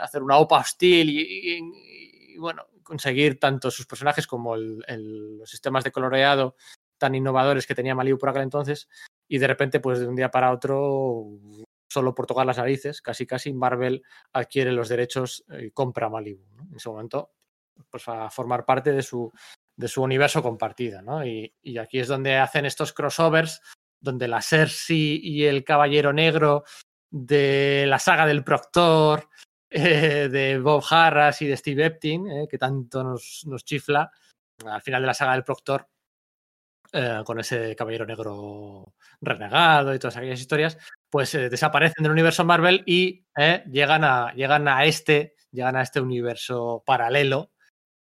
hacer 0.00 0.22
una 0.22 0.38
OPA 0.38 0.58
hostil 0.60 1.10
y, 1.10 2.36
bueno, 2.38 2.66
conseguir 2.82 3.40
tanto 3.40 3.70
sus 3.70 3.86
personajes 3.86 4.26
como 4.26 4.54
el- 4.54 4.84
el- 4.86 5.38
los 5.38 5.50
sistemas 5.50 5.82
de 5.84 5.92
coloreado 5.92 6.56
tan 6.98 7.14
innovadores 7.16 7.66
que 7.66 7.74
tenía 7.74 7.94
Malibu 7.96 8.18
por 8.18 8.28
aquel 8.28 8.42
entonces 8.42 8.88
y 9.28 9.38
de 9.38 9.46
repente, 9.48 9.80
pues 9.80 9.98
de 9.98 10.06
un 10.06 10.14
día 10.14 10.30
para 10.30 10.52
otro, 10.52 11.26
solo 11.92 12.14
por 12.14 12.26
tocar 12.26 12.46
las 12.46 12.58
narices, 12.58 13.02
casi 13.02 13.26
casi 13.26 13.52
Marvel 13.52 14.02
adquiere 14.32 14.72
los 14.72 14.88
derechos 14.88 15.44
y 15.60 15.70
compra 15.70 16.08
Malibu. 16.08 16.44
¿no? 16.56 16.62
En 16.70 16.76
ese 16.76 16.88
momento, 16.88 17.32
pues 17.90 18.08
a 18.08 18.30
formar 18.30 18.64
parte 18.64 18.92
de 18.92 19.02
su, 19.02 19.32
de 19.76 19.88
su 19.88 20.02
universo 20.02 20.42
compartido. 20.42 21.02
¿no? 21.02 21.24
Y, 21.24 21.54
y 21.62 21.78
aquí 21.78 21.98
es 21.98 22.08
donde 22.08 22.36
hacen 22.36 22.66
estos 22.66 22.92
crossovers, 22.92 23.60
donde 24.00 24.28
la 24.28 24.42
Cersei 24.42 25.20
y 25.22 25.44
el 25.44 25.64
Caballero 25.64 26.12
Negro 26.12 26.64
de 27.10 27.84
la 27.86 27.98
saga 27.98 28.26
del 28.26 28.42
Proctor, 28.42 29.28
eh, 29.70 30.28
de 30.30 30.58
Bob 30.58 30.82
Harras 30.90 31.40
y 31.42 31.46
de 31.46 31.56
Steve 31.56 31.86
Epting, 31.86 32.26
eh, 32.30 32.48
que 32.48 32.58
tanto 32.58 33.04
nos, 33.04 33.42
nos 33.46 33.64
chifla, 33.64 34.10
al 34.66 34.82
final 34.82 35.02
de 35.02 35.06
la 35.06 35.14
saga 35.14 35.32
del 35.32 35.44
Proctor, 35.44 35.88
eh, 36.92 37.22
con 37.24 37.40
ese 37.40 37.74
Caballero 37.74 38.04
Negro 38.04 38.94
renegado 39.20 39.94
y 39.94 39.98
todas 39.98 40.16
aquellas 40.16 40.40
historias, 40.40 40.76
pues 41.12 41.34
eh, 41.34 41.50
desaparecen 41.50 42.02
del 42.02 42.12
universo 42.12 42.42
Marvel 42.42 42.82
y 42.86 43.26
eh, 43.36 43.62
llegan, 43.70 44.02
a, 44.02 44.32
llegan 44.32 44.66
a 44.66 44.86
este, 44.86 45.34
llegan 45.50 45.76
a 45.76 45.82
este 45.82 46.00
universo 46.00 46.82
paralelo. 46.86 47.52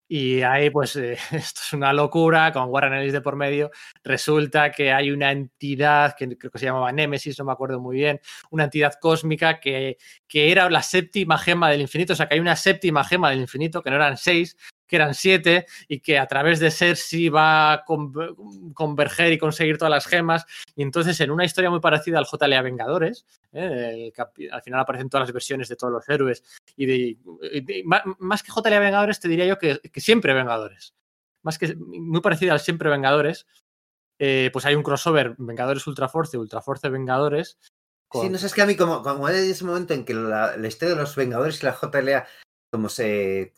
Y 0.07 0.43
ahí, 0.43 0.69
pues, 0.69 0.95
eh, 0.95 1.13
esto 1.31 1.61
es 1.65 1.73
una 1.73 1.91
locura, 1.91 2.53
con 2.53 2.69
Warren 2.69 2.93
Ellis 2.93 3.13
de 3.13 3.21
por 3.21 3.35
medio. 3.35 3.71
Resulta 4.03 4.71
que 4.71 4.91
hay 4.93 5.09
una 5.09 5.31
entidad 5.31 6.15
que 6.15 6.37
creo 6.37 6.51
que 6.51 6.59
se 6.59 6.65
llamaba 6.65 6.91
Nemesis, 6.91 7.39
no 7.39 7.45
me 7.45 7.51
acuerdo 7.51 7.79
muy 7.79 7.95
bien, 7.95 8.21
una 8.51 8.65
entidad 8.65 8.93
cósmica 9.01 9.59
que, 9.59 9.97
que 10.27 10.51
era 10.51 10.69
la 10.69 10.83
séptima 10.83 11.39
gema 11.39 11.71
del 11.71 11.81
infinito. 11.81 12.13
O 12.13 12.15
sea, 12.15 12.27
que 12.27 12.35
hay 12.35 12.41
una 12.41 12.55
séptima 12.55 13.03
gema 13.03 13.31
del 13.31 13.41
infinito, 13.41 13.81
que 13.81 13.89
no 13.89 13.95
eran 13.95 14.17
seis, 14.17 14.55
que 14.89 14.95
eran 14.95 15.13
siete, 15.13 15.67
y 15.87 15.99
que 16.01 16.17
a 16.17 16.25
través 16.27 16.59
de 16.59 16.71
Cersei 16.71 17.29
va 17.29 17.71
a 17.71 17.85
con- 17.85 18.11
converger 18.73 19.31
y 19.31 19.37
conseguir 19.37 19.77
todas 19.77 19.91
las 19.91 20.07
gemas. 20.07 20.45
Y 20.75 20.81
entonces, 20.81 21.19
en 21.21 21.31
una 21.31 21.45
historia 21.45 21.69
muy 21.69 21.79
parecida 21.79 22.17
al 22.17 22.25
JLA 22.25 22.61
Vengadores, 22.63 23.25
¿eh? 23.53 24.11
al 24.51 24.61
final 24.63 24.79
aparecen 24.81 25.09
todas 25.09 25.27
las 25.27 25.33
versiones 25.33 25.69
de 25.69 25.75
todos 25.75 25.93
los 25.93 26.09
héroes. 26.09 26.43
Y, 26.75 26.85
de, 26.87 27.17
más 28.17 28.43
que 28.43 28.51
JLA 28.51 28.79
Vengadores, 28.79 29.19
te 29.19 29.29
diría 29.29 29.45
yo 29.45 29.57
que, 29.59 29.79
siempre 29.95 30.33
Vengadores. 30.33 30.95
Más 31.43 31.57
que 31.57 31.75
muy 31.75 32.19
parecido 32.21 32.51
al 32.51 32.59
siempre 32.59 32.89
Vengadores. 32.89 33.45
eh, 34.17 34.49
pues 34.51 34.65
hay 34.65 34.75
un 34.75 34.83
crossover 34.83 35.35
Vengadores 35.37 35.87
Ultra 35.87 36.09
Force, 36.09 36.37
Ultra 36.37 36.61
Force 36.61 36.89
Vengadores. 36.89 37.57
Sí, 38.11 38.27
no 38.27 38.39
sé, 38.39 38.47
es 38.47 38.53
que 38.55 38.63
a 38.63 38.65
mí 38.65 38.75
como, 38.75 39.03
como 39.03 39.27
hay 39.27 39.51
ese 39.51 39.63
momento 39.63 39.93
en 39.93 40.03
que 40.03 40.15
la, 40.15 40.57
la 40.57 40.67
historia 40.67 40.95
de 40.95 41.01
los 41.01 41.15
Vengadores 41.15 41.61
y 41.61 41.65
la 41.67 41.77
JLA 41.79 42.27
como 42.71 42.89
se... 42.89 43.53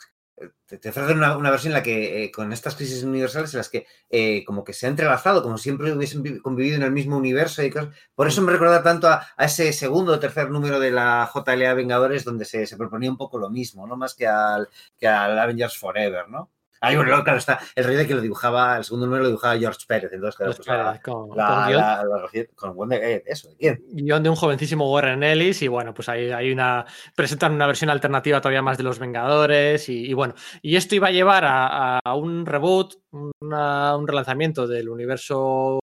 Te, 0.65 0.77
te 0.77 0.89
ofrecen 0.89 1.17
una, 1.17 1.37
una 1.37 1.51
versión 1.51 1.71
en 1.71 1.77
la 1.79 1.83
que 1.83 2.23
eh, 2.23 2.31
con 2.31 2.51
estas 2.53 2.75
crisis 2.75 3.03
universales 3.03 3.53
en 3.53 3.57
las 3.59 3.69
que 3.69 3.85
eh, 4.09 4.43
como 4.45 4.63
que 4.63 4.73
se 4.73 4.85
ha 4.87 4.89
entrelazado, 4.89 5.43
como 5.43 5.57
si 5.57 5.63
siempre 5.63 5.91
hubiesen 5.93 6.23
vi- 6.23 6.39
convivido 6.39 6.75
en 6.77 6.83
el 6.83 6.91
mismo 6.91 7.17
universo 7.17 7.61
y 7.63 7.69
cosas. 7.69 7.95
Por 8.15 8.27
eso 8.27 8.41
me 8.41 8.51
recuerda 8.51 8.81
tanto 8.83 9.07
a, 9.07 9.27
a 9.37 9.45
ese 9.45 9.71
segundo 9.73 10.13
o 10.13 10.19
tercer 10.19 10.49
número 10.49 10.79
de 10.79 10.91
la 10.91 11.29
JLA 11.33 11.73
Vengadores 11.73 12.23
donde 12.25 12.45
se, 12.45 12.65
se 12.65 12.77
proponía 12.77 13.09
un 13.11 13.17
poco 13.17 13.37
lo 13.37 13.49
mismo, 13.49 13.85
¿no? 13.87 13.95
Más 13.97 14.15
que 14.15 14.27
al, 14.27 14.67
que 14.97 15.07
al 15.07 15.37
Avengers 15.37 15.77
Forever, 15.77 16.29
¿no? 16.29 16.49
Ahí, 16.83 16.95
bueno, 16.95 17.23
claro, 17.23 17.37
está 17.37 17.59
el 17.75 17.83
rey 17.83 17.95
de 17.95 18.07
que 18.07 18.15
lo 18.15 18.21
dibujaba, 18.21 18.75
el 18.77 18.83
segundo 18.83 19.05
número 19.05 19.21
lo 19.23 19.29
dibujaba 19.29 19.55
George 19.57 19.85
Pérez, 19.87 20.11
entonces, 20.13 20.35
claro, 20.35 20.51
pues, 20.55 20.65
pues, 20.65 20.77
la- 20.77 20.99
con- 21.01 21.37
la- 21.37 21.47
con 21.47 21.55
guión- 21.67 23.21
eso, 23.25 23.49
¿de 23.49 23.55
quién? 23.55 23.83
guion 23.91 24.23
de 24.23 24.29
un 24.29 24.35
jovencísimo 24.35 24.91
Warren 24.91 25.21
Ellis 25.23 25.61
y 25.61 25.67
bueno, 25.67 25.93
pues 25.93 26.09
ahí 26.09 26.31
hay 26.31 26.51
una 26.51 26.85
presentan 27.15 27.53
una 27.53 27.67
versión 27.67 27.89
alternativa 27.91 28.41
todavía 28.41 28.63
más 28.63 28.77
de 28.77 28.83
los 28.83 28.97
Vengadores 28.97 29.87
y, 29.89 30.05
y 30.09 30.13
bueno, 30.13 30.33
y 30.63 30.75
esto 30.75 30.95
iba 30.95 31.09
a 31.09 31.11
llevar 31.11 31.45
a, 31.45 31.99
a 32.03 32.15
un 32.15 32.45
reboot, 32.47 32.95
una- 33.41 33.95
un 33.95 34.07
relanzamiento 34.07 34.65
del 34.67 34.89
universo 34.89 35.79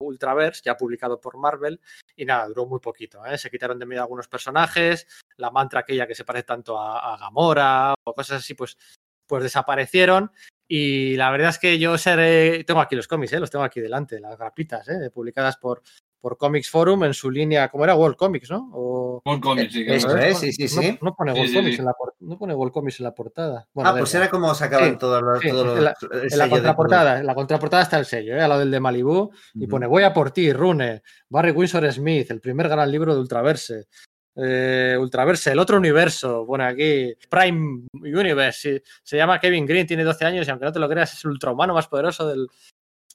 Ultraverse 0.00 0.62
ya 0.64 0.76
publicado 0.76 1.20
por 1.20 1.36
Marvel 1.38 1.80
y 2.16 2.24
nada, 2.24 2.48
duró 2.48 2.66
muy 2.66 2.80
poquito, 2.80 3.24
¿eh? 3.24 3.38
se 3.38 3.48
quitaron 3.50 3.78
de 3.78 3.86
medio 3.86 4.02
algunos 4.02 4.26
personajes, 4.26 5.06
la 5.36 5.50
mantra 5.52 5.80
aquella 5.80 6.08
que 6.08 6.16
se 6.16 6.24
parece 6.24 6.44
tanto 6.46 6.76
a, 6.78 7.14
a 7.14 7.16
Gamora 7.18 7.94
o 8.04 8.12
cosas 8.12 8.38
así, 8.38 8.54
pues, 8.54 8.76
pues 9.26 9.42
desaparecieron 9.42 10.30
y 10.68 11.16
la 11.16 11.30
verdad 11.30 11.50
es 11.50 11.58
que 11.58 11.78
yo 11.78 11.98
seré, 11.98 12.64
tengo 12.64 12.80
aquí 12.80 12.96
los 12.96 13.08
cómics, 13.08 13.32
¿eh? 13.32 13.40
los 13.40 13.50
tengo 13.50 13.64
aquí 13.64 13.80
delante, 13.80 14.20
las 14.20 14.38
grapitas, 14.38 14.88
¿eh? 14.88 15.10
publicadas 15.10 15.56
por, 15.58 15.82
por 16.20 16.38
Comics 16.38 16.70
Forum 16.70 17.04
en 17.04 17.14
su 17.14 17.30
línea, 17.30 17.68
¿cómo 17.68 17.84
era? 17.84 17.94
World 17.94 18.16
Comics, 18.16 18.50
¿no? 18.50 18.70
O, 18.72 19.22
World 19.24 19.42
Comics, 19.42 19.72
sí, 19.72 19.84
que 19.84 19.96
Eso 19.96 20.08
no- 20.08 20.16
es, 20.18 20.38
sí, 20.38 20.52
sí, 20.52 20.68
sí. 20.68 20.92
No, 20.92 21.10
no 21.10 21.14
pone 21.14 21.32
Sí, 21.32 21.38
World 21.38 21.50
sí, 21.50 21.56
Comics 21.58 21.74
sí. 21.76 21.80
en 21.80 21.86
la 21.86 21.94
no 22.20 22.38
pone 22.38 22.54
World 22.54 22.72
Comics 22.72 23.00
en 23.00 23.04
la 23.04 23.14
portada. 23.14 23.68
Bueno, 23.74 23.90
Ah, 23.90 23.96
pues 23.98 24.14
era 24.14 24.30
como 24.30 24.54
sacaban 24.54 24.92
Sí, 24.92 24.96
todos 24.98 25.20
los. 25.22 25.40
sí, 25.42 25.48
todos 25.50 25.66
los- 25.66 25.76
en 25.78 25.84
la- 25.84 25.94
En 26.30 26.38
la 26.38 26.48
contraportada, 26.48 27.18
en 27.20 27.26
la 27.26 27.34
contraportada 27.34 27.82
está 27.82 27.98
el 27.98 28.06
sello, 28.06 28.36
¿eh? 28.36 28.40
al 28.40 28.48
lado 28.48 28.60
del 28.60 28.70
de 28.70 28.80
Malibu, 28.80 29.30
y 29.54 29.64
Ujú. 29.64 29.68
pone 29.68 29.86
Voy 29.86 30.04
a 30.04 30.12
por 30.14 30.30
ti, 30.30 30.52
Rune, 30.52 31.02
Barry 31.28 31.50
Windsor 31.50 31.92
Smith, 31.92 32.30
el 32.30 32.40
primer 32.40 32.68
gran 32.68 32.90
libro 32.90 33.14
de 33.14 33.20
Ultraverse. 33.20 33.88
Eh, 34.34 34.96
Ultraverse, 34.98 35.52
el 35.52 35.58
otro 35.58 35.76
universo, 35.76 36.44
pone 36.46 36.64
aquí 36.64 37.14
Prime 37.28 37.86
Universe, 37.92 38.82
se 39.02 39.16
llama 39.16 39.38
Kevin 39.38 39.66
Green, 39.66 39.86
tiene 39.86 40.04
12 40.04 40.24
años 40.24 40.46
y 40.46 40.50
aunque 40.50 40.64
no 40.64 40.72
te 40.72 40.78
lo 40.78 40.88
creas 40.88 41.12
es 41.12 41.24
el 41.24 41.32
ultrahumano 41.32 41.74
más 41.74 41.88
poderoso 41.88 42.26
del... 42.26 42.48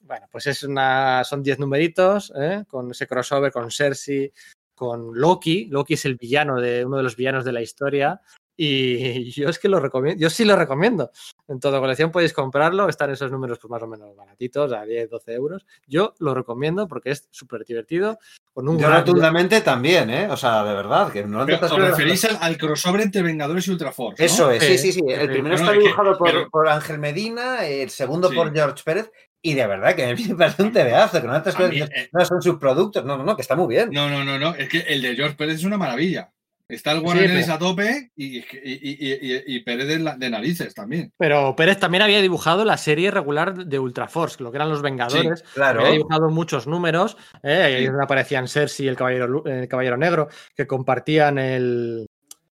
Bueno, 0.03 0.27
pues 0.31 0.48
es 0.48 0.64
una, 0.64 1.23
son 1.23 1.41
10 1.41 1.60
numeritos, 1.60 2.31
¿eh? 2.35 2.64
con 2.68 2.91
ese 2.91 3.07
crossover 3.07 3.52
con 3.52 3.72
Cersei, 3.72 4.31
con 4.76 5.11
Loki, 5.14 5.65
Loki 5.65 5.95
es 5.95 6.06
el 6.06 6.15
villano 6.15 6.61
de 6.61 6.85
uno 6.85 6.98
de 6.98 7.03
los 7.03 7.15
villanos 7.15 7.44
de 7.44 7.52
la 7.52 7.61
historia 7.61 8.22
y 8.57 9.31
yo 9.31 9.47
es 9.49 9.59
que 9.59 9.69
lo 9.69 9.79
recomiendo, 9.79 10.19
yo 10.19 10.29
sí 10.29 10.43
lo 10.43 10.55
recomiendo. 10.55 11.11
En 11.47 11.59
toda 11.59 11.79
colección 11.79 12.11
podéis 12.11 12.34
comprarlo, 12.34 12.89
están 12.89 13.11
esos 13.11 13.31
números 13.31 13.59
pues 13.59 13.69
más 13.71 13.81
o 13.84 13.88
menos 13.88 14.15
baratitos, 14.15 14.73
a 14.73 14.84
10, 14.84 15.09
12 15.09 15.34
euros. 15.34 15.65
Yo 15.88 16.13
lo 16.19 16.34
recomiendo 16.34 16.88
porque 16.88 17.11
es 17.11 17.27
súper 17.31 17.63
divertido. 17.63 18.19
Con 18.53 18.67
un 18.67 18.79
Yo 18.79 18.88
gran- 18.88 19.01
rotundamente 19.01 19.61
también, 19.61 20.09
¿eh? 20.09 20.27
O 20.31 20.35
sea, 20.35 20.63
de 20.63 20.73
verdad, 20.73 21.11
que 21.11 21.23
no 21.23 21.45
Pero 21.45 21.59
te 21.59 21.65
os 21.65 21.77
referís 21.77 22.25
al, 22.25 22.38
al 22.41 22.57
crossover 22.57 23.01
entre 23.01 23.21
Vengadores 23.21 23.67
y 23.67 23.71
Ultraforce. 23.71 24.21
¿no? 24.23 24.25
Eso 24.25 24.49
es, 24.51 24.63
sí, 24.63 24.77
sí, 24.79 24.91
sí. 24.93 24.99
Sí, 24.99 25.13
El 25.13 25.29
primero 25.29 25.55
Bueno, 25.55 25.71
está 25.71 25.71
dibujado 25.71 26.17
por, 26.17 26.27
pero- 26.27 26.49
por 26.49 26.67
Ángel 26.67 26.97
Medina, 26.97 27.65
el 27.67 27.91
segundo 27.91 28.29
Sí. 28.29 28.35
por 28.35 28.51
George 28.51 28.81
Pérez, 28.84 29.11
y 29.43 29.53
de 29.53 29.67
verdad 29.67 29.95
que 29.95 30.07
me 30.27 30.35
parece 30.35 30.63
un 30.63 30.73
tebeazo, 30.73 31.21
que 31.21 31.27
no 31.27 31.34
antes 31.34 31.57
mí, 31.59 31.79
eh, 31.81 32.09
no 32.11 32.25
son 32.25 32.41
subproductos, 32.41 33.05
no, 33.05 33.15
no, 33.15 33.23
no, 33.23 33.35
que 33.35 33.43
está 33.43 33.55
muy 33.55 33.67
bien. 33.67 33.91
No, 33.91 34.09
no, 34.09 34.23
no, 34.25 34.39
no. 34.39 34.55
Es 34.55 34.67
que 34.67 34.79
el 34.79 35.03
de 35.03 35.15
George 35.15 35.35
Pérez 35.35 35.57
es 35.57 35.63
una 35.63 35.77
maravilla. 35.77 36.31
Está 36.69 36.91
el 36.91 36.99
Warren 36.99 37.30
Sí, 37.30 37.41
pero- 37.44 37.53
a 37.53 37.60
tope 37.60 38.11
y, 38.18 38.39
y, 38.39 38.45
y, 38.64 39.34
y- 39.35 39.44
y 39.56 39.60
Pérez 39.64 39.88
de, 39.88 40.30
narices 40.30 40.73
también. 40.73 41.14
Pero 41.18 41.56
Pérez 41.56 41.80
también 41.80 42.02
había 42.02 42.22
dibujado 42.22 42.65
la 42.65 42.76
serie 42.77 43.10
regular 43.10 43.56
de 43.65 43.80
Ultra 43.80 44.07
Force, 44.10 44.44
lo 44.44 44.52
que 44.52 44.57
eran 44.57 44.69
los 44.69 44.81
Vengadores. 44.81 45.44
Claro. 45.53 45.80
Había 45.80 45.94
dibujado 45.94 46.30
muchos 46.30 46.68
números. 46.68 47.15
¿eh? 47.41 47.53
Ahí 47.64 47.77
Sí. 47.80 47.85
donde 47.88 48.03
aparecían 48.03 48.48
Cersei 48.49 48.85
y 48.85 48.89
el 48.89 48.98
Caballero, 48.98 49.45
el 49.45 49.68
Caballero 49.69 49.95
Negro, 49.98 50.27
que 50.56 50.68
compartían 50.68 51.38
el 51.38 52.06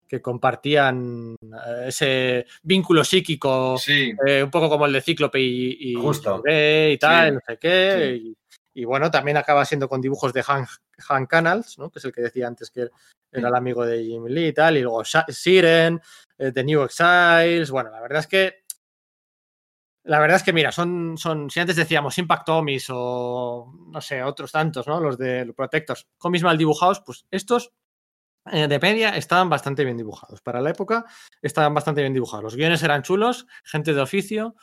que 0.08 0.24
compartían 0.24 1.36
eh, 1.40 1.86
ese 1.90 2.48
vínculo 2.64 3.04
psíquico, 3.04 3.78
Sí, 3.78 4.12
eh, 4.26 4.42
un 4.42 4.50
poco 4.50 4.68
como 4.68 4.88
el 4.88 4.94
de 4.94 5.02
Cíclope 5.02 5.40
y, 5.40 5.78
y, 5.92 5.94
Justo. 5.94 6.42
Y 6.48 6.98
tal, 6.98 7.28
Sí. 7.30 7.34
no 7.36 7.40
sé 7.46 7.58
qué. 7.60 8.20
Y, 8.20 8.36
y 8.74 8.86
bueno, 8.86 9.12
también 9.12 9.38
acaba 9.38 9.64
siendo 9.66 9.88
con 9.88 10.02
dibujos 10.02 10.34
de 10.34 10.44
Han, 10.48 10.66
Han 11.10 11.28
Canals, 11.28 11.78
¿no? 11.78 11.92
que 11.92 12.00
es 12.00 12.06
el 12.06 12.12
que 12.12 12.22
decía 12.22 12.48
antes 12.48 12.72
que 12.72 12.88
era 13.32 13.50
el 13.50 13.56
amigo 13.56 13.86
de 13.86 14.04
Jim 14.04 14.26
Lee 14.26 14.48
y 14.48 14.54
tal, 14.54 14.78
y 14.78 14.82
luego 14.82 15.04
Siren, 15.04 16.02
eh, 16.38 16.52
The 16.52 16.64
New 16.64 16.84
Exiles. 16.84 17.72
Bueno, 17.72 17.92
la 17.92 18.02
verdad 18.02 18.20
es 18.20 18.28
que. 18.28 18.54
La 20.04 20.20
verdad 20.20 20.38
es 20.38 20.44
que, 20.44 20.54
mira, 20.54 20.72
son, 20.72 21.18
son. 21.18 21.50
Si 21.50 21.60
antes 21.60 21.76
decíamos 21.76 22.18
Impact 22.18 22.46
Comics 22.46 22.88
o 22.90 23.72
no 23.88 24.02
sé, 24.02 24.24
otros 24.24 24.52
tantos, 24.52 24.88
¿no? 24.88 25.00
Los 25.00 25.18
de 25.18 25.46
los 25.46 25.56
Protectors, 25.56 26.08
cómics 26.18 26.44
mal 26.44 26.58
dibujados, 26.58 27.02
pues 27.06 27.26
estos 27.30 27.74
eh, 28.52 28.68
de 28.68 28.80
media 28.80 29.16
estaban 29.16 29.50
bastante 29.50 29.84
bien 29.84 29.98
dibujados. 29.98 30.42
Para 30.42 30.62
la 30.62 30.72
época 30.72 31.06
estaban 31.42 31.74
bastante 31.74 32.02
bien 32.02 32.14
dibujados. 32.14 32.44
Los 32.44 32.56
guiones 32.56 32.82
eran 32.82 33.04
chulos, 33.04 33.46
gente 33.64 33.94
de 33.94 34.02
oficio, 34.02 34.56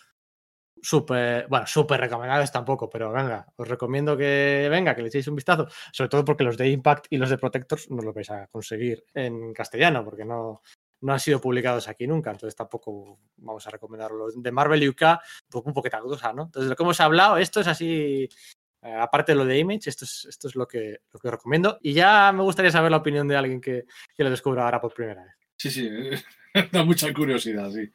súper, 0.82 1.46
bueno, 1.48 1.66
súper 1.66 2.00
recomendables 2.00 2.52
tampoco, 2.52 2.88
pero 2.88 3.12
venga, 3.12 3.46
os 3.56 3.68
recomiendo 3.68 4.16
que 4.16 4.68
venga, 4.70 4.94
que 4.94 5.02
le 5.02 5.08
echéis 5.08 5.28
un 5.28 5.36
vistazo, 5.36 5.68
sobre 5.92 6.08
todo 6.08 6.24
porque 6.24 6.44
los 6.44 6.56
de 6.56 6.68
Impact 6.68 7.06
y 7.10 7.16
los 7.16 7.30
de 7.30 7.38
Protectors 7.38 7.90
no 7.90 8.02
lo 8.02 8.12
vais 8.12 8.30
a 8.30 8.46
conseguir 8.48 9.04
en 9.14 9.52
castellano, 9.52 10.04
porque 10.04 10.24
no, 10.24 10.62
no 11.00 11.12
han 11.12 11.20
sido 11.20 11.40
publicados 11.40 11.88
aquí 11.88 12.06
nunca, 12.06 12.30
entonces 12.30 12.56
tampoco 12.56 13.18
vamos 13.36 13.66
a 13.66 13.70
recomendarlos. 13.70 14.40
De 14.42 14.52
Marvel 14.52 14.88
UK, 14.88 15.02
pues 15.48 15.64
un 15.64 15.72
poquito 15.72 16.00
cosa, 16.00 16.32
¿no? 16.32 16.44
Entonces, 16.44 16.68
lo 16.68 16.76
que 16.76 16.82
hemos 16.82 17.00
hablado, 17.00 17.36
esto 17.38 17.60
es 17.60 17.66
así, 17.66 18.28
eh, 18.82 18.94
aparte 18.94 19.32
de 19.32 19.36
lo 19.36 19.44
de 19.44 19.58
Image, 19.58 19.88
esto 19.90 20.04
es, 20.04 20.26
esto 20.28 20.48
es 20.48 20.54
lo, 20.54 20.66
que, 20.66 21.00
lo 21.12 21.20
que 21.20 21.30
recomiendo. 21.30 21.78
Y 21.82 21.92
ya 21.92 22.32
me 22.32 22.42
gustaría 22.42 22.70
saber 22.70 22.90
la 22.90 22.98
opinión 22.98 23.28
de 23.28 23.36
alguien 23.36 23.60
que, 23.60 23.84
que 24.14 24.24
lo 24.24 24.30
descubra 24.30 24.64
ahora 24.64 24.80
por 24.80 24.94
primera 24.94 25.24
vez. 25.24 25.34
sí, 25.56 25.70
sí. 25.70 25.90
Da 26.72 26.84
mucha 26.84 27.12
curiosidad, 27.12 27.70
sí. 27.70 27.90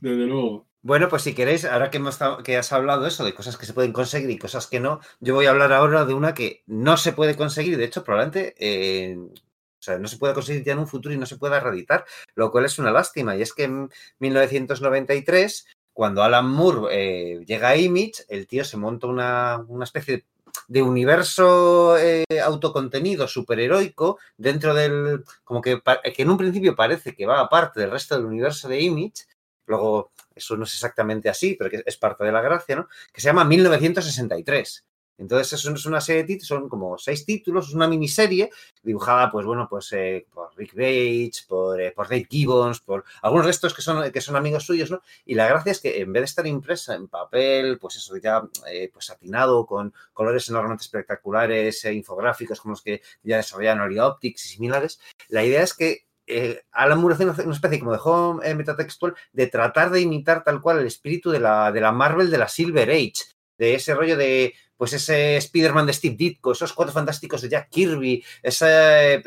Desde 0.00 0.24
luego. 0.24 0.66
Bueno, 0.86 1.08
pues 1.08 1.22
si 1.22 1.34
queréis, 1.34 1.64
ahora 1.64 1.90
que, 1.90 1.96
hemos, 1.96 2.16
que 2.44 2.56
has 2.56 2.72
hablado 2.72 3.08
eso 3.08 3.24
de 3.24 3.34
cosas 3.34 3.56
que 3.56 3.66
se 3.66 3.72
pueden 3.72 3.92
conseguir 3.92 4.30
y 4.30 4.38
cosas 4.38 4.68
que 4.68 4.78
no, 4.78 5.00
yo 5.18 5.34
voy 5.34 5.46
a 5.46 5.50
hablar 5.50 5.72
ahora 5.72 6.04
de 6.04 6.14
una 6.14 6.32
que 6.32 6.62
no 6.66 6.96
se 6.96 7.12
puede 7.12 7.34
conseguir. 7.34 7.76
De 7.76 7.84
hecho, 7.84 8.04
probablemente 8.04 8.54
eh, 8.60 9.18
o 9.18 9.82
sea, 9.82 9.98
no 9.98 10.06
se 10.06 10.16
puede 10.16 10.32
conseguir 10.32 10.62
ya 10.62 10.74
en 10.74 10.78
un 10.78 10.86
futuro 10.86 11.12
y 11.12 11.18
no 11.18 11.26
se 11.26 11.38
pueda 11.38 11.58
reeditar, 11.58 12.04
lo 12.36 12.52
cual 12.52 12.66
es 12.66 12.78
una 12.78 12.92
lástima. 12.92 13.36
Y 13.36 13.42
es 13.42 13.52
que 13.52 13.64
en 13.64 13.90
1993, 14.20 15.66
cuando 15.92 16.22
Alan 16.22 16.48
Moore 16.48 16.86
eh, 16.92 17.44
llega 17.44 17.70
a 17.70 17.76
Image, 17.76 18.24
el 18.28 18.46
tío 18.46 18.64
se 18.64 18.76
monta 18.76 19.08
una, 19.08 19.64
una 19.66 19.84
especie 19.84 20.24
de 20.68 20.82
universo 20.82 21.98
eh, 21.98 22.24
autocontenido 22.44 23.26
superheroico 23.26 24.18
dentro 24.36 24.72
del 24.72 25.24
como 25.42 25.60
que, 25.60 25.80
que 26.14 26.22
en 26.22 26.30
un 26.30 26.38
principio 26.38 26.76
parece 26.76 27.16
que 27.16 27.26
va 27.26 27.40
aparte 27.40 27.80
del 27.80 27.90
resto 27.90 28.16
del 28.16 28.26
universo 28.26 28.68
de 28.68 28.80
Image 28.80 29.24
luego 29.66 30.12
eso 30.34 30.56
no 30.56 30.64
es 30.64 30.72
exactamente 30.72 31.28
así 31.28 31.54
pero 31.58 31.70
que 31.70 31.82
es 31.84 31.96
parte 31.96 32.24
de 32.24 32.32
la 32.32 32.40
gracia 32.40 32.76
¿no? 32.76 32.88
que 33.12 33.20
se 33.20 33.28
llama 33.28 33.44
1963 33.44 34.84
entonces 35.18 35.54
eso 35.54 35.72
es 35.72 35.86
una 35.86 36.00
serie 36.00 36.22
de 36.22 36.26
títulos 36.26 36.48
son 36.48 36.68
como 36.68 36.98
seis 36.98 37.24
títulos 37.24 37.68
es 37.68 37.74
una 37.74 37.88
miniserie 37.88 38.50
dibujada 38.82 39.30
pues 39.30 39.46
bueno 39.46 39.66
pues 39.68 39.90
eh, 39.92 40.26
por 40.32 40.54
Rick 40.56 40.74
Bates 40.74 41.42
por, 41.48 41.80
eh, 41.80 41.92
por 41.92 42.08
Dave 42.08 42.26
Gibbons 42.28 42.80
por 42.80 43.04
algunos 43.22 43.46
de 43.46 43.52
estos 43.52 43.72
que 43.72 43.82
son 43.82 44.10
que 44.12 44.20
son 44.20 44.36
amigos 44.36 44.64
suyos 44.66 44.90
¿no? 44.90 45.00
y 45.24 45.34
la 45.34 45.48
gracia 45.48 45.72
es 45.72 45.80
que 45.80 46.00
en 46.00 46.12
vez 46.12 46.20
de 46.20 46.26
estar 46.26 46.46
impresa 46.46 46.94
en 46.94 47.08
papel 47.08 47.78
pues 47.78 47.96
eso 47.96 48.16
ya 48.18 48.42
eh, 48.70 48.90
pues 48.92 49.06
satinado 49.06 49.64
con 49.64 49.92
colores 50.12 50.48
enormemente 50.48 50.82
espectaculares 50.82 51.84
infográficos 51.86 52.60
como 52.60 52.72
los 52.72 52.82
que 52.82 53.00
ya 53.22 53.38
desarrollaron 53.38 53.82
Ori 53.82 53.98
Optics 53.98 54.44
y 54.46 54.48
similares 54.50 55.00
la 55.28 55.44
idea 55.44 55.62
es 55.62 55.72
que 55.72 56.05
eh, 56.26 56.62
Alan 56.72 57.00
Moore 57.00 57.16
una 57.24 57.52
especie 57.52 57.78
como 57.78 57.92
de 57.92 57.98
juego 57.98 58.42
eh, 58.42 58.54
metatextual 58.54 59.14
de 59.32 59.46
tratar 59.46 59.90
de 59.90 60.00
imitar 60.00 60.42
tal 60.44 60.60
cual 60.60 60.78
el 60.78 60.86
espíritu 60.86 61.30
de 61.30 61.40
la, 61.40 61.70
de 61.72 61.80
la 61.80 61.92
Marvel 61.92 62.30
de 62.30 62.38
la 62.38 62.48
Silver 62.48 62.90
Age, 62.90 63.12
de 63.58 63.74
ese 63.74 63.94
rollo 63.94 64.16
de 64.16 64.54
pues 64.76 64.92
ese 64.92 65.36
Spider-Man 65.38 65.86
de 65.86 65.92
Steve 65.92 66.16
Ditko, 66.16 66.52
esos 66.52 66.72
cuatro 66.72 66.92
fantásticos 66.92 67.40
de 67.40 67.48
Jack 67.48 67.70
Kirby, 67.70 68.22
ese, 68.42 69.22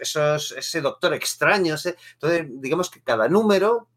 esos, 0.00 0.52
ese 0.52 0.80
doctor 0.80 1.12
extraño. 1.14 1.74
Ese, 1.74 1.96
entonces, 2.12 2.46
digamos 2.48 2.88
que 2.88 3.02
cada 3.02 3.28
número 3.28 3.88
eh, 3.88 3.91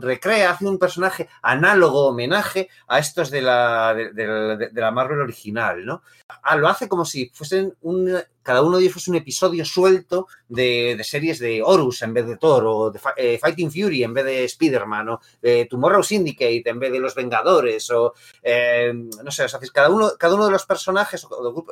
recrea, 0.00 0.50
hace 0.50 0.66
un 0.66 0.78
personaje 0.78 1.28
análogo, 1.42 2.08
homenaje 2.08 2.68
a 2.88 2.98
estos 2.98 3.30
de 3.30 3.42
la, 3.42 3.94
de, 3.94 4.12
de- 4.12 4.68
de 4.70 4.80
la 4.80 4.90
Marvel 4.90 5.20
original, 5.20 5.84
¿no? 5.84 6.02
Ah, 6.42 6.56
lo 6.56 6.68
hace 6.68 6.88
como 6.88 7.04
si 7.04 7.30
fuesen 7.34 7.74
un, 7.82 8.18
cada 8.42 8.62
uno 8.62 8.76
de 8.76 8.82
ellos 8.82 8.94
fuese 8.94 9.10
un 9.10 9.16
episodio 9.16 9.64
suelto 9.64 10.26
de, 10.48 10.98
series 11.04 11.38
de 11.38 11.62
Horus 11.62 12.02
en 12.02 12.14
vez 12.14 12.26
de 12.26 12.36
Thor, 12.36 12.64
o 12.66 12.90
de 12.90 12.98
eh, 13.16 13.38
Fighting 13.38 13.70
Fury 13.70 14.02
en 14.02 14.14
vez 14.14 14.24
de 14.24 14.44
Spider-Man, 14.44 15.08
o 15.10 15.20
de 15.42 15.66
Tomorrow 15.66 16.02
Syndicate 16.02 16.62
en 16.66 16.78
vez 16.78 16.92
de 16.92 16.98
Los 17.00 17.14
Vengadores, 17.14 17.90
o 17.90 18.14
eh, 18.42 18.92
no 19.22 19.30
sé, 19.30 19.44
o 19.44 19.48
sea, 19.48 19.60
cada 19.72 19.90
uno, 19.90 20.12
cada 20.18 20.34
uno 20.34 20.46
de 20.46 20.52
los 20.52 20.64
personajes 20.66 21.26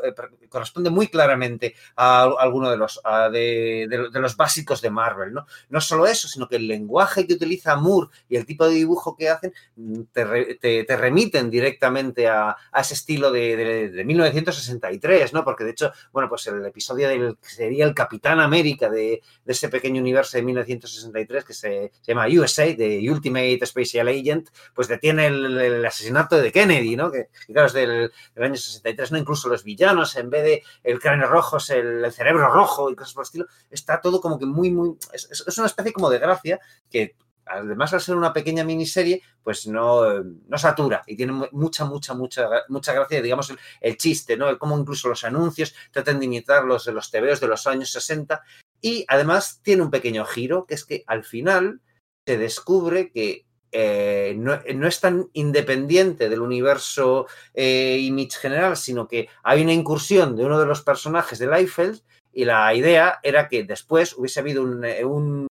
eh, 0.04 0.14
corresponde 0.48 0.90
muy 0.90 1.08
claramente 1.08 1.74
a, 1.96 2.22
alguno 2.38 2.70
de 2.70 2.76
los, 2.76 3.00
a 3.04 3.28
de 3.30 3.86
los 4.12 4.36
básicos 4.36 4.80
de 4.82 4.90
Marvel, 4.90 5.32
¿no? 5.32 5.46
No 5.70 5.80
solo 5.80 6.06
eso, 6.06 6.28
sino 6.28 6.46
que 6.48 6.56
el 6.56 6.68
lenguaje 6.68 7.26
que 7.26 7.34
utiliza 7.34 7.71
Moore 7.76 8.08
y 8.28 8.36
el 8.36 8.46
tipo 8.46 8.66
de 8.66 8.74
dibujo 8.74 9.16
que 9.16 9.28
hacen 9.28 9.52
mm, 9.76 10.02
te, 10.12 10.24
re- 10.24 10.54
te- 10.56 10.84
te 10.84 10.96
remiten 10.96 11.50
directamente 11.50 12.28
a, 12.28 12.56
ese 12.78 12.94
estilo 12.94 13.30
de, 13.30 13.56
de- 13.56 13.88
de 13.90 14.04
1963, 14.04 15.32
¿no? 15.32 15.44
Porque 15.44 15.64
de 15.64 15.70
hecho, 15.70 15.92
bueno, 16.12 16.28
pues 16.28 16.46
el 16.46 16.64
episodio 16.64 17.08
del 17.08 17.36
que 17.40 17.48
sería 17.48 17.84
el 17.84 17.94
Capitán 17.94 18.40
América 18.40 18.88
de, 18.88 19.22
ese 19.46 19.68
pequeño 19.68 20.00
universo 20.00 20.36
de 20.36 20.42
1963 20.42 21.44
que 21.44 21.54
se, 21.54 21.92
llama 22.02 22.26
USA, 22.28 22.64
de 22.74 23.04
Ultimate 23.10 23.64
Special 23.66 24.08
Agent, 24.08 24.48
pues 24.74 24.88
detiene 24.88 25.26
el, 25.26 25.84
asesinato 25.84 26.36
de 26.36 26.52
Kennedy, 26.52 26.96
¿no? 26.96 27.10
Que, 27.10 27.28
claro, 27.46 27.66
es 27.66 27.72
del, 27.72 28.12
del 28.34 28.44
año 28.44 28.56
63, 28.56 29.12
¿no? 29.12 29.18
Incluso 29.18 29.48
los 29.48 29.64
villanos, 29.64 30.16
en 30.16 30.30
vez 30.30 30.44
de 30.44 30.62
el 30.84 31.00
cráneo 31.00 31.28
rojo, 31.28 31.58
el, 31.70 32.10
cerebro 32.12 32.48
rojo 32.50 32.90
y 32.90 32.94
cosas 32.94 33.14
por 33.14 33.22
el 33.22 33.26
estilo, 33.26 33.46
está 33.70 34.00
todo 34.00 34.20
como 34.20 34.38
que 34.38 34.46
muy, 34.46 34.70
muy... 34.70 34.96
Es 35.12 35.58
una 35.58 35.66
especie 35.66 35.92
como 35.92 36.10
de 36.10 36.18
gracia 36.18 36.60
que 36.90 37.14
además 37.46 37.92
al 37.92 38.00
ser 38.00 38.16
una 38.16 38.32
pequeña 38.32 38.64
miniserie, 38.64 39.22
pues 39.42 39.66
no, 39.66 40.22
no 40.22 40.58
satura 40.58 41.02
y 41.06 41.16
tiene 41.16 41.32
mu- 41.32 41.46
mucha, 41.52 41.84
mucha, 41.84 42.14
mucha, 42.14 42.48
mucha 42.68 42.92
gracia, 42.92 43.20
digamos, 43.22 43.50
el, 43.50 43.58
el 43.80 43.96
chiste, 43.96 44.36
¿no? 44.36 44.48
El 44.48 44.58
cómo 44.58 44.78
incluso 44.78 45.08
los 45.08 45.24
anuncios 45.24 45.74
tratan 45.90 46.18
de 46.20 46.26
imitar 46.26 46.64
los 46.64 46.84
de 46.84 46.92
los 46.92 47.10
TVOs 47.10 47.40
de 47.40 47.48
los 47.48 47.66
años 47.66 47.90
60 47.90 48.42
y 48.80 49.04
además 49.08 49.60
tiene 49.62 49.82
un 49.82 49.90
pequeño 49.90 50.24
giro, 50.24 50.66
que 50.66 50.74
es 50.74 50.84
que 50.84 51.04
al 51.06 51.24
final 51.24 51.80
se 52.26 52.38
descubre 52.38 53.10
que 53.10 53.46
eh, 53.74 54.34
no, 54.36 54.60
no 54.74 54.86
es 54.86 55.00
tan 55.00 55.28
independiente 55.32 56.28
del 56.28 56.40
universo 56.40 57.26
eh, 57.54 57.98
Image 58.00 58.38
general, 58.38 58.76
sino 58.76 59.08
que 59.08 59.28
hay 59.42 59.62
una 59.62 59.72
incursión 59.72 60.36
de 60.36 60.44
uno 60.44 60.60
de 60.60 60.66
los 60.66 60.82
personajes 60.82 61.38
de 61.38 61.46
Liefeld 61.46 62.00
y 62.34 62.44
la 62.44 62.74
idea 62.74 63.18
era 63.22 63.48
que 63.48 63.64
después 63.64 64.14
hubiese 64.16 64.40
habido 64.40 64.62
un, 64.62 64.84
eh, 64.84 65.04
un, 65.04 65.46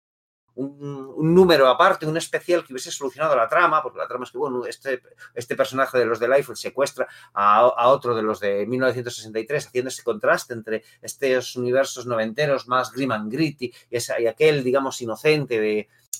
un- 0.55 1.33
número 1.33 1.67
aparte, 1.67 2.05
un 2.05 2.17
especial 2.17 2.63
que 2.65 2.73
hubiese 2.73 2.91
solucionado 2.91 3.35
la 3.35 3.47
trama, 3.47 3.81
porque 3.81 3.99
la 3.99 4.07
trama 4.07 4.25
es 4.25 4.31
que, 4.31 4.37
bueno, 4.37 4.65
este, 4.65 5.01
este 5.33 5.55
personaje 5.55 5.97
de 5.97 6.05
los 6.05 6.19
de 6.19 6.27
Liefeld 6.27 6.57
secuestra 6.57 7.07
a, 7.33 7.59
a 7.59 7.87
otro 7.89 8.15
de 8.15 8.21
los 8.23 8.39
de 8.39 8.65
1963, 8.65 9.67
haciendo 9.67 9.89
ese 9.89 10.03
contraste 10.03 10.53
entre 10.53 10.83
estos 11.01 11.55
universos 11.55 12.05
noventeros 12.05 12.67
más 12.67 12.91
grim 12.91 13.11
and 13.11 13.31
gritty 13.31 13.73
y, 13.89 13.95
esa- 13.95 14.19
y 14.19 14.27
aquel, 14.27 14.63
digamos, 14.63 15.01
inocente 15.01 15.59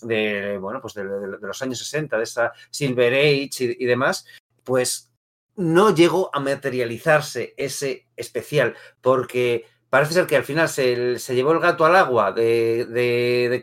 de, 0.02 0.58
bueno, 0.60 0.80
pues 0.82 0.94
de, 0.96 1.04
los 1.04 1.62
años 1.62 1.80
60, 1.80 2.18
de 2.18 2.24
esa 2.24 2.54
Silver 2.70 3.14
Age 3.14 3.76
y 3.80 3.86
demás, 3.86 4.26
pues 4.64 5.12
no 5.56 5.94
llegó 5.94 6.30
a 6.34 6.40
materializarse 6.40 7.54
ese 7.58 8.08
especial, 8.16 8.76
porque 9.02 9.66
parece 9.92 10.14
ser 10.16 10.28
que 10.28 10.38
al 10.38 10.46
final 10.46 10.70
se, 10.70 11.20
se 11.20 11.36
llevó 11.36 11.54
el 11.54 11.60
gato 11.62 11.86
al 11.86 11.96
agua 11.98 12.34
de, 12.34 12.86
de- 12.88 13.62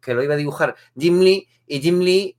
que 0.00 0.14
lo 0.14 0.22
iba 0.24 0.34
a 0.34 0.38
dibujar 0.38 0.76
Jim 0.96 1.20
Lee, 1.20 1.48
y 1.66 1.80
Jim 1.82 2.00
Lee, 2.00 2.38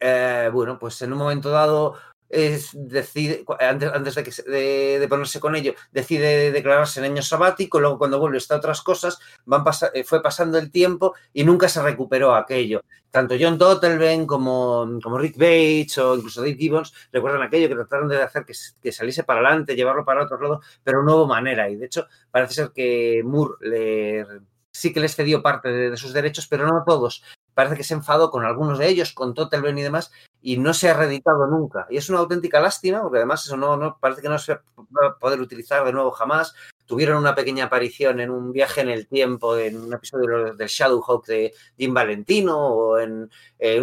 eh, 0.00 0.50
bueno, 0.52 0.78
pues 0.78 1.00
en 1.02 1.12
un 1.12 1.18
momento 1.20 1.50
dado 1.50 1.96
es- 2.30 2.70
decide, 2.72 3.44
antes, 3.58 3.90
antes 3.92 4.14
de, 4.14 4.22
que 4.24 4.50
de, 4.50 4.98
de 5.00 5.08
ponerse 5.08 5.40
con 5.40 5.56
ello, 5.56 5.74
decide 5.92 6.52
declararse 6.52 7.00
en 7.00 7.12
año 7.12 7.22
sabático, 7.22 7.80
luego 7.80 7.98
cuando 7.98 8.18
vuelve 8.18 8.38
está 8.38 8.54
a 8.54 8.58
otras 8.58 8.82
cosas, 8.82 9.18
van 9.44 9.64
eh, 9.94 10.04
fue 10.04 10.22
pasando 10.22 10.58
el 10.58 10.70
tiempo 10.70 11.14
y 11.32 11.44
nunca 11.44 11.68
se 11.68 11.82
recuperó 11.82 12.34
aquello. 12.34 12.82
Tanto 13.10 13.34
John 13.38 13.58
Dottelben 13.58 14.26
como, 14.26 14.88
como 15.02 15.18
Rick 15.18 15.36
Bates 15.36 15.98
o 15.98 16.14
incluso 16.14 16.40
Dave 16.40 16.54
Gibbons 16.54 16.94
recuerdan 17.12 17.42
aquello 17.42 17.68
que 17.68 17.74
trataron 17.74 18.08
de 18.08 18.22
hacer 18.22 18.44
que, 18.44 18.54
que 18.80 18.92
saliese 18.92 19.24
para 19.24 19.40
adelante, 19.40 19.74
llevarlo 19.74 20.04
para 20.04 20.22
otro 20.22 20.40
lado, 20.40 20.60
pero 20.84 21.02
no 21.02 21.16
hubo 21.16 21.26
manera. 21.26 21.68
Y 21.68 21.76
de 21.76 21.86
hecho, 21.86 22.06
parece 22.30 22.54
ser 22.54 22.70
que 22.72 23.22
Moore 23.24 23.54
le 23.60 24.26
sí 24.72 24.92
que 24.92 25.00
les 25.00 25.16
cedió 25.16 25.42
parte 25.42 25.68
de, 25.68 25.96
sus 25.96 26.12
derechos, 26.12 26.46
pero 26.46 26.66
no 26.66 26.84
todos. 26.86 27.22
Parece 27.54 27.76
que 27.76 27.84
se 27.84 27.94
enfadó 27.94 28.30
con 28.30 28.44
algunos 28.44 28.78
de 28.78 28.88
ellos, 28.88 29.12
con 29.12 29.34
Totelben 29.34 29.78
y 29.78 29.82
demás, 29.82 30.12
y 30.42 30.56
no 30.56 30.72
se 30.74 30.88
ha 30.88 30.94
reeditado 30.94 31.46
nunca. 31.46 31.86
Y 31.90 31.96
es 31.96 32.08
una 32.08 32.18
auténtica 32.18 32.60
lástima, 32.60 33.02
porque 33.02 33.18
además 33.18 33.44
eso 33.44 33.56
no, 33.56 33.98
parece 34.00 34.22
que 34.22 34.28
no 34.28 34.38
se 34.38 34.54
va 34.54 35.08
a 35.08 35.18
poder 35.18 35.40
utilizar 35.40 35.84
de 35.84 35.92
nuevo 35.92 36.10
jamás. 36.10 36.54
Tuvieron 36.86 37.18
una 37.18 37.36
pequeña 37.36 37.66
aparición 37.66 38.18
en 38.18 38.30
un 38.30 38.52
viaje 38.52 38.80
en 38.80 38.88
el 38.88 39.06
tiempo, 39.06 39.56
en 39.56 39.76
un 39.76 39.92
episodio 39.92 40.54
del 40.54 40.68
Shadowhawk 40.68 41.24
de 41.24 41.54
Jim 41.78 41.94
Valentino, 41.94 42.58
o 42.58 42.98
en, 42.98 43.30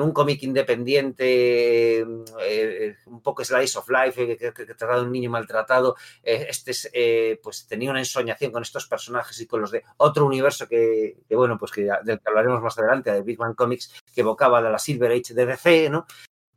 un 0.01 0.11
cómic 0.11 0.43
independiente, 0.43 2.01
eh, 2.41 2.95
un 3.05 3.21
poco 3.21 3.45
Slice 3.45 3.77
of 3.77 3.89
Life, 3.89 4.21
eh, 4.21 4.27
que, 4.27 4.51
que, 4.51 4.65
que 4.65 4.73
trata 4.73 4.97
de 4.97 5.03
un 5.03 5.11
niño 5.11 5.29
maltratado. 5.29 5.95
Eh, 6.21 6.47
este 6.49 6.71
es, 6.71 6.89
eh, 6.91 7.39
pues 7.41 7.65
tenía 7.65 7.91
una 7.91 7.99
ensoñación 7.99 8.51
con 8.51 8.61
estos 8.61 8.87
personajes 8.87 9.39
y 9.39 9.47
con 9.47 9.61
los 9.61 9.71
de 9.71 9.83
otro 9.97 10.25
universo 10.25 10.67
que, 10.67 11.17
bueno, 11.29 11.57
pues 11.57 11.71
que 11.71 11.89
del 12.03 12.19
que 12.19 12.27
hablaremos 12.29 12.61
más 12.61 12.77
adelante, 12.77 13.13
de 13.13 13.21
Big 13.21 13.39
Man 13.39 13.53
Comics, 13.53 14.03
que 14.13 14.21
evocaba 14.21 14.61
de 14.61 14.69
la 14.69 14.79
Silver 14.79 15.11
Age 15.11 15.33
de 15.33 15.45
DC, 15.45 15.89
¿no? 15.89 16.05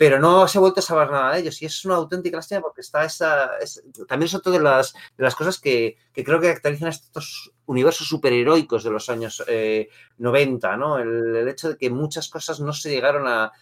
Pero 0.01 0.19
no 0.19 0.49
se 0.49 0.57
ha 0.57 0.63
vuelto 0.63 0.81
a 0.81 0.83
saber 0.83 1.11
nada 1.11 1.35
de 1.35 1.41
ellos 1.41 1.61
y 1.61 1.67
es 1.67 1.85
una 1.85 1.97
auténtica 1.97 2.39
lástima 2.39 2.63
porque 2.63 2.81
está 2.81 3.05
esa. 3.05 3.59
es- 3.59 3.83
también 4.09 4.29
es 4.29 4.35
otra 4.35 4.51
de 4.53 4.61
las, 4.61 4.95
de 4.95 5.25
las 5.25 5.35
cosas 5.35 5.61
que, 5.61 5.99
que 6.15 6.25
creo 6.25 6.41
que 6.41 6.47
caracterizan 6.47 6.89
estos 6.89 7.53
universos 7.67 8.09
superheroicos 8.09 8.83
de 8.83 8.91
los 8.91 9.11
años 9.11 9.45
eh, 9.47 9.91
90, 10.17 10.75
¿no? 10.79 10.99
El, 10.99 11.47
hecho 11.49 11.69
de 11.69 11.77
que 11.77 11.91
muchas 11.91 12.31
cosas 12.31 12.61
no 12.61 12.73
se 12.73 12.89
llegaron 12.91 13.29
a. 13.29 13.53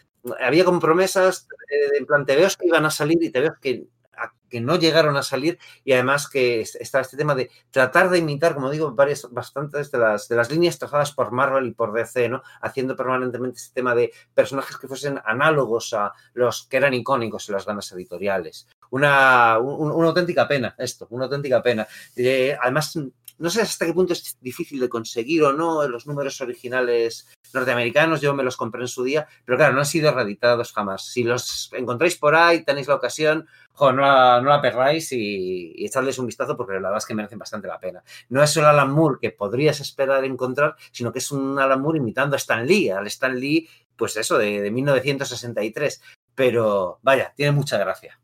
Había 0.40 0.64
como 0.64 0.78
promesas 0.78 1.48
eh, 1.70 1.98
en 1.98 2.06
plan, 2.06 2.24
te 2.24 2.36
que 2.36 2.66
iban 2.68 2.84
a 2.84 2.90
salir 2.92 3.18
y 3.20 3.30
te 3.30 3.40
veo 3.40 3.56
que, 3.60 3.88
que 4.48 4.60
no 4.60 4.76
llegaron 4.76 5.16
a 5.16 5.22
salir 5.22 5.58
y 5.84 5.92
además 5.92 6.28
que 6.28 6.60
es- 6.60 6.74
está 6.76 7.00
este 7.00 7.16
tema 7.16 7.34
de 7.34 7.50
tratar 7.70 8.10
de 8.10 8.18
imitar, 8.18 8.54
como 8.54 8.70
digo, 8.70 8.92
varias, 8.92 9.26
bastantes 9.30 9.90
de 9.90 9.98
las, 9.98 10.28
de 10.28 10.36
las 10.36 10.50
líneas 10.50 10.78
trazadas 10.78 11.12
por 11.12 11.30
Marvel 11.32 11.66
y 11.66 11.72
por 11.72 11.92
DC, 11.92 12.28
¿no? 12.28 12.42
Haciendo 12.60 12.96
permanentemente 12.96 13.58
este 13.58 13.74
tema 13.74 13.94
de 13.94 14.12
personajes 14.34 14.76
que 14.76 14.88
fuesen 14.88 15.20
análogos 15.24 15.92
a 15.94 16.12
los 16.34 16.66
que 16.66 16.76
eran 16.78 16.94
icónicos 16.94 17.48
en 17.48 17.54
las 17.54 17.66
ganas 17.66 17.90
editoriales. 17.92 18.66
Una, 18.90 19.58
un- 19.58 19.90
una 19.92 20.08
auténtica 20.08 20.48
pena 20.48 20.74
esto, 20.78 21.06
una 21.10 21.24
auténtica 21.24 21.62
pena. 21.62 21.86
Eh, 22.16 22.56
además, 22.60 22.98
no 23.38 23.50
sé 23.50 23.62
hasta 23.62 23.86
qué 23.86 23.92
punto 23.92 24.12
es 24.12 24.36
difícil 24.40 24.80
de 24.80 24.88
conseguir 24.88 25.42
o 25.44 25.52
no 25.52 25.86
los 25.88 26.06
números 26.06 26.40
originales 26.40 27.28
norteamericanos, 27.52 28.20
yo 28.20 28.34
me 28.34 28.42
los 28.42 28.56
compré 28.56 28.82
en 28.82 28.88
su 28.88 29.04
día, 29.04 29.26
pero 29.44 29.56
claro, 29.56 29.74
no 29.74 29.80
han 29.80 29.86
sido 29.86 30.12
reeditados 30.12 30.72
jamás. 30.72 31.06
Si 31.06 31.22
los 31.22 31.70
encontráis 31.72 32.16
por 32.16 32.34
ahí, 32.34 32.64
tenéis 32.64 32.88
la 32.88 32.96
ocasión, 32.96 33.46
no, 33.80 33.92
la, 33.92 34.40
no 34.40 34.50
la 34.50 34.60
perdáis 34.60 35.12
y, 35.12 35.72
y 35.74 35.86
echadles 35.86 36.18
un 36.18 36.26
vistazo 36.26 36.56
porque 36.56 36.74
la 36.74 36.80
verdad 36.80 36.98
es 36.98 37.06
que 37.06 37.14
merecen 37.14 37.38
bastante 37.38 37.68
la 37.68 37.78
pena. 37.78 38.02
No 38.28 38.42
es 38.42 38.56
el 38.56 38.64
Alan 38.64 38.90
Moore 38.90 39.18
que 39.20 39.30
podrías 39.30 39.80
esperar 39.80 40.24
encontrar, 40.24 40.76
sino 40.90 41.12
que 41.12 41.20
es 41.20 41.30
un 41.30 41.58
Alan 41.58 41.80
Moore 41.80 41.98
imitando 41.98 42.34
a 42.34 42.38
Stan 42.38 42.66
Lee, 42.66 42.90
al 42.90 43.06
Stan 43.06 43.38
Lee, 43.38 43.68
pues 43.96 44.16
eso, 44.16 44.36
de, 44.38 44.60
de 44.60 44.70
1963. 44.70 46.02
Pero 46.34 46.98
vaya, 47.02 47.32
tiene 47.36 47.52
mucha 47.52 47.78
gracia. 47.78 48.18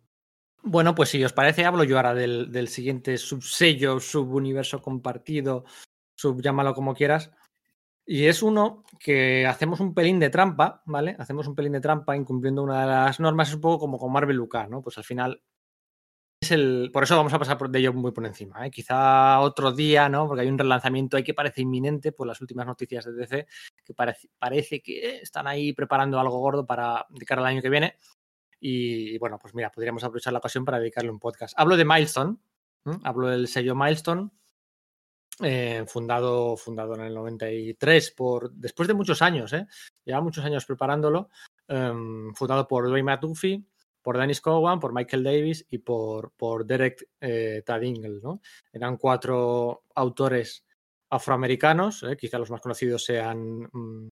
Bueno, 0.67 0.95
pues 0.95 1.11
si 1.11 1.23
os 1.23 1.35
parece, 1.35 1.67
hablo 1.67 1.85
yo 1.85 1.97
ahora 1.99 2.15
del, 2.15 2.51
del 2.51 2.69
siguiente 2.69 3.19
subsello, 3.19 4.01
subuniverso 4.01 4.81
compartido, 4.81 5.65
sub 6.17 6.41
llámalo 6.41 6.75
como 6.75 6.95
quieras. 6.95 7.31
Y 8.07 8.27
es 8.27 8.43
uno 8.43 8.85
que 9.01 9.47
hacemos 9.47 9.81
un 9.81 9.95
pelín 9.95 10.21
de 10.21 10.31
trampa, 10.31 10.83
¿vale? 10.87 11.17
Hacemos 11.19 11.47
un 11.49 11.55
pelín 11.55 11.73
de 11.73 11.81
trampa 11.83 12.17
incumpliendo 12.17 12.63
una 12.63 12.83
de 12.83 12.87
las 12.89 13.21
normas, 13.21 13.49
es 13.49 13.57
un 13.57 13.61
poco 13.63 13.79
como 13.81 13.99
con 13.99 14.13
Marvel 14.13 14.41
UK, 14.41 14.69
¿no? 14.71 14.83
Pues 14.83 14.99
al 14.99 15.05
final 15.05 15.43
es 16.41 16.51
el. 16.51 16.91
Por 16.93 17.05
eso 17.05 17.17
vamos 17.17 17.35
a 17.35 17.39
pasar 17.39 17.59
de 17.59 17.79
ello 17.79 17.93
muy 17.93 18.13
por 18.13 18.27
encima, 18.27 18.67
¿eh? 18.67 18.71
Quizá 18.71 19.41
otro 19.41 19.73
día, 19.73 20.09
¿no? 20.09 20.27
Porque 20.29 20.43
hay 20.43 20.49
un 20.49 20.59
relanzamiento 20.59 21.17
ahí 21.17 21.25
que 21.25 21.35
parece 21.35 21.63
inminente 21.63 22.13
por 22.13 22.27
las 22.27 22.41
últimas 22.41 22.67
noticias 22.67 23.05
de 23.05 23.13
DC, 23.13 23.47
que 23.85 23.95
parece, 23.95 24.29
parece 24.39 24.81
que 24.83 25.19
están 25.19 25.47
ahí 25.47 25.73
preparando 25.73 26.19
algo 26.21 26.39
gordo 26.39 26.67
para 26.67 27.07
de 27.11 27.25
cara 27.27 27.43
al 27.43 27.49
año 27.49 27.63
que 27.63 27.71
viene. 27.71 27.99
Y 28.67 29.19
bueno, 29.19 29.39
pues 29.39 29.55
mira, 29.55 29.71
podríamos 29.71 30.03
aprovechar 30.05 30.33
la 30.33 30.39
ocasión 30.39 30.65
para 30.65 30.79
dedicarle 30.79 31.11
un 31.11 31.19
podcast. 31.19 31.53
Hablo 31.55 31.77
de 31.77 31.85
Milestone, 31.85 32.39
hablo 33.03 33.29
del 33.29 33.47
sello 33.47 33.75
Milestone, 33.75 34.31
eh, 35.43 35.85
fundado, 35.87 36.57
fundado 36.57 36.95
en 36.95 37.03
el 37.03 37.13
93, 37.13 38.13
por, 38.13 38.51
después 38.53 38.89
de 38.89 38.95
muchos 38.95 39.21
años, 39.21 39.53
¿eh? 39.53 39.67
lleva 40.03 40.23
muchos 40.23 40.47
años 40.47 40.65
preparándolo, 40.65 41.29
em, 41.69 42.33
fundado 42.33 42.67
por 42.67 42.89
Dwayne 42.89 43.05
McDuffie, 43.05 43.63
por 44.01 44.17
Dennis 44.17 44.41
Cowan, 44.41 44.81
por 44.81 44.95
Michael 44.95 45.25
Davis 45.25 45.67
y 45.69 45.77
por, 45.77 46.33
por 46.33 46.65
Derek 46.65 47.07
eh, 47.21 47.63
Tadingle. 47.67 48.21
¿no? 48.23 48.41
Eran 48.73 48.97
cuatro 48.97 49.83
autores 49.95 50.65
afroamericanos, 51.11 52.03
¿eh? 52.05 52.17
quizá 52.17 52.39
los 52.39 52.51
más 52.51 52.63
conocidos 52.63 53.05
sean 53.05 53.69
mm, 53.71 54.09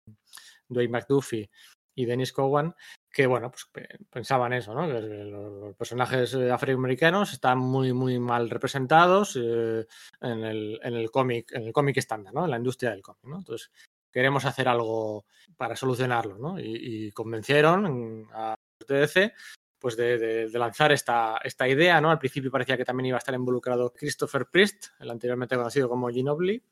Dwayne 0.68 0.92
McDuffie 0.92 1.48
y 1.94 2.04
Dennis 2.04 2.34
Cowan, 2.34 2.74
que 3.12 3.26
bueno, 3.26 3.50
pues 3.50 3.66
pe- 3.70 3.88
pensaban 4.10 4.52
eso, 4.54 4.74
¿no? 4.74 4.86
Que 4.88 5.00
los 5.00 5.52
los 5.62 5.76
personajes 5.76 6.32
eh, 6.34 6.50
afroamericanos 6.50 7.32
están 7.32 7.58
muy, 7.58 7.92
muy 7.92 8.18
mal 8.18 8.48
representados 8.50 9.36
eh, 9.40 9.86
en 10.20 10.44
el, 10.44 10.80
en 10.82 10.94
el 10.94 11.10
cómic, 11.10 11.52
en 11.52 11.64
el 11.64 11.72
cómic 11.72 11.96
estándar, 11.98 12.32
¿no? 12.34 12.44
En 12.44 12.50
la 12.50 12.56
industria 12.56 12.90
del 12.90 13.02
cómic, 13.02 13.24
¿no? 13.24 13.38
Entonces, 13.38 13.70
queremos 14.10 14.44
hacer 14.44 14.68
algo 14.68 15.24
para 15.56 15.76
solucionarlo, 15.76 16.38
¿no? 16.38 16.58
Y, 16.58 17.06
y 17.08 17.12
convencieron 17.12 18.26
a 18.32 18.54
TDC 18.86 19.32
pues 19.78 19.96
de, 19.96 20.16
de- 20.18 20.48
de 20.48 20.58
lanzar 20.58 20.92
esta, 20.92 21.38
esta 21.42 21.66
idea, 21.68 22.00
¿no? 22.00 22.10
Al 22.10 22.18
principio 22.18 22.50
parecía 22.52 22.76
que 22.76 22.84
también 22.84 23.06
iba 23.06 23.16
a 23.16 23.18
estar 23.18 23.34
involucrado 23.34 23.92
Christopher 23.92 24.46
Priest, 24.46 24.86
el 25.00 25.10
anteriormente 25.10 25.56
conocido 25.56 25.88
como 25.88 26.08
Ginobili, 26.08 26.62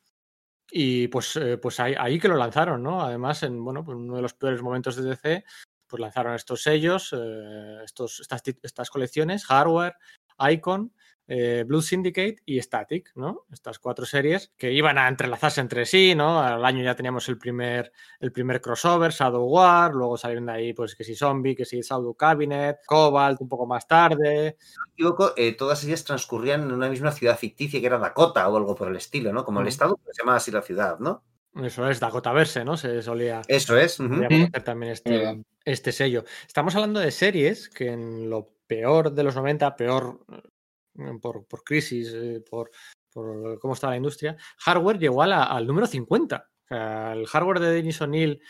y 0.73 1.09
pues, 1.09 1.35
eh, 1.37 1.59
pues 1.59 1.81
ahí, 1.81 1.95
ahí 1.99 2.21
que 2.21 2.29
lo 2.29 2.37
lanzaron, 2.37 2.83
¿no? 2.83 3.03
Además, 3.03 3.43
en 3.43 3.63
bueno, 3.65 3.85
pues 3.85 3.97
uno 3.97 4.15
de 4.17 4.23
los 4.23 4.35
peores 4.35 4.63
momentos 4.63 4.95
de 4.97 5.03
DC, 5.11 5.45
pues 5.91 6.01
lanzaron 6.01 6.35
estos 6.35 6.63
sellos, 6.63 7.13
eh, 7.13 7.81
estos, 7.85 8.21
estas, 8.21 8.43
estas 8.63 8.91
colecciones, 8.91 9.45
Hardware, 9.45 9.97
Icon, 10.39 10.93
eh, 11.33 11.65
Blue 11.65 11.81
Syndicate 11.81 12.39
y 12.45 12.61
Static, 12.61 13.13
¿no? 13.15 13.47
Estas 13.53 13.79
cuatro 13.79 14.05
series 14.05 14.53
que 14.57 14.73
iban 14.73 14.99
a 14.99 15.07
entrelazarse 15.07 15.61
entre 15.61 15.87
sí, 15.87 16.17
¿no? 16.17 16.41
Al 16.41 16.65
año 16.65 16.83
ya 16.83 16.97
teníamos 16.97 17.29
el 17.29 17.39
primer, 17.39 17.93
el 18.19 18.33
primer 18.33 18.61
crossover, 18.61 19.13
Shadow 19.13 19.45
War, 19.45 19.95
luego 19.95 20.17
salieron 20.17 20.47
de 20.47 20.53
ahí, 20.53 20.73
pues 20.73 20.97
que 20.97 21.05
si 21.05 21.15
Zombie, 21.15 21.55
que 21.55 21.65
si 21.65 21.83
Shadow 21.83 22.15
Cabinet, 22.15 22.79
Cobalt 22.85 23.41
un 23.41 23.49
poco 23.49 23.65
más 23.65 23.87
tarde, 23.87 24.57
no 24.77 24.85
me 24.87 24.93
equivoco, 24.95 25.33
eh, 25.37 25.55
todas 25.57 25.85
ellas 25.85 26.03
transcurrían 26.03 26.63
en 26.63 26.73
una 26.73 26.89
misma 26.89 27.13
ciudad 27.13 27.39
ficticia 27.39 27.79
que 27.79 27.87
era 27.87 27.99
Dakota 27.99 28.49
o 28.49 28.57
algo 28.57 28.75
por 28.75 28.89
el 28.89 28.97
estilo, 28.97 29.33
¿no? 29.33 29.45
Como 29.45 29.61
el 29.61 29.69
estado, 29.69 29.97
pero 30.03 30.13
se 30.13 30.23
llamaba 30.23 30.39
así 30.39 30.51
la 30.51 30.63
ciudad, 30.63 30.99
¿no? 30.99 31.23
Eso 31.65 31.89
es 31.91 32.01
Dakota 32.01 32.33
Verse, 32.33 32.65
¿no? 32.65 32.77
Se 32.77 33.03
solía, 33.03 33.43
Eso 33.49 33.77
es. 33.77 33.99
conocer 34.29 34.63
también 34.65 34.93
este, 34.93 35.23
este 35.65 35.93
sello. 35.93 36.25
Estamos 36.47 36.75
hablando 36.75 37.01
de 37.01 37.11
series 37.11 37.69
que 37.69 37.89
en 37.89 38.29
lo 38.31 38.55
peor 38.67 39.13
de 39.13 39.23
los 39.25 39.35
90, 39.35 39.75
peor 39.77 40.21
eh, 40.29 41.19
por, 41.21 41.47
por 41.47 41.65
crisis, 41.65 42.13
eh, 42.15 42.43
por, 42.49 42.71
por 43.13 43.59
cómo 43.59 43.75
estaba 43.75 43.93
la 43.93 43.97
industria, 43.99 44.37
hardware 44.59 44.99
llegó 44.99 45.23
a 45.23 45.27
la- 45.27 45.45
al 45.45 45.67
número 45.67 45.87
50. 45.87 46.49
O 46.65 46.69
sea, 46.69 47.13
el 47.15 47.27
hardware 47.27 47.59
de 47.61 47.73
Dennis 47.73 48.01
O'Neill 48.01 48.41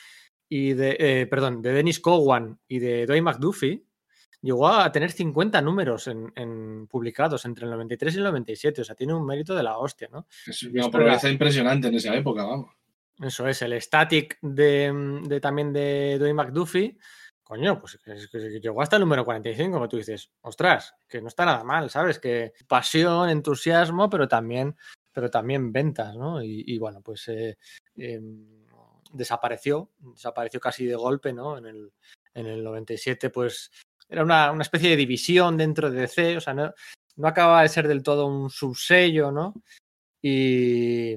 y 0.49 0.75
de, 0.75 0.97
eh, 0.99 1.27
perdón, 1.27 1.63
de 1.63 1.73
Dennis 1.73 2.01
Cowan 2.01 2.59
y 2.69 2.81
de 2.81 3.07
Dwayne 3.07 3.23
McDuffie 3.23 3.85
llegó 4.43 4.69
a 4.69 4.91
tener 4.91 5.13
50 5.13 5.61
números 5.63 6.07
en, 6.07 6.33
en 6.35 6.87
publicados 6.87 7.45
entre 7.45 7.65
el 7.67 7.71
93 7.71 8.15
y 8.15 8.19
el 8.19 8.25
97. 8.25 8.81
O 8.81 8.85
sea, 8.85 8.95
tiene 8.95 9.15
un 9.15 9.25
mérito 9.25 9.55
de 9.55 9.63
la 9.63 9.79
hostia, 9.79 10.09
¿no? 10.13 10.27
Es 10.47 10.63
una 10.65 10.83
impresionante 11.31 11.89
en 11.89 11.95
esa 11.95 12.15
época, 12.17 12.45
vamos. 12.45 12.75
Eso 13.21 13.47
es, 13.47 13.63
el 13.63 13.81
static 13.81 14.39
de, 14.41 15.21
de 15.25 15.41
también 15.41 15.73
de 15.73 16.17
Dwayne 16.19 16.35
McDuffie. 16.35 16.99
Coño, 17.43 17.81
pues 17.81 17.99
es 18.07 18.29
que 18.29 18.61
llegó 18.61 18.81
hasta 18.81 18.97
el 18.97 19.01
número 19.01 19.25
45, 19.25 19.73
como 19.73 19.89
tú 19.89 19.97
dices. 19.97 20.31
Ostras, 20.43 20.95
que 21.09 21.21
no 21.21 21.29
está 21.29 21.45
nada 21.45 21.65
mal, 21.65 21.91
¿sabes? 21.91 22.19
Que 22.19 22.53
pasión, 22.69 23.29
entusiasmo, 23.29 24.09
pero 24.09 24.29
también, 24.29 24.77
pero 25.13 25.29
también 25.31 25.73
ventas, 25.73 26.15
¿no? 26.15 26.41
Y, 26.43 26.79
bueno, 26.79 27.03
pues 27.03 27.27
eh, 27.29 27.59
em, 27.97 28.65
desapareció, 29.13 29.91
desapareció 29.99 30.61
casi 30.61 30.87
de 30.87 30.95
golpe, 30.95 31.33
¿no? 31.33 31.59
En 31.59 31.67
el, 31.67 31.93
en 32.35 32.47
el 32.47 32.63
97, 32.63 33.31
pues 33.31 33.73
era 34.09 34.23
una, 34.23 34.53
una 34.53 34.63
especie 34.63 34.91
de 34.91 34.97
división 34.97 35.57
dentro 35.57 35.91
de 35.91 36.03
DC, 36.03 36.37
o 36.37 36.41
sea, 36.41 36.55
no, 36.55 36.73
no 37.17 37.29
acababa 37.29 37.63
de 37.63 37.69
ser 37.69 37.89
del 37.89 38.03
todo 38.03 38.27
un 38.27 38.49
subsello, 38.49 39.33
¿no? 39.33 39.55
Y, 40.23 41.17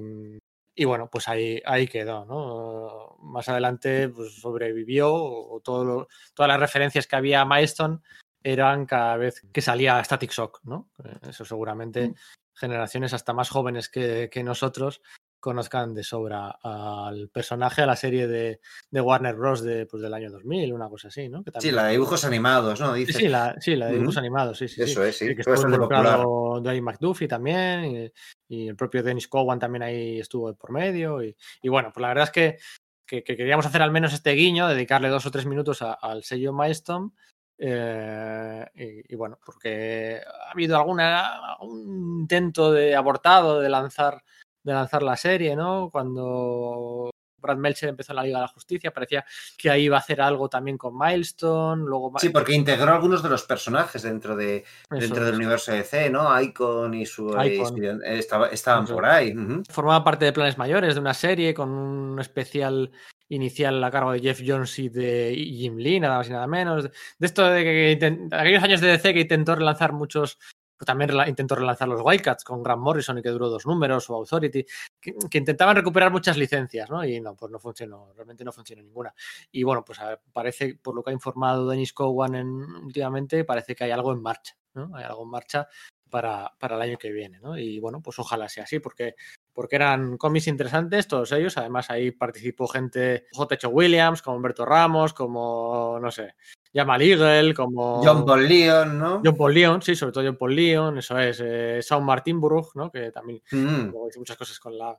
y 0.76 0.86
bueno, 0.86 1.10
pues 1.12 1.28
ahí, 1.28 1.62
ahí 1.66 1.88
quedó, 1.88 2.26
¿no? 2.26 3.16
Más 3.20 3.48
adelante 3.50 4.10
pues, 4.10 4.34
sobrevivió, 4.42 5.14
o 5.14 5.60
todo 5.62 5.86
lo- 5.86 6.08
todas 6.34 6.48
las 6.50 6.60
referencias 6.60 7.08
que 7.08 7.16
había 7.16 7.42
a 7.42 7.46
Milestone 7.46 8.00
eran 8.44 8.86
cada 8.86 9.16
vez 9.18 9.42
que 9.54 9.62
salía 9.62 10.04
Static 10.04 10.32
Shock, 10.32 10.62
¿no? 10.64 10.90
Eh, 11.06 11.30
Eso 11.30 11.46
seguramente 11.46 12.10
Mm. 12.10 12.16
generaciones 12.56 13.14
hasta 13.14 13.34
más 13.34 13.50
jóvenes 13.50 13.90
que, 13.90 14.30
que 14.32 14.44
nosotros 14.44 15.02
conozcan 15.44 15.94
de 15.94 16.04
sobra 16.06 16.58
al 16.64 17.28
personaje, 17.30 17.82
a 17.82 17.86
la 17.86 17.98
serie 17.98 18.28
de, 18.28 18.62
de 18.90 19.02
Warner 19.02 19.36
Bros. 19.36 19.62
De, 19.62 19.86
pues, 19.86 20.02
del 20.02 20.14
año 20.14 20.32
2000, 20.32 20.72
una 20.72 20.88
cosa 20.88 21.10
así, 21.10 21.28
¿no? 21.28 21.44
Que 21.44 21.52
Sí, 21.60 21.70
la 21.72 21.84
de 21.88 21.92
dibujos 21.92 22.24
animados, 22.24 22.80
¿no? 22.80 22.94
Sí, 22.96 23.06
Dice. 23.06 23.20
sí, 23.20 23.28
la, 23.28 23.56
sí, 23.60 23.76
la 23.76 23.88
de 23.88 23.94
dibujos 23.94 24.16
animados, 24.18 24.58
sí, 24.58 24.68
sí. 24.70 24.76
sí. 24.76 24.82
Eso 24.92 25.04
es, 25.04 25.18
sí. 25.18 25.26
que 25.36 25.42
estuvo 25.42 25.56
involucrado 25.66 26.60
Dwayne 26.62 26.82
McDuffie 26.82 27.28
también, 27.28 27.86
y, 27.86 28.12
y 28.56 28.68
el 28.70 28.76
propio 28.78 29.04
Dennis 29.04 29.28
Cowan 29.28 29.60
también 29.60 29.84
ahí 29.84 30.20
estuvo 30.20 30.54
por 30.56 30.72
medio. 30.72 31.22
Y, 31.22 31.36
y 31.62 31.68
bueno, 31.70 31.92
pues 31.94 32.02
la 32.02 32.08
verdad 32.08 32.24
es 32.24 32.32
que, 32.32 32.58
que- 33.06 33.24
que 33.24 33.36
queríamos 33.36 33.66
hacer 33.66 33.82
al 33.82 33.92
menos 33.92 34.14
este 34.14 34.32
guiño, 34.32 34.68
dedicarle 34.70 35.10
dos 35.10 35.26
o 35.26 35.32
tres 35.32 35.46
minutos 35.46 35.82
a- 35.82 35.94
al 35.94 36.24
sello 36.24 36.54
Milestone. 36.54 37.12
eh, 37.58 38.66
y, 38.76 39.14
y 39.14 39.16
bueno, 39.16 39.38
porque 39.46 40.22
ha 40.48 40.52
habido 40.52 40.78
alguna 40.78 41.58
un 41.62 42.20
intento 42.22 42.72
de 42.72 42.96
abortado 42.96 43.60
de 43.60 43.70
lanzar 43.70 44.24
de 44.64 44.74
lanzar 44.74 45.04
la 45.04 45.16
serie, 45.18 45.56
¿no? 45.56 45.90
Cuando 45.92 47.10
Brad 47.38 47.58
Meltzer 47.58 47.90
empezó 47.90 48.14
en 48.14 48.16
la 48.16 48.24
Liga 48.24 48.38
de 48.38 48.44
la 48.44 48.48
Justicia, 48.48 48.92
parecía 48.94 49.26
que 49.58 49.70
ahí 49.70 49.84
iba 49.84 49.98
a 49.98 50.00
hacer 50.00 50.22
algo 50.22 50.48
también 50.48 50.78
con 50.78 50.98
Milestone, 50.98 51.84
luego 51.86 52.14
Sí, 52.18 52.30
porque 52.30 52.54
integró 52.54 52.94
algunos 52.94 53.22
de 53.22 53.28
los 53.30 53.44
personajes 53.44 54.02
dentro 54.04 54.36
de 54.38 54.58
Eso 54.58 54.66
dentro 54.90 55.26
del 55.26 55.36
universo 55.36 55.74
de 55.74 55.84
C, 55.84 56.10
¿no? 56.10 56.40
Icon 56.42 56.94
y 56.94 57.06
su 57.06 57.28
Icon. 57.44 57.84
y- 57.84 58.18
estaba- 58.18 58.48
estaban 58.48 58.86
Eso 58.86 58.94
por 58.96 59.06
ahí. 59.06 59.36
formaba 59.70 60.04
parte 60.06 60.24
de 60.24 60.32
planes 60.32 60.58
mayores 60.58 60.96
de 60.96 61.02
una 61.02 61.14
serie 61.14 61.54
con 61.54 61.70
un 61.70 62.20
especial 62.22 62.92
inicial 63.28 63.84
a 63.84 63.92
cargo 63.92 64.12
de 64.14 64.20
Jeff 64.22 64.42
Jones 64.46 64.78
y 64.80 64.88
de 64.90 65.34
Jim 65.36 65.76
Lee, 65.78 66.00
nada 66.00 66.18
más 66.20 66.30
y 66.30 66.32
nada 66.32 66.48
menos. 66.48 66.84
De 67.18 67.26
esto 67.28 67.44
de 67.50 67.64
que 67.64 68.28
aquellos 68.32 68.64
años 68.64 68.80
de 68.80 68.88
DC 68.90 69.14
que 69.14 69.22
intentó 69.22 69.56
relanzar 69.56 69.92
muchos, 69.92 70.38
también 70.86 71.12
intentó 71.28 71.56
relanzar 71.56 71.88
los 71.88 72.02
Wildcats 72.04 72.44
con 72.44 72.64
Grant 72.64 72.82
Morrison 72.82 73.18
y 73.18 73.22
que 73.22 73.30
duró 73.30 73.50
dos 73.50 73.66
números, 73.66 74.10
o 74.10 74.16
Authority, 74.16 74.66
que, 75.00 75.14
intentaban 75.38 75.76
recuperar 75.76 76.12
muchas 76.12 76.38
licencias, 76.38 76.90
¿no? 76.90 77.04
Y 77.06 77.20
no, 77.22 77.36
pues 77.36 77.52
no 77.52 77.60
funcionó, 77.60 78.12
realmente 78.16 78.44
no 78.44 78.52
funcionó 78.52 78.82
ninguna. 78.82 79.14
Y 79.52 79.64
bueno, 79.64 79.84
pues 79.86 80.00
parece, 80.32 80.76
por 80.76 80.96
lo 80.96 81.04
que 81.04 81.12
ha 81.12 81.14
informado 81.14 81.68
Dennis 81.68 81.94
Cowan 81.94 82.36
en- 82.36 82.76
últimamente, 82.86 83.44
parece 83.44 83.76
que 83.76 83.86
hay 83.86 83.92
algo 83.92 84.12
en 84.12 84.22
marcha, 84.22 84.56
¿no? 84.74 84.92
Hay 84.96 85.04
algo 85.04 85.24
en 85.24 85.30
marcha 85.30 85.68
para, 86.10 86.54
para 86.60 86.76
el 86.76 86.82
año 86.82 86.98
que 86.98 87.12
viene, 87.12 87.40
¿no? 87.40 87.58
Y 87.58 87.80
bueno, 87.80 88.02
pues 88.02 88.20
ojalá 88.20 88.48
sea 88.50 88.66
así, 88.66 88.80
porque 88.80 89.16
porque 89.54 89.76
eran 89.76 90.18
cómics 90.18 90.48
interesantes, 90.48 91.08
todos 91.08 91.32
ellos. 91.32 91.58
Además, 91.58 91.90
ahí 91.90 92.12
participó 92.12 92.68
gente, 92.68 93.28
J.H. 93.32 93.68
Williams, 93.68 94.22
como 94.22 94.38
Humberto 94.38 94.66
Ramos, 94.66 95.14
como, 95.14 96.00
no 96.02 96.12
sé, 96.12 96.36
Jamal 96.74 97.02
Eagle, 97.02 97.54
como 97.54 98.02
John 98.04 98.26
Paul 98.26 98.48
Leon, 98.48 98.98
¿no? 98.98 99.22
John 99.24 99.36
Paul 99.36 99.54
Leon, 99.54 99.82
sí, 99.82 99.96
sobre 99.96 100.12
todo 100.12 100.24
John 100.26 100.38
Paul 100.38 100.56
Leon, 100.56 100.98
eso 100.98 101.18
es, 101.20 101.40
eh, 101.44 101.80
Sean 101.82 102.06
¿no? 102.06 102.92
Que 102.92 103.12
también 103.12 103.42
Mm. 103.52 103.90
hizo 104.10 104.20
muchas 104.20 104.38
cosas 104.38 104.60
con 104.60 104.78
la, 104.78 104.98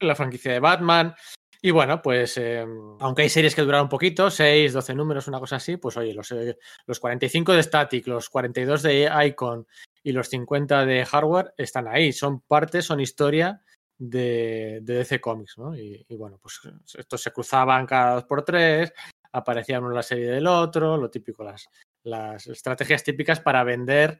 la 0.00 0.14
franquicia 0.14 0.52
de 0.52 0.60
Batman. 0.60 1.14
Y 1.60 1.72
bueno, 1.72 2.00
pues 2.00 2.36
eh, 2.38 2.64
aunque 3.00 3.22
hay 3.22 3.28
series 3.28 3.54
que 3.54 3.62
duraron 3.62 3.86
un 3.86 3.90
poquito, 3.90 4.30
6, 4.30 4.72
12 4.72 4.94
números, 4.94 5.26
una 5.26 5.40
cosa 5.40 5.56
así, 5.56 5.76
pues 5.76 5.96
oye, 5.96 6.14
los, 6.14 6.30
eh, 6.30 6.56
los 6.86 7.00
45 7.00 7.52
de 7.52 7.62
Static, 7.62 8.06
los 8.06 8.28
42 8.30 8.82
de 8.82 9.10
Icon 9.26 9.66
y 10.04 10.12
los 10.12 10.28
50 10.28 10.86
de 10.86 11.04
Hardware 11.04 11.54
están 11.56 11.88
ahí, 11.88 12.12
son 12.12 12.42
parte, 12.42 12.80
son 12.80 13.00
historia 13.00 13.60
de, 13.98 14.78
de 14.82 14.94
DC 14.94 15.20
Comics, 15.20 15.58
¿no? 15.58 15.76
Y, 15.76 16.06
y 16.08 16.16
bueno, 16.16 16.38
pues 16.40 16.60
estos 16.96 17.20
se 17.20 17.32
cruzaban 17.32 17.86
cada 17.86 18.14
dos 18.14 18.24
por 18.24 18.44
tres, 18.44 18.92
aparecía 19.32 19.78
uno 19.78 19.88
en 19.88 19.94
la 19.96 20.02
serie 20.02 20.28
del 20.30 20.46
otro, 20.46 20.96
lo 20.96 21.10
típico, 21.10 21.44
las, 21.44 21.68
las 22.04 22.46
estrategias 22.46 23.04
típicas 23.04 23.40
para 23.40 23.62
vender, 23.64 24.18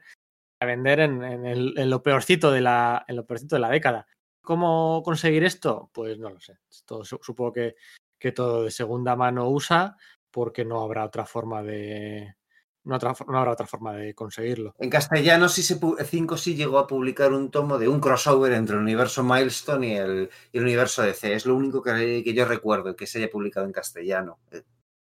para 0.57 0.71
vender 0.71 0.99
en, 1.01 1.23
en 1.23 1.89
lo 1.89 2.03
peorcito 2.03 2.51
de 2.51 2.61
la, 2.61 3.05
en 3.07 3.15
lo 3.15 3.25
peorcito 3.25 3.55
de 3.55 3.61
la 3.61 3.69
década. 3.69 4.07
¿Cómo 4.41 5.01
conseguir 5.03 5.43
esto? 5.43 5.89
Pues 5.93 6.17
no 6.17 6.29
lo 6.29 6.39
sé. 6.39 6.57
Supongo 6.69 7.53
que, 7.53 7.75
que 8.17 8.31
todo 8.31 8.63
de 8.63 8.71
segunda 8.71 9.15
mano 9.15 9.49
usa, 9.49 9.95
porque 10.31 10.65
no 10.65 10.81
habrá 10.81 11.05
otra 11.05 11.25
forma 11.25 11.61
de. 11.61 12.35
No, 12.85 12.95
otra- 12.95 13.13
no 13.27 13.37
habrá 13.37 13.51
otra 13.51 13.67
forma 13.67 13.93
de 13.93 14.15
conseguirlo. 14.15 14.73
En 14.79 14.89
castellano 14.89 15.49
sí 15.49 15.61
se 15.61 15.79
pu- 15.79 16.01
5 16.03 16.37
sí 16.37 16.55
llegó 16.55 16.79
a 16.79 16.87
publicar 16.87 17.33
un 17.33 17.51
tomo 17.51 17.77
de 17.77 17.87
un 17.89 17.99
crossover 17.99 18.53
entre 18.53 18.75
el 18.77 18.81
universo 18.81 19.23
Milestone 19.23 19.87
y 19.87 19.95
el, 19.97 20.29
y 20.51 20.57
el 20.57 20.63
universo 20.63 21.03
DC. 21.03 21.33
Es 21.33 21.45
lo 21.45 21.55
único 21.55 21.81
que, 21.83 22.23
que 22.23 22.33
yo 22.33 22.45
recuerdo 22.45 22.95
que 22.95 23.05
se 23.05 23.19
haya 23.19 23.29
publicado 23.29 23.65
en 23.65 23.73
castellano. 23.73 24.39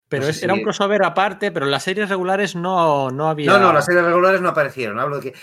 Pero 0.09 0.24
sé 0.24 0.30
es- 0.30 0.43
era 0.43 0.55
un 0.55 0.62
crossover 0.62 1.05
aparte, 1.05 1.52
pero 1.52 1.66
en 1.66 1.70
las 1.72 1.82
series 1.82 2.09
regulares 2.09 2.56
no, 2.56 3.10
no 3.10 3.28
había. 3.28 3.51
No, 3.52 3.59
no, 3.59 3.72
las 3.72 3.85
series 3.85 4.05
regulares 4.05 4.40
no 4.40 4.48
aparecieron. 4.48 4.98
Hablo 4.98 5.20
de 5.20 5.32
que 5.32 5.39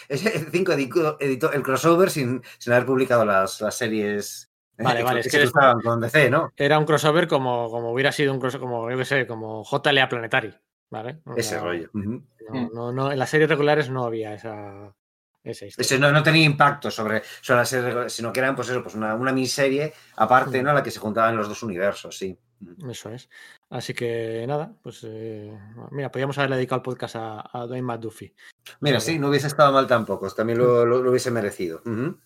5 0.51 0.71
editó, 0.73 1.51
el 1.51 1.61
crossover 1.63 2.09
sin, 2.09 2.41
sin 2.57 2.73
haber 2.73 2.85
publicado 2.85 3.25
las, 3.25 3.61
las 3.61 3.75
series 3.75 4.51
eh, 4.77 4.83
Vale, 4.83 5.03
vale, 5.03 5.21
que 5.21 5.27
es 5.27 5.31
que 5.35 5.43
es- 5.43 5.51
cruzaban 5.51 5.79
con 5.81 6.01
DC, 6.01 6.29
¿no? 6.29 6.51
Era 6.57 6.77
un 6.79 6.85
crossover 6.85 7.27
como, 7.27 7.69
como 7.69 7.91
hubiera 7.91 8.11
sido 8.11 8.33
un 8.33 8.39
crossover, 8.39 8.61
como 8.67 8.91
yo 8.91 9.05
sé, 9.05 9.25
como 9.27 9.63
JLA 9.63 10.09
Planetary. 10.09 10.53
¿Vale? 10.89 11.19
O 11.25 11.35
Ese 11.35 11.59
rollo. 11.59 11.89
No, 11.93 12.69
no, 12.73 12.91
no, 12.91 13.11
en 13.11 13.17
las 13.19 13.29
series 13.29 13.49
regulares 13.49 13.89
no 13.89 14.05
había 14.05 14.33
esa. 14.35 14.93
Ese 15.43 15.99
no, 15.99 16.11
no 16.11 16.23
tenía 16.23 16.43
impacto 16.45 16.89
sobre, 16.89 17.21
sobre 17.41 17.59
las 17.59 17.69
series 17.69 17.85
regulares, 17.85 18.13
sino 18.13 18.31
que 18.33 18.39
eran 18.39 18.55
pues 18.55 18.69
eso, 18.69 18.81
pues 18.81 18.95
una, 18.95 19.13
una 19.15 19.31
miniserie 19.31 19.93
aparte, 20.15 20.61
Mm. 20.61 20.63
¿no? 20.65 20.69
A 20.71 20.73
la 20.73 20.83
que 20.83 20.91
se 20.91 20.99
juntaban 20.99 21.35
los 21.37 21.47
dos 21.47 21.61
universos, 21.63 22.17
sí. 22.17 22.37
Eso 22.89 23.09
es. 23.09 23.29
Así 23.69 23.93
que 23.93 24.45
nada, 24.47 24.73
pues 24.81 25.01
eh, 25.03 25.51
mira, 25.91 26.11
podríamos 26.11 26.37
haberle 26.37 26.55
dedicado 26.55 26.77
el 26.77 26.83
podcast 26.83 27.15
a, 27.17 27.49
a 27.51 27.65
Dwayne 27.67 27.85
McDuffie. 27.85 28.33
Mira, 28.79 28.99
sí, 28.99 29.19
no 29.19 29.29
hubiese 29.29 29.47
estado 29.47 29.71
mal 29.73 29.87
tampoco, 29.87 30.29
también 30.31 30.59
lo, 30.59 30.85
lo- 30.85 31.01
lo 31.01 31.09
hubiese 31.09 31.31
merecido. 31.31 31.81
Ujú. 31.85 32.17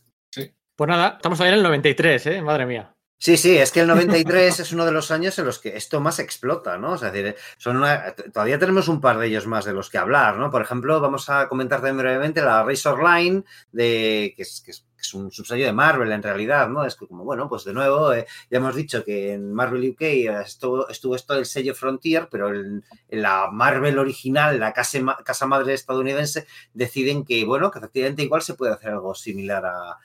Pues 0.76 0.88
nada, 0.88 1.16
estamos 1.18 1.40
en 1.42 1.48
el 1.48 1.64
93, 1.64 2.26
¿eh? 2.28 2.42
Madre 2.42 2.66
mía. 2.66 2.96
Sí, 3.22 3.36
sí, 3.36 3.58
es 3.58 3.70
que 3.74 3.82
el 3.82 3.88
93 3.88 4.60
es 4.62 4.72
uno 4.72 4.86
de 4.86 4.94
los 4.94 5.12
años 5.12 5.38
en 5.40 5.46
los 5.46 5.60
que 5.60 5.76
esto 5.76 6.00
más 6.00 6.20
explota, 6.20 6.78
¿no? 6.78 6.96
Es 6.96 7.02
decir, 7.02 7.36
son 7.58 7.76
una- 7.78 8.14
todavía 8.16 8.58
tenemos 8.60 8.88
un 8.88 9.02
par 9.02 9.18
de 9.18 9.28
ellos 9.28 9.46
más 9.46 9.66
de 9.66 9.74
los 9.74 9.90
que 9.90 9.98
hablar, 9.98 10.38
¿no? 10.38 10.50
Por 10.50 10.62
ejemplo, 10.62 11.02
vamos 11.02 11.30
a 11.30 11.50
comentar 11.50 11.80
también 11.82 11.98
brevemente 11.98 12.42
la 12.42 12.64
Razor 12.64 13.04
Line, 13.04 13.44
de, 13.74 14.34
que, 14.38 14.44
es, 14.44 14.62
que 14.64 14.72
es- 14.72 14.86
es 15.02 15.14
un 15.14 15.32
subsello 15.32 15.66
de 15.66 15.74
Marvel 15.74 16.12
en 16.12 16.24
realidad, 16.24 16.70
¿no? 16.70 16.86
Es 16.86 16.96
que 16.96 17.08
como, 17.08 17.24
bueno, 17.24 17.48
pues 17.48 17.64
de 17.64 17.74
nuevo, 17.74 18.14
eh, 18.14 18.26
ya 18.50 18.58
hemos 18.58 18.76
dicho 18.76 19.04
que 19.04 19.34
en 19.34 19.54
Marvel 19.54 19.90
UK 19.90 20.02
estuvo, 20.46 20.90
estuvo 20.90 21.16
esto 21.16 21.36
el 21.36 21.46
sello 21.46 21.74
Frontier, 21.76 22.28
pero 22.30 22.54
en, 22.54 22.84
la 23.10 23.50
Marvel 23.52 24.00
original, 24.00 24.60
la 24.60 24.74
casa, 24.74 25.00
casa 25.24 25.46
madre 25.46 25.74
estadounidense, 25.74 26.48
deciden 26.74 27.26
que, 27.26 27.46
bueno, 27.46 27.72
que 27.72 27.80
efectivamente 27.80 28.24
igual 28.24 28.42
se 28.42 28.54
puede 28.54 28.74
hacer 28.74 28.92
algo 28.92 29.16
similar 29.16 29.66
a, 29.66 29.98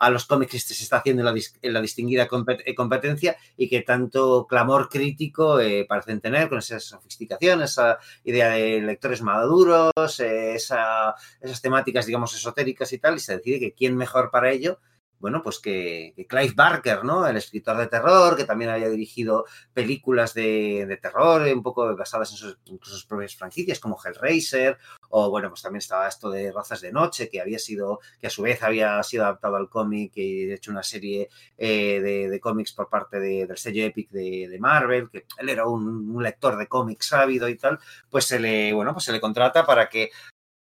a 0.00 0.10
los 0.10 0.26
cómics 0.26 0.52
que 0.52 0.58
se 0.74 0.82
está 0.82 0.96
haciendo 0.98 1.20
en 1.22 1.72
la, 1.72 1.80
distinguida 1.80 2.28
eh, 2.64 2.74
competencia 2.74 3.36
y 3.56 3.68
que 3.68 3.82
tanto 3.82 4.46
clamor 4.48 4.88
crítico 4.88 5.60
eh, 5.60 5.84
parecen 5.88 6.20
tener 6.20 6.48
con 6.48 6.58
esa 6.58 6.80
sofisticación, 6.80 7.62
esa 7.62 7.98
idea 8.24 8.48
de 8.50 8.80
lectores 8.80 9.22
maduros, 9.22 9.92
eh, 10.20 10.54
esa- 10.54 11.14
esas 11.40 11.62
temáticas, 11.62 12.06
digamos, 12.06 12.34
esotéricas 12.34 12.92
y 12.92 12.98
tal, 12.98 13.16
y 13.16 13.20
se 13.20 13.36
decide 13.36 13.60
que 13.60 13.72
quién 13.72 13.96
mejor 13.96 14.30
para 14.30 14.50
ello, 14.50 14.80
bueno, 15.20 15.42
pues 15.42 15.58
que, 15.58 16.14
Clive 16.28 16.54
Barker, 16.56 17.04
¿no? 17.04 17.26
El 17.26 17.36
escritor 17.36 17.76
de 17.76 17.86
terror, 17.88 18.36
que 18.36 18.44
también 18.44 18.70
había 18.70 18.88
dirigido 18.88 19.44
películas 19.74 20.32
de, 20.32 20.98
terror, 21.00 21.46
eh, 21.46 21.52
un 21.52 21.62
poco 21.62 21.94
basadas 21.94 22.32
en 22.32 22.38
sus, 22.38 23.04
propias 23.04 23.36
franquicias, 23.36 23.78
como 23.78 23.98
Hellraiser, 24.02 24.78
o 25.10 25.28
bueno, 25.30 25.50
pues 25.50 25.60
también 25.62 25.80
estaba 25.80 26.08
esto 26.08 26.30
de 26.30 26.50
Razas 26.50 26.80
de 26.80 26.90
Noche, 26.90 27.28
que 27.28 27.40
había 27.40 27.58
sido, 27.58 28.00
que 28.18 28.28
a 28.28 28.30
su 28.30 28.42
vez 28.42 28.62
había 28.62 29.02
sido 29.02 29.24
adaptado 29.24 29.56
al 29.56 29.68
cómic 29.68 30.12
y 30.16 30.50
hecho 30.50 30.70
una 30.70 30.82
serie 30.82 31.28
eh, 31.58 32.00
de, 32.00 32.40
cómics 32.40 32.72
por 32.72 32.88
parte 32.88 33.20
de- 33.20 33.46
del 33.46 33.58
sello 33.58 33.84
Epic 33.84 34.10
de, 34.10 34.56
Marvel, 34.58 35.10
que 35.10 35.26
él 35.38 35.48
era 35.50 35.66
un, 35.66 36.10
un 36.16 36.22
lector 36.22 36.56
de 36.56 36.66
cómics 36.66 37.12
ávido 37.12 37.48
y 37.48 37.56
tal, 37.56 37.78
pues 38.08 38.24
se 38.24 38.40
le, 38.40 38.72
bueno, 38.72 38.92
pues 38.94 39.04
se 39.04 39.12
le 39.12 39.20
contrata 39.20 39.66
para 39.66 39.88
que, 39.88 40.10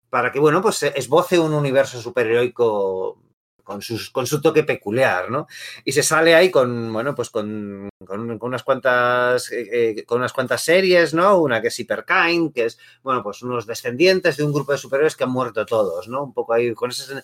para 0.09 0.31
que, 0.31 0.39
bueno, 0.39 0.61
pues 0.61 0.83
esboce 0.83 1.39
un 1.39 1.53
universo 1.53 1.99
superheroico 2.01 3.24
con, 3.65 3.81
sus, 3.81 4.09
con 4.11 4.25
su 4.25 4.39
toque 4.39 4.63
peculiar, 4.63 5.29
¿no? 5.29 5.47
Y 5.83 5.91
se 5.91 6.03
sale 6.03 6.35
ahí 6.35 6.49
con, 6.49 6.93
bueno, 6.93 7.13
pues 7.13 7.29
con, 7.29 7.89
con, 8.05 8.39
unas 8.41 8.63
cuantas 8.63 9.51
eh, 9.51 9.97
eh, 9.97 10.05
con 10.05 10.19
unas 10.19 10.31
cuantas 10.31 10.63
series, 10.63 11.13
¿no? 11.13 11.39
Una 11.39 11.61
que 11.61 11.67
es 11.67 11.79
Hyperkind, 11.79 12.53
que 12.53 12.65
es, 12.65 12.77
bueno, 13.03 13.21
pues 13.23 13.41
unos 13.41 13.65
descendientes 13.65 14.37
de 14.37 14.43
un 14.43 14.53
grupo 14.53 14.71
de 14.71 14.77
superhéroes 14.77 15.17
que 15.17 15.25
han 15.25 15.31
muerto 15.31 15.65
todos, 15.65 16.07
¿no? 16.07 16.23
Un 16.23 16.33
poco 16.33 16.53
ahí 16.53 16.73
con 16.73 16.91
ese, 16.91 17.21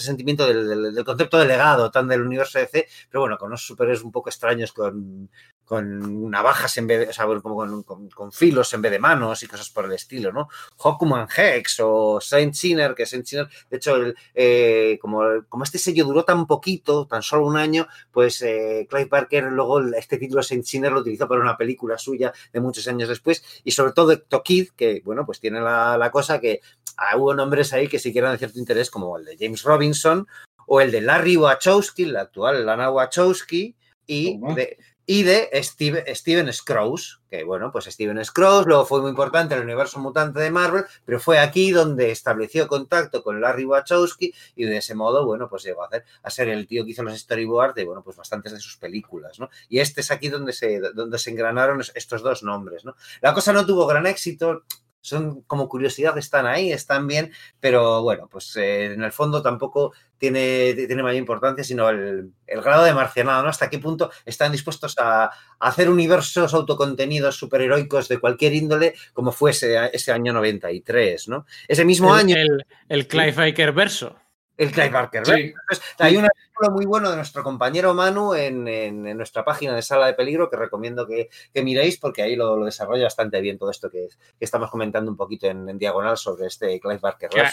sentimiento 0.00 0.46
del, 0.46 0.68
del, 0.68 0.94
del 0.94 1.04
concepto 1.04 1.38
de 1.38 1.46
legado 1.46 1.90
tan 1.90 2.08
del 2.08 2.22
universo 2.22 2.58
DC, 2.58 2.88
pero 3.10 3.20
bueno, 3.20 3.38
con 3.38 3.48
unos 3.48 3.64
superhéroes 3.64 4.02
un 4.02 4.10
poco 4.10 4.30
extraños 4.30 4.72
con, 4.72 5.28
con 5.64 6.30
navajas 6.30 6.76
en 6.78 6.86
vez 6.86 7.00
de, 7.00 7.08
o 7.08 7.12
sea, 7.12 7.26
como 7.26 7.56
con, 7.56 7.82
con, 7.82 8.08
con, 8.10 8.32
filos 8.32 8.72
en 8.74 8.82
vez 8.82 8.92
de 8.92 8.98
manos 8.98 9.42
y 9.42 9.46
cosas 9.46 9.70
por 9.70 9.86
el 9.86 9.92
estilo, 9.92 10.32
¿no? 10.32 10.48
Hawkman 10.78 11.28
Hex 11.34 11.80
o 11.80 12.20
Saint 12.20 12.54
Sinner, 12.54 12.94
que 12.94 13.06
Saint 13.06 13.26
Sinner, 13.26 13.48
de 13.70 13.76
hecho, 13.76 13.96
el, 13.96 14.16
eh, 14.34 14.98
como, 15.00 15.22
como 15.48 15.64
este 15.64 15.78
sello 15.78 16.04
duró 16.04 16.24
tan 16.24 16.46
poquito, 16.46 17.06
tan 17.06 17.22
solo 17.22 17.46
un 17.46 17.56
año, 17.56 17.86
pues 18.12 18.42
eh, 18.42 18.86
Clive 18.88 19.08
Barker 19.08 19.44
luego 19.44 19.80
este 19.80 20.18
título 20.18 20.42
Saint 20.42 20.64
Sinner 20.64 20.92
lo 20.92 21.00
utilizó 21.00 21.26
para 21.26 21.40
una 21.40 21.56
película 21.56 21.98
suya 21.98 22.32
de 22.52 22.60
muchos 22.60 22.86
años 22.88 23.08
después 23.08 23.42
y 23.64 23.70
sobre 23.70 23.92
todo 23.92 24.18
Tokid, 24.18 24.70
que 24.76 25.02
bueno, 25.04 25.24
pues 25.24 25.40
tiene 25.40 25.60
la, 25.60 25.96
la 25.96 26.10
cosa 26.10 26.40
que 26.40 26.60
ah, 26.96 27.16
hubo 27.16 27.34
nombres 27.34 27.72
ahí 27.72 27.88
que 27.88 28.00
eran 28.14 28.32
de 28.32 28.38
cierto 28.38 28.58
interés 28.58 28.90
como 28.90 29.16
el 29.18 29.24
de 29.24 29.36
James 29.38 29.62
Robinson 29.62 30.26
o 30.66 30.80
el 30.80 30.90
de 30.90 31.00
Larry 31.00 31.36
Wachowski, 31.36 32.06
la 32.06 32.22
actual 32.22 32.64
Lana 32.64 32.90
Wachowski, 32.90 33.76
y 34.06 34.38
de, 34.54 34.78
y 35.06 35.22
de 35.22 35.50
Steve- 35.62 36.04
Steven 36.14 36.50
Scrooge, 36.52 37.18
que 37.30 37.44
bueno, 37.44 37.70
pues 37.70 37.84
Steven 37.86 38.24
Scrooge 38.24 38.66
luego 38.66 38.86
fue 38.86 39.00
muy 39.02 39.10
importante 39.10 39.54
en 39.54 39.60
el 39.60 39.66
universo 39.66 39.98
mutante 40.00 40.40
de 40.40 40.50
Marvel, 40.50 40.84
pero 41.04 41.20
fue 41.20 41.38
aquí 41.38 41.70
donde 41.72 42.10
estableció 42.10 42.66
contacto 42.68 43.22
con 43.22 43.40
Larry 43.40 43.64
Wachowski 43.66 44.32
y 44.56 44.64
de 44.64 44.78
ese 44.78 44.94
modo, 44.94 45.26
bueno, 45.26 45.48
pues 45.48 45.62
llegó 45.64 45.82
a, 45.82 45.86
hacer, 45.88 46.04
a 46.22 46.30
ser 46.30 46.48
el 46.48 46.66
tío 46.66 46.84
que 46.84 46.92
hizo 46.92 47.02
los 47.02 47.18
storyboards 47.18 47.74
de, 47.74 47.84
bueno, 47.84 48.02
pues 48.02 48.16
bastantes 48.16 48.52
de 48.52 48.60
sus 48.60 48.76
películas, 48.78 49.38
¿no? 49.38 49.50
Y 49.68 49.80
este 49.80 50.00
es 50.00 50.10
aquí 50.10 50.28
donde 50.28 50.52
se, 50.52 50.80
donde 50.80 51.18
se 51.18 51.30
engranaron 51.30 51.80
es- 51.82 51.92
estos 51.94 52.22
dos 52.22 52.42
nombres, 52.42 52.84
¿no? 52.84 52.94
La 53.20 53.34
cosa 53.34 53.52
no 53.52 53.66
tuvo 53.66 53.86
gran 53.86 54.06
éxito, 54.06 54.64
son 55.04 55.42
como 55.42 55.68
curiosidad, 55.68 56.16
están 56.16 56.46
ahí, 56.46 56.72
están 56.72 57.06
bien, 57.06 57.30
pero 57.60 58.02
bueno, 58.02 58.26
pues 58.26 58.56
eh, 58.56 58.86
en 58.86 59.02
el 59.02 59.12
fondo 59.12 59.42
tampoco 59.42 59.92
tiene, 60.16 60.72
tiene 60.72 61.02
mayor 61.02 61.18
importancia, 61.18 61.62
sino 61.62 61.90
el, 61.90 62.30
el 62.46 62.60
grado 62.62 62.84
de 62.84 62.94
marcianado, 62.94 63.42
¿no? 63.42 63.50
Hasta 63.50 63.68
qué 63.68 63.78
punto 63.78 64.10
están 64.24 64.52
dispuestos 64.52 64.96
a, 64.98 65.24
a 65.24 65.30
hacer 65.58 65.90
universos 65.90 66.54
autocontenidos 66.54 67.36
superheroicos 67.36 68.08
de 68.08 68.18
cualquier 68.18 68.54
índole, 68.54 68.94
como 69.12 69.30
fue 69.30 69.50
ese, 69.50 69.90
ese 69.92 70.10
año 70.10 70.32
93, 70.32 71.28
¿no? 71.28 71.44
Ese 71.68 71.84
mismo 71.84 72.14
el, 72.14 72.20
año, 72.20 72.36
el, 72.36 72.64
el 72.88 73.06
Clive 73.06 73.32
Baker 73.32 73.72
verso. 73.72 74.16
El 74.56 74.70
Clive 74.70 74.90
Barker, 74.90 75.24
Sí. 75.26 75.30
¿verdad? 75.32 75.46
Entonces, 75.46 75.84
hay 75.98 76.16
un 76.16 76.24
artículo 76.24 76.70
muy 76.70 76.84
bueno 76.86 77.10
de 77.10 77.16
nuestro 77.16 77.42
compañero 77.42 77.92
Manu 77.94 78.34
en, 78.34 78.68
en- 78.68 79.06
en 79.06 79.16
nuestra 79.16 79.44
página 79.44 79.74
de 79.74 79.82
Sala 79.82 80.06
de 80.06 80.14
Peligro 80.14 80.48
que 80.48 80.56
recomiendo 80.56 81.06
que, 81.06 81.28
que 81.52 81.62
miréis 81.62 81.98
porque 81.98 82.22
ahí 82.22 82.36
lo, 82.36 82.56
lo 82.56 82.64
desarrolla 82.64 83.04
bastante 83.04 83.40
bien 83.40 83.58
todo 83.58 83.70
esto 83.70 83.90
que, 83.90 84.08
que 84.38 84.44
estamos 84.44 84.70
comentando 84.70 85.10
un 85.10 85.16
poquito 85.16 85.46
en, 85.48 85.68
en 85.68 85.78
diagonal 85.78 86.16
sobre 86.16 86.46
este 86.46 86.78
Clive 86.80 86.98
Barker 86.98 87.30
Que-. 87.30 87.48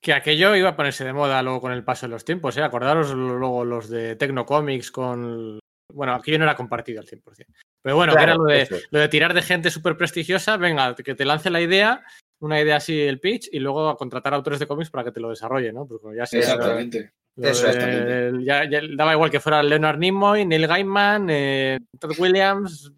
Que 0.00 0.14
aquello 0.14 0.56
iba 0.56 0.70
a 0.70 0.76
ponerse 0.76 1.04
de 1.04 1.12
moda 1.12 1.42
luego 1.42 1.60
con 1.60 1.72
el 1.72 1.84
paso 1.84 2.06
de 2.06 2.10
los 2.12 2.24
tiempos, 2.24 2.56
¿eh? 2.56 2.62
Acordaros 2.62 3.12
luego 3.12 3.66
los 3.66 3.90
de 3.90 4.16
Tecnocomics 4.16 4.90
con... 4.90 5.58
Bueno, 5.92 6.14
aquello 6.14 6.38
no 6.38 6.44
era 6.44 6.56
compartido 6.56 7.00
al 7.00 7.06
100%. 7.06 7.44
Pero 7.82 7.96
bueno, 7.96 8.14
que 8.14 8.22
era 8.22 8.34
lo 8.34 8.44
de, 8.44 8.68
lo 8.90 8.98
de 8.98 9.08
tirar 9.08 9.32
de 9.34 9.42
gente 9.42 9.70
súper 9.70 9.96
prestigiosa, 9.96 10.56
venga, 10.56 10.94
que 10.94 11.14
te 11.14 11.24
lance 11.24 11.48
la 11.50 11.60
idea, 11.60 12.04
una 12.40 12.60
idea 12.60 12.76
así, 12.76 13.00
el 13.00 13.20
pitch, 13.20 13.48
y 13.52 13.58
luego 13.58 13.88
a 13.88 13.96
contratar 13.96 14.32
a 14.32 14.36
autores 14.36 14.58
de 14.60 14.66
cómics 14.66 14.90
para 14.90 15.04
que 15.04 15.12
te 15.12 15.20
lo 15.20 15.30
desarrolle, 15.30 15.72
¿no? 15.72 15.86
Porque 15.86 16.16
ya 16.16 16.26
sea... 16.26 16.40
Exactamente. 16.40 17.12
lo 17.36 17.48
Eso 17.48 17.66
de- 17.68 18.44
ya 18.44 18.62
daba 18.96 19.14
igual 19.14 19.30
que 19.30 19.40
fuera 19.40 19.62
Leonard 19.62 19.98
Nimoy, 19.98 20.44
Neil 20.44 20.66
Gaiman, 20.66 21.28
eh, 21.30 21.78
Todd 21.98 22.18
Williams... 22.18 22.92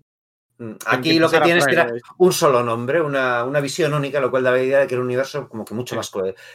Mm, 0.62 0.76
Aquí 0.86 1.18
lo 1.18 1.28
que 1.28 1.40
tienes 1.40 1.66
que 1.66 1.72
era 1.72 1.88
¿eh? 1.88 2.00
un 2.18 2.32
solo 2.32 2.62
nombre, 2.62 3.00
una, 3.00 3.42
una 3.44 3.58
visión 3.60 3.92
única, 3.94 4.20
lo 4.20 4.30
cual 4.30 4.44
daba 4.44 4.60
idea 4.60 4.78
de 4.78 4.86
que 4.86 4.94
era 4.94 5.00
un 5.00 5.06
universo 5.08 5.48
como 5.48 5.64
que 5.64 5.74
mucho 5.74 5.96
más 5.96 6.10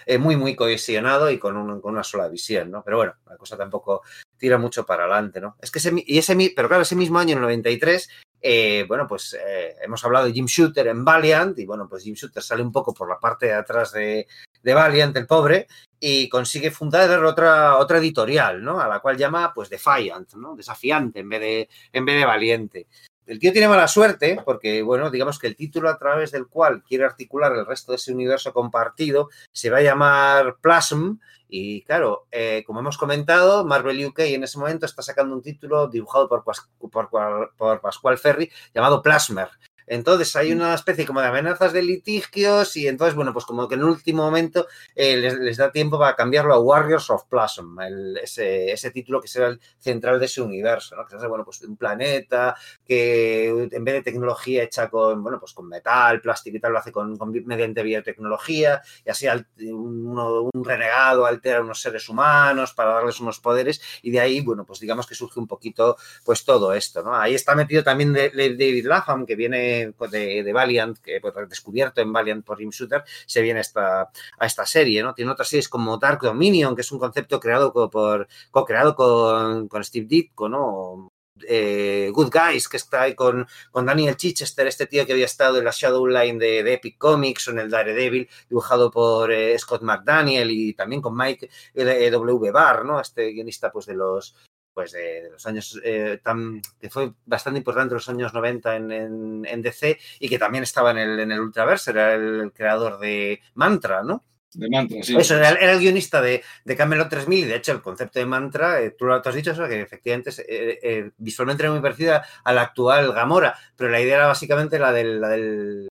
eh, 0.06 0.18
muy, 0.18 0.38
muy 0.38 0.56
cohesionado 0.56 1.30
y 1.30 1.38
con, 1.38 1.58
un- 1.58 1.82
con 1.82 1.94
una 1.94 2.04
sola 2.04 2.30
visión, 2.30 2.72
¿no? 2.72 2.84
Pero 2.84 2.98
bueno, 2.98 3.14
la 3.30 3.36
cosa 3.36 3.58
tampoco 3.58 4.04
tira 4.38 4.58
mucho 4.58 4.86
para 4.86 5.04
adelante, 5.04 5.42
¿no? 5.42 5.58
Es 5.62 5.72
que 5.72 5.80
ese, 5.80 5.92
y 6.06 6.18
ese, 6.18 6.36
pero 6.56 6.70
claro, 6.70 6.84
ese 6.84 6.96
mismo 6.96 7.20
año, 7.20 7.32
en 7.34 7.40
el 7.40 7.42
93, 7.44 8.10
eh, 8.40 8.86
bueno, 8.88 9.08
pues 9.08 9.34
eh, 9.46 9.76
hemos 9.82 10.04
hablado 10.06 10.28
de 10.28 10.32
Jim 10.32 10.46
Shooter 10.46 10.88
en 10.88 11.04
Valiant 11.04 11.58
y 11.60 11.66
bueno, 11.66 11.88
pues 11.90 12.04
Jim 12.04 12.14
Shooter 12.14 12.42
sale 12.44 12.62
un 12.62 12.72
poco 12.72 12.94
por 12.94 13.10
la 13.10 13.20
parte 13.20 13.48
de 13.48 13.54
atrás 13.56 13.92
de, 13.92 14.26
de 14.64 14.74
Valiant, 14.74 15.18
el 15.18 15.28
pobre, 15.28 15.68
y 16.00 16.30
consigue 16.30 16.70
fundar 16.70 17.24
otra, 17.26 17.78
otra 17.78 17.98
editorial, 17.98 18.64
¿no? 18.64 18.80
A 18.80 18.88
la 18.88 19.00
cual 19.00 19.18
llama, 19.18 19.52
pues, 19.54 19.70
Defiant, 19.70 20.32
¿no? 20.36 20.56
Desafiante 20.56 21.20
en 21.22 21.30
vez 21.30 21.40
de, 21.42 21.70
en 21.92 22.06
vez 22.06 22.16
de 22.20 22.26
valiente. 22.26 22.88
El 23.28 23.40
tío 23.40 23.52
tiene 23.52 23.68
mala 23.68 23.88
suerte 23.88 24.40
porque, 24.46 24.82
bueno, 24.82 25.12
digamos 25.12 25.38
que 25.38 25.48
el 25.48 25.56
título 25.56 25.90
a 25.90 25.98
través 26.00 26.32
del 26.32 26.48
cual 26.48 26.82
quiere 26.82 27.04
articular 27.06 27.52
el 27.54 27.66
resto 27.66 27.92
de 27.92 27.98
ese 27.98 28.14
universo 28.14 28.54
compartido 28.54 29.30
se 29.52 29.70
va 29.70 29.78
a 29.80 29.82
llamar 29.82 30.56
Plasm 30.62 31.20
y, 31.50 31.84
claro, 31.84 32.26
eh, 32.32 32.64
como 32.66 32.80
hemos 32.80 32.98
comentado, 32.98 33.66
Marvel 33.66 34.06
UK 34.06 34.20
en 34.20 34.44
ese 34.44 34.58
momento 34.58 34.86
está 34.86 35.02
sacando 35.02 35.36
un 35.36 35.42
título 35.42 35.88
dibujado 35.88 36.28
por, 36.28 36.44
por- 36.90 37.52
por 37.58 37.82
Pascual 37.82 38.18
Ferry 38.18 38.52
llamado 38.74 39.02
Plasmer. 39.02 39.50
Entonces 39.88 40.36
hay 40.36 40.52
una 40.52 40.74
especie 40.76 41.06
como 41.06 41.22
de 41.22 41.28
amenazas 41.28 41.74
de 41.74 41.82
litigios 41.82 42.76
y 42.78 42.88
entonces, 42.88 43.16
bueno, 43.16 43.34
pues 43.34 43.46
como 43.46 43.68
que 43.68 43.76
en 43.76 43.82
el 43.82 43.88
último 43.88 44.24
momento 44.24 44.68
eh, 44.96 45.18
les, 45.18 45.38
les 45.40 45.58
da 45.58 45.72
tiempo 45.72 45.98
para 45.98 46.16
cambiarlo 46.16 46.54
a 46.54 46.60
Warriors 46.60 47.10
of 47.10 47.26
Plasm, 47.30 47.80
el- 47.82 48.18
ese, 48.18 48.72
ese 48.72 48.92
título 48.92 49.22
que 49.22 49.28
será 49.28 49.48
el 49.48 49.60
central 49.80 50.20
de 50.20 50.26
ese 50.26 50.42
universo, 50.42 50.96
¿no? 50.96 51.06
Que 51.06 51.16
es, 51.16 51.28
bueno, 51.28 51.44
pues 51.46 51.62
un 51.64 51.78
planeta 51.78 52.56
que 52.86 53.50
en 53.72 53.84
vez 53.86 53.96
de 53.96 54.02
tecnología 54.04 54.64
hecha 54.64 54.90
con, 54.90 55.24
bueno, 55.24 55.40
pues 55.40 55.54
con 55.54 55.68
metal, 55.68 56.22
plástico 56.22 56.58
y 56.58 56.60
tal, 56.60 56.74
lo 56.74 56.80
hace 56.80 56.92
con, 56.92 57.18
con- 57.18 57.32
mediante 57.46 57.84
biotecnología 57.84 58.82
y 59.06 59.10
así 59.10 59.28
al- 59.28 59.48
uno- 59.72 60.50
un 60.54 60.66
renegado 60.66 61.26
altera 61.26 61.60
a 61.60 61.62
unos 61.62 61.82
seres 61.82 62.08
humanos 62.10 62.74
para 62.74 62.94
darles 62.94 63.20
unos 63.20 63.40
poderes 63.40 63.82
y 64.02 64.12
de 64.12 64.20
ahí, 64.20 64.42
bueno, 64.42 64.66
pues 64.66 64.80
digamos 64.80 65.08
que 65.08 65.16
surge 65.16 65.40
un 65.40 65.48
poquito 65.48 65.98
pues 66.24 66.44
todo 66.46 66.74
esto, 66.74 67.04
¿no? 67.04 67.16
Ahí 67.16 67.36
está 67.36 67.56
metido 67.56 67.84
también 67.84 68.14
David 68.14 68.86
Lapham, 68.86 69.26
que 69.26 69.36
viene 69.36 69.77
pues, 69.98 70.12
de, 70.12 70.52
Valiant, 70.54 70.98
que 71.00 71.20
pues, 71.22 71.34
descubierto 71.50 72.02
en 72.02 72.14
Valiant 72.14 72.46
por 72.46 72.58
Jim 72.58 72.70
Shooter, 72.70 73.04
se 73.26 73.42
viene 73.42 73.60
esta, 73.62 74.02
a 74.02 74.46
esta 74.46 74.66
serie, 74.66 75.04
¿no? 75.04 75.14
Tiene 75.14 75.32
otras 75.32 75.50
series 75.50 75.70
como 75.70 75.98
Dark 75.98 76.22
Dominion, 76.22 76.76
que 76.76 76.82
es 76.82 76.92
un 76.92 77.00
concepto 77.00 77.40
creado 77.40 77.72
por, 77.72 78.28
co-creado 78.52 78.96
con, 78.96 79.68
con 79.68 79.84
Steve 79.84 80.08
Ditko, 80.08 80.50
¿no? 80.50 81.12
Eh, 81.48 82.10
Good 82.14 82.32
Guys, 82.32 82.68
que 82.68 82.78
está 82.78 83.04
ahí 83.04 83.16
con, 83.16 83.48
con 83.72 83.86
Daniel 83.86 84.16
Chichester, 84.18 84.68
este 84.68 84.88
tío 84.88 85.06
que 85.06 85.14
había 85.14 85.26
estado 85.26 85.58
en 85.58 85.66
la 85.66 85.72
Shadowline 85.72 86.40
de, 86.40 86.64
de 86.64 86.74
Epic 86.74 86.98
Comics 86.98 87.48
o 87.48 87.52
en 87.52 87.60
el 87.60 87.70
Daredevil, 87.70 88.30
dibujado 88.50 88.92
por 88.92 89.32
eh, 89.32 89.58
Scott 89.58 89.82
McDaniel 89.82 90.50
y 90.52 90.74
también 90.74 91.02
con 91.02 91.16
Mike 91.16 91.50
eh, 91.74 92.10
W. 92.12 92.52
Barr, 92.52 92.86
¿no? 92.86 93.00
Este 93.00 93.32
guionista 93.32 93.72
pues 93.72 93.86
de 93.86 93.96
los 93.96 94.36
pues 94.78 94.92
de, 94.92 95.24
de 95.24 95.30
los 95.32 95.44
años 95.48 95.82
eh, 95.84 96.20
tan, 96.24 96.62
que 96.80 96.92
fue 96.92 97.12
bastante 97.26 97.58
importante 97.58 97.96
los 97.96 98.08
años 98.10 98.32
90 98.32 98.76
en, 98.76 98.92
en- 98.92 99.46
en 99.50 99.62
DC 99.64 99.98
y 100.20 100.30
que 100.30 100.38
también 100.38 100.64
estaba 100.64 100.92
en 100.92 101.00
el, 101.00 101.20
en 101.20 101.32
el 101.32 101.40
Ultraverse, 101.40 101.90
era 101.90 102.14
el 102.14 102.52
creador 102.54 103.00
de 103.00 103.42
Mantra, 103.56 104.04
¿no? 104.04 104.24
De 104.54 104.70
mantra, 104.70 105.02
sí. 105.02 105.16
Eso, 105.18 105.36
era, 105.36 105.50
era 105.50 105.72
el 105.72 105.80
guionista 105.80 106.22
de, 106.22 106.44
de 106.64 106.76
Camelot 106.76 107.10
3000 107.10 107.40
y 107.46 107.48
de 107.48 107.56
hecho 107.56 107.72
el 107.72 107.82
concepto 107.82 108.20
de 108.20 108.28
mantra, 108.28 108.82
eh, 108.82 108.92
tú 108.92 109.06
lo 109.06 109.16
has 109.16 109.36
dicho 109.36 109.52
eso, 109.52 109.68
que 109.68 109.82
efectivamente 109.82 110.30
es, 110.30 110.40
eh, 110.40 110.80
eh, 110.84 111.12
visualmente 111.18 111.64
era 111.64 111.72
muy 111.72 111.82
parecida 111.82 112.24
a 112.44 112.54
la 112.54 112.62
actual 112.62 113.14
Gamora, 113.14 113.56
pero 113.76 113.90
la 113.90 114.00
idea 114.00 114.18
era 114.18 114.28
básicamente 114.28 114.78
la 114.78 114.92
del, 114.94 115.20
la 115.20 115.30
del, 115.30 115.88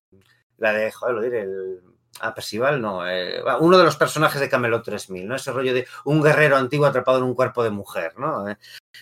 la 0.59 0.71
de, 0.73 0.91
joder, 0.93 1.15
lo 1.15 1.21
diré, 1.21 1.41
el, 1.41 1.81
ah, 2.21 2.33
Percival, 2.33 2.81
no, 2.81 3.07
eh, 3.07 3.41
uno 3.59 3.77
de 3.77 3.83
los 3.83 3.95
personajes 3.95 4.39
de 4.39 4.49
Camelot 4.49 4.83
3000, 4.83 5.27
¿no? 5.27 5.35
Ese 5.35 5.51
rollo 5.51 5.73
de 5.73 5.87
un 6.05 6.21
guerrero 6.21 6.57
antiguo 6.57 6.85
atrapado 6.85 7.19
en 7.19 7.23
un 7.23 7.35
cuerpo 7.35 7.63
de 7.63 7.69
mujer, 7.69 8.13
¿no? 8.17 8.45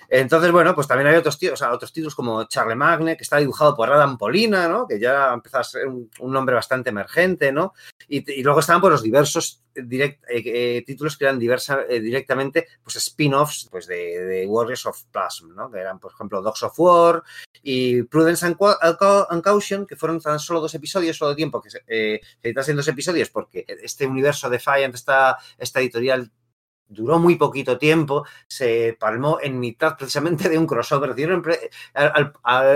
Entonces, 0.10 0.52
bueno, 0.52 0.76
pues 0.76 0.88
también 0.88 1.08
hay 1.08 1.16
otros, 1.16 1.38
tíos, 1.38 1.62
otros 1.62 1.92
títulos 1.92 2.16
como 2.16 2.44
Charlemagne, 2.46 3.18
que 3.18 3.24
está 3.24 3.38
dibujado 3.38 3.76
por 3.76 3.92
Adam 3.92 4.18
Polina, 4.18 4.68
¿no? 4.68 4.88
Que 4.88 5.00
ya 5.00 5.34
empezó 5.34 5.60
a 5.60 5.64
ser 5.64 5.88
un, 5.88 6.10
nombre 6.20 6.56
bastante 6.56 6.90
emergente, 6.90 7.52
¿no? 7.52 7.74
Y, 8.08 8.44
luego 8.44 8.60
estaban 8.60 8.82
pues, 8.82 8.92
los 8.92 9.04
diversos 9.04 9.64
direct- 9.74 10.20
eh, 10.30 10.44
eh, 10.46 10.84
títulos 10.86 11.18
que 11.18 11.26
eran 11.26 11.40
diversa, 11.40 11.82
eh, 11.90 12.00
directamente 12.00 12.68
pues, 12.84 12.96
spin-offs 12.98 13.68
pues, 13.72 13.88
de, 13.88 14.24
de 14.24 14.46
Warriors 14.46 14.86
of 14.86 15.04
Plasm, 15.12 15.56
¿no? 15.56 15.72
Que 15.72 15.80
eran, 15.80 16.00
por 16.00 16.12
ejemplo, 16.12 16.42
Dogs 16.42 16.64
of 16.64 16.80
War 16.80 17.24
y 17.64 18.04
Prudence 18.04 18.46
and, 18.46 18.58
Caution, 19.44 19.86
que 19.86 19.96
fueron 19.96 20.20
tan 20.22 20.40
solo 20.40 20.62
dos 20.62 20.74
episodios, 20.76 21.18
solo 21.18 21.32
de 21.32 21.36
tiempo 21.36 21.62
que 21.62 21.70
se, 21.70 21.84
se 21.88 22.22
editasen 22.44 22.76
dos 22.76 22.88
episodios, 22.88 23.30
porque 23.30 23.66
este 23.68 24.06
universo 24.06 24.50
Defiant, 24.50 24.94
esta, 24.94 25.38
esta 25.58 25.80
editorial 25.80 26.32
duró 26.88 27.20
muy 27.20 27.36
poquito 27.36 27.78
tiempo, 27.78 28.26
se 28.48 28.96
palmó 29.00 29.40
en 29.42 29.60
mitad 29.60 29.98
precisamente 29.98 30.50
de 30.50 30.58
un 30.58 30.68
crossover. 30.68 31.16
Dieron 31.16 31.44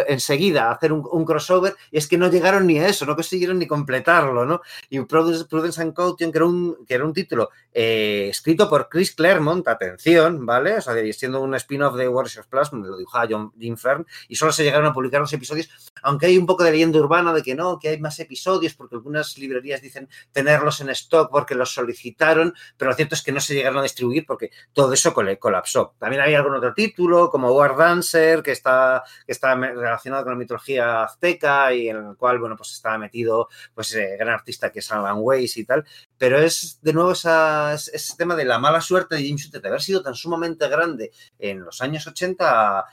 enseguida 0.07 0.71
hacer 0.71 0.93
un, 0.93 1.07
un 1.11 1.25
crossover 1.25 1.75
y 1.91 1.97
es 1.97 2.07
que 2.07 2.17
no 2.17 2.29
llegaron 2.29 2.67
ni 2.67 2.79
a 2.79 2.87
eso, 2.87 3.05
no 3.05 3.15
consiguieron 3.15 3.59
ni 3.59 3.67
completarlo, 3.67 4.45
¿no? 4.45 4.61
Y 4.89 4.99
Prudence, 5.01 5.45
Prudence 5.45 5.81
and 5.81 5.93
Caution, 5.93 6.31
que 6.31 6.37
era 6.37 6.45
un, 6.45 6.85
que 6.85 6.93
era 6.93 7.05
un 7.05 7.13
título 7.13 7.49
eh, 7.73 8.27
escrito 8.29 8.69
por 8.69 8.89
Chris 8.89 9.13
Claremont, 9.13 9.67
atención, 9.67 10.45
¿vale? 10.45 10.75
O 10.75 10.81
sea, 10.81 10.93
siendo 11.13 11.41
un 11.41 11.55
spin-off 11.55 11.95
de 11.95 12.07
Warriors 12.07 12.37
of 12.37 12.47
Plasma, 12.47 12.85
lo 12.85 12.97
dibujaba 12.97 13.27
John, 13.29 13.51
Jim 13.59 13.77
Fern, 13.77 14.05
y 14.27 14.35
solo 14.35 14.51
se 14.51 14.63
llegaron 14.63 14.87
a 14.87 14.93
publicar 14.93 15.21
los 15.21 15.33
episodios, 15.33 15.69
aunque 16.03 16.27
hay 16.27 16.37
un 16.37 16.45
poco 16.45 16.63
de 16.63 16.71
leyenda 16.71 16.99
urbana 16.99 17.33
de 17.33 17.43
que 17.43 17.55
no, 17.55 17.79
que 17.79 17.89
hay 17.89 17.99
más 17.99 18.19
episodios, 18.19 18.73
porque 18.73 18.95
algunas 18.95 19.37
librerías 19.37 19.81
dicen 19.81 20.09
tenerlos 20.31 20.81
en 20.81 20.89
stock 20.89 21.29
porque 21.31 21.55
los 21.55 21.73
solicitaron, 21.73 22.53
pero 22.77 22.91
lo 22.91 22.95
cierto 22.95 23.15
es 23.15 23.21
que 23.21 23.31
no 23.31 23.39
se 23.39 23.53
llegaron 23.53 23.79
a 23.79 23.85
porque 24.25 24.51
todo 24.73 24.93
eso 24.93 25.13
col- 25.13 25.37
colapsó. 25.39 25.95
También 25.99 26.21
hay 26.21 26.33
algún 26.35 26.55
otro 26.55 26.73
título, 26.73 27.29
como 27.29 27.51
War 27.51 27.75
Dancer, 27.77 28.41
que 28.43 28.51
está, 28.51 29.03
que 29.25 29.31
está 29.31 29.55
relacionado 29.55 30.23
con 30.23 30.33
la 30.33 30.39
mitología 30.39 31.03
azteca 31.03 31.73
y 31.73 31.89
en 31.89 31.97
el 31.97 32.15
cual, 32.17 32.39
bueno, 32.39 32.55
pues 32.57 32.71
estaba 32.73 32.97
metido, 32.97 33.47
pues, 33.73 33.89
ese 33.91 34.17
gran 34.17 34.33
artista 34.35 34.71
que 34.71 34.79
es 34.79 34.91
Alan 34.91 35.17
Weiss 35.19 35.57
y 35.57 35.65
tal. 35.65 35.85
Pero 36.17 36.37
es, 36.39 36.79
de 36.81 36.93
nuevo, 36.93 37.11
esa- 37.11 37.73
es- 37.73 37.89
ese 37.93 38.15
tema 38.17 38.35
de 38.35 38.45
la 38.45 38.59
mala 38.59 38.81
suerte 38.81 39.15
de 39.15 39.21
Jim 39.23 39.37
Shooter 39.37 39.61
de 39.61 39.67
haber 39.69 39.81
sido 39.81 40.01
tan 40.01 40.15
sumamente 40.15 40.67
grande 40.67 41.11
en 41.37 41.61
los 41.63 41.81
años 41.81 42.05
80 42.07 42.85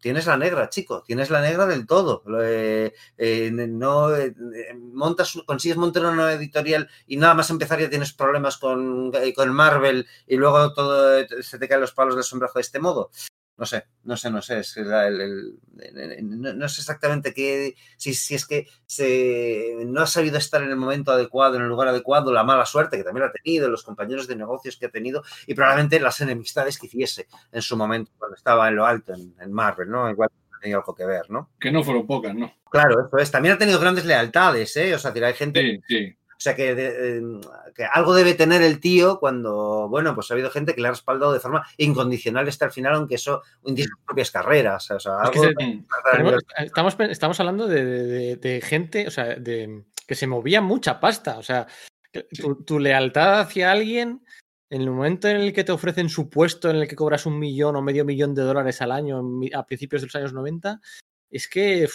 tienes 0.00 0.26
la 0.26 0.36
negra, 0.36 0.68
chico, 0.68 1.02
tienes 1.02 1.30
la 1.30 1.40
negra 1.40 1.66
del 1.66 1.86
todo. 1.86 2.22
Eh, 2.40 2.92
eh, 3.16 3.50
no 3.52 4.14
eh, 4.14 4.34
montas, 4.74 5.38
consigues 5.46 5.76
montar 5.78 6.06
una 6.06 6.32
editorial 6.32 6.88
y 7.06 7.16
nada 7.16 7.34
más 7.34 7.50
empezar 7.50 7.80
ya 7.80 7.90
tienes 7.90 8.12
problemas 8.12 8.56
con, 8.58 9.12
eh, 9.14 9.32
con 9.34 9.52
Marvel 9.52 10.06
y 10.26 10.36
luego 10.36 10.72
todo 10.72 11.24
se 11.42 11.58
te 11.58 11.68
caen 11.68 11.80
los 11.80 11.92
palos 11.92 12.14
del 12.14 12.24
sombrajo 12.24 12.58
de 12.58 12.62
este 12.62 12.78
modo. 12.78 13.10
No 13.58 13.64
sé, 13.64 13.84
no 14.04 14.16
sé, 14.16 14.30
no 14.30 14.42
sé. 14.42 14.58
Es 14.60 14.76
la- 14.76 15.06
el- 15.08 15.20
el- 15.20 15.58
el- 16.12 16.40
no, 16.40 16.52
no 16.52 16.68
sé 16.68 16.82
exactamente 16.82 17.32
qué. 17.32 17.74
Si, 17.96 18.12
si 18.14 18.34
es 18.34 18.46
que 18.46 18.66
se, 18.84 19.76
no 19.86 20.02
ha 20.02 20.06
sabido 20.06 20.36
estar 20.38 20.62
en 20.62 20.70
el 20.70 20.76
momento 20.76 21.10
adecuado, 21.12 21.56
en 21.56 21.62
el 21.62 21.68
lugar 21.68 21.88
adecuado, 21.88 22.32
la 22.32 22.44
mala 22.44 22.66
suerte 22.66 22.96
que 22.98 23.04
también 23.04 23.26
ha 23.26 23.32
tenido, 23.32 23.68
los 23.68 23.82
compañeros 23.82 24.26
de 24.26 24.36
negocios 24.36 24.76
que 24.76 24.86
ha 24.86 24.90
tenido 24.90 25.22
y 25.46 25.54
probablemente 25.54 25.98
las 26.00 26.20
enemistades 26.20 26.78
que 26.78 26.86
hiciese 26.86 27.28
en 27.52 27.62
su 27.62 27.76
momento 27.76 28.12
cuando 28.18 28.36
estaba 28.36 28.68
en 28.68 28.76
lo 28.76 28.84
alto 28.86 29.14
en, 29.14 29.34
en 29.40 29.52
Marvel, 29.52 29.88
¿no? 29.88 30.10
Igual 30.10 30.28
tenido 30.60 30.80
algo 30.80 30.94
que 30.94 31.04
ver, 31.06 31.30
¿no? 31.30 31.50
Que 31.60 31.70
no 31.70 31.82
fueron 31.84 32.06
pocas, 32.06 32.34
¿no? 32.34 32.52
Claro, 32.70 33.06
eso 33.06 33.18
es. 33.18 33.30
También 33.30 33.54
ha 33.54 33.58
tenido 33.58 33.78
grandes 33.78 34.04
lealtades, 34.04 34.76
¿eh? 34.76 34.94
O 34.94 34.98
sea, 34.98 35.12
hay 35.14 35.34
gente 35.34 35.60
Sí, 35.60 35.80
sí. 35.86 36.16
O 36.36 36.40
sea, 36.40 36.54
que, 36.54 36.74
eh, 36.76 37.22
que 37.74 37.84
algo 37.84 38.14
debe 38.14 38.34
tener 38.34 38.60
el 38.62 38.78
tío 38.80 39.18
cuando, 39.18 39.88
bueno, 39.88 40.14
pues 40.14 40.30
ha 40.30 40.34
habido 40.34 40.50
gente 40.50 40.74
que 40.74 40.80
le 40.82 40.88
ha 40.88 40.90
respaldado 40.90 41.32
de 41.32 41.40
forma 41.40 41.66
incondicional 41.78 42.46
hasta 42.46 42.66
el 42.66 42.72
final, 42.72 42.94
aunque 42.94 43.14
eso 43.14 43.42
hunde 43.62 43.84
sus 43.84 43.98
propias 44.06 44.30
carreras. 44.30 44.90
O 44.90 45.00
sea, 45.00 45.12
Es 45.24 45.30
que 45.30 45.38
algo- 45.38 45.48
se-. 45.48 45.84
Tenemos- 46.12 46.42
estamos, 46.58 46.96
estamos 47.10 47.40
hablando 47.40 47.66
de, 47.66 47.84
de- 47.84 48.36
de 48.36 48.60
gente, 48.60 49.08
o 49.08 49.10
sea, 49.10 49.34
de 49.36 49.84
que 50.06 50.14
se 50.14 50.26
movía 50.26 50.60
mucha 50.60 51.00
pasta. 51.00 51.38
O 51.38 51.42
sea, 51.42 51.66
tu, 52.40 52.62
tu 52.64 52.78
lealtad 52.78 53.40
hacia 53.40 53.72
alguien, 53.72 54.22
en 54.70 54.80
el 54.82 54.90
momento 54.90 55.28
en 55.28 55.36
el 55.38 55.52
que 55.52 55.64
te 55.64 55.72
ofrecen 55.72 56.08
su 56.08 56.28
puesto, 56.28 56.68
en 56.70 56.76
el 56.76 56.88
que 56.88 56.96
cobras 56.96 57.24
un 57.26 57.38
millón 57.38 57.76
o 57.76 57.82
medio 57.82 58.04
millón 58.04 58.34
de 58.34 58.42
dólares 58.42 58.80
al 58.82 58.92
año 58.92 59.22
a 59.54 59.64
principios 59.66 60.02
de 60.02 60.06
los 60.06 60.16
años 60.16 60.32
90, 60.32 60.80
es 61.30 61.48
que. 61.48 61.88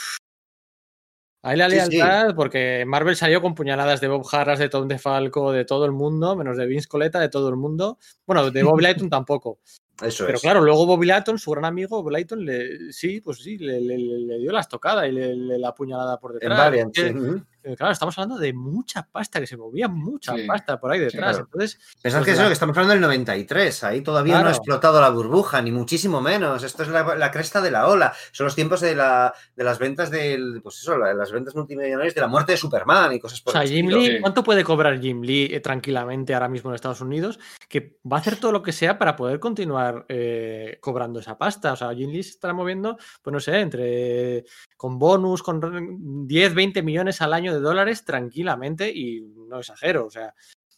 Hay 1.43 1.57
la 1.57 1.69
Sí, 1.69 1.79
sí. 1.79 1.97
lealtad 1.97 2.35
porque 2.35 2.83
Marvel 2.85 3.15
salió 3.15 3.41
con 3.41 3.55
puñaladas 3.55 3.99
de 4.01 4.07
Bob 4.07 4.25
Harras, 4.31 4.59
de 4.59 4.69
Tom 4.69 4.87
DeFalco, 4.87 5.51
de 5.51 5.65
todo 5.65 5.85
el 5.85 5.91
mundo, 5.91 6.35
menos 6.35 6.57
de 6.57 6.65
Vince 6.67 6.87
Coletta, 6.87 7.19
de 7.19 7.29
todo 7.29 7.49
el 7.49 7.55
mundo. 7.57 7.97
Bueno, 8.27 8.51
de 8.51 8.63
Bob 8.63 8.79
Lighton 8.79 9.09
tampoco. 9.09 9.59
Eso 10.01 10.25
Pero 10.25 10.35
es. 10.37 10.41
claro, 10.41 10.61
luego 10.61 10.85
Bobby 10.85 11.05
Layton, 11.07 11.37
su 11.39 11.51
gran 11.51 11.65
amigo, 11.65 12.01
Bob 12.01 12.11
Layton, 12.11 12.43
le, 12.45 12.91
sí, 12.91 13.21
pues 13.21 13.37
sí, 13.39 13.57
le, 13.57 13.79
le- 13.81 13.97
le- 13.97 14.19
le 14.19 14.37
dio 14.39 14.51
la 14.51 14.61
estocada 14.61 15.07
y 15.07 15.11
le, 15.11 15.35
le- 15.35 15.57
la 15.59 15.73
puñalada 15.75 16.19
por 16.19 16.31
en 16.31 16.39
detrás. 16.39 16.57
Valiant, 16.57 16.97
Es 16.97 17.03
sí. 17.13 17.43
eh, 17.63 17.75
claro, 17.75 17.93
estamos 17.93 18.17
hablando 18.17 18.37
de 18.39 18.53
mucha 18.53 19.03
pasta, 19.11 19.39
que 19.39 19.45
se 19.47 19.57
movía 19.57 19.87
mucha 19.87 20.33
Sí, 20.35 20.45
pasta 20.47 20.79
por 20.79 20.91
ahí 20.91 20.99
detrás. 20.99 21.33
claro. 21.37 21.45
Entonces, 21.45 21.79
Pensad 22.01 22.19
pues 22.19 22.25
que 22.25 22.31
es 22.31 22.37
la- 22.37 22.43
lo 22.43 22.49
que 22.49 22.53
estamos 22.53 22.75
hablando 22.77 22.93
del 22.93 23.01
93, 23.01 23.83
ahí 23.83 24.01
todavía 24.01 24.41
no 24.41 24.47
ha 24.47 24.51
explotado 24.51 24.99
la 24.99 25.09
burbuja, 25.09 25.61
ni 25.61 25.71
muchísimo 25.71 26.21
menos. 26.21 26.63
Esto 26.63 26.83
es 26.83 26.89
la, 26.89 27.15
la 27.15 27.29
cresta 27.31 27.61
de 27.61 27.69
la 27.71 27.87
ola. 27.87 28.13
Son 28.31 28.45
los 28.45 28.55
tiempos 28.55 28.81
de, 28.81 28.95
la, 28.95 29.33
de 29.55 29.63
las 29.63 29.77
ventas 29.77 30.09
del, 30.09 30.61
pues 30.63 30.79
eso, 30.79 30.97
la- 30.97 31.13
las 31.13 31.31
ventas 31.31 31.53
multimillonarias 31.55 32.15
de 32.15 32.21
la 32.21 32.27
muerte 32.27 32.53
de 32.53 32.57
Superman 32.57 33.13
y 33.13 33.19
cosas 33.19 33.41
o 33.41 33.43
por 33.43 33.53
sea, 33.53 33.61
el 33.63 33.69
Jim 33.69 33.85
estilo. 33.89 34.01
Lee. 34.15 34.21
¿cuánto 34.21 34.43
puede 34.43 34.63
cobrar 34.63 34.99
Jim 34.99 35.21
Lee 35.21 35.49
eh, 35.51 35.59
tranquilamente 35.59 36.33
ahora 36.33 36.47
mismo 36.49 36.71
en 36.71 36.75
Estados 36.75 37.01
Unidos? 37.01 37.39
Que 37.69 37.97
va 38.11 38.17
a 38.17 38.19
hacer 38.21 38.37
todo 38.37 38.51
lo 38.51 38.63
que 38.63 38.71
sea 38.71 38.97
para 38.97 39.15
poder 39.15 39.39
continuar 39.39 39.90
eh, 40.09 40.77
cobrando 40.81 41.19
esa 41.19 41.37
pasta. 41.37 41.73
O 41.73 41.75
sea, 41.75 41.93
Jim 41.93 42.09
Lee 42.11 42.23
se 42.23 42.31
estará 42.31 42.53
moviendo, 42.53 42.97
pues 43.21 43.31
no 43.33 43.39
sé, 43.39 43.59
entre 43.59 44.45
con 44.77 44.97
bonus, 44.99 45.43
con 45.43 45.61
re- 45.61 45.87
10, 45.99 46.53
20 46.53 46.81
millones 46.83 47.21
al 47.21 47.33
año 47.33 47.53
de 47.53 47.59
dólares 47.59 48.03
tranquilamente 48.05 48.89
y 48.89 49.21
no 49.21 49.59
exagero. 49.59 50.05
O 50.05 50.09
sea, 50.11 50.33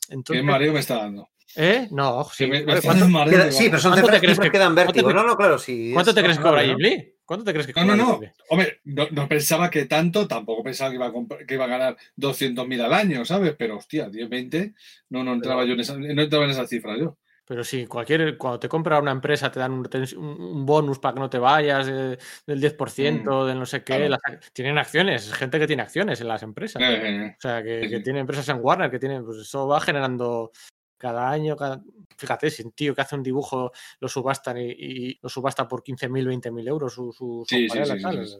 Qué 0.07 0.13
entonces. 0.15 0.43
mareo 0.43 0.73
me 0.73 0.79
está 0.79 0.97
dando. 0.97 1.29
¿Eh? 1.55 1.87
No, 1.91 2.23
sí. 2.25 2.45
Que 2.45 2.51
me- 2.51 2.57
me 2.59 2.63
Joder, 2.63 2.75
está 2.77 2.87
¿Cuánto, 2.89 3.03
dando 3.05 3.19
mareo 3.19 3.51
sí, 3.51 3.65
pero 3.65 3.79
son 3.79 3.91
¿Cuánto 3.91 4.07
te 4.09 4.19
cifras, 4.19 4.39
que- 4.39 4.51
que 4.51 4.57
dan 4.57 4.73
cuánto 4.73 4.91
te- 4.93 4.99
vértigo. 5.03 5.13
No, 5.21 5.27
no, 5.27 5.37
claro, 5.37 5.59
sí. 5.59 5.91
¿Cuánto 5.93 6.09
es 6.11 6.15
te 6.15 6.21
crees 6.23 6.37
que 6.37 6.43
cobra 6.43 6.61
Jim 6.63 6.71
¿no? 6.71 6.77
Lee? 6.79 7.09
¿Cuánto 7.25 7.45
te 7.45 7.53
crees 7.53 7.67
que 7.67 7.73
No, 7.73 7.85
no, 7.85 7.91
cobra 7.91 8.03
no. 8.05 8.11
Jim 8.13 8.21
Lee? 8.21 8.31
Hombre, 8.49 8.79
no, 8.85 9.07
no 9.11 9.27
pensaba 9.29 9.69
que 9.69 9.85
tanto, 9.85 10.27
tampoco 10.27 10.63
pensaba 10.63 10.89
que 10.89 10.95
iba 10.95 11.05
a, 11.07 11.45
que 11.45 11.53
iba 11.53 11.65
a 11.65 11.67
ganar 11.67 11.97
200.000 12.15 12.81
al 12.81 12.93
año, 12.93 13.23
¿sabes? 13.23 13.53
Pero 13.57 13.77
hostia, 13.77 14.09
10, 14.09 14.27
20, 14.29 14.73
no, 15.09 15.23
no 15.23 15.33
entraba 15.33 15.63
yo 15.63 15.73
en 15.73 15.79
esa, 15.81 15.95
no 15.95 16.21
entraba 16.21 16.45
en 16.45 16.51
esa 16.51 16.65
cifra 16.65 16.97
yo. 16.97 17.19
Pero 17.45 17.63
sí, 17.63 17.85
cualquier, 17.87 18.37
cuando 18.37 18.59
te 18.59 18.69
compra 18.69 18.99
una 18.99 19.11
empresa 19.11 19.51
te 19.51 19.59
dan 19.59 19.73
un, 19.73 19.87
un- 20.17 20.65
bonus 20.65 20.99
para 20.99 21.13
que 21.15 21.19
no 21.19 21.29
te 21.29 21.39
vayas 21.39 21.87
eh, 21.89 22.17
del 22.47 22.61
10%, 22.61 23.45
del 23.45 23.59
no 23.59 23.65
sé 23.65 23.79
qué. 23.79 23.95
claro. 23.95 24.07
las 24.09 24.21
tienen 24.53 24.77
acciones, 24.77 25.27
es 25.27 25.33
gente 25.33 25.59
que 25.59 25.67
tiene 25.67 25.81
acciones 25.83 26.21
en 26.21 26.27
las 26.29 26.41
empresas. 26.43 26.81
Eh, 26.81 27.01
eh, 27.03 27.35
O 27.37 27.41
sea, 27.41 27.61
que, 27.61 27.81
sí, 27.83 27.89
que 27.89 27.97
sí. 27.97 28.03
tiene 28.03 28.19
empresas 28.21 28.47
en 28.49 28.59
Warner, 28.61 28.89
que 28.89 28.99
tienen, 28.99 29.25
pues 29.25 29.39
eso 29.39 29.67
va 29.67 29.81
generando 29.81 30.51
cada 30.97 31.29
año, 31.29 31.57
cada... 31.57 31.81
fíjate, 32.17 32.49
si 32.49 32.63
un 32.63 32.71
tío 32.71 32.95
que 32.95 33.01
hace 33.01 33.15
un 33.15 33.23
dibujo 33.23 33.73
lo 33.99 34.07
subastan 34.07 34.57
y, 34.59 34.69
y 34.71 35.19
lo 35.21 35.27
subasta 35.27 35.67
por 35.67 35.83
15.000, 35.83 36.25
20.000 36.25 36.65
euros 36.65 36.93
su, 36.93 37.11
su, 37.11 37.43
su 37.45 37.55
Sí, 37.55 37.67
tal, 37.67 38.25
sí. 38.25 38.37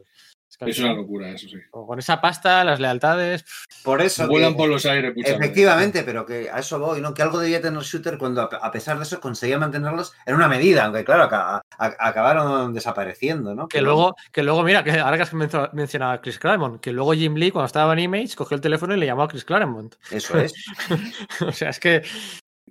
Es 0.53 0.57
que 0.57 0.65
al 0.65 0.71
Es 0.71 0.80
una 0.80 0.93
locura 0.93 1.30
eso, 1.30 1.47
sí. 1.47 1.57
Con 1.71 1.97
esa 1.97 2.21
pasta, 2.21 2.63
las 2.63 2.80
lealtades, 2.80 3.43
Por 3.84 4.01
eso. 4.01 4.27
Vuelan 4.27 4.51
que- 4.53 4.57
por 4.57 4.69
los 4.69 4.85
aires, 4.85 5.13
pucha. 5.13 5.31
Efectivamente, 5.31 6.03
pero 6.03 6.25
que 6.25 6.49
a 6.51 6.59
eso 6.59 6.77
voy, 6.80 7.01
¿no? 7.01 7.13
Que 7.13 7.23
algo 7.23 7.39
debía 7.39 7.59
tener 7.61 7.81
Shooter 7.81 8.17
cuando, 8.19 8.41
a 8.41 8.71
pesar 8.71 8.97
de 8.97 9.03
eso, 9.03 9.19
conseguía 9.19 9.57
mantenerlos 9.57 10.13
en 10.27 10.35
una 10.35 10.47
medida, 10.47 10.85
aunque 10.85 11.03
claro, 11.03 11.23
a- 11.31 11.63
acabaron 11.77 12.73
desapareciendo, 12.73 13.55
¿no? 13.55 13.67
Que 13.67 13.80
Pero- 13.80 13.85
luego, 13.88 14.15
que 14.31 14.43
luego, 14.43 14.63
mira, 14.63 14.84
que 14.84 14.91
ahora 14.99 15.17
que 15.17 15.23
has 15.23 15.34
mencio- 15.34 15.69
mencionado 15.73 16.11
a 16.13 16.21
Chris 16.21 16.38
Claremont, 16.39 16.80
que 16.80 16.91
luego 16.93 17.13
Jim 17.13 17.34
Lee, 17.35 17.51
cuando 17.51 17.65
estaba 17.65 17.91
en 17.93 17.99
Image, 17.99 18.35
cogió 18.35 18.55
el 18.55 18.61
teléfono 18.61 18.95
y 18.95 18.99
le 18.99 19.07
llamó 19.07 19.23
a 19.23 19.27
Chris 19.27 19.43
Claremont. 19.45 19.95
Eso 20.11 20.38
es. 20.38 20.53
o 21.41 21.51
sea, 21.51 21.69
es 21.69 21.80
que, 21.80 22.03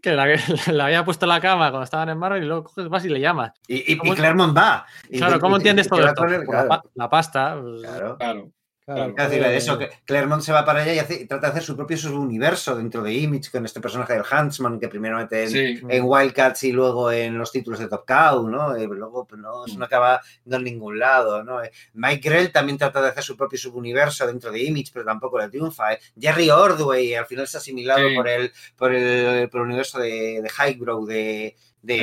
que 0.02 0.12
la, 0.12 0.26
la 0.72 0.84
había 0.86 1.04
puesto 1.04 1.24
en 1.24 1.30
la 1.30 1.40
cama 1.40 1.70
cuando 1.70 1.84
estaban 1.84 2.08
en 2.10 2.18
Marvel 2.18 2.42
y 2.42 2.46
luego 2.46 2.64
coges, 2.64 2.88
vas 2.88 3.04
y 3.04 3.08
le 3.08 3.20
llamas. 3.20 3.52
Y, 3.68 3.92
y, 3.92 3.96
¿Cómo- 3.96 4.12
y 4.12 4.16
Claremont 4.16 4.54
va. 4.56 4.84
Claro, 5.10 5.40
¿cómo 5.40 5.56
y- 5.56 5.58
entiendes 5.60 5.86
y- 5.86 5.88
todo 5.88 6.06
esto? 6.06 6.24
claro, 6.24 6.82
la 6.94 7.08
pasta. 7.08 7.56
pues, 7.60 7.80
claro. 7.82 8.16
Claro. 8.18 8.50
Claro, 8.84 9.14
Quiero 9.14 9.30
decir, 9.30 9.44
eh, 9.46 9.56
eso, 9.56 9.78
que 9.78 9.90
Claremont 10.04 10.42
se 10.42 10.52
va 10.52 10.64
para 10.64 10.82
allá 10.82 10.94
y, 10.94 10.98
hace- 10.98 11.22
y 11.22 11.26
trata 11.26 11.46
de 11.46 11.50
hacer 11.52 11.62
su 11.62 11.76
propio 11.76 11.96
subuniverso 11.96 12.74
dentro 12.76 13.02
de 13.02 13.12
Image 13.14 13.50
con 13.50 13.64
este 13.64 13.80
personaje 13.80 14.12
del 14.14 14.22
Huntsman 14.30 14.78
que 14.80 14.88
primero 14.88 15.16
mete 15.18 15.44
en, 15.44 15.48
Sí. 15.50 15.80
en 15.88 16.04
Wildcats 16.04 16.64
y 16.64 16.72
luego 16.72 17.10
en 17.12 17.38
los 17.38 17.52
títulos 17.52 17.78
de 17.80 17.88
Top 17.88 18.04
Cow, 18.06 18.48
¿no? 18.48 18.76
Y 18.76 18.86
luego 18.86 19.24
pues, 19.26 19.40
no, 19.40 19.66
eso 19.66 19.78
no 19.78 19.84
acaba 19.84 20.20
no 20.44 20.56
en 20.56 20.64
ningún 20.64 20.98
lado, 20.98 21.42
¿no? 21.44 21.62
Eh, 21.62 21.70
Mike 21.94 22.28
Grell 22.28 22.52
también 22.52 22.78
trata 22.78 23.00
de 23.02 23.08
hacer 23.08 23.22
su 23.22 23.36
propio 23.36 23.58
subuniverso 23.58 24.26
dentro 24.26 24.50
de 24.50 24.62
Image, 24.62 24.90
pero 24.92 25.04
tampoco 25.04 25.38
le 25.38 25.48
triunfa. 25.48 25.92
¿eh? 25.94 25.98
Jerry 26.20 26.50
Ordway 26.50 27.14
al 27.14 27.26
final 27.26 27.46
se 27.46 27.56
ha 27.56 27.60
asimilado 27.60 28.08
Sí. 28.08 28.14
por, 28.16 28.28
el, 28.28 28.52
por, 28.76 28.92
el, 28.94 29.48
por 29.48 29.60
el 29.60 29.66
universo 29.68 29.98
de, 30.00 30.42
de 30.42 30.50
Highbrow, 30.50 31.06
de, 31.06 31.56
de, 31.82 31.96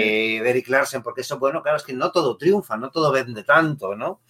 de 0.43 0.49
Eric 0.49 0.67
Larsen, 0.69 1.01
porque 1.01 1.21
eso, 1.21 1.39
bueno, 1.39 1.61
claro, 1.61 1.77
es 1.77 1.83
que 1.83 1.93
no 1.93 2.11
todo 2.11 2.35
triunfa, 2.37 2.77
no 2.77 2.89
todo 2.91 3.11
vende 3.11 3.43
tanto, 3.43 3.95
¿no? 3.95 4.21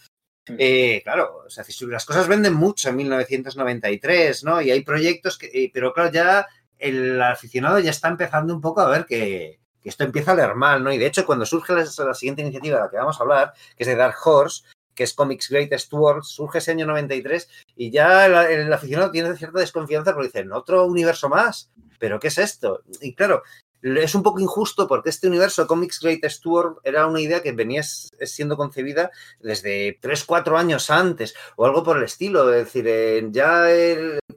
Eh, 0.57 1.01
claro, 1.03 1.45
las 1.87 2.05
cosas 2.05 2.27
venden 2.27 2.53
mucho 2.53 2.89
en 2.89 2.95
1993, 2.95 4.43
¿no? 4.43 4.61
Y 4.61 4.71
hay 4.71 4.83
proyectos 4.83 5.37
que, 5.37 5.47
eh, 5.47 5.71
pero 5.73 5.93
claro, 5.93 6.11
ya 6.11 6.47
el 6.77 7.21
aficionado 7.21 7.79
ya 7.79 7.91
está 7.91 8.07
empezando 8.07 8.53
un 8.53 8.61
poco 8.61 8.81
a 8.81 8.89
ver 8.89 9.05
que, 9.05 9.59
que 9.81 9.89
esto 9.89 10.03
empieza 10.03 10.31
a 10.31 10.35
leer 10.35 10.55
mal, 10.55 10.83
¿no? 10.83 10.91
Y 10.91 10.97
de 10.97 11.05
hecho, 11.05 11.25
cuando 11.25 11.45
surge 11.45 11.73
la, 11.73 11.83
la 11.83 12.13
siguiente 12.13 12.41
iniciativa 12.41 12.77
de 12.77 12.83
la 12.83 12.89
que 12.89 12.97
vamos 12.97 13.19
a 13.19 13.23
hablar, 13.23 13.53
que 13.75 13.83
es 13.83 13.87
de 13.87 13.95
Dark 13.95 14.15
Horse, 14.23 14.63
que 14.93 15.03
es 15.03 15.13
Comics 15.13 15.49
Greatest 15.49 15.93
World, 15.93 16.23
surge 16.23 16.57
ese 16.57 16.71
año 16.71 16.85
93 16.85 17.47
y 17.77 17.89
ya 17.89 18.25
el, 18.25 18.59
el 18.59 18.73
aficionado 18.73 19.11
tiene 19.11 19.35
cierta 19.37 19.59
desconfianza 19.59 20.13
porque 20.13 20.27
dicen, 20.27 20.51
otro 20.51 20.85
universo 20.85 21.29
más, 21.29 21.71
pero 21.99 22.19
¿qué 22.19 22.27
es 22.27 22.37
esto? 22.37 22.81
Y 23.01 23.13
claro, 23.13 23.43
es 23.81 24.13
un 24.15 24.23
poco 24.23 24.39
injusto 24.39 24.87
porque 24.87 25.09
este 25.09 25.27
universo 25.27 25.65
Comics 25.67 25.99
Greatest 26.01 26.45
World 26.45 26.77
era 26.83 27.07
una 27.07 27.21
idea 27.21 27.41
que 27.41 27.51
venía 27.53 27.81
siendo 27.83 28.57
concebida 28.57 29.09
desde 29.39 29.97
3, 30.01 30.25
4 30.25 30.57
años 30.57 30.89
antes 30.89 31.33
o 31.55 31.65
algo 31.65 31.83
por 31.83 31.97
el 31.97 32.03
estilo. 32.03 32.53
Es 32.53 32.65
decir, 32.65 32.85
eh, 32.87 33.25
ya 33.31 33.67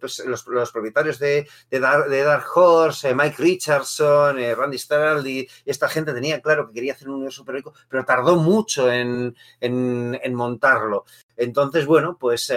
pues, 0.01 0.21
los, 0.27 0.47
los 0.47 0.71
propietarios 0.71 1.19
de, 1.19 1.49
Dark, 1.71 2.09
de 2.09 2.25
Horse, 2.55 3.11
eh, 3.11 3.15
Mike 3.15 3.37
Richardson, 3.39 4.39
eh, 4.39 4.55
Randy 4.55 4.79
y 5.27 5.49
esta 5.65 5.89
gente 5.89 6.13
tenía 6.13 6.41
claro 6.41 6.69
que 6.69 6.75
quería 6.75 6.93
hacer 6.93 7.09
un 7.09 7.17
universo 7.17 7.39
superhéroico, 7.43 7.75
pero 7.89 8.05
tardó 8.05 8.37
mucho 8.37 8.91
en, 8.91 9.37
en- 9.61 10.35
montarlo. 10.35 11.05
Entonces, 11.37 11.87
bueno, 11.87 12.17
pues 12.19 12.53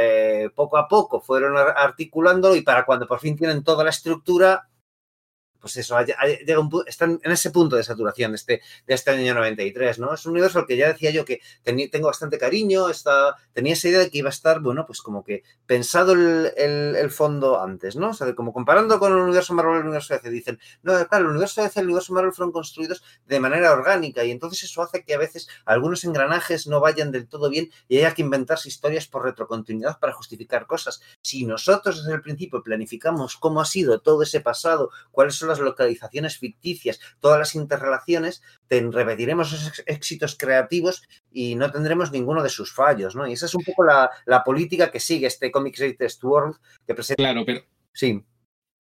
poco 0.53 0.77
a 0.77 0.87
poco 0.87 1.19
fueron 1.19 1.57
ar- 1.57 1.73
articulándolo 1.77 2.55
y 2.55 2.61
para 2.61 2.85
cuando 2.85 3.07
por 3.07 3.19
fin 3.19 3.35
tienen 3.37 3.63
toda 3.63 3.83
la 3.83 3.89
estructura, 3.89 4.67
pues 5.65 5.77
eso, 5.77 5.97
llega 6.45 6.61
están 6.85 7.19
en 7.23 7.31
ese 7.31 7.49
punto 7.49 7.75
de 7.75 7.83
saturación 7.83 8.33
de 8.33 8.35
este, 8.35 8.61
de 8.85 8.93
este 8.93 9.09
año 9.09 9.33
93, 9.33 9.97
¿no? 9.97 10.13
Es 10.13 10.23
un 10.27 10.33
universo 10.33 10.59
al 10.59 10.67
que 10.67 10.77
ya 10.77 10.89
decía 10.89 11.09
yo 11.09 11.25
que 11.25 11.41
tengo 11.63 12.05
bastante 12.05 12.37
cariño, 12.37 12.87
está, 12.87 13.35
tenía 13.51 13.73
esa 13.73 13.87
idea 13.89 13.99
de 14.01 14.11
que 14.11 14.19
iba 14.19 14.29
a 14.29 14.37
estar, 14.37 14.59
bueno, 14.59 14.85
pues 14.85 15.01
como 15.01 15.23
que 15.23 15.41
pensado 15.65 16.13
el, 16.13 16.51
el- 16.55 17.09
fondo 17.09 17.59
antes, 17.59 17.95
¿no? 17.95 18.09
O 18.09 18.13
sea, 18.13 18.27
de 18.27 18.35
como 18.35 18.53
comparando 18.53 18.99
con 18.99 19.11
el 19.11 19.17
universo 19.17 19.55
Marvel 19.55 19.73
y 19.75 19.77
el 19.77 19.83
universo 19.85 20.13
DC, 20.13 20.29
dicen, 20.29 20.59
no, 20.83 20.93
claro, 21.07 21.25
el 21.25 21.31
universo 21.31 21.63
DC 21.63 21.79
y 21.79 21.81
el 21.81 21.85
universo 21.87 22.13
Marvel 22.13 22.31
fueron 22.33 22.51
construidos 22.51 23.03
de 23.25 23.39
manera 23.39 23.71
orgánica 23.71 24.23
y 24.23 24.29
entonces 24.31 24.61
eso 24.63 24.83
hace 24.83 25.03
que 25.03 25.15
a 25.15 25.17
veces 25.17 25.47
algunos 25.65 26.03
engranajes 26.03 26.67
no 26.67 26.79
vayan 26.79 27.11
del 27.11 27.27
todo 27.27 27.49
bien 27.49 27.71
y 27.87 27.97
haya 27.97 28.13
que 28.13 28.21
inventarse 28.21 28.67
historias 28.69 29.07
por 29.07 29.23
retrocontinuidad 29.23 29.97
para 29.99 30.13
justificar 30.13 30.67
cosas. 30.67 31.01
Si 31.21 31.45
nosotros 31.45 31.97
desde 32.03 32.13
el 32.15 32.21
principio 32.21 32.61
planificamos 32.61 33.37
cómo 33.37 33.61
ha 33.61 33.65
sido 33.65 33.99
todo 33.99 34.21
ese 34.23 34.41
pasado, 34.41 34.91
cuáles 35.11 35.35
son 35.35 35.49
las 35.49 35.54
las 35.59 35.65
localizaciones 35.65 36.37
ficticias, 36.37 36.99
todas 37.19 37.39
las 37.39 37.55
interrelaciones, 37.55 38.41
te 38.67 38.81
repetiremos 38.91 39.51
esos 39.53 39.83
éxitos 39.85 40.35
creativos 40.37 41.03
y 41.31 41.55
no 41.55 41.71
tendremos 41.71 42.11
ninguno 42.11 42.43
de 42.43 42.49
sus 42.49 42.73
fallos, 42.73 43.15
¿no? 43.15 43.27
Y 43.27 43.33
esa 43.33 43.45
es 43.45 43.55
un 43.55 43.63
poco 43.63 43.83
la, 43.83 44.09
la 44.25 44.43
política 44.43 44.91
que 44.91 44.99
sigue 44.99 45.27
este 45.27 45.51
Comics 45.51 45.79
Greatest 45.79 46.23
World 46.23 46.55
que 46.87 46.93
presenta. 46.95 47.21
Claro, 47.23 47.43
pero 47.45 47.61
Sí, 47.93 48.23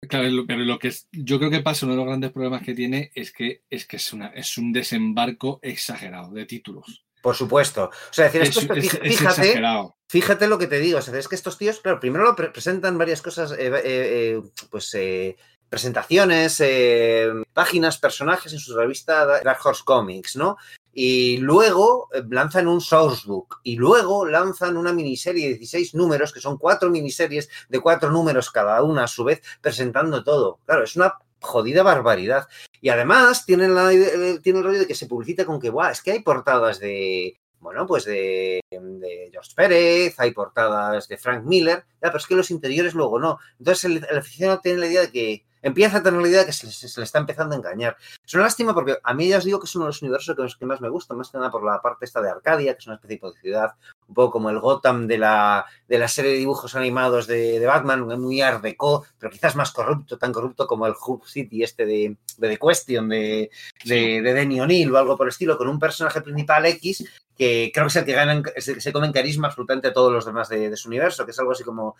Claro, 0.09 0.45
pero 0.47 0.61
lo 0.65 0.79
que 0.79 0.89
es- 0.89 1.09
yo 1.13 1.39
creo 1.39 1.51
que 1.51 1.61
pasa, 1.63 1.87
uno 1.87 1.95
de 1.95 1.99
los 1.99 2.07
grandes 2.07 2.31
problemas 2.31 2.63
que 2.63 2.75
tiene 2.75 3.11
es 3.15 3.33
que 3.33 3.63
es, 3.71 3.87
que 3.87 3.97
es, 3.97 4.13
una, 4.13 4.27
es 4.29 4.59
un 4.59 4.71
desembarco 4.71 5.61
exagerado 5.63 6.31
de 6.33 6.45
títulos. 6.45 7.07
por 7.23 7.35
supuesto. 7.35 7.85
O 7.85 8.13
sea, 8.13 8.27
decir, 8.27 8.43
Es, 8.43 8.55
esto, 8.55 8.75
es- 8.75 8.85
fí- 8.85 9.01
es 9.03 9.17
fíjate, 9.17 9.41
exagerado. 9.41 9.97
Fíjate 10.11 10.47
lo 10.47 10.59
que 10.59 10.67
te 10.67 10.79
digo, 10.79 10.99
o 10.99 11.01
sea, 11.03 11.19
es 11.19 11.27
que 11.27 11.35
estos 11.37 11.57
tíos, 11.57 11.81
claro, 11.81 11.99
primero 11.99 12.23
lo 12.23 12.37
pre- 12.37 12.51
presentan 12.51 12.99
varias 12.99 13.23
cosas, 13.23 13.53
eh, 13.53 13.69
eh, 13.69 13.73
eh, 13.85 14.43
pues 14.71 14.93
eh, 14.95 15.37
presentaciones, 15.75 16.61
eh, 16.61 17.33
páginas, 17.53 17.99
personajes 17.99 18.53
en 18.53 18.61
su 18.61 18.77
revista 18.77 19.27
Dark 19.27 19.59
Horse 19.65 19.83
Comics, 19.85 20.37
¿no? 20.37 20.57
Y 20.93 21.39
luego 21.39 22.09
eh, 22.15 22.23
lanzan 22.31 22.69
un 22.69 22.81
sourcebook 22.81 23.59
y 23.65 23.75
luego 23.75 24.25
lanzan 24.25 24.77
una 24.77 24.93
miniserie 24.93 25.49
de 25.49 25.55
16 25.55 25.97
números, 25.97 26.33
que 26.33 26.39
son 26.39 26.59
cuatro 26.59 26.91
miniseries 26.91 27.49
de 27.69 27.81
cuatro 27.81 28.13
números 28.13 28.53
cada 28.53 28.81
una, 28.85 29.03
a 29.03 29.09
su 29.09 29.25
vez 29.25 29.43
presentando 29.61 30.23
todo. 30.23 30.61
Claro, 30.65 30.85
es 30.85 30.95
una 30.95 31.19
jodida 31.41 31.83
barbaridad. 31.83 32.47
Y 32.81 32.91
además 32.91 33.45
tienen, 33.45 33.75
la, 33.75 33.93
eh, 33.93 34.39
tienen 34.45 34.63
el 34.63 34.69
rollo 34.69 34.79
de 34.79 34.87
que 34.87 34.95
se 34.95 35.09
publicita 35.09 35.45
con 35.45 35.59
que, 35.59 35.71
Buah, 35.71 35.91
es 35.91 36.03
que 36.03 36.13
hay 36.13 36.23
portadas 36.23 36.79
de, 36.79 37.37
bueno, 37.65 37.87
pues 37.87 38.05
de, 38.05 38.61
de 38.71 39.29
George 39.33 39.53
Pérez, 39.57 40.21
hay 40.21 40.33
portadas 40.33 41.09
de 41.09 41.17
Frank 41.17 41.45
Miller, 41.45 41.79
ya, 41.79 42.09
pero 42.09 42.19
es 42.19 42.27
que 42.27 42.37
los 42.37 42.51
interiores 42.51 42.93
luego 42.93 43.19
no. 43.19 43.39
Entonces 43.59 43.85
el, 43.85 44.07
el 44.09 44.19
aficionado 44.19 44.61
tiene 44.61 44.81
la 44.81 44.87
idea 44.87 45.01
de 45.01 45.11
que 45.11 45.45
empieza 45.63 45.97
a 45.97 46.03
tener 46.03 46.21
la 46.21 46.29
idea 46.29 46.41
de 46.41 46.47
que 46.47 46.53
se, 46.53 46.67
le 47.01 47.05
está 47.05 47.19
empezando 47.19 47.55
a 47.55 47.59
engañar. 47.59 47.97
Es 48.25 48.35
una 48.35 48.45
lástima 48.45 48.75
porque 48.75 48.99
a 49.03 49.15
mí 49.15 49.29
ya 49.29 49.39
os 49.39 49.45
digo 49.45 49.59
que 49.59 49.65
es 49.65 49.75
uno 49.75 49.87
de 49.87 49.89
los 49.89 50.03
universos 50.03 50.37
que, 50.37 50.59
que 50.59 50.67
más 50.67 50.83
me 50.83 50.91
gusta, 50.91 51.15
más 51.15 51.31
que 51.31 51.39
nada 51.39 51.51
por 51.51 51.65
la 51.65 51.81
parte 51.81 52.05
esta 52.05 52.21
de 52.21 52.29
Arcadia, 52.29 52.75
que 52.75 52.81
es 52.81 52.87
una 52.87 52.97
especie 52.97 53.19
de 53.23 53.41
ciudad, 53.41 53.73
un 54.09 54.15
poco 54.15 54.33
como 54.33 54.51
el 54.51 54.61
Gotham 54.61 55.07
de 55.07 55.19
la, 55.19 55.65
de 55.89 55.99
la 55.99 56.09
serie 56.09 56.33
de 56.33 56.39
dibujos 56.39 56.75
animados 56.75 57.27
de, 57.27 57.59
de 57.59 57.67
Batman, 57.67 58.07
muy 58.21 58.41
art 58.41 58.63
deco, 58.63 59.05
pero 59.19 59.31
quizás 59.31 59.57
más 59.57 59.73
corrupto, 59.73 60.19
tan 60.19 60.33
corrupto 60.33 60.67
como 60.67 60.87
el 60.87 60.95
Hub 61.07 61.27
City 61.27 61.63
este 61.63 61.87
de, 61.87 62.17
de 62.39 62.49
The 62.49 62.59
Question, 62.59 63.09
de, 63.09 63.51
de, 63.85 64.23
de 64.23 64.35
Denny 64.35 64.61
O'Neill 64.61 64.95
o 64.95 64.99
algo 64.99 65.17
por 65.17 65.27
el 65.27 65.31
estilo, 65.33 65.57
con 65.57 65.69
un 65.69 65.79
personaje 65.79 66.21
principal 66.21 66.67
X 66.67 67.05
que 67.37 67.71
creo 67.75 67.87
que 67.87 67.89
es 67.89 67.97
el 67.97 68.05
que 68.05 68.13
ganan, 68.13 68.45
se, 68.59 68.81
se 68.81 68.93
comen 68.93 69.13
carisma 69.13 69.49
absolutamente 69.49 69.89
a 69.89 69.93
todos 69.93 70.13
los 70.13 70.25
demás 70.25 70.49
de, 70.49 70.71
de 70.71 70.77
su 70.77 70.89
universo, 70.89 71.25
que 71.25 71.33
es 71.33 71.39
algo 71.39 71.53
así 71.53 71.65
como. 71.65 71.97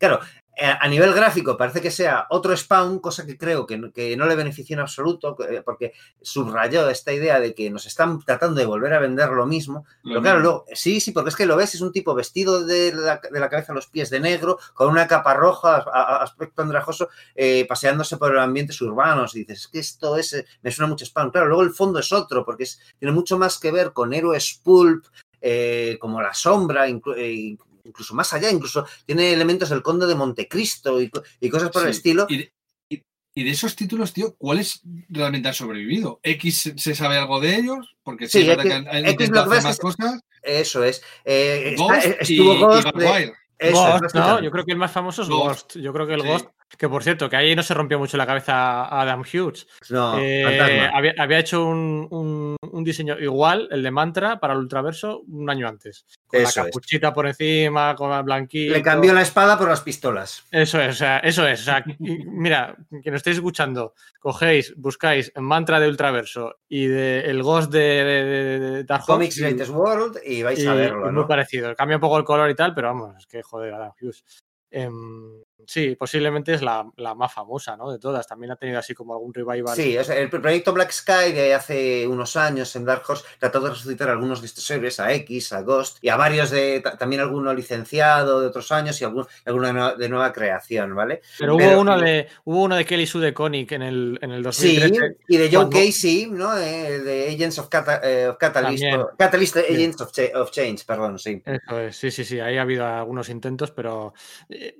Claro, 0.00 0.18
eh, 0.56 0.74
a 0.80 0.88
nivel 0.88 1.12
gráfico 1.14 1.56
parece 1.56 1.80
que 1.82 1.90
sea 1.90 2.26
otro 2.30 2.56
Spawn, 2.56 2.98
cosa 3.00 3.24
que 3.26 3.36
creo 3.38 3.66
que, 3.66 3.76
no- 3.78 3.92
que 3.92 4.16
no 4.16 4.26
le 4.26 4.34
beneficia 4.34 4.74
en 4.74 4.80
absoluto, 4.80 5.36
eh, 5.48 5.62
porque 5.64 5.92
subrayó 6.22 6.88
esta 6.88 7.12
idea 7.12 7.38
de 7.38 7.54
que 7.54 7.68
nos 7.70 7.84
están 7.86 8.18
tratando 8.24 8.58
de 8.60 8.66
volver 8.66 8.94
a 8.94 8.98
vender 8.98 9.28
lo 9.30 9.46
mismo. 9.46 9.84
Pero 10.02 10.22
claro, 10.22 10.40
luego, 10.40 10.64
sí, 10.72 11.00
sí, 11.00 11.12
porque 11.12 11.28
es 11.30 11.36
que 11.36 11.44
lo 11.46 11.56
ves, 11.56 11.74
es 11.74 11.82
un 11.82 11.92
tipo 11.92 12.14
vestido 12.14 12.64
de 12.64 12.92
la, 12.94 13.20
de 13.30 13.40
la 13.40 13.48
cabeza 13.50 13.72
a 13.72 13.74
los 13.74 13.86
pies 13.88 14.08
de 14.10 14.20
negro, 14.20 14.58
con 14.74 14.88
una 14.88 15.06
capa 15.06 15.34
roja, 15.34 15.76
a- 15.76 15.82
a- 16.18 16.22
aspecto 16.22 16.62
andrajoso, 16.62 17.08
eh, 17.34 17.66
paseándose 17.68 18.16
por 18.16 18.36
ambientes 18.38 18.80
urbanos. 18.80 19.36
Y 19.36 19.40
dices, 19.40 19.60
es 19.60 19.68
que 19.68 19.78
esto 19.80 20.16
es, 20.16 20.32
eh, 20.32 20.46
me 20.62 20.70
suena 20.72 20.88
mucho 20.88 21.04
Spawn. 21.06 21.30
Claro, 21.30 21.46
luego 21.48 21.62
el 21.62 21.70
fondo 21.74 21.98
es 21.98 22.10
otro, 22.12 22.44
porque 22.44 22.64
es, 22.64 22.80
tiene 22.98 23.12
mucho 23.12 23.38
más 23.38 23.58
que 23.58 23.70
ver 23.70 23.92
con 23.92 24.12
héroes 24.14 24.60
pulp, 24.64 25.04
eh, 25.42 25.96
como 26.00 26.20
La 26.22 26.34
Sombra, 26.34 26.88
inclu- 26.88 27.14
eh, 27.16 27.56
incluso 27.90 28.14
más 28.14 28.32
allá, 28.32 28.50
incluso 28.50 28.86
tiene 29.04 29.32
elementos 29.32 29.68
del 29.68 29.82
Conde 29.82 30.06
de 30.06 30.14
Montecristo 30.14 31.00
y, 31.02 31.10
y 31.40 31.50
cosas 31.50 31.70
por 31.70 31.82
el 31.84 31.90
estilo. 31.90 32.26
Y 32.28 32.36
de, 32.38 32.52
y- 32.88 33.02
y 33.34 33.44
de 33.44 33.50
esos 33.50 33.76
títulos, 33.76 34.12
tío, 34.12 34.34
¿cuáles 34.36 34.80
realmente 35.08 35.48
han 35.48 35.54
sobrevivido? 35.54 36.18
¿X 36.22 36.72
se- 36.76 36.94
sabe 36.94 37.16
algo 37.18 37.38
de 37.40 37.56
ellos? 37.56 37.96
Porque 38.02 38.26
sí, 38.26 38.32
Sí, 38.32 38.38
es 38.40 38.46
verdad 38.48 38.66
X- 38.66 38.70
que 38.70 38.76
han, 38.76 38.88
han 38.88 39.02
X 39.04 39.12
intentado 39.12 39.44
lo 39.46 39.50
que 39.50 39.56
hacer 39.58 39.70
ves 39.70 39.78
más 39.78 39.78
cosas. 39.78 40.20
Eso 40.42 40.84
es. 40.84 41.02
Eh, 41.24 41.74
Ghost 41.76 42.06
estuvo 42.20 42.54
y 42.54 42.58
Ghost 42.60 42.86
de- 42.86 42.92
Maguire. 43.04 43.32
eso 43.58 43.94
es, 43.96 44.00
Ghost, 44.02 44.14
¿no? 44.14 44.40
Yo 44.42 44.50
creo 44.50 44.64
que 44.64 44.72
el 44.72 44.78
más 44.78 44.90
famoso 44.92 45.22
es 45.22 45.28
Ghost. 45.28 45.72
Ghost. 45.74 45.76
Yo 45.84 45.92
creo 45.92 46.06
que 46.06 46.14
el 46.14 46.22
Sí. 46.22 46.26
Ghost, 46.28 46.46
que 46.78 46.88
por 46.88 47.02
cierto, 47.02 47.28
que 47.28 47.36
ahí 47.36 47.54
no 47.54 47.62
se 47.62 47.74
rompió 47.74 47.98
mucho 47.98 48.16
la 48.16 48.26
cabeza 48.26 48.84
a 48.84 49.02
Adam 49.02 49.20
Hughes. 49.22 49.66
No, 49.90 50.18
Eh, 50.18 50.88
había, 50.92 51.14
había 51.18 51.38
hecho 51.38 51.66
un, 51.66 52.06
un- 52.10 52.56
un 52.72 52.84
diseño 52.84 53.18
igual, 53.18 53.68
el 53.70 53.82
de 53.82 53.90
Mantra, 53.90 54.38
para 54.40 54.54
el 54.54 54.60
Ultraverso, 54.60 55.22
un 55.28 55.50
año 55.50 55.66
antes. 55.68 56.06
Con 56.26 56.40
Eso 56.40 56.60
la 56.60 56.68
es. 56.68 56.72
capuchita 56.72 57.12
por 57.12 57.26
encima, 57.26 57.94
con 57.96 58.12
el 58.12 58.22
blanquito. 58.22 58.72
Le 58.72 58.82
cambió 58.82 59.12
la 59.12 59.22
espada 59.22 59.58
por 59.58 59.68
las 59.68 59.80
pistolas. 59.80 60.44
Eso 60.52 60.80
es, 60.80 60.90
o 60.90 60.98
sea, 60.98 61.18
eso 61.18 61.46
es. 61.46 61.60
O 61.60 61.64
sea, 61.64 61.84
mira, 61.98 62.76
quien 63.02 63.14
estéis 63.14 63.36
escuchando, 63.36 63.94
cogéis, 64.20 64.72
buscáis 64.76 65.32
Mantra 65.36 65.80
de 65.80 65.88
Ultraverso 65.88 66.60
y 66.68 66.86
de 66.86 67.20
el 67.22 67.42
Ghost 67.42 67.72
de, 67.72 67.78
de- 67.80 68.58
de- 68.60 68.84
Dark. 68.84 69.04
Comics 69.04 69.36
y- 69.38 69.42
Greatest 69.42 69.70
World 69.72 70.18
y 70.24 70.42
vais 70.42 70.58
y- 70.62 70.66
a 70.66 70.74
verlo, 70.74 71.10
muy 71.12 71.24
parecido. 71.26 71.74
Cambia 71.74 71.96
un 71.96 72.00
poco 72.00 72.16
el 72.18 72.24
color 72.24 72.48
y 72.48 72.54
tal, 72.54 72.74
pero 72.74 72.88
vamos, 72.88 73.16
es 73.18 73.26
que 73.26 73.42
joder, 73.42 73.74
Adam 73.74 73.92
Hughes. 74.00 74.24
Em, 74.70 75.42
sí, 75.66 75.96
posiblemente 75.96 76.54
es 76.54 76.62
la, 76.62 76.90
la 76.96 77.14
más 77.14 77.32
famosa, 77.32 77.76
¿no? 77.76 77.90
De 77.92 77.98
todas. 77.98 78.26
También 78.26 78.52
ha 78.52 78.56
tenido 78.56 78.78
así 78.78 78.94
como 78.94 79.14
algún 79.14 79.32
revival. 79.34 79.74
Sí, 79.76 79.96
o 79.98 80.04
sea, 80.04 80.16
el 80.16 80.28
proyecto 80.30 80.72
Black 80.72 80.90
Sky 80.92 81.32
de 81.32 81.54
hace 81.54 82.06
unos 82.06 82.36
años 82.36 82.74
en 82.76 82.84
Dark 82.84 83.02
Horse 83.08 83.24
trató 83.38 83.60
de 83.60 83.70
resucitar 83.70 84.08
a 84.08 84.12
algunos 84.12 84.40
de 84.40 84.46
estos 84.46 84.70
héroes, 84.70 85.00
a 85.00 85.12
X, 85.14 85.52
a 85.52 85.62
Ghost 85.62 85.98
y 86.02 86.08
a 86.08 86.16
varios 86.16 86.50
de 86.50 86.80
ta- 86.80 86.96
también 86.96 87.20
alguno 87.22 87.52
licenciado 87.54 88.40
de 88.40 88.46
otros 88.48 88.70
años 88.72 89.00
y 89.00 89.04
algún, 89.04 89.26
alguno 89.44 89.96
de, 89.96 90.08
nueva, 90.08 90.32
creación, 90.32 90.94
¿vale? 90.94 91.20
Pero 91.38 91.56
hubo 91.56 91.80
uno 91.80 91.98
de 91.98 92.28
hubo 92.44 92.62
uno 92.62 92.76
de 92.76 92.84
Kelly 92.84 93.06
Sue 93.06 93.20
de 93.24 93.34
Koenig 93.34 93.72
en 93.72 93.82
el, 93.82 94.18
en 94.22 94.30
el 94.32 94.40
Sí, 94.52 94.76
2013. 94.78 95.16
y 95.28 95.36
de 95.36 95.50
cuando- 95.50 95.70
Casey, 95.70 96.26
¿no? 96.30 96.56
Eh, 96.56 97.00
de 97.00 97.28
Agents 97.34 97.58
of, 97.58 97.68
Cata- 97.68 98.00
eh, 98.02 98.28
of 98.28 98.36
Catalyst, 98.38 98.84
o- 98.96 99.10
Catalyst 99.18 99.56
Sí. 99.56 99.74
Agents 99.74 100.00
of, 100.00 100.10
of 100.34 100.50
Change, 100.50 100.84
perdón, 100.86 101.18
sí. 101.18 101.42
Eso 101.44 101.78
es, 101.80 101.96
sí, 101.96 102.10
sí, 102.10 102.24
sí, 102.24 102.40
ahí 102.40 102.56
ha 102.58 102.62
habido 102.62 102.86
algunos 102.86 103.28
intentos, 103.28 103.70
pero 103.70 104.14
eh, 104.48 104.76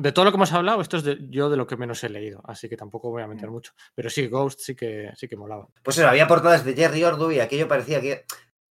de 0.00 0.12
todo 0.12 0.24
lo 0.24 0.30
que 0.32 0.36
hemos 0.36 0.52
hablado, 0.52 0.80
esto 0.80 0.96
es 0.96 1.04
de- 1.04 1.18
yo 1.30 1.48
de 1.50 1.56
lo 1.56 1.66
que 1.66 1.76
menos 1.76 2.02
he 2.04 2.08
leído, 2.08 2.40
así 2.44 2.68
que 2.68 2.76
tampoco 2.76 3.10
voy 3.10 3.22
a 3.22 3.26
meter 3.26 3.48
Mm. 3.48 3.52
mucho. 3.52 3.72
Pero 3.94 4.10
sí, 4.10 4.26
Ghost 4.26 4.60
sí 4.60 4.74
que 4.74 5.10
sí 5.16 5.28
que 5.28 5.36
molaba. 5.36 5.68
Pues 5.82 5.98
eso, 5.98 6.08
había 6.08 6.26
portadas 6.26 6.64
de 6.64 6.74
Jerry 6.74 7.04
Ordway 7.04 7.36
y 7.36 7.40
aquello 7.40 7.68
parecía 7.68 8.00
que... 8.00 8.24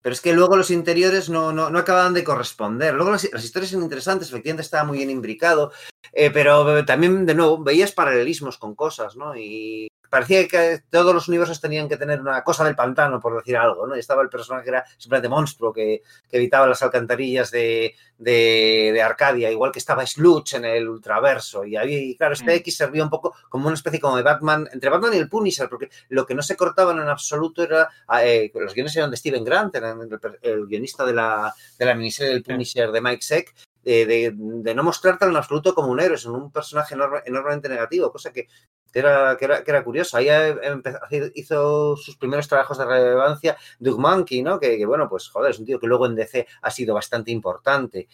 Pero 0.02 0.12
es 0.12 0.20
que 0.20 0.32
luego 0.32 0.56
los 0.56 0.70
interiores 0.70 1.28
no, 1.28 1.52
no, 1.52 1.68
no 1.68 1.78
acababan 1.81 2.15
de 2.15 2.23
corresponder. 2.23 2.94
Luego 2.94 3.10
las, 3.10 3.28
las 3.32 3.42
historias 3.44 3.73
son 3.73 3.82
interesantes, 3.82 4.28
efectivamente 4.28 4.62
estaba 4.62 4.84
muy 4.84 4.98
bien 4.98 5.10
imbricado, 5.10 5.73
eh, 6.12 6.31
pero 6.31 6.84
también, 6.84 7.26
de 7.26 7.34
nuevo, 7.34 7.58
veías 7.62 7.90
paralelismos 7.90 8.56
con 8.56 8.76
cosas, 8.76 9.16
¿no? 9.16 9.36
Y 9.36 9.89
parecía 10.10 10.47
que 10.49 10.83
todos 10.91 11.15
los 11.15 11.28
universos 11.28 11.60
tenían 11.60 11.89
que 11.89 11.97
tener 11.97 12.20
una 12.20 12.43
cosa 12.44 12.65
del 12.65 12.75
pantano, 12.76 13.20
por 13.20 13.36
decir 13.36 13.57
algo, 13.57 13.86
¿no? 13.86 13.97
Y 13.97 14.01
estaba 14.01 14.23
el 14.23 14.28
personaje 14.28 14.65
que 14.65 14.70
era 14.70 14.85
simplemente 14.99 15.28
monstruo, 15.28 15.73
que, 15.73 16.02
que 16.31 16.36
evitaba 16.36 16.67
las 16.67 16.83
alcantarillas 16.83 17.51
de, 17.51 17.94
de, 18.18 18.91
de 18.93 19.02
Arcadia, 19.02 19.51
igual 19.51 19.73
que 19.73 19.78
estaba 19.78 20.07
Sludge 20.07 20.55
en 20.55 20.65
el 20.65 20.89
Ultraverso. 20.89 21.65
Y 21.65 21.76
ahí, 21.76 22.17
claro, 22.17 22.35
este 22.35 22.47
Mm. 22.47 22.57
X 22.57 22.76
servía 22.76 23.02
un 23.02 23.10
poco 23.10 23.35
como 23.49 23.67
una 23.67 23.75
especie 23.75 24.01
como 24.01 24.17
de 24.17 24.23
Batman, 24.23 24.68
entre 24.73 24.91
Batman 24.91 25.15
y 25.15 25.18
el 25.18 25.28
Punisher, 25.28 25.68
porque 25.68 25.91
lo 26.09 26.25
que 26.25 26.35
no 26.35 26.43
se 26.43 26.57
cortaban 26.57 26.99
en 26.99 27.09
absoluto 27.09 27.62
era. 27.62 27.89
eh, 28.23 28.51
los 28.55 28.75
guiones 28.75 28.97
eran 28.97 29.10
de 29.10 29.17
Steven 29.17 29.44
Grant, 29.44 29.75
eran 29.75 30.01
el, 30.01 30.18
el 30.43 30.67
guionista 30.67 31.05
de 31.05 31.12
la, 31.12 31.55
de 31.78 31.85
la 31.85 31.94
miniserie 31.94 32.33
del 32.33 32.43
Punisher 32.43 32.91
de 32.93 33.01
Mike 33.01 33.23
Seck. 33.23 33.55
De, 33.86 34.05
de- 34.05 34.32
de 34.36 34.74
no 34.74 34.82
mostrarte 34.82 35.24
en 35.26 35.36
absoluto 35.36 35.73
como 35.73 35.92
un 35.92 36.00
héroe, 36.00 36.18
sino 36.18 36.34
un 36.34 36.50
personaje 36.50 36.97
enorme- 36.97 37.23
enormemente 37.24 37.68
negativo, 37.68 38.10
cosa 38.10 38.32
que, 38.32 38.48
que 38.92 38.98
era, 38.98 39.36
que, 39.39 39.44
era, 39.44 39.62
que 39.62 39.70
era 39.70 39.84
curioso. 39.84 40.16
Ahí 40.16 40.28
eh, 40.28 40.56
empezó- 40.62 40.98
hizo 41.34 41.97
sus 41.97 42.16
primeros 42.16 42.48
trabajos 42.48 42.78
de 42.78 42.84
relevancia 42.84 43.56
Doug 43.78 44.00
Monkey, 44.00 44.42
¿no? 44.42 44.58
Que, 44.58 44.84
bueno, 44.86 45.08
pues 45.08 45.28
joder, 45.28 45.52
es 45.52 45.60
un 45.60 45.66
tío 45.66 45.78
que 45.78 45.86
luego 45.86 46.06
en 46.06 46.16
DC 46.16 46.47
ha 46.62 46.70
sido 46.73 46.94
bastante 46.94 47.31
importante. 47.31 48.08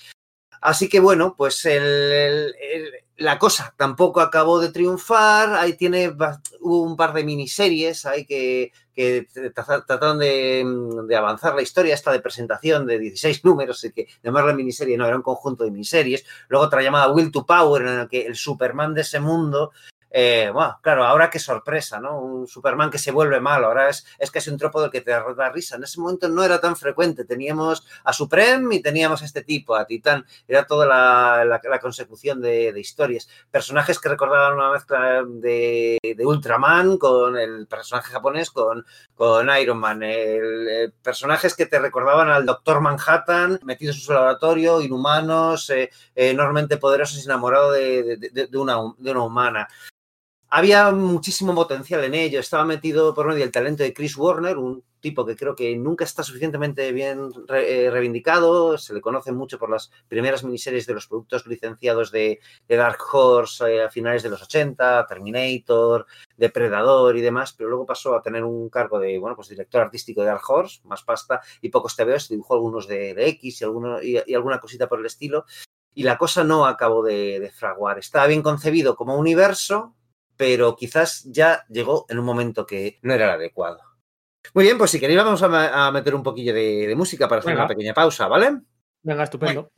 Así 0.63 0.89
que 0.89 1.01
bueno, 1.01 1.35
pues 1.37 1.67
la 3.17 3.39
cosa 3.39 3.75
tampoco 3.77 4.21
acabó 4.21 4.61
de 4.61 4.71
triunfar. 4.71 5.55
Ahí 5.55 5.77
tiene 5.77 6.15
hubo 6.61 6.83
un 6.83 6.97
par 6.97 7.13
de 7.13 7.25
miniseries 7.25 8.07
ahí 8.07 8.25
que, 8.25 8.73
que 8.95 9.29
tra- 9.29 9.85
trataron 9.85 10.19
de, 10.21 10.65
de 11.07 11.17
avanzar 11.17 11.55
la 11.55 11.63
historia, 11.63 11.95
esta 11.95 12.13
de 12.13 12.21
presentación 12.21 12.87
de 12.87 12.99
16 12.99 13.45
números, 13.45 13.83
y 13.85 13.91
que 13.93 14.07
llamarla 14.23 14.55
miniserie 14.55 14.97
no, 14.97 15.05
era 15.07 15.17
un 15.17 15.23
conjunto 15.23 15.65
de 15.65 15.73
miniseries. 15.73 16.25
Luego 16.49 16.65
otra 16.67 16.81
llamada 16.81 17.13
Will 17.13 17.33
to 17.33 17.45
Power, 17.45 17.83
en 17.83 17.97
la 17.99 18.09
que 18.09 18.25
el 18.25 18.37
Superman 18.37 18.95
de 18.95 19.01
ese 19.03 19.19
mundo 19.21 19.73
eh, 20.15 20.51
bueno, 20.53 20.79
claro, 20.83 21.05
ahora 21.07 21.31
qué 21.31 21.39
sorpresa, 21.39 21.99
¿no? 21.99 22.21
Un 22.21 22.47
Superman 22.47 22.91
que 22.91 22.99
se 22.99 23.11
vuelve 23.11 23.41
malo, 23.41 23.69
ahora 23.69 23.89
es, 23.89 24.05
es 24.19 24.31
casi 24.31 24.51
un 24.51 24.59
tropo 24.59 24.83
del 24.83 24.91
que 24.91 25.01
te 25.01 25.11
da 25.11 25.51
risa. 25.51 25.77
En 25.77 25.85
ese 25.85 26.01
momento 26.01 26.29
no 26.29 26.45
era 26.45 26.61
tan 26.61 26.77
frecuente, 26.77 27.25
teníamos 27.25 27.87
a 28.05 28.13
Supreme 28.13 28.75
y 28.75 28.83
teníamos 28.83 29.23
a 29.23 29.25
este 29.25 29.43
tipo, 29.43 29.75
a 29.75 29.87
Titán, 29.87 30.27
era 30.47 30.67
toda 30.67 30.87
la, 30.87 31.61
consecución 31.81 32.43
de, 32.43 32.79
historias. 32.79 33.27
Personajes 33.51 33.99
que 33.99 34.11
recordaban 34.11 34.53
una 34.55 34.73
mezcla 34.73 35.25
de, 35.27 35.99
Ultraman 36.23 36.99
con 36.99 37.39
el 37.39 37.67
personaje 37.67 38.13
japonés, 38.13 38.51
con, 38.51 38.85
con 39.15 39.49
Iron 39.59 39.79
Man, 39.79 40.03
el- 40.03 40.93
personajes 41.03 41.55
que 41.55 41.65
te 41.67 41.79
recordaban 41.79 42.29
al 42.29 42.45
Doctor 42.45 42.81
Manhattan 42.83 43.61
metidos 43.65 43.97
en 43.97 44.03
su 44.03 44.13
laboratorio, 44.13 44.83
inhumanos, 44.83 45.71
eh, 45.71 45.91
enormemente 46.15 46.77
poderosos 46.77 47.25
enamorados 47.25 47.75
de 47.75 48.49
una, 48.53 48.77
de 48.99 49.11
una 49.11 49.23
humana. 49.23 49.69
Había 50.55 50.91
muchísimo 50.91 51.55
potencial 51.55 52.05
en 52.05 52.13
ello. 52.15 52.39
Estaba 52.39 52.65
metido 52.67 53.15
por 53.15 53.27
medio 53.27 53.41
del 53.41 53.51
talento 53.51 53.83
de 53.83 53.95
Chris 53.95 54.17
Warner, 54.19 54.59
un 54.59 54.85
tipo 55.01 55.25
que 55.25 55.35
creo 55.35 55.57
que 55.57 55.75
nunca 55.77 56.05
está 56.05 56.23
suficientemente 56.23 56.93
bien 56.93 57.31
re- 57.49 57.87
eh, 57.87 57.91
reivindicado. 57.91 58.77
Se 58.77 58.93
le 58.93 59.01
conoce 59.01 59.33
mucho 59.33 59.59
por 59.59 59.71
las 59.71 59.91
primeras 60.09 60.45
miniseries 60.45 60.87
de 60.87 60.93
los 60.93 61.07
productos 61.07 61.47
licenciados 61.47 62.13
de, 62.13 62.39
de 62.69 62.77
Dark 62.77 62.99
Horse 63.13 63.65
eh, 63.77 63.83
a 63.83 63.91
finales 63.91 64.23
de 64.23 64.29
los 64.29 64.43
80, 64.43 65.07
Terminator, 65.07 66.07
Depredador 66.37 67.17
y 67.17 67.23
demás, 67.23 67.55
pero 67.55 67.71
luego 67.71 67.87
pasó 67.87 68.15
a 68.15 68.21
tener 68.23 68.45
un 68.45 68.69
cargo 68.69 68.99
de, 69.01 69.19
bueno, 69.19 69.35
pues 69.35 69.49
director 69.49 69.81
artístico 69.81 70.21
de 70.21 70.27
Dark 70.27 70.43
Horse, 70.47 70.81
más 70.85 71.03
pasta 71.03 71.41
y 71.63 71.71
pocos 71.71 71.97
TVOs, 71.97 72.29
dibujó 72.29 72.55
algunos 72.55 72.87
de, 72.87 73.15
de 73.15 73.27
X 73.29 73.63
y, 73.63 73.65
alguno- 73.65 74.03
y- 74.03 74.23
y 74.27 74.35
alguna 74.35 74.61
cosita 74.61 74.87
por 74.87 75.01
el 75.01 75.07
estilo. 75.07 75.47
Y 75.95 76.03
la 76.03 76.19
cosa 76.19 76.45
no 76.45 76.67
acabó 76.67 77.03
de, 77.03 77.41
de 77.41 77.51
fraguar. 77.51 77.99
Estaba 77.99 78.27
bien 78.27 78.43
concebido 78.43 78.97
como 78.97 79.17
universo, 79.17 79.95
pero 80.37 80.77
quizás 80.77 81.25
ya 81.25 81.65
llegó 81.69 82.07
en 82.09 82.19
un 82.19 82.25
momento 82.25 82.67
que 82.67 82.99
no 83.03 83.15
era 83.15 83.27
el 83.27 83.31
adecuado. 83.33 83.81
Muy 84.55 84.65
bien, 84.65 84.79
pues 84.79 84.91
si 84.91 85.01
queréis 85.01 85.23
vamos 85.23 85.43
a, 85.43 85.91
meter 85.93 86.15
un 86.15 86.23
poquillo 86.23 86.53
de, 86.53 86.87
de 86.87 86.97
música 86.97 87.29
para 87.29 87.41
hacer 87.41 87.53
Venga. 87.53 87.65
una 87.65 87.69
pequeña 87.69 87.95
pausa, 87.95 88.27
¿vale? 88.29 88.61
Venga, 89.03 89.25
estupendo. 89.25 89.71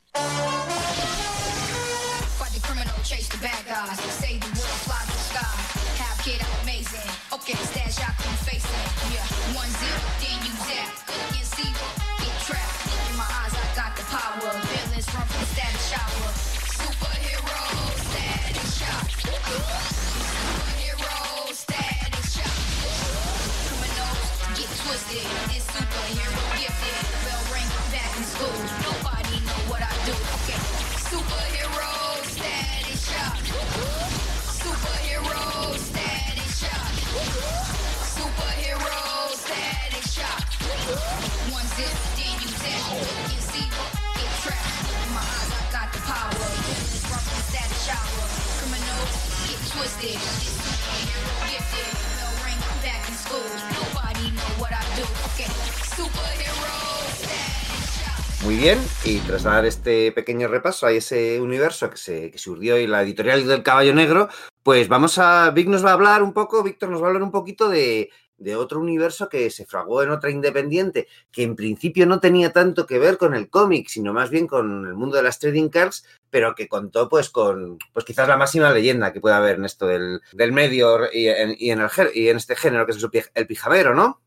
Muy 58.44 58.56
bien, 58.56 58.78
y 59.04 59.18
tras 59.20 59.44
dar 59.44 59.64
este 59.64 60.12
pequeño 60.12 60.48
repaso 60.48 60.86
a 60.86 60.92
ese 60.92 61.40
universo 61.40 61.88
que 61.88 61.96
se, 61.96 62.30
que 62.30 62.38
se 62.38 62.50
urdió 62.50 62.78
y 62.78 62.86
la 62.86 63.02
editorial 63.02 63.46
del 63.46 63.62
Caballo 63.62 63.94
Negro, 63.94 64.28
pues 64.62 64.88
vamos 64.88 65.16
a. 65.18 65.50
Vic 65.50 65.66
nos 65.66 65.84
va 65.84 65.90
a 65.90 65.94
hablar 65.94 66.22
un 66.22 66.34
poco, 66.34 66.62
Víctor 66.62 66.90
nos 66.90 67.00
va 67.00 67.06
a 67.06 67.08
hablar 67.08 67.22
un 67.22 67.30
poquito 67.30 67.70
de, 67.70 68.10
de 68.36 68.56
otro 68.56 68.80
universo 68.80 69.28
que 69.28 69.48
se 69.50 69.64
fraguó 69.66 70.02
en 70.02 70.10
otra 70.10 70.30
independiente, 70.30 71.06
que 71.30 71.42
en 71.42 71.56
principio 71.56 72.06
no 72.06 72.20
tenía 72.20 72.52
tanto 72.52 72.86
que 72.86 72.98
ver 72.98 73.16
con 73.18 73.34
el 73.34 73.48
cómic, 73.48 73.88
sino 73.88 74.12
más 74.12 74.30
bien 74.30 74.46
con 74.46 74.86
el 74.86 74.94
mundo 74.94 75.16
de 75.16 75.22
las 75.22 75.38
trading 75.38 75.68
cards, 75.68 76.04
pero 76.30 76.54
que 76.54 76.68
contó 76.68 77.08
pues 77.08 77.30
con 77.30 77.78
pues 77.92 78.04
quizás 78.04 78.28
la 78.28 78.36
máxima 78.36 78.72
leyenda 78.72 79.12
que 79.12 79.20
puede 79.20 79.36
haber 79.36 79.56
en 79.56 79.64
esto 79.64 79.86
del, 79.86 80.20
del 80.32 80.52
medio 80.52 81.12
y 81.12 81.28
en, 81.28 81.54
y 81.58 81.70
en 81.70 81.80
el, 81.80 81.88
y 82.14 82.28
en 82.28 82.36
este 82.36 82.56
género 82.56 82.86
que 82.86 82.92
es 82.92 83.02
el 83.02 83.10
pi- 83.10 83.20
el 83.34 83.46
pijamero, 83.46 83.94
¿no? 83.94 84.20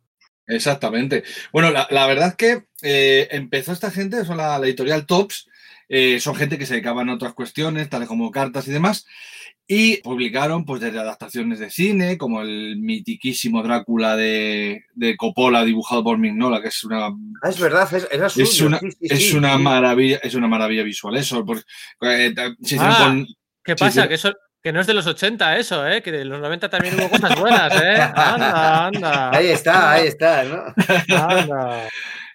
Exactamente. 0.48 1.24
Bueno, 1.52 1.72
la, 1.72 1.88
la 1.92 2.08
verdad 2.08 2.30
es 2.30 2.36
que 2.36 2.68
eh, 2.82 3.28
empezó 3.32 3.74
esta 3.74 3.92
gente, 3.92 4.24
son 4.24 4.38
la, 4.38 4.58
la 4.58 4.66
editorial 4.66 5.06
Tops, 5.06 5.50
eh, 5.90 6.20
son 6.22 6.36
gente 6.36 6.58
que 6.58 6.66
se 6.66 6.74
dedicaban 6.76 7.10
a 7.10 7.16
otras 7.16 7.34
cuestiones, 7.34 7.90
tales 7.90 8.08
como 8.08 8.32
cartas 8.32 8.68
y 8.68 8.72
demás, 8.72 9.06
y 9.68 9.98
publicaron 9.98 10.64
pues 10.64 10.80
desde 10.82 11.00
adaptaciones 11.00 11.60
de 11.60 11.70
cine, 11.70 12.18
como 12.18 12.42
el 12.42 12.78
mitiquísimo 12.78 13.62
Drácula 13.62 14.16
de, 14.16 14.86
de 14.96 15.18
Coppola 15.18 15.66
dibujado 15.66 16.04
por 16.06 16.18
Mignola, 16.18 16.62
que 16.62 16.70
es 16.70 16.84
una 16.86 17.08
Ah, 17.08 17.50
es 17.50 17.60
verdad, 17.60 17.94
es, 17.94 18.08
era 18.10 18.30
suyo. 18.30 18.46
es 18.46 18.62
una, 18.62 18.80
sí, 18.80 18.92
sí, 18.92 18.98
es 19.02 19.30
sí. 19.32 19.36
una 19.38 19.58
maravilla, 19.58 20.20
es 20.24 20.34
una 20.36 20.48
maravilla 20.48 20.84
visual 20.84 21.18
eso. 21.18 21.44
Porque, 21.46 21.64
eh, 22.02 22.34
hicieron 22.60 22.88
Ah. 22.90 22.98
con- 23.08 23.28
¿Qué 23.64 23.76
pasa? 23.76 24.08
Que 24.08 24.14
eso 24.14 24.34
que 24.64 24.72
no 24.74 24.82
es 24.82 24.88
de 24.88 24.94
los 24.94 25.06
80 25.08 25.58
eso, 25.58 25.88
¿eh? 25.88 26.02
Que 26.02 26.12
de 26.12 26.26
los 26.26 26.40
90 26.42 26.70
también 26.70 26.96
hubo 27.00 27.10
cosas 27.10 27.40
buenas, 27.40 27.72
¿eh? 27.82 28.02
Anda, 28.02 28.88
anda. 28.88 29.30
Ahí 29.32 29.48
está, 29.48 29.92
ahí 29.94 30.08
está, 30.08 30.44
¿no? 30.44 30.64
Anda. 31.16 31.88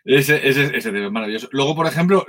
Ese, 0.05 0.47
ese, 0.49 0.77
ese 0.77 0.89
es 1.05 1.11
maravilloso. 1.13 1.49
Luego, 1.53 1.75
por 1.77 1.87
ejemplo, 1.87 2.25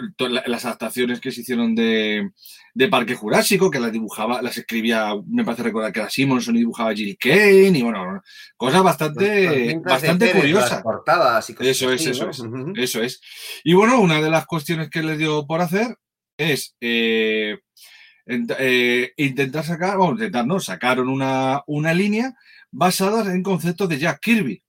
las 0.48 0.64
adaptaciones 0.66 1.20
que 1.20 1.32
se 1.32 1.42
hicieron 1.42 1.74
de, 1.76 2.30
de 2.76 2.88
Parque 2.88 3.16
Jurásico, 3.16 3.70
que 3.70 3.80
las 3.80 3.92
dibujaba, 3.92 4.42
las 4.42 4.58
escribía, 4.58 5.14
me 5.28 5.46
parece 5.46 5.64
recordar 5.64 5.92
que 5.92 6.00
era 6.00 6.10
Simonson 6.10 6.56
y 6.56 6.60
dibujaba 6.60 6.94
Jill 6.94 7.18
Kane, 7.20 7.78
y 7.78 7.82
bueno, 7.84 8.22
cosas 8.58 8.82
bastante, 8.82 9.80
bastante 9.84 10.32
curiosas. 10.32 10.72
Las 10.72 10.82
portadas 10.82 11.50
y 11.50 11.54
cosas 11.54 11.70
Eso 11.70 11.92
es, 11.92 12.02
así, 12.02 12.10
eso 12.10 12.48
¿no? 12.48 12.74
es. 12.74 12.80
Eso 12.80 13.04
es. 13.04 13.22
Y 13.64 13.74
bueno, 13.76 14.00
una 14.00 14.22
de 14.22 14.30
las 14.30 14.46
cuestiones 14.48 14.90
que 14.90 15.04
les 15.04 15.20
dio 15.20 15.46
por 15.46 15.62
hacer 15.62 15.98
es 16.36 16.76
eh, 16.82 17.60
eh, 18.26 19.14
intentar 19.18 19.64
sacar, 19.64 19.98
bueno, 19.98 20.14
intentar, 20.14 20.48
no, 20.48 20.60
sacaron 20.60 21.10
una, 21.10 21.62
una 21.68 21.94
línea 21.94 22.34
basada 22.72 23.32
en 23.32 23.44
conceptos 23.44 23.88
de 23.88 24.00
Jack 24.00 24.20
Kirby. 24.20 24.64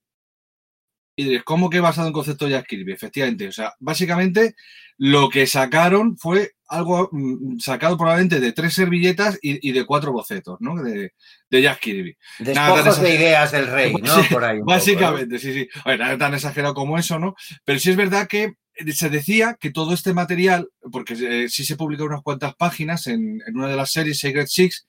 Y 1.16 1.24
diréis, 1.24 1.44
¿cómo 1.44 1.70
que 1.70 1.80
basado 1.80 2.08
en 2.08 2.12
conceptos 2.12 2.48
de 2.48 2.56
Jack 2.56 2.66
Kirby? 2.66 2.92
Efectivamente, 2.92 3.48
o 3.48 3.52
sea, 3.52 3.72
básicamente 3.78 4.56
lo 4.96 5.28
que 5.28 5.46
sacaron 5.46 6.16
fue 6.16 6.52
algo 6.68 7.08
mm, 7.12 7.58
sacado 7.58 7.96
probablemente 7.96 8.40
de 8.40 8.52
tres 8.52 8.74
servilletas 8.74 9.38
y, 9.42 9.68
y 9.68 9.72
de 9.72 9.84
cuatro 9.84 10.12
bocetos, 10.12 10.56
¿no? 10.60 10.82
De, 10.82 11.12
de 11.50 11.62
Jack 11.62 11.80
Kirby. 11.80 12.16
Nada 12.40 12.76
Despojos 12.76 12.96
tan 12.96 13.04
de 13.04 13.14
ideas 13.14 13.52
del 13.52 13.66
rey, 13.68 13.92
¿no? 13.94 14.22
Sí, 14.22 14.32
Por 14.32 14.44
ahí. 14.44 14.60
Básicamente, 14.62 15.38
sí, 15.38 15.52
sí. 15.52 15.68
A 15.84 15.90
ver, 15.90 16.00
nada 16.00 16.18
tan 16.18 16.34
exagerado 16.34 16.74
como 16.74 16.98
eso, 16.98 17.18
¿no? 17.18 17.34
Pero 17.64 17.78
sí 17.78 17.90
es 17.90 17.96
verdad 17.96 18.26
que 18.26 18.54
se 18.92 19.08
decía 19.08 19.56
que 19.60 19.70
todo 19.70 19.94
este 19.94 20.14
material, 20.14 20.68
porque 20.90 21.14
eh, 21.14 21.48
sí 21.48 21.64
se 21.64 21.76
publicó 21.76 22.04
unas 22.04 22.22
cuantas 22.22 22.54
páginas 22.56 23.06
en, 23.06 23.40
en 23.46 23.56
una 23.56 23.68
de 23.68 23.76
las 23.76 23.92
series, 23.92 24.18
Sacred 24.18 24.46
Six, 24.46 24.86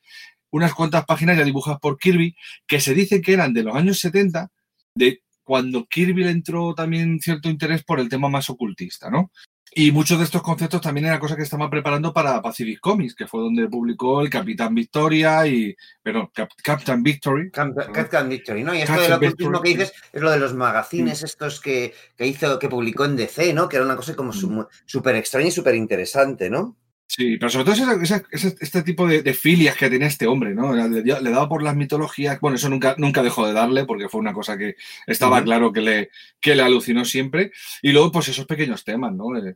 unas 0.50 0.74
cuantas 0.74 1.06
páginas 1.06 1.38
ya 1.38 1.43
dibujadas 1.43 1.80
por 1.80 1.98
Kirby, 1.98 2.35
que 2.66 2.80
se 2.80 2.93
dice 2.93 3.22
que 3.22 3.34
eran 3.34 3.53
de 3.53 3.64
los 3.64 3.75
años 3.75 4.00
70, 4.00 4.50
de 4.95 5.22
cuando 5.43 5.85
Kirby 5.85 6.24
le 6.24 6.32
entró 6.32 6.74
también 6.74 7.19
cierto 7.19 7.50
interés 7.50 7.84
por 7.84 8.00
el 8.00 8.09
tema 8.09 8.30
más 8.30 8.50
ocultista, 8.50 9.09
¿no? 9.09 9.32
Y 9.77 9.91
muchos 9.91 10.17
de 10.17 10.23
estos 10.23 10.41
conceptos 10.41 10.79
también 10.79 11.07
eran 11.07 11.19
cosas 11.19 11.35
que 11.35 11.43
estaban 11.43 11.69
preparando 11.69 12.13
para 12.13 12.41
Pacific 12.41 12.79
Comics, 12.79 13.13
que 13.13 13.27
fue 13.27 13.41
donde 13.41 13.67
publicó 13.67 14.21
el 14.21 14.29
Capitán 14.29 14.73
Victoria 14.73 15.45
y, 15.45 15.75
perdón, 16.01 16.29
Cap- 16.33 16.51
Captain 16.63 17.03
Victory. 17.03 17.51
Camp- 17.51 17.75
Captain 17.91 18.29
Victory, 18.29 18.63
¿no? 18.63 18.73
Y 18.73 18.79
esto 18.79 18.93
del 19.01 19.11
ocultismo 19.11 19.61
que 19.61 19.69
dices 19.69 19.91
es 20.13 20.21
lo 20.21 20.31
de 20.31 20.39
los 20.39 20.53
magazines 20.53 21.23
estos 21.23 21.59
que, 21.59 21.93
que 22.17 22.25
hizo, 22.25 22.57
que 22.57 22.69
publicó 22.69 23.03
en 23.03 23.17
DC, 23.17 23.53
¿no? 23.53 23.67
Que 23.67 23.75
era 23.75 23.85
una 23.85 23.97
cosa 23.97 24.15
como 24.15 24.29
Mm. 24.29 24.33
su- 24.33 24.67
súper 24.85 25.17
extraña 25.17 25.47
y 25.49 25.51
súper 25.51 25.75
interesante, 25.75 26.49
¿no? 26.49 26.77
Sí, 27.08 27.38
pero 27.38 27.50
sobre 27.51 27.66
todo 27.66 28.01
esa- 28.01 28.24
esa- 28.32 28.53
este 28.59 28.82
tipo 28.84 29.08
de, 29.08 29.22
de 29.22 29.34
filias 29.34 29.75
que 29.77 29.90
tenía 29.90 30.08
este 30.08 30.25
hombre, 30.27 30.53
¿no? 30.56 30.74
Le, 30.74 31.01
daba 31.03 31.48
por 31.48 31.61
las 31.64 31.75
mitologías. 31.75 32.40
Bueno, 32.42 32.56
eso 32.58 32.67
nunca, 32.67 32.95
nunca 32.98 33.22
dejó 33.24 33.45
de 33.48 33.53
darle 33.53 33.85
porque 33.85 34.09
fue 34.09 34.19
una 34.22 34.34
cosa 34.34 34.58
que 34.58 34.75
estaba 35.06 35.43
claro 35.43 35.72
que 35.72 35.82
le, 35.82 36.09
que 36.42 36.56
le 36.56 36.64
alucinó 36.64 37.06
siempre. 37.06 37.51
Y 37.82 37.92
luego, 37.92 38.11
pues 38.11 38.27
esos 38.30 38.45
pequeños 38.48 38.84
temas, 38.84 39.14
¿no? 39.14 39.38
Eh, 39.38 39.56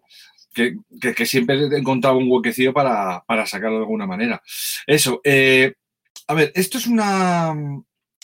que, 0.54 0.78
que- 1.02 1.14
que 1.16 1.26
siempre 1.26 1.56
encontraba 1.78 2.18
un 2.18 2.32
huequecillo 2.32 2.74
para, 2.74 3.24
para 3.26 3.46
sacarlo 3.46 3.78
de 3.78 3.84
alguna 3.84 4.08
manera. 4.08 4.42
Eso. 4.88 5.20
eh, 5.24 5.74
a 6.28 6.34
ver, 6.36 6.52
esto 6.56 6.78
es 6.78 6.88
una. 6.88 7.54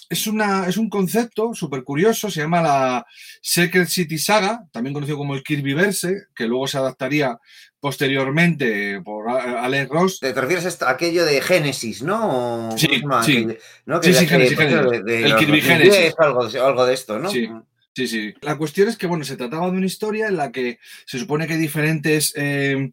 Es, 0.09 0.27
una, 0.27 0.67
es 0.67 0.77
un 0.77 0.90
concepto 0.90 1.53
súper 1.53 1.84
curioso, 1.84 2.30
se 2.30 2.42
llama 2.42 2.61
la 2.61 3.06
Secret 3.42 3.88
City 3.88 4.17
Saga, 4.17 4.64
también 4.72 4.93
conocido 4.93 5.17
como 5.17 5.34
el 5.35 5.43
Kirbyverse, 5.43 6.27
que 6.35 6.45
luego 6.48 6.67
se 6.67 6.77
adaptaría 6.77 7.38
posteriormente 7.80 9.01
por 9.01 9.30
Alex 9.30 9.90
Ross. 9.90 10.19
¿Te 10.19 10.34
refieres 10.34 10.82
a 10.82 10.90
aquello 10.90 11.25
de 11.25 11.42
Génesis, 11.42 12.01
¿no? 12.01 12.69
¿O 12.69 12.77
Sí, 12.77 12.88
sí. 12.88 13.01
¿no? 13.06 13.24
Sí, 13.24 14.09
Que- 14.11 14.14
sí, 14.17 14.27
Génesis, 14.27 14.56
pues, 14.56 14.72
El 14.72 15.35
Kirby 15.38 15.61
2010, 15.61 15.64
Génesis. 15.66 16.14
Algo, 16.19 16.42
algo 16.42 16.85
de 16.85 16.93
esto, 16.93 17.19
¿no? 17.19 17.30
Sí. 17.30 17.50
Sí, 17.95 18.08
sí. 18.08 18.34
La 18.42 18.58
cuestión 18.58 18.90
es 18.90 18.98
que, 18.98 19.08
bueno, 19.08 19.24
se 19.24 19.38
trataba 19.38 19.67
de 19.67 19.77
una 19.77 19.85
historia 19.85 20.27
en 20.27 20.35
la 20.35 20.51
que 20.51 20.80
se 21.06 21.17
supone 21.17 21.48
que 21.48 21.56
diferentes 21.56 22.34
eh, 22.35 22.92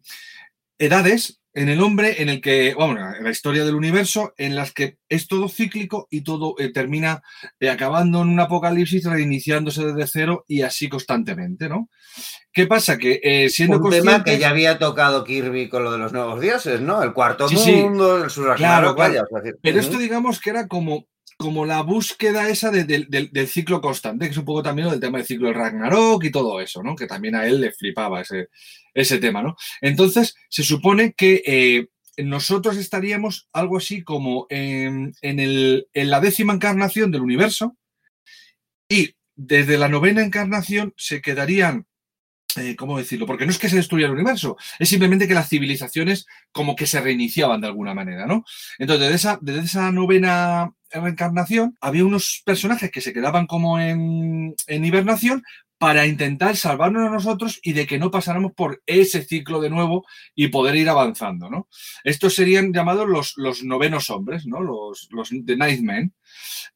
edades 0.77 1.41
en 1.53 1.69
el 1.69 1.81
hombre, 1.81 2.21
en 2.21 2.29
el 2.29 2.41
que, 2.41 2.73
bueno, 2.73 3.15
en 3.15 3.23
la 3.23 3.29
historia 3.29 3.63
del 3.63 3.75
universo, 3.75 4.33
en 4.37 4.55
las 4.55 4.71
que 4.73 4.97
es 5.07 5.27
todo 5.27 5.49
cíclico 5.49 6.07
y 6.09 6.21
todo 6.21 6.55
eh, 6.57 6.71
termina 6.71 7.21
eh, 7.59 7.69
acabando 7.69 8.21
en 8.21 8.29
un 8.29 8.39
apocalipsis, 8.39 9.05
reiniciándose 9.05 9.85
desde 9.85 10.07
cero 10.07 10.45
y 10.47 10.63
así 10.63 10.89
constantemente, 10.89 11.69
¿no? 11.69 11.89
¿Qué 12.51 12.67
pasa? 12.67 12.97
Que 12.97 13.19
eh, 13.23 13.49
siendo 13.49 13.77
Un 13.79 13.89
tema 13.89 14.23
que 14.23 14.37
ya 14.37 14.49
había 14.49 14.77
tocado 14.79 15.23
Kirby 15.23 15.69
con 15.69 15.83
lo 15.83 15.91
de 15.91 15.97
los 15.97 16.13
nuevos 16.13 16.39
dioses, 16.41 16.81
¿no? 16.81 17.01
El 17.03 17.13
cuarto 17.13 17.47
Sí, 17.47 17.57
sí. 17.57 17.71
mundo, 17.71 18.23
el 18.23 18.31
Claro, 18.31 18.55
claro. 18.57 18.95
vaya, 18.95 19.23
decir, 19.31 19.57
Pero 19.61 19.79
ujú. 19.79 19.87
esto 19.87 19.97
digamos 19.99 20.39
que 20.39 20.49
era 20.51 20.67
como 20.67 21.07
como 21.37 21.65
la 21.65 21.81
búsqueda 21.81 22.49
esa 22.49 22.71
de- 22.71 22.83
del- 22.85 23.47
ciclo 23.47 23.81
constante, 23.81 24.25
que 24.25 24.31
es 24.31 24.37
un 24.37 24.45
poco 24.45 24.63
también 24.63 24.89
del 24.89 24.99
tema 24.99 25.17
del 25.17 25.27
ciclo 25.27 25.47
del 25.47 25.55
Ragnarok 25.57 26.23
y 26.23 26.31
todo 26.31 26.61
eso, 26.61 26.81
¿no? 26.83 26.95
Que 26.95 27.07
también 27.07 27.35
a 27.35 27.45
él 27.45 27.59
le 27.61 27.71
flipaba 27.71 28.21
ese, 28.21 28.49
ese 28.93 29.17
tema, 29.19 29.41
¿no? 29.43 29.55
Entonces, 29.81 30.35
se 30.49 30.63
supone 30.63 31.13
que 31.13 31.41
eh, 31.45 31.87
nosotros 32.23 32.77
estaríamos 32.77 33.49
algo 33.53 33.77
así 33.77 34.03
como 34.03 34.45
en, 34.49 35.13
en 35.21 35.39
el- 35.39 35.87
en 35.93 36.09
la 36.09 36.19
décima 36.21 36.53
encarnación 36.53 37.11
del 37.11 37.21
universo 37.21 37.75
y 38.89 39.15
desde 39.35 39.77
la 39.77 39.89
novena 39.89 40.23
encarnación 40.23 40.93
se 40.95 41.21
quedarían, 41.21 41.87
eh, 42.57 42.75
¿cómo 42.75 42.99
decirlo? 42.99 43.25
Porque 43.25 43.45
no 43.45 43.51
es 43.51 43.57
que 43.57 43.69
se 43.69 43.77
destruyera 43.77 44.09
el 44.09 44.13
universo, 44.15 44.57
es 44.77 44.89
simplemente 44.89 45.27
que 45.27 45.33
las 45.33 45.49
civilizaciones 45.49 46.27
como 46.51 46.75
que 46.75 46.85
se 46.85 47.01
reiniciaban 47.01 47.61
de 47.61 47.67
alguna 47.67 47.95
manera, 47.95 48.27
¿no? 48.27 48.45
Entonces, 48.77 49.01
desde 49.05 49.15
esa, 49.15 49.39
desde 49.41 49.61
esa 49.61 49.91
novena 49.91 50.71
reencarnación, 51.01 51.77
había 51.81 52.05
unos 52.05 52.41
personajes 52.45 52.91
que 52.91 53.01
se 53.01 53.13
quedaban 53.13 53.47
como 53.47 53.79
en, 53.79 54.55
en 54.67 54.85
hibernación 54.85 55.43
para 55.83 56.07
intentar 56.07 56.55
salvarnos 56.55 57.05
a 57.05 57.11
nosotros 57.11 57.59
y 57.61 57.73
de 57.73 57.85
que 57.85 57.99
no 57.99 58.09
pasáramos 58.09 58.53
por 58.53 58.81
ese 58.85 59.21
ciclo 59.21 59.59
de 59.59 59.69
nuevo 59.69 60.05
y 60.33 60.47
poder 60.47 60.77
ir 60.77 60.87
avanzando, 60.87 61.49
¿no? 61.49 61.67
Estos 62.05 62.35
serían 62.35 62.71
llamados 62.71 63.05
los, 63.09 63.33
los 63.35 63.65
novenos 63.65 64.09
hombres, 64.09 64.45
¿no? 64.45 64.61
Los, 64.61 65.09
los 65.11 65.27
The 65.45 65.57
Men. 65.81 66.13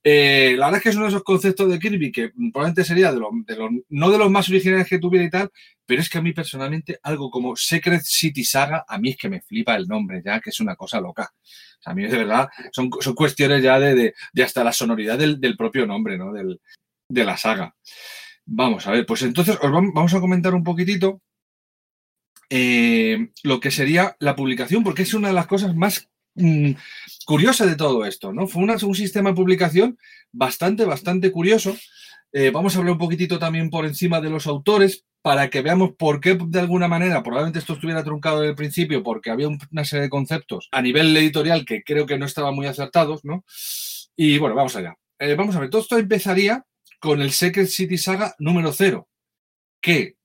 Eh, 0.04 0.56
la 0.58 0.66
verdad 0.66 0.80
es 0.80 0.84
que 0.84 0.90
es 0.90 0.96
uno 0.98 1.06
de 1.06 1.12
esos 1.12 1.24
conceptos 1.24 1.70
de 1.72 1.80
Kirby 1.80 2.12
que 2.12 2.32
probablemente 2.52 2.84
sería 2.84 3.14
de 3.14 3.22
de 3.46 3.56
los- 3.56 3.72
no 3.88 4.10
de 4.12 4.18
los 4.18 4.30
más 4.30 4.50
originales 4.50 4.90
que 4.90 5.00
tuviera 5.00 5.26
y 5.26 5.30
tal, 5.30 5.52
pero 5.86 6.02
es 6.02 6.10
que 6.10 6.18
a 6.18 6.22
mí 6.22 6.34
personalmente 6.34 7.00
algo 7.02 7.32
como 7.32 7.56
Secret 7.56 8.02
City 8.04 8.44
Saga, 8.44 8.84
a 8.86 8.98
mí 8.98 9.12
es 9.12 9.16
que 9.16 9.30
me 9.30 9.40
flipa 9.42 9.78
el 9.78 9.88
nombre 9.88 10.22
ya, 10.26 10.42
que 10.42 10.50
es 10.50 10.60
una 10.60 10.76
cosa 10.76 11.00
loca. 11.00 11.32
O 11.34 11.82
sea, 11.82 11.94
a 11.94 11.96
mí 11.96 12.04
de 12.04 12.18
verdad 12.18 12.50
son, 12.74 12.90
son 13.00 13.16
cuestiones 13.16 13.64
ya 13.64 13.80
de, 13.80 13.96
de- 13.96 14.14
de 14.34 14.44
hasta 14.44 14.66
la 14.66 14.74
sonoridad 14.74 15.18
del, 15.18 15.40
del 15.40 15.56
propio 15.56 15.86
nombre, 15.88 16.18
¿no? 16.18 16.34
Del, 16.34 16.60
de 17.10 17.24
la 17.24 17.38
saga. 17.38 17.74
Vamos 18.48 18.88
a 18.88 18.92
ver, 18.92 19.06
pues 19.06 19.22
entonces 19.22 19.56
os 19.62 19.70
vam- 19.76 19.92
vamos 19.94 20.14
a 20.16 20.20
comentar 20.20 20.54
un 20.56 20.64
poquitito 20.64 21.22
eh, 22.50 23.30
lo 23.44 23.60
que 23.60 23.72
sería 23.72 24.16
la 24.20 24.36
publicación, 24.36 24.84
porque 24.84 25.02
es 25.04 25.14
una 25.14 25.28
de 25.30 25.34
las 25.34 25.48
cosas 25.48 25.76
más 25.76 26.10
mm, 26.36 26.72
curiosas 27.26 27.68
de 27.68 27.76
todo 27.76 28.06
esto, 28.06 28.32
¿no? 28.34 28.48
Fue 28.48 28.64
un 28.64 28.96
sistema 28.96 29.30
de 29.32 29.36
publicación 29.36 29.98
bastante, 30.32 30.86
bastante 30.86 31.32
curioso. 31.32 31.76
Eh, 32.32 32.52
vamos 32.52 32.76
a 32.76 32.80
hablar 32.80 32.94
un 32.94 33.00
poquitito 33.00 33.40
también 33.40 33.70
por 33.70 33.86
encima 33.86 34.22
de 34.22 34.30
los 34.30 34.48
autores 34.48 35.06
para 35.22 35.50
que 35.50 35.62
veamos 35.62 35.92
por 35.98 36.22
qué 36.22 36.38
de 36.40 36.60
alguna 36.60 36.88
manera, 36.88 37.22
probablemente 37.24 37.60
esto 37.60 37.74
estuviera 37.74 38.04
truncado 38.04 38.44
en 38.44 38.50
el 38.50 38.56
principio 38.56 39.04
porque 39.04 39.30
había 39.30 39.48
un- 39.50 39.60
una 39.72 39.84
serie 39.84 40.04
de 40.04 40.10
conceptos 40.10 40.70
a 40.72 40.82
nivel 40.82 41.16
editorial 41.18 41.66
que 41.66 41.84
creo 41.84 42.06
que 42.06 42.18
no 42.18 42.26
estaban 42.26 42.56
muy 42.56 42.66
acertados, 42.68 43.26
¿no? 43.26 43.44
Y 44.16 44.38
bueno, 44.38 44.56
vamos 44.56 44.76
allá. 44.76 44.96
Eh, 45.20 45.36
vamos 45.36 45.56
a 45.56 45.60
ver, 45.60 45.70
todo 45.70 45.82
esto 45.82 45.98
empezaría 45.98 46.64
con 47.00 47.22
el 47.22 47.32
Secret 47.32 47.68
City 47.68 47.98
Saga 47.98 48.36
número 48.40 48.72
0, 48.72 49.08
que, 49.82 50.16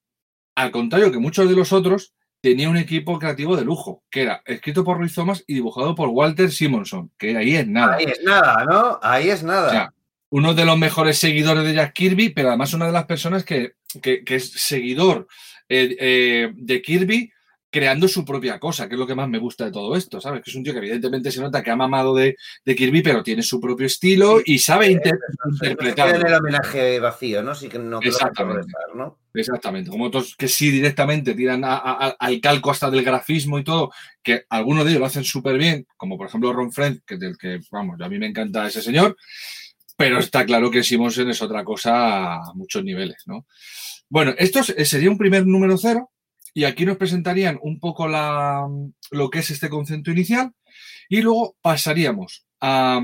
al 0.54 0.70
contrario 0.70 1.10
que 1.12 1.18
muchos 1.18 1.48
de 1.48 1.54
los 1.56 1.72
otros, 1.72 2.14
tenía 2.40 2.68
un 2.68 2.76
equipo 2.76 3.18
creativo 3.18 3.56
de 3.56 3.64
lujo, 3.64 4.02
que 4.10 4.22
era 4.22 4.42
escrito 4.46 4.82
por 4.84 4.98
Ruiz 4.98 5.14
Thomas 5.14 5.44
y 5.46 5.54
dibujado 5.54 5.94
por 5.94 6.08
Walter 6.08 6.50
Simonson, 6.50 7.10
que 7.16 7.36
ahí 7.36 7.54
es 7.56 7.68
nada. 7.68 7.96
Ahí 7.96 8.04
es 8.06 8.22
nada, 8.24 8.64
¿no? 8.64 8.98
Ahí 9.02 9.30
es 9.30 9.42
nada. 9.44 9.68
O 9.68 9.70
sea, 9.70 9.94
uno 10.30 10.54
de 10.54 10.64
los 10.64 10.76
mejores 10.78 11.18
seguidores 11.18 11.62
de 11.64 11.74
Jack 11.74 11.92
Kirby, 11.92 12.30
pero 12.30 12.48
además 12.48 12.72
una 12.74 12.86
de 12.86 12.92
las 12.92 13.04
personas 13.06 13.44
que, 13.44 13.74
que- 14.02 14.24
que 14.24 14.34
es 14.36 14.50
seguidor 14.50 15.28
eh, 15.68 15.96
eh, 16.00 16.52
de 16.56 16.82
Kirby 16.82 17.30
creando 17.72 18.06
su 18.06 18.22
propia 18.22 18.58
cosa, 18.60 18.86
que 18.86 18.96
es 18.96 18.98
lo 18.98 19.06
que 19.06 19.14
más 19.14 19.30
me 19.30 19.38
gusta 19.38 19.64
de 19.64 19.72
todo 19.72 19.96
esto, 19.96 20.20
¿sabes? 20.20 20.42
Que 20.42 20.50
es 20.50 20.56
un 20.56 20.62
tío 20.62 20.74
que 20.74 20.78
evidentemente 20.78 21.30
se 21.32 21.40
nota 21.40 21.62
que 21.62 21.70
ha 21.70 21.76
mamado 21.76 22.14
de, 22.14 22.36
de 22.66 22.76
Kirby, 22.76 23.00
pero 23.02 23.22
tiene 23.22 23.42
su 23.42 23.58
propio 23.58 23.86
estilo 23.86 24.40
y 24.44 24.58
sabe 24.58 24.90
inter- 24.90 25.18
No 25.44 25.54
interpretarlo. 25.54 26.16
en 26.20 26.26
el 26.26 26.34
homenaje 26.34 27.00
vacío, 27.00 27.42
¿no? 27.42 27.54
Sí 27.54 27.68
que 27.70 27.78
no 27.78 27.98
Exactamente. 28.02 28.58
molestar, 28.66 28.94
¿no? 28.94 29.18
Exactamente, 29.32 29.88
como 29.90 30.04
otros 30.04 30.36
que 30.36 30.48
sí 30.48 30.70
directamente 30.70 31.34
tiran 31.34 31.64
a- 31.64 31.76
a- 31.78 32.16
al 32.18 32.40
calco 32.42 32.70
hasta 32.70 32.90
del 32.90 33.02
grafismo 33.04 33.58
y 33.58 33.64
todo, 33.64 33.90
que 34.22 34.44
algunos 34.50 34.84
de 34.84 34.90
ellos 34.90 35.00
lo 35.00 35.06
hacen 35.06 35.24
súper 35.24 35.56
bien, 35.56 35.86
como 35.96 36.18
por 36.18 36.26
ejemplo 36.26 36.52
Ron 36.52 36.70
Friend, 36.72 37.00
que 37.06 37.16
del 37.16 37.38
que, 37.38 37.58
vamos, 37.70 37.98
a 38.02 38.08
mí 38.10 38.18
me 38.18 38.26
encanta 38.26 38.66
ese 38.66 38.82
señor, 38.82 39.16
pero 39.96 40.18
está 40.18 40.44
claro 40.44 40.70
que 40.70 40.82
Simonsen 40.82 41.30
es 41.30 41.40
otra 41.40 41.64
cosa 41.64 42.34
a 42.34 42.52
muchos 42.54 42.84
niveles, 42.84 43.22
¿no? 43.24 43.46
Bueno, 44.10 44.34
esto 44.36 44.60
es- 44.60 44.88
sería 44.90 45.08
un 45.10 45.16
primer 45.16 45.46
número 45.46 45.78
cero, 45.78 46.10
y 46.54 46.64
aquí 46.64 46.84
nos 46.84 46.96
presentarían 46.96 47.58
un 47.62 47.78
poco 47.80 48.08
la, 48.08 48.66
lo 49.10 49.30
que 49.30 49.40
es 49.40 49.50
este 49.50 49.68
concepto 49.68 50.10
inicial, 50.10 50.52
y 51.08 51.20
luego 51.20 51.56
pasaríamos 51.60 52.46
a, 52.60 53.02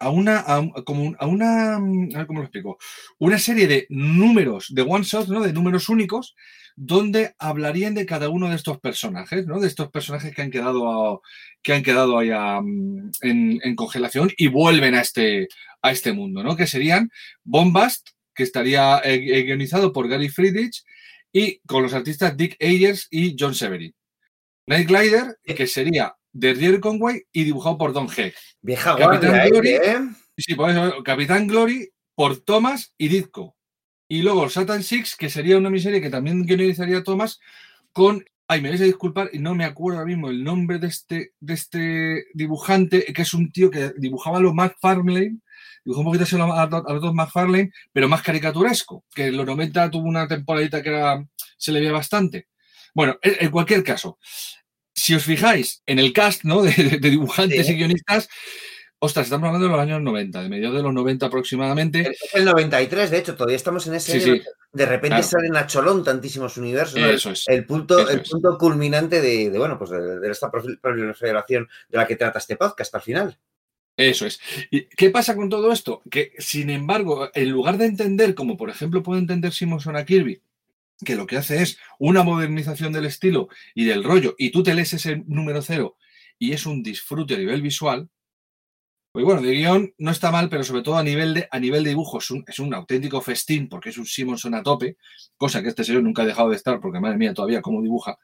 a 0.00 0.10
una, 0.10 0.44
a, 0.46 0.62
como 0.84 1.14
a 1.18 1.26
una, 1.26 1.78
cómo 2.26 2.40
lo 2.40 2.44
explico, 2.44 2.78
una 3.18 3.38
serie 3.38 3.66
de 3.66 3.86
números, 3.88 4.66
de 4.70 4.82
one 4.82 5.04
shot, 5.04 5.28
¿no? 5.28 5.40
De 5.40 5.52
números 5.52 5.88
únicos, 5.88 6.34
donde 6.74 7.34
hablarían 7.38 7.94
de 7.94 8.06
cada 8.06 8.28
uno 8.28 8.48
de 8.48 8.56
estos 8.56 8.80
personajes, 8.80 9.46
¿no? 9.46 9.60
De 9.60 9.68
estos 9.68 9.90
personajes 9.90 10.34
que 10.34 10.42
han 10.42 10.50
quedado, 10.50 11.22
que 11.62 11.74
han 11.74 11.82
quedado 11.82 12.18
ahí 12.18 12.30
en, 12.30 13.60
en 13.62 13.76
congelación 13.76 14.30
y 14.36 14.48
vuelven 14.48 14.94
a 14.94 15.02
este, 15.02 15.48
a 15.82 15.92
este 15.92 16.12
mundo, 16.12 16.42
¿no? 16.42 16.56
Que 16.56 16.66
serían 16.66 17.10
Bombast, 17.44 18.08
que 18.34 18.42
estaría 18.42 18.98
eh, 19.04 19.14
eh, 19.14 19.42
guionizado 19.42 19.92
por 19.92 20.08
Gary 20.08 20.30
Friedrich, 20.30 20.82
y 21.32 21.58
con 21.60 21.82
los 21.82 21.94
artistas 21.94 22.36
Dick 22.36 22.56
Ayers 22.60 23.08
y 23.10 23.36
John 23.38 23.54
Severin. 23.54 23.94
Night 24.66 24.88
Glider, 24.88 25.38
que 25.44 25.66
sería 25.66 26.14
de 26.32 26.54
Rier 26.54 26.80
Conway 26.80 27.22
y 27.32 27.44
dibujado 27.44 27.78
por 27.78 27.92
Don 27.92 28.08
Heck. 28.08 28.34
Vieja 28.60 28.96
Capitán 28.96 29.30
guardia, 29.30 29.48
Glory. 29.48 29.68
¿eh? 29.70 29.80
¿eh? 29.84 30.08
Sí, 30.36 30.54
por 30.54 30.70
eso, 30.70 31.02
Capitán 31.02 31.46
Glory 31.46 31.90
por 32.14 32.38
Thomas 32.38 32.94
y 32.96 33.08
Ditko. 33.08 33.56
Y 34.08 34.22
luego 34.22 34.48
Satan 34.48 34.82
Six, 34.82 35.16
que 35.16 35.30
sería 35.30 35.56
una 35.56 35.70
miseria 35.70 36.00
que 36.00 36.10
también 36.10 36.44
guionizaría 36.44 37.02
Thomas 37.02 37.40
con. 37.92 38.24
Ay, 38.48 38.60
me 38.60 38.68
vais 38.68 38.82
a 38.82 38.84
disculpar 38.84 39.30
y 39.32 39.38
no 39.38 39.54
me 39.54 39.64
acuerdo 39.64 40.00
ahora 40.00 40.10
mismo 40.10 40.28
el 40.28 40.44
nombre 40.44 40.78
de 40.78 40.88
este, 40.88 41.32
de 41.40 41.54
este 41.54 42.26
dibujante, 42.34 43.04
que 43.04 43.22
es 43.22 43.32
un 43.32 43.50
tío 43.50 43.70
que 43.70 43.92
dibujaba 43.96 44.38
a 44.38 44.40
los 44.40 44.52
McFarlane, 44.52 45.38
dibujó 45.84 46.00
un 46.00 46.06
poquito 46.06 46.24
así 46.24 46.36
a 46.38 46.66
dos 46.66 47.14
McFarlane, 47.14 47.70
pero 47.92 48.08
más 48.08 48.22
caricaturesco, 48.22 49.04
que 49.14 49.26
en 49.26 49.36
los 49.36 49.46
90 49.46 49.90
tuvo 49.90 50.06
una 50.08 50.26
temporadita 50.28 50.82
que 50.82 50.88
era, 50.90 51.24
se 51.56 51.72
le 51.72 51.80
veía 51.80 51.92
bastante. 51.92 52.48
Bueno, 52.94 53.16
en, 53.22 53.50
cualquier 53.50 53.82
caso, 53.82 54.18
si 54.94 55.14
os 55.14 55.24
fijáis 55.24 55.82
en 55.86 55.98
el 55.98 56.12
cast 56.12 56.44
¿no? 56.44 56.62
de, 56.62 56.72
de- 56.72 56.98
de 56.98 57.10
dibujantes 57.10 57.66
Sí. 57.66 57.72
y 57.72 57.76
guionistas, 57.76 58.28
ostras, 58.98 59.26
estamos 59.26 59.46
hablando 59.48 59.66
de 59.66 59.72
los 59.72 59.80
años 59.80 60.00
90, 60.02 60.42
de 60.42 60.48
mediados 60.48 60.76
de 60.76 60.82
los 60.82 60.92
90 60.94 61.26
aproximadamente. 61.26 62.10
Es 62.12 62.34
el 62.34 62.44
93, 62.44 63.10
de 63.10 63.18
hecho, 63.18 63.34
todavía 63.34 63.56
estamos 63.56 63.86
en 63.88 63.94
ese 63.94 64.20
Sí, 64.20 64.30
año. 64.30 64.42
sí. 64.42 64.48
De 64.74 64.86
repente 64.86 65.16
Claro. 65.16 65.22
salen 65.24 65.56
a 65.56 65.66
cholón 65.66 66.04
tantísimos 66.04 66.56
universos. 66.56 66.98
¿no? 67.00 67.06
Eso 67.06 67.30
es. 67.32 67.44
El 67.48 67.66
punto, 67.66 67.98
Eso 67.98 68.10
el 68.10 68.20
es. 68.20 68.30
punto 68.30 68.56
culminante 68.56 69.20
de, 69.20 69.50
de, 69.50 69.58
bueno, 69.58 69.76
pues 69.78 69.90
de, 69.90 70.30
esta 70.30 70.50
proliferación 70.50 71.68
de 71.88 71.98
la 71.98 72.06
que 72.06 72.16
trata 72.16 72.38
este 72.38 72.56
podcast 72.56 72.94
al 72.94 73.02
final. 73.02 73.38
Eso 73.96 74.26
es. 74.26 74.40
¿Y 74.70 74.82
qué 74.86 75.10
pasa 75.10 75.36
con 75.36 75.48
todo 75.50 75.70
esto? 75.70 76.02
Que, 76.10 76.32
sin 76.38 76.70
embargo, 76.70 77.30
en 77.34 77.50
lugar 77.50 77.76
de 77.76 77.86
entender, 77.86 78.34
como 78.34 78.56
por 78.56 78.70
ejemplo 78.70 79.02
puede 79.02 79.20
entender 79.20 79.52
Simonson 79.52 79.96
a 79.96 80.04
Kirby, 80.04 80.40
que 81.04 81.14
lo 81.16 81.26
que 81.26 81.36
hace 81.36 81.62
es 81.62 81.78
una 81.98 82.22
modernización 82.22 82.92
del 82.92 83.06
estilo 83.06 83.48
y 83.74 83.84
del 83.84 84.04
rollo, 84.04 84.34
y 84.38 84.50
tú 84.50 84.62
te 84.62 84.74
lees 84.74 84.92
ese 84.94 85.22
número 85.26 85.60
cero 85.62 85.96
y 86.38 86.52
es 86.52 86.64
un 86.66 86.82
disfrute 86.82 87.34
a 87.34 87.38
nivel 87.38 87.60
visual, 87.60 88.08
pues 89.12 89.26
bueno, 89.26 89.42
de 89.42 89.52
guion 89.52 89.92
no 89.98 90.10
está 90.10 90.30
mal, 90.30 90.48
pero 90.48 90.64
sobre 90.64 90.82
todo 90.82 90.96
a 90.96 91.02
nivel 91.02 91.34
de, 91.34 91.48
a 91.50 91.58
nivel 91.60 91.84
de 91.84 91.90
dibujo 91.90 92.16
es 92.18 92.30
un, 92.30 92.44
es 92.46 92.58
un 92.58 92.72
auténtico 92.72 93.20
festín 93.20 93.68
porque 93.68 93.90
es 93.90 93.98
un 93.98 94.06
Simonson 94.06 94.54
a 94.54 94.62
tope, 94.62 94.96
cosa 95.36 95.62
que 95.62 95.68
este 95.68 95.84
señor 95.84 96.02
nunca 96.02 96.22
ha 96.22 96.26
dejado 96.26 96.48
de 96.48 96.56
estar, 96.56 96.80
porque 96.80 96.98
madre 96.98 97.18
mía, 97.18 97.34
todavía 97.34 97.60
cómo 97.60 97.82
dibuja. 97.82 98.18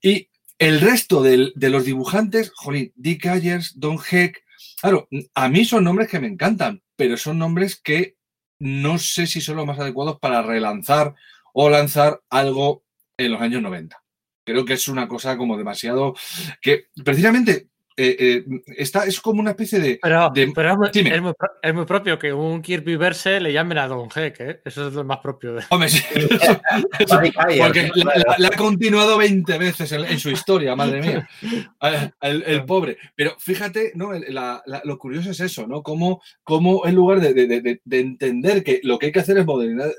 Y 0.00 0.28
el 0.58 0.80
resto 0.80 1.22
del- 1.22 1.52
de 1.56 1.68
los 1.68 1.84
dibujantes, 1.84 2.52
jolín, 2.54 2.90
Dick 2.96 3.26
Ayers, 3.26 3.78
Don 3.78 3.98
Heck, 4.10 4.43
claro, 4.80 5.08
a 5.34 5.48
mí 5.48 5.64
son 5.64 5.84
nombres 5.84 6.08
que 6.08 6.20
me 6.20 6.26
encantan, 6.26 6.82
pero 6.96 7.16
son 7.16 7.38
nombres 7.38 7.80
que 7.80 8.16
no 8.58 8.98
sé 8.98 9.26
si 9.26 9.40
son 9.40 9.56
los 9.56 9.66
más 9.66 9.78
adecuados 9.78 10.18
para 10.18 10.42
relanzar 10.42 11.14
o 11.52 11.68
lanzar 11.68 12.22
algo 12.30 12.84
en 13.16 13.32
los 13.32 13.40
años 13.40 13.62
90. 13.62 14.02
Creo 14.44 14.64
que 14.64 14.74
es 14.74 14.88
una 14.88 15.08
cosa 15.08 15.36
como 15.36 15.56
demasiado 15.56 16.14
que 16.60 16.88
precisamente 17.04 17.68
eh, 17.96 18.16
eh, 18.18 18.44
está, 18.76 19.04
es 19.04 19.20
como 19.20 19.40
una 19.40 19.50
especie 19.50 19.78
de... 19.78 19.98
Pero, 20.02 20.30
de- 20.34 20.52
pero 20.54 20.72
es, 20.72 20.76
muy, 20.76 20.88
dime. 20.92 21.14
es 21.14 21.22
muy 21.22 21.32
pro- 21.34 21.50
es 21.62 21.74
muy 21.74 21.84
propio 21.84 22.18
que 22.18 22.32
un 22.32 22.60
Kirby 22.60 22.96
verse 22.96 23.40
le 23.40 23.52
llamen 23.52 23.78
a 23.78 23.86
Don 23.86 24.08
Heck, 24.14 24.40
¿eh? 24.40 24.60
Eso 24.64 24.88
es 24.88 24.94
lo 24.94 25.04
más 25.04 25.18
propio. 25.18 25.54
de- 25.54 25.64
Hombre, 25.70 25.88
sí, 25.88 26.02
eso- 26.14 26.34
eso- 26.98 27.20
porque 27.20 27.82
la, 27.84 27.90
claro. 27.92 28.10
la- 28.26 28.36
la 28.38 28.48
ha 28.48 28.56
continuado 28.56 29.16
20 29.18 29.58
veces 29.58 29.92
en, 29.92 30.04
en 30.04 30.18
su 30.18 30.30
historia, 30.30 30.74
madre 30.76 31.00
mía. 31.00 31.28
El, 32.20 32.42
el 32.44 32.64
pobre. 32.64 32.96
Pero 33.14 33.36
fíjate, 33.38 33.92
¿no? 33.94 34.14
El- 34.14 34.34
la- 34.34 34.62
la- 34.66 34.82
lo 34.84 34.98
curioso 34.98 35.30
es 35.30 35.40
eso, 35.40 35.66
¿no? 35.66 35.82
Cómo, 35.82 36.22
cómo 36.42 36.86
en 36.86 36.94
lugar 36.94 37.20
de, 37.20 37.34
de- 37.34 37.46
de- 37.60 37.80
de 37.84 38.00
entender 38.00 38.64
que 38.64 38.80
lo 38.82 38.98
que 38.98 39.06
hay 39.06 39.12
que 39.12 39.20
hacer 39.20 39.38
es 39.38 39.46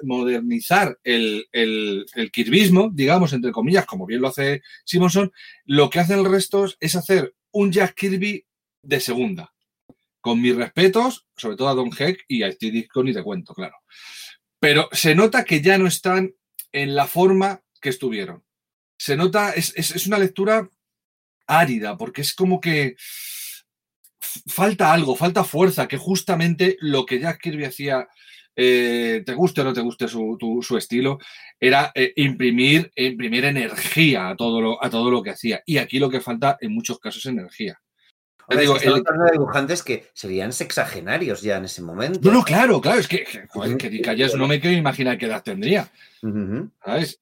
modernizar 0.04 0.98
el, 1.04 1.46
el, 1.52 2.06
el 2.16 2.32
kirbyismo, 2.32 2.90
digamos, 2.94 3.34
entre 3.34 3.52
comillas, 3.52 3.86
como 3.86 4.06
bien 4.06 4.22
lo 4.22 4.28
hace 4.30 4.62
Simonson, 4.84 5.32
lo 5.66 5.90
que 5.90 6.00
hace 6.00 6.14
el 6.14 6.26
resto 6.26 6.66
es 6.80 6.96
hacer 6.96 7.34
un 7.56 7.72
Jack 7.72 7.96
Kirby 7.96 8.46
de 8.82 9.00
segunda. 9.00 9.54
Con 10.22 10.42
mis 10.42 10.56
respetos, 10.56 11.28
sobre 11.38 11.56
todo 11.56 11.70
a 11.70 11.74
Don 11.76 11.90
Heck 11.98 12.26
y 12.28 12.44
a 12.44 12.52
Steve 12.52 12.72
Ditko 12.74 13.04
ni 13.04 13.14
te 13.14 13.24
cuento, 13.24 13.54
claro. 13.54 13.76
Pero 14.60 14.90
se 14.92 15.14
nota 15.16 15.44
que 15.44 15.62
ya 15.62 15.78
no 15.78 15.88
están 15.88 16.34
en 16.72 16.96
la 16.96 17.06
forma 17.08 17.62
que 17.82 17.90
estuvieron. 17.90 18.44
Se 18.98 19.16
nota, 19.16 19.52
es, 19.52 19.74
es- 19.76 19.96
es 19.96 20.08
una 20.08 20.18
lectura 20.18 20.70
árida, 21.48 21.96
porque 21.98 22.22
es 22.22 22.34
como 22.34 22.60
que 22.60 22.96
falta 24.48 24.92
algo, 24.92 25.16
falta 25.16 25.44
fuerza, 25.44 25.88
que 25.88 25.98
justamente 25.98 26.78
lo 26.82 27.06
que 27.06 27.20
Jack 27.20 27.40
Kirby 27.42 27.66
hacía, 27.66 28.08
eh, 28.56 29.24
te 29.26 29.34
guste 29.34 29.62
o 29.62 29.64
no 29.64 29.74
te 29.74 29.82
guste 29.82 30.08
su, 30.08 30.38
tu- 30.40 30.62
su 30.62 30.78
estilo, 30.78 31.18
era 31.60 31.92
eh, 31.96 32.14
imprimir, 32.18 32.92
imprimir 32.96 33.46
energía 33.46 34.30
a 34.30 34.36
todo, 34.36 34.62
lo, 34.62 34.84
a 34.84 34.90
todo 34.90 35.10
lo 35.12 35.22
que 35.22 35.32
hacía. 35.32 35.62
Y 35.66 35.78
aquí 35.78 36.00
lo 36.00 36.10
que 36.10 36.22
falta 36.22 36.58
en 36.62 36.74
muchos 36.74 37.00
casos 37.00 37.26
es 37.26 37.32
energía. 37.32 37.80
Hombre, 38.48 38.62
digo, 38.62 38.76
es 38.78 38.84
que 38.84 38.90
el- 38.90 39.04
de 39.26 39.32
dibujantes 39.32 39.82
que 39.82 40.06
serían 40.14 40.54
sexagenarios 40.54 41.42
ya 41.42 41.58
en 41.58 41.66
ese 41.66 41.82
momento. 41.82 42.20
No, 42.22 42.32
no, 42.32 42.44
claro, 42.44 42.80
claro, 42.80 43.00
es 43.00 43.08
que, 43.08 43.24
que, 43.24 43.48
joder, 43.48 43.72
que 43.78 43.90
no 44.36 44.48
me 44.48 44.60
quiero 44.60 44.78
imaginar 44.78 45.18
qué 45.18 45.26
edad 45.26 45.42
tendría. 45.44 45.90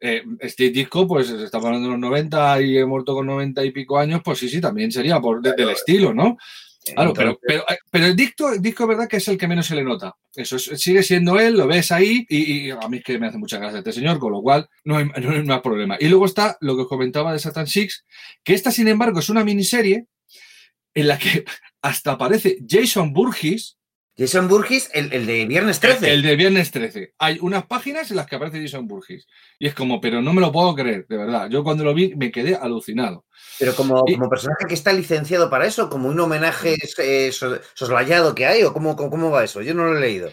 Eh, 0.02 0.24
Steve 0.44 0.72
Disco, 0.72 1.08
pues 1.08 1.30
estamos 1.30 1.66
hablando 1.68 1.88
de 1.88 1.92
los 1.94 2.00
90 2.02 2.62
y 2.62 2.78
he 2.78 2.86
muerto 2.86 3.14
con 3.14 3.26
90 3.28 3.64
y 3.64 3.72
pico 3.72 3.98
años, 3.98 4.22
pues 4.24 4.38
sí, 4.40 4.50
sí, 4.50 4.60
también 4.60 4.92
sería 4.92 5.20
por, 5.22 5.42
de- 5.42 5.54
del 5.54 5.70
estilo, 5.70 6.14
¿no? 6.14 6.38
Claro, 6.86 7.14
pero, 7.14 7.30
Entonces, 7.30 7.40
pero, 7.48 7.64
eh, 7.70 7.78
pero 7.90 8.06
el 8.08 8.16
disco, 8.16 8.52
el 8.54 8.62
disco, 8.62 8.84
es 8.84 8.90
verdad 8.90 9.08
que 9.08 9.18
es 9.18 9.28
el 9.30 9.38
que 9.38 9.48
menos 9.48 9.66
se 9.68 9.76
le 9.76 9.84
nota. 9.84 10.14
Eso 10.36 10.58
es- 10.58 10.72
sigue 10.82 11.02
siendo 11.04 11.40
él, 11.40 11.56
lo 11.56 11.66
ves 11.68 11.92
ahí, 11.92 12.26
y, 12.28 12.68
y 12.68 12.72
a 12.72 12.78
mí 12.90 12.98
es 12.98 13.04
que 13.04 13.18
me 13.20 13.28
hace 13.28 13.38
mucha 13.38 13.58
gracia 13.58 13.80
este 13.80 13.94
señor, 13.94 14.20
con 14.20 14.32
lo 14.34 14.42
cual 14.42 14.68
no 14.84 14.98
hay, 14.98 15.06
no 15.06 15.32
hay 15.32 15.44
más 15.44 15.62
problema. 15.62 15.96
Y 16.00 16.10
luego 16.10 16.26
está 16.26 16.58
lo 16.62 16.76
que 16.76 16.82
os 16.84 16.88
comentaba 16.90 17.32
de 17.32 17.40
Satan 17.40 17.68
Six, 17.68 18.06
que 18.44 18.54
esta, 18.54 18.72
sin 18.72 18.88
embargo, 18.90 19.20
es 19.20 19.30
una 19.30 19.44
miniserie 19.46 20.08
en 20.94 21.08
la 21.08 21.18
que 21.18 21.46
hasta 21.82 22.12
aparece 22.14 22.58
Jason 22.68 23.14
Burgess, 23.14 23.78
Jason 24.16 24.48
Burgess, 24.48 24.90
el, 24.94 25.12
el 25.12 25.26
de 25.26 25.46
Viernes 25.46 25.80
13. 25.80 26.14
el 26.14 26.22
de 26.22 26.36
Viernes 26.36 26.70
13. 26.72 27.14
Hay 27.18 27.40
unas 27.42 27.66
páginas 27.66 28.12
en 28.12 28.18
las 28.18 28.28
que 28.28 28.36
aparece 28.36 28.62
Jason 28.62 28.88
Burgess. 28.88 29.26
Y 29.58 29.68
es 29.68 29.74
como, 29.74 30.00
pero 30.00 30.22
no 30.22 30.34
me 30.34 30.42
lo 30.42 30.52
puedo 30.52 30.76
creer, 30.76 31.08
de 31.08 31.18
verdad. 31.18 31.50
Yo 31.50 31.64
cuando 31.64 31.84
lo 31.84 31.94
vi 31.96 32.14
me 32.16 32.32
quedé 32.32 32.56
alucinado. 32.56 33.26
Pero 33.58 33.76
como, 33.76 34.04
Y- 34.08 34.14
como 34.16 34.30
personaje 34.30 34.66
que 34.68 34.76
está 34.76 34.94
licenciado 34.94 35.50
para 35.50 35.66
eso, 35.66 35.90
como 35.90 36.10
un 36.10 36.20
homenaje 36.20 36.76
eh, 37.00 37.32
so- 37.32 37.60
soslayado 37.74 38.36
que 38.36 38.46
hay, 38.46 38.62
o 38.64 38.72
cómo, 38.74 38.96
cómo, 38.96 39.10
cómo 39.10 39.32
va 39.32 39.44
eso? 39.44 39.62
Yo 39.62 39.74
no 39.74 39.86
lo 39.86 39.98
he 39.98 40.02
leído. 40.02 40.30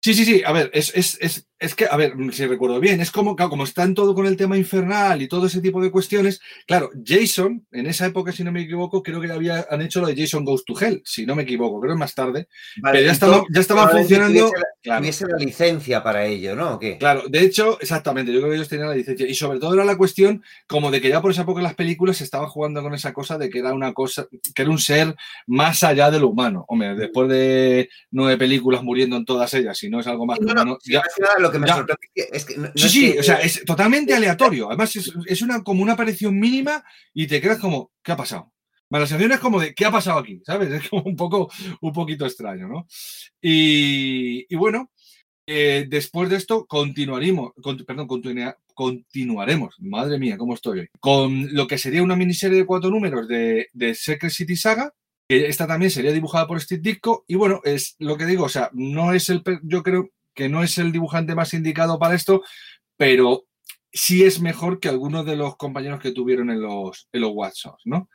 Sí, 0.00 0.12
sí, 0.14 0.24
sí. 0.24 0.42
A 0.44 0.52
ver, 0.52 0.70
es, 0.74 0.92
es, 0.94 1.16
es, 1.20 1.48
es 1.58 1.74
que, 1.74 1.86
a 1.90 1.96
ver, 1.96 2.14
si 2.32 2.46
recuerdo 2.46 2.80
bien, 2.80 3.00
es 3.00 3.10
como, 3.10 3.36
claro, 3.36 3.48
como 3.50 3.64
están 3.64 3.94
todo 3.94 4.14
con 4.14 4.26
el 4.26 4.36
tema 4.36 4.58
infernal 4.58 5.22
y 5.22 5.28
todo 5.28 5.46
ese 5.46 5.60
tipo 5.60 5.80
de 5.82 5.90
cuestiones. 5.90 6.40
Claro, 6.66 6.90
Jason, 7.06 7.64
en 7.72 7.86
esa 7.86 8.06
época, 8.06 8.32
si 8.32 8.44
no 8.44 8.52
me 8.52 8.62
equivoco, 8.62 9.02
creo 9.02 9.20
que 9.20 9.30
había, 9.32 9.66
han 9.70 9.80
hecho 9.80 10.00
lo 10.00 10.08
de 10.08 10.16
Jason 10.16 10.44
Goes 10.44 10.64
to 10.64 10.74
Hell, 10.78 11.00
si 11.04 11.24
no 11.24 11.34
me 11.34 11.44
equivoco, 11.44 11.80
creo 11.80 11.94
que 11.94 11.98
más 11.98 12.14
tarde. 12.14 12.48
Vale, 12.82 12.92
pero 12.98 13.04
ya 13.06 13.10
y 13.12 13.14
estaba, 13.14 13.32
todo- 13.36 13.46
ya 13.52 13.60
estaba 13.60 13.82
probablemente 13.88 14.14
funcionando. 14.16 14.50
Tuviese 14.50 14.58
la, 14.58 14.74
Claro. 14.84 15.00
tuviese 15.00 15.26
la 15.26 15.36
licencia 15.38 16.02
para 16.02 16.26
ello, 16.26 16.54
¿no? 16.54 16.74
¿O 16.74 16.78
qué? 16.78 16.98
Claro, 16.98 17.22
de 17.28 17.40
hecho, 17.40 17.78
exactamente, 17.80 18.30
yo 18.32 18.40
creo 18.40 18.50
que 18.50 18.56
ellos 18.56 18.68
tenían 18.68 18.88
la 18.90 18.94
licencia. 18.96 19.26
Y 19.26 19.34
sobre 19.34 19.58
todo 19.58 19.72
era 19.72 19.84
la 19.86 19.96
cuestión 19.96 20.42
como 20.66 20.90
de 20.90 21.00
que 21.00 21.08
ya 21.08 21.22
por 21.22 21.30
esa 21.30 21.42
época 21.42 21.60
en 21.60 21.64
las 21.64 21.74
películas 21.74 22.18
se 22.18 22.24
estaba 22.24 22.48
jugando 22.48 22.82
con 22.82 22.92
esa 22.92 23.14
cosa 23.14 23.38
de 23.38 23.48
que 23.48 23.60
era 23.60 23.72
una 23.72 23.94
cosa, 23.94 24.26
que 24.54 24.60
era 24.62 24.70
un 24.70 24.78
ser 24.78 25.14
más 25.46 25.82
allá 25.84 26.10
de 26.10 26.18
lo 26.20 26.28
humano. 26.28 26.66
Hombre, 26.68 26.94
después 26.96 27.30
de 27.30 27.88
nueve 28.10 28.36
películas 28.36 28.82
muriendo 28.82 29.16
en 29.16 29.24
todas 29.24 29.54
ellas, 29.54 29.78
si 29.78 29.88
no 29.88 30.00
es 30.00 30.06
algo 30.06 30.26
más 30.26 30.38
No, 30.40 30.48
no, 30.48 30.52
humano, 30.52 30.78
ya- 30.84 31.02
lo 31.44 31.52
que 31.52 31.58
me 31.58 31.66
ya. 31.66 31.74
sorprende 31.76 32.00
es 32.14 32.44
que- 32.44 32.56
no- 32.56 32.68
Sí, 32.74 32.84
es 32.86 32.92
sí, 32.92 33.12
que- 33.12 33.20
o 33.20 33.22
sea, 33.22 33.36
es 33.36 33.64
totalmente 33.64 34.14
aleatorio. 34.14 34.68
Además, 34.68 34.94
es, 34.96 35.12
es 35.26 35.42
una, 35.42 35.62
como 35.62 35.82
una 35.82 35.92
aparición 35.94 36.38
mínima 36.38 36.84
y 37.12 37.26
te 37.26 37.40
quedas 37.40 37.58
como, 37.58 37.90
¿qué 38.02 38.12
ha 38.12 38.16
pasado? 38.16 38.52
Bueno, 38.90 39.02
La 39.04 39.06
sensación 39.08 39.32
es 39.32 39.40
como 39.40 39.60
de, 39.60 39.74
¿qué 39.74 39.84
ha 39.86 39.90
pasado 39.90 40.18
aquí? 40.18 40.40
¿Sabes? 40.44 40.70
Es 40.72 40.88
como 40.88 41.02
un 41.04 41.16
poco, 41.16 41.50
un 41.80 41.92
poquito 41.92 42.26
extraño, 42.26 42.68
¿no? 42.68 42.86
Y, 43.40 44.46
y 44.48 44.56
bueno, 44.56 44.90
eh, 45.46 45.86
después 45.88 46.30
de 46.30 46.36
esto 46.36 46.64
continuaremos, 46.66 47.52
con- 47.62 47.76
perdón, 47.84 48.06
continua- 48.08 48.56
continuaremos, 48.74 49.74
madre 49.80 50.18
mía, 50.18 50.36
cómo 50.38 50.54
estoy 50.54 50.80
hoy, 50.80 50.88
con 51.00 51.54
lo 51.54 51.66
que 51.66 51.78
sería 51.78 52.02
una 52.02 52.16
miniserie 52.16 52.58
de 52.58 52.66
cuatro 52.66 52.90
números 52.90 53.28
de, 53.28 53.68
de 53.72 53.94
Secret 53.94 54.32
City 54.32 54.56
Saga, 54.56 54.92
que 55.28 55.46
esta 55.46 55.66
también 55.66 55.90
sería 55.90 56.12
dibujada 56.12 56.46
por 56.46 56.60
Steve 56.60 56.80
Ditko, 56.82 57.24
y 57.28 57.34
bueno, 57.36 57.60
es 57.64 57.96
lo 57.98 58.16
que 58.16 58.26
digo, 58.26 58.44
o 58.44 58.48
sea, 58.48 58.70
no 58.72 59.12
es 59.12 59.28
el, 59.30 59.42
yo 59.62 59.82
creo 59.82 60.10
que 60.34 60.48
no 60.48 60.62
es 60.62 60.78
el 60.78 60.92
dibujante 60.92 61.34
más 61.34 61.54
indicado 61.54 61.98
para 61.98 62.14
esto, 62.14 62.42
pero 62.96 63.44
sí 63.92 64.24
es 64.24 64.40
mejor 64.40 64.80
que 64.80 64.88
algunos 64.88 65.24
de 65.24 65.36
los 65.36 65.56
compañeros 65.56 66.00
que 66.00 66.12
tuvieron 66.12 66.50
en 66.50 66.60
los, 66.60 67.08
en 67.12 67.20
los 67.20 67.32
¿no? 67.84 68.08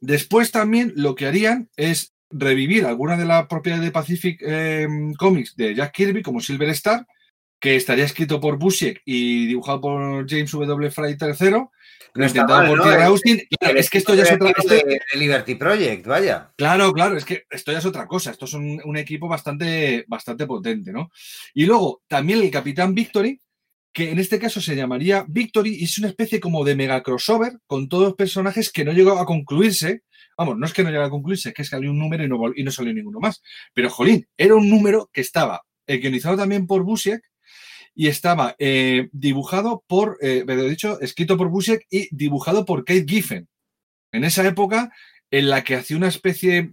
Después 0.00 0.52
también 0.52 0.92
lo 0.94 1.14
que 1.14 1.26
harían 1.26 1.70
es 1.76 2.14
revivir 2.30 2.84
algunas 2.84 3.18
de 3.18 3.24
las 3.24 3.46
propiedades 3.46 3.84
de 3.84 3.90
Pacific 3.90 4.40
eh, 4.46 4.86
Comics 5.18 5.56
de 5.56 5.74
Jack 5.74 5.92
Kirby, 5.92 6.22
como 6.22 6.40
Silver 6.40 6.68
Star, 6.70 7.06
que 7.58 7.74
estaría 7.74 8.04
escrito 8.04 8.40
por 8.40 8.58
Busiek 8.58 9.02
y 9.04 9.46
dibujado 9.46 9.80
por 9.80 10.30
James 10.30 10.52
W. 10.52 10.90
Fry 10.90 11.16
III, 11.20 11.64
mal, 12.14 12.68
por 12.68 12.80
Austin. 12.82 13.42
Claro, 13.58 13.78
es 13.78 13.90
que 13.90 13.98
esto 13.98 14.14
ya 14.14 14.22
es 14.22 14.32
otra 14.32 14.52
de, 14.68 14.76
de 14.76 15.18
Liberty 15.18 15.54
Project, 15.54 16.06
vaya. 16.06 16.52
Claro, 16.56 16.92
claro, 16.92 17.16
es 17.16 17.24
que 17.24 17.44
esto 17.50 17.72
ya 17.72 17.78
es 17.78 17.86
otra 17.86 18.06
cosa. 18.06 18.30
Esto 18.30 18.44
es 18.44 18.54
un, 18.54 18.80
un 18.84 18.96
equipo 18.96 19.28
bastante, 19.28 20.04
bastante 20.08 20.46
potente, 20.46 20.92
¿no? 20.92 21.10
Y 21.54 21.66
luego 21.66 22.02
también 22.08 22.40
el 22.42 22.50
Capitán 22.50 22.94
Victory, 22.94 23.40
que 23.92 24.10
en 24.10 24.18
este 24.18 24.38
caso 24.38 24.60
se 24.60 24.76
llamaría 24.76 25.24
Victory, 25.28 25.76
y 25.76 25.84
es 25.84 25.98
una 25.98 26.08
especie 26.08 26.40
como 26.40 26.64
de 26.64 26.76
mega 26.76 27.02
crossover 27.02 27.58
con 27.66 27.88
todos 27.88 28.04
los 28.04 28.14
personajes 28.14 28.70
que 28.70 28.84
no 28.84 28.92
llegó 28.92 29.18
a 29.18 29.26
concluirse. 29.26 30.02
Vamos, 30.36 30.56
no 30.56 30.66
es 30.66 30.72
que 30.72 30.84
no 30.84 30.90
llegó 30.90 31.04
a 31.04 31.10
concluirse, 31.10 31.48
es 31.48 31.54
que 31.54 31.64
salió 31.64 31.90
un 31.90 31.98
número 31.98 32.24
y 32.24 32.28
no, 32.28 32.38
y 32.54 32.62
no 32.62 32.70
salió 32.70 32.92
ninguno 32.94 33.18
más. 33.18 33.42
Pero, 33.74 33.90
jolín, 33.90 34.26
era 34.36 34.54
un 34.54 34.70
número 34.70 35.10
que 35.12 35.20
estaba 35.20 35.62
eh, 35.86 35.96
guionizado 35.98 36.36
también 36.36 36.66
por 36.66 36.84
Busiek 36.84 37.22
y 37.98 38.06
estaba 38.06 38.54
eh, 38.60 39.08
dibujado 39.10 39.82
por, 39.88 40.18
eh, 40.22 40.44
he 40.46 40.70
dicho, 40.70 41.00
escrito 41.00 41.36
por 41.36 41.48
Busiek 41.48 41.84
y 41.90 42.06
dibujado 42.14 42.64
por 42.64 42.84
Kate 42.84 43.04
Giffen. 43.08 43.48
En 44.12 44.22
esa 44.22 44.46
época 44.46 44.92
en 45.32 45.48
la 45.48 45.64
que 45.64 45.74
hacía 45.74 45.96
una 45.96 46.06
especie 46.06 46.70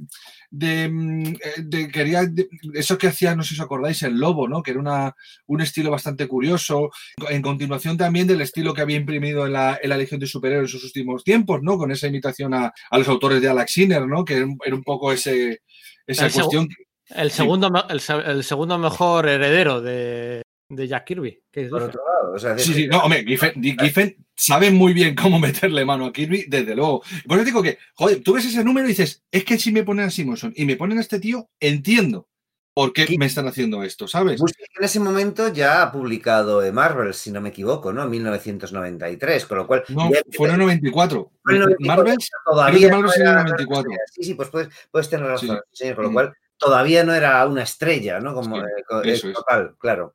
de, 0.51 0.87
mm, 0.87 1.25
eh, 1.25 1.37
de- 1.63 1.87
quería 1.87 2.25
de- 2.27 2.47
eso 2.75 2.99
que 2.99 3.07
hacía, 3.07 3.35
no 3.35 3.41
sé 3.41 3.49
si 3.49 3.55
os 3.55 3.65
acordáis, 3.65 4.03
el 4.03 4.19
lobo, 4.19 4.47
¿no? 4.47 4.61
Que 4.61 4.69
era 4.69 4.79
una, 4.79 5.15
un 5.47 5.61
estilo 5.61 5.89
bastante 5.89 6.27
curioso. 6.27 6.91
En 7.27 7.41
continuación 7.41 7.97
también 7.97 8.27
del 8.27 8.41
estilo 8.41 8.75
que 8.75 8.81
había 8.81 8.97
imprimido 8.97 9.47
en 9.47 9.53
la, 9.53 9.79
en 9.81 9.89
la 9.89 9.97
Legión 9.97 10.19
de 10.19 10.27
Superhéroes 10.27 10.71
en 10.71 10.79
sus 10.79 10.83
últimos 10.85 11.23
tiempos, 11.23 11.63
¿no? 11.63 11.79
Con 11.79 11.91
esa 11.91 12.05
imitación 12.05 12.53
a, 12.53 12.71
a 12.91 12.97
los 12.99 13.07
autores 13.07 13.41
de 13.41 13.49
Alex 13.49 13.71
Sinner, 13.71 14.05
¿no? 14.05 14.23
Que 14.23 14.35
era 14.35 14.45
un, 14.45 14.83
poco 14.83 15.11
ese, 15.11 15.61
esa 16.05 16.27
El 16.27 16.31
cuestión. 16.33 16.69
El 17.09 17.31
segundo, 17.31 17.71
el 17.89 18.43
segundo 18.43 18.77
mejor 18.77 19.27
heredero 19.27 19.81
de, 19.81 20.44
de 20.69 20.87
Jack 20.87 21.05
Kirby. 21.05 21.41
que 21.51 21.63
es 21.65 21.69
Por 21.69 21.81
Giffen. 21.81 21.89
otro 21.99 22.03
lado. 22.11 22.33
O 22.35 22.39
sea, 22.39 22.57
Sí, 22.57 22.73
sí, 22.73 22.87
no, 22.87 22.99
hombre, 22.99 23.23
Giffen, 23.27 23.61
Giffen 23.61 24.25
sabe 24.35 24.71
muy 24.71 24.93
bien 24.93 25.15
cómo 25.15 25.39
meterle 25.39 25.85
mano 25.85 26.05
a 26.05 26.13
Kirby, 26.13 26.45
desde 26.47 26.75
luego. 26.75 27.03
Por 27.27 27.37
eso 27.37 27.45
digo 27.45 27.63
que, 27.63 27.77
joder, 27.93 28.21
tú 28.23 28.33
ves 28.33 28.45
ese 28.45 28.63
número 28.63 28.85
y 28.87 28.89
dices, 28.89 29.23
es 29.31 29.43
que 29.45 29.57
si 29.57 29.71
me 29.71 29.83
ponen 29.83 30.05
a 30.05 30.09
Simonson 30.09 30.53
y 30.55 30.65
me 30.65 30.75
ponen 30.75 30.97
a 30.97 31.01
este 31.01 31.19
tío, 31.19 31.49
entiendo 31.59 32.27
por 32.73 32.91
qué 32.91 33.05
me 33.17 33.25
están 33.27 33.47
haciendo 33.47 33.83
esto, 33.83 34.05
¿sabes? 34.05 34.41
En 34.41 34.83
ese 34.83 34.99
momento 34.99 35.47
ya 35.53 35.81
ha 35.81 35.91
publicado 35.93 36.61
Marvel, 36.73 37.13
si 37.13 37.31
no 37.31 37.39
me 37.39 37.47
equivoco, 37.49 37.93
¿no? 37.93 38.03
En 38.03 38.09
1993, 38.09 39.45
con 39.45 39.59
lo 39.59 39.67
cual. 39.67 39.83
No, 39.87 40.11
ya- 40.11 40.19
fue 40.33 40.49
en 40.49 40.55
el 40.55 40.59
94. 40.59 41.31
Fue 41.41 41.53
en 41.55 41.61
el 41.61 41.69
94, 41.69 41.95
Marvel, 42.03 42.17
todavía 42.45 42.89
creo 42.89 42.89
que 42.89 42.89
Marvel 42.89 43.01
no 43.05 43.09
salió 43.11 43.23
en 43.23 43.29
el 43.29 43.35
era- 43.37 43.43
94. 43.43 43.91
Sí, 44.11 44.23
sí, 44.23 44.33
pues 44.33 44.49
puedes, 44.49 44.69
puedes 44.91 45.09
tener 45.09 45.25
razón, 45.27 45.57
Sí, 45.71 45.77
señor, 45.77 45.95
con 45.95 46.03
lo 46.03 46.09
Mm. 46.11 46.13
cual 46.13 46.33
todavía 46.57 47.03
no 47.05 47.13
era 47.13 47.47
una 47.47 47.63
estrella, 47.63 48.19
¿no? 48.19 48.33
Como 48.33 48.57
Sí, 48.57 48.61
eh, 48.61 48.83
eh, 49.05 49.11
eso 49.13 49.29
es. 49.29 49.33
total, 49.35 49.75
claro. 49.79 50.13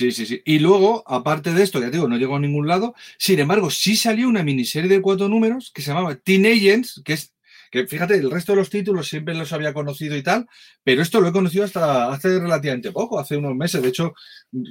Sí, 0.00 0.12
sí, 0.12 0.24
sí. 0.24 0.40
Y 0.46 0.60
luego, 0.60 1.02
aparte 1.06 1.52
de 1.52 1.62
esto, 1.62 1.78
ya 1.78 1.86
te 1.90 1.98
digo, 1.98 2.08
no 2.08 2.16
llegó 2.16 2.36
a 2.36 2.40
ningún 2.40 2.66
lado. 2.66 2.94
Sin 3.18 3.38
embargo, 3.38 3.68
sí 3.68 3.96
salió 3.96 4.28
una 4.30 4.42
miniserie 4.42 4.88
de 4.88 5.02
cuatro 5.02 5.28
números 5.28 5.70
que 5.74 5.82
se 5.82 5.88
llamaba 5.90 6.14
Teen 6.14 6.46
Agents, 6.46 7.02
que 7.04 7.12
es 7.12 7.34
que 7.70 7.86
fíjate, 7.86 8.14
el 8.14 8.30
resto 8.30 8.52
de 8.52 8.56
los 8.56 8.70
títulos 8.70 9.06
siempre 9.08 9.34
los 9.34 9.52
había 9.52 9.72
conocido 9.74 10.16
y 10.16 10.22
tal, 10.22 10.48
pero 10.82 11.02
esto 11.02 11.20
lo 11.20 11.28
he 11.28 11.32
conocido 11.32 11.64
hasta 11.64 12.10
hace 12.12 12.40
relativamente 12.40 12.90
poco, 12.92 13.20
hace 13.20 13.36
unos 13.36 13.54
meses. 13.54 13.80
De 13.82 13.88
hecho, 13.90 14.12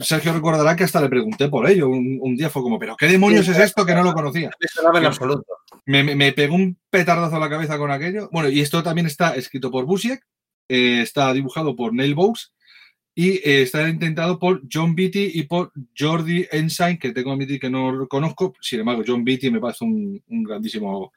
Sergio 0.01 0.33
recordará 0.33 0.75
que 0.75 0.83
hasta 0.83 0.99
le 0.99 1.07
pregunté 1.09 1.47
por 1.47 1.69
ello. 1.69 1.87
Un, 1.89 2.17
un 2.19 2.35
día 2.35 2.49
fue 2.49 2.61
como, 2.63 2.77
¿pero 2.79 2.97
qué 2.97 3.05
demonios 3.07 3.47
es 3.47 3.57
esto 3.59 3.85
que 3.85 3.93
no 3.93 4.03
lo 4.03 4.13
conocía? 4.13 4.49
No 4.49 4.67
sonaba 4.73 4.97
en 4.97 5.03
Que- 5.03 5.07
absoluto. 5.07 5.45
Me, 5.85 6.03
me- 6.03 6.15
me 6.15 6.33
pegó 6.33 6.55
un 6.55 6.77
petardazo 6.89 7.35
a 7.35 7.39
la 7.39 7.49
cabeza 7.49 7.77
con 7.77 7.91
aquello. 7.91 8.29
Bueno, 8.33 8.49
y 8.49 8.59
esto 8.61 8.81
también 8.83 9.05
está 9.05 9.35
escrito 9.35 9.69
por 9.71 9.85
Busiek, 9.85 10.21
eh, 10.67 11.01
está 11.01 11.31
dibujado 11.33 11.75
por 11.75 11.93
Neil 11.93 12.15
Bowes 12.15 12.51
y 13.21 13.31
eh, 13.43 13.63
está 13.63 13.89
intentado 13.89 14.39
por 14.39 14.61
John 14.71 14.95
Beatty 14.95 15.31
y 15.33 15.43
por 15.43 15.73
Jordi 15.97 16.47
Ensign, 16.51 16.97
que 16.97 17.11
tengo 17.11 17.31
que 17.31 17.33
admitir 17.33 17.59
que 17.59 17.69
no 17.69 17.91
lo 17.91 18.07
conozco. 18.07 18.53
Sin 18.61 18.79
embargo, 18.79 19.03
John 19.05 19.25
Beatty 19.25 19.51
me 19.51 19.59
parece 19.59 19.83
un, 19.83 20.23
un 20.27 20.43
grandísimo, 20.45 21.11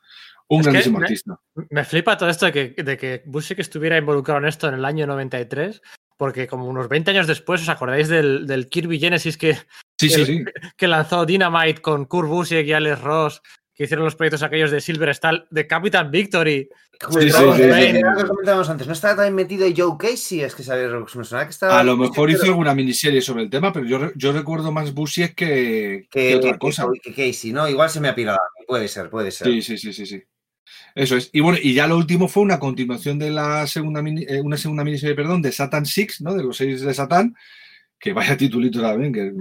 un 0.48 0.60
Es 0.60 0.66
grandísimo 0.66 0.98
me- 0.98 1.04
artista. 1.04 1.38
Me 1.70 1.84
flipa 1.84 2.16
todo 2.18 2.28
esto 2.28 2.46
de 2.46 2.52
que, 2.74 2.82
de 2.82 2.96
que 2.96 3.22
Busiek 3.26 3.60
estuviera 3.60 3.96
involucrado 3.96 4.40
en 4.40 4.46
esto 4.48 4.66
en 4.68 4.74
el 4.74 4.84
año 4.84 5.06
93, 5.06 5.80
porque 6.16 6.48
como 6.48 6.66
unos 6.66 6.88
20 6.88 7.12
años 7.12 7.28
después, 7.28 7.62
¿os 7.62 7.68
acordáis 7.68 8.08
del, 8.08 8.48
del 8.48 8.68
Kirby 8.68 8.98
Genesis 8.98 9.36
que, 9.36 9.54
Sí, 10.00 10.08
sí, 10.08 10.24
sí. 10.26 10.44
que 10.76 10.88
lanzó 10.88 11.24
Dynamite 11.24 11.80
con 11.80 12.06
Kurt 12.06 12.28
Busiek 12.28 12.66
y 12.66 12.72
Alex 12.72 13.00
Ross 13.02 13.42
que 13.74 13.84
hicieron 13.84 14.04
los 14.04 14.14
proyectos 14.16 14.42
aquellos 14.42 14.70
de 14.70 14.80
Silver 14.80 15.14
Stall, 15.14 15.46
de 15.50 15.66
Capital 15.66 16.10
Victory. 16.10 16.68
Sí, 17.10 17.18
el 17.18 17.32
sí, 17.32 17.38
sí, 17.38 17.92
que 17.92 18.24
comentábamos 18.28 18.68
antes. 18.70 18.86
No 18.86 18.92
estaba 18.92 19.16
también 19.16 19.34
metido 19.34 19.66
Joe 19.76 19.96
Casey, 19.98 20.42
es 20.42 20.54
que 20.54 20.62
sabía, 20.62 20.88
me 20.88 21.24
sonaba 21.24 21.46
que 21.46 21.50
estaba. 21.50 21.80
A 21.80 21.82
lo 21.82 21.96
mejor 21.96 22.30
hizo 22.30 22.44
alguna 22.44 22.74
miniserie 22.74 23.20
sobre 23.20 23.42
el 23.44 23.50
tema, 23.50 23.72
pero 23.72 23.86
yo, 23.86 24.12
yo 24.14 24.32
recuerdo 24.32 24.70
más 24.70 24.94
Busiek 24.94 25.34
que, 25.34 26.06
que 26.10 26.28
que, 26.28 26.36
otra 26.36 26.52
que- 26.52 26.58
cosa. 26.58 26.86
que 27.02 27.12
Casey, 27.12 27.52
¿no? 27.52 27.68
Igual 27.68 27.90
se 27.90 28.00
me 28.00 28.08
ha 28.08 28.14
pirado. 28.14 28.38
a 28.38 28.60
mí, 28.60 28.66
Puede 28.68 28.86
ser, 28.88 29.10
puede 29.10 29.30
ser. 29.32 29.48
Sí, 29.48 29.62
sí, 29.62 29.78
sí, 29.78 29.92
sí, 29.92 30.06
sí. 30.06 30.22
Eso 30.94 31.16
es. 31.16 31.30
Y 31.32 31.40
bueno, 31.40 31.58
y 31.60 31.74
ya 31.74 31.86
lo 31.86 31.96
último 31.96 32.28
fue 32.28 32.42
una 32.44 32.60
continuación 32.60 33.18
de 33.18 33.30
la 33.30 33.66
segunda 33.66 34.00
mini- 34.02 34.26
eh, 34.28 34.40
una 34.40 34.56
segunda 34.56 34.84
miniserie, 34.84 35.16
perdón, 35.16 35.42
de 35.42 35.50
Satan 35.50 35.86
Six, 35.86 36.20
¿no? 36.20 36.34
De 36.34 36.44
los 36.44 36.56
seis 36.56 36.82
de 36.82 36.94
Satán, 36.94 37.34
que 37.98 38.12
vaya 38.12 38.36
titulito 38.36 38.80
también, 38.80 39.12
que 39.12 39.32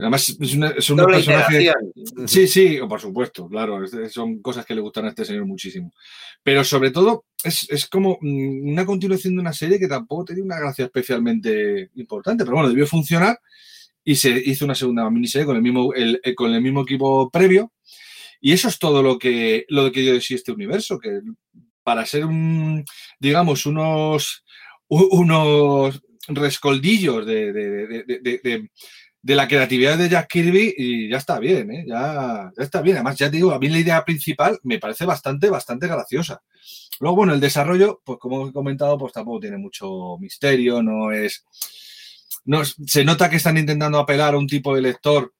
además 0.00 0.36
es 0.40 0.54
una, 0.54 0.68
es 0.70 0.90
un 0.90 0.96
Doble 0.96 1.16
personaje. 1.16 1.72
Sí, 2.26 2.46
sí, 2.48 2.78
por 2.88 3.00
supuesto, 3.00 3.48
claro, 3.48 3.80
son 4.10 4.40
cosas 4.42 4.64
que 4.66 4.74
le 4.74 4.80
gustan 4.80 5.04
a 5.04 5.08
este 5.10 5.24
señor 5.24 5.46
muchísimo. 5.46 5.92
Pero 6.42 6.64
sobre 6.64 6.90
todo 6.90 7.24
es, 7.44 7.68
es 7.70 7.86
como 7.86 8.18
mm, 8.20 8.68
una 8.70 8.84
continuación 8.86 9.34
de 9.36 9.40
una 9.40 9.52
serie 9.52 9.78
que 9.78 9.88
tampoco 9.88 10.24
tenía 10.26 10.44
una 10.44 10.58
gracia 10.58 10.86
especialmente 10.86 11.90
importante, 11.96 12.44
pero 12.44 12.56
bueno, 12.56 12.68
debió 12.70 12.86
funcionar 12.86 13.38
y 14.02 14.16
se 14.16 14.30
hizo 14.30 14.64
una 14.64 14.74
segunda 14.74 15.08
miniserie 15.10 15.46
con 15.46 15.56
el 15.56 15.62
mismo, 15.62 15.92
el- 15.94 16.20
eh, 16.24 16.34
con 16.34 16.52
el 16.54 16.62
mismo 16.62 16.82
equipo 16.82 17.30
previo. 17.30 17.72
Y 18.40 18.52
eso 18.52 18.68
es 18.68 18.78
todo 18.78 19.02
lo 19.02 19.18
que, 19.18 19.66
lo 19.68 19.92
que 19.92 20.00
dio 20.00 20.14
de 20.14 20.20
sí 20.22 20.34
este 20.34 20.50
universo, 20.52 20.98
que 20.98 21.20
para 21.82 22.06
ser 22.06 22.24
un, 22.24 22.84
digamos, 23.18 23.66
unos, 23.66 24.44
unos 24.88 26.00
rescoldillos 26.28 27.26
de, 27.26 27.52
de- 27.52 28.40
de- 28.42 28.70
de- 29.22 29.34
la 29.34 29.48
creatividad 29.48 29.98
de 29.98 30.08
Jack 30.08 30.28
Kirby 30.28 30.74
y 30.76 31.10
ya 31.10 31.18
está 31.18 31.38
bien, 31.38 31.70
¿eh? 31.72 31.84
ya, 31.86 32.50
está 32.56 32.82
bien. 32.82 32.96
Además, 32.96 33.16
ya 33.18 33.30
te 33.30 33.36
digo, 33.36 33.52
a 33.52 33.58
mí 33.58 33.68
la 33.68 33.78
idea 33.78 34.04
principal 34.04 34.58
me 34.62 34.78
parece 34.78 35.04
bastante, 35.04 35.48
bastante 35.50 35.86
graciosa. 35.86 36.42
Luego, 37.00 37.16
bueno, 37.16 37.32
el 37.34 37.40
desarrollo, 37.40 38.00
pues 38.04 38.18
como 38.18 38.48
he 38.48 38.52
comentado, 38.52 38.98
pues 38.98 39.12
tampoco 39.12 39.40
tiene 39.40 39.58
mucho 39.58 40.16
misterio, 40.18 40.82
no 40.82 41.12
es... 41.12 41.44
No, 42.44 42.62
se 42.64 43.04
nota 43.04 43.28
que 43.28 43.36
están 43.36 43.58
intentando 43.58 43.98
apelar 43.98 44.34
a 44.34 44.38
un 44.38 44.46
tipo 44.46 44.74
de 44.74 44.80
lector 44.82 45.34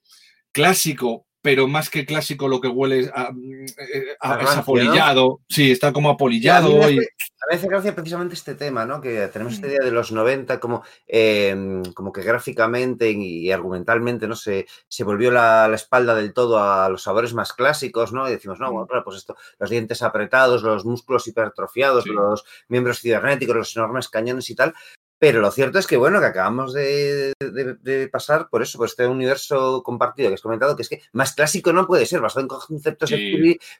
clásico, 0.52 1.26
pero 1.42 1.66
más 1.68 1.88
que 1.90 2.04
clásico 2.06 2.48
lo 2.48 2.60
que 2.60 2.68
huele 2.68 3.00
es, 3.00 3.08
a- 3.14 3.22
a- 3.22 3.28
A 3.28 3.30
es 3.30 4.44
rancio, 4.44 4.54
¿no? 4.54 4.60
apolillado. 4.60 5.40
Sí, 5.48 5.70
está 5.72 5.92
como 5.92 6.08
Y 6.08 6.10
a 6.10 6.12
mí 6.12 6.14
apolillado. 6.16 6.68
me 6.70 6.76
y- 6.76 6.80
hace- 6.80 6.90
a 6.92 7.46
mí 7.46 7.50
me 7.50 7.56
hace 7.56 7.66
gracia 7.68 7.94
precisamente 7.94 8.34
este 8.34 8.54
tema, 8.54 8.84
¿no? 8.84 9.00
Que 9.00 9.26
tenemos 9.28 9.54
esta 9.54 9.66
Mm. 9.66 9.70
idea 9.70 9.84
de 9.84 9.90
los 9.92 10.12
90 10.12 10.60
como, 10.60 10.82
eh, 11.08 11.82
como 11.94 12.12
que 12.12 12.22
gráficamente 12.22 13.10
y 13.10 13.50
argumentalmente, 13.50 14.28
¿no? 14.28 14.36
Se, 14.36 14.66
se 14.88 15.04
volvió 15.04 15.30
la, 15.30 15.66
la 15.66 15.76
espalda 15.76 16.14
del 16.14 16.32
todo 16.34 16.58
a 16.62 16.88
los 16.90 17.02
sabores 17.02 17.32
más 17.32 17.52
clásicos, 17.54 18.12
¿no? 18.12 18.28
Y 18.28 18.32
decimos, 18.32 18.60
no, 18.60 18.70
Mm. 18.70 18.86
bueno, 18.86 19.02
pues 19.04 19.16
esto, 19.16 19.36
los 19.58 19.70
dientes 19.70 20.02
apretados, 20.02 20.62
los 20.62 20.84
músculos 20.84 21.26
hipertrofiados, 21.26 22.04
Sí. 22.04 22.10
los 22.10 22.44
miembros 22.68 23.00
cibernéticos, 23.00 23.56
los 23.56 23.76
enormes 23.76 24.08
cañones 24.08 24.50
y 24.50 24.54
tal. 24.54 24.74
Pero 25.20 25.40
lo 25.42 25.50
cierto 25.50 25.78
es 25.78 25.86
que, 25.86 25.98
bueno, 25.98 26.18
que 26.18 26.24
acabamos 26.26 26.72
de, 26.72 27.34
de- 27.38 27.74
de 27.74 28.08
pasar 28.08 28.48
por 28.48 28.62
eso, 28.62 28.78
por 28.78 28.88
este 28.88 29.06
universo 29.06 29.82
compartido 29.82 30.30
que 30.30 30.34
has 30.36 30.40
comentado, 30.40 30.74
que 30.74 30.80
es 30.82 30.88
que 30.88 31.02
más 31.12 31.34
clásico 31.34 31.74
no 31.74 31.86
puede 31.86 32.06
ser, 32.06 32.22
basado 32.22 32.40
en 32.40 32.48
conceptos 32.48 33.10
de 33.10 33.16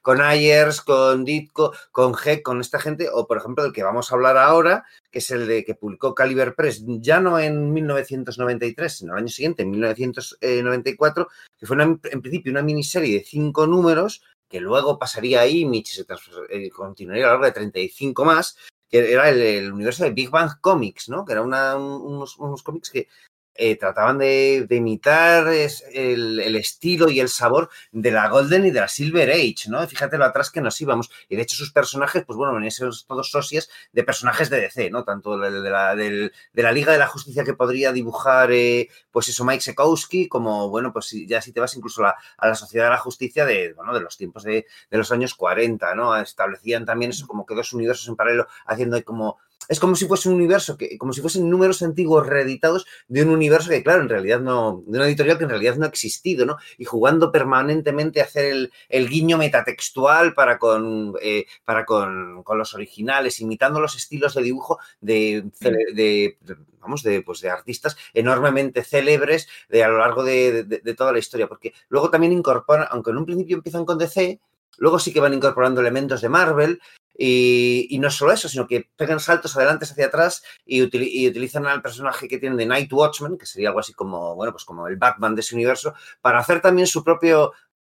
con 0.03 0.21
Ayers, 0.21 0.83
con 0.83 1.25
Ditko, 1.25 1.73
con 1.93 2.15
Heck, 2.23 2.43
con 2.43 2.61
esta 2.61 2.79
gente, 2.79 3.09
o 3.11 3.27
por 3.27 3.39
ejemplo 3.39 3.65
del 3.65 3.73
que 3.73 3.83
vamos 3.83 4.13
a 4.13 4.17
hablar 4.17 4.37
ahora, 4.37 4.85
que 5.11 5.21
es 5.21 5.31
el 5.31 5.47
de 5.49 5.65
que 5.65 5.75
publicó 5.75 6.15
Caliber 6.15 6.55
Press, 6.55 6.85
ya 6.87 7.21
no 7.21 7.39
en 7.39 7.73
1993, 7.73 8.93
sino 8.99 9.15
el 9.15 9.21
año 9.21 9.29
siguiente, 9.29 9.63
en 9.63 9.71
1994, 9.71 11.29
que 11.59 11.67
fue 11.67 11.75
una- 11.77 11.99
en 12.05 12.21
principio 12.21 12.53
una 12.53 12.63
miniserie 12.63 13.15
de 13.19 13.25
cinco 13.25 13.67
números, 13.67 14.23
que 14.49 14.61
luego 14.61 14.99
pasaría 14.99 15.41
a 15.41 15.47
Image 15.47 15.79
y 15.79 15.85
se 15.87 16.07
eh, 16.51 16.69
continuaría 16.71 17.25
a 17.25 17.29
lo 17.29 17.33
largo 17.35 17.47
de 17.47 17.53
35 17.53 18.25
más, 18.25 18.57
que 18.91 19.13
era 19.13 19.29
el, 19.29 19.73
universo 19.73 20.05
de 20.05 20.11
Big 20.11 20.31
Bang 20.31 20.61
Comics, 20.61 21.09
¿no? 21.09 21.25
Que 21.25 21.39
unos, 21.39 22.37
unos 22.39 22.63
cómics 22.63 22.91
que 22.91 23.09
eh, 23.55 23.77
trataban 23.77 24.19
de, 24.19 24.67
de 24.69 24.77
imitar 24.77 25.49
es, 25.49 25.85
el, 25.93 26.41
el 26.41 26.57
estilo 26.57 27.11
y 27.11 27.21
el 27.21 27.29
sabor 27.29 27.69
de 27.93 28.11
la 28.11 28.29
Golden 28.29 28.67
y 28.67 28.71
de 28.71 28.81
la 28.81 28.89
Silver 28.89 29.31
Age, 29.31 29.69
¿no? 29.69 29.87
Fíjate 29.87 30.19
lo 30.19 30.25
atrás 30.25 30.51
que 30.51 30.61
nos 30.61 30.81
íbamos. 30.81 31.11
Y 31.29 31.37
de 31.37 31.43
hecho 31.43 31.57
sus 31.57 31.73
personajes, 31.73 32.25
pues 32.25 32.37
bueno, 32.37 32.55
venían 32.55 32.73
todos 33.07 33.31
socias 33.31 33.69
de 33.93 34.05
personajes 34.05 34.51
de 34.51 34.61
DC, 34.61 34.91
¿no? 34.91 35.05
Tanto 35.05 35.39
de, 35.39 35.51
de 35.61 35.71
la, 35.71 35.95
de 35.95 36.31
la 36.55 36.73
Liga 36.73 36.93
de 36.93 36.99
la 36.99 37.07
Justicia 37.07 37.45
que 37.45 37.55
podría 37.55 37.93
dibujar, 37.93 38.51
eh, 38.53 38.89
pues 39.11 39.29
eso, 39.29 39.45
Mike 39.45 39.63
Sekowski, 39.63 40.29
como, 40.29 40.69
bueno, 40.71 40.93
pues 40.93 41.11
ya 41.27 41.43
si 41.43 41.53
te 41.53 41.61
vas 41.61 41.75
incluso 41.77 42.03
a 42.03 42.09
la, 42.09 42.17
a 42.39 42.49
la 42.49 42.55
Sociedad 42.55 42.87
de 42.87 42.91
la 42.91 42.99
Justicia 42.99 43.45
de, 43.45 43.73
bueno, 43.75 43.93
de 43.93 44.01
los 44.01 44.17
tiempos 44.17 44.43
de, 44.45 44.67
de 44.91 44.99
los 44.99 45.11
años 45.13 45.35
40, 45.35 45.95
¿no? 45.95 46.17
Establecían 46.17 46.85
también 46.85 47.11
eso 47.11 47.27
como 47.27 47.45
que 47.45 47.55
dos 47.55 47.73
universos 47.73 48.09
en 48.09 48.17
paralelo, 48.17 48.47
haciendo 48.67 49.03
como... 49.05 49.39
Es 49.69 49.79
como 49.79 49.95
si 49.95 50.07
fuese 50.07 50.29
un 50.29 50.35
universo, 50.35 50.77
que, 50.77 50.99
como 50.99 51.13
si 51.13 51.21
fuesen 51.21 51.49
números 51.49 51.83
antiguos 51.83 52.27
reeditados 52.27 52.87
de 53.07 53.23
un 53.23 53.29
universo 53.29 53.71
que, 53.71 53.85
claro, 53.85 54.03
en 54.03 54.09
realidad 54.09 54.41
no, 54.41 54.83
de 54.87 54.99
una 54.99 55.07
editorial 55.07 55.39
que 55.39 55.45
en 55.45 55.51
realidad 55.51 55.77
no 55.77 55.85
ha 55.85 55.89
existido, 55.89 56.45
¿no? 56.45 56.57
Y 56.77 56.85
jugando 56.87 57.31
permanentemente 57.31 58.21
a 58.21 58.25
hacer 58.25 58.47
el, 58.47 58.73
el 58.89 59.09
guiño 59.09 59.39
metatextual 59.39 60.35
para 60.35 60.59
con, 60.59 61.15
eh, 61.23 61.45
para 61.65 61.85
con, 61.85 62.43
con 62.43 62.59
los 62.59 62.75
originales, 62.75 63.41
imitando 63.41 63.81
los 63.81 63.95
estilos 63.95 64.35
de 64.35 64.43
dibujo 64.43 64.79
de, 65.01 65.45
cele- 65.61 65.93
de, 65.95 66.39
de- 66.41 66.57
vamos, 66.81 67.03
de, 67.05 67.23
pues 67.23 67.41
de 67.41 67.51
artistas 67.51 67.97
enormemente 68.15 68.83
célebres 68.83 69.47
de, 69.69 69.85
a 69.85 69.89
lo 69.89 69.99
largo 69.99 70.25
de, 70.25 70.65
de- 70.65 70.79
de 70.79 70.95
toda 70.95 71.13
la 71.13 71.19
historia, 71.21 71.47
porque 71.47 71.75
luego 71.91 72.11
también 72.11 72.33
incorporan, 72.33 72.89
aunque 72.91 73.11
en 73.11 73.19
un 73.19 73.27
principio 73.27 73.57
empiezan 73.57 73.85
con 73.85 73.99
DC, 73.99 74.41
luego 74.79 74.99
sí 74.99 75.13
que 75.13 75.21
van 75.21 75.35
incorporando 75.35 75.81
elementos 75.81 76.23
de 76.23 76.29
Marvel, 76.29 76.81
y, 77.23 77.99
no 77.99 78.11
solo 78.11 78.33
eso, 78.33 78.49
sino 78.49 78.67
que 78.67 78.89
pegan 78.97 79.21
saltos 79.21 79.55
adelante 79.57 79.85
hacia 79.85 80.07
atrás 80.07 80.43
y, 80.65 80.81
utili- 80.81 81.11
y 81.13 81.29
utilizan 81.29 81.67
al 81.67 81.83
personaje 81.83 82.29
que 82.29 82.39
tienen 82.39 82.57
de 82.57 82.65
Night 82.67 82.91
Watchman, 82.93 83.37
que 83.37 83.45
sería 83.47 83.69
algo 83.69 83.81
así 83.81 83.93
como, 83.93 84.35
bueno, 84.35 84.53
pues 84.53 84.65
como 84.65 84.89
el 84.89 84.97
Batman 84.97 85.35
de 85.35 85.43
ese 85.43 85.55
universo, 85.55 85.93
para 86.23 86.39
hacer 86.39 86.61
también 86.63 86.87
su 86.87 87.05
propio 87.05 87.53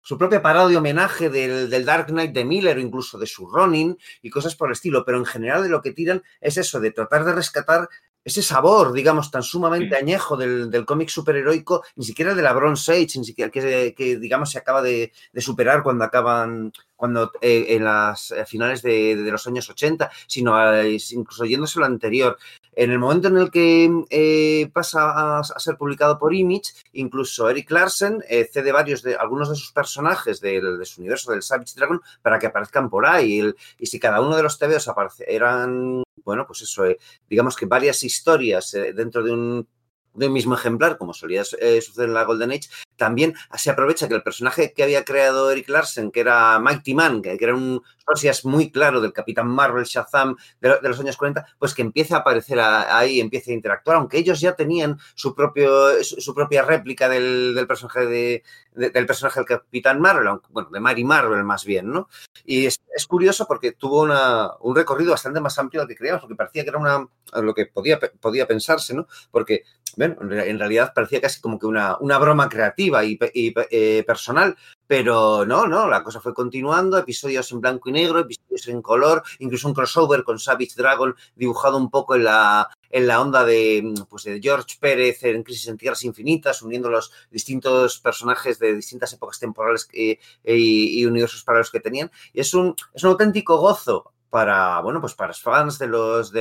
su 0.08 0.20
propia 0.20 0.40
parodia 0.44 0.78
homenaje 0.78 1.32
del, 1.32 1.68
del 1.68 1.84
Dark 1.84 2.06
Knight 2.10 2.32
de 2.32 2.46
Miller 2.46 2.78
o 2.78 2.80
incluso 2.80 3.18
de 3.18 3.26
su 3.26 3.48
Ronin 3.50 3.98
y 4.22 4.30
cosas 4.30 4.56
por 4.56 4.68
el 4.70 4.74
estilo, 4.74 5.04
pero 5.04 5.18
en 5.18 5.26
general 5.26 5.64
de 5.64 5.70
lo 5.70 5.82
que 5.82 5.94
tiran 5.94 6.22
es 6.40 6.58
eso, 6.58 6.80
de 6.80 6.92
tratar 6.92 7.26
de 7.26 7.34
rescatar 7.34 7.90
ese 8.26 8.42
sabor, 8.42 8.92
digamos, 8.92 9.30
tan 9.30 9.44
sumamente 9.44 9.96
añejo 9.96 10.36
del, 10.36 10.72
del 10.72 10.84
cómic 10.84 11.10
superheroico, 11.10 11.84
ni 11.96 12.04
siquiera 12.04 12.34
de 12.34 12.42
la 12.42 12.54
Bronze 12.54 12.92
Age, 12.92 13.20
ni 13.20 13.26
siquiera 13.26 13.52
que, 13.52 13.94
que, 13.96 14.18
digamos 14.18 14.50
se 14.52 14.58
acaba 14.58 14.82
de, 14.82 15.14
de 15.32 15.42
superar 15.42 15.84
cuando 15.84 16.04
acaban, 16.04 16.74
cuando 16.96 17.32
eh, 17.40 17.68
en 17.70 17.84
las 17.84 18.32
eh, 18.32 18.44
finales 18.48 18.82
de, 18.82 19.16
de 19.16 19.32
los 19.32 19.46
años 19.46 19.70
80, 19.70 20.10
sino 20.26 20.74
eh, 20.74 20.98
incluso 21.12 21.46
yéndose 21.46 21.78
a 21.78 21.82
lo 21.82 21.86
anterior. 21.86 22.38
En 22.76 22.92
el 22.92 23.00
momento 23.00 23.30
en 23.30 23.38
el 23.38 23.50
que 23.50 23.90
eh, 24.10 24.70
pasa 24.74 25.40
a, 25.40 25.44
ser 25.44 25.78
publicado 25.78 26.20
por 26.20 26.34
Image, 26.34 26.74
incluso 26.94 27.50
Eric 27.50 27.72
Larsen 27.72 28.24
eh, 28.28 28.50
cede 28.52 28.72
varios 28.72 29.02
de 29.02 29.16
algunos 29.16 29.50
de 29.50 29.56
sus 29.56 29.72
personajes 29.72 30.42
de 30.42 30.62
su 30.84 31.02
universo 31.02 31.32
del 31.32 31.42
Savage 31.42 31.74
Dragon 31.76 32.02
para 32.22 32.38
que 32.38 32.48
aparezcan 32.48 32.90
por 32.90 33.06
ahí. 33.06 33.54
Y, 33.80 33.86
si 33.86 34.00
cada 34.00 34.22
uno 34.22 34.36
de 34.36 34.44
los 34.44 34.60
TVOs 34.60 34.88
aparece, 34.90 35.26
eran, 35.28 36.04
bueno, 36.24 36.46
pues 36.46 36.62
eso, 36.64 36.86
eh, 36.86 36.98
digamos 37.30 37.56
que 37.56 37.66
varias 37.66 38.04
historias 38.04 38.76
dentro 38.94 39.24
de 39.24 39.32
un 39.32 39.68
de 40.16 40.28
un 40.28 40.34
mismo 40.34 40.56
ejemplar, 40.56 40.98
como 40.98 41.14
solía 41.14 41.44
eh, 41.60 41.82
suceder 41.82 42.10
en 42.10 42.14
la 42.14 42.24
Golden 42.24 42.52
Age, 42.52 42.70
también 42.96 43.36
se 43.56 43.70
aprovecha 43.70 44.08
que 44.08 44.16
el 44.16 44.24
personaje 44.24 44.74
que 44.74 44.84
había 44.84 45.04
creado 45.04 45.52
Eric 45.52 45.70
Larsen, 45.70 46.12
que 46.12 46.22
era 46.22 46.60
Mighty 46.60 46.94
Man, 46.94 47.22
que, 47.22 47.38
era 47.40 47.54
un 47.54 47.82
socias 48.08 48.46
muy 48.46 48.72
claro 48.72 49.02
del 49.02 49.14
Capitán 49.14 49.48
Marvel 49.48 49.84
Shazam 49.84 50.36
de, 50.62 50.78
los 50.82 51.00
años 51.00 51.18
40, 51.18 51.46
pues 51.58 51.74
que 51.74 51.82
empieza 51.82 52.18
a 52.18 52.20
aparecer 52.20 52.60
ahí, 52.60 53.20
empieza 53.20 53.52
a 53.52 53.56
interactuar, 53.56 53.98
aunque 53.98 54.18
ellos 54.18 54.40
ya 54.40 54.56
tenían 54.56 55.00
su, 55.16 55.34
propio, 55.34 56.04
su, 56.04 56.34
propia 56.36 56.62
réplica 56.62 57.10
del, 57.10 57.54
del 57.56 57.68
personaje 57.68 58.06
de, 58.06 58.44
de, 58.74 58.90
del 58.92 59.06
personaje 59.06 59.40
del 59.40 59.48
Capitán 59.48 60.00
Marvel, 60.00 60.28
aunque, 60.28 60.48
bueno, 60.52 60.70
de 60.72 60.80
Mary 60.80 61.04
Marvel 61.04 61.44
más 61.44 61.66
bien, 61.66 61.92
¿no? 61.92 62.08
Y 62.46 62.68
es, 62.68 62.80
es 62.96 63.08
curioso 63.08 63.48
porque 63.48 63.72
tuvo 63.72 64.04
una, 64.04 64.52
un 64.62 64.76
recorrido 64.76 65.12
bastante 65.12 65.42
más 65.42 65.58
amplio 65.58 65.82
del 65.82 65.90
que 65.90 65.96
creíamos, 65.96 66.22
porque 66.22 66.36
parecía 66.36 66.64
que 66.64 66.70
era 66.70 66.80
una, 66.80 67.08
lo 67.42 67.54
que 67.54 67.66
podía, 67.66 68.00
podía 68.20 68.48
pensarse, 68.48 68.94
¿no? 68.94 69.08
Porque 69.32 69.64
bueno, 69.98 70.18
en 70.22 70.60
realidad 70.60 70.94
parecía 70.94 71.22
casi 71.22 71.42
como 71.42 71.60
que 71.60 71.66
una, 71.66 71.98
una 72.00 72.18
broma 72.18 72.50
creativa 72.50 73.04
y, 73.04 73.18
eh, 73.24 74.04
personal, 74.06 74.56
pero 74.88 75.46
no, 75.46 75.68
no, 75.68 75.88
la 75.88 76.04
cosa 76.04 76.20
fue 76.20 76.34
continuando, 76.34 76.98
episodios 76.98 77.52
en 77.52 77.62
blanco 77.62 77.90
y 77.90 77.94
negro, 77.94 78.20
episodios 78.20 78.68
en 78.68 78.82
color, 78.82 79.24
incluso 79.40 79.68
un 79.68 79.74
crossover 79.74 80.24
con 80.24 80.40
Savage 80.40 80.74
Dragon 80.76 81.16
dibujado 81.36 81.78
un 81.78 81.90
poco 81.90 82.16
en 82.16 82.26
la, 82.26 82.70
en 82.90 83.08
la 83.08 83.22
onda 83.22 83.44
de, 83.44 83.94
pues 84.10 84.24
de 84.24 84.40
George 84.42 84.78
Pérez 84.80 85.24
en 85.24 85.44
Crisis 85.44 85.68
en 85.68 85.78
Tierras 85.78 86.04
Infinitas, 86.04 86.62
uniendo 86.62 86.90
los 86.90 87.12
distintos 87.32 88.00
personajes 88.00 88.60
de 88.60 88.76
distintas 88.76 89.12
épocas 89.14 89.40
temporales 89.40 89.88
y, 89.94 90.12
y, 90.44 91.00
y 91.00 91.06
universos 91.06 91.44
paralelos 91.44 91.72
que 91.72 91.80
tenían. 91.80 92.12
Es 92.34 92.54
un, 92.54 92.76
es 92.94 93.04
un 93.04 93.12
auténtico 93.12 93.58
gozo 93.58 94.14
para, 94.36 94.82
bueno, 94.82 95.00
pues 95.00 95.14
para 95.14 95.34
fans 95.34 95.80
de 95.80 95.88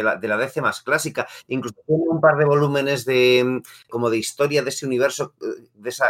la, 0.03 0.17
de 0.17 0.27
la 0.27 0.37
DC 0.37 0.61
más 0.61 0.83
clásica. 0.83 1.29
Incluso 1.47 1.77
tiene 1.87 2.03
un 2.09 2.21
par 2.21 2.37
de 2.37 2.45
volúmenes 2.45 3.05
de 3.05 3.63
como 3.89 4.11
de 4.11 4.19
historia 4.19 4.65
de 4.65 4.71
ese 4.71 4.85
universo, 4.85 5.33
de 5.75 5.89
esa 5.89 6.07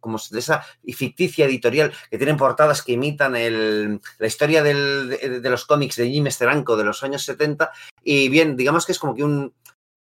como 0.00 0.16
de 0.30 0.38
esa 0.38 0.64
ficticia 0.96 1.44
editorial 1.44 1.92
que 2.10 2.16
tienen 2.16 2.38
portadas 2.38 2.80
que 2.82 2.92
imitan 2.92 3.36
el- 3.36 4.00
la 4.18 4.26
historia 4.26 4.62
de, 4.62 4.72
los 5.44 5.66
cómics 5.66 5.96
de 5.96 6.08
Jim 6.08 6.30
Steranko 6.30 6.78
de 6.78 6.84
los 6.84 7.02
años 7.02 7.24
70. 7.26 7.70
Y 8.02 8.30
bien, 8.30 8.56
digamos 8.56 8.86
que 8.86 8.92
es 8.92 8.98
como 8.98 9.14
que 9.14 9.22
un. 9.22 9.52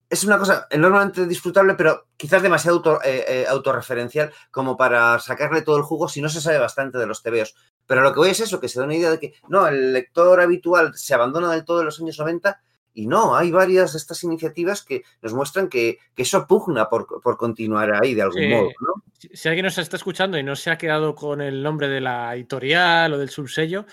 Es 0.09 0.23
una 0.23 0.37
cosa 0.37 0.67
enormemente 0.69 1.25
disfrutable, 1.27 1.73
pero 1.73 2.07
quizás 2.15 2.41
demasiado 2.41 3.01
eh, 3.03 3.25
eh, 3.27 3.45
autorreferencial 3.49 4.31
como 4.49 4.77
para 4.77 5.19
sacarle 5.19 5.61
todo 5.61 5.75
el 5.75 5.83
jugo 5.83 6.07
si 6.07 6.21
no 6.21 6.29
se 6.29 6.39
sabe 6.39 6.57
bastante 6.59 6.97
de 6.97 7.07
los 7.07 7.21
tebeos. 7.21 7.53
Pero 7.87 8.01
lo 8.01 8.13
que 8.13 8.19
voy 8.19 8.29
es 8.29 8.39
eso, 8.39 8.59
que 8.59 8.67
se 8.67 8.79
da 8.79 8.85
una 8.85 8.95
idea 8.95 9.11
de 9.11 9.19
que 9.19 9.33
no, 9.47 9.67
el 9.67 9.93
lector 9.93 10.41
habitual 10.41 10.93
se 10.95 11.13
abandona 11.13 11.51
del 11.51 11.65
todo 11.65 11.79
en 11.81 11.85
los 11.85 11.99
años 11.99 12.17
90 12.17 12.59
y 12.93 13.07
no, 13.07 13.35
hay 13.35 13.51
varias 13.51 13.91
de 13.91 13.97
estas 13.97 14.23
iniciativas 14.23 14.81
que 14.83 15.03
nos 15.21 15.33
muestran 15.33 15.67
que, 15.67 15.99
que 16.15 16.23
eso 16.23 16.47
pugna 16.47 16.87
por, 16.89 17.21
por 17.21 17.37
continuar 17.37 17.93
ahí 17.93 18.13
de 18.13 18.21
algún 18.21 18.41
Sí. 18.41 18.47
modo, 18.47 18.69
¿no? 18.79 19.03
Si, 19.19 19.29
si 19.33 19.47
alguien 19.49 19.65
nos 19.65 19.77
está 19.77 19.97
escuchando 19.97 20.37
y 20.37 20.43
no 20.43 20.55
se 20.55 20.71
ha 20.71 20.77
quedado 20.77 21.13
con 21.13 21.41
el 21.41 21.61
nombre 21.61 21.89
de 21.89 21.99
la 22.01 22.33
editorial 22.35 23.11
o 23.13 23.17
del 23.17 23.29
subsello, 23.29 23.85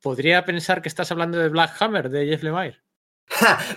podría 0.00 0.44
pensar 0.44 0.80
que 0.82 0.88
estás 0.88 1.10
hablando 1.10 1.38
de 1.38 1.48
Black 1.48 1.74
Hammer 1.82 2.08
de 2.10 2.26
Jeff 2.26 2.42
Lemire. 2.44 2.78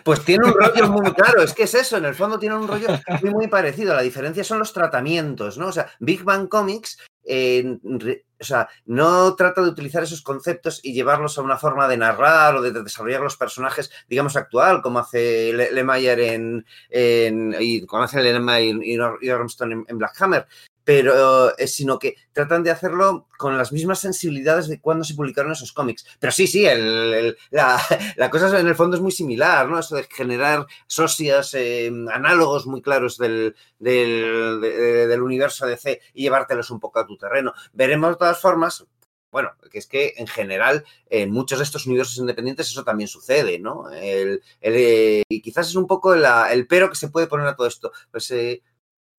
Pues 0.03 0.23
tiene 0.23 0.45
un 0.45 0.53
rollo 0.53 0.87
muy 0.89 1.11
claro, 1.13 1.41
es 1.41 1.53
que 1.53 1.63
es 1.63 1.73
eso, 1.73 1.97
en 1.97 2.05
el 2.05 2.15
fondo 2.15 2.39
tiene 2.39 2.55
un 2.55 2.67
rollo 2.67 2.87
muy, 3.21 3.31
muy 3.31 3.47
parecido. 3.47 3.93
La 3.93 4.01
diferencia 4.01 4.43
son 4.43 4.59
los 4.59 4.71
tratamientos, 4.73 5.57
¿no? 5.57 5.67
O 5.67 5.71
sea, 5.71 5.89
Big 5.99 6.23
Bang 6.23 6.47
Comics, 6.47 6.97
o 7.27 8.43
sea, 8.43 8.67
no 8.85 9.35
trata 9.35 9.61
de 9.61 9.69
utilizar 9.69 10.01
esos 10.03 10.21
conceptos 10.23 10.79
y 10.83 10.93
llevarlos 10.93 11.37
a 11.37 11.41
una 11.41 11.57
forma 11.57 11.87
de 11.87 11.97
narrar 11.97 12.55
o 12.55 12.61
de 12.61 12.71
desarrollar 12.71 13.21
los 13.21 13.37
personajes, 13.37 13.91
digamos, 14.09 14.35
actual, 14.35 14.81
como 14.81 14.99
hace 14.99 15.53
Le- 15.53 15.71
Lemire 15.71 16.33
en, 16.33 16.65
en- 16.89 17.55
y 17.59 17.85
como 17.85 18.03
hace 18.03 18.21
Lemire 18.23 18.85
y, 19.21 19.29
Armstrong 19.29 19.71
en, 19.71 19.85
en 19.87 19.97
Black 19.97 20.19
Hammer. 20.21 20.47
Pero, 20.83 21.57
eh, 21.57 21.67
sino 21.67 21.99
que 21.99 22.15
tratan 22.33 22.63
de 22.63 22.71
hacerlo 22.71 23.27
con 23.37 23.57
las 23.57 23.71
mismas 23.71 23.99
sensibilidades 23.99 24.67
de 24.67 24.79
cuando 24.81 25.03
se 25.03 25.13
publicaron 25.15 25.51
esos 25.51 25.73
cómics. 25.73 26.05
Pero 26.19 26.31
sí, 26.31 26.47
sí, 26.47 26.65
el- 26.65 27.37
la, 27.51 28.29
cosa 28.31 28.59
en 28.59 28.67
el 28.67 28.75
fondo 28.75 28.95
es 28.97 29.01
muy 29.01 29.11
similar, 29.11 29.67
¿no? 29.69 29.79
Eso 29.79 29.95
de 29.95 30.03
generar 30.11 30.65
socias, 30.87 31.53
eh, 31.53 31.91
análogos 32.11 32.65
muy 32.67 32.81
claros 32.81 33.17
del, 33.17 33.55
del, 33.79 34.59
de- 34.61 35.07
del 35.07 35.21
universo 35.21 35.65
DC 35.67 36.01
y 36.13 36.23
llevártelos 36.23 36.71
un 36.71 36.79
poco 36.79 36.99
a 36.99 37.05
tu 37.07 37.17
terreno. 37.17 37.53
Veremos 37.73 38.11
de 38.11 38.15
todas 38.17 38.39
formas. 38.39 38.85
Bueno, 39.31 39.51
que 39.71 39.77
es 39.77 39.87
que 39.87 40.13
en 40.17 40.27
general 40.27 40.83
en 41.09 41.31
muchos 41.31 41.57
de 41.59 41.63
estos 41.63 41.85
universos 41.85 42.17
independientes 42.17 42.67
eso 42.67 42.83
también 42.83 43.07
sucede, 43.07 43.59
¿no? 43.59 43.85
Eh, 43.93 45.23
y 45.29 45.41
quizás 45.41 45.69
es 45.69 45.75
un 45.75 45.87
poco 45.87 46.15
la- 46.15 46.51
el 46.51 46.67
pero 46.67 46.89
que 46.89 46.95
se 46.95 47.09
puede 47.09 47.27
poner 47.27 47.47
a 47.47 47.55
todo 47.55 47.67
esto. 47.67 47.91
Pues 48.11 48.29
eh, 48.31 48.61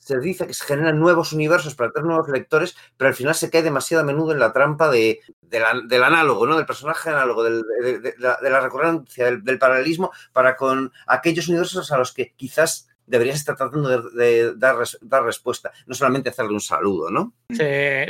se 0.02 0.18
dice 0.18 0.48
que 0.48 0.54
se 0.54 0.64
generan 0.64 0.98
nuevos 0.98 1.32
universos 1.32 1.76
para 1.76 1.92
tener 1.92 2.06
nuevos 2.06 2.28
lectores, 2.28 2.76
pero 2.96 3.08
al 3.08 3.14
final 3.14 3.36
se 3.36 3.50
cae 3.50 3.62
demasiado 3.62 4.02
a 4.02 4.06
menudo 4.06 4.32
en 4.32 4.40
la 4.40 4.52
trampa 4.52 4.90
de, 4.90 5.20
del 5.42 6.02
análogo, 6.02 6.44
¿no? 6.44 6.56
Del 6.56 6.66
personaje 6.66 7.10
análogo, 7.10 7.44
de, 7.44 8.14
la, 8.18 8.60
recurrencia, 8.60 9.30
del, 9.30 9.58
paralelismo 9.60 10.10
para 10.32 10.56
con 10.56 10.92
aquellos 11.06 11.46
universos 11.46 11.92
a 11.92 11.98
los 11.98 12.12
que 12.12 12.32
quizás 12.34 12.88
deberías 13.06 13.36
estar 13.36 13.54
tratando 13.54 14.10
de, 14.10 14.54
dar, 14.56 14.76
dar 15.02 15.22
respuesta, 15.22 15.70
no 15.86 15.94
solamente 15.94 16.30
hacerle 16.30 16.54
un 16.54 16.60
saludo, 16.60 17.08
¿no? 17.08 17.34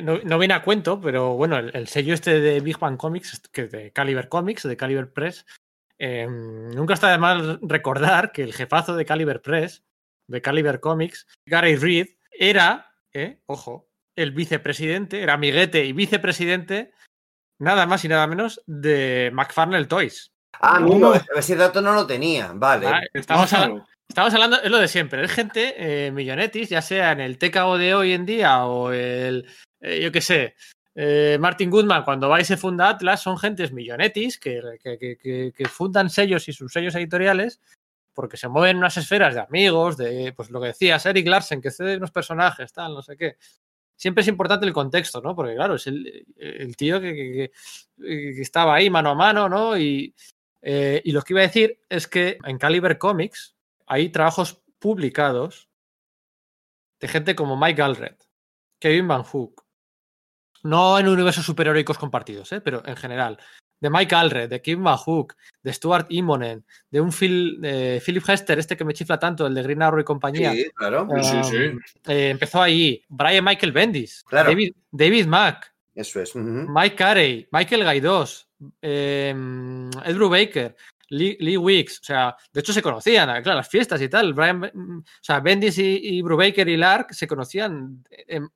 No, 0.02 0.18
no 0.24 0.38
viene 0.38 0.54
a 0.54 0.62
cuento, 0.62 0.98
pero 0.98 1.34
bueno, 1.34 1.58
el, 1.58 1.76
el 1.76 1.88
sello 1.88 2.14
este 2.14 2.40
de 2.40 2.60
Big 2.60 2.78
Bang 2.78 2.96
Comics, 2.96 3.42
que 3.52 3.62
es 3.62 3.70
de 3.70 3.92
Caliber 3.92 4.30
Comics, 4.30 4.62
de 4.62 4.76
Caliber 4.78 5.12
Press, 5.12 5.44
eh, 5.98 6.26
nunca 6.26 6.94
está 6.94 7.10
de 7.10 7.18
más 7.18 7.58
recordar 7.60 8.32
que 8.32 8.42
el 8.42 8.54
jefazo 8.54 8.96
de 8.96 9.04
Caliber 9.04 9.42
Press, 9.42 9.84
de 10.32 10.42
Caliber 10.42 10.80
Comics, 10.80 11.26
Gary 11.46 11.76
Reed, 11.76 12.08
era, 12.30 12.90
eh, 13.12 13.38
ojo, 13.46 13.88
el 14.16 14.32
vicepresidente, 14.32 15.22
era 15.22 15.34
amiguete 15.34 15.84
y 15.84 15.92
vicepresidente, 15.92 16.92
nada 17.60 17.86
más 17.86 18.04
y 18.04 18.08
nada 18.08 18.26
menos, 18.26 18.60
de 18.66 19.30
McFarlane 19.32 19.86
Toys. 19.86 20.32
Ah, 20.60 20.76
amigo, 20.76 21.14
ese 21.36 21.56
dato 21.56 21.80
no 21.80 21.92
lo 21.94 22.06
tenía, 22.06 22.52
vale. 22.54 22.86
Ah, 22.86 23.00
estamos, 23.14 23.52
hablando, 23.52 24.60
es 24.62 24.70
lo 24.70 24.78
de 24.78 24.88
siempre, 24.88 25.24
es 25.24 25.30
gente 25.32 25.74
eh, 25.78 26.10
millonetis, 26.10 26.68
ya 26.68 26.82
sea 26.82 27.12
en 27.12 27.20
el 27.20 27.38
TKO 27.38 27.78
de 27.78 27.94
hoy 27.94 28.12
en 28.12 28.26
día 28.26 28.64
o 28.66 28.92
el, 28.92 29.46
eh, 29.80 30.00
yo 30.02 30.12
qué 30.12 30.20
sé, 30.20 30.54
eh, 30.94 31.38
Martin 31.40 31.70
Goodman 31.70 32.04
cuando 32.04 32.28
va 32.28 32.38
y 32.40 32.44
se 32.44 32.58
funda 32.58 32.90
Atlas, 32.90 33.22
son 33.22 33.38
gentes 33.38 33.72
millonetis 33.72 34.38
que, 34.38 34.60
que- 34.82 34.98
que- 34.98 35.16
que- 35.16 35.52
que 35.56 35.64
fundan 35.68 36.10
sellos 36.10 36.48
y 36.48 36.52
sus 36.52 36.70
sellos 36.72 36.94
editoriales 36.94 37.60
porque 38.14 38.36
se 38.36 38.48
mueven 38.48 38.72
en 38.72 38.76
unas 38.78 38.96
esferas 38.96 39.34
de 39.34 39.40
amigos, 39.40 39.96
de, 39.96 40.32
pues 40.34 40.50
lo 40.50 40.60
que 40.60 40.68
decías, 40.68 41.04
Eric 41.06 41.26
Larsen, 41.26 41.60
que 41.60 41.70
cede 41.70 41.96
unos 41.96 42.10
personajes, 42.10 42.72
tal, 42.72 42.94
no 42.94 43.02
sé 43.02 43.16
qué. 43.16 43.36
Siempre 43.96 44.22
es 44.22 44.28
importante 44.28 44.66
el 44.66 44.72
contexto, 44.72 45.20
¿no? 45.20 45.34
Porque 45.34 45.54
claro, 45.54 45.76
es 45.76 45.86
el, 45.86 46.26
el 46.36 46.76
tío 46.76 47.00
que, 47.00 47.52
estaba 47.98 48.74
ahí 48.74 48.90
mano 48.90 49.10
a 49.10 49.14
mano, 49.14 49.48
¿no? 49.48 49.78
Y, 49.78 50.14
eh, 50.60 51.00
y 51.04 51.12
lo 51.12 51.22
que 51.22 51.32
iba 51.32 51.40
a 51.40 51.46
decir 51.46 51.80
es 51.88 52.06
que 52.08 52.38
en 52.44 52.58
Caliber 52.58 52.98
Comics 52.98 53.56
hay 53.86 54.08
trabajos 54.10 54.62
publicados 54.78 55.68
de 57.00 57.08
gente 57.08 57.34
como 57.34 57.56
Mike 57.56 57.78
Galred, 57.78 58.16
Kevin 58.78 59.08
Van 59.08 59.22
Hook, 59.22 59.64
no 60.62 60.98
en 60.98 61.08
universos 61.08 61.44
superheroicos 61.44 61.98
compartidos, 61.98 62.52
¿eh? 62.52 62.60
pero 62.60 62.82
en 62.86 62.96
general, 62.96 63.38
de 63.82 63.90
Mike 63.90 64.14
Alred, 64.14 64.48
de 64.48 64.62
Kevin 64.62 64.84
Van 64.84 64.96
Hook, 64.96 65.34
de 65.60 65.72
Stuart 65.72 66.06
Immonen, 66.10 66.64
de 66.88 67.00
un 67.00 67.10
Phil, 67.12 67.60
de 67.60 68.00
Philip 68.04 68.22
Hester, 68.28 68.56
este 68.60 68.76
que 68.76 68.84
me 68.84 68.94
chifla 68.94 69.18
tanto, 69.18 69.44
el 69.44 69.54
de 69.54 69.62
Green 69.64 69.82
Arrow 69.82 70.00
y 70.00 70.04
compañía. 70.04 70.52
Sí, 70.52 70.70
claro. 70.72 71.08
Sí, 71.20 71.24
sí, 71.24 71.50
sí. 71.50 71.56
Um, 71.56 71.80
eh, 72.06 72.30
empezó 72.30 72.62
ahí. 72.62 73.02
Brian 73.08 73.44
Michael 73.44 73.72
Bendis, 73.72 74.22
Claro. 74.22 74.50
David, 74.50 74.72
David 74.92 75.26
Mack, 75.26 75.74
Eso 75.96 76.20
es. 76.22 76.34
Mike 76.36 76.94
Carey, 76.94 77.48
Michael 77.50 77.82
Gaidos, 77.84 78.48
eh, 78.80 79.34
Ed 80.04 80.14
Brubaker, 80.14 80.76
Lee, 81.08 81.36
Lee 81.40 81.56
Wicks, 81.58 82.00
o 82.00 82.04
sea, 82.04 82.36
de 82.52 82.60
hecho 82.60 82.72
se 82.72 82.80
conocían, 82.80 83.28
eh, 83.30 83.42
claro, 83.42 83.58
las 83.58 83.68
fiestas 83.68 84.00
y 84.00 84.08
tal. 84.08 84.32
Brian, 84.32 84.62
o 84.64 85.02
sea, 85.20 85.40
Bendis 85.40 85.76
y, 85.78 85.98
y 86.00 86.22
Brubaker 86.22 86.68
y 86.68 86.76
Lark 86.76 87.12
se 87.12 87.26
conocían 87.26 88.02
en- 88.28 88.44
eh, 88.44 88.48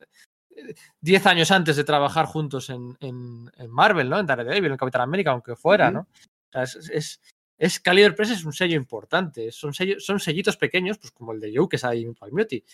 10 1.01 1.26
años 1.26 1.51
antes 1.51 1.76
de 1.76 1.85
trabajar 1.85 2.26
juntos 2.26 2.70
en, 2.70 2.97
en- 3.01 3.51
en 3.57 3.70
Marvel, 3.70 4.09
¿no? 4.09 4.18
En 4.18 4.26
Daredevil, 4.26 4.73
en 4.73 4.76
Capitán 4.76 5.02
América, 5.02 5.31
aunque 5.33 5.57
fuera, 5.57 5.91
¿no? 5.91 6.01
O 6.01 6.52
sea, 6.52 6.62
es, 6.62 6.76
es, 6.91 7.20
es- 7.59 7.81
Caliber 7.81 8.15
Press 8.15 8.31
es 8.31 8.44
un 8.44 8.52
sello 8.52 8.76
importante, 8.76 9.51
son, 9.52 9.73
sello- 9.73 9.99
son 10.01 10.20
sellitos 10.20 10.57
pequeños, 10.57 10.99
pues 10.99 11.12
como 11.12 11.33
el 11.33 11.41
de 11.41 11.52
Joe, 11.55 11.68
que 11.68 11.76
es 11.76 11.85
ahí 11.85 12.05
en 12.05 12.15
Palmiotti, 12.15 12.65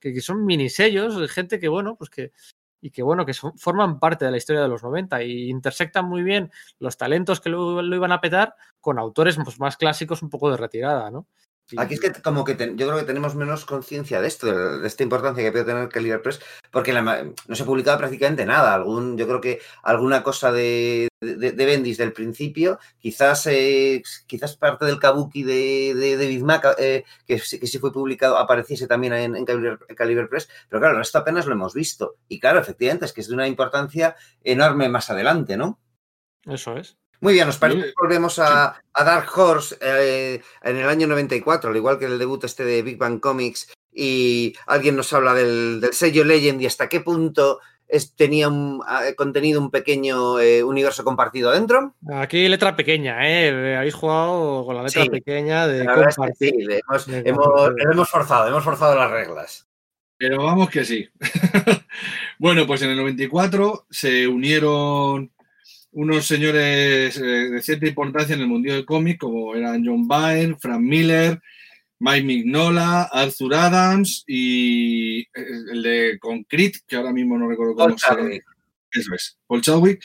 que, 0.00 0.12
que 0.14 0.20
son 0.20 0.44
mini 0.44 0.68
sellos, 0.68 1.18
de 1.18 1.28
gente 1.28 1.58
que, 1.58 1.68
bueno, 1.68 1.96
pues 1.96 2.10
que, 2.10 2.32
y 2.82 2.90
que 2.90 3.02
bueno, 3.02 3.26
que 3.26 3.34
son- 3.34 3.56
forman 3.58 3.98
parte 3.98 4.24
de 4.24 4.30
la 4.30 4.36
historia 4.38 4.62
de 4.62 4.68
los 4.68 4.82
90 4.82 5.22
y 5.22 5.50
intersectan 5.50 6.06
muy 6.06 6.22
bien 6.22 6.50
los 6.78 6.96
talentos 6.96 7.40
que 7.40 7.50
lo, 7.50 7.82
lo 7.82 7.96
iban 7.96 8.12
a 8.12 8.20
petar 8.20 8.54
con 8.80 8.98
autores 8.98 9.36
pues, 9.44 9.58
más 9.60 9.76
clásicos 9.76 10.22
un 10.22 10.30
poco 10.30 10.50
de 10.50 10.56
retirada, 10.56 11.10
¿no? 11.10 11.26
Aquí 11.78 11.94
es 11.94 12.00
que 12.00 12.12
como 12.22 12.44
que 12.44 12.54
ten- 12.54 12.76
yo 12.76 12.86
creo 12.86 12.98
que 12.98 13.04
tenemos 13.04 13.34
menos 13.34 13.64
conciencia 13.64 14.20
de 14.20 14.28
esto, 14.28 14.46
de, 14.46 14.78
de 14.80 14.86
esta 14.86 15.02
importancia 15.02 15.42
que 15.44 15.52
puede 15.52 15.64
tener 15.64 15.88
Caliber 15.88 16.20
Press, 16.22 16.40
porque 16.70 16.92
la 16.92 17.02
no 17.02 17.54
se 17.54 17.62
ha 17.62 17.66
publicado 17.66 17.98
prácticamente 17.98 18.44
nada. 18.46 18.74
Algún, 18.74 19.16
yo 19.16 19.26
creo 19.26 19.40
que 19.40 19.60
alguna 19.82 20.22
cosa 20.22 20.50
de, 20.52 21.08
de, 21.20 21.52
de 21.52 21.64
Bendis 21.66 21.98
del 21.98 22.12
principio, 22.12 22.78
quizás 22.98 23.46
eh, 23.46 24.02
quizás 24.26 24.56
parte 24.56 24.84
del 24.86 24.98
Kabuki 24.98 25.42
de, 25.42 25.94
de 25.94 26.16
David 26.16 26.42
Mack, 26.42 26.74
eh, 26.78 27.04
que, 27.26 27.38
sí- 27.38 27.60
que 27.60 27.66
sí 27.66 27.78
fue 27.78 27.92
publicado, 27.92 28.38
apareciese 28.38 28.86
también 28.86 29.12
en, 29.12 29.36
en 29.36 29.44
Caliber, 29.44 29.78
Caliber 29.96 30.28
Press, 30.28 30.48
pero 30.68 30.80
claro, 30.80 31.00
esto 31.00 31.18
apenas 31.18 31.46
lo 31.46 31.52
hemos 31.54 31.74
visto. 31.74 32.16
Y 32.28 32.40
claro, 32.40 32.58
efectivamente, 32.60 33.04
es 33.04 33.12
que 33.12 33.20
es 33.20 33.28
de 33.28 33.34
una 33.34 33.46
importancia 33.48 34.16
enorme 34.42 34.88
más 34.88 35.10
adelante, 35.10 35.56
¿no? 35.56 35.78
Eso 36.46 36.76
es. 36.76 36.96
Muy 37.20 37.34
bien, 37.34 37.46
nos 37.46 37.58
parece 37.58 37.82
que 37.88 37.92
volvemos 38.00 38.38
a, 38.38 38.82
a 38.94 39.04
Dark 39.04 39.28
Horse 39.36 39.76
eh, 39.80 40.40
en 40.62 40.76
el 40.76 40.88
año 40.88 41.06
94, 41.06 41.70
al 41.70 41.76
igual 41.76 41.98
que 41.98 42.06
el 42.06 42.18
debut 42.18 42.42
este 42.44 42.64
de 42.64 42.82
Big 42.82 42.96
Bang 42.98 43.20
Comics, 43.20 43.72
y 43.92 44.54
alguien 44.66 44.96
nos 44.96 45.12
habla 45.12 45.34
del, 45.34 45.80
del 45.80 45.92
sello 45.92 46.24
Legend 46.24 46.62
y 46.62 46.66
hasta 46.66 46.88
qué 46.88 47.00
punto 47.00 47.60
es- 47.88 48.14
tenía 48.14 48.48
un, 48.48 48.80
contenido 49.16 49.60
un 49.60 49.70
pequeño 49.70 50.38
eh, 50.40 50.62
universo 50.62 51.02
compartido 51.04 51.50
dentro. 51.50 51.94
Aquí 52.14 52.48
letra 52.48 52.74
pequeña, 52.76 53.18
¿eh? 53.28 53.76
Habéis 53.76 53.94
jugado 53.94 54.64
con 54.64 54.76
la 54.76 54.84
letra 54.84 55.02
Sí. 55.02 55.10
pequeña 55.10 55.66
de 55.66 55.84
La 55.84 55.96
verdad 55.96 56.08
es 56.08 56.14
que 56.14 56.20
compartir. 56.20 56.54
sí, 56.54 56.80
hemos, 56.88 57.06
de 57.06 57.18
hemos- 57.28 57.46
compartir. 57.48 57.84
le 57.86 57.92
hemos 57.92 58.08
forzado, 58.08 58.48
hemos 58.48 58.64
forzado 58.64 58.94
las 58.96 59.10
reglas. 59.10 59.66
Pero 60.16 60.44
vamos 60.44 60.70
que 60.70 60.84
sí. 60.84 61.08
bueno, 62.38 62.66
pues 62.66 62.82
en 62.82 62.90
el 62.90 62.96
94 62.96 63.86
se 63.90 64.28
unieron 64.28 65.32
unos 65.92 66.26
señores 66.26 67.16
eh, 67.16 67.50
de 67.50 67.62
cierta 67.62 67.86
importancia 67.86 68.34
en 68.34 68.42
el 68.42 68.46
mundo 68.46 68.72
del 68.72 68.84
cómic, 68.84 69.18
como 69.18 69.54
eran 69.54 69.84
John 69.84 70.06
Byrne, 70.06 70.56
Frank 70.58 70.80
Miller, 70.80 71.40
Mike 71.98 72.24
Mignola, 72.24 73.02
Arthur 73.04 73.54
Adams 73.54 74.24
y 74.26 75.20
eh, 75.20 75.26
el 75.72 75.82
de 75.82 76.18
Concrete, 76.20 76.80
que 76.86 76.96
ahora 76.96 77.12
mismo 77.12 77.38
no 77.38 77.48
recuerdo 77.48 77.74
cómo 77.74 77.98
se. 77.98 78.42
Eso 78.92 79.14
es, 79.14 79.38
Paul 79.46 79.60
Chadwick. 79.60 80.02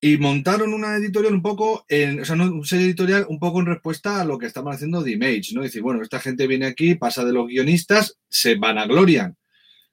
Y 0.00 0.16
montaron 0.16 0.72
una 0.72 0.96
editorial 0.96 1.34
un 1.34 1.42
poco, 1.42 1.84
en, 1.88 2.20
o 2.20 2.24
sea, 2.24 2.36
un 2.36 2.64
sello 2.64 2.84
editorial 2.84 3.26
un 3.28 3.40
poco 3.40 3.60
en 3.60 3.66
respuesta 3.66 4.20
a 4.20 4.24
lo 4.24 4.38
que 4.38 4.46
estaban 4.46 4.72
haciendo 4.72 5.02
The 5.02 5.10
Image, 5.10 5.54
¿no? 5.54 5.62
Decir, 5.62 5.82
bueno, 5.82 6.02
esta 6.02 6.20
gente 6.20 6.46
viene 6.46 6.66
aquí, 6.66 6.94
pasa 6.94 7.24
de 7.24 7.32
los 7.32 7.48
guionistas, 7.48 8.16
se 8.28 8.54
vanaglorian 8.54 9.36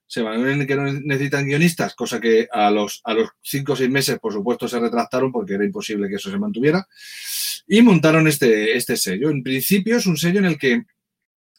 se 0.08 0.22
valoraron 0.22 0.62
en 0.62 0.68
que 0.68 0.76
no 0.76 0.84
necesitan 0.92 1.46
guionistas, 1.46 1.96
cosa 1.96 2.20
que 2.20 2.48
a 2.52 2.70
los, 2.70 3.02
a 3.04 3.14
los 3.14 3.30
cinco 3.42 3.74
o 3.74 3.76
seis 3.76 3.90
meses, 3.90 4.20
por 4.20 4.34
supuesto, 4.34 4.68
se 4.68 4.80
retractaron 4.80 5.32
porque 5.32 5.56
era 5.56 5.66
imposible 5.66 6.08
que 6.08 6.16
eso 6.16 6.30
se 6.30 6.38
mantuviera. 6.38 6.88
Y 7.68 7.82
montaron 7.82 8.28
este, 8.28 8.78
este 8.78 8.96
sello. 8.96 9.30
En 9.30 9.42
principio 9.42 9.98
es 9.98 10.06
un 10.06 10.18
sello 10.18 10.40
en 10.40 10.46
el 10.46 10.58
que 10.58 10.84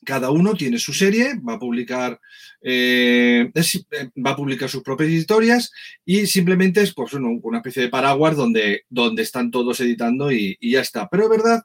cada 0.05 0.31
uno 0.31 0.55
tiene 0.55 0.79
su 0.79 0.93
serie, 0.93 1.35
va 1.37 1.55
a 1.55 1.59
publicar, 1.59 2.21
eh, 2.63 3.51
eh, 3.53 4.11
va 4.25 4.31
a 4.31 4.37
publicar 4.37 4.69
sus 4.69 4.85
propias 4.85 5.11
historias 5.11 5.73
y 6.05 6.27
simplemente 6.27 6.81
es 6.83 6.95
pues, 6.95 7.13
una 7.15 7.59
especie 7.59 7.83
de 7.83 7.89
paraguas 7.89 8.37
donde, 8.37 8.85
donde 8.89 9.23
están 9.23 9.51
todos 9.51 9.81
editando 9.81 10.31
y 10.31 10.57
ya 10.61 10.81
está. 10.81 11.09
Pero 11.09 11.25
es 11.25 11.31
verdad 11.31 11.63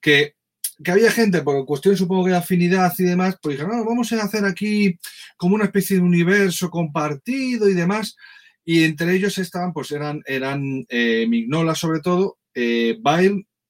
que, 0.00 0.34
que 0.82 0.90
había 0.90 1.10
gente, 1.10 1.42
por 1.42 1.64
cuestiones 1.66 1.98
supongo 1.98 2.24
que 2.24 2.30
de 2.30 2.36
afinidad 2.36 2.92
y 2.98 3.04
demás, 3.04 3.38
pues 3.42 3.56
dijeron, 3.56 3.78
no, 3.78 3.84
vamos 3.84 4.12
a 4.12 4.22
hacer 4.22 4.44
aquí 4.44 4.98
como 5.36 5.54
una 5.54 5.64
especie 5.64 5.96
de 5.96 6.02
universo 6.02 6.70
compartido 6.70 7.68
y 7.68 7.74
demás. 7.74 8.16
Y 8.64 8.84
entre 8.84 9.14
ellos 9.14 9.36
estaban, 9.38 9.72
pues 9.72 9.92
eran, 9.92 10.22
eran 10.26 10.86
eh, 10.88 11.26
Mignola 11.28 11.74
sobre 11.74 12.00
todo, 12.00 12.38
eh, 12.54 12.98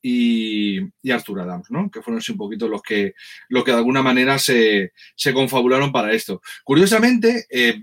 y, 0.06 0.78
y 1.02 1.10
Arthur 1.10 1.40
Adams, 1.40 1.70
¿no? 1.70 1.90
Que 1.90 2.02
fueron 2.02 2.18
así 2.18 2.32
un 2.32 2.38
poquito 2.38 2.68
los 2.68 2.82
que, 2.82 3.14
los 3.48 3.64
que 3.64 3.70
de 3.70 3.78
alguna 3.78 4.02
manera 4.02 4.38
se, 4.38 4.92
se 5.16 5.32
confabularon 5.32 5.90
para 5.92 6.12
esto. 6.12 6.42
Curiosamente, 6.62 7.46
eh, 7.48 7.80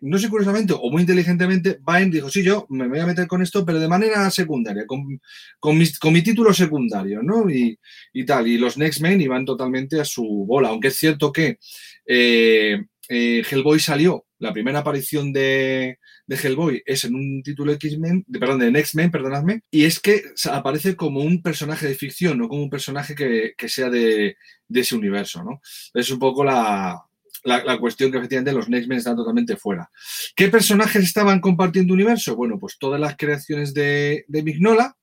no 0.00 0.18
sé 0.18 0.28
curiosamente 0.28 0.72
o 0.72 0.90
muy 0.90 1.02
inteligentemente, 1.02 1.78
Byrne 1.80 2.10
dijo, 2.10 2.28
sí, 2.30 2.42
yo 2.42 2.66
me 2.70 2.88
voy 2.88 3.00
a 3.00 3.06
meter 3.06 3.26
con 3.26 3.42
esto, 3.42 3.64
pero 3.64 3.80
de 3.80 3.88
manera 3.88 4.30
secundaria, 4.30 4.86
con, 4.86 5.20
con, 5.58 5.78
con 6.00 6.12
mi 6.12 6.22
título 6.22 6.52
secundario, 6.52 7.22
¿no? 7.22 7.50
Y, 7.50 7.78
y 8.12 8.24
tal. 8.24 8.46
Y 8.46 8.58
los 8.58 8.78
Next 8.78 9.00
Men 9.00 9.20
iban 9.20 9.44
totalmente 9.44 10.00
a 10.00 10.04
su 10.04 10.24
bola, 10.46 10.68
aunque 10.68 10.88
es 10.88 10.96
cierto 10.96 11.32
que 11.32 11.58
eh, 12.06 12.82
eh, 13.08 13.42
Hellboy 13.50 13.80
salió, 13.80 14.26
la 14.38 14.52
primera 14.52 14.80
aparición 14.80 15.32
de, 15.32 15.98
de 16.26 16.36
Hellboy 16.36 16.82
es 16.84 17.04
en 17.04 17.14
un 17.14 17.42
título 17.42 17.72
X-Men, 17.72 18.24
perdón, 18.38 18.60
de 18.60 18.70
Next 18.70 18.94
Men, 18.94 19.10
perdonadme, 19.10 19.62
y 19.70 19.84
es 19.84 19.98
que 19.98 20.22
aparece 20.50 20.94
como 20.94 21.20
un 21.20 21.42
personaje 21.42 21.88
de 21.88 21.94
ficción, 21.94 22.38
no 22.38 22.48
como 22.48 22.62
un 22.62 22.70
personaje 22.70 23.14
que, 23.14 23.54
que 23.56 23.68
sea 23.68 23.90
de, 23.90 24.36
de 24.68 24.80
ese 24.80 24.94
universo, 24.94 25.42
¿no? 25.42 25.60
Es 25.94 26.10
un 26.10 26.18
poco 26.18 26.44
la, 26.44 27.02
la, 27.44 27.78
cuestión 27.78 28.10
que 28.10 28.18
efectivamente 28.18 28.52
los 28.52 28.68
Next 28.68 28.88
Men 28.88 28.98
están 28.98 29.16
totalmente 29.16 29.56
fuera. 29.56 29.90
¿Qué 30.34 30.48
personajes 30.48 31.02
estaban 31.02 31.40
compartiendo 31.40 31.94
universo? 31.94 32.36
Bueno, 32.36 32.58
pues 32.58 32.78
todas 32.78 33.00
las 33.00 33.16
creaciones 33.16 33.74
de, 33.74 34.24
de 34.28 34.42
Mignola, 34.42 34.96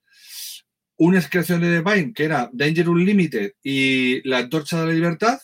unas 0.98 1.30
creaciones 1.30 1.70
de 1.70 1.82
Vine, 1.82 2.14
que 2.14 2.24
era 2.26 2.50
Danger 2.54 2.90
Unlimited 2.90 3.54
y 3.64 4.28
La 4.28 4.40
Antorcha 4.40 4.82
de 4.82 4.88
la 4.88 4.94
Libertad, 4.94 5.40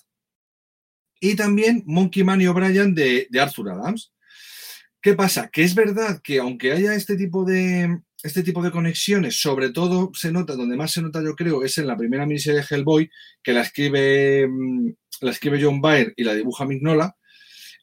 y 1.20 1.36
también 1.36 1.84
Monkey 1.86 2.24
Man 2.24 2.42
y 2.42 2.48
O'Brien 2.48 2.96
de, 2.96 3.28
de 3.30 3.40
Arthur 3.40 3.70
Adams. 3.70 4.12
¿Qué 5.02 5.14
pasa? 5.14 5.50
Que 5.50 5.64
es 5.64 5.76
verdad 5.76 6.20
que 6.24 6.40
aunque 6.40 6.72
haya 6.72 6.94
este 6.94 7.16
tipo 7.16 7.44
de 7.44 8.02
este 8.24 8.44
tipo 8.44 8.62
de 8.62 8.72
conexiones, 8.72 9.42
sobre 9.42 9.70
todo 9.72 10.12
se 10.14 10.32
nota, 10.32 10.56
donde 10.56 10.78
más 10.78 10.92
se 10.92 11.02
nota 11.02 11.22
yo 11.24 11.36
creo, 11.36 11.64
es 11.64 11.78
en 11.78 11.88
la 11.88 11.98
primera 11.98 12.26
miniserie 12.26 12.62
de 12.62 12.66
Hellboy, 12.70 13.10
que 13.42 13.54
la 13.54 13.62
escribe, 13.62 14.48
mm, 14.48 14.90
la 15.22 15.32
escribe 15.32 15.60
John 15.62 15.82
Byrne 15.82 16.14
y 16.16 16.24
la 16.24 16.34
dibuja 16.36 16.66
Mignola, 16.66 17.16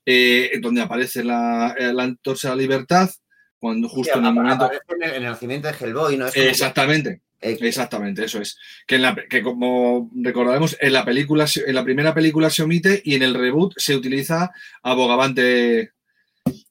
eh, 0.07 0.53
donde 0.61 0.81
aparece 0.83 1.23
la, 1.25 1.75
eh, 1.79 1.93
la 1.93 2.05
antorcha 2.05 2.49
de 2.51 2.57
la 2.57 2.63
libertad, 2.63 3.11
cuando 3.59 3.89
justo 3.89 4.19
en 4.19 4.25
el 4.27 4.33
momento... 4.33 4.71
En 4.89 5.03
el, 5.03 5.11
en 5.11 5.17
el 5.17 5.23
nacimiento 5.25 5.69
de 5.69 5.75
Hellboy, 5.75 6.17
¿no? 6.17 6.27
Es 6.29 6.33
como 6.35 6.45
que- 6.45 6.51
Exactamente. 6.51 7.23
eh, 7.41 7.59
Exactamente, 7.61 8.25
eso 8.25 8.41
es. 8.41 8.57
Que, 8.87 8.95
en 8.97 9.03
la, 9.03 9.17
que 9.29 9.43
como 9.43 10.11
recordaremos, 10.15 10.77
en 10.81 10.93
la 10.93 11.05
película, 11.05 11.47
en 11.67 11.75
la 11.75 11.85
primera 11.85 12.15
película 12.15 12.51
se 12.51 12.63
omite 12.63 13.03
y 13.05 13.17
en 13.17 13.23
el 13.23 13.35
reboot 13.35 13.75
se 13.77 13.97
utiliza 13.97 14.51
a 14.83 14.95
Bogavante 14.95 15.93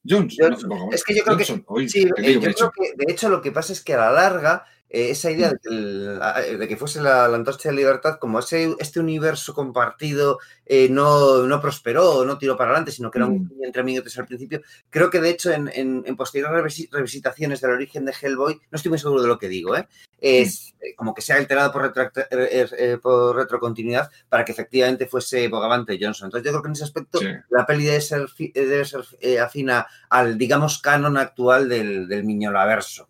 Jones. 0.08 0.36
Johnson. 0.40 0.70
Bogavante 0.70 0.96
Es 0.96 1.04
que 1.04 1.16
yo 1.16 1.24
creo 1.24 1.38
que- 1.38 1.46
Johnson. 1.46 1.66
Uy, 1.68 1.90
Sí, 1.90 2.06
yo 2.06 2.14
creo 2.16 2.72
que 2.72 2.94
de 2.96 3.12
hecho 3.12 3.30
lo 3.30 3.42
que 3.42 3.52
pasa 3.52 3.74
es 3.74 3.82
que 3.82 3.94
a 3.94 3.98
la 3.98 4.12
larga 4.12 4.66
eh, 4.90 5.10
esa 5.12 5.30
idea 5.32 5.50
de 5.52 5.58
que, 5.60 5.70
el- 5.70 6.20
a- 6.22 6.40
de 6.42 6.68
que 6.68 6.78
fuese 6.78 7.02
la, 7.02 7.28
la 7.28 7.36
antorcha 7.38 7.70
de 7.70 7.76
libertad 7.76 8.18
como 8.20 8.40
ese, 8.40 8.74
este 8.80 9.00
universo 9.00 9.54
compartido 9.54 10.40
eh, 10.66 10.88
no, 10.90 11.44
no 11.48 11.62
prosperó, 11.62 12.24
no 12.26 12.38
tiró 12.38 12.56
para 12.58 12.72
adelante, 12.72 12.92
sino 12.92 13.10
que 13.12 13.20
era 13.20 13.28
un 13.28 13.38
Mm. 13.58 13.64
entre 13.64 13.82
amiguetes 13.82 14.18
al 14.18 14.26
principio, 14.26 14.62
creo 14.90 15.10
que 15.10 15.20
de 15.22 15.30
hecho 15.30 15.52
en, 15.52 15.70
en- 15.74 16.04
en 16.06 16.16
posteriores 16.16 16.64
revisi- 16.64 16.90
revisitaciones 16.92 17.62
del 17.62 17.72
origen 17.72 18.06
de 18.06 18.14
Hellboy, 18.20 18.56
no 18.72 18.76
estoy 18.76 18.90
muy 18.90 19.00
seguro 19.00 19.22
de 19.22 19.28
lo 19.28 19.38
que 19.38 19.48
digo, 19.50 19.76
¿eh? 19.76 19.88
es 20.20 20.74
eh, 20.82 20.96
como 20.96 21.14
que 21.14 21.22
se 21.22 21.32
ha 21.34 21.36
alterado 21.36 21.72
por, 21.72 21.94
eh, 22.32 22.68
eh, 22.78 22.98
retrocontinuidad 23.36 24.10
para 24.30 24.44
que 24.46 24.52
efectivamente 24.52 25.06
fuese 25.08 25.48
Bogavante 25.48 25.98
Johnson. 26.02 26.28
Entonces 26.28 26.46
yo 26.46 26.52
creo 26.52 26.62
que 26.64 26.68
en 26.70 26.74
ese 26.74 26.84
aspecto 26.86 27.20
Sí. 27.20 27.28
la 27.50 27.66
peli 27.66 27.86
debe 27.86 28.02
ser, 28.02 28.26
eh, 28.40 28.52
debe 28.54 28.86
ser 28.86 29.02
eh, 29.20 29.40
afina 29.40 29.86
al, 30.10 30.38
digamos, 30.38 30.80
canon 30.82 31.18
actual 31.18 31.70
del, 31.70 32.08
del 32.08 32.24
Miñolaverso. 32.24 33.08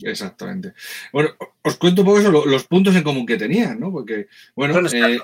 Exactamente. 0.00 0.74
Bueno, 1.12 1.30
os 1.62 1.76
cuento 1.76 2.02
un 2.02 2.06
poco 2.06 2.20
eso, 2.20 2.30
lo- 2.30 2.44
los 2.46 2.64
puntos 2.66 2.94
en 2.94 3.02
común 3.02 3.24
que 3.26 3.36
tenían, 3.38 3.80
¿no? 3.80 3.90
Porque, 3.90 4.26
bueno, 4.54 4.74
eh, 4.92 5.18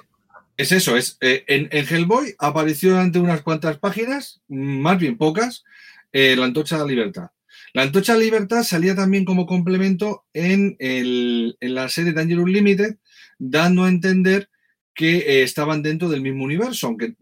es 0.57 0.73
eso, 0.73 0.97
es 0.97 1.19
eh, 1.21 1.45
en, 1.47 1.69
en 1.73 1.87
Hellboy 1.87 2.35
apareció 2.39 2.91
durante 2.93 3.19
unas 3.19 3.43
cuantas 3.43 3.79
páginas, 3.79 4.41
más 4.49 4.99
bien 4.99 5.19
pocas, 5.19 5.65
eh, 6.13 6.37
la 6.37 6.47
antorcha 6.47 6.77
de 6.77 6.83
la 6.83 6.89
libertad. 6.89 7.29
La 7.75 7.83
antorcha 7.83 8.13
de 8.15 8.19
la 8.21 8.25
libertad 8.25 8.63
salía 8.63 8.95
también 8.95 9.25
como 9.25 9.47
complemento 9.47 10.25
en, 10.33 10.77
el- 10.79 11.57
en 11.61 11.75
la 11.75 11.89
serie 11.89 12.13
Danger 12.13 12.39
Unlimited, 12.41 12.97
dando 13.39 13.85
a 13.85 13.89
entender 13.89 14.49
que 14.95 15.43
estaban 15.43 15.83
dentro 15.83 16.09
del 16.09 16.21
mismo 16.23 16.45
universo, 16.45 16.87
aunque 16.87 17.15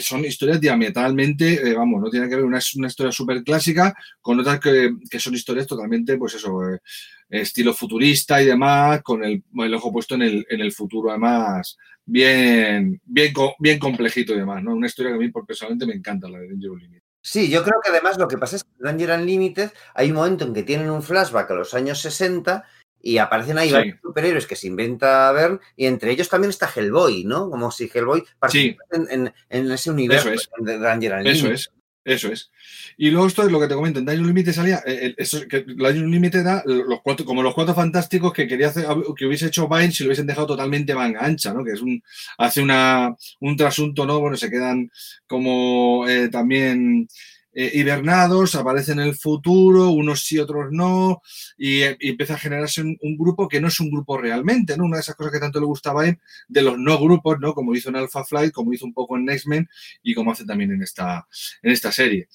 son 0.00 0.24
historias 0.24 0.60
diametralmente, 0.60 1.68
eh, 1.68 1.74
vamos, 1.74 2.00
no 2.00 2.10
tiene 2.10 2.28
que 2.28 2.36
ver 2.36 2.44
una, 2.44 2.60
una 2.76 2.86
historia 2.88 3.12
súper 3.12 3.42
clásica 3.42 3.94
con 4.20 4.40
otras 4.40 4.60
que, 4.60 4.94
que 5.10 5.20
son 5.20 5.34
historias 5.34 5.66
totalmente, 5.66 6.16
pues 6.16 6.34
eso, 6.34 6.68
eh, 6.68 6.80
estilo 7.28 7.74
futurista 7.74 8.42
y 8.42 8.46
demás, 8.46 9.02
con 9.02 9.24
el, 9.24 9.42
el 9.56 9.74
ojo 9.74 9.92
puesto 9.92 10.14
en 10.14 10.22
el, 10.22 10.46
en 10.48 10.60
el 10.60 10.72
futuro, 10.72 11.10
además, 11.10 11.76
bien, 12.04 13.00
bien, 13.04 13.32
bien 13.58 13.78
complejito 13.78 14.34
y 14.34 14.38
demás, 14.38 14.62
¿no? 14.62 14.74
Una 14.74 14.86
historia 14.86 15.12
que 15.12 15.16
a 15.16 15.20
mí 15.20 15.30
personalmente 15.46 15.86
me 15.86 15.94
encanta, 15.94 16.28
la 16.28 16.38
de 16.38 16.48
Danger 16.48 16.70
Unlimited. 16.70 17.02
Sí, 17.22 17.48
yo 17.48 17.64
creo 17.64 17.80
que 17.82 17.90
además 17.90 18.18
lo 18.18 18.28
que 18.28 18.36
pasa 18.36 18.56
es 18.56 18.64
que 18.64 18.70
en 18.78 18.84
Danger 18.84 19.18
Unlimited 19.18 19.70
hay 19.94 20.10
un 20.10 20.16
momento 20.16 20.44
en 20.44 20.52
que 20.52 20.62
tienen 20.62 20.90
un 20.90 21.02
flashback 21.02 21.50
a 21.50 21.54
los 21.54 21.72
años 21.72 22.00
60 22.00 22.64
y 23.06 23.18
aparecen 23.18 23.58
ahí 23.58 23.68
Sí. 23.68 23.74
varios 23.74 23.98
superhéroes 24.02 24.46
que 24.46 24.56
se 24.56 24.66
inventa 24.66 25.30
Bern 25.32 25.60
y 25.76 25.84
entre 25.86 26.10
ellos 26.10 26.28
también 26.30 26.48
está 26.50 26.70
Hellboy, 26.74 27.24
¿no? 27.24 27.50
Como 27.50 27.70
si 27.70 27.90
Hellboy 27.92 28.24
participara 28.38 28.88
en, 28.92 29.26
en- 29.26 29.34
en 29.50 29.70
ese 29.72 29.90
universo 29.90 30.30
Eso 30.30 30.48
es. 30.58 30.64
de 30.64 30.78
Danger 30.78 31.12
Unlimited. 31.12 31.36
Eso 31.36 31.52
es. 31.52 31.70
Eso 32.06 32.28
es. 32.30 32.50
Y 32.98 33.10
luego 33.10 33.26
esto 33.26 33.42
es 33.44 33.50
lo 33.50 33.58
que 33.58 33.66
te 33.66 33.74
comento, 33.74 33.98
en 33.98 34.04
Danger 34.04 34.20
Unlimited 34.20 34.52
salía, 34.52 34.82
eh, 34.86 35.06
eh, 35.06 35.14
eso, 35.16 35.38
es 35.38 35.46
que 35.46 35.64
Danger 35.66 36.04
Unlimited 36.04 36.40
era 36.40 36.62
los 36.66 37.00
cuatro, 37.02 37.24
como 37.24 37.42
los 37.42 37.54
cuatro 37.54 37.74
fantásticos 37.74 38.30
que 38.32 38.46
quería 38.46 38.68
hacer, 38.68 38.84
que 39.16 39.24
hubiese 39.26 39.46
hecho 39.46 39.68
Vine 39.68 39.90
si 39.90 40.02
lo 40.04 40.08
hubiesen 40.08 40.26
dejado 40.26 40.48
totalmente 40.48 40.94
manga 40.94 41.24
ancha, 41.24 41.54
¿no? 41.54 41.64
Que 41.64 41.72
es 41.72 41.80
un, 41.80 42.02
hace 42.36 42.60
una, 42.60 43.16
un 43.40 43.56
trasunto, 43.56 44.04
¿no? 44.04 44.20
Bueno, 44.20 44.36
se 44.36 44.50
quedan 44.50 44.90
como 45.26 46.06
eh, 46.06 46.28
también 46.28 47.08
eh, 47.54 47.70
hibernados, 47.74 48.54
aparecen 48.56 48.98
en 48.98 49.06
el 49.08 49.14
futuro, 49.14 49.90
unos 49.90 50.20
sí, 50.24 50.38
otros 50.38 50.66
no, 50.72 51.22
y, 51.56 51.82
eh, 51.82 51.96
empieza 52.00 52.34
a 52.34 52.38
generarse 52.38 52.82
un, 52.82 52.98
grupo 53.16 53.48
que 53.48 53.60
no 53.60 53.68
es 53.68 53.78
un 53.80 53.90
grupo 53.90 54.18
realmente, 54.18 54.76
¿no? 54.76 54.84
Una 54.84 54.96
de 54.96 55.02
esas 55.02 55.14
cosas 55.14 55.32
que 55.32 55.38
tanto 55.38 55.60
le 55.60 55.66
gusta 55.66 55.90
a 55.90 56.00
Vine, 56.02 56.20
de 56.48 56.62
los 56.62 56.78
no 56.78 56.98
grupos, 56.98 57.38
¿no? 57.40 57.54
Como 57.54 57.74
hizo 57.74 57.88
en 57.90 57.96
Alpha 57.96 58.24
Flight, 58.24 58.52
como 58.52 58.72
hizo 58.72 58.84
un 58.86 58.92
poco 58.92 59.16
en 59.16 59.24
Next 59.24 59.46
Men 59.46 59.68
y 60.02 60.14
como 60.14 60.32
hace 60.32 60.44
también 60.44 60.72
en 60.72 60.82
esta, 60.82 61.26
en 61.62 61.70
esta 61.70 61.92
serie. 61.92 62.28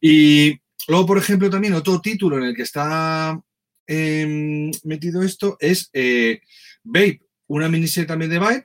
Y 0.00 0.58
luego, 0.88 1.06
por 1.06 1.18
ejemplo, 1.18 1.48
también 1.50 1.74
otro 1.74 2.00
título 2.00 2.38
en 2.38 2.44
el 2.44 2.54
que 2.56 2.62
está 2.62 3.40
eh, 3.86 4.70
metido 4.84 5.22
esto 5.22 5.56
es 5.60 5.90
eh, 5.92 6.40
Babe, 6.82 7.20
una 7.46 7.68
miniserie 7.68 8.06
también 8.08 8.30
de 8.30 8.38
Vibe, 8.38 8.64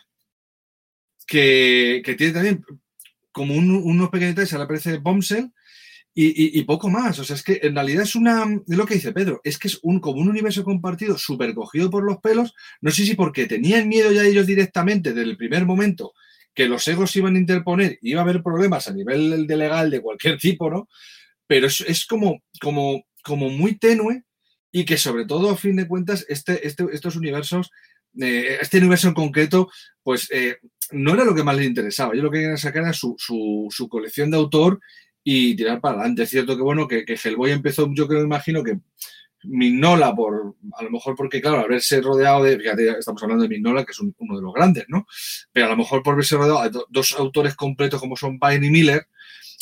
que, 1.28 2.02
que 2.04 2.16
tiene 2.16 2.34
también 2.34 2.66
como 3.32 3.54
un- 3.56 3.70
unos 3.84 4.10
pequeños 4.10 4.36
detalles, 4.36 4.54
aparece 4.54 4.98
Bombshell, 4.98 5.52
y, 6.28 6.64
poco 6.64 6.90
más. 6.90 7.18
O 7.20 7.24
sea, 7.24 7.36
es 7.36 7.44
que 7.44 7.60
en 7.64 7.76
realidad 7.76 8.04
es 8.04 8.16
una. 8.16 8.44
Es 8.68 8.76
lo 8.78 8.86
que 8.86 8.96
dice 8.96 9.14
Pedro, 9.14 9.42
es 9.44 9.58
que 9.58 9.68
es 9.70 9.80
un, 9.84 10.00
como 10.00 10.20
un 10.22 10.28
universo 10.30 10.64
compartido 10.64 11.18
súper 11.18 11.54
cogido 11.54 11.90
por 11.90 12.04
los 12.04 12.18
pelos. 12.18 12.54
No 12.82 12.92
sé 12.92 13.06
si 13.06 13.16
porque 13.16 13.46
tenían 13.48 13.88
miedo 13.88 14.12
ya 14.12 14.24
ellos 14.26 14.46
directamente 14.48 15.14
desde 15.14 15.30
el 15.30 15.38
primer 15.38 15.66
momento 15.66 16.14
que 16.54 16.68
los 16.68 16.88
egos 16.88 17.16
iban 17.16 17.36
a 17.36 17.40
interponer 17.40 18.00
y 18.02 18.12
iba 18.12 18.22
a 18.22 18.24
haber 18.24 18.44
problemas 18.44 18.88
a 18.88 18.94
nivel 18.94 19.48
de 19.48 19.56
legal 19.56 19.90
de 19.90 20.02
cualquier 20.02 20.38
tipo, 20.38 20.70
¿no? 20.70 20.90
Pero 21.48 21.68
es, 21.68 22.06
como, 22.06 22.42
como, 22.60 23.04
como 23.24 23.50
muy 23.50 23.78
tenue 23.78 24.24
y 24.72 24.84
que 24.86 24.98
sobre 24.98 25.26
todo, 25.26 25.50
a 25.52 25.58
fin 25.58 25.76
de 25.78 25.88
cuentas, 25.88 26.26
este, 26.28 26.68
este- 26.68 26.88
estos 26.92 27.16
universos, 27.16 27.72
eh, 28.20 28.58
este 28.62 28.80
universo 28.80 29.08
en 29.08 29.14
concreto, 29.14 29.70
pues 30.04 30.28
eh, 30.32 30.58
no 30.92 31.14
era 31.14 31.24
lo 31.24 31.34
que 31.34 31.44
más 31.44 31.56
les 31.56 31.68
interesaba. 31.68 32.14
Yo 32.16 32.24
lo 32.24 32.32
que 32.32 32.40
quería 32.40 32.58
sacar 32.58 32.84
era 32.84 32.94
su, 32.94 33.16
su- 33.18 33.68
su 33.70 33.88
colección 33.88 34.30
de 34.32 34.38
autor 34.38 34.80
y 35.24 35.56
tirar 35.56 35.80
para 35.82 35.96
adelante. 36.00 36.24
Es 36.24 36.30
cierto 36.30 36.56
que, 36.56 36.64
bueno, 36.64 36.88
que, 36.88 37.06
que 37.06 37.18
Hellboy 37.22 37.52
empezó, 37.52 37.90
yo 37.94 38.08
creo, 38.08 38.24
imagino 38.24 38.64
que 38.64 38.80
Mignola, 39.44 40.14
por, 40.14 40.56
a 40.78 40.84
lo 40.84 40.90
mejor 40.92 41.16
porque, 41.16 41.42
claro, 41.42 41.60
haberse 41.60 42.02
rodeado 42.02 42.44
de, 42.44 42.58
fíjate, 42.60 42.90
estamos 43.00 43.24
hablando 43.24 43.44
de 43.44 43.50
Mignola, 43.50 43.86
que 43.86 43.92
es 43.94 44.00
un- 44.00 44.14
uno 44.18 44.36
de 44.36 44.42
los 44.42 44.54
grandes, 44.54 44.86
¿no? 44.90 45.08
Pero 45.54 45.68
a 45.68 45.70
lo 45.70 45.78
mejor 45.78 46.04
por 46.04 46.16
verse 46.18 46.36
rodeado 46.36 46.64
de 46.64 46.70
do- 46.72 46.86
dos 46.90 47.14
autores 47.18 47.56
completos 47.56 48.02
como 48.02 48.18
son 48.18 48.38
Pine 48.38 48.68
y 48.68 48.70
Miller, 48.70 49.08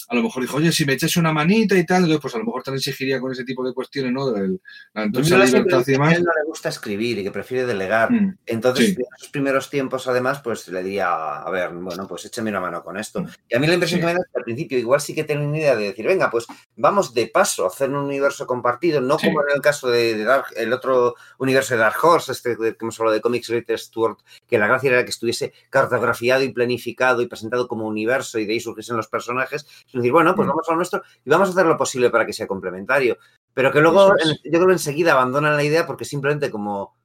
a 0.09 0.15
lo 0.15 0.23
mejor 0.23 0.41
dijo, 0.41 0.57
oye, 0.57 0.71
si 0.71 0.85
me 0.85 0.93
echase 0.93 1.19
una 1.19 1.33
manita 1.33 1.75
y 1.77 1.85
tal, 1.85 1.97
entonces 2.03 2.21
pues 2.21 2.35
a 2.35 2.37
lo 2.37 2.45
mejor 2.45 2.63
también 2.63 2.79
exigiría 2.79 3.19
con 3.19 3.31
ese 3.31 3.43
tipo 3.43 3.65
de 3.67 3.73
cuestiones, 3.73 4.11
¿no? 4.13 4.31
De 4.31 4.57
la 4.93 5.03
entonces 5.03 5.29
Yo 5.31 5.37
la 5.37 5.45
siempre 5.47 5.71
libertad 5.71 5.81
y 5.81 5.85
que 5.85 5.91
a 5.91 5.93
demás. 5.93 6.13
él 6.17 6.23
no 6.23 6.31
le 6.31 6.47
gusta 6.47 6.69
escribir 6.69 7.17
y 7.19 7.23
que 7.23 7.31
prefiere 7.31 7.65
delegar. 7.65 8.11
Mm, 8.11 8.37
Entonces, 8.45 8.85
sí. 8.87 8.91
en 8.93 9.05
esos 9.17 9.29
primeros 9.29 9.69
tiempos, 9.69 10.07
además, 10.07 10.41
pues 10.41 10.67
le 10.69 10.81
diría, 10.83 11.37
a 11.39 11.49
ver, 11.51 11.71
bueno, 11.71 12.07
pues 12.07 12.25
échame 12.25 12.49
una 12.51 12.59
mano 12.61 12.83
con 12.83 12.97
esto. 12.97 13.21
Mm. 13.21 13.27
Y 13.49 13.55
a 13.55 13.59
mí 13.59 13.67
la 13.67 13.73
impresión 13.73 13.99
Sí. 13.99 14.01
que 14.01 14.05
me 14.07 14.13
da 14.13 14.19
es 14.19 14.31
que 14.31 14.37
al 14.39 14.43
principio 14.45 14.77
igual 14.79 15.01
sí 15.01 15.13
que 15.13 15.23
tengo 15.23 15.45
una 15.45 15.57
idea 15.57 15.75
de 15.75 15.83
decir, 15.85 16.05
venga, 16.07 16.29
pues 16.31 16.45
vamos 16.75 17.13
de 17.13 17.27
paso 17.27 17.65
a 17.65 17.67
hacer 17.67 17.89
un 17.89 17.97
universo 17.97 18.47
compartido, 18.47 19.01
no 19.01 19.19
Sí. 19.19 19.27
como 19.27 19.41
en 19.41 19.55
el 19.55 19.61
caso 19.61 19.89
de, 19.89 20.15
de 20.15 20.23
Dark, 20.23 20.45
el 20.55 20.71
otro 20.73 21.15
universo 21.39 21.73
de 21.73 21.81
Dark 21.81 21.97
Horse, 22.01 22.31
este 22.31 22.55
de- 22.55 22.71
que 22.71 22.77
hemos 22.85 22.99
hablado 22.99 23.13
de 23.15 23.21
Comics 23.21 23.49
Greatest 23.49 23.95
World, 23.97 24.17
que 24.47 24.57
la 24.57 24.67
gracia 24.67 24.89
era 24.91 25.03
que 25.03 25.09
estuviese 25.11 25.53
cartografiado 25.69 26.43
y 26.43 26.51
planificado 26.53 27.21
y 27.21 27.27
presentado 27.27 27.67
como 27.67 27.85
universo 27.87 28.39
y 28.39 28.45
de 28.45 28.53
ahí 28.53 28.59
surgiesen 28.59 28.95
los 28.97 29.07
personajes. 29.07 29.65
Es 29.87 29.93
decir, 29.93 30.11
bueno, 30.11 30.35
pues 30.35 30.45
Mm. 30.47 30.49
vamos 30.49 30.67
a 30.67 30.71
lo 30.71 30.77
nuestro 30.77 31.03
y 31.25 31.29
vamos 31.29 31.49
a 31.49 31.51
hacer 31.51 31.65
lo 31.65 31.77
posible 31.77 32.09
para 32.09 32.25
que 32.25 32.33
sea 32.33 32.47
complementario. 32.47 33.17
Pero 33.53 33.71
que 33.71 33.81
luego, 33.81 34.15
Eso 34.15 34.31
es. 34.31 34.41
en- 34.45 34.51
yo 34.53 34.59
creo 34.59 34.71
enseguida 34.71 35.13
abandonan 35.13 35.55
la 35.55 35.63
idea 35.63 35.85
porque 35.85 36.05
simplemente 36.05 36.49
como, 36.51 36.95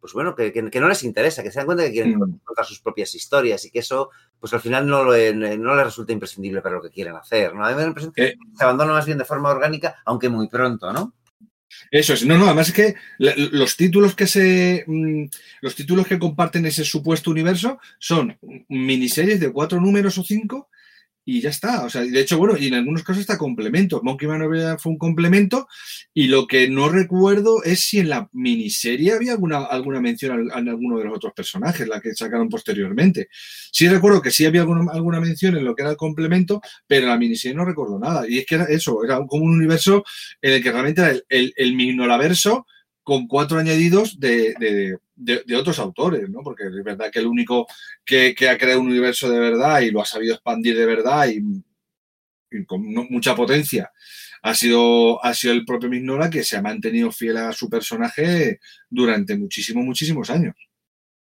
pues 0.00 0.12
bueno, 0.12 0.34
que, 0.34 0.52
que- 0.52 0.70
que 0.70 0.80
no 0.80 0.88
les 0.88 1.02
interesa, 1.04 1.42
que 1.42 1.50
se 1.50 1.58
dan 1.58 1.66
cuenta 1.66 1.84
que 1.84 1.92
quieren 1.92 2.16
Mm. 2.18 2.38
contar 2.44 2.64
sus 2.64 2.80
propias 2.80 3.14
historias 3.14 3.64
y 3.64 3.70
que 3.70 3.80
eso, 3.80 4.10
pues 4.40 4.52
al 4.54 4.60
final 4.60 4.86
no, 4.86 5.04
lo- 5.04 5.12
no 5.34 5.74
les 5.76 5.84
resulta 5.84 6.12
imprescindible 6.12 6.62
para 6.62 6.76
lo 6.76 6.82
que 6.82 6.90
quieren 6.90 7.14
hacer, 7.16 7.54
¿no? 7.54 7.64
A 7.66 7.70
mí 7.72 7.84
me 7.84 7.94
que 8.12 8.24
Eh. 8.24 8.38
se 8.56 8.64
abandona 8.64 8.92
más 8.92 9.06
bien 9.06 9.18
de 9.18 9.24
forma 9.24 9.50
orgánica, 9.50 9.96
aunque 10.04 10.28
muy 10.28 10.48
pronto, 10.48 10.92
¿no? 10.92 11.12
Eso 11.90 12.14
es, 12.14 12.24
no, 12.24 12.38
no, 12.38 12.46
además 12.46 12.68
es 12.68 12.74
que 12.74 12.94
los 13.18 13.76
títulos 13.76 14.14
que 14.14 14.26
se 14.26 14.84
mm, 14.86 15.24
los 15.60 15.74
títulos 15.74 16.06
que 16.06 16.18
comparten 16.18 16.66
ese 16.66 16.84
supuesto 16.84 17.30
universo 17.30 17.78
son 17.98 18.36
miniseries 18.68 19.40
de 19.40 19.52
cuatro 19.52 19.80
números 19.80 20.18
o 20.18 20.22
cinco 20.22 20.68
y 21.30 21.42
ya 21.42 21.50
está. 21.50 21.84
O 21.84 21.90
sea, 21.90 22.00
de 22.00 22.20
hecho, 22.20 22.38
bueno, 22.38 22.56
y 22.56 22.68
en 22.68 22.74
algunos 22.74 23.02
casos 23.02 23.20
está 23.20 23.36
complemento. 23.36 24.00
Monkey 24.02 24.26
Man 24.26 24.40
fue 24.78 24.92
un 24.92 24.96
complemento 24.96 25.68
y 26.14 26.28
lo 26.28 26.46
que 26.46 26.70
no 26.70 26.88
recuerdo 26.88 27.62
es 27.64 27.80
si 27.80 27.98
en 27.98 28.08
la 28.08 28.30
miniserie 28.32 29.12
había 29.12 29.32
alguna, 29.32 29.58
alguna 29.66 30.00
mención 30.00 30.50
a, 30.50 30.56
alguno 30.56 30.98
de 30.98 31.04
los 31.04 31.16
otros 31.16 31.34
personajes, 31.34 31.86
la 31.86 32.00
que 32.00 32.14
sacaron 32.14 32.48
posteriormente. 32.48 33.28
Sí 33.70 33.88
recuerdo 33.88 34.22
que 34.22 34.30
sí 34.30 34.46
había 34.46 34.62
alguna, 34.62 34.90
alguna 34.90 35.20
mención 35.20 35.54
en 35.58 35.66
lo 35.66 35.74
que 35.74 35.82
era 35.82 35.90
el 35.90 35.98
complemento, 35.98 36.62
pero 36.86 37.02
en 37.02 37.10
la 37.10 37.18
miniserie 37.18 37.54
no 37.54 37.66
recuerdo 37.66 37.98
nada. 37.98 38.26
Y 38.26 38.38
es 38.38 38.46
que 38.46 38.54
era 38.54 38.64
eso, 38.64 39.04
era 39.04 39.18
como 39.26 39.44
un 39.44 39.52
universo 39.52 40.04
en 40.40 40.54
el 40.54 40.62
que 40.62 40.72
realmente 40.72 41.02
era 41.02 41.10
el, 41.10 41.24
el, 41.28 41.52
el 41.58 41.74
Mignolaverso 41.74 42.64
con 43.02 43.26
cuatro 43.26 43.58
añadidos 43.58 44.18
de, 44.18 44.96
de, 45.18 45.56
otros 45.56 45.78
autores, 45.78 46.28
¿no? 46.30 46.40
Porque 46.42 46.64
es 46.64 46.84
verdad 46.84 47.10
que 47.10 47.18
el 47.18 47.26
único 47.26 47.66
que, 48.04 48.34
ha 48.48 48.56
creado 48.56 48.80
un 48.80 48.88
universo 48.88 49.28
de 49.30 49.38
verdad 49.38 49.80
y 49.80 49.90
lo 49.90 50.00
ha 50.00 50.06
sabido 50.06 50.34
expandir 50.34 50.76
de 50.76 50.86
verdad 50.86 51.28
y, 51.28 51.42
con 52.64 52.82
mucha 53.10 53.36
potencia 53.36 53.92
ha 54.40 54.54
sido, 54.54 55.22
ha 55.22 55.34
sido 55.34 55.52
el 55.52 55.64
propio 55.66 55.90
Mignola 55.90 56.30
que 56.30 56.44
se 56.44 56.56
ha 56.56 56.62
mantenido 56.62 57.12
fiel 57.12 57.36
a 57.36 57.52
su 57.52 57.68
personaje 57.68 58.60
durante 58.88 59.36
muchísimos, 59.36 59.84
muchísimos 59.84 60.30
años. 60.30 60.54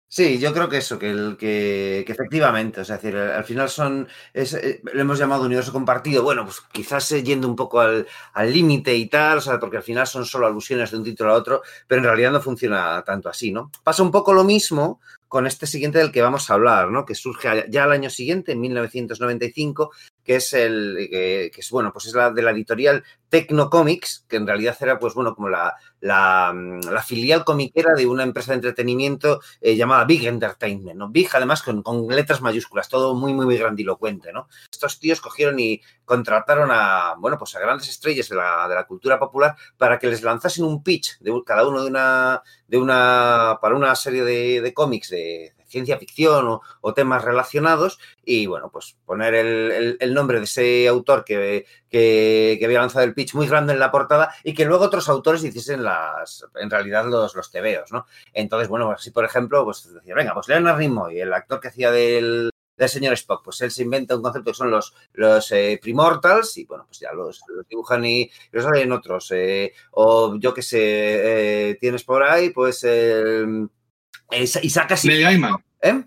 Sí, 0.08 0.38
yo 0.38 0.52
creo 0.54 0.68
que 0.68 0.76
eso, 0.78 0.98
que, 1.00 1.10
el, 1.10 1.36
que, 1.36 2.00
efectivamente, 2.06 2.80
es 2.82 2.88
decir, 2.88 3.16
al 3.16 3.44
final 3.44 3.68
son, 3.68 4.08
es, 4.32 4.54
eh, 4.54 4.80
lo 4.92 5.00
hemos 5.00 5.18
llamado 5.18 5.44
universo 5.44 5.72
compartido, 5.72 6.22
bueno, 6.22 6.44
pues 6.44 6.60
quizás 6.72 7.08
yendo 7.08 7.48
un 7.48 7.56
poco 7.56 7.80
al 7.80 8.06
límite 8.52 8.94
y 8.94 9.08
tal, 9.08 9.38
o 9.38 9.40
sea, 9.40 9.58
porque 9.58 9.78
al 9.78 9.82
final 9.82 10.06
son 10.06 10.24
solo 10.24 10.46
alusiones 10.46 10.92
de 10.92 10.98
un 10.98 11.04
título 11.04 11.32
a 11.32 11.34
otro, 11.34 11.62
pero 11.88 11.98
en 11.98 12.04
realidad 12.04 12.30
no 12.30 12.40
funciona 12.40 13.02
tanto 13.04 13.28
así, 13.28 13.50
¿no? 13.50 13.72
Pasa 13.82 14.04
un 14.04 14.12
poco 14.12 14.32
lo 14.32 14.44
mismo 14.44 15.00
con 15.26 15.44
este 15.46 15.66
siguiente 15.66 15.98
del 15.98 16.12
que 16.12 16.22
vamos 16.22 16.48
a 16.50 16.54
hablar, 16.54 16.90
¿no? 16.90 17.04
Que 17.04 17.16
surge 17.16 17.66
ya 17.68 17.84
al 17.84 17.92
año 17.92 18.08
siguiente, 18.08 18.52
en 18.52 18.60
1995, 18.60 19.90
que 20.26 20.36
es 20.36 20.52
el, 20.52 21.08
que, 21.10 21.50
que 21.54 21.60
es, 21.60 21.70
bueno, 21.70 21.92
pues 21.92 22.06
es 22.06 22.14
la 22.14 22.32
de 22.32 22.42
la 22.42 22.50
editorial 22.50 23.04
Tecno 23.28 23.70
Comics, 23.70 24.24
que 24.28 24.36
en 24.36 24.46
realidad 24.46 24.76
era, 24.80 24.98
pues 24.98 25.14
bueno, 25.14 25.34
como 25.34 25.48
la, 25.48 25.76
la, 26.00 26.52
la 26.52 27.02
filial 27.02 27.44
comiquera 27.44 27.94
de 27.94 28.06
una 28.06 28.24
empresa 28.24 28.52
de 28.52 28.56
entretenimiento 28.56 29.40
eh, 29.60 29.76
llamada 29.76 30.04
Big 30.04 30.26
Entertainment, 30.26 30.98
¿no? 30.98 31.08
Big, 31.08 31.28
además, 31.32 31.62
con, 31.62 31.82
con, 31.82 32.06
letras 32.08 32.40
mayúsculas, 32.40 32.88
todo 32.88 33.14
muy, 33.14 33.32
muy, 33.34 33.46
muy 33.46 33.56
grandilocuente, 33.56 34.32
¿no? 34.32 34.48
Estos 34.70 34.98
tíos 34.98 35.20
cogieron 35.20 35.58
y 35.60 35.80
contrataron 36.04 36.70
a, 36.72 37.14
bueno, 37.18 37.38
pues 37.38 37.54
a 37.54 37.60
grandes 37.60 37.88
estrellas 37.88 38.28
de 38.28 38.36
la, 38.36 38.68
de 38.68 38.74
la 38.74 38.86
cultura 38.86 39.18
popular 39.18 39.56
para 39.76 39.98
que 39.98 40.08
les 40.08 40.22
lanzasen 40.22 40.64
un 40.64 40.82
pitch, 40.82 41.18
de 41.20 41.32
cada 41.44 41.66
uno 41.66 41.82
de 41.82 41.88
una, 41.88 42.42
de 42.66 42.78
una, 42.78 43.58
para 43.62 43.76
una 43.76 43.94
serie 43.94 44.24
de, 44.24 44.60
de 44.60 44.74
cómics 44.74 45.10
de 45.10 45.55
ciencia 45.66 45.98
ficción 45.98 46.60
o, 46.80 46.94
temas 46.94 47.24
relacionados 47.24 47.98
y 48.24 48.46
bueno, 48.46 48.70
pues 48.70 48.96
poner 49.04 49.34
el, 49.34 50.14
nombre 50.14 50.38
de 50.38 50.44
ese 50.44 50.88
autor 50.88 51.24
que, 51.24 51.66
que, 51.90 52.58
había 52.64 52.80
lanzado 52.80 53.04
el 53.04 53.14
pitch 53.14 53.34
muy 53.34 53.46
grande 53.46 53.74
en 53.74 53.78
la 53.78 53.90
portada 53.90 54.34
y 54.42 54.54
que 54.54 54.64
luego 54.64 54.84
otros 54.84 55.08
autores 55.08 55.44
hiciesen 55.44 55.82
las, 55.84 56.46
en 56.54 56.70
realidad 56.70 57.06
los, 57.06 57.34
los 57.34 57.50
tebeos, 57.50 57.92
¿no? 57.92 58.06
Entonces, 58.32 58.68
bueno, 58.68 58.90
así 58.90 59.10
por 59.10 59.24
ejemplo, 59.24 59.64
pues 59.64 59.92
decía, 59.92 60.14
venga, 60.14 60.32
pues 60.34 60.48
Leonard 60.48 60.78
Nimoy, 60.78 61.20
el 61.20 61.32
actor 61.34 61.60
que 61.60 61.68
hacía 61.68 61.90
del, 61.90 62.50
del 62.76 62.88
señor 62.88 63.14
Spock, 63.14 63.42
pues 63.42 63.60
él 63.62 63.70
se 63.70 63.82
inventa 63.82 64.16
un 64.16 64.22
concepto 64.22 64.50
que 64.50 64.56
son 64.56 64.70
los, 64.70 64.94
los 65.14 65.50
eh, 65.52 65.78
Primortals 65.80 66.56
y 66.58 66.64
bueno, 66.64 66.84
pues 66.86 67.00
ya 67.00 67.12
los, 67.12 67.40
dibujan 67.68 68.04
y 68.04 68.30
los 68.52 68.64
salen 68.64 68.92
otros. 68.92 69.30
Eh, 69.32 69.72
o 69.92 70.36
yo 70.36 70.52
que 70.52 70.62
sé, 70.62 71.70
eh, 71.70 71.74
tienes 71.80 72.04
por 72.04 72.22
ahí, 72.22 72.50
pues 72.50 72.84
el... 72.84 73.68
y 74.30 74.70
sacas... 74.70 75.04
Neil 75.04 75.22
Gaiman. 75.22 75.56
¿Eh? 75.82 76.02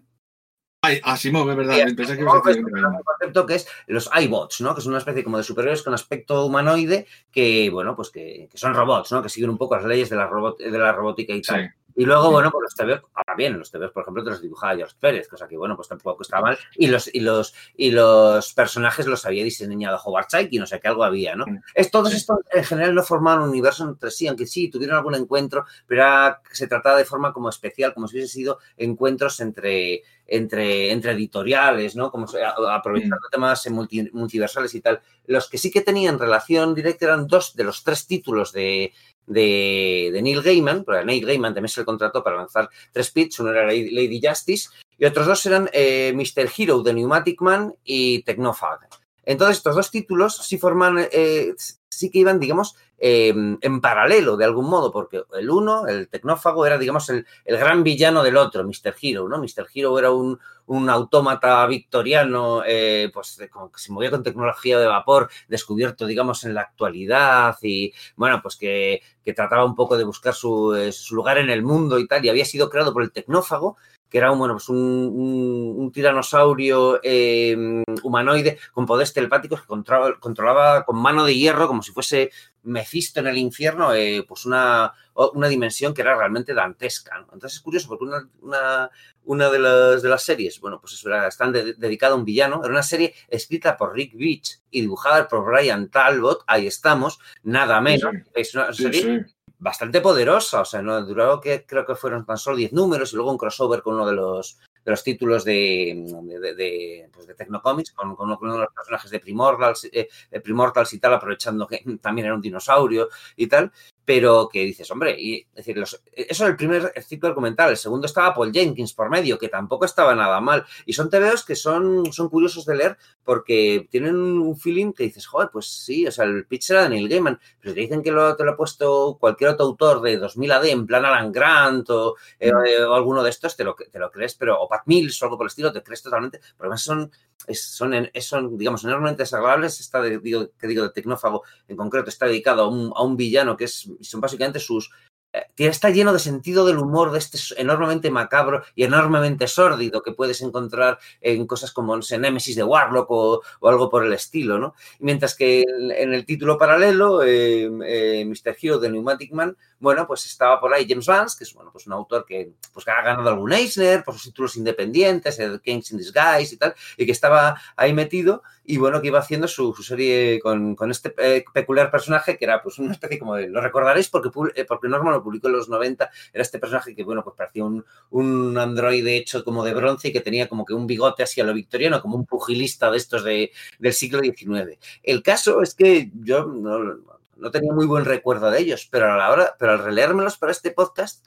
Ay, 0.82 1.02
Asimov, 1.04 1.50
es 1.50 1.58
verdad. 1.58 1.76
Sí, 1.76 1.94
Pensé 1.94 2.16
que 2.16 2.24
Asimov 2.24 2.48
es 2.48 2.58
un 2.58 3.04
concepto 3.04 3.46
que 3.46 3.56
es 3.56 3.68
los 3.88 4.10
iBots, 4.22 4.62
¿no? 4.62 4.74
Que 4.74 4.82
son 4.82 4.92
una 4.92 5.00
especie 5.00 5.24
como 5.24 5.38
de 5.38 5.44
superiores 5.44 5.84
con 5.84 5.94
aspecto 5.94 6.46
humanoide 6.46 7.06
que, 7.32 7.70
bueno, 7.70 7.96
pues 7.96 8.10
que, 8.10 8.48
que 8.50 8.58
son 8.58 8.74
robots, 8.74 9.12
¿no? 9.12 9.22
Que 9.22 9.30
siguen 9.30 9.50
un 9.50 9.58
poco 9.58 9.76
las 9.76 9.86
leyes 9.86 10.10
de 10.10 10.16
la, 10.16 10.28
robot, 10.28 10.58
de 10.60 10.78
la 10.78 10.94
robótica 10.94 11.34
y 11.34 11.42
tal. 11.42 11.68
Sí. 11.68 11.79
Y 11.96 12.06
luego, 12.06 12.32
bueno, 12.32 12.52
pues 12.52 12.64
los 12.64 12.76
TVs, 12.76 13.02
ahora 13.14 13.36
bien, 13.36 13.58
los 13.58 13.72
TVs, 13.72 13.92
por 13.92 14.04
ejemplo, 14.04 14.24
te 14.24 14.30
los 14.30 14.42
dibujaba 14.42 14.76
George 14.76 14.96
Pérez, 15.00 15.28
cosa 15.28 15.48
que, 15.48 15.58
bueno, 15.58 15.76
pues 15.76 15.88
tampoco 15.88 16.22
está 16.22 16.40
mal. 16.42 16.58
Y 16.76 16.88
los, 16.88 17.14
y 17.14 17.20
los, 17.20 17.54
y 17.76 17.92
los 17.92 18.54
personajes 18.54 19.06
los 19.06 19.26
había 19.26 19.44
diseñado 19.44 20.00
Howard 20.04 20.28
y 20.50 20.60
no 20.60 20.66
sé 20.66 20.80
qué, 20.80 20.88
algo 20.88 21.04
había, 21.04 21.36
¿no? 21.36 21.46
Es, 21.74 21.92
todos 21.92 22.14
estos 22.14 22.40
en 22.52 22.64
general 22.64 22.96
no 22.96 23.04
formaban 23.04 23.44
un 23.44 23.50
universo 23.50 23.84
entre 23.84 24.12
sí, 24.12 24.28
aunque 24.28 24.46
sí 24.46 24.70
tuvieron 24.70 24.98
algún 24.98 25.16
encuentro, 25.16 25.66
pero 25.88 26.04
era, 26.04 26.42
se 26.52 26.68
trataba 26.68 26.98
de 26.98 27.06
forma 27.06 27.34
como 27.34 27.50
especial, 27.50 27.94
como 27.94 28.08
si 28.08 28.18
hubiese 28.18 28.34
sido 28.34 28.60
encuentros 28.78 29.40
entre, 29.40 30.04
entre, 30.26 30.92
entre 30.92 31.12
editoriales, 31.12 31.96
¿no? 31.96 32.12
Como 32.12 32.28
aprovechando 32.70 33.18
mm. 33.28 33.32
temas 33.32 33.70
multi, 33.70 34.10
multiversales 34.14 34.74
y 34.76 34.82
tal. 34.82 35.02
Los 35.26 35.50
que 35.50 35.58
sí 35.58 35.72
que 35.72 35.82
tenían 35.82 36.20
relación 36.20 36.74
directa 36.74 37.06
eran 37.06 37.28
dos 37.28 37.56
de 37.56 37.64
los 37.64 37.84
tres 37.84 38.08
títulos 38.08 38.52
de, 38.52 38.94
de, 39.30 40.20
Neil 40.22 40.42
Gaiman, 40.42 40.84
porque 40.84 41.06
Neil 41.06 41.26
Gaiman 41.26 41.54
también 41.54 41.70
se 41.70 41.82
le 41.82 41.86
contrató 41.86 42.24
para 42.24 42.36
lanzar 42.36 42.70
tres 42.92 43.12
pits, 43.12 43.40
uno 43.40 43.52
era 43.52 43.66
Lady 43.66 44.20
Justice 44.22 44.70
y 44.98 45.06
otros 45.06 45.28
dos 45.28 45.46
eran 45.46 45.70
eh, 45.72 46.12
Mr. 46.14 46.50
Hero 46.58 46.82
de 46.82 46.94
Pneumatic 46.94 47.42
Man 47.42 47.74
y 47.84 48.24
Technofag. 48.24 48.80
Entonces, 49.24 49.58
estos 49.58 49.76
dos 49.76 49.92
títulos 49.92 50.38
sí 50.38 50.58
forman, 50.58 51.08
eh, 51.12 51.54
sí 51.88 52.10
que 52.10 52.20
iban, 52.20 52.40
digamos, 52.40 52.76
eh, 53.00 53.34
en 53.62 53.82
paralelo 53.82 54.38
de 54.38 54.46
algún 54.46 54.70
modo, 54.70 54.92
porque 54.92 55.24
el 55.34 55.50
uno, 55.50 55.88
el 55.88 56.10
tecnófago, 56.10 56.66
era, 56.66 56.78
digamos, 56.78 57.10
el, 57.10 57.26
el, 57.46 57.58
gran 57.58 57.84
villano 57.84 58.24
del 58.24 58.38
otro, 58.38 58.64
Mr. 58.64 58.96
Hero, 59.02 59.28
¿no? 59.28 59.38
Mr. 59.38 59.68
Hero 59.74 59.98
era 59.98 60.12
un, 60.12 60.40
un 60.70 60.90
autómata 60.90 61.66
victoriano, 61.66 62.62
eh, 62.66 63.10
pues, 63.14 63.40
como 63.52 63.72
que 63.72 63.80
se 63.80 63.92
movía 63.92 64.12
con 64.12 64.22
tecnología 64.22 64.78
de 64.78 64.86
vapor, 64.86 65.30
descubierto, 65.48 66.06
digamos, 66.06 66.44
en 66.44 66.54
la 66.54 66.62
actualidad 66.62 67.58
y, 67.64 67.92
bueno, 68.16 68.40
pues 68.42 68.56
que, 68.56 69.02
que 69.24 69.34
trataba 69.34 69.66
un 69.66 69.76
poco 69.76 69.98
de 69.98 70.04
buscar 70.04 70.34
su, 70.34 70.76
eh, 70.76 70.92
su, 70.92 71.16
lugar 71.16 71.40
en 71.40 71.50
el 71.50 71.64
mundo 71.64 71.98
y 71.98 72.08
tal, 72.08 72.24
y 72.24 72.30
había 72.30 72.46
sido 72.46 72.70
creado 72.70 72.94
por 72.94 73.02
el 73.02 73.12
tecnófago, 73.12 73.78
que 74.10 74.18
era 74.18 74.32
un, 74.32 74.40
bueno, 74.40 74.56
pues 74.56 74.70
un, 74.70 74.78
un, 74.78 75.76
un 75.78 75.92
tiranosaurio 75.92 77.00
eh, 77.04 77.84
humanoide 78.04 78.58
con 78.74 78.86
poderes 78.86 79.14
telepáticos 79.14 79.62
que 79.62 79.68
controlaba, 79.68 80.20
controlaba, 80.20 80.84
con 80.86 80.98
mano 81.02 81.24
de 81.26 81.36
hierro, 81.36 81.68
como 81.68 81.84
si 81.84 81.92
fuese 81.92 82.32
Mephisto 82.64 83.20
en 83.20 83.28
el 83.28 83.38
infierno, 83.38 83.94
eh, 83.94 84.26
pues 84.28 84.46
una, 84.46 84.94
una 85.34 85.48
dimensión 85.48 85.94
que 85.94 86.02
era 86.02 86.16
realmente 86.18 86.54
dantesca. 86.54 87.18
¿no? 87.20 87.28
Entonces 87.34 87.54
es 87.58 87.62
curioso 87.62 87.88
porque 87.88 88.06
una, 88.06 88.28
una, 88.42 88.90
una 89.24 89.50
de, 89.50 89.60
las, 89.60 90.02
de 90.02 90.10
las 90.10 90.24
series, 90.24 90.60
bueno, 90.60 90.80
pues 90.82 90.94
eso 90.94 91.08
era, 91.10 91.28
están 91.28 91.52
de, 91.54 91.74
dedicada 91.74 92.14
a 92.14 92.18
un 92.18 92.26
villano, 92.26 92.62
era 92.64 92.72
una 92.72 92.84
serie 92.84 93.14
escrita 93.28 93.78
por 93.78 93.94
Rick 93.94 94.14
Beach 94.16 94.60
y 94.72 94.82
dibujada 94.82 95.28
por 95.28 95.46
Brian 95.46 95.90
Talbot, 95.90 96.44
ahí 96.48 96.68
estamos, 96.68 97.20
nada 97.44 97.80
menos. 97.80 98.12
Sí. 98.12 98.32
Es 98.34 98.56
una 98.56 98.74
Sí, 98.74 98.84
serie 98.84 99.02
sí. 99.02 99.34
Bastante 99.60 100.02
poderosa, 100.02 100.62
o 100.62 100.66
sea, 100.66 100.82
no 100.82 101.02
duró 101.04 101.40
que 101.42 101.66
creo 101.66 101.86
que 101.86 101.96
fueron 101.96 102.26
tan 102.26 102.38
solo 102.38 102.58
10 102.58 102.74
números 102.74 103.12
y 103.12 103.18
luego 103.18 103.32
un 103.32 103.38
crossover 103.38 103.82
con 103.82 103.96
uno 103.96 104.08
de 104.08 104.14
los 104.14 104.60
de 104.86 104.92
los 104.92 105.04
títulos 105.04 105.44
de, 105.44 106.06
de, 106.24 106.56
de, 106.56 107.10
pues 107.12 107.28
de 107.28 107.36
Tecnocomics, 107.36 107.92
con, 107.92 108.16
con, 108.16 108.32
uno 108.32 108.54
de 108.54 108.60
los 108.60 108.74
personajes 108.74 109.12
de 109.12 109.20
Primortals, 109.20 109.90
eh, 109.92 110.08
Primortals 110.42 110.94
y 110.94 111.00
tal, 111.00 111.14
aprovechando 111.14 111.68
que 111.68 111.84
también 112.02 112.28
era 112.28 112.36
un 112.36 112.42
dinosaurio 112.42 113.10
y 113.36 113.48
tal. 113.48 113.72
Pero 114.10 114.50
que 114.52 114.62
dices, 114.66 114.90
hombre, 114.90 115.16
y, 115.20 115.42
es 115.42 115.54
decir, 115.54 115.78
los- 115.78 116.02
eso 116.16 116.44
es 116.44 116.50
el 116.50 116.56
primer 116.56 116.92
ciclo 117.04 117.30
argumental. 117.30 117.70
El 117.70 117.78
segundo 117.78 118.08
estaba 118.08 118.34
Paul 118.34 118.52
Jenkins 118.52 118.94
por 118.96 119.08
medio, 119.08 119.38
que 119.38 119.50
tampoco 119.50 119.86
estaba 119.86 120.16
nada 120.16 120.42
mal. 120.42 120.66
Y 120.88 120.94
son 120.94 121.12
TVOs 121.12 121.46
que 121.46 121.56
son, 121.56 122.12
son 122.12 122.28
curiosos 122.30 122.66
de 122.66 122.76
leer 122.76 122.98
porque 123.24 123.88
tienen 123.92 124.16
un 124.16 124.58
feeling 124.58 124.94
que 124.94 125.04
dices, 125.04 125.28
joder, 125.28 125.50
pues 125.54 125.68
sí, 125.68 126.08
o 126.08 126.12
sea, 126.12 126.26
el 126.26 126.48
pitch 126.48 126.72
era 126.72 126.84
de 126.84 126.90
Neil 126.90 127.08
Gaiman, 127.08 127.40
pero 127.62 127.76
te 127.76 127.82
dicen 127.82 128.02
que 128.02 128.12
lo, 128.12 128.36
te 128.36 128.44
lo 128.44 128.54
ha 128.54 128.58
puesto 128.58 129.18
cualquier 129.20 129.52
otro 129.52 129.68
autor 129.68 130.02
de 130.02 130.18
2000 130.18 130.52
AD, 130.54 130.72
en 130.72 130.88
plan 130.88 131.06
Alan 131.06 131.32
Grant 131.32 131.88
o, 131.92 132.16
eh, 132.40 132.52
o 132.52 132.96
alguno 132.96 133.22
de 133.22 133.30
estos, 133.30 133.56
te 133.56 133.64
lo, 133.64 133.76
te 133.76 134.00
lo 134.00 134.10
crees, 134.10 134.34
pero, 134.34 134.60
o 134.60 134.68
Pat 134.68 134.82
Mills 134.88 135.22
o 135.22 135.26
algo 135.26 135.38
por 135.38 135.46
el 135.46 135.50
estilo, 135.50 135.72
te 135.72 135.84
crees 135.84 136.02
totalmente, 136.02 136.40
porque 136.40 136.62
además 136.64 136.82
son, 136.82 137.12
son, 137.54 137.94
son, 138.20 138.58
digamos, 138.58 138.84
enormemente 138.84 139.24
desagradables. 139.24 139.80
Esta, 139.80 140.02
de, 140.02 140.20
digo, 140.20 140.50
que 140.60 140.68
digo, 140.68 140.84
de 140.84 140.90
Tecnófago 140.92 141.44
en 141.68 141.78
concreto, 141.78 142.10
está 142.10 142.26
dedicado 142.26 142.64
a 142.64 142.68
un, 142.68 142.92
a 142.96 143.04
un 143.04 143.16
villano 143.18 143.58
que 143.58 143.66
es, 143.66 143.90
son 144.02 144.22
básicamente 144.22 144.60
sus 144.60 144.90
eh, 145.32 145.46
está 145.58 145.90
lleno 145.92 146.12
de 146.12 146.20
sentido 146.20 146.66
del 146.66 146.80
humor, 146.80 147.12
de 147.12 147.20
este 147.20 147.38
enormemente 147.62 148.10
macabro 148.10 148.64
y 148.74 148.84
enormemente 148.84 149.48
sórdido 149.48 150.02
que 150.02 150.12
puedes 150.12 150.42
encontrar 150.42 150.98
en 151.22 151.46
cosas 151.46 151.72
como 151.72 151.96
no 151.96 152.02
de 152.02 152.64
Warlock 152.64 153.12
o, 153.12 153.42
algo 153.62 153.90
por 153.90 154.06
el 154.06 154.14
estilo, 154.14 154.58
¿no? 154.58 154.74
Mientras 155.00 155.36
que 155.36 155.62
en, 155.62 155.92
en 155.92 156.14
el 156.14 156.26
título 156.26 156.58
paralelo, 156.58 157.22
eh, 157.24 157.70
eh, 157.86 158.26
Mr. 158.26 158.58
Hero 158.60 158.80
de 158.80 158.90
Pneumatic 158.90 159.32
Man, 159.32 159.56
bueno, 159.80 160.06
pues 160.06 160.26
estaba 160.26 160.60
por 160.60 160.74
ahí 160.74 160.86
James 160.88 161.06
Vance, 161.06 161.38
que 161.38 161.44
es 161.44 161.54
bueno, 161.54 161.72
pues 161.72 161.88
un 161.88 161.94
autor 161.94 162.26
que, 162.26 162.52
pues, 162.74 162.86
que 162.86 162.92
ha 162.92 163.02
ganado 163.02 163.30
algún 163.30 163.54
Eisner 163.54 164.04
por 164.04 164.14
sus 164.16 164.24
títulos 164.24 164.58
independientes, 164.58 165.40
el 165.40 165.62
Kings 165.62 165.92
in 165.92 165.98
Disguise 165.98 166.56
y 166.56 166.58
tal, 166.58 166.76
y 166.98 167.06
que 167.06 167.12
estaba 167.12 167.60
ahí 167.76 167.94
metido 167.94 168.44
y 168.66 168.78
bueno, 168.78 169.02
que 169.02 169.08
iba 169.08 169.18
haciendo 169.18 169.48
su, 169.48 169.74
serie 169.76 170.40
con, 170.40 170.76
este 170.92 171.14
eh, 171.18 171.44
peculiar 171.54 171.90
personaje 171.90 172.38
que 172.38 172.46
era 172.46 172.62
pues 172.62 172.78
una 172.78 172.92
especie 172.92 173.18
como 173.18 173.36
de, 173.36 173.50
lo 173.50 173.62
recordaréis 173.62 174.10
porque, 174.10 174.30
eh, 174.56 174.64
porque 174.66 174.88
Norman 174.88 175.14
lo 175.14 175.24
publicó 175.24 175.48
en 175.48 175.54
los 175.54 175.70
90, 175.70 176.10
era 176.34 176.42
este 176.44 176.60
personaje 176.60 176.94
que 176.94 177.04
bueno, 177.04 177.24
pues 177.24 177.36
parecía 177.36 177.64
un, 177.66 177.84
un 178.12 178.58
androide 178.58 179.18
hecho 179.18 179.44
como 179.44 179.64
de 179.64 179.74
bronce 179.74 180.10
y 180.10 180.14
que 180.14 180.22
tenía 180.22 180.48
como 180.48 180.66
que 180.66 180.74
un 180.74 180.86
bigote 180.86 181.24
así 181.24 181.42
a 181.42 181.46
lo 181.46 181.54
victoriano, 181.54 182.02
como 182.02 182.16
un 182.16 182.26
pugilista 182.26 182.92
de 182.92 182.98
estos 182.98 183.24
de, 183.24 183.52
del 183.80 183.94
siglo 183.94 184.20
XIX. 184.20 184.78
El 185.02 185.24
caso 185.24 185.64
es 185.64 185.74
que 185.74 186.12
yo 186.14 186.46
no, 186.46 187.19
no 187.40 187.52
tenía 187.52 187.74
muy 187.74 187.86
buen 187.86 188.06
recuerdo 188.06 188.52
de 188.52 188.60
ellos, 188.60 188.88
pero 188.92 189.12
a 189.12 189.18
la 189.18 189.32
hora, 189.32 189.56
pero 189.58 189.72
al 189.74 189.80
releérmelos 189.84 190.38
para 190.38 190.52
este 190.52 190.72
podcast, 190.72 191.26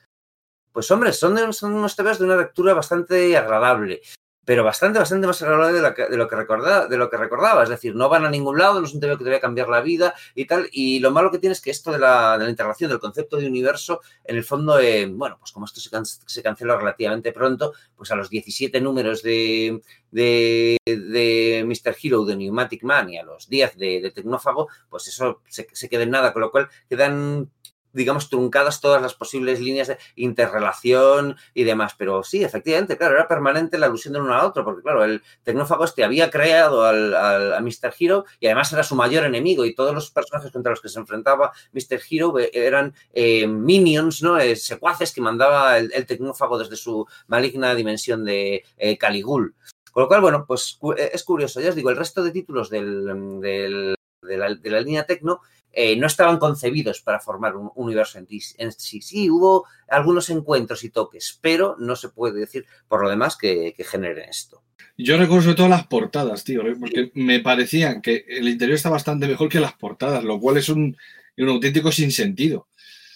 pues 0.73 0.91
hombre, 0.91 1.13
son, 1.13 1.35
de- 1.35 1.53
son 1.53 1.75
unos 1.75 1.97
temas 1.97 2.19
de 2.19 2.25
una 2.25 2.37
lectura 2.37 2.75
bastante 2.75 3.37
agradable, 3.37 4.01
pero 4.45 4.65
bastante, 4.65 4.99
bastante 4.99 5.27
más 5.29 5.41
agradable 5.41 5.73
de 5.73 5.83
lo 5.83 5.95
que, 5.95 6.07
de 6.07 6.17
lo 6.17 6.27
que, 6.27 6.35
recordaba, 6.35 6.87
de 6.89 6.97
lo 6.97 7.09
que 7.09 7.17
recordaba. 7.17 7.63
Es 7.63 7.69
decir, 7.69 7.95
no 7.95 8.09
van 8.09 8.25
a 8.25 8.31
ningún 8.31 8.59
lado, 8.59 8.81
no 8.81 8.87
es 8.87 8.93
un 8.95 9.01
tema 9.01 9.17
que 9.17 9.23
te 9.23 9.31
va 9.31 9.37
a 9.37 9.41
cambiar 9.41 9.69
la 9.69 9.81
vida 9.81 10.15
y 10.35 10.47
tal. 10.47 10.69
Y 10.73 10.99
lo 10.99 11.13
malo 11.13 11.31
que 11.31 11.39
tiene 11.39 11.53
es 11.53 11.61
que 11.61 11.71
esto 11.71 11.93
de 11.93 12.01
la, 12.01 12.37
de 12.39 12.45
la 12.45 12.51
integración 12.51 12.91
del 12.91 12.99
concepto 12.99 13.37
de 13.37 13.47
universo, 13.47 14.01
en 14.25 14.37
el 14.37 14.43
fondo, 14.45 14.81
eh, 14.81 15.07
bueno, 15.07 15.37
pues 15.39 15.53
como 15.53 15.67
esto 15.67 15.81
se, 15.81 15.91
can- 15.91 16.05
se 16.05 16.43
cancela 16.43 16.77
relativamente 16.77 17.31
pronto, 17.33 17.73
pues 17.97 18.11
a 18.11 18.17
los 18.17 18.29
17 18.31 18.81
números 18.81 19.23
de, 19.23 19.81
de, 20.11 20.77
de 20.85 21.65
Mr. 21.65 21.97
Hero 22.03 22.25
de 22.25 22.35
Pneumatic 22.37 22.83
Man 22.83 23.11
y 23.11 23.19
a 23.19 23.23
los 23.25 23.49
10 23.49 23.77
de, 23.77 24.01
de 24.01 24.11
Tecnófago, 24.11 24.69
pues 24.89 25.07
eso 25.07 25.41
se 25.47 25.89
queda 25.89 26.03
en 26.03 26.11
nada, 26.11 26.33
con 26.33 26.43
lo 26.43 26.51
cual 26.51 26.69
quedan 26.89 27.49
digamos, 27.93 28.29
truncadas 28.29 28.81
todas 28.81 29.01
las 29.03 29.15
posibles 29.15 29.61
líneas 29.61 29.89
de 29.89 29.99
interrelación 30.17 31.37
y 31.55 31.65
demás. 31.65 31.95
Pero 31.97 32.23
sí, 32.23 32.43
efectivamente, 32.45 32.97
claro, 32.97 33.15
era 33.15 33.29
permanente 33.29 33.79
la 33.79 33.87
alusión 33.87 34.15
de 34.15 34.21
uno 34.21 34.35
a 34.35 34.47
otro, 34.47 34.65
porque 34.65 34.83
claro, 34.83 35.05
el 35.05 35.23
tecnófago 35.43 35.85
este 35.85 36.05
había 36.05 36.31
creado 36.31 36.85
al, 36.85 37.15
al- 37.15 37.63
Mr. 37.63 37.95
Hero 37.99 38.25
y 38.41 38.47
además 38.47 38.73
era 38.73 38.83
su 38.83 38.95
mayor 38.95 39.25
enemigo 39.25 39.65
y 39.65 39.75
todos 39.75 39.95
los 39.95 40.11
personajes 40.11 40.51
contra 40.53 40.71
los 40.71 40.81
que 40.81 40.89
se 40.89 40.99
enfrentaba 40.99 41.53
Mr. 41.73 42.01
Hero 42.11 42.39
eh, 42.39 42.51
eran 42.53 42.95
eh, 43.13 43.47
minions, 43.47 44.23
¿no? 44.23 44.39
Eh, 44.39 44.57
secuaces 44.57 45.13
que 45.13 45.21
mandaba 45.21 45.79
el, 45.79 46.07
tecnófago 46.07 46.59
desde 46.59 46.77
su 46.77 47.07
maligna 47.29 47.75
dimensión 47.75 48.25
de 48.25 48.65
Caligul. 48.99 49.55
Con 49.93 50.03
lo 50.05 50.09
cual, 50.09 50.23
bueno, 50.23 50.45
pues 50.47 50.79
es 50.97 51.23
curioso. 51.23 51.61
Ya 51.61 51.69
os 51.69 51.75
digo, 51.75 51.91
el 51.91 51.97
resto 51.97 52.25
de 52.25 52.31
títulos 52.31 52.71
de, 52.71 52.81
la, 52.81 54.55
de 54.55 54.71
la 54.71 54.81
línea 54.81 55.05
Tecno 55.05 55.41
eh, 55.73 55.97
no 55.97 56.07
estaban 56.07 56.39
concebidos 56.39 57.01
para 57.01 57.21
formar 57.21 57.57
un 57.57 57.71
universo 57.75 58.19
en, 58.19 58.73
sí. 58.73 59.01
Sí, 59.01 59.31
hubo 59.31 59.67
algunos 59.89 60.31
encuentros 60.31 60.85
y 60.85 60.91
toques, 60.91 61.39
pero 61.41 61.77
no 61.79 61.97
se 61.97 62.11
puede 62.11 62.41
decir 62.41 62.67
por 62.89 63.03
lo 63.03 63.11
demás 63.11 63.37
que, 63.37 63.75
que 63.77 63.85
generen 63.85 64.29
esto. 64.29 64.63
Yo 64.99 65.17
recuerdo 65.17 65.45
sobre 65.45 65.57
todo 65.57 65.69
las 65.69 65.87
portadas, 65.87 66.45
tío, 66.45 66.63
porque 66.79 67.11
me 67.15 67.41
parecían 67.41 68.03
que 68.03 68.25
el 68.29 68.49
interior 68.49 68.77
está 68.77 68.91
bastante 68.91 69.27
mejor 69.27 69.49
que 69.49 69.61
las 69.61 69.73
portadas, 69.73 70.23
lo 70.23 70.39
cual 70.39 70.59
es 70.59 70.69
un, 70.69 70.97
un 71.39 71.49
auténtico 71.49 71.91
sinsentido. 71.91 72.69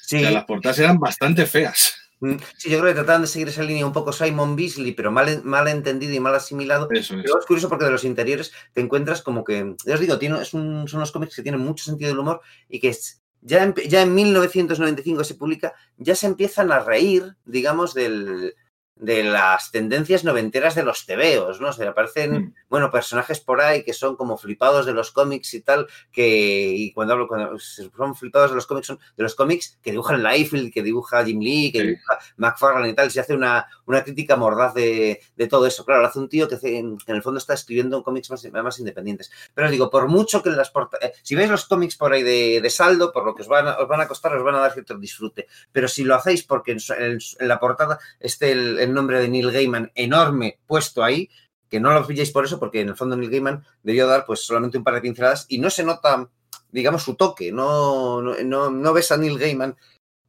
Sí, 0.03 0.17
O 0.17 0.21
sea, 0.21 0.31
las 0.31 0.45
portadas 0.45 0.79
eran 0.79 0.99
bastante 0.99 1.47
feas. 1.47 1.95
Mm, 2.21 2.35
sí, 2.57 2.71
yo 2.71 2.79
creo 2.81 2.91
que 2.91 2.95
trataban 2.95 3.23
de 3.23 3.29
seguir 3.29 3.49
esa 3.49 3.63
línea 3.63 3.87
un 3.87 3.93
poco 3.93 4.13
Simon 4.13 4.57
Beasley, 4.57 4.93
pero 4.93 5.11
mal, 5.11 5.43
mal 5.45 5.69
entendido 5.69 6.13
y 6.15 6.21
mal 6.21 6.35
asimilado. 6.35 6.89
Eso. 6.91 7.15
Pero 7.23 7.39
es 7.41 7.47
curioso 7.47 7.69
porque 7.69 7.85
de 7.85 7.91
los 7.91 8.05
interiores 8.05 8.53
te 8.73 8.81
encuentras 8.81 9.23
como 9.23 9.45
que, 9.45 9.75
ya 9.85 9.95
os 9.95 10.01
digo, 10.01 10.19
tiene, 10.19 10.41
es 10.41 10.55
un- 10.55 10.87
son 10.89 10.99
unos 10.99 11.13
cómics 11.13 11.37
que 11.37 11.43
tienen 11.43 11.61
mucho 11.61 11.85
sentido 11.85 12.11
del 12.11 12.19
humor 12.19 12.41
y 12.69 12.81
que 12.81 12.89
es- 12.89 13.23
ya 13.43 13.63
en, 13.63 13.75
ya 13.89 14.03
en 14.03 14.15
1995 14.15 15.23
se 15.25 15.35
publica, 15.37 15.75
ya 15.99 16.15
se 16.17 16.27
empiezan 16.27 16.73
a 16.73 16.81
reír, 16.81 17.37
digamos, 17.45 17.95
del, 17.95 18.55
de 18.99 19.23
las 19.25 19.71
tendencias 19.71 20.25
noventeras 20.25 20.75
de 20.75 20.83
los 20.83 21.05
tebeos, 21.05 21.61
¿no? 21.61 21.69
O 21.69 21.73
sea, 21.73 21.91
aparecen, 21.91 22.33
Mm. 22.33 22.55
bueno, 22.71 22.91
personajes 22.91 23.41
por 23.41 23.61
ahí 23.61 23.85
que 23.85 23.93
son 23.93 24.17
como 24.17 24.39
flipados 24.39 24.87
de 24.87 24.95
los 24.95 25.11
cómics 25.13 25.53
y 25.53 25.61
tal, 25.61 25.87
que, 26.11 26.73
y 26.75 26.93
cuando 26.93 27.13
hablo, 27.13 27.29
cuando 27.29 27.59
son 27.59 28.15
flipados 28.17 28.51
de 28.51 28.55
los 28.57 28.67
cómics, 28.67 28.87
son 28.87 28.99
de 29.17 29.23
los 29.23 29.35
cómics 29.35 29.79
que 29.83 29.91
dibujan 29.91 30.23
Liefeld, 30.23 30.73
que 30.73 30.83
dibuja 30.83 31.23
Jim 31.25 31.41
Lee, 31.41 31.71
que 31.73 31.81
Sí. 31.81 31.87
dibuja 31.89 32.19
McFarlane 32.39 32.89
y 32.89 32.95
tal, 32.95 33.11
se 33.11 33.21
hace 33.21 33.35
una, 33.35 33.67
una 33.85 34.03
crítica 34.03 34.37
mordaz 34.37 34.73
de, 34.73 35.21
de 35.37 35.47
todo 35.47 35.67
eso. 35.67 35.85
Claro, 35.85 36.01
lo 36.01 36.09
hace 36.09 36.19
un 36.19 36.29
tío 36.31 36.49
que, 36.49 36.55
hace- 36.55 36.79
en 36.79 36.97
el 37.07 37.23
fondo 37.23 37.37
está 37.39 37.53
escribiendo 37.53 38.03
cómics 38.03 38.31
más, 38.31 38.45
más 38.51 38.79
independientes. 38.79 39.31
Pero 39.55 39.67
os 39.67 39.71
digo, 39.73 39.91
por 39.91 40.09
mucho 40.09 40.43
que 40.43 40.49
en 40.49 40.57
las 40.57 40.71
portadas, 40.71 41.13
si 41.23 41.35
veis 41.35 41.51
los 41.51 41.67
cómics 41.67 41.97
por 41.97 42.15
ahí 42.15 42.23
de, 42.23 42.61
de 42.63 42.71
saldo, 42.71 43.13
por 43.13 43.27
lo 43.27 43.35
que 43.35 43.43
os 43.43 43.49
van, 43.49 43.69
a, 43.69 43.77
os 43.79 43.87
van 43.89 44.01
a 44.01 44.09
costar, 44.09 44.35
os 44.35 44.43
van 44.43 44.55
a 44.55 44.61
dar 44.61 44.73
cierto 44.73 44.97
disfrute. 44.97 45.47
Pero 45.71 45.87
si 45.87 46.03
lo 46.03 46.15
hacéis 46.15 46.45
porque 46.45 46.73
en, 46.73 46.79
en- 46.99 47.19
en 47.41 47.49
la 47.49 47.61
portada 47.61 47.99
esté 48.19 48.53
el, 48.53 48.79
el 48.79 48.86
nombre 48.95 49.21
de 49.21 49.29
Neil 49.29 49.51
Gaiman 49.51 49.91
enorme 49.95 50.59
puesto 50.67 51.03
ahí, 51.03 51.29
que 51.69 51.81
no 51.81 51.93
lo 51.93 52.07
pilléis 52.07 52.31
por 52.31 52.45
eso, 52.45 52.59
porque 52.59 52.81
en 52.81 52.89
el 52.91 52.97
fondo 52.97 53.17
Neil 53.17 53.31
Gaiman 53.31 53.65
debió 53.83 54.07
dar 54.07 54.25
pues 54.25 54.41
solamente 54.41 54.79
un 54.79 54.85
par 54.85 54.95
de 54.95 55.01
pinceladas 55.01 55.47
y 55.49 55.59
no 55.59 55.69
se 55.71 55.85
nota, 55.85 56.29
digamos, 56.71 57.03
su 57.03 57.15
toque. 57.17 57.51
No, 57.53 58.23
no, 58.23 58.71
no, 58.71 58.93
ves 58.93 59.11
a 59.13 59.17
Neil 59.17 59.39
Gaiman 59.39 59.77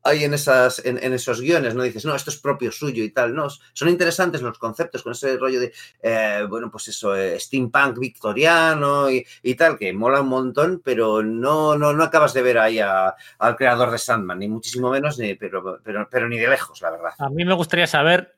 ahí 0.03 0.23
en, 0.23 0.33
esas, 0.33 0.83
en, 0.85 1.03
en 1.03 1.11
esos 1.13 1.41
guiones, 1.41 1.75
no 1.75 1.83
dices, 1.83 2.05
no, 2.05 2.15
esto 2.15 2.29
es 2.29 2.37
propio 2.37 2.71
suyo 2.71 3.03
y 3.03 3.09
tal, 3.11 3.35
no, 3.35 3.47
son 3.73 3.89
interesantes 3.89 4.41
los 4.41 4.57
conceptos 4.57 5.03
con 5.03 5.11
ese 5.11 5.37
rollo 5.37 5.59
de, 5.59 5.73
eh, 6.01 6.45
bueno, 6.47 6.71
pues 6.71 6.87
eso, 6.87 7.13
eh, 7.13 7.37
steampunk 7.37 7.99
victoriano 7.99 9.09
y, 9.11 9.25
y 9.43 9.55
tal, 9.55 9.77
que 9.77 9.91
mola 9.91 10.21
un 10.21 10.29
montón, 10.29 10.81
pero 10.83 11.21
no, 11.23 11.77
no, 11.77 11.91
no 11.91 12.03
acabas 12.05 12.33
de 12.33 12.41
ver 12.41 12.57
ahí 12.57 12.79
a- 12.79 13.15
al 13.39 13.55
creador 13.57 13.91
de 13.91 13.97
Sandman, 13.97 14.39
ni 14.39 14.47
muchísimo 14.47 14.89
menos, 14.89 15.19
ni, 15.19 15.35
pero, 15.35 15.79
pero, 15.83 16.07
pero 16.09 16.29
ni 16.29 16.37
de 16.37 16.47
lejos, 16.47 16.81
la 16.81 16.91
verdad. 16.91 17.11
A 17.17 17.29
mí 17.29 17.43
me 17.43 17.53
gustaría 17.55 17.87
saber 17.87 18.36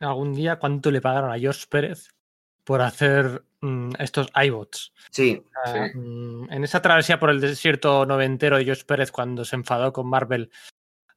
algún 0.00 0.34
día 0.34 0.56
cuánto 0.58 0.90
le 0.90 1.00
pagaron 1.00 1.30
a 1.32 1.38
George 1.38 1.66
Pérez 1.68 2.08
por 2.64 2.82
hacer 2.82 3.42
mm, 3.60 3.92
estos 3.98 4.28
iBots. 4.34 4.92
Sí, 5.10 5.42
Sí. 5.64 5.98
mm, 5.98 6.52
En 6.52 6.64
esa 6.64 6.80
travesía 6.82 7.18
por 7.18 7.30
el 7.30 7.40
desierto 7.40 8.06
noventero 8.06 8.56
de 8.58 8.64
George 8.64 8.84
Pérez 8.84 9.10
cuando 9.10 9.44
se 9.44 9.56
enfadó 9.56 9.92
con 9.92 10.08
Marvel 10.08 10.50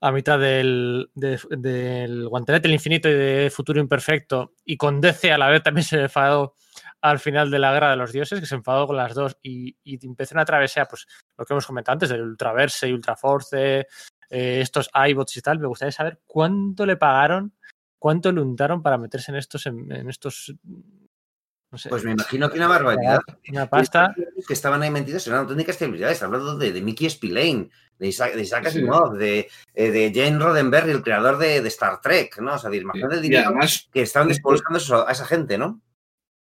a 0.03 0.11
mitad 0.11 0.39
del, 0.39 1.11
de- 1.13 1.39
del 1.51 2.27
Guantelete 2.27 2.63
del 2.67 2.73
Infinito 2.73 3.07
y 3.07 3.13
de 3.13 3.51
Futuro 3.53 3.79
Imperfecto 3.79 4.53
y 4.65 4.75
con 4.77 4.99
DC 4.99 5.31
a 5.31 5.37
la 5.37 5.49
vez 5.49 5.61
también 5.61 5.83
se 5.85 6.01
enfadó 6.01 6.55
al 7.01 7.19
final 7.19 7.51
de 7.51 7.59
la 7.59 7.71
Guerra 7.73 7.91
de 7.91 7.97
los 7.97 8.11
Dioses, 8.11 8.39
que 8.39 8.45
se 8.47 8.55
enfadó 8.55 8.87
con 8.87 8.95
las 8.97 9.13
dos 9.13 9.37
y, 9.43 9.75
y 9.83 10.03
empezó 10.05 10.33
una 10.35 10.45
travesía, 10.45 10.85
pues 10.85 11.05
lo 11.37 11.45
que 11.45 11.53
hemos 11.53 11.65
comentado 11.67 11.93
antes, 11.93 12.09
del 12.09 12.21
Ultraverse 12.21 12.87
y 12.89 12.93
Ultraforce, 12.93 13.87
eh, 14.29 14.61
estos 14.61 14.89
iBots 15.09 15.37
y 15.37 15.41
tal. 15.41 15.59
Me 15.59 15.67
gustaría 15.67 15.91
saber 15.91 16.19
cuánto 16.25 16.85
le 16.85 16.97
pagaron, 16.97 17.53
cuánto 18.01 18.31
le 18.31 18.41
untaron 18.41 18.81
para 18.81 18.97
meterse 18.97 19.29
en 19.31 19.37
estos, 19.37 19.67
en, 19.67 19.91
en 19.91 20.09
estos, 20.09 20.55
no 21.71 21.77
sé, 21.77 21.87
pues 21.87 22.03
me 22.03 22.11
imagino 22.13 22.49
que 22.49 22.57
una 22.57 22.67
barbaridad. 22.67 23.19
una 23.49 23.67
pasta. 23.67 24.15
que 24.47 24.53
estaban 24.53 24.81
ahí 24.81 24.89
metidos 24.89 25.27
eran 25.27 25.41
auténticas 25.41 25.77
celebridades, 25.77 26.23
hablando 26.23 26.57
de, 26.57 26.71
de 26.71 26.81
Mickey 26.81 27.07
Spillane, 27.09 27.69
de 27.99 28.07
Isaac, 28.07 28.33
de 28.33 28.41
Isaac 28.41 28.63
Sí. 28.63 28.79
Asimov, 28.79 29.13
de, 29.17 29.47
eh, 29.75 29.91
de 29.91 30.11
Jane 30.13 30.39
Roddenberry, 30.43 30.89
el 30.91 31.03
creador 31.03 31.37
de, 31.37 31.61
de 31.61 31.67
Star 31.67 32.01
Trek, 32.01 32.39
¿no? 32.41 32.55
O 32.55 32.57
sea, 32.57 32.71
de, 32.71 32.77
imagínate 32.77 33.13
el 33.17 33.19
Y 33.25 33.29
dinero 33.29 33.49
además, 33.49 33.87
que 33.93 34.01
estaban 34.01 34.29
es- 34.31 34.37
despojando 34.37 34.79
eso- 34.79 35.07
a 35.07 35.11
esa 35.11 35.25
gente, 35.25 35.57
¿no? 35.59 35.79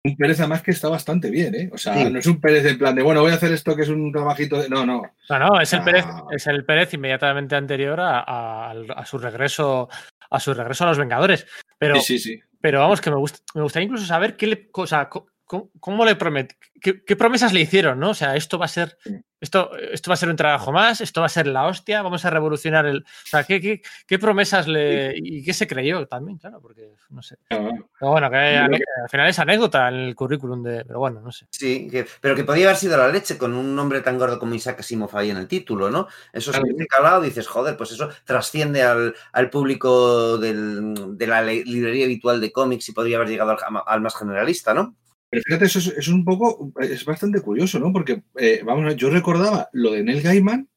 un 0.04 0.16
Pérez 0.16 0.38
además 0.38 0.62
que 0.62 0.70
está 0.70 0.88
bastante 0.88 1.28
bien, 1.28 1.54
¿eh? 1.56 1.70
O 1.72 1.76
sea, 1.76 1.92
Sí. 1.92 2.08
no 2.10 2.20
es 2.20 2.26
un 2.26 2.40
Pérez 2.40 2.64
en 2.64 2.78
plan 2.78 2.94
de, 2.94 3.02
bueno, 3.02 3.20
voy 3.20 3.32
a 3.32 3.34
hacer 3.34 3.52
esto 3.52 3.74
que 3.76 3.82
es 3.82 3.88
un 3.88 4.10
trabajito 4.12 4.56
de... 4.62 4.68
No, 4.70 4.86
no. 4.86 5.02
No, 5.28 5.38
no, 5.38 5.60
es 5.60 5.70
el 5.72 5.80
Ah. 5.80 5.84
Pérez, 5.84 6.04
es 6.30 6.46
el 6.46 6.64
Pérez 6.64 6.94
inmediatamente 6.94 7.56
anterior 7.56 8.00
a, 8.00 8.20
a- 8.20 8.70
al- 8.70 8.90
a 8.92 9.04
su 9.04 9.18
regreso 9.18 9.88
a 10.30 10.40
su 10.40 10.54
regreso 10.54 10.84
a 10.84 10.88
los 10.88 10.98
Vengadores. 10.98 11.46
Pero, 11.78 11.96
Sí, 12.00 12.18
sí, 12.18 12.34
sí. 12.34 12.40
pero 12.60 12.80
vamos, 12.80 13.00
que 13.00 13.10
me, 13.10 13.16
gust- 13.16 13.42
me 13.54 13.62
gustaría 13.62 13.84
incluso 13.86 14.06
saber 14.06 14.36
qué 14.36 14.46
le, 14.46 14.70
o 14.72 14.86
sea, 14.86 15.08
cómo, 15.08 16.04
le 16.04 16.16
promet, 16.16 16.56
qué, 16.80 17.02
qué 17.04 17.16
promesas 17.16 17.52
le 17.52 17.60
hicieron, 17.60 17.98
¿no? 17.98 18.10
O 18.10 18.14
sea, 18.14 18.36
esto 18.36 18.58
va 18.58 18.66
a 18.66 18.68
ser 18.68 18.98
Esto, 19.40 19.70
esto 19.76 20.10
va 20.10 20.14
a 20.14 20.16
ser 20.16 20.28
un 20.30 20.36
trabajo 20.36 20.72
más, 20.72 21.00
esto 21.00 21.20
va 21.20 21.26
a 21.26 21.30
ser 21.30 21.46
la 21.46 21.66
hostia, 21.66 22.02
vamos 22.02 22.24
a 22.24 22.30
revolucionar 22.30 22.86
el. 22.86 22.98
O 23.02 23.04
sea, 23.26 23.44
¿qué, 23.44 23.60
qué, 23.60 23.80
qué 24.06 24.18
promesas 24.18 24.66
le. 24.66 25.14
y 25.16 25.44
qué 25.44 25.52
se 25.54 25.68
creyó 25.68 26.06
también, 26.06 26.38
claro, 26.38 26.60
porque 26.60 26.94
no 27.10 27.22
sé. 27.22 27.36
Claro. 27.48 27.70
Pero 28.00 28.10
bueno, 28.10 28.30
que, 28.30 28.36
al 28.36 29.08
final 29.08 29.28
es 29.28 29.38
anécdota 29.38 29.88
en 29.88 29.94
el 29.94 30.14
currículum 30.16 30.62
de. 30.64 30.84
Pero 30.84 30.98
bueno, 30.98 31.20
no 31.20 31.30
sé. 31.30 31.46
Sí, 31.50 31.88
que- 31.88 32.06
pero 32.20 32.34
que 32.34 32.42
podía 32.42 32.66
haber 32.66 32.76
sido 32.76 32.96
la 32.96 33.06
leche 33.08 33.38
con 33.38 33.54
un 33.54 33.76
nombre 33.76 34.00
tan 34.00 34.18
gordo 34.18 34.40
como 34.40 34.54
Isaac 34.54 34.80
Asimov 34.80 35.16
ahí 35.16 35.30
en 35.30 35.36
el 35.36 35.46
título, 35.46 35.88
¿no? 35.88 36.08
Eso 36.32 36.50
Claro. 36.50 36.66
se 36.66 36.74
te 36.74 36.86
calado 36.88 37.20
dices, 37.22 37.46
joder, 37.46 37.76
pues 37.76 37.92
eso 37.92 38.08
trasciende 38.24 38.82
al, 38.82 39.14
al 39.32 39.50
público 39.50 40.36
del- 40.38 41.16
de 41.16 41.26
la 41.28 41.42
librería 41.42 42.06
habitual 42.06 42.40
de 42.40 42.50
cómics 42.50 42.88
y 42.88 42.92
podría 42.92 43.16
haber 43.18 43.28
llegado 43.28 43.52
al, 43.52 43.58
al 43.86 44.00
más 44.00 44.16
generalista, 44.16 44.74
¿no? 44.74 44.96
Pero 45.30 45.42
fíjate, 45.42 45.64
eso 45.66 45.78
es, 45.78 45.86
es 45.88 46.08
un 46.08 46.24
poco, 46.24 46.72
es 46.80 47.04
bastante 47.04 47.40
curioso, 47.40 47.78
¿no? 47.78 47.92
Porque, 47.92 48.22
eh, 48.36 48.62
vamos 48.64 48.84
a 48.84 48.88
ver, 48.88 48.96
yo 48.96 49.10
recordaba 49.10 49.68
lo 49.72 49.92
de 49.92 50.02
Neil 50.02 50.22
Gaiman, 50.22 50.68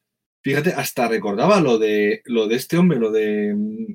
fíjate, 0.42 0.74
hasta 0.74 1.08
recordaba 1.08 1.60
lo 1.60 1.78
de, 1.78 2.22
lo 2.26 2.46
de 2.46 2.56
este 2.56 2.76
hombre, 2.76 2.98
lo 2.98 3.10
de 3.10 3.54
mm, 3.54 3.92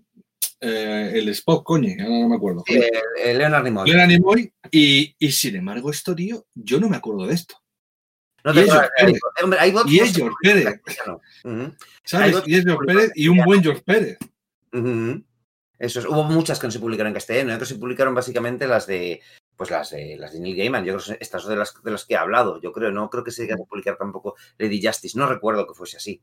eh, 0.61 1.11
el 1.14 1.30
Spock, 1.30 1.64
coño, 1.64 1.94
ahora 2.03 2.19
no 2.19 2.30
me 2.30 2.36
acuerdo. 2.36 2.64
Eh, 2.68 3.34
Leonard 3.36 3.64
Nimoy. 3.64 3.88
Leonard 3.88 4.08
Nimoy, 4.10 4.52
y, 4.72 5.16
y 5.19 5.32
sin 5.32 5.58
embargo, 5.58 5.92
esto, 5.92 6.16
tío, 6.16 6.48
yo 6.56 6.80
no 6.80 6.90
me 6.90 6.98
acuerdo 6.98 7.27
de 7.27 7.36
esto. 7.36 7.56
No 8.44 8.52
y 8.52 8.56
te 8.56 8.61
es 8.61 8.69
acuerdas, 8.69 8.92
George 8.98 9.16
eh, 9.16 9.44
hombre, 9.44 9.60
hay 9.60 9.74
Y 9.88 10.00
es 10.00 10.16
George 10.16 10.36
Pérez. 10.42 10.82
¿Sabes? 12.03 12.44
Y 12.48 12.56
es 12.56 12.64
George 12.64 12.86
Pérez 12.86 13.11
y 13.14 13.27
un 13.27 13.44
buen 13.44 13.61
George 13.61 13.84
Pérez. 13.86 14.18
ujú. 14.74 15.24
Eso 15.80 16.00
es. 16.00 16.06
Hubo 16.06 16.24
muchas 16.24 16.60
que 16.60 16.66
no 16.68 16.72
se 16.72 16.80
publicaron 16.80 17.10
en 17.10 17.14
castellano, 17.14 17.53
¿eh? 17.53 17.60
que 17.60 17.66
se 17.66 17.76
publicaron 17.76 18.16
básicamente 18.16 18.68
las 18.68 18.88
de 18.88 19.22
pues 19.58 19.72
las 19.72 19.90
de 19.90 20.16
las 20.18 20.32
de 20.34 20.40
Neil 20.40 20.56
Gaiman. 20.56 20.86
Yo 20.86 20.95
creo 20.95 21.18
que 21.18 21.24
estas 21.24 21.42
son 21.42 21.52
de 21.52 21.58
las 21.58 21.74
de 21.84 21.92
las 21.92 22.06
que 22.06 22.14
he 22.14 22.18
hablado. 22.18 22.61
Yo 22.61 22.72
creo, 22.72 22.92
no 22.92 23.10
creo 23.10 23.24
que 23.24 23.32
se 23.32 23.42
llegue 23.42 23.56
a 23.56 23.58
publicar 23.58 23.98
tampoco 23.98 24.36
Lady 24.58 24.80
Justice. 24.86 25.18
No 25.18 25.27
recuerdo 25.27 25.68
que 25.68 25.74
fuese 25.74 25.98
así. 25.98 26.22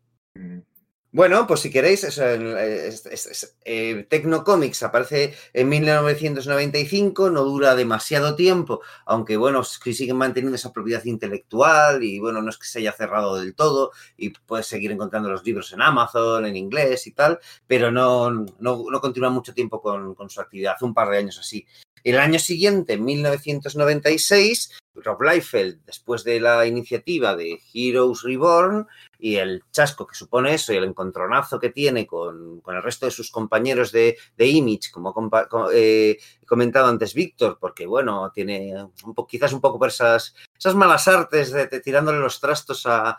Bueno, 1.11 1.47
pues 1.47 1.61
si 1.61 1.71
queréis, 1.71 2.03
el- 2.19 2.57
es- 2.57 3.07
es- 3.07 3.27
es- 3.27 3.57
eh, 3.65 4.05
Tecno 4.11 4.43
Comics 4.43 4.83
aparece 4.83 5.33
en 5.53 5.69
1995, 5.69 7.31
no 7.31 7.45
dura 7.45 7.77
demasiado 7.77 8.35
tiempo, 8.35 8.81
aunque 9.07 9.37
bueno, 9.37 9.63
siguen 9.63 10.17
manteniendo 10.17 10.57
esa 10.57 10.73
propiedad 10.73 11.05
intelectual 11.05 12.03
y 12.03 12.19
bueno, 12.19 12.43
no 12.43 12.51
es 12.51 12.59
que 12.59 12.67
se 12.67 12.81
haya 12.81 12.91
cerrado 12.93 13.37
del 13.37 13.55
todo 13.55 13.93
y 14.17 14.31
puedes 14.31 14.67
seguir 14.67 14.91
encontrando 14.91 15.29
los 15.31 15.45
libros 15.45 15.73
en 15.73 15.83
Amazon, 15.83 16.47
en 16.47 16.57
inglés 16.57 17.07
y 17.07 17.13
tal, 17.13 17.39
pero 17.69 17.93
no, 17.93 18.31
no, 18.31 18.47
no 18.59 19.01
continúa 19.01 19.31
mucho 19.31 19.55
tiempo 19.55 19.81
con, 19.81 20.17
con 20.17 20.29
su 20.31 20.41
actividad, 20.41 20.75
un 20.83 20.95
par 20.95 21.11
de 21.11 21.19
años 21.19 21.39
así. 21.39 21.65
El 22.05 22.19
año 22.19 22.39
siguiente, 22.39 22.93
en 22.93 23.05
1996, 23.05 24.71
Rob 24.95 25.21
Liefeld, 25.23 25.85
después 25.85 26.25
de 26.25 26.41
la 26.41 26.67
iniciativa 26.67 27.35
de 27.37 27.61
Heroes 27.73 28.23
Reborn, 28.23 28.87
y 29.19 29.37
el 29.37 29.63
chasco 29.71 30.07
que 30.07 30.15
supone 30.15 30.53
eso 30.55 30.73
y 30.73 30.77
el 30.77 30.85
encontronazo 30.85 31.59
que 31.59 31.71
tiene 31.71 32.07
con, 32.07 32.61
con 32.61 32.77
el 32.77 32.83
resto 32.83 33.07
de 33.07 33.13
sus 33.13 33.31
compañeros 33.31 33.91
de, 33.91 34.19
de 34.37 34.47
Image, 34.47 34.91
como 34.93 35.15
compa- 35.15 35.49
co- 35.49 35.71
eh, 35.73 36.19
comentado 36.47 36.89
antes 36.89 37.15
Víctor, 37.15 37.57
porque 37.59 37.87
bueno, 37.87 38.31
tiene 38.35 38.75
un 39.05 39.15
quizás 39.27 39.53
un 39.55 39.63
poco 39.63 39.79
por 39.79 39.89
esas, 39.89 40.35
esas 40.59 40.75
malas 40.75 41.09
artes 41.09 41.53
de, 41.53 41.67
tirándole 41.81 42.19
los 42.19 42.39
trastos 42.39 42.83
a, 42.87 43.17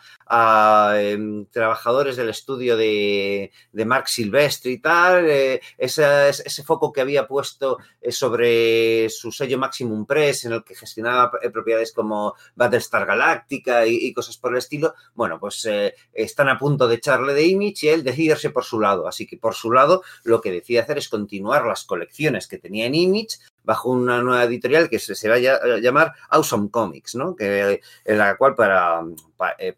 em, 0.99 1.45
trabajadores 1.47 2.15
del 2.17 2.29
estudio 2.29 2.77
de, 2.77 3.51
de 3.71 3.85
Mark 3.85 4.07
Silvestre 4.07 4.71
y 4.71 4.77
tal, 4.79 5.25
eh, 5.27 5.59
ese 5.77 6.63
foco 6.63 6.91
que 6.93 7.01
había 7.01 7.27
puesto 7.27 7.79
eh, 7.99 8.11
sobre 8.11 9.09
su 9.09 9.31
sello 9.31 9.57
Maximum 9.57 10.05
Press, 10.05 10.45
en 10.45 10.53
el 10.53 10.63
que 10.63 10.75
gestionaba 10.75 11.31
eh, 11.41 11.49
propiedades 11.65 11.91
como 11.93 12.35
Battlestar 12.55 13.05
Galactica 13.07 13.87
y, 13.87 14.13
cosas 14.13 14.37
por 14.37 14.51
el 14.51 14.59
estilo, 14.59 14.93
bueno, 15.15 15.39
pues 15.39 15.65
eh, 15.65 15.95
están 16.13 16.47
a 16.49 16.59
punto 16.59 16.87
de 16.87 16.95
echarle 16.95 17.33
de 17.33 17.47
Image 17.47 17.87
y 17.87 17.89
él 17.89 18.03
decide 18.03 18.33
irse 18.33 18.51
por 18.51 18.63
su 18.63 18.79
lado. 18.79 19.07
Así 19.07 19.25
que 19.25 19.37
por 19.37 19.55
su 19.55 19.71
lado 19.71 20.03
lo 20.23 20.41
que 20.41 20.51
decide 20.51 20.79
hacer 20.79 20.99
es 20.99 21.09
continuar 21.09 21.65
las 21.65 21.83
colecciones 21.83 22.47
que 22.47 22.59
tenía 22.59 22.85
en 22.85 22.93
Image 22.95 23.37
bajo 23.63 23.89
una 23.89 24.21
nueva 24.21 24.43
editorial 24.43 24.89
que 24.91 24.99
se, 24.99 25.27
va 25.27 25.35
a 25.35 25.55
a 25.75 25.79
llamar 25.79 26.13
Awesome 26.29 26.69
Comics, 26.69 27.15
¿no? 27.15 27.35
En 27.39 27.79
la 28.19 28.37
cual 28.37 28.53
para, 28.53 29.01
pa- 29.35 29.55
eh, 29.57 29.73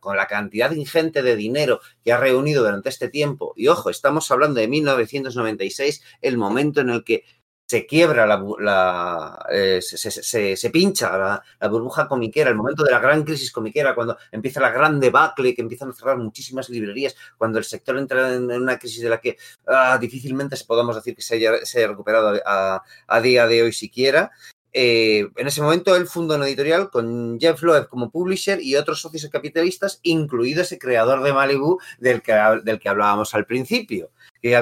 con 0.00 0.16
la 0.16 0.26
cantidad 0.26 0.70
ingente 0.72 1.22
de 1.22 1.36
dinero 1.36 1.80
que 2.02 2.12
ha 2.12 2.16
reunido 2.16 2.64
durante 2.64 2.88
este 2.88 3.10
tiempo, 3.10 3.52
y 3.56 3.68
ojo, 3.68 3.90
estamos 3.90 4.30
hablando 4.30 4.58
de 4.58 4.68
1996, 4.68 6.02
el 6.22 6.38
momento 6.38 6.80
en 6.80 6.88
el 6.88 7.04
que 7.04 7.24
se 7.66 7.86
quiebra 7.86 8.26
la, 8.26 8.44
la, 8.60 9.46
eh, 9.50 9.80
se, 9.80 9.96
se- 10.10 10.56
se- 10.56 10.70
pincha 10.70 11.16
la, 11.16 11.42
la 11.60 11.68
burbuja 11.68 12.06
comiquera, 12.06 12.50
el 12.50 12.56
momento 12.56 12.84
de 12.84 12.90
la 12.90 12.98
gran 12.98 13.22
crisis 13.24 13.50
comiquera, 13.50 13.94
cuando 13.94 14.18
empieza 14.32 14.60
la 14.60 14.70
gran 14.70 15.00
debacle, 15.00 15.54
que 15.54 15.62
empiezan 15.62 15.90
a 15.90 15.94
cerrar 15.94 16.18
muchísimas 16.18 16.68
librerías, 16.68 17.16
cuando 17.38 17.58
el 17.58 17.64
sector 17.64 17.96
entra 17.98 18.34
en, 18.34 18.50
una 18.50 18.78
crisis 18.78 19.02
de 19.02 19.08
la 19.08 19.20
que 19.20 19.38
ah, 19.66 19.96
difícilmente 19.98 20.56
podamos 20.66 20.96
decir 20.96 21.14
que 21.14 21.22
se 21.22 21.36
haya, 21.36 21.52
recuperado 21.88 22.40
a, 22.44 23.20
día 23.20 23.46
de 23.46 23.62
hoy 23.62 23.72
siquiera. 23.72 24.30
Eh, 24.76 25.28
en 25.36 25.46
ese 25.46 25.62
momento 25.62 25.94
él 25.94 26.08
funda 26.08 26.34
una 26.34 26.48
editorial 26.48 26.90
con 26.90 27.38
Jeff 27.40 27.62
Loeb 27.62 27.88
como 27.88 28.10
publisher 28.10 28.60
y 28.60 28.74
otros 28.74 29.00
socios 29.00 29.30
capitalistas, 29.30 30.00
incluido 30.02 30.62
ese 30.62 30.78
creador 30.78 31.22
de 31.22 31.32
Malibu 31.32 31.78
del 31.98 32.22
que, 32.22 32.32
del 32.64 32.80
que 32.80 32.88
hablábamos 32.88 33.34
al 33.34 33.46
principio, 33.46 34.10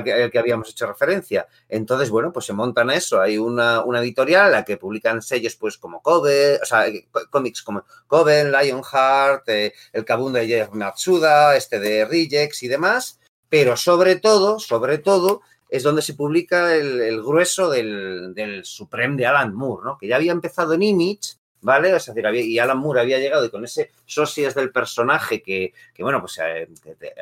que, 0.05 0.13
al 0.15 0.31
que, 0.31 0.39
habíamos 0.39 0.71
hecho 0.71 0.87
referencia. 0.87 1.47
Entonces, 1.69 2.09
bueno, 2.11 2.33
pues 2.33 2.47
se 2.47 2.53
montan 2.53 2.91
eso. 2.91 3.21
Hay 3.21 3.37
una, 3.39 3.83
una 3.85 4.01
editorial 4.01 4.47
en 4.47 4.53
la 4.53 4.65
que 4.65 4.77
publican 4.77 5.21
sellos 5.23 5.57
pues 5.57 5.77
como 5.77 6.01
Kobe, 6.03 6.61
o 6.63 6.65
sea, 6.65 6.87
eh, 6.87 7.09
có- 7.11 7.29
cómics 7.31 7.63
como 7.63 7.85
Coven, 8.07 8.53
Lionheart, 8.53 9.49
eh, 9.49 9.73
el 9.93 10.05
Kabum 10.05 10.33
de 10.33 10.47
Jeff 10.47 10.71
Matsuda, 10.73 11.57
este 11.57 11.81
de 11.81 12.05
Rejects 12.05 12.63
y 12.63 12.69
demás. 12.69 13.19
Pero 13.49 13.77
sobre 13.77 14.17
todo, 14.17 14.59
sobre 14.59 14.99
todo, 14.99 15.43
es 15.69 15.83
donde 15.83 16.03
se 16.03 16.15
publica 16.15 16.75
el, 16.75 17.01
el 17.01 17.21
grueso 17.23 17.69
del, 17.71 18.35
del 18.35 18.65
Supreme 18.65 19.17
de 19.17 19.27
Alan 19.27 19.55
Moore, 19.55 19.83
¿no? 19.85 19.99
Que 19.99 20.07
ya 20.07 20.17
había 20.17 20.33
empezado 20.33 20.75
en 20.75 20.83
Image, 20.83 21.37
¿vale? 21.63 21.97
Es 21.97 22.07
decir, 22.07 22.25
y 22.35 22.59
Alan 22.59 22.79
Moore 22.79 23.01
había 23.01 23.19
llegado 23.19 23.45
y 23.45 23.51
con 23.51 23.65
ese 23.65 23.91
socias 24.05 24.55
del 24.55 24.71
personaje 24.71 25.43
que, 25.43 25.73
que, 25.95 26.03
bueno, 26.03 26.21
pues 26.21 26.39
eh, 26.45 26.69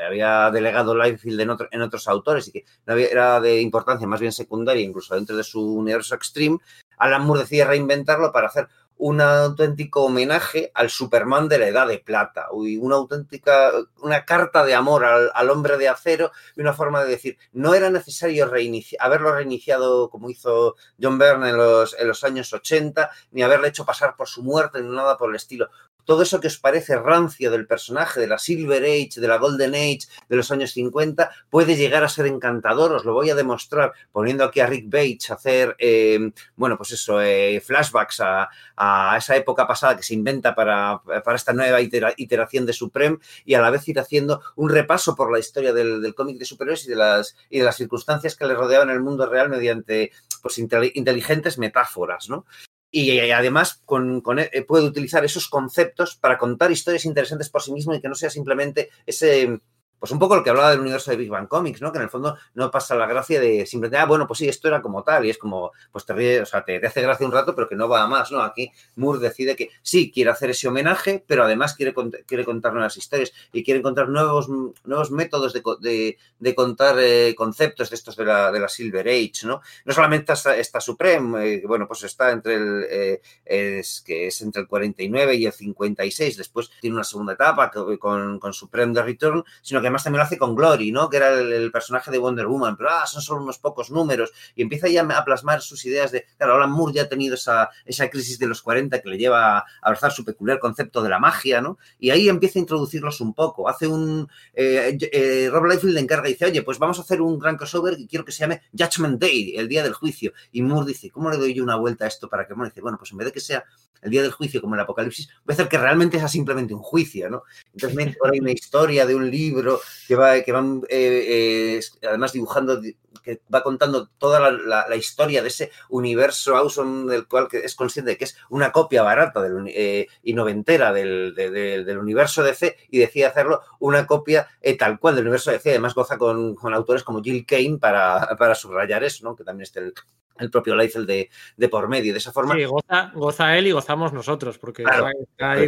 había 0.07 0.51
delegado 0.51 0.94
Liefeld 0.94 1.41
en, 1.41 1.57
en 1.70 1.83
otros 1.83 2.09
autores 2.09 2.49
y 2.49 2.52
que 2.52 2.65
no 2.86 2.94
era 2.97 3.41
de 3.41 3.60
importancia 3.60 4.07
más 4.09 4.20
bien 4.20 4.33
secundaria, 4.33 4.83
incluso 4.83 5.15
dentro 5.15 5.36
de 5.36 5.44
su 5.44 5.62
universo 5.62 6.15
Extreme, 6.15 6.59
Alan 6.97 7.25
Moore 7.25 7.43
decide 7.43 7.65
reinventarlo 7.65 8.33
para 8.33 8.49
hacer 8.49 8.69
un 9.01 9.20
auténtico 9.23 10.05
homenaje 10.05 10.70
al 10.75 10.91
Superman 10.91 11.49
de 11.49 11.59
la 11.59 11.69
Edad 11.69 11.89
de 11.89 11.99
Plata, 11.99 12.49
y 12.65 12.77
una 12.77 12.97
auténtica, 12.97 13.73
una 14.03 14.27
carta 14.27 14.62
de 14.65 14.75
amor 14.75 15.07
al, 15.07 15.31
al 15.35 15.51
hombre 15.51 15.79
de 15.79 15.89
acero 15.89 16.33
y 16.55 16.61
una 16.61 16.75
forma 16.75 17.03
de 17.03 17.11
decir, 17.11 17.39
no 17.53 17.75
era 17.75 17.89
necesario 17.89 18.51
haberlo 18.99 19.33
reiniciado 19.33 20.11
como 20.11 20.29
hizo 20.29 20.77
John 21.01 21.19
Byrne 21.19 21.49
en 21.49 21.57
los, 21.57 21.99
en 21.99 22.09
los 22.09 22.23
años 22.25 22.53
80, 22.53 23.11
ni 23.31 23.43
haberle 23.43 23.69
hecho 23.69 23.87
pasar 23.87 24.17
por 24.17 24.29
su 24.29 24.43
muerte, 24.43 24.83
ni 24.83 24.95
nada 24.95 25.17
por 25.17 25.31
el 25.31 25.37
estilo. 25.37 25.70
Todo 26.10 26.24
eso 26.24 26.40
que 26.40 26.48
os 26.48 26.58
parece 26.58 26.97
rancio 26.98 27.52
del 27.52 27.68
personaje, 27.68 28.18
de 28.18 28.26
la 28.26 28.36
Silver 28.36 28.82
Age, 28.82 29.20
de 29.20 29.28
la 29.28 29.36
Golden 29.39 29.76
Age, 29.76 30.08
de 30.28 30.34
los 30.36 30.50
años 30.50 30.72
50, 30.72 31.30
puede 31.48 31.76
llegar 31.76 32.02
a 32.02 32.08
ser 32.08 32.26
encantador, 32.26 32.90
os 32.92 33.05
lo 33.05 33.12
voy 33.12 33.30
a 33.30 33.36
demostrar 33.36 33.92
poniendo 34.10 34.42
aquí 34.42 34.58
a 34.58 34.66
Rick 34.66 34.86
Bates 34.90 35.30
a 35.30 35.34
hacer, 35.34 35.76
eh, 35.78 36.32
bueno, 36.56 36.76
pues 36.76 36.90
eso, 36.90 37.22
eh, 37.22 37.62
flashbacks 37.64 38.18
a, 38.22 38.48
a 38.74 39.16
esa 39.16 39.36
época 39.36 39.68
pasada 39.68 39.97
que 39.97 40.02
se 40.02 40.14
inventa 40.14 40.52
para, 40.52 41.00
para 41.24 41.36
esta 41.36 41.52
nueva 41.52 41.80
itera- 41.80 42.14
iteración 42.16 42.66
de 42.66 42.72
Supreme 42.72 43.18
y 43.44 43.55
a 43.55 43.60
la 43.60 43.70
vez 43.70 43.86
ir 43.86 44.00
haciendo 44.00 44.42
un 44.56 44.68
repaso 44.68 45.14
por 45.14 45.30
la 45.30 45.39
historia 45.39 45.72
del, 45.72 46.02
del 46.02 46.16
cómic 46.16 46.39
de 46.39 46.44
superhéroes 46.44 46.86
y 46.86 46.89
de, 46.89 46.97
las, 46.97 47.36
y 47.50 47.60
de 47.60 47.64
las 47.66 47.76
circunstancias 47.76 48.34
que 48.34 48.47
le 48.47 48.55
rodeaban 48.55 48.90
el 48.90 49.00
mundo 49.00 49.26
real 49.26 49.48
mediante 49.48 50.10
pues, 50.42 50.58
intel- 50.58 50.90
inteligentes 50.92 51.56
metáforas, 51.56 52.28
¿no? 52.28 52.47
Y, 52.91 53.12
y 53.12 53.31
además 53.31 53.81
con, 53.85 54.20
con, 54.20 54.39
eh, 54.39 54.51
puede 54.67 54.85
utilizar 54.85 55.25
esos 55.25 55.49
conceptos 55.49 56.17
para 56.17 56.39
contar 56.39 56.73
historias 56.73 57.05
interesantes 57.05 57.49
por 57.49 57.62
sí 57.62 57.73
mismo 57.73 57.94
y 57.94 58.01
que 58.01 58.09
no 58.09 58.15
sea 58.15 58.31
simplemente 58.31 58.91
ese, 59.07 59.60
pues 60.01 60.11
un 60.12 60.19
poco 60.19 60.35
lo 60.35 60.43
que 60.43 60.49
hablaba 60.49 60.70
del 60.70 60.81
universo 60.81 61.11
de 61.11 61.19
Big 61.19 61.29
Bang 61.29 61.47
Comics, 61.47 61.83
¿no? 61.83 61.93
Que 61.93 61.99
en 61.99 62.05
el 62.05 62.11
fondo 62.11 62.37
no 62.55 62.70
pasa 62.70 62.95
la 62.97 63.07
gracia 63.07 63.39
de 63.39 63.67
simplemente, 63.67 63.99
ah, 63.99 64.07
bueno, 64.07 64.27
pues 64.27 64.39
sí, 64.39 64.49
esto 64.49 64.67
era 64.67 64.81
como 64.81 65.05
tal, 65.05 65.27
y 65.27 65.31
es 65.31 65.37
como, 65.37 65.73
pues 65.93 66.07
te 66.07 66.15
ríe, 66.15 66.41
o 66.41 66.47
sea, 66.47 66.65
te, 66.65 66.85
hace 66.85 67.03
gracia 67.03 67.27
un 67.27 67.33
rato, 67.33 67.55
pero 67.55 67.69
que 67.69 67.77
no 67.77 67.87
va 67.87 68.03
a 68.03 68.07
más, 68.07 68.33
¿no? 68.33 68.41
Aquí 68.41 68.73
Moore 68.97 69.20
decide 69.20 69.55
que 69.55 69.69
sí, 69.83 70.11
quiere 70.11 70.31
hacer 70.31 70.51
ese 70.51 70.69
homenaje, 70.69 71.23
pero 71.27 71.45
además 71.45 71.75
quiere, 71.75 71.95
quiere 72.27 72.45
contar 72.47 72.73
nuevas 72.73 72.97
historias 72.97 73.33
y 73.53 73.62
quiere 73.62 73.81
encontrar 73.81 74.09
nuevos, 74.09 74.49
nuevos 74.85 75.11
métodos 75.11 75.53
de, 75.53 75.62
de, 75.81 76.19
de 76.39 76.55
contar 76.55 76.97
eh, 76.99 77.35
conceptos 77.37 77.91
de 77.91 77.97
estos 77.97 78.17
de 78.17 78.25
la, 78.25 78.51
de 78.51 78.59
la 78.59 78.69
Silver 78.69 79.07
Age, 79.07 79.45
¿no? 79.45 79.61
No 79.85 79.93
solamente 79.93 80.33
está, 80.33 80.81
Supreme, 80.81 81.57
eh, 81.57 81.62
bueno, 81.67 81.87
pues 81.87 82.05
está 82.05 82.31
entre 82.31 82.55
el, 82.55 82.87
eh, 82.89 83.20
es, 83.45 84.01
que 84.01 84.29
es 84.29 84.41
entre 84.41 84.62
el 84.62 84.69
49 84.69 85.35
y 85.35 85.45
el 85.45 85.53
56, 85.53 86.39
después 86.39 86.70
tiene 86.81 86.97
una 86.97 87.05
segunda 87.05 87.35
etapa 87.35 87.70
con, 87.70 88.39
con 88.39 88.53
Supreme 88.55 88.95
The 88.95 89.03
Return, 89.03 89.45
sino 89.61 89.83
que 89.83 89.90
además 89.91 90.05
también 90.05 90.19
lo 90.19 90.25
hace 90.25 90.39
con 90.39 90.55
Glory, 90.55 90.93
¿no? 90.93 91.10
Que 91.10 91.19
era 91.19 91.39
el, 91.39 91.70
personaje 91.70 92.10
de 92.10 92.19
Wonder 92.19 92.47
Woman, 92.47 92.77
pero 92.77 92.91
ah, 92.91 93.07
son 93.07 93.23
solo 93.23 93.43
unos 93.43 93.59
pocos 93.59 93.91
números 93.91 94.33
y 94.55 94.62
empieza 94.62 94.89
ya 94.89 95.02
a 95.02 95.25
plasmar 95.25 95.60
sus 95.60 95.85
ideas 95.85 96.10
de, 96.10 96.27
claro, 96.36 96.55
Alan 96.55 96.70
Moore 96.70 96.94
ya 96.94 97.02
ha 97.02 97.09
tenido 97.09 97.35
esa, 97.35 97.70
esa 97.85 98.09
crisis 98.09 98.39
de 98.39 98.47
los 98.47 98.62
40 98.62 99.01
que 99.01 99.09
le 99.09 99.19
lleva 99.19 99.59
a 99.59 99.65
abrazar 99.83 100.12
su 100.12 100.25
peculiar 100.25 100.59
concepto 100.59 101.02
de 101.02 101.09
la 101.09 101.19
magia, 101.19 101.60
¿no? 101.60 101.78
Y 101.99 102.10
ahí 102.10 102.28
empieza 102.28 102.59
a 102.59 102.60
introducirlos 102.60 103.20
un 103.20 103.35
poco. 103.35 103.69
Hace 103.69 103.86
un... 103.86 104.28
Eh, 104.55 104.97
eh, 105.12 105.49
Rob 105.51 105.67
Liefeld 105.67 105.94
le 105.94 106.01
encarga 106.01 106.28
y 106.28 106.33
dice, 106.33 106.47
oye, 106.47 106.62
pues 106.62 106.78
vamos 106.78 106.99
a 106.99 107.02
hacer 107.02 107.20
un 107.20 107.39
gran 107.39 107.57
crossover 107.57 107.99
y 107.99 108.07
quiero 108.07 108.25
que 108.25 108.33
se 108.33 108.41
llame 108.41 108.62
Judgment 108.73 109.20
Day, 109.20 109.55
el 109.57 109.69
día 109.69 109.83
del 109.83 109.94
juicio. 109.94 110.33
Y 110.52 110.62
Moore 110.62 110.86
dice, 110.86 111.10
¿cómo 111.10 111.31
le 111.31 111.36
doy 111.36 111.55
yo 111.55 111.62
una 111.62 111.77
vuelta 111.77 112.05
a 112.05 112.09
esto 112.09 112.28
para 112.28 112.47
que 112.47 112.55
Moore 112.55 112.70
dice, 112.70 112.81
bueno, 112.81 112.99
pues 112.99 113.12
en 113.12 113.19
vez 113.19 113.27
de 113.27 113.33
que 113.33 113.41
sea 113.41 113.65
el 114.02 114.10
día 114.10 114.23
del 114.23 114.33
juicio 114.33 114.60
como 114.60 114.75
el 114.75 114.81
apocalipsis, 114.81 115.28
voy 115.44 115.52
a 115.52 115.55
hacer 115.55 115.69
que 115.69 115.78
realmente 115.78 116.19
sea 116.19 116.28
simplemente 116.28 116.75
un 116.75 116.83
juicio, 116.83 117.28
¿no? 117.28 117.43
Entonces 117.73 117.97
me 117.97 118.05
ahí 118.05 118.41
una 118.41 118.52
historia 118.52 119.07
de 119.07 119.15
un 119.15 119.31
libro 119.31 119.80
que 120.09 120.17
va, 120.17 120.41
que 120.42 120.52
van 120.52 120.83
eh, 120.89 121.78
eh, 121.78 122.07
además 122.07 122.33
dibujando, 122.33 122.81
que 123.23 123.41
va 123.52 123.62
contando 123.62 124.09
toda 124.18 124.41
la, 124.41 124.50
la- 124.50 124.86
la 124.89 124.97
historia 124.97 125.42
de 125.42 125.49
ese 125.49 125.70
universo 125.91 126.57
awesome 126.57 127.10
del 127.10 127.26
cual 127.28 127.49
que 127.49 127.59
es 127.59 127.75
consciente 127.75 128.12
de 128.12 128.17
que 128.17 128.25
es 128.25 128.36
una 128.49 128.73
copia 128.73 129.02
barata 129.02 129.42
del, 129.42 129.65
eh, 129.68 130.07
y 130.23 130.33
noventera 130.34 130.92
del, 130.92 131.34
de- 131.34 131.50
de- 131.50 131.84
del 131.84 131.99
universo 131.99 132.42
DC 132.42 132.76
y 132.91 132.99
decide 132.99 133.26
hacerlo 133.26 133.60
una 133.78 134.07
copia 134.07 134.49
eh, 134.60 134.76
tal 134.76 134.99
cual 134.99 135.15
del 135.17 135.25
universo 135.25 135.50
DC. 135.50 135.70
Además 135.70 135.94
goza 135.94 136.17
con, 136.18 136.55
con 136.55 136.73
autores 136.75 137.02
como 137.05 137.23
Jill 137.23 137.44
Kane 137.47 137.78
para, 137.81 138.36
para 138.39 138.55
subrayar 138.55 139.05
eso, 139.05 139.25
¿no? 139.25 139.36
Que 139.36 139.44
también 139.44 139.65
está 139.65 139.81
el, 139.81 139.92
el 140.39 140.50
propio 140.50 140.75
Liefeld 140.75 141.07
de, 141.07 141.28
de 141.57 141.68
por 141.68 141.86
medio. 141.89 142.12
De 142.15 142.18
esa 142.18 142.33
forma, 142.33 142.55
Sí, 142.55 142.65
goza, 142.65 143.10
goza 143.15 143.59
él 143.59 143.67
y 143.67 143.73
gozamos 143.73 144.12
nosotros, 144.15 144.57
porque 144.59 144.83
Claro. 144.83 145.09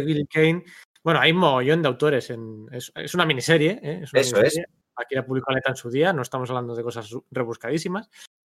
Bill 0.03 0.27
Kane. 0.31 0.63
Bueno, 1.03 1.19
hay 1.19 1.31
un 1.31 1.39
mogollón 1.39 1.81
de 1.81 1.87
autores. 1.87 2.29
En, 2.29 2.67
es, 2.71 2.91
es 2.95 3.13
una 3.13 3.25
miniserie. 3.25 3.79
¿eh? 3.83 3.99
Es 4.03 4.13
una 4.13 4.21
Eso 4.21 4.37
miniserie. 4.37 4.67
Aquí 4.95 5.15
la 5.15 5.25
publicó 5.25 5.51
Aleta 5.51 5.71
en 5.71 5.75
su 5.75 5.89
día. 5.89 6.13
No 6.13 6.21
estamos 6.21 6.49
hablando 6.49 6.75
de 6.75 6.83
cosas 6.83 7.09
rebuscadísimas. 7.31 8.09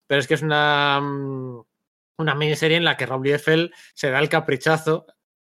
Pero 0.08 0.20
es 0.20 0.28
que 0.28 0.34
es 0.34 0.42
una, 0.42 1.00
mm, 1.02 1.64
una 2.18 2.36
miniserie 2.36 2.78
en 2.78 2.84
la 2.84 2.98
que 2.98 3.06
Rob 3.06 3.24
Liefeld 3.24 3.72
se 3.94 4.10
da 4.10 4.20
el 4.20 4.30
caprichazo, 4.30 5.06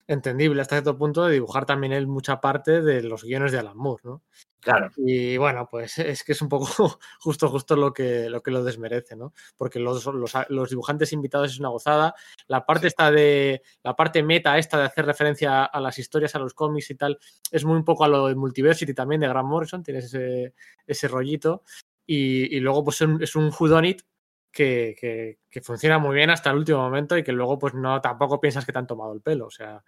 entendible 0.06 0.60
hasta 0.60 0.76
cierto 0.76 0.96
punto, 0.96 1.24
de 1.26 1.34
dibujar 1.34 1.66
también 1.66 1.92
él 1.92 2.06
mucha 2.06 2.40
parte 2.40 2.82
de 2.82 3.02
los 3.02 3.24
guiones 3.24 3.50
de 3.52 3.58
Alan 3.58 3.76
Moore, 3.76 4.02
¿no? 4.04 4.22
Claro. 4.64 4.90
Y 4.96 5.36
bueno, 5.36 5.68
pues 5.70 5.98
es 5.98 6.24
que 6.24 6.32
es 6.32 6.42
un 6.42 6.48
poco 6.48 6.66
justo, 7.20 7.48
justo 7.48 7.76
lo 7.76 7.92
que 7.92 8.28
lo, 8.28 8.42
que 8.42 8.50
lo 8.50 8.64
desmerece, 8.64 9.14
¿no? 9.14 9.32
Porque 9.56 9.78
los, 9.78 10.04
los, 10.06 10.32
los 10.48 10.70
dibujantes 10.70 11.12
invitados 11.12 11.52
es 11.52 11.60
una 11.60 11.68
gozada. 11.68 12.14
La 12.48 12.66
parte 12.66 12.88
esta 12.88 13.10
de. 13.10 13.62
La 13.82 13.94
parte 13.94 14.22
meta 14.22 14.58
esta 14.58 14.78
de 14.78 14.84
hacer 14.84 15.06
referencia 15.06 15.64
a 15.64 15.80
las 15.80 15.98
historias, 15.98 16.34
a 16.34 16.38
los 16.38 16.54
cómics 16.54 16.90
y 16.90 16.96
tal, 16.96 17.18
es 17.50 17.64
muy 17.64 17.76
un 17.76 17.84
poco 17.84 18.04
a 18.04 18.08
lo 18.08 18.26
de 18.26 18.34
Multiversity 18.34 18.94
también 18.94 19.20
de 19.20 19.28
Grant 19.28 19.48
Morrison, 19.48 19.82
tienes 19.82 20.06
ese, 20.06 20.54
ese 20.86 21.08
rollito. 21.08 21.62
Y, 22.06 22.56
y 22.56 22.60
luego, 22.60 22.84
pues 22.84 23.00
es 23.00 23.08
un, 23.08 23.22
es 23.22 23.36
un 23.36 23.52
whodunit 23.58 24.02
que, 24.50 24.94
que, 24.98 25.38
que 25.50 25.60
funciona 25.60 25.98
muy 25.98 26.14
bien 26.14 26.30
hasta 26.30 26.50
el 26.50 26.56
último 26.58 26.78
momento 26.78 27.16
y 27.18 27.24
que 27.24 27.32
luego, 27.32 27.58
pues 27.58 27.74
no 27.74 28.00
tampoco 28.00 28.40
piensas 28.40 28.64
que 28.64 28.72
te 28.72 28.78
han 28.78 28.86
tomado 28.86 29.12
el 29.12 29.20
pelo. 29.20 29.46
O 29.46 29.50
sea, 29.50 29.82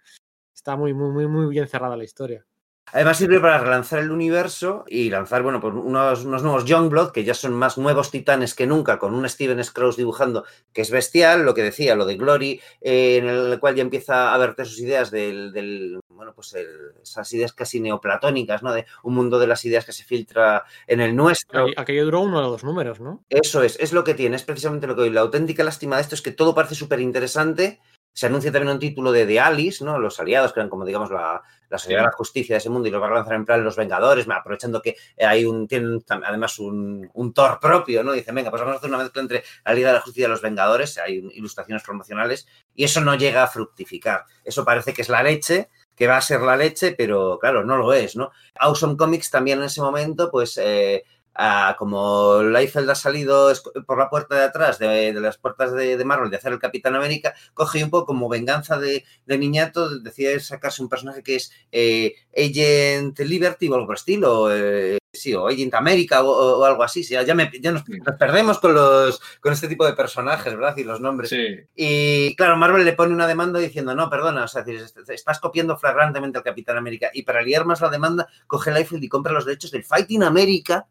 está 0.53 0.75
muy, 0.75 0.93
muy, 0.93 1.11
muy, 1.11 1.27
muy 1.27 1.47
bien 1.47 1.67
cerrada 1.67 1.95
la 1.95 2.03
historia. 2.03 2.45
Además 2.93 3.17
sirve 3.17 3.39
para 3.39 3.57
relanzar 3.59 3.99
el 3.99 4.11
universo 4.11 4.85
y 4.87 5.09
lanzar, 5.09 5.43
bueno, 5.43 5.59
pues 5.59 5.73
unos, 5.73 6.23
unos 6.23 6.41
nuevos 6.43 6.65
Youngblood, 6.65 7.11
que 7.11 7.23
ya 7.25 7.33
son 7.33 7.53
más 7.53 7.77
nuevos 7.77 8.11
titanes 8.11 8.55
que 8.55 8.65
nunca, 8.65 8.97
con 8.97 9.13
un 9.13 9.27
Steven 9.27 9.61
Scrooge 9.63 9.97
dibujando, 9.97 10.45
que 10.71 10.81
es 10.81 10.89
bestial, 10.91 11.43
lo 11.43 11.53
que 11.53 11.63
decía, 11.63 11.95
lo 11.95 12.05
de 12.05 12.15
Glory, 12.15 12.61
eh, 12.81 13.17
en 13.17 13.27
el 13.27 13.59
cual 13.59 13.75
ya 13.75 13.81
empieza 13.81 14.33
a 14.33 14.37
verter 14.37 14.65
sus 14.65 14.79
ideas 14.79 15.11
del, 15.11 15.51
del 15.51 15.99
bueno, 16.09 16.33
pues 16.33 16.53
el- 16.53 16.93
esas 17.03 17.31
ideas 17.33 17.53
casi 17.53 17.79
neoplatónicas, 17.79 18.63
¿no? 18.63 18.73
De 18.73 18.85
un 19.03 19.13
mundo 19.13 19.37
de 19.37 19.47
las 19.47 19.63
ideas 19.65 19.85
que 19.85 19.91
se 19.91 20.03
filtra 20.03 20.63
en 20.87 21.01
el 21.01 21.15
nuestro. 21.15 21.65
Aquello- 21.77 22.05
duró 22.05 22.21
uno 22.21 22.39
o 22.39 22.49
dos 22.51 22.63
números, 22.63 22.99
¿no? 23.01 23.23
Eso 23.29 23.61
es, 23.63 23.77
es 23.79 23.91
lo 23.93 24.03
que 24.03 24.13
tiene, 24.13 24.35
es 24.37 24.43
precisamente 24.43 24.87
lo 24.87 24.95
que 24.95 25.01
hoy. 25.03 25.09
La 25.09 25.21
auténtica 25.21 25.63
lástima 25.63 25.97
de 25.97 26.03
esto 26.03 26.15
es 26.15 26.21
que 26.21 26.31
todo 26.31 26.55
parece 26.55 26.73
súper 26.75 26.99
interesante. 27.01 27.79
Se 28.17 28.25
anuncia 28.25 28.51
también 28.51 28.73
un 28.73 28.79
título 28.79 29.11
de 29.11 29.27
The 29.27 29.39
Alice, 29.39 29.85
¿no? 29.85 29.99
Los 29.99 30.19
aliados, 30.19 30.51
que 30.51 30.59
eran 30.59 30.71
como, 30.71 30.85
digamos, 30.85 31.11
la, 31.11 31.43
la 31.69 31.77
sociedad 31.77 32.01
de 32.01 32.05
la 32.07 32.11
justicia 32.13 32.55
de 32.55 32.57
ese 32.57 32.71
mundo 32.71 32.87
y 32.87 32.91
los 32.91 32.99
van 32.99 33.11
a 33.11 33.15
lanzar 33.17 33.35
en 33.35 33.45
plan 33.45 33.63
Los 33.63 33.75
Vengadores, 33.75 34.25
aprovechando 34.27 34.81
que 34.81 34.95
hay 35.23 35.45
un, 35.45 35.67
tienen 35.67 36.03
además 36.07 36.57
un, 36.57 37.07
un 37.13 37.31
Thor 37.31 37.59
propio, 37.59 38.03
¿no? 38.03 38.13
Dicen, 38.13 38.33
venga, 38.33 38.49
pues 38.49 38.59
vamos 38.59 38.73
a 38.73 38.77
hacer 38.79 38.89
una 38.89 38.97
mezcla 38.97 39.21
entre 39.21 39.43
la 39.63 39.73
Liga 39.75 39.89
de 39.89 39.93
la 39.93 40.01
Justicia 40.01 40.25
y 40.25 40.31
los 40.31 40.41
Vengadores, 40.41 40.97
hay 40.97 41.29
ilustraciones 41.33 41.83
promocionales, 41.83 42.47
y 42.73 42.85
eso 42.85 43.01
no 43.01 43.13
llega 43.13 43.43
a 43.43 43.47
fructificar. 43.47 44.25
Eso 44.43 44.65
parece 44.65 44.95
que 44.95 45.03
es 45.03 45.09
la 45.09 45.21
leche, 45.21 45.69
que 45.95 46.07
va 46.07 46.17
a 46.17 46.21
ser 46.21 46.41
la 46.41 46.57
leche, 46.57 46.95
pero 46.97 47.37
claro, 47.39 47.63
no 47.63 47.77
lo 47.77 47.93
es, 47.93 48.15
¿no? 48.15 48.31
Awesome 48.55 48.97
Comics 48.97 49.29
también 49.29 49.59
en 49.59 49.65
ese 49.65 49.81
momento, 49.81 50.31
pues 50.31 50.59
eh, 50.59 51.03
ah, 51.37 51.75
como 51.77 52.41
Liefeld 52.43 52.89
ha 52.89 52.95
salido 52.95 53.51
por 53.85 53.97
la 53.97 54.09
puerta 54.09 54.35
de 54.35 54.43
atrás 54.43 54.79
de, 54.79 55.13
de 55.13 55.19
las 55.21 55.37
puertas 55.37 55.71
de, 55.73 55.95
de 55.97 56.05
Marvel 56.05 56.29
de 56.29 56.37
hacer 56.37 56.51
el 56.51 56.59
Capitán 56.59 56.95
América, 56.95 57.33
coge 57.53 57.83
un 57.83 57.89
poco 57.89 58.07
como 58.07 58.27
venganza 58.29 58.77
de, 58.77 59.05
de 59.25 59.37
niñato, 59.37 59.99
decide 59.99 60.39
sacarse 60.39 60.81
un 60.81 60.89
personaje 60.89 61.23
que 61.23 61.35
es 61.35 61.51
eh, 61.71 62.15
Agent 62.35 63.19
Liberty 63.19 63.69
o 63.69 63.75
algo 63.75 63.85
por 63.87 63.95
el 63.95 63.99
estilo, 63.99 64.47
eh, 64.55 64.97
sí, 65.13 65.33
o 65.33 65.47
Agent 65.47 65.73
América 65.73 66.23
o, 66.23 66.59
o 66.59 66.65
algo 66.65 66.83
así. 66.83 67.03
sí, 67.03 67.13
ya, 67.13 67.33
me- 67.35 67.51
ya 67.59 67.71
nos, 67.71 67.83
nos 67.87 68.15
perdemos 68.17 68.59
con, 68.59 68.73
los, 68.73 69.19
con 69.41 69.53
este 69.53 69.67
tipo 69.67 69.85
de 69.85 69.93
personajes, 69.93 70.53
¿verdad? 70.53 70.75
Y 70.77 70.83
los 70.83 70.99
nombres. 71.01 71.29
Sí. 71.29 71.45
Y 71.75 72.35
claro, 72.35 72.55
Marvel 72.57 72.85
le 72.85 72.93
pone 72.93 73.13
una 73.13 73.27
demanda 73.27 73.59
diciendo, 73.59 73.95
no, 73.95 74.09
perdona, 74.09 74.43
o 74.43 74.47
sea, 74.47 74.63
estás 75.09 75.39
copiando 75.39 75.77
flagrantemente 75.77 76.37
al 76.37 76.43
Capitán 76.43 76.77
América. 76.77 77.09
Y 77.13 77.23
para 77.23 77.41
liar 77.41 77.65
más 77.65 77.81
la 77.81 77.89
demanda, 77.89 78.27
coge 78.47 78.71
Liefeld 78.71 79.03
y 79.03 79.09
compra 79.09 79.33
los 79.33 79.45
derechos 79.45 79.71
del 79.71 79.83
Fighting 79.83 80.23
America, 80.23 80.87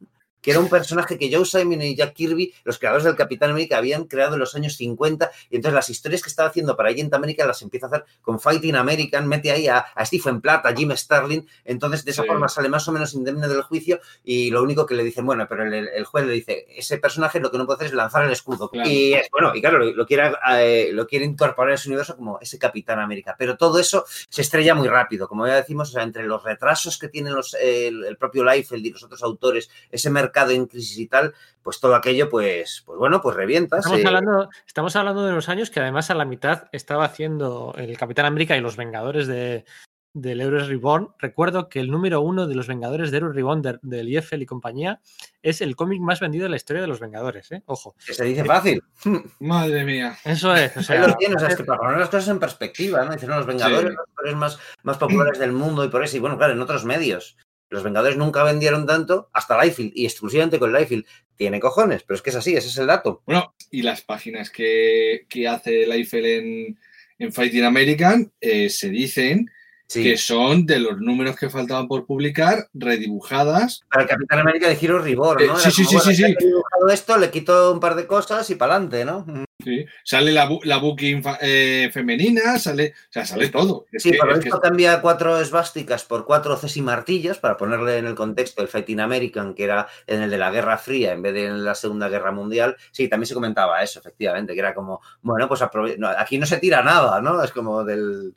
que 0.47 0.53
era 0.53 0.61
un 0.61 0.69
personaje 0.69 1.19
que 1.19 1.29
Joe 1.35 1.45
Simon 1.45 1.83
y 1.83 1.97
Jack 1.97 2.15
Kirby, 2.15 2.55
los 2.63 2.79
creadores 2.79 3.03
del 3.03 3.17
Capitán 3.17 3.51
América, 3.51 3.79
habían 3.79 4.05
creado 4.05 4.35
en 4.35 4.39
los 4.39 4.55
años 4.55 4.77
50. 4.77 5.29
Y 5.51 5.57
entonces 5.57 5.75
las 5.75 5.91
historias 5.91 6.23
que 6.23 6.29
estaba 6.29 6.51
haciendo 6.51 6.77
para 6.77 6.91
Agent 6.91 7.13
America 7.15 7.45
las 7.45 7.63
empieza 7.63 7.87
a 7.87 7.89
hacer 7.89 8.05
con 8.23 8.39
Fighting 8.39 8.77
American, 8.77 9.27
mete 9.27 9.51
ahí 9.51 9.67
a, 9.67 9.79
a 9.79 10.07
Stephen 10.07 10.41
Platt, 10.41 10.65
a 10.65 10.73
Jim 10.73 10.93
Starlin. 10.97 11.49
Entonces 11.65 12.05
de 12.05 12.13
esa 12.13 12.23
Sí. 12.23 12.29
forma 12.29 12.49
sale 12.49 12.69
más 12.69 12.87
o 12.87 12.93
menos 12.93 13.13
indemne 13.15 13.49
del 13.49 13.63
juicio 13.63 13.99
y 14.23 14.51
lo 14.51 14.63
único 14.63 14.87
que 14.87 14.95
le 14.95 15.03
dicen, 15.03 15.27
bueno, 15.27 15.47
pero 15.49 15.65
el, 15.65 15.75
el 15.89 16.05
juez 16.05 16.25
le 16.27 16.33
dice, 16.35 16.65
ese 16.77 16.99
personaje 16.99 17.41
lo 17.41 17.51
que 17.51 17.59
no 17.59 17.67
puede 17.67 17.79
hacer 17.79 17.87
es 17.89 17.95
lanzar 17.95 18.25
el 18.25 18.31
escudo. 18.31 18.71
Claro. 18.71 18.89
Y 18.89 19.15
es 19.15 19.29
bueno, 19.33 19.53
y 19.53 19.61
claro, 19.61 19.79
lo, 19.81 19.93
lo 19.97 20.07
quiere, 20.07 20.31
eh, 20.61 20.91
lo 20.93 21.09
quiere 21.09 21.25
incorporar 21.25 21.73
en 21.73 21.79
su 21.79 21.89
universo 21.89 22.15
como 22.17 22.39
ese 22.41 22.57
Capitán 22.57 23.01
América. 23.01 23.35
Pero 23.37 23.57
todo 23.57 23.81
eso 23.81 24.05
se 24.29 24.43
estrella 24.43 24.77
muy 24.77 24.87
rápido. 24.87 25.27
Como 25.27 25.45
ya 25.45 25.57
decimos, 25.57 25.89
o 25.89 25.93
sea, 25.93 26.05
entre 26.05 26.23
los 26.25 26.45
retrasos 26.45 26.99
que 26.99 27.09
tienen 27.09 27.35
los, 27.35 27.55
el, 27.55 28.05
el 28.05 28.17
propio 28.17 28.45
Liefeld 28.45 28.87
y 28.87 28.91
los 28.93 29.03
otros 29.03 29.25
autores, 29.25 29.69
ese 29.91 30.09
mercado 30.09 30.36
en 30.45 30.67
crisis 30.67 30.99
y 30.99 31.07
tal, 31.07 31.35
pues 31.63 31.81
todo 31.81 31.95
aquello, 31.95 32.29
pues, 32.29 32.83
pues 32.87 32.99
bueno, 32.99 33.21
pues 33.21 33.37
revienta. 33.37 33.79
Estamos 33.79 34.05
hablando, 34.05 34.49
estamos 34.67 34.97
hablando 34.97 35.25
de 35.25 35.33
unos 35.33 35.49
años 35.49 35.71
que 35.71 35.81
además 35.81 36.11
a 36.11 36.15
la 36.15 36.25
mitad 36.25 36.69
estaba 36.73 37.05
haciendo 37.05 37.75
el 37.77 37.97
Capitán 37.99 38.27
América 38.27 38.57
y 38.57 38.61
los 38.61 38.77
Vengadores 38.77 39.27
de, 39.27 39.65
del 40.13 40.41
Heroes 40.41 40.69
Reborn. 40.69 41.09
Recuerdo 41.19 41.69
que 41.69 41.81
el 41.81 41.91
número 41.91 42.21
uno 42.21 42.47
de 42.47 42.55
los 42.55 42.67
Vengadores 42.69 43.11
de 43.11 43.17
Heroes 43.19 43.35
Reborn 43.35 43.63
de, 43.63 43.79
de 43.83 44.05
Liefeld 44.05 44.43
y 44.43 44.47
compañía 44.47 45.01
es 45.43 45.61
el 45.61 45.77
cómic 45.77 46.01
más 46.01 46.21
vendido 46.21 46.45
de 46.45 46.51
la 46.51 46.57
historia 46.57 46.83
de 46.83 46.89
los 46.89 47.01
Vengadores, 47.01 47.51
¿eh? 47.53 47.63
Ojo. 47.67 47.95
que 48.07 48.15
se 48.15 48.25
dice 48.25 48.45
fácil. 48.45 48.83
Madre 49.41 49.85
mía. 49.85 50.17
Eso 50.25 50.55
es. 50.55 50.75
O 50.77 50.79
Ahí 50.81 50.85
sea, 50.85 51.07
lo 51.09 51.15
tienes, 51.17 51.37
o 51.37 51.41
sea, 51.41 51.49
es 51.49 51.57
que 51.57 51.65
para 51.65 51.79
poner 51.81 51.99
las 51.99 52.09
cosas 52.09 52.29
en 52.29 52.39
perspectiva, 52.39 53.05
¿no? 53.05 53.13
Dicen, 53.13 53.29
no, 53.29 53.37
los 53.37 53.47
Vengadores, 53.47 53.91
Sí. 53.91 53.97
los 53.97 54.09
autores 54.09 54.37
más, 54.37 54.59
más 54.85 54.99
populares 54.99 55.39
del 55.41 55.53
mundo 55.53 55.85
y 55.85 55.89
por 55.89 56.03
eso, 56.05 56.17
y 56.17 56.21
bueno, 56.21 56.39
claro, 56.39 56.53
en 56.55 56.63
otros 56.63 56.85
medios. 56.85 57.37
Los 57.69 57.83
Vengadores 57.83 58.17
nunca 58.17 58.43
vendieron 58.45 58.87
tanto 58.87 59.29
hasta 59.33 59.63
Liefeld 59.63 59.93
y 59.95 60.05
exclusivamente 60.05 60.59
con 60.59 60.73
Liefeld. 60.73 61.05
Tiene 61.37 61.61
cojones, 61.61 62.03
pero 62.03 62.17
es 62.17 62.23
que 62.23 62.31
es 62.31 62.37
así, 62.37 62.57
ese 62.57 62.69
es 62.69 62.79
el 62.79 62.87
dato. 62.87 63.23
Bueno, 63.27 63.55
y 63.71 63.83
las 63.83 64.03
páginas 64.03 64.51
que, 64.51 65.27
que 65.29 65.49
hace 65.49 65.87
Liefeld 65.87 66.27
en, 66.27 66.79
en 67.19 67.33
Fighting 67.33 67.65
American 67.65 68.33
eh, 68.41 68.71
se 68.71 68.89
dicen 68.89 69.51
Sí. 69.89 70.03
que 70.03 70.17
son 70.17 70.67
de 70.67 70.81
los 70.81 70.99
números 70.99 71.37
que 71.37 71.49
faltaban 71.49 71.87
por 71.87 72.07
publicar, 72.07 72.67
redibujadas. 72.75 73.83
Para 73.91 74.03
el 74.03 74.09
Capitán 74.09 74.41
América 74.41 74.69
de 74.69 74.79
Hero 74.81 74.99
Reborn, 74.99 75.43
Eh, 75.43 75.47
¿no? 75.47 75.57
sí, 75.57 75.63
Era 75.63 75.71
sí, 75.71 75.85
como, 75.85 75.89
sí, 75.89 75.97
bueno, 75.97 76.11
sí, 76.11 76.17
sí. 76.17 76.25
he 76.41 76.45
dibujado 76.47 76.89
esto, 76.89 77.19
le 77.19 77.31
quito 77.31 77.73
un 77.73 77.79
par 77.81 77.95
de 77.95 78.07
cosas 78.07 78.51
y 78.51 78.57
para 78.57 78.75
adelante, 78.75 79.05
¿no? 79.05 79.25
¿sí? 79.63 79.85
Sale 80.05 80.33
la, 80.33 80.49
la 80.65 80.79
booking 80.79 81.23
eh, 81.41 81.91
femenina, 81.93 82.59
sale, 82.59 82.95
o 83.09 83.13
sea, 83.13 83.25
sale 83.27 83.49
todo. 83.49 83.87
Es 83.93 84.03
Sí, 84.03 84.11
que- 84.11 84.19
por 84.19 84.29
lo 84.29 84.35
es 84.37 84.45
que- 84.45 84.51
cambia 84.51 85.01
cuatro 85.01 85.41
esvásticas 85.41 86.05
por 86.05 86.25
cuatro 86.25 86.57
Cesi 86.57 86.83
martillos 86.83 87.39
para 87.39 87.57
ponerle 87.57 87.99
en 87.99 88.07
el 88.07 88.15
contexto 88.17 88.63
el 88.63 88.69
Fighting 88.69 89.01
American, 89.01 89.55
que 89.55 89.65
era 89.65 89.87
en 90.07 90.21
el 90.23 90.31
de 90.31 90.39
la 90.39 90.51
Guerra 90.51 90.79
Fría 90.79 91.13
en 91.13 91.23
vez 91.23 91.33
de 91.35 91.47
en 91.47 91.65
la 91.65 91.75
Segunda 91.77 92.09
Guerra 92.09 92.33
Mundial. 92.33 92.77
Sí, 92.91 93.09
también 93.09 93.27
se 93.29 93.35
comentaba 93.35 93.83
eso, 93.83 94.01
efectivamente, 94.01 94.53
que 94.53 94.61
era 94.61 94.75
como, 94.75 95.01
bueno, 95.23 95.49
pues 95.49 95.61
no, 95.99 96.09
aquí 96.09 96.39
no 96.39 96.47
se 96.47 96.59
tira 96.59 96.83
nada, 96.83 97.21
¿no? 97.21 97.43
Es 97.43 97.53
como 97.53 97.85
del... 97.85 98.35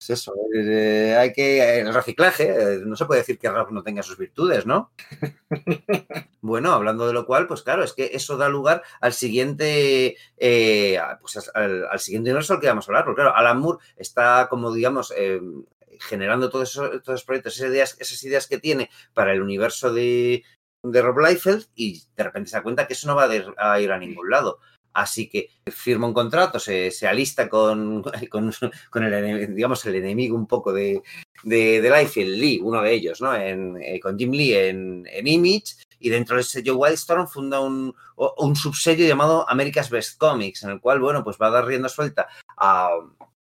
Es 0.00 0.10
eso, 0.10 0.34
eh, 0.54 1.16
hay 1.18 1.32
que... 1.32 1.80
El 1.80 1.94
reciclaje, 1.94 2.50
eh, 2.50 2.78
no 2.84 2.96
se 2.96 3.06
puede 3.06 3.20
decir 3.20 3.38
que 3.38 3.48
Rock 3.48 3.70
no 3.70 3.82
tenga 3.82 4.02
sus 4.02 4.18
virtudes, 4.18 4.66
¿no? 4.66 4.92
Bueno, 6.40 6.72
hablando 6.72 7.06
de 7.06 7.14
lo 7.14 7.24
cual, 7.24 7.46
pues 7.46 7.62
claro, 7.62 7.82
es 7.82 7.94
que 7.94 8.10
eso 8.12 8.36
da 8.36 8.50
lugar 8.50 8.82
al 9.00 9.14
siguiente, 9.14 10.14
eh, 10.36 11.00
pues 11.18 11.50
al, 11.54 11.86
al 11.86 12.00
siguiente 12.00 12.28
universo 12.28 12.52
al 12.52 12.60
que 12.60 12.66
vamos 12.66 12.86
a 12.86 12.92
hablar, 12.92 13.04
porque 13.06 13.22
claro, 13.22 13.34
Alan 13.34 13.60
Moore 13.60 13.78
está 13.96 14.48
como, 14.50 14.70
digamos, 14.70 15.10
eh, 15.16 15.40
generando 16.00 16.50
todos 16.50 16.70
esos, 16.70 16.90
todos 17.02 17.20
esos 17.20 17.24
proyectos, 17.24 17.56
esas 17.56 17.70
ideas, 17.70 17.96
esas 17.98 18.22
ideas 18.24 18.46
que 18.46 18.58
tiene 18.58 18.90
para 19.14 19.32
el 19.32 19.40
universo 19.40 19.90
de, 19.94 20.44
de 20.82 21.02
Rob 21.02 21.18
Liefeld 21.18 21.66
y 21.74 22.02
de 22.14 22.24
repente 22.24 22.50
se 22.50 22.56
da 22.56 22.62
cuenta 22.62 22.86
que 22.86 22.92
eso 22.92 23.06
no 23.06 23.16
va 23.16 23.26
a 23.56 23.80
ir 23.80 23.90
a 23.90 23.98
ningún 23.98 24.28
lado. 24.28 24.58
Así 24.94 25.28
que 25.28 25.50
firma 25.66 26.06
un 26.06 26.14
contrato, 26.14 26.60
se, 26.60 26.92
se 26.92 27.08
alista 27.08 27.48
con, 27.48 28.02
con, 28.30 29.04
el, 29.04 29.54
digamos, 29.54 29.84
el 29.86 29.96
enemigo 29.96 30.36
un 30.36 30.46
poco 30.46 30.72
de, 30.72 31.02
de, 31.42 31.82
de 31.82 32.24
Lee, 32.24 32.60
uno 32.62 32.80
de 32.80 32.92
ellos, 32.92 33.20
¿no? 33.20 33.34
En, 33.34 33.76
eh, 33.82 33.98
con 34.00 34.16
Jim 34.16 34.30
Lee 34.30 34.54
en, 34.54 35.04
Image 35.24 35.74
y 35.98 36.10
dentro 36.10 36.36
del 36.36 36.44
sello 36.44 36.76
Wildstorm 36.76 37.26
funda 37.26 37.60
un, 37.60 37.94
un 38.16 38.56
subsello 38.56 39.04
llamado 39.06 39.48
America's 39.48 39.90
Best 39.90 40.16
Comics, 40.16 40.62
en 40.62 40.70
el 40.70 40.80
cual, 40.80 41.00
bueno, 41.00 41.24
pues 41.24 41.36
va 41.40 41.48
a 41.48 41.50
dar 41.50 41.66
rienda 41.66 41.88
suelta 41.88 42.28
a, 42.56 42.90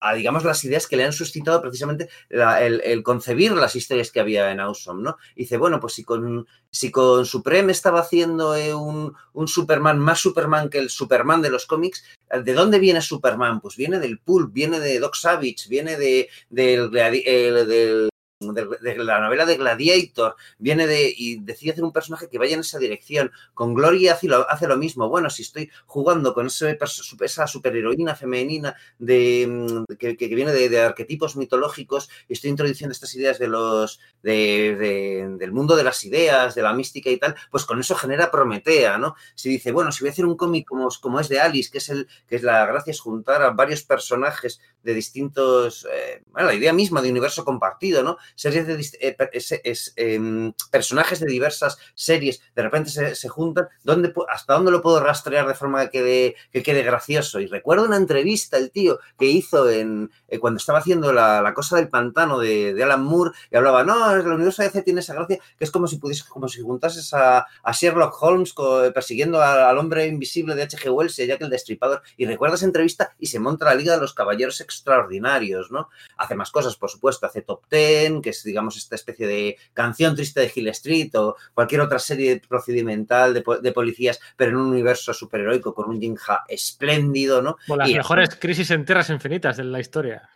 a, 0.05 0.15
digamos, 0.15 0.45
las 0.45 0.63
ideas 0.65 0.87
que 0.87 0.97
le 0.97 1.05
han 1.05 1.13
suscitado 1.13 1.61
precisamente 1.63 2.09
la- 2.29 2.63
el, 2.63 2.81
el 2.85 3.03
concebir 3.03 3.53
las 3.53 3.75
historias 3.77 4.11
que 4.11 4.21
había 4.21 4.51
en 4.51 4.61
Awesome, 4.61 5.03
¿no? 5.03 5.17
Y 5.35 5.43
dice, 5.43 5.57
bueno, 5.57 5.81
pues 5.81 5.95
si 5.95 6.05
con, 6.05 6.47
si 6.71 6.91
con 6.91 7.25
Supreme 7.27 7.73
estaba 7.73 8.01
haciendo 8.01 8.55
eh, 8.55 8.75
un, 8.75 9.15
un 9.33 9.49
Superman 9.49 9.99
más 9.99 10.21
Superman 10.21 10.69
que 10.69 10.79
el 10.79 10.91
Superman 10.91 11.41
de 11.43 11.51
los 11.51 11.67
cómics, 11.67 12.05
¿de 12.31 12.53
dónde 12.53 12.79
viene 12.79 13.01
Superman? 13.01 13.61
Pues 13.61 13.77
viene 13.77 13.99
del 13.99 14.19
pulp, 14.19 14.53
viene 14.53 14.81
de 14.81 14.99
Doc 14.99 15.15
Savage, 15.15 15.69
viene 15.69 15.97
de, 15.97 16.29
del, 16.51 16.91
eh, 16.97 17.65
del- 17.67 18.09
de, 18.53 18.97
la 19.05 19.21
novela 19.21 19.47
de 19.47 19.57
Gladiator, 19.57 20.37
viene 20.59 20.87
de 20.87 21.13
y 21.17 21.37
decide 21.41 21.73
hacer 21.73 21.85
un 21.85 21.93
personaje 21.93 22.29
que 22.29 22.39
vaya 22.39 22.55
en 22.55 22.61
esa 22.61 22.79
dirección. 22.79 23.31
Con 23.55 23.75
Gloria 23.75 24.15
hace 24.15 24.27
lo, 24.29 24.49
hace 24.51 24.67
lo 24.67 24.77
mismo. 24.77 25.09
Bueno, 25.09 25.31
si 25.31 25.43
estoy 25.43 25.71
jugando 25.87 26.35
con 26.35 26.47
ese, 26.47 26.79
esa 27.21 27.47
superheroína 27.47 28.15
femenina 28.15 28.75
de, 28.99 29.47
mm, 29.49 29.95
que, 29.97 30.17
que 30.17 30.27
viene 30.35 30.53
de, 30.53 30.81
arquetipos 30.83 31.37
mitológicos 31.37 32.11
y 32.29 32.33
estoy 32.35 32.51
introduciendo 32.51 32.93
estas 32.93 33.15
ideas 33.15 33.39
de 33.39 33.49
los 33.49 34.01
de- 34.23 34.77
de- 34.77 35.37
del 35.39 35.53
mundo 35.53 35.77
de 35.77 35.85
las 35.85 36.05
ideas, 36.05 36.55
de 36.55 36.63
la 36.63 36.73
mística 36.73 37.11
y 37.11 37.19
tal, 37.19 37.35
pues 37.51 37.65
con 37.65 37.79
eso 37.81 37.95
genera 37.95 38.31
Prometea, 38.31 38.99
¿no? 38.99 39.15
Si 39.35 39.49
dice, 39.49 39.71
bueno, 39.73 39.93
si 39.93 40.01
voy 40.03 40.09
a 40.09 40.13
hacer 40.13 40.25
un 40.27 40.37
cómic 40.37 40.67
como, 40.67 40.89
como 41.01 41.21
es 41.21 41.29
de 41.29 41.41
Alice, 41.41 41.71
que 41.71 41.79
es 41.79 41.89
el 41.89 42.09
que 42.27 42.37
es 42.37 42.43
la 42.43 42.67
gracia 42.67 42.91
es 42.91 43.01
juntar 43.01 43.43
a 43.43 43.51
varios 43.51 43.83
personajes 43.85 44.61
de 44.83 44.95
distintos, 44.95 45.87
eh, 45.93 46.23
bueno, 46.27 46.49
la 46.49 46.55
idea 46.55 46.73
misma 46.73 47.01
de 47.01 47.11
universo 47.11 47.45
compartido, 47.45 48.03
¿no? 48.03 48.17
Series 48.35 48.67
de 48.67 48.75
eh, 49.01 49.17
es, 49.65 49.93
em, 49.97 50.53
personajes 50.71 51.21
de 51.21 51.27
diversas 51.27 51.79
series, 51.95 52.43
de 52.55 52.63
repente 52.63 52.91
se, 52.91 53.15
se 53.15 53.29
juntan, 53.29 53.69
¿dónde, 53.83 54.13
¿hasta 54.29 54.55
dónde 54.55 54.71
lo 54.71 54.83
puedo 54.83 55.01
rastrear 55.01 55.47
de 55.47 55.55
forma 55.55 55.85
que 55.85 55.91
quede, 55.91 56.37
que 56.53 56.63
quede 56.63 56.83
gracioso? 56.83 57.41
Y 57.41 57.47
recuerdo 57.47 57.85
una 57.85 57.97
entrevista, 57.97 58.57
el 58.57 58.71
tío, 58.71 58.99
que 59.19 59.27
hizo 59.27 59.71
en, 59.71 60.11
eh, 60.29 60.39
cuando 60.39 60.59
estaba 60.59 60.79
haciendo 60.79 61.13
la, 61.13 61.53
cosa 61.55 61.77
del 61.77 61.89
pantano 61.89 62.39
de, 62.39 62.81
Alan 62.83 63.05
Moore, 63.05 63.31
y 63.51 63.57
hablaba, 63.57 63.85
no, 63.85 64.11
el 64.13 64.27
universo 64.27 64.63
de 64.63 64.69
DC 64.69 64.83
tiene 64.83 65.01
esa 65.01 65.15
gracia, 65.15 65.39
que 65.57 65.65
es 65.65 65.71
como 65.71 65.87
si 65.87 65.99
pudiese, 65.99 66.25
como 66.29 66.49
si 66.49 66.61
juntases 66.61 67.13
a, 67.15 67.47
Sherlock 67.73 68.21
Holmes 68.23 68.55
persiguiendo 68.95 69.43
al 69.43 69.77
hombre 69.79 70.07
invisible 70.07 70.55
de 70.55 70.63
H.G. 70.63 70.91
Wells 70.91 71.19
y 71.19 71.27
Jack 71.27 71.43
el 71.43 71.51
Destripador, 71.51 72.03
y 72.17 72.27
recuerda 72.27 72.57
esa 72.57 72.67
entrevista 72.67 73.15
y 73.19 73.27
se 73.27 73.39
monta 73.39 73.67
la 73.67 73.75
Liga 73.75 73.95
de 73.95 74.01
los 74.01 74.15
Caballeros 74.15 74.61
Extraordinarios, 74.61 75.71
¿no? 75.71 75.89
Hace 76.17 76.35
más 76.35 76.51
cosas, 76.51 76.77
por 76.77 76.91
supuesto, 76.91 77.27
hace 77.27 77.43
Top 77.43 77.63
Ten, 77.69 78.23
que 78.25 78.31
es, 78.31 78.43
digamos, 78.43 78.77
esta 78.77 78.97
especie 78.97 79.27
de 79.29 79.57
canción 79.75 80.17
triste 80.17 80.41
de 80.41 80.51
Hill 80.53 80.69
Street 80.69 81.15
o 81.15 81.37
cualquier 81.55 81.83
otra 81.83 81.99
serie 81.99 82.41
procedimental 82.49 83.35
de, 83.35 83.43
po- 83.43 83.59
de 83.59 83.71
policías, 83.73 84.19
pero 84.37 84.51
en 84.51 84.57
un 84.57 84.69
universo 84.71 85.13
superheroico 85.15 85.75
con 85.75 85.89
un 85.91 86.01
Jinja 86.01 86.45
espléndido, 86.49 87.43
¿no? 87.43 87.57
Bueno, 87.69 87.83
las 87.85 87.91
Y- 87.91 87.95
mejores 87.95 88.35
crisis 88.37 88.71
en 88.71 88.85
tierras 88.87 89.11
infinitas 89.11 89.59
de 89.59 89.65
la 89.65 89.79
historia. 89.81 90.29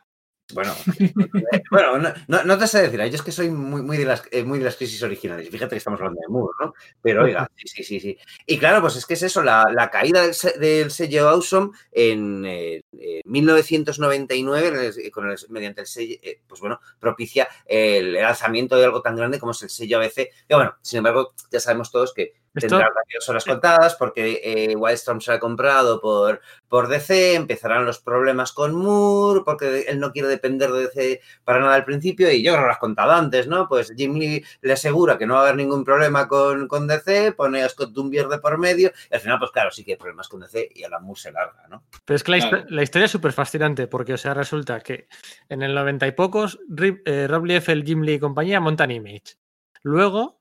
Bueno, 0.55 0.73
eh, 0.99 1.13
bueno 1.71 1.99
no, 1.99 2.13
no, 2.27 2.43
no 2.45 2.59
te 2.59 2.67
sé 2.67 2.81
decir, 2.83 2.99
yo 2.99 3.17
es 3.17 3.23
que 3.23 3.33
soy 3.33 3.51
muy, 3.51 3.83
muy, 3.83 3.99
de 3.99 4.07
las, 4.07 4.23
eh, 4.31 4.45
muy 4.45 4.59
de 4.59 4.65
las 4.65 4.77
crisis 4.77 5.03
originales. 5.03 5.51
Fíjate 5.51 5.71
que 5.71 5.77
estamos 5.77 6.01
hablando 6.01 6.21
de 6.23 6.29
Moore, 6.33 6.55
¿no? 6.61 6.75
Pero 7.03 7.25
oiga, 7.25 7.51
sí, 7.57 7.69
sí, 7.69 7.85
sí. 7.85 8.01
sí. 8.01 8.19
Y 8.47 8.59
claro, 8.59 8.81
pues 8.81 8.97
es 8.97 9.05
que 9.05 9.13
es 9.15 9.23
eso, 9.23 9.43
la, 9.43 9.67
la 9.75 9.91
caída 9.91 10.23
del, 10.23 10.33
se- 10.33 10.59
del 10.59 10.91
sello 10.91 11.29
Awesome 11.29 11.71
en 11.93 12.47
eh, 12.47 12.83
eh, 12.99 13.21
1999, 13.27 14.69
en 14.69 14.77
el- 14.77 15.11
con 15.11 15.31
el- 15.31 15.37
mediante 15.51 15.83
el 15.83 15.87
sello, 15.87 16.17
eh, 16.23 16.41
pues 16.47 16.61
bueno, 16.63 16.81
propicia 16.99 17.47
el, 17.67 18.17
el 18.17 18.25
alzamiento 18.25 18.77
de 18.77 18.85
algo 18.87 19.03
tan 19.03 19.17
grande 19.17 19.39
como 19.39 19.53
es 19.53 19.63
el 19.63 19.71
sello 19.71 19.99
ABC. 19.99 20.31
Que 20.49 20.55
bueno, 20.55 20.77
sin 20.81 20.99
embargo, 20.99 21.35
ya 21.51 21.61
sabemos 21.61 21.91
todos 21.93 22.15
que 22.15 22.33
Esto, 22.59 22.69
tendrá 22.77 22.93
varias 22.95 23.29
horas 23.29 23.45
contadas 23.45 23.95
porque 23.97 24.41
eh, 24.45 24.77
Wildstorm 24.77 25.21
se 25.21 25.33
ha 25.33 25.41
comprado 25.41 26.01
por, 26.01 26.41
por 26.69 26.89
DC, 26.89 27.35
empezarán 27.35 27.85
los 27.85 27.99
problemas 28.01 28.53
con 28.53 28.75
Moore, 28.75 29.43
porque 29.45 29.87
él 29.89 29.99
no 30.01 30.13
quiere 30.13 30.29
depender 30.29 30.71
de 30.71 30.83
DC 30.89 31.21
para 31.45 31.61
nada 31.61 31.75
al 31.75 31.85
principio, 31.85 32.31
y 32.31 32.43
yo 32.43 32.53
creo 32.53 32.63
que 32.63 32.67
lo 32.67 32.73
has 32.73 32.79
contado 32.79 33.13
antes, 33.13 33.47
¿no? 33.47 33.69
Pues 33.69 33.93
Jim 33.97 34.15
Lee 34.19 34.45
le 34.61 34.73
asegura 34.73 35.19
que 35.19 35.27
no 35.27 35.35
va 35.35 35.41
a 35.41 35.43
haber 35.45 35.57
ningún 35.57 35.85
problema 35.85 36.29
con, 36.29 36.69
con 36.69 36.87
DC, 36.87 37.33
pone 37.33 37.63
a 37.63 37.69
Scott 37.69 37.91
Dumbier 37.93 38.29
de 38.29 38.39
por 38.39 38.59
medio, 38.59 38.93
y 39.11 39.15
al 39.15 39.21
final, 39.21 39.39
pues 39.39 39.51
claro, 39.51 39.71
sí 39.71 39.85
que 39.85 39.93
hay 39.93 39.97
problemas 39.97 40.29
con 40.29 40.41
DC 40.41 40.69
y 40.75 40.85
Alan 40.85 41.03
Moore 41.05 41.21
se 41.21 41.33
larga, 41.33 41.67
¿no? 41.69 41.85
pero 42.05 42.17
es 42.17 42.23
que 42.25 42.33
la, 42.33 42.39
Claro. 42.49 42.65
la 42.69 42.83
historia 42.83 43.07
es 43.07 43.11
súper 43.11 43.33
fascinante 43.33 43.87
porque, 43.87 44.15
o 44.15 44.19
sea, 44.19 44.35
resulta 44.35 44.81
que 44.81 45.09
en 45.49 45.63
el 45.63 45.75
90 45.75 46.07
y 46.07 46.13
pocos, 46.13 46.59
Rip- 46.69 47.03
eh, 47.05 47.27
Rob 47.29 47.45
Liefeld, 47.45 47.85
Jim 47.87 48.03
Lee 48.03 48.15
y 48.15 48.19
compañía 48.19 48.61
montan 48.61 48.91
Image. 48.91 49.37
Luego, 49.83 50.38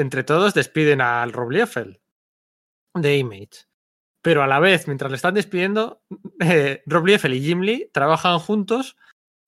entre 0.00 0.24
todos, 0.24 0.54
despiden 0.54 1.00
al 1.00 1.32
Rob 1.32 1.50
Liefeld 1.50 1.98
de 2.94 3.16
Image. 3.18 3.66
Pero 4.22 4.42
a 4.42 4.46
la 4.46 4.58
vez, 4.58 4.86
mientras 4.86 5.10
le 5.10 5.16
están 5.16 5.34
despidiendo, 5.34 6.02
eh, 6.40 6.82
Rob 6.86 7.06
Liefeld 7.06 7.34
y 7.34 7.40
Jim 7.40 7.60
Lee 7.62 7.90
trabajan 7.92 8.38
juntos 8.38 8.96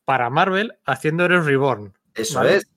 para 0.04 0.30
Marvel 0.30 0.74
haciendo 0.84 1.24
Heroes 1.24 1.46
Reborn. 1.46 1.92
Eso 2.14 2.38
Vale. 2.38 2.56
es. 2.56 2.68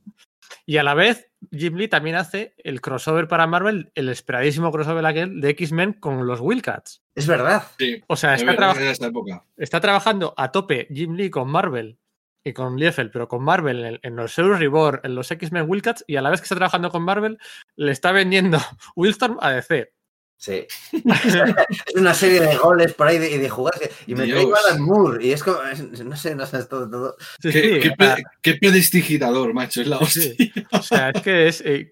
Y 0.67 0.77
a 0.77 0.83
la 0.83 0.93
vez, 0.93 1.29
Jim 1.51 1.75
Lee 1.75 1.87
también 1.87 2.15
hace 2.15 2.53
el 2.57 2.81
crossover 2.81 3.27
para 3.27 3.47
Marvel, 3.47 3.91
el 3.95 4.09
esperadísimo 4.09 4.71
crossover 4.71 5.05
aquel 5.05 5.41
de 5.41 5.49
X-Men 5.49 5.93
con 5.93 6.25
los 6.27 6.39
Wildcats. 6.39 7.03
Es 7.15 7.27
verdad. 7.27 7.63
Sí, 7.77 8.03
O 8.07 8.15
sea, 8.15 8.33
es 8.35 8.41
está, 8.41 8.51
verdad, 8.51 8.71
traba- 8.73 8.79
de 8.85 8.91
esta 8.91 9.07
época. 9.07 9.45
está 9.57 9.79
trabajando 9.79 10.33
a 10.37 10.51
tope 10.51 10.87
Jim 10.91 11.13
Lee 11.15 11.29
con 11.29 11.49
Marvel 11.49 11.97
y 12.45 12.53
con 12.53 12.77
Liefeld, 12.77 13.11
pero 13.11 13.27
con 13.27 13.43
Marvel 13.43 13.83
en, 13.83 13.99
en 14.03 14.15
los 14.15 14.37
Heroes 14.37 14.59
Reborn, 14.59 15.01
en 15.03 15.15
los 15.15 15.29
X-Men 15.31 15.65
Wildcats, 15.67 16.05
y 16.07 16.15
a 16.15 16.21
la 16.21 16.29
vez 16.29 16.39
que 16.39 16.45
está 16.45 16.55
trabajando 16.55 16.91
con 16.91 17.03
Marvel, 17.03 17.37
le 17.75 17.91
está 17.91 18.11
vendiendo 18.13 18.59
Wildstorm 18.95 19.37
a 19.41 19.51
DC. 19.51 19.91
Sí. 20.37 20.67
es 20.91 21.95
una 21.95 22.13
serie 22.13 22.41
de 22.41 22.55
goles 22.57 22.93
por 22.93 23.07
ahí 23.07 23.17
de, 23.17 23.31
y 23.31 23.37
de 23.37 23.49
jugarse. 23.49 23.89
Y 24.05 24.15
me 24.15 24.25
Dios. 24.25 24.35
traigo 24.35 24.55
a 24.55 24.59
Alan 24.67 24.81
Moore. 24.81 25.25
Y 25.25 25.31
es 25.31 25.41
como, 25.41 25.61
es- 25.63 26.03
no 26.03 26.15
sé, 26.17 26.35
no 26.35 26.45
sé, 26.45 26.59
es 26.59 26.67
todo, 26.67 26.89
todo. 26.89 27.15
Sí, 27.41 27.51
Qué, 27.51 27.61
sí, 27.61 27.79
qué 27.79 28.23
qué 28.41 28.55
prestidigitador, 28.55 29.53
macho, 29.53 29.81
es 29.81 29.87
la 29.87 29.97
hostia. 29.97 30.33
Sí. 30.37 30.51
O 30.71 30.81
sea, 30.83 31.09
es 31.11 31.21
que 31.21 31.47
es 31.47 31.61
eh, 31.61 31.89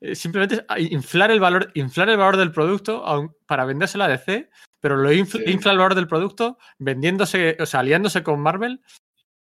eh, 0.00 0.14
simplemente 0.14 0.64
es 0.76 0.90
inflar 0.90 1.30
el 1.30 1.38
valor, 1.38 1.70
inflar 1.74 2.08
el 2.08 2.16
valor 2.16 2.38
del 2.38 2.50
producto 2.50 3.04
para 3.46 3.66
vendérselo 3.66 4.04
a 4.04 4.08
DC, 4.08 4.48
pero 4.80 4.96
lo 4.96 5.12
infla, 5.12 5.40
Sí. 5.44 5.52
infla 5.52 5.72
el 5.72 5.78
valor 5.78 5.94
del 5.94 6.08
producto 6.08 6.58
vendiéndose, 6.78 7.56
o 7.60 7.66
sea, 7.66 7.80
aliándose 7.80 8.22
con 8.22 8.40
Marvel 8.40 8.80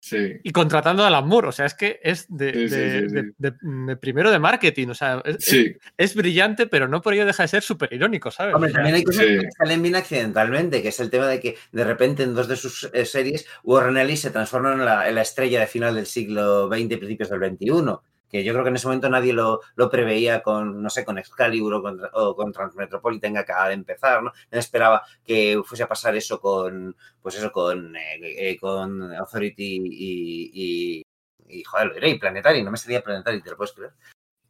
Sí. 0.03 0.39
y 0.43 0.51
contratando 0.51 1.03
a 1.03 1.07
Alan 1.07 1.27
Moore. 1.27 1.49
O 1.49 1.51
sea, 1.51 1.67
es 1.67 1.75
que 1.75 1.99
es 2.01 2.25
de, 2.27 2.51
Sí, 2.53 2.69
sí, 2.69 2.75
de- 2.75 3.01
sí, 3.01 3.09
sí. 3.09 3.15
de- 3.15 3.33
de- 3.37 3.57
de 3.61 3.95
primero 3.97 4.31
de 4.31 4.39
marketing. 4.39 4.87
O 4.87 4.95
sea, 4.95 5.21
es, 5.23 5.35
es- 5.35 5.45
Sí, 5.45 5.75
es 5.95 6.15
brillante, 6.15 6.65
pero 6.65 6.87
no 6.87 7.01
por 7.01 7.13
ello 7.13 7.25
deja 7.25 7.43
de 7.43 7.47
ser 7.49 7.61
súper 7.61 7.93
irónico, 7.93 8.31
¿sabes? 8.31 8.55
Hombre, 8.55 8.71
también 8.71 8.95
hay 8.95 9.03
cosas 9.03 9.25
sí. 9.27 9.37
que 9.39 9.49
salen 9.55 9.81
bien 9.83 9.95
accidentalmente, 9.95 10.81
que 10.81 10.87
es 10.87 10.99
el 10.99 11.11
tema 11.11 11.27
de 11.27 11.39
que 11.39 11.55
de 11.71 11.83
repente 11.83 12.23
en 12.23 12.33
dos 12.33 12.47
de 12.47 12.55
sus 12.55 12.89
eh, 12.93 13.05
series 13.05 13.45
Warren 13.63 13.95
Ellis 13.97 14.21
se 14.21 14.31
transforma 14.31 14.73
en 14.73 14.83
la, 14.83 15.07
en 15.07 15.13
la 15.15 15.21
estrella 15.21 15.59
de 15.59 15.67
final 15.67 15.93
del 15.93 16.07
siglo 16.07 16.67
XX 16.67 16.79
y 16.93 16.97
principios 16.97 17.29
del 17.29 17.39
XXI. 17.51 17.95
Que 18.31 18.43
yo 18.43 18.53
creo 18.53 18.63
que 18.63 18.69
en 18.69 18.75
ese 18.75 18.87
momento 18.87 19.09
nadie 19.09 19.33
lo, 19.33 19.61
lo 19.75 19.89
preveía 19.89 20.41
con, 20.41 20.81
no 20.81 20.89
sé, 20.89 21.03
con 21.05 21.17
Excalibur 21.17 21.73
o 21.75 21.81
con, 21.81 22.01
o 22.13 22.35
con 22.35 22.51
Transmetropolitan 22.51 23.33
que 23.33 23.39
acaba 23.39 23.67
de 23.67 23.73
empezar, 23.75 24.23
¿no? 24.23 24.31
No 24.51 24.59
esperaba 24.59 25.03
que 25.25 25.61
fuese 25.65 25.83
a 25.83 25.87
pasar 25.87 26.15
eso 26.15 26.39
con, 26.39 26.95
pues 27.21 27.35
eso, 27.35 27.51
con, 27.51 27.95
eh, 27.95 28.51
eh, 28.51 28.57
con 28.59 29.13
Authority 29.13 29.81
y, 29.85 31.03
y, 31.47 31.63
joder, 31.63 31.87
lo 31.87 31.93
diré, 31.95 32.09
y 32.09 32.19
Planetary, 32.19 32.63
no 32.63 32.71
me 32.71 32.77
salía 32.77 33.01
Planetary, 33.03 33.41
¿te 33.41 33.49
lo 33.51 33.57
puedes 33.57 33.73
creer? 33.73 33.91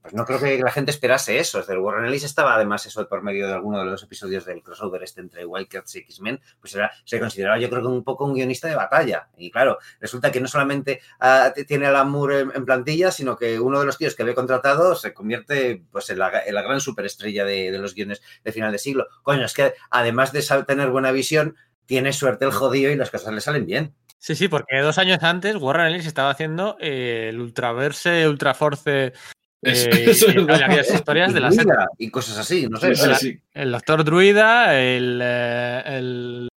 Pues 0.02 0.14
no 0.14 0.26
creo 0.26 0.40
que 0.40 0.58
la 0.60 0.72
gente 0.72 0.92
esperase 0.92 1.40
eso. 1.40 1.60
Es 1.60 1.68
decir, 1.68 1.80
Warren 1.80 2.06
Ellis 2.06 2.24
estaba 2.24 2.56
además 2.56 2.86
eso 2.86 3.08
por 3.08 3.22
medio 3.22 3.48
de 3.48 3.54
alguno 3.54 3.80
de 3.80 3.86
los 3.86 4.04
episodios 4.04 4.46
del 4.46 4.64
crossover 4.64 5.04
este 5.04 5.22
entre 5.22 5.46
Wildcats 5.46 5.96
y 5.96 6.00
X-Men, 6.00 6.42
pues 6.60 6.76
era, 6.76 6.92
se 7.06 7.20
consideraba 7.20 7.60
yo 7.60 7.70
creo 7.70 7.82
que 7.82 7.88
un 7.88 8.04
poco 8.04 8.26
un 8.26 8.34
guionista 8.34 8.68
de 8.68 8.76
batalla. 8.76 9.30
Y 9.38 9.52
claro, 9.52 9.78
resulta 10.00 10.32
que 10.32 10.42
no 10.42 10.48
solamente 10.48 11.02
ah, 11.20 11.54
tiene 11.68 11.86
a 11.86 11.90
Alan 11.90 12.10
Moore 12.10 12.40
en, 12.40 12.52
en 12.56 12.66
plantilla, 12.66 13.12
sino 13.12 13.38
que 13.38 13.60
uno 13.60 13.80
de 13.80 13.86
los 13.86 13.98
tíos 13.98 14.16
que 14.16 14.24
había 14.24 14.36
contratado 14.36 14.96
se 14.96 15.14
convierte 15.14 15.84
pues 15.92 16.10
en 16.10 16.20
la, 16.20 16.30
gran 16.30 16.80
superestrella 16.80 17.46
de, 17.46 17.78
los 17.78 17.96
guiones 17.96 18.22
de 18.44 18.52
final 18.52 18.72
de 18.72 18.78
siglo. 18.78 19.08
Coño, 19.24 19.46
es 19.46 19.54
que 19.54 19.74
además 19.90 20.32
de 20.32 20.42
tener 20.68 20.90
buena 20.90 21.12
visión, 21.12 21.56
tiene 21.86 22.14
suerte 22.14 22.46
el 22.46 22.52
jodido 22.52 22.92
y 22.92 22.96
las 22.96 23.12
cosas 23.12 23.34
le 23.34 23.42
salen 23.42 23.66
bien. 23.66 23.96
Sí, 24.18 24.36
sí, 24.36 24.48
porque 24.48 24.80
dos 24.80 24.98
años 24.98 25.24
antes 25.24 25.56
Warren 25.56 25.88
Ellis 25.88 26.06
estaba 26.06 26.30
haciendo 26.30 26.78
eh, 26.80 27.28
el 27.30 27.40
Ultraverse, 27.40 28.28
Ultraforce 28.28 29.14
Eso- 29.62 29.90
eh, 29.90 30.06
eso 30.10 30.28
es 30.30 30.36
y 30.36 30.40
aquellas 30.64 30.94
historias 30.94 31.34
de 31.34 31.40
la 31.40 31.52
serie. 31.52 31.72
Y 32.00 32.10
cosas 32.10 32.38
así, 32.38 32.68
no 32.68 32.78
sé. 32.78 32.96
Sí, 32.96 33.02
sí, 33.04 33.08
la- 33.10 33.16
sí. 33.16 33.40
El 33.54 33.72
Doctor 33.72 34.04
Druida, 34.04 34.80
el, 34.80 35.20
eh, 35.24 35.84
el 35.86 36.48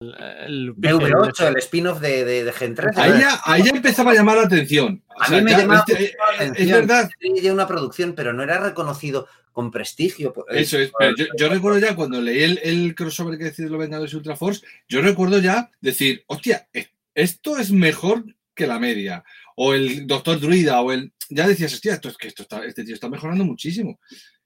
el- 0.00 0.74
DV8, 0.76 1.48
el 1.48 1.56
spin-off 1.56 2.00
de, 2.00 2.24
de, 2.24 2.44
de 2.44 2.52
Gen 2.52 2.74
3. 2.76 2.96
Ahí 2.96 3.18
ya, 3.20 3.40
ahí 3.44 3.62
ya 3.64 3.70
empezaba 3.70 4.12
a 4.12 4.14
llamar 4.14 4.36
la 4.36 4.44
atención. 4.44 5.02
O 5.08 5.22
A 5.22 5.26
sea, 5.26 5.38
mí 5.38 5.44
me 5.44 5.50
ya, 5.50 5.58
llamaba 5.58 5.84
este, 5.88 5.94
la 5.94 5.98
eh, 5.98 6.12
es 6.36 6.50
atención. 6.52 6.78
verdad, 6.80 7.10
Tenía 7.18 7.52
una 7.52 7.66
producción, 7.66 8.14
pero 8.14 8.32
no 8.32 8.44
era 8.44 8.60
reconocido 8.60 9.26
con 9.52 9.72
prestigio. 9.72 10.32
por- 10.32 10.44
Eso 10.54 10.78
es, 10.78 10.92
pero 10.96 11.16
yo, 11.16 11.24
yo 11.36 11.48
recuerdo 11.48 11.80
ya 11.80 11.96
cuando 11.96 12.20
leí 12.20 12.44
el, 12.44 12.60
el 12.62 12.94
crossover 12.94 13.36
que 13.36 13.44
decide 13.46 13.68
los 13.70 13.80
Vengadores 13.80 14.12
y 14.12 14.16
Ultra 14.16 14.36
Force, 14.36 14.64
yo 14.88 15.02
recuerdo 15.02 15.40
ya 15.40 15.68
decir, 15.80 16.22
hostia, 16.28 16.68
esto 17.12 17.58
es 17.58 17.72
mejor 17.72 18.24
que 18.54 18.68
la 18.68 18.78
media. 18.78 19.24
O 19.56 19.74
el 19.74 20.06
Doctor 20.06 20.38
Druida, 20.38 20.80
o 20.80 20.92
el. 20.92 21.12
Ya 21.30 21.46
decías, 21.46 21.72
hostia, 21.74 21.94
esto 21.94 22.08
es 22.08 22.16
que 22.16 22.28
esto 22.28 22.42
está, 22.42 22.64
este 22.64 22.84
tío 22.84 22.94
está 22.94 23.08
mejorando 23.08 23.44
muchísimo. 23.44 23.98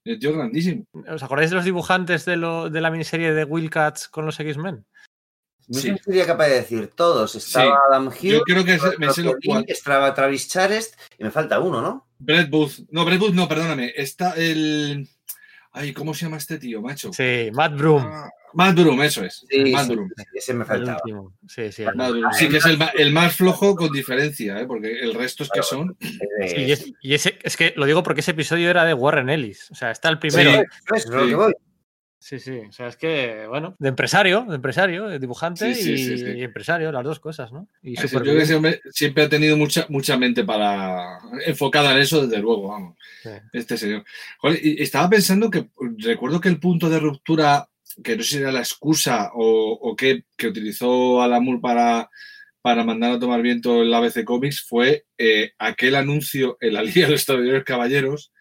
El 0.04 0.18
tío 0.18 0.30
es 0.30 0.36
grandísimo. 0.36 0.84
¿Os 1.08 1.22
acordáis 1.22 1.50
de 1.50 1.56
los 1.56 1.64
dibujantes 1.64 2.24
de, 2.24 2.36
lo, 2.36 2.68
de 2.70 2.80
la 2.80 2.90
miniserie 2.90 3.32
de 3.32 3.44
Wildcats 3.44 4.08
con 4.08 4.26
los 4.26 4.38
X-Men? 4.40 4.84
No 5.68 5.78
Sí. 5.78 5.94
sería 6.04 6.26
capaz 6.26 6.48
de 6.48 6.54
decir 6.56 6.90
todos. 6.94 7.34
Estaba 7.36 7.64
Sí. 7.66 7.72
Adam 7.88 8.06
Hughes, 8.08 8.20
Yo 8.22 8.40
creo 8.42 8.64
que 8.64 8.78
me 8.98 9.12
sé 9.12 9.22
los 9.22 9.36
cuatro. 9.44 9.64
Estaba 9.68 10.12
Travis 10.12 10.48
Charest 10.48 10.96
y 11.18 11.22
me 11.22 11.30
falta 11.30 11.60
uno, 11.60 11.80
¿no? 11.80 12.08
Brett 12.18 12.50
Booth. 12.50 12.80
No, 12.90 13.04
Brett 13.04 13.20
Booth, 13.20 13.32
no, 13.34 13.48
perdóname. 13.48 13.92
Está 13.96 14.32
el. 14.32 15.08
Ay, 15.70 15.92
¿cómo 15.92 16.14
se 16.14 16.26
llama 16.26 16.36
este 16.38 16.58
tío, 16.58 16.82
macho? 16.82 17.12
Sí, 17.12 17.50
Matt 17.52 17.76
Broom. 17.78 18.02
Ah, 18.04 18.28
Broom, 18.52 19.02
eso 19.02 19.24
es. 19.24 19.44
Sí, 19.48 19.72
Matt 19.72 19.88
sí, 19.88 19.96
ese 20.34 20.54
me 20.54 20.64
faltaba. 20.64 21.00
Sí, 21.48 21.72
sí. 21.72 21.84
Sí, 22.32 22.48
que 22.48 22.56
es 22.56 22.66
el, 22.66 22.78
el 22.94 23.12
más 23.12 23.36
flojo 23.36 23.76
con 23.76 23.90
diferencia, 23.92 24.60
¿eh? 24.60 24.66
porque 24.66 25.00
el 25.00 25.14
resto 25.14 25.42
es 25.42 25.50
que 25.50 25.62
son. 25.62 25.96
Sí, 26.00 26.56
y, 26.56 26.72
es, 26.72 26.92
y 27.00 27.14
ese, 27.14 27.38
es 27.42 27.56
que 27.56 27.74
lo 27.76 27.86
digo 27.86 28.02
porque 28.02 28.20
ese 28.20 28.32
episodio 28.32 28.70
era 28.70 28.84
de 28.84 28.94
Warren 28.94 29.30
Ellis. 29.30 29.70
O 29.70 29.74
sea, 29.74 29.90
está 29.90 30.08
el 30.08 30.18
primero. 30.18 30.50
Sí. 30.50 30.94
Es, 30.94 31.04
es 31.06 31.10
Sí. 32.22 32.36
O 32.68 32.70
sea, 32.70 32.86
es 32.86 32.96
que, 32.96 33.46
bueno, 33.48 33.74
de 33.80 33.88
empresario, 33.88 34.44
de 34.48 34.54
empresario, 34.54 35.08
de 35.08 35.18
dibujante 35.18 35.74
Sí, 35.74 35.82
sí, 35.82 35.92
y, 35.92 35.98
sí, 35.98 36.18
sí. 36.18 36.30
y 36.36 36.42
empresario, 36.44 36.92
las 36.92 37.02
dos 37.02 37.18
cosas, 37.18 37.52
¿no? 37.52 37.66
Y 37.82 37.96
Yo 37.96 38.02
súper 38.02 38.22
creo 38.22 38.46
que 38.46 38.54
hombre 38.54 38.80
siempre 38.90 39.24
ha 39.24 39.28
tenido 39.28 39.56
mucha, 39.56 39.86
mucha 39.88 40.16
mente 40.16 40.44
para 40.44 41.18
enfocada 41.44 41.90
en 41.90 41.98
eso, 41.98 42.24
desde 42.24 42.40
luego, 42.40 42.68
vamos. 42.68 42.96
Sí. 43.24 43.30
Este 43.52 43.76
señor. 43.76 44.04
Joder, 44.38 44.60
y 44.62 44.80
estaba 44.80 45.10
pensando 45.10 45.50
que 45.50 45.70
recuerdo 45.98 46.40
que 46.40 46.48
el 46.48 46.60
punto 46.60 46.88
de 46.88 47.00
ruptura, 47.00 47.68
que 48.02 48.16
no 48.16 48.22
sé 48.22 48.28
si 48.28 48.36
era 48.38 48.52
la 48.52 48.60
excusa 48.60 49.30
o, 49.34 49.94
qué, 49.96 50.24
que 50.36 50.48
utilizó 50.48 51.22
Alan 51.22 51.44
Moore 51.44 51.60
para, 51.60 52.10
para 52.60 52.84
mandar 52.84 53.12
a 53.12 53.18
tomar 53.18 53.42
viento 53.42 53.82
el 53.82 53.92
ABC 53.92 54.24
Comics 54.24 54.62
fue 54.62 55.04
eh, 55.18 55.52
aquel 55.58 55.94
anuncio 55.94 56.56
en 56.60 56.74
la 56.74 56.82
Liga 56.84 57.06
de 57.06 57.12
los 57.12 57.20
Extraordinarios 57.20 57.64
Caballeros, 57.64 58.32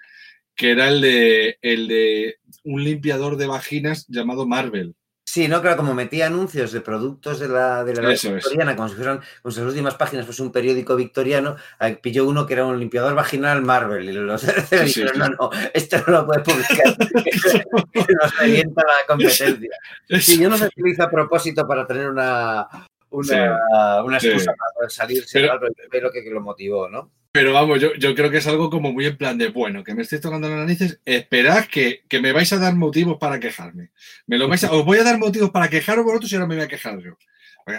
que 0.56 0.72
era 0.72 0.90
el 0.90 1.02
de, 1.02 1.58
el 1.62 1.88
de 1.88 2.38
un 2.64 2.84
limpiador 2.84 3.38
de 3.38 3.48
vaginas 3.48 4.06
llamado 4.08 4.48
Marvel. 4.48 4.96
Sí, 5.34 5.48
no, 5.48 5.62
claro, 5.62 5.78
como 5.78 5.94
metía 5.94 6.26
anuncios 6.28 6.74
de 6.74 6.82
productos 6.82 7.40
de 7.40 7.48
la, 7.48 7.86
de 7.86 7.96
la 7.96 8.12
Eso 8.12 8.28
es. 8.28 8.34
victoriana, 8.36 8.76
como 8.76 8.90
si 8.90 8.96
fueran, 8.96 9.22
como 9.42 9.50
si 9.54 9.62
las 9.62 9.70
últimas 9.70 9.96
páginas 9.96 10.26
fuese 10.26 10.42
un 10.42 10.52
periódico 10.52 10.98
victoriano, 10.98 11.56
ahí 11.80 11.96
pilló 11.96 12.26
uno 12.28 12.46
que 12.46 12.52
era 12.56 12.66
un 12.66 12.78
limpiador 12.78 13.16
vaginal 13.16 13.62
Marvel 13.62 14.10
y 14.10 14.12
los 14.12 14.42
sí, 14.42 14.76
dijeron, 14.84 14.88
sí. 15.14 15.20
no, 15.20 15.30
no, 15.30 15.50
esto 15.74 15.98
no 16.06 16.12
lo 16.12 16.26
puedes 16.26 16.44
publicar, 16.44 16.98
nos 18.22 18.40
revienta 18.40 18.82
la 18.84 19.08
competencia. 19.08 19.70
Sí, 20.20 20.38
yo 20.38 20.50
no 20.50 20.58
sé 20.58 20.68
si 20.76 20.82
lo 20.82 20.90
hizo 20.90 21.04
a 21.04 21.10
propósito 21.10 21.66
para 21.66 21.88
tener 21.88 22.10
una, 22.10 22.68
una, 23.12 24.04
una 24.04 24.18
excusa 24.18 24.52
para 24.78 24.90
salirse, 24.90 25.40
Pero- 25.40 25.60
pero 25.90 26.08
lo 26.08 26.12
que, 26.12 26.26
que 26.26 26.30
lo 26.30 26.42
motivó, 26.42 26.90
¿no? 26.90 27.10
Pero 27.34 27.54
vamos, 27.54 27.80
yo, 27.80 27.94
yo 27.96 28.14
creo 28.14 28.30
que 28.30 28.38
es 28.38 28.48
algo 28.48 28.70
como 28.70 28.92
muy 28.92 29.06
en 29.06 29.16
plan 29.18 29.38
de, 29.38 29.48
bueno, 29.50 29.84
que 29.86 29.94
me 29.96 30.02
estéis 30.02 30.22
tocando 30.22 30.50
las 30.50 30.58
narices, 30.60 31.00
esperad 31.06 31.66
que, 31.66 32.04
que 32.10 32.20
me 32.20 32.34
vais 32.34 32.52
a 32.52 32.58
dar 32.58 32.76
motivos 32.76 33.18
para 33.18 33.40
quejarme. 33.40 33.92
Me 34.28 34.38
lo 34.38 34.50
vais 34.50 34.64
a- 34.66 34.72
os 34.74 34.84
voy 34.84 34.98
a 35.00 35.04
dar 35.04 35.18
motivos 35.18 35.50
para 35.50 35.70
quejaros 35.70 36.04
vosotros 36.04 36.30
y 36.32 36.36
ahora 36.36 36.48
me 36.48 36.56
voy 36.56 36.66
a 36.66 36.68
quejar 36.68 37.00
yo. 37.02 37.18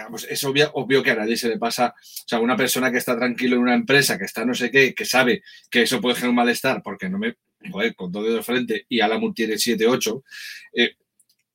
Pues 0.09 0.25
es 0.29 0.43
obvio, 0.43 0.71
obvio 0.73 1.03
que 1.03 1.11
a 1.11 1.15
nadie 1.15 1.37
se 1.37 1.49
le 1.49 1.59
pasa, 1.59 1.93
o 1.97 2.27
sea, 2.27 2.39
una 2.39 2.55
persona 2.57 2.89
que 2.91 2.97
está 2.97 3.15
tranquilo 3.15 3.57
en 3.57 3.61
una 3.63 3.75
empresa, 3.75 4.17
que 4.17 4.23
está 4.25 4.43
no 4.43 4.55
sé 4.55 4.71
qué, 4.71 4.95
que 4.95 5.05
sabe 5.05 5.43
que 5.69 5.83
eso 5.83 6.01
puede 6.01 6.15
generar 6.15 6.29
un 6.31 6.35
malestar, 6.37 6.81
porque 6.81 7.09
no 7.09 7.19
me, 7.19 7.35
joder, 7.69 7.93
con 7.93 8.11
todo 8.11 8.33
de 8.33 8.41
frente 8.41 8.85
y 8.89 9.01
Alamur 9.01 9.33
tiene 9.35 9.57
7, 9.57 9.85
8, 9.85 10.23
eh, 10.73 10.95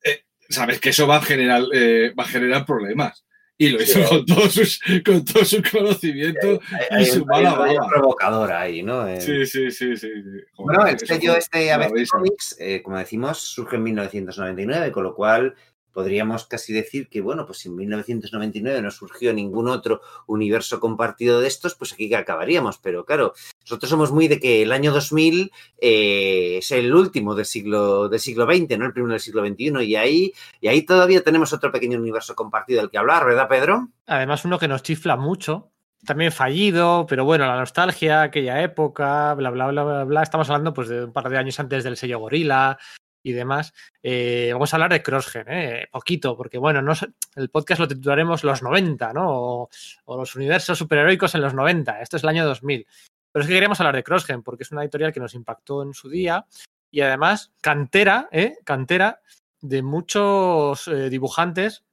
eh, 0.03 0.23
sabes 0.47 0.79
que 0.79 0.89
eso 0.89 1.05
va 1.07 1.17
a 1.17 1.21
generar, 1.21 1.63
eh, 1.73 2.13
va 2.17 2.23
a 2.23 2.27
generar 2.27 2.65
problemas. 2.65 3.25
Y 3.61 3.69
lo 3.69 3.81
hizo 3.81 3.99
Sí. 3.99 4.07
con, 4.09 4.25
todo 4.25 4.49
sus, 4.49 4.79
con 5.05 5.25
todo 5.25 5.43
su 5.45 5.61
conocimiento 5.71 6.61
Hay, 6.91 7.03
y 7.03 7.05
su 7.07 7.25
mala 7.25 7.51
hay 7.63 7.75
baba. 7.75 7.87
provocador 7.89 8.51
ahí, 8.53 8.81
¿no? 8.83 9.05
Eh, 9.07 9.19
Sí, 9.19 9.45
sí, 9.45 9.69
sí, 9.69 9.97
sí. 9.97 10.07
sí. 10.07 10.11
Joder, 10.53 10.77
Bueno, 10.77 10.87
el 10.87 10.97
sello 10.99 11.35
este 11.35 11.71
ABC. 11.71 12.07
Comics, 12.09 12.55
eh, 12.59 12.81
como 12.81 12.97
decimos, 12.97 13.37
surge 13.39 13.75
en 13.75 13.83
1999, 13.83 14.91
con 14.93 15.03
lo 15.03 15.13
cual 15.13 15.55
podríamos 15.91 16.45
casi 16.45 16.71
decir 16.71 17.09
que, 17.09 17.19
bueno, 17.19 17.45
pues 17.45 17.57
si 17.57 17.67
en 17.67 17.75
1999 17.75 18.81
no 18.81 18.91
surgió 18.91 19.33
ningún 19.33 19.67
otro 19.67 19.99
universo 20.27 20.79
compartido 20.79 21.41
de 21.41 21.47
estos, 21.47 21.75
pues 21.75 21.91
aquí 21.91 22.13
acabaríamos. 22.13 22.77
Pero 22.77 23.03
claro, 23.05 23.33
nosotros 23.69 23.89
somos 23.89 24.11
muy 24.11 24.27
de 24.27 24.39
que 24.39 24.63
el 24.63 24.71
año 24.71 24.91
2000 24.91 25.51
eh, 25.79 26.57
es 26.57 26.71
el 26.71 26.91
último 26.91 27.35
del 27.35 27.45
siglo, 27.45 28.09
del 28.09 28.19
siglo 28.19 28.45
XX, 28.45 28.79
no 28.79 28.87
el 28.87 28.93
primero 28.93 29.11
del 29.11 29.21
siglo 29.21 29.45
XXI, 29.45 29.83
y 29.83 29.95
ahí, 29.95 30.33
y 30.59 30.67
ahí 30.69 30.81
todavía 30.81 31.23
tenemos 31.23 31.53
otro 31.53 31.71
pequeño 31.71 31.99
universo 31.99 32.33
compartido 32.33 32.81
del 32.81 32.89
que 32.89 32.97
hablar, 32.97 33.27
¿verdad, 33.27 33.47
Pedro? 33.47 33.89
Además, 34.07 34.43
uno 34.43 34.57
que 34.57 34.67
nos 34.67 34.81
chifla 34.81 35.17
mucho, 35.17 35.69
también 36.03 36.31
fallido, 36.31 37.05
pero 37.07 37.25
bueno, 37.25 37.45
la 37.45 37.57
nostalgia, 37.57 38.23
aquella 38.23 38.63
época, 38.63 39.35
bla, 39.35 39.51
bla, 39.51 39.67
bla, 39.67 39.83
bla, 39.83 40.03
bla. 40.03 40.23
Estamos 40.23 40.49
hablando 40.49 40.73
pues 40.73 40.87
de 40.87 41.05
un 41.05 41.13
par 41.13 41.29
de 41.29 41.37
años 41.37 41.59
antes 41.59 41.83
del 41.83 41.95
sello 41.95 42.17
Gorila 42.17 42.79
y 43.21 43.33
demás. 43.33 43.73
Eh, 44.01 44.49
vamos 44.51 44.73
a 44.73 44.77
hablar 44.77 44.93
de 44.93 45.03
CrossGen, 45.03 45.45
¿eh? 45.47 45.87
poquito, 45.91 46.35
porque 46.35 46.57
bueno, 46.57 46.81
no 46.81 46.93
el 47.35 47.49
podcast 47.49 47.81
lo 47.81 47.87
titularemos 47.87 48.43
Los 48.43 48.63
90, 48.63 49.13
¿no? 49.13 49.25
O, 49.29 49.69
o 50.05 50.17
los 50.17 50.35
universos 50.35 50.77
superheroicos 50.77 51.35
en 51.35 51.41
los 51.41 51.53
90. 51.53 52.01
Esto 52.01 52.17
es 52.17 52.23
el 52.23 52.29
año 52.29 52.45
2000. 52.45 52.87
Pero 53.31 53.43
es 53.43 53.47
que 53.47 53.53
queríamos 53.53 53.79
hablar 53.79 53.95
de 53.95 54.03
CrossGen 54.03 54.43
porque 54.43 54.63
es 54.63 54.71
una 54.71 54.81
editorial 54.81 55.13
que 55.13 55.19
nos 55.19 55.35
impactó 55.35 55.83
en 55.83 55.93
su 55.93 56.09
día 56.09 56.45
y 56.91 57.01
además 57.01 57.51
cantera, 57.61 58.27
¿eh? 58.31 58.57
Cantera 58.63 59.21
de 59.61 59.81
muchos 59.83 60.87
eh, 60.87 61.09
dibujantes 61.09 61.83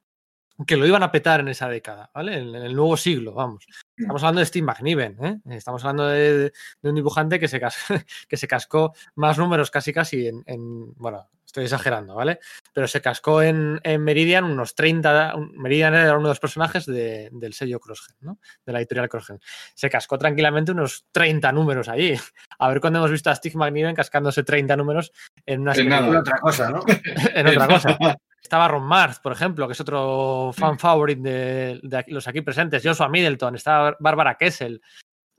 que 0.67 0.76
lo 0.76 0.86
iban 0.86 1.02
a 1.02 1.10
petar 1.12 1.41
en 1.41 1.49
esa 1.49 1.68
década, 1.68 2.10
¿vale? 2.15 2.39
En, 2.39 2.55
en 2.55 2.62
el 2.62 2.75
nuevo 2.75 2.97
siglo, 2.97 3.33
vamos. 3.35 3.67
Estamos 3.97 4.23
hablando 4.23 4.41
de 4.41 4.47
Steve 4.47 4.65
McNiven, 4.67 5.17
¿eh? 5.25 5.39
Estamos 5.57 5.83
hablando 5.85 6.07
de, 6.09 6.39
de- 6.39 6.52
de 6.83 6.89
un 6.89 6.94
dibujante 6.94 7.39
que 7.41 7.49
se, 7.49 7.60
cas- 7.60 7.76
que 8.28 8.36
se 8.36 8.49
cascó 8.49 8.94
más 9.17 9.39
números 9.39 9.70
casi 9.70 9.93
casi 9.93 10.28
en, 10.28 10.43
en- 10.47 10.94
bueno, 10.94 11.28
estoy 11.44 11.65
exagerando, 11.65 12.15
¿vale? 12.15 12.39
Pero 12.73 12.86
se 12.89 13.01
cascó 13.01 13.43
en, 13.43 13.81
en 13.83 14.02
Meridian 14.02 14.44
unos 14.44 14.75
30, 14.75 15.35
un- 15.36 15.52
Meridian 15.59 15.94
era 15.94 16.12
uno 16.17 16.28
de 16.28 16.31
los 16.33 16.41
personajes 16.41 16.86
de- 16.86 17.28
del 17.33 17.52
sello 17.52 17.78
CrossGen, 17.81 18.17
¿no? 18.20 18.39
De 18.65 18.73
la 18.73 18.78
editorial 18.78 19.09
CrossGen. 19.09 19.41
Se 19.75 19.91
cascó 19.91 20.17
tranquilamente 20.18 20.73
unos 20.73 21.07
30 21.12 21.52
números 21.52 21.89
allí. 21.89 22.15
A 22.59 22.68
ver 22.68 22.81
cuándo 22.81 22.99
hemos 23.01 23.10
visto 23.10 23.28
a 23.28 23.35
Steve 23.35 23.57
McNiven 23.57 23.94
cascándose 23.94 24.43
30 24.43 24.75
números 24.76 25.12
en 25.44 25.60
una 25.60 25.73
En 25.75 25.89
nada. 25.91 26.20
otra 26.20 26.39
cosa, 26.39 26.70
¿no? 26.70 26.81
en 27.35 27.47
otra 27.47 27.67
cosa. 27.68 27.99
Estaba 28.43 28.69
Ron 28.69 28.85
Mars, 28.85 29.19
por 29.19 29.33
ejemplo, 29.33 29.67
que 29.67 29.73
es 29.73 29.81
otro 29.81 30.53
fan 30.55 30.79
favorite 30.79 31.21
de, 31.21 31.81
de 31.83 32.05
los 32.09 32.29
aquí 32.29 32.43
presentes. 32.43 32.83
Joshua 32.85 33.09
Middleton, 33.09 33.57
estaba 33.57 33.97
Bárbara 33.99 34.37
Kessel, 34.37 34.81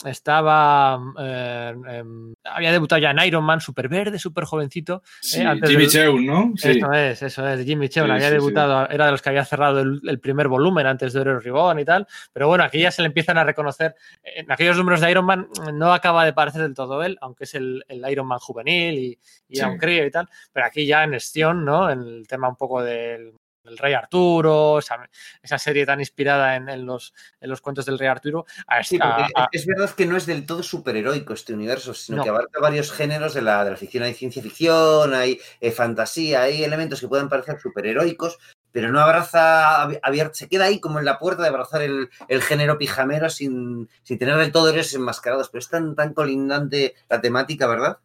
estaba. 0.06 1.00
eh, 1.20 1.74
em, 1.90 2.34
había 2.44 2.72
debutado 2.72 3.00
ya 3.02 3.12
en 3.12 3.20
Iron 3.26 3.44
Man, 3.44 3.62
súper 3.62 3.88
verde, 3.90 4.20
súper 4.20 4.46
jovencito. 4.46 5.02
Sí, 5.22 5.42
antes 5.42 5.70
Jimmy 5.70 5.84
del- 5.84 5.92
Cheung, 5.92 6.26
¿no? 6.26 6.52
Sí. 6.56 6.70
Eso 6.70 6.92
es, 6.94 7.22
eso 7.24 7.48
es. 7.48 7.66
Jimmy 7.66 7.90
Cheung 7.90 8.08
Sí, 8.08 8.12
había 8.14 8.30
debutado, 8.32 8.88
era 8.90 9.06
de 9.06 9.12
los 9.12 9.22
que 9.22 9.30
había 9.30 9.46
cerrado 9.46 9.80
el, 9.80 10.00
el 10.08 10.20
primer 10.20 10.48
volumen 10.48 10.86
antes 10.88 11.14
de 11.14 11.20
Oro 11.22 11.40
Ribón 11.40 11.80
y 11.80 11.86
tal. 11.86 12.08
Pero 12.34 12.48
bueno, 12.48 12.64
aquí 12.64 12.80
ya 12.80 12.92
se 12.92 13.02
le 13.02 13.08
empiezan 13.08 13.38
a 13.38 13.44
reconocer. 13.44 13.96
En 14.24 14.52
aquellos 14.52 14.78
números 14.78 15.02
de 15.02 15.12
Iron 15.12 15.26
Man 15.26 15.48
no 15.74 15.94
acaba 15.94 16.26
de 16.26 16.34
parecer 16.34 16.62
del 16.62 16.74
todo 16.74 17.04
él, 17.04 17.18
aunque 17.22 17.46
es 17.46 17.56
el, 17.56 17.84
el 17.88 18.04
Iron 18.10 18.28
Man 18.28 18.40
juvenil 18.40 18.96
y, 18.98 19.20
y 19.50 19.56
Sí. 19.58 19.64
un 19.64 19.78
crío 19.78 20.06
y 20.06 20.12
tal. 20.12 20.28
Pero 20.54 20.66
aquí 20.66 20.86
ya 20.86 21.04
en 21.04 21.14
Estion, 21.16 21.66
¿no? 21.66 21.90
En 21.90 22.02
el 22.02 22.28
tema 22.28 22.48
un 22.50 22.56
poco 22.56 22.84
del, 22.84 23.34
del 23.68 23.78
Rey 23.78 23.94
Arturo, 23.94 24.80
esa, 24.80 25.08
esa 25.44 25.58
serie 25.60 25.86
tan 25.86 26.00
inspirada 26.00 26.56
en, 26.56 26.70
en 26.70 26.86
los, 26.86 27.14
en 27.40 27.50
los 27.50 27.62
cuentos 27.62 27.86
del 27.86 28.00
Rey 28.00 28.08
Arturo. 28.08 28.46
a- 28.66 28.84
Sí, 28.84 28.98
a- 29.02 29.16
porque 29.16 29.32
a- 29.36 29.48
es 29.52 29.66
verdad 29.66 29.90
que 29.92 30.06
no 30.06 30.18
es 30.18 30.26
del 30.26 30.46
todo 30.46 30.64
superheroico 30.64 31.34
este 31.34 31.54
universo, 31.54 31.94
sino 31.94 32.18
No. 32.18 32.24
que 32.24 32.30
abarca 32.30 32.60
varios 32.60 32.92
géneros 32.92 33.34
de 33.34 33.42
la, 33.42 33.64
de 33.64 33.72
la 33.72 33.78
ficción. 33.78 34.04
Hay 34.04 34.14
ciencia 34.14 34.42
ficción, 34.42 35.14
hay 35.14 35.40
eh, 35.62 35.72
fantasía, 35.72 36.42
hay 36.44 36.64
elementos 36.64 37.00
que 37.02 37.08
pueden 37.08 37.30
parecer 37.30 37.60
superheroicos, 37.60 38.38
pero 38.72 38.92
no 38.92 39.00
abraza, 39.00 39.84
abi- 39.88 40.00
abier- 40.04 40.34
se 40.34 40.48
queda 40.48 40.66
ahí 40.66 40.80
como 40.80 41.00
en 41.00 41.06
la 41.06 41.18
puerta 41.20 41.42
de 41.44 41.50
abrazar 41.50 41.82
el, 41.82 42.10
el 42.28 42.42
género 42.42 42.78
pijamero 42.78 43.30
sin, 43.30 43.90
sin 44.04 44.18
tener 44.20 44.38
del 44.38 44.52
todo 44.52 44.70
héroes 44.70 44.94
enmascarados. 44.94 45.50
Pero 45.50 45.60
es 45.60 45.70
tan, 45.70 45.96
tan 45.96 46.14
colindante 46.14 46.96
la 47.10 47.20
temática, 47.22 47.68
¿verdad? 47.68 47.98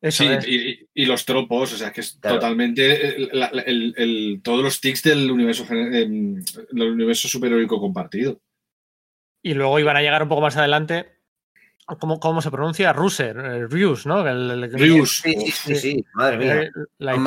Eso 0.00 0.22
Sí, 0.24 0.30
es. 0.30 0.88
y, 0.94 1.04
los 1.06 1.24
tropos, 1.24 1.72
o 1.72 1.76
sea, 1.76 1.92
que 1.92 2.02
es 2.02 2.18
Claro. 2.20 2.36
totalmente 2.36 3.16
el- 3.16 3.30
el- 3.66 3.94
el- 3.96 4.40
todos 4.42 4.62
los 4.62 4.80
tics 4.80 5.02
del 5.02 5.30
universo, 5.30 5.66
em, 5.70 6.42
del 6.70 6.90
universo 6.90 7.26
superheroico 7.28 7.80
compartido. 7.80 8.40
Y 9.42 9.54
luego 9.54 9.78
iban 9.78 9.96
a 9.96 10.02
llegar 10.02 10.22
un 10.22 10.28
poco 10.28 10.40
más 10.42 10.56
adelante 10.56 11.17
¿cómo, 11.98 12.20
cómo 12.20 12.42
se 12.42 12.50
pronuncia? 12.50 12.92
Ruser, 12.92 13.36
eh, 13.38 13.66
Rius, 13.66 14.06
¿no? 14.06 14.26
El- 14.26 14.50
el- 14.50 14.72
Rius. 14.72 15.20
Sí, 15.22 15.34
sí, 15.34 15.50
sí, 15.50 15.74
sí, 15.74 16.04
madre 16.14 16.36
mía. 16.38 16.62
eh, 16.62 16.70
la 16.98 17.12
con 17.14 17.24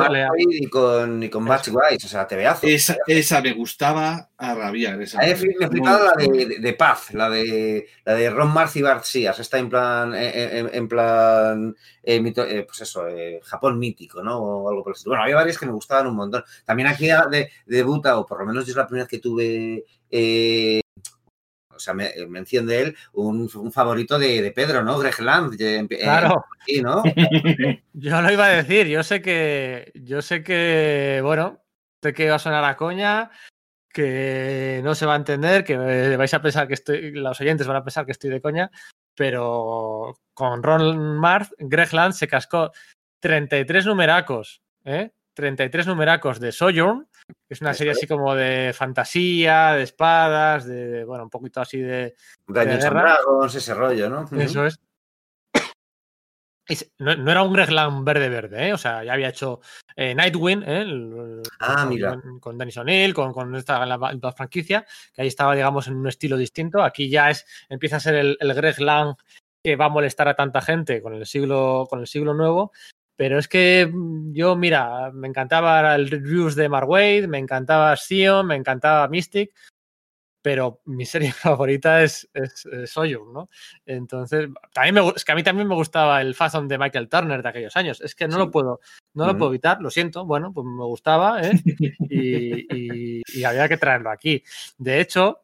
y 0.49 0.67
con, 0.67 1.23
y 1.23 1.29
con 1.29 1.45
Batch 1.45 1.69
Wise, 1.69 2.05
o 2.05 2.09
sea, 2.09 2.27
tebeazo. 2.27 2.67
Esa, 2.67 2.97
esa 3.07 3.41
me 3.41 3.53
gustaba 3.53 4.29
a 4.37 4.55
rabiar. 4.55 5.01
Esa 5.01 5.19
A 5.19 5.23
me 5.23 5.31
he 5.31 5.35
flipado 5.35 6.05
la 6.05 6.13
de, 6.13 6.45
de- 6.45 6.59
de 6.59 6.73
Paz, 6.73 7.13
la 7.13 7.29
de, 7.29 7.87
la 8.05 8.13
de 8.13 8.29
Ron 8.29 8.53
Mars 8.53 8.75
y 8.75 8.81
Bart. 8.81 9.03
Está 9.13 9.57
en 9.57 9.69
plan, 9.69 10.13
en, 10.13 10.69
en- 10.73 10.87
plan, 10.87 11.75
eh, 12.03 12.19
mito- 12.21 12.45
eh, 12.47 12.63
pues 12.63 12.81
eso, 12.81 13.07
eh, 13.07 13.39
Japón 13.43 13.79
mítico, 13.79 14.21
¿no? 14.23 14.37
O 14.37 14.69
algo 14.69 14.83
por 14.83 14.91
el 14.91 14.95
estilo. 14.95 15.11
Bueno, 15.11 15.23
había 15.23 15.35
varias 15.35 15.57
que 15.57 15.65
me 15.65 15.71
gustaban 15.71 16.07
un 16.07 16.15
montón. 16.15 16.43
También 16.65 16.87
aquí 16.87 17.07
de, 17.07 17.49
debuta, 17.65 18.17
o 18.19 18.25
por 18.25 18.39
lo 18.39 18.45
menos 18.45 18.65
yo 18.65 18.71
es 18.71 18.77
la 18.77 18.85
primera 18.87 19.05
vez 19.05 19.09
que 19.09 19.19
tuve, 19.19 19.85
eh, 20.09 20.80
sea, 21.81 21.93
me, 21.93 22.11
mención 22.27 22.65
de 22.65 22.81
él, 22.81 22.97
un, 23.13 23.49
un 23.53 23.71
favorito 23.71 24.17
de, 24.17 24.41
de 24.41 24.51
Pedro, 24.51 24.83
¿no? 24.83 24.97
Greg 24.99 25.19
Land. 25.19 25.59
eh, 25.59 25.87
Claro, 25.87 26.45
Sí, 26.65 26.81
¿no? 26.81 27.03
yo 27.93 28.21
lo 28.21 28.31
iba 28.31 28.45
a 28.45 28.49
decir. 28.49 28.87
Yo 28.87 29.03
sé 29.03 29.21
que, 29.21 29.91
yo 29.95 30.21
sé 30.21 30.43
que, 30.43 31.19
bueno, 31.23 31.63
sé 32.01 32.13
que 32.13 32.29
va 32.29 32.35
a 32.35 32.39
sonar 32.39 32.63
a 32.63 32.77
coña, 32.77 33.31
que 33.89 34.81
no 34.83 34.95
se 34.95 35.05
va 35.05 35.13
a 35.13 35.17
entender, 35.17 35.63
que 35.63 35.73
eh, 35.73 36.15
vais 36.17 36.33
a 36.33 36.41
pensar 36.41 36.67
que 36.67 36.75
estoy, 36.75 37.11
los 37.11 37.39
oyentes 37.41 37.67
van 37.67 37.77
a 37.77 37.83
pensar 37.83 38.05
que 38.05 38.11
estoy 38.13 38.29
de 38.29 38.41
coña, 38.41 38.71
pero 39.15 40.15
con 40.33 40.63
Ron 40.63 41.17
Mars, 41.17 41.53
Greg 41.59 41.93
Land 41.93 42.13
se 42.13 42.27
cascó 42.27 42.71
33 43.19 43.85
numeracos, 43.85 44.61
¿eh? 44.85 45.11
33 45.33 45.87
numeracos 45.87 46.39
de 46.39 46.51
Sojourn, 46.51 47.07
es 47.49 47.61
una 47.61 47.73
serie 47.73 47.93
así 47.93 48.07
como 48.07 48.33
de 48.35 48.73
fantasía, 48.73 49.73
de 49.73 49.83
espadas, 49.83 50.65
de, 50.65 51.03
bueno, 51.05 51.23
un 51.25 51.29
poquito 51.29 51.61
así 51.61 51.79
de, 51.79 52.15
Dungeons 52.47 52.85
and. 52.85 52.97
Dragons, 52.99 53.55
ese 53.55 53.73
rollo, 53.73 54.09
¿no? 54.09 54.29
Eso 54.39 54.65
es. 54.65 54.79
No, 56.99 57.15
no 57.17 57.31
era 57.31 57.43
un 57.43 57.51
Gregland 57.51 58.05
verde 58.05 58.29
verde, 58.29 58.67
¿eh? 58.67 58.73
o 58.73 58.77
sea, 58.77 59.03
ya 59.03 59.13
había 59.13 59.27
hecho 59.27 59.59
eh, 59.95 60.15
Nightwing 60.15 60.63
¿eh? 60.63 60.81
El- 60.81 61.41
Ah, 61.59 61.85
mira. 61.85 62.11
con, 62.21 62.39
con 62.39 62.57
Dennis 62.57 62.77
O'Neill, 62.77 63.13
con, 63.13 63.33
con 63.33 63.53
esta 63.55 63.85
la, 63.85 63.97
la 63.97 64.31
franquicia, 64.31 64.85
que 65.13 65.21
ahí 65.23 65.27
estaba, 65.27 65.53
digamos, 65.53 65.87
en 65.87 65.95
un 65.97 66.07
estilo 66.07 66.37
distinto. 66.37 66.81
Aquí 66.81 67.09
ya 67.09 67.29
es, 67.29 67.45
empieza 67.67 67.97
a 67.97 67.99
ser 67.99 68.15
el, 68.15 68.37
el 68.39 68.53
Greg 68.53 68.79
Lang 68.79 69.15
que 69.63 69.75
va 69.75 69.85
a 69.85 69.89
molestar 69.89 70.27
a 70.29 70.35
tanta 70.35 70.61
gente 70.61 71.01
con 71.01 71.13
el 71.13 71.25
siglo, 71.25 71.87
con 71.89 71.99
el 71.99 72.07
siglo 72.07 72.33
nuevo. 72.33 72.71
Pero 73.21 73.37
es 73.37 73.47
que 73.47 73.87
mm, 73.87 74.33
yo, 74.33 74.55
mira, 74.55 75.11
me 75.11 75.27
encantaba 75.27 75.93
el 75.93 76.09
reviews 76.09 76.55
de 76.55 76.67
Mark 76.67 76.89
Wade, 76.89 77.27
me 77.27 77.37
encantaba 77.37 77.95
Sion, 77.95 78.47
me 78.47 78.55
encantaba 78.55 79.07
Mystic, 79.09 79.51
pero 80.41 80.81
mi 80.85 81.05
serie 81.29 81.31
favorita 81.31 82.01
es, 82.01 82.27
es, 82.33 82.65
es 82.65 82.95
¿no? 83.31 83.47
Entonces, 83.85 84.49
también 84.73 84.95
me, 84.95 85.07
es 85.15 85.23
que 85.23 85.33
a 85.33 85.35
mí 85.35 85.43
también 85.43 85.67
me 85.67 85.75
gustaba 85.75 86.19
el 86.19 86.33
Fathom 86.33 86.67
de 86.67 86.79
Michael 86.79 87.09
Turner 87.09 87.43
de 87.43 87.49
aquellos 87.49 87.75
años. 87.77 88.01
Es 88.01 88.15
que 88.15 88.27
no 88.27 88.37
Sí. 88.37 88.39
lo 88.39 88.49
puedo, 88.49 88.79
no 89.13 89.27
lo 89.27 89.37
puedo 89.37 89.51
evitar, 89.51 89.79
lo 89.81 89.91
siento. 89.91 90.25
Bueno, 90.25 90.51
pues 90.51 90.65
me 90.65 90.83
gustaba, 90.85 91.43
¿eh? 91.43 91.51
y, 92.09 93.19
y- 93.19 93.21
y 93.27 93.43
había 93.43 93.69
que 93.69 93.77
traerlo 93.77 94.09
aquí. 94.09 94.43
De 94.79 94.99
hecho, 94.99 95.43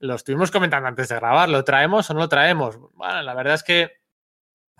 lo 0.00 0.16
estuvimos 0.16 0.50
comentando 0.50 0.88
antes 0.88 1.08
de 1.08 1.14
grabar, 1.14 1.48
¿lo 1.48 1.62
traemos 1.62 2.10
o 2.10 2.14
no 2.14 2.18
lo 2.18 2.28
traemos? 2.28 2.80
Bueno, 2.94 3.22
la 3.22 3.34
verdad 3.34 3.54
es 3.54 3.62
que 3.62 3.92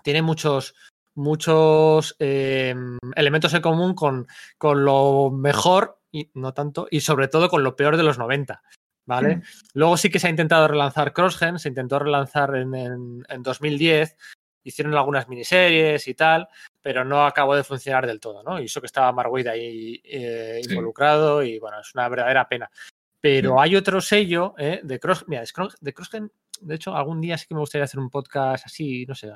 tiene 0.03 0.21
muchos, 0.21 0.75
muchos 1.15 2.15
eh, 2.19 2.75
elementos 3.15 3.53
en 3.53 3.61
común 3.61 3.93
con, 3.93 4.27
con 4.57 4.83
lo 4.85 5.29
mejor 5.31 5.99
y 6.11 6.29
no 6.35 6.53
tanto, 6.53 6.87
y 6.91 7.01
sobre 7.01 7.27
todo 7.27 7.49
con 7.49 7.63
lo 7.63 7.75
peor 7.75 7.97
de 7.97 8.03
los 8.03 8.17
90. 8.17 8.61
¿Vale? 9.05 9.35
Mm. 9.37 9.41
Luego 9.73 9.97
sí 9.97 10.09
que 10.09 10.17
se 10.19 10.27
ha 10.27 10.29
intentado 10.29 10.65
relanzar 10.67 11.11
CrossGen, 11.11 11.59
se 11.59 11.67
intentó 11.67 11.99
relanzar 11.99 12.55
en, 12.55 12.73
en- 12.73 13.25
en 13.27 13.43
2010, 13.43 14.15
hicieron 14.63 14.95
algunas 14.95 15.27
miniseries 15.27 16.07
y 16.07 16.13
tal, 16.13 16.47
pero 16.81 17.03
no 17.03 17.25
acabó 17.25 17.53
de 17.53 17.65
funcionar 17.65 18.07
del 18.07 18.21
todo, 18.21 18.43
¿no? 18.43 18.61
Y 18.61 18.65
eso 18.65 18.79
que 18.79 18.85
estaba 18.87 19.11
Mark 19.11 19.29
Waid 19.29 19.47
ahí 19.47 20.01
eh, 20.05 20.61
Sí. 20.63 20.69
involucrado 20.71 21.43
y 21.43 21.59
bueno, 21.59 21.81
es 21.81 21.93
una 21.93 22.07
verdadera 22.07 22.47
pena. 22.47 22.71
Pero 23.19 23.49
Sí. 23.51 23.55
hay 23.59 23.75
otro 23.75 23.99
sello 23.99 24.53
¿eh? 24.57 24.79
de 24.83 24.99
Cross, 25.01 25.25
mira, 25.27 25.43
de 25.81 25.93
CrossGen, 25.93 26.31
de 26.61 26.75
hecho, 26.75 26.95
algún 26.95 27.19
día 27.19 27.37
sí 27.37 27.45
que 27.45 27.55
me 27.55 27.59
gustaría 27.59 27.83
hacer 27.83 27.99
un 27.99 28.09
podcast 28.09 28.65
así, 28.67 29.05
no 29.05 29.15
sé, 29.15 29.29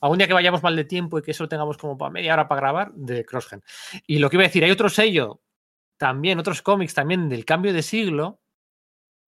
algún 0.00 0.18
día 0.18 0.26
que 0.26 0.34
vayamos 0.34 0.62
mal 0.62 0.76
de 0.76 0.84
tiempo 0.84 1.18
y 1.18 1.22
que 1.22 1.30
eso 1.30 1.44
lo 1.44 1.48
tengamos 1.48 1.76
como 1.76 1.96
para 1.96 2.10
media 2.10 2.34
hora 2.34 2.48
para 2.48 2.60
grabar, 2.60 2.92
de 2.94 3.24
CrossGen. 3.24 3.62
Y 4.06 4.18
lo 4.18 4.30
que 4.30 4.36
iba 4.36 4.44
a 4.44 4.48
decir, 4.48 4.64
hay 4.64 4.70
otro 4.70 4.88
sello, 4.88 5.40
también, 5.96 6.38
otros 6.38 6.62
cómics 6.62 6.94
también 6.94 7.28
del 7.28 7.44
cambio 7.44 7.72
de 7.72 7.82
siglo, 7.82 8.40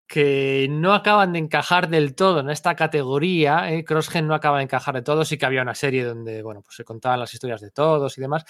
que 0.07 0.69
no 0.71 0.95
acaban 0.95 1.33
de 1.33 1.41
encajar 1.41 1.89
del 1.89 2.15
todo 2.15 2.41
en 2.41 2.51
esta 2.51 2.77
categoría. 2.77 3.73
¿eh? 3.73 3.85
CrossGen 3.85 4.27
no 4.27 4.35
acaba 4.35 4.59
de 4.59 4.65
encajar 4.65 4.95
de 4.95 5.03
todo. 5.03 5.25
Sí 5.25 5.37
que 5.37 5.47
había 5.47 5.63
una 5.63 5.75
serie 5.75 6.05
donde, 6.05 6.43
bueno, 6.43 6.63
pues 6.63 6.77
se 6.77 6.85
contaban 6.85 7.21
las 7.21 7.35
historias 7.35 7.61
de 7.61 7.71
todos 7.71 8.17
y 8.17 8.21
demás. 8.21 8.45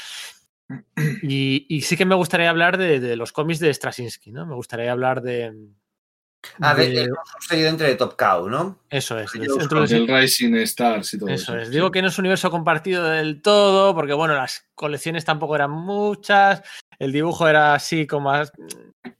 Y, 1.22 1.66
y 1.68 1.82
sí 1.82 1.96
que 1.96 2.04
me 2.04 2.14
gustaría 2.14 2.50
hablar 2.50 2.76
de, 2.76 3.00
de 3.00 3.16
los 3.16 3.32
cómics 3.32 3.60
de 3.60 3.72
Straczynski, 3.72 4.32
¿no? 4.32 4.46
Me 4.46 4.54
gustaría 4.54 4.92
hablar 4.92 5.22
de. 5.22 5.54
Ah, 6.60 6.74
de, 6.74 6.88
de- 6.88 6.94
de 7.02 7.10
un 7.10 7.16
subsello 7.32 7.64
dentro 7.66 7.86
de 7.86 7.94
Top 7.96 8.16
Cow, 8.16 8.48
¿no? 8.48 8.78
eso 8.90 9.18
es. 9.18 9.32
de 9.32 9.40
del 9.40 9.48
los 9.48 9.58
centro 9.58 9.86
del- 9.86 10.06
Del 10.06 10.20
Rising 10.22 10.54
Stars 10.56 11.14
y 11.14 11.18
todo 11.18 11.28
eso. 11.28 11.52
Eso 11.52 11.60
es. 11.60 11.68
sí. 11.68 11.74
Digo 11.74 11.90
que 11.90 12.02
no 12.02 12.08
es 12.08 12.18
universo 12.18 12.50
compartido 12.50 13.04
del 13.04 13.42
todo, 13.42 13.94
porque 13.94 14.12
bueno, 14.14 14.34
las 14.34 14.66
colecciones 14.74 15.24
tampoco 15.24 15.54
eran 15.56 15.70
muchas, 15.70 16.62
el 16.98 17.12
dibujo 17.12 17.48
era 17.48 17.74
así 17.74 18.06
como 18.06 18.30
más. 18.30 18.52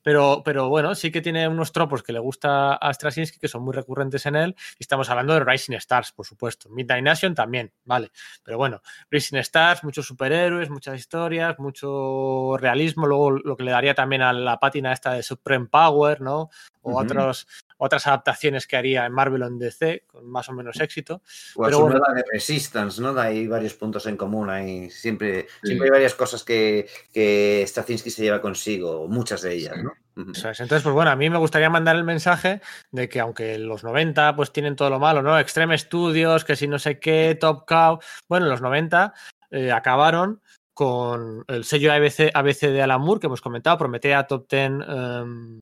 Pero, 0.02 0.42
pero 0.44 0.68
bueno, 0.68 0.94
sí 0.94 1.10
que 1.10 1.20
tiene 1.20 1.48
unos 1.48 1.72
tropos 1.72 2.02
que 2.02 2.12
le 2.12 2.18
gusta 2.20 2.74
a 2.74 2.94
Straczynski, 2.94 3.38
que 3.38 3.48
son 3.48 3.62
muy 3.62 3.74
recurrentes 3.74 4.24
en 4.26 4.36
él. 4.36 4.54
Y 4.78 4.84
estamos 4.84 5.10
hablando 5.10 5.34
de 5.34 5.44
Rising 5.44 5.74
Stars, 5.74 6.12
por 6.12 6.24
supuesto. 6.24 6.68
Midnight 6.68 7.04
Nation 7.04 7.34
también, 7.34 7.72
vale. 7.84 8.12
Pero 8.44 8.56
bueno, 8.56 8.82
Rising 9.10 9.38
Stars, 9.38 9.82
muchos 9.84 10.06
superhéroes, 10.06 10.70
muchas 10.70 10.96
historias, 10.98 11.58
mucho 11.58 12.56
realismo. 12.56 13.06
Luego 13.06 13.32
lo 13.32 13.56
que 13.56 13.64
le 13.64 13.72
daría 13.72 13.94
también 13.94 14.22
a 14.22 14.32
la 14.32 14.58
pátina 14.58 14.92
esta 14.92 15.12
de 15.12 15.22
Supreme 15.22 15.66
Power, 15.66 16.20
¿no? 16.20 16.50
O 16.82 17.00
otros, 17.00 17.48
otras 17.78 18.06
adaptaciones 18.06 18.66
que 18.66 18.76
haría 18.76 19.06
en 19.06 19.12
Marvel 19.12 19.42
o 19.42 19.46
en 19.46 19.58
DC, 19.58 20.04
con 20.06 20.26
más 20.28 20.48
o 20.48 20.52
menos 20.52 20.80
éxito. 20.80 21.22
O 21.56 21.64
Pero 21.64 21.76
su 21.78 21.82
bueno. 21.84 21.98
nueva 21.98 22.14
de 22.14 22.24
Resistance, 22.32 23.00
¿no? 23.02 23.18
Hay 23.18 23.46
varios 23.46 23.74
puntos 23.74 24.06
en 24.06 24.16
común. 24.16 24.48
Hay 24.50 24.90
siempre, 24.90 25.46
Sí. 25.62 25.68
siempre 25.68 25.86
hay 25.86 25.90
varias 25.90 26.14
cosas 26.14 26.42
que, 26.44 26.88
que 27.12 27.64
Straczynski 27.66 28.10
se 28.10 28.22
lleva 28.22 28.40
consigo, 28.40 29.06
muchas 29.08 29.42
de 29.42 29.54
ellas, 29.54 29.76
¿no? 29.82 29.92
Entonces, 30.18 30.82
pues 30.82 30.94
bueno, 30.94 31.10
a 31.10 31.16
mí 31.16 31.28
me 31.28 31.36
gustaría 31.36 31.68
mandar 31.68 31.94
el 31.96 32.04
mensaje 32.04 32.62
de 32.90 33.06
que 33.06 33.20
aunque 33.20 33.58
los 33.58 33.84
90 33.84 34.34
pues 34.34 34.50
tienen 34.50 34.74
todo 34.74 34.88
lo 34.88 34.98
malo, 34.98 35.20
¿no? 35.20 35.38
Extreme 35.38 35.76
Studios, 35.76 36.42
que 36.44 36.56
si 36.56 36.66
no 36.68 36.78
sé 36.78 36.98
qué, 36.98 37.36
Top 37.38 37.66
Cow, 37.66 37.98
bueno, 38.26 38.46
los 38.46 38.62
90 38.62 39.12
eh, 39.50 39.70
acabaron 39.72 40.40
con 40.72 41.44
el 41.48 41.64
sello 41.64 41.92
ABC, 41.92 42.30
ABC 42.32 42.60
de 42.70 42.80
Alan 42.82 43.00
Moore 43.02 43.20
que 43.20 43.26
hemos 43.26 43.42
comentado, 43.42 43.76
Prometea, 43.76 44.26
Top 44.26 44.46
Ten, 44.48 44.82
em, 44.88 45.60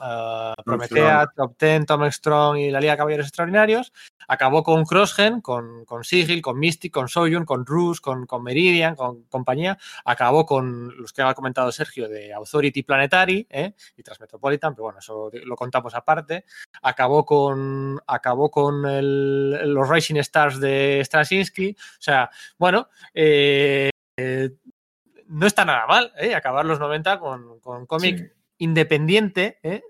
ah, 0.00 0.54
Prometea, 0.64 1.26
Top 1.36 1.56
Ten, 1.56 1.86
Tom 1.86 2.04
Strong 2.10 2.58
y 2.58 2.70
la 2.70 2.80
Liga 2.80 2.92
de 2.92 2.98
Caballeros 2.98 3.26
Extraordinarios. 3.26 3.92
Acabó 4.26 4.62
con 4.62 4.84
CrossGen, 4.84 5.40
con, 5.42 5.84
con 5.84 6.02
Sigil, 6.02 6.40
con 6.40 6.58
Mystic, 6.58 6.92
con 6.92 7.08
Soyun, 7.08 7.44
con 7.44 7.66
Rus, 7.66 8.00
con, 8.00 8.24
con 8.26 8.42
Meridian, 8.42 8.94
con 8.96 9.24
compañía. 9.24 9.76
Acabó 10.04 10.46
con 10.46 10.96
los 10.96 11.12
que 11.12 11.20
ha 11.22 11.34
comentado 11.34 11.70
Sergio 11.72 12.08
de 12.08 12.32
Authority 12.32 12.82
Planetary 12.82 13.46
¿eh? 13.50 13.74
y 13.96 14.02
Transmetropolitan, 14.02 14.74
pero 14.74 14.84
bueno, 14.84 14.98
eso 15.00 15.30
lo 15.44 15.56
contamos 15.56 15.94
aparte. 15.94 16.44
Acabó 16.82 17.24
con, 17.26 18.00
acabó 18.06 18.50
con 18.50 18.86
el- 18.86 19.72
los 19.74 19.88
Rising 19.88 20.16
Stars 20.16 20.58
de 20.58 21.02
Straczynski. 21.04 21.76
O 21.78 22.02
sea, 22.02 22.30
bueno, 22.58 22.88
eh, 23.12 23.90
eh, 24.16 24.50
no 25.26 25.46
está 25.46 25.64
nada 25.64 25.86
mal 25.86 26.12
¿eh? 26.16 26.34
acabar 26.34 26.64
los 26.64 26.78
90 26.78 27.18
con, 27.18 27.60
con 27.60 27.86
cómic 27.86 28.18
Sí. 28.18 28.24
Independiente, 28.58 29.58
¿eh? 29.62 29.82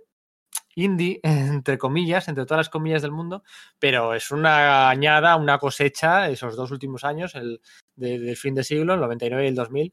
indie, 0.76 1.20
entre 1.22 1.78
comillas, 1.78 2.28
entre 2.28 2.44
todas 2.46 2.58
las 2.66 2.68
comillas 2.70 3.02
del 3.02 3.12
mundo, 3.12 3.42
pero 3.78 4.14
es 4.14 4.30
una 4.30 4.88
añada, 4.90 5.36
una 5.36 5.58
cosecha, 5.58 6.28
esos 6.30 6.56
dos 6.56 6.70
últimos 6.70 7.04
años, 7.04 7.34
el 7.34 7.60
de- 7.96 8.18
del 8.18 8.36
fin 8.36 8.54
de 8.54 8.64
siglo, 8.64 8.94
el 8.94 9.00
99 9.00 9.44
y 9.44 9.48
el 9.48 9.54
2000, 9.54 9.92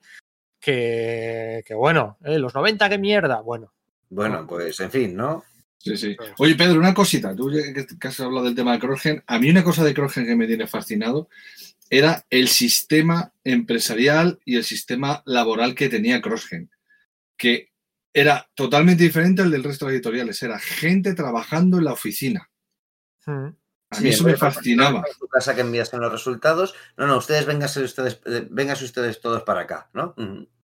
que, 0.59 1.63
que 1.65 1.73
bueno, 1.73 2.17
¿eh? 2.23 2.37
los 2.37 2.53
90, 2.53 2.89
qué 2.89 2.97
mierda, 2.97 3.41
bueno. 3.41 3.73
Bueno, 4.09 4.45
pues 4.47 4.79
en 4.79 4.91
fin, 4.91 5.15
¿no? 5.15 5.43
Sí, 5.77 5.97
sí. 5.97 6.15
Oye, 6.37 6.55
Pedro, 6.55 6.79
una 6.79 6.93
cosita. 6.93 7.35
Tú 7.35 7.51
ya 7.51 7.61
que 7.73 8.07
has 8.07 8.19
hablado 8.19 8.45
del 8.45 8.53
tema 8.55 8.73
de 8.73 8.79
Crogen, 8.79 9.23
a 9.25 9.39
mí 9.39 9.49
una 9.49 9.63
cosa 9.63 9.83
de 9.83 9.93
Crogen 9.95 10.25
que 10.25 10.35
me 10.35 10.45
tiene 10.45 10.67
fascinado 10.67 11.27
era 11.89 12.23
el 12.29 12.47
sistema 12.47 13.33
empresarial 13.43 14.39
y 14.45 14.57
el 14.57 14.63
sistema 14.63 15.23
laboral 15.25 15.73
que 15.73 15.89
tenía 15.89 16.21
Crossgen, 16.21 16.69
que 17.35 17.70
era 18.13 18.49
totalmente 18.55 19.03
diferente 19.03 19.41
al 19.41 19.51
del 19.51 19.63
resto 19.63 19.87
de 19.87 19.93
editoriales. 19.93 20.41
Era 20.43 20.59
gente 20.59 21.13
trabajando 21.13 21.77
en 21.77 21.85
la 21.85 21.93
oficina. 21.93 22.49
A 23.27 23.53
Sí, 23.93 24.03
mí 24.03 24.09
eso 24.09 24.23
me 24.23 24.37
fascinaba. 24.37 25.03
En 25.05 25.13
su 25.17 25.27
casa 25.27 25.53
que 25.53 25.61
envías 25.61 25.91
los 25.93 26.11
resultados. 26.11 26.73
No, 26.97 27.07
no, 27.07 27.17
ustedes 27.17 27.45
vénganse 27.45 27.83
ustedes, 27.83 28.21
eh, 28.25 28.47
vénganse 28.49 28.85
ustedes 28.85 29.19
todos 29.19 29.43
para 29.43 29.61
acá, 29.61 29.89
¿no? 29.93 30.15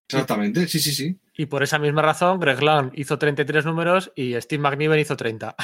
Exactamente, 0.10 0.66
sí, 0.68 0.80
sí, 0.80 0.94
sí. 0.94 1.20
Y 1.38 1.48
por 1.48 1.62
esa 1.62 1.78
misma 1.78 2.02
razón, 2.02 2.40
Greg 2.40 2.64
Land 2.64 2.94
hizo 2.96 3.18
33 3.18 3.66
números 3.66 4.12
y 4.16 4.40
Steve 4.40 4.62
McNiven 4.62 5.00
hizo 5.00 5.18
30. 5.18 5.56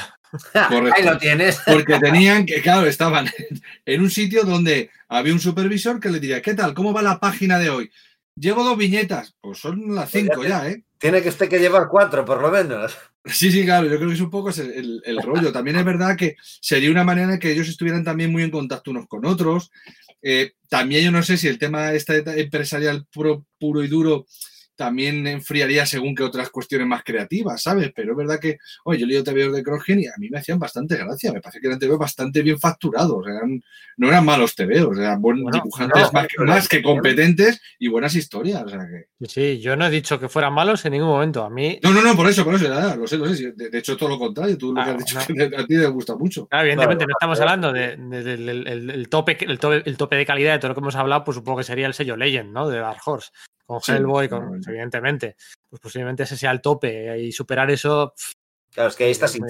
Correcto. 0.68 0.92
Ahí 0.94 1.04
lo 1.04 1.16
tienes. 1.16 1.60
Porque 1.66 1.98
tenían 2.00 2.44
que, 2.44 2.60
claro, 2.60 2.86
estaban 2.86 3.26
en 3.86 4.00
un 4.02 4.10
sitio 4.10 4.44
donde 4.44 4.90
había 5.08 5.32
un 5.32 5.40
supervisor 5.40 5.98
que 5.98 6.10
le 6.10 6.20
diría, 6.20 6.42
¿qué 6.42 6.52
tal? 6.54 6.74
¿Cómo 6.74 6.92
va 6.92 7.00
la 7.00 7.18
página 7.18 7.58
de 7.58 7.70
hoy? 7.70 7.90
Llevo 8.36 8.62
dos 8.62 8.76
viñetas. 8.76 9.34
Pues 9.40 9.58
son 9.58 9.94
las 9.94 10.10
cinco 10.10 10.34
Pues 10.36 10.48
ya, 10.50 10.68
¿eh? 10.68 10.84
Tiene 11.04 11.20
que 11.20 11.28
usted 11.28 11.50
que 11.50 11.58
llevar 11.58 11.88
cuatro, 11.90 12.24
por 12.24 12.40
lo 12.40 12.50
menos. 12.50 12.96
Sí, 13.26 13.52
sí, 13.52 13.62
claro, 13.66 13.86
yo 13.86 13.96
creo 13.96 14.08
que 14.08 14.14
es 14.14 14.20
un 14.22 14.30
poco 14.30 14.48
el, 14.48 15.02
el 15.04 15.22
rollo. 15.22 15.52
También 15.52 15.76
es 15.76 15.84
verdad 15.84 16.16
que 16.16 16.36
sería 16.62 16.90
una 16.90 17.04
manera 17.04 17.34
en 17.34 17.38
que 17.38 17.52
ellos 17.52 17.68
estuvieran 17.68 18.02
también 18.02 18.32
muy 18.32 18.42
en 18.42 18.50
contacto 18.50 18.90
unos 18.90 19.06
con 19.06 19.26
otros. 19.26 19.70
Eh, 20.22 20.52
también 20.66 21.04
yo 21.04 21.10
no 21.10 21.22
sé 21.22 21.36
si 21.36 21.46
el 21.46 21.58
tema 21.58 21.92
este 21.92 22.22
empresarial 22.40 23.06
puro 23.12 23.84
y 23.84 23.88
duro 23.88 24.24
también 24.76 25.26
enfriaría 25.26 25.86
según 25.86 26.14
que 26.14 26.22
otras 26.22 26.50
cuestiones 26.50 26.86
más 26.86 27.02
creativas, 27.04 27.62
¿sabes? 27.62 27.92
Pero 27.94 28.12
es 28.12 28.16
verdad 28.16 28.40
que, 28.40 28.58
oye, 28.84 28.98
yo 29.00 29.04
he 29.06 29.08
leído 29.08 29.24
TVOs 29.24 29.54
de 29.54 29.62
Crossgen 29.62 30.00
y 30.00 30.06
a 30.06 30.12
mí 30.18 30.28
me 30.30 30.38
hacían 30.38 30.58
bastante 30.58 30.96
gracia, 30.96 31.32
me 31.32 31.40
parece 31.40 31.60
que 31.60 31.66
eran 31.66 31.78
TVOs 31.78 31.98
bastante 31.98 32.42
bien 32.42 32.58
facturados, 32.58 33.26
eran, 33.26 33.62
no 33.96 34.08
eran 34.08 34.24
malos 34.24 34.54
TVOs, 34.54 34.98
eran 34.98 35.20
Bueno, 35.22 35.50
dibujantes 35.52 36.02
no, 36.04 36.12
más, 36.12 36.26
que, 36.26 36.44
más 36.44 36.68
que 36.68 36.82
competentes 36.82 37.60
y 37.78 37.88
buenas 37.88 38.14
historias, 38.14 38.62
o 38.64 38.68
sea 38.68 38.80
que... 38.80 39.26
Sí, 39.28 39.60
yo 39.60 39.74
no 39.76 39.86
he 39.86 39.90
dicho 39.90 40.18
que 40.20 40.28
fueran 40.28 40.52
malos 40.52 40.84
en 40.84 40.92
ningún 40.92 41.08
momento. 41.08 41.44
A 41.44 41.50
mí, 41.50 41.78
No, 41.82 41.92
no, 41.92 42.02
no, 42.02 42.14
por 42.14 42.28
eso, 42.28 42.44
por 42.44 42.54
eso, 42.54 42.64
ya, 42.66 42.94
lo 42.96 43.06
sé, 43.06 43.16
lo 43.16 43.26
sé. 43.34 43.52
De, 43.52 43.70
de 43.70 43.78
hecho, 43.78 43.96
todo 43.96 44.10
lo 44.10 44.18
contrario, 44.18 44.58
tú 44.58 44.74
lo 44.74 44.84
que 44.84 44.90
Ah, 44.90 44.92
has 44.94 44.98
dicho 45.04 45.18
no. 45.18 45.24
que 45.50 45.56
a 45.56 45.66
ti 45.66 45.76
te 45.78 45.86
gusta 45.86 46.14
mucho. 46.16 46.46
claro, 46.46 46.64
evidentemente 46.66 47.04
No, 47.04 47.08
no, 47.08 47.12
estamos 47.14 47.40
hablando 47.40 47.72
de- 47.72 47.96
de- 47.96 48.22
del 48.22 48.48
el- 48.48 48.66
el- 48.68 48.90
el 48.90 49.08
tope, 49.08 49.38
el, 49.40 49.58
tope, 49.58 49.82
el 49.88 49.96
tope 49.96 50.16
de 50.16 50.26
calidad 50.26 50.52
de 50.52 50.58
todo 50.58 50.68
lo 50.70 50.74
que 50.74 50.80
hemos 50.80 50.96
hablado, 50.96 51.24
pues 51.24 51.36
supongo 51.36 51.58
que 51.58 51.64
sería 51.64 51.86
el 51.86 51.94
sello 51.94 52.16
Legend, 52.16 52.52
¿no? 52.52 52.68
De 52.68 52.78
Dark 52.78 53.00
Horse. 53.06 53.30
Con 53.66 53.80
Sí, 53.80 53.92
Hellboy, 53.92 54.28
con, 54.28 54.60
evidentemente. 54.66 55.36
Pues 55.70 55.80
posiblemente 55.80 56.22
ese 56.24 56.36
sea 56.36 56.50
el 56.50 56.60
tope 56.60 57.18
y 57.18 57.32
superar 57.32 57.70
eso. 57.70 58.14
Claro, 58.72 58.88
es 58.90 58.96
que 58.96 59.04
ahí 59.04 59.10
está 59.10 59.26
es 59.26 59.32
Sin. 59.32 59.44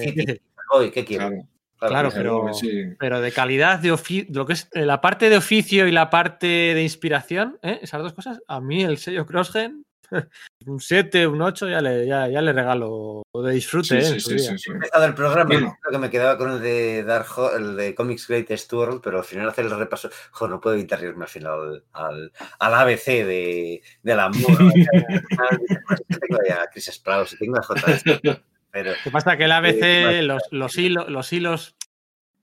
Hoy, 0.71 0.91
¿qué 0.91 1.03
quiero? 1.05 1.29
Claro, 1.77 2.09
pero- 2.13 2.53
sí. 2.53 2.71
De 2.99 3.31
calidad, 3.33 3.79
de 3.79 3.91
ofi- 3.91 4.27
lo 4.33 4.45
que 4.45 4.53
es 4.53 4.69
eh, 4.73 4.85
la 4.85 5.01
parte 5.01 5.29
de 5.29 5.37
oficio 5.37 5.87
y 5.87 5.91
la 5.91 6.09
parte 6.09 6.47
de 6.47 6.81
inspiración, 6.81 7.59
¿eh? 7.61 7.79
esas 7.81 8.01
dos 8.01 8.13
cosas, 8.13 8.39
a 8.47 8.61
mí 8.61 8.83
el 8.83 8.97
sello 8.97 9.25
Crossgen, 9.25 9.85
un 10.65 10.79
7, 10.79 11.27
un 11.27 11.41
8, 11.41 11.67
ya 11.69 11.81
le, 11.81 12.05
ya, 12.07 12.27
ya 12.27 12.41
le 12.41 12.53
regalo 12.53 13.23
de 13.33 13.51
disfrute. 13.53 13.87
Sí, 13.87 13.95
¿eh? 14.15 14.19
sí, 14.19 14.19
sí, 14.19 14.39
sí, 14.39 14.57
sí. 14.57 14.71
He 14.71 14.73
empezado 14.73 15.05
el 15.05 15.13
programa, 15.13 15.49
creo 15.49 15.91
que 15.91 15.97
me 15.97 16.09
quedaba 16.09 16.37
con 16.37 16.51
el 16.51 16.61
de 16.61 17.03
Dark 17.03 17.27
Ho- 17.37 17.55
el 17.55 17.75
de 17.75 17.93
Comics 17.95 18.27
Greatest 18.27 18.71
World, 18.73 19.01
pero 19.03 19.19
al 19.19 19.23
final 19.25 19.49
hacer 19.49 19.65
el 19.65 19.77
repaso, 19.77 20.09
jo, 20.31 20.47
no 20.47 20.59
puedo 20.61 20.75
evitar 20.75 21.03
irme 21.03 21.23
al 21.25 21.29
final 21.29 21.83
al, 21.93 22.31
al 22.59 22.73
ABC 22.73 23.05
de, 23.25 23.81
de 24.03 24.15
la 24.15 24.29
moda. 24.29 24.57
tengo 26.19 26.39
ya 26.47 26.61
a 26.63 26.67
Chris 26.71 26.85
Sprouse 26.93 27.37
tengo 27.37 27.57
a 27.57 27.61
JS, 27.61 28.03
pero 28.71 28.93
que 29.03 29.11
pasa 29.11 29.37
que 29.37 29.45
el 29.45 29.51
ABC, 29.51 29.81
Eh, 29.81 30.21
los, 30.23 30.43
los, 30.51 30.77
hilos, 30.77 31.09
los 31.09 31.31
hilos, 31.33 31.75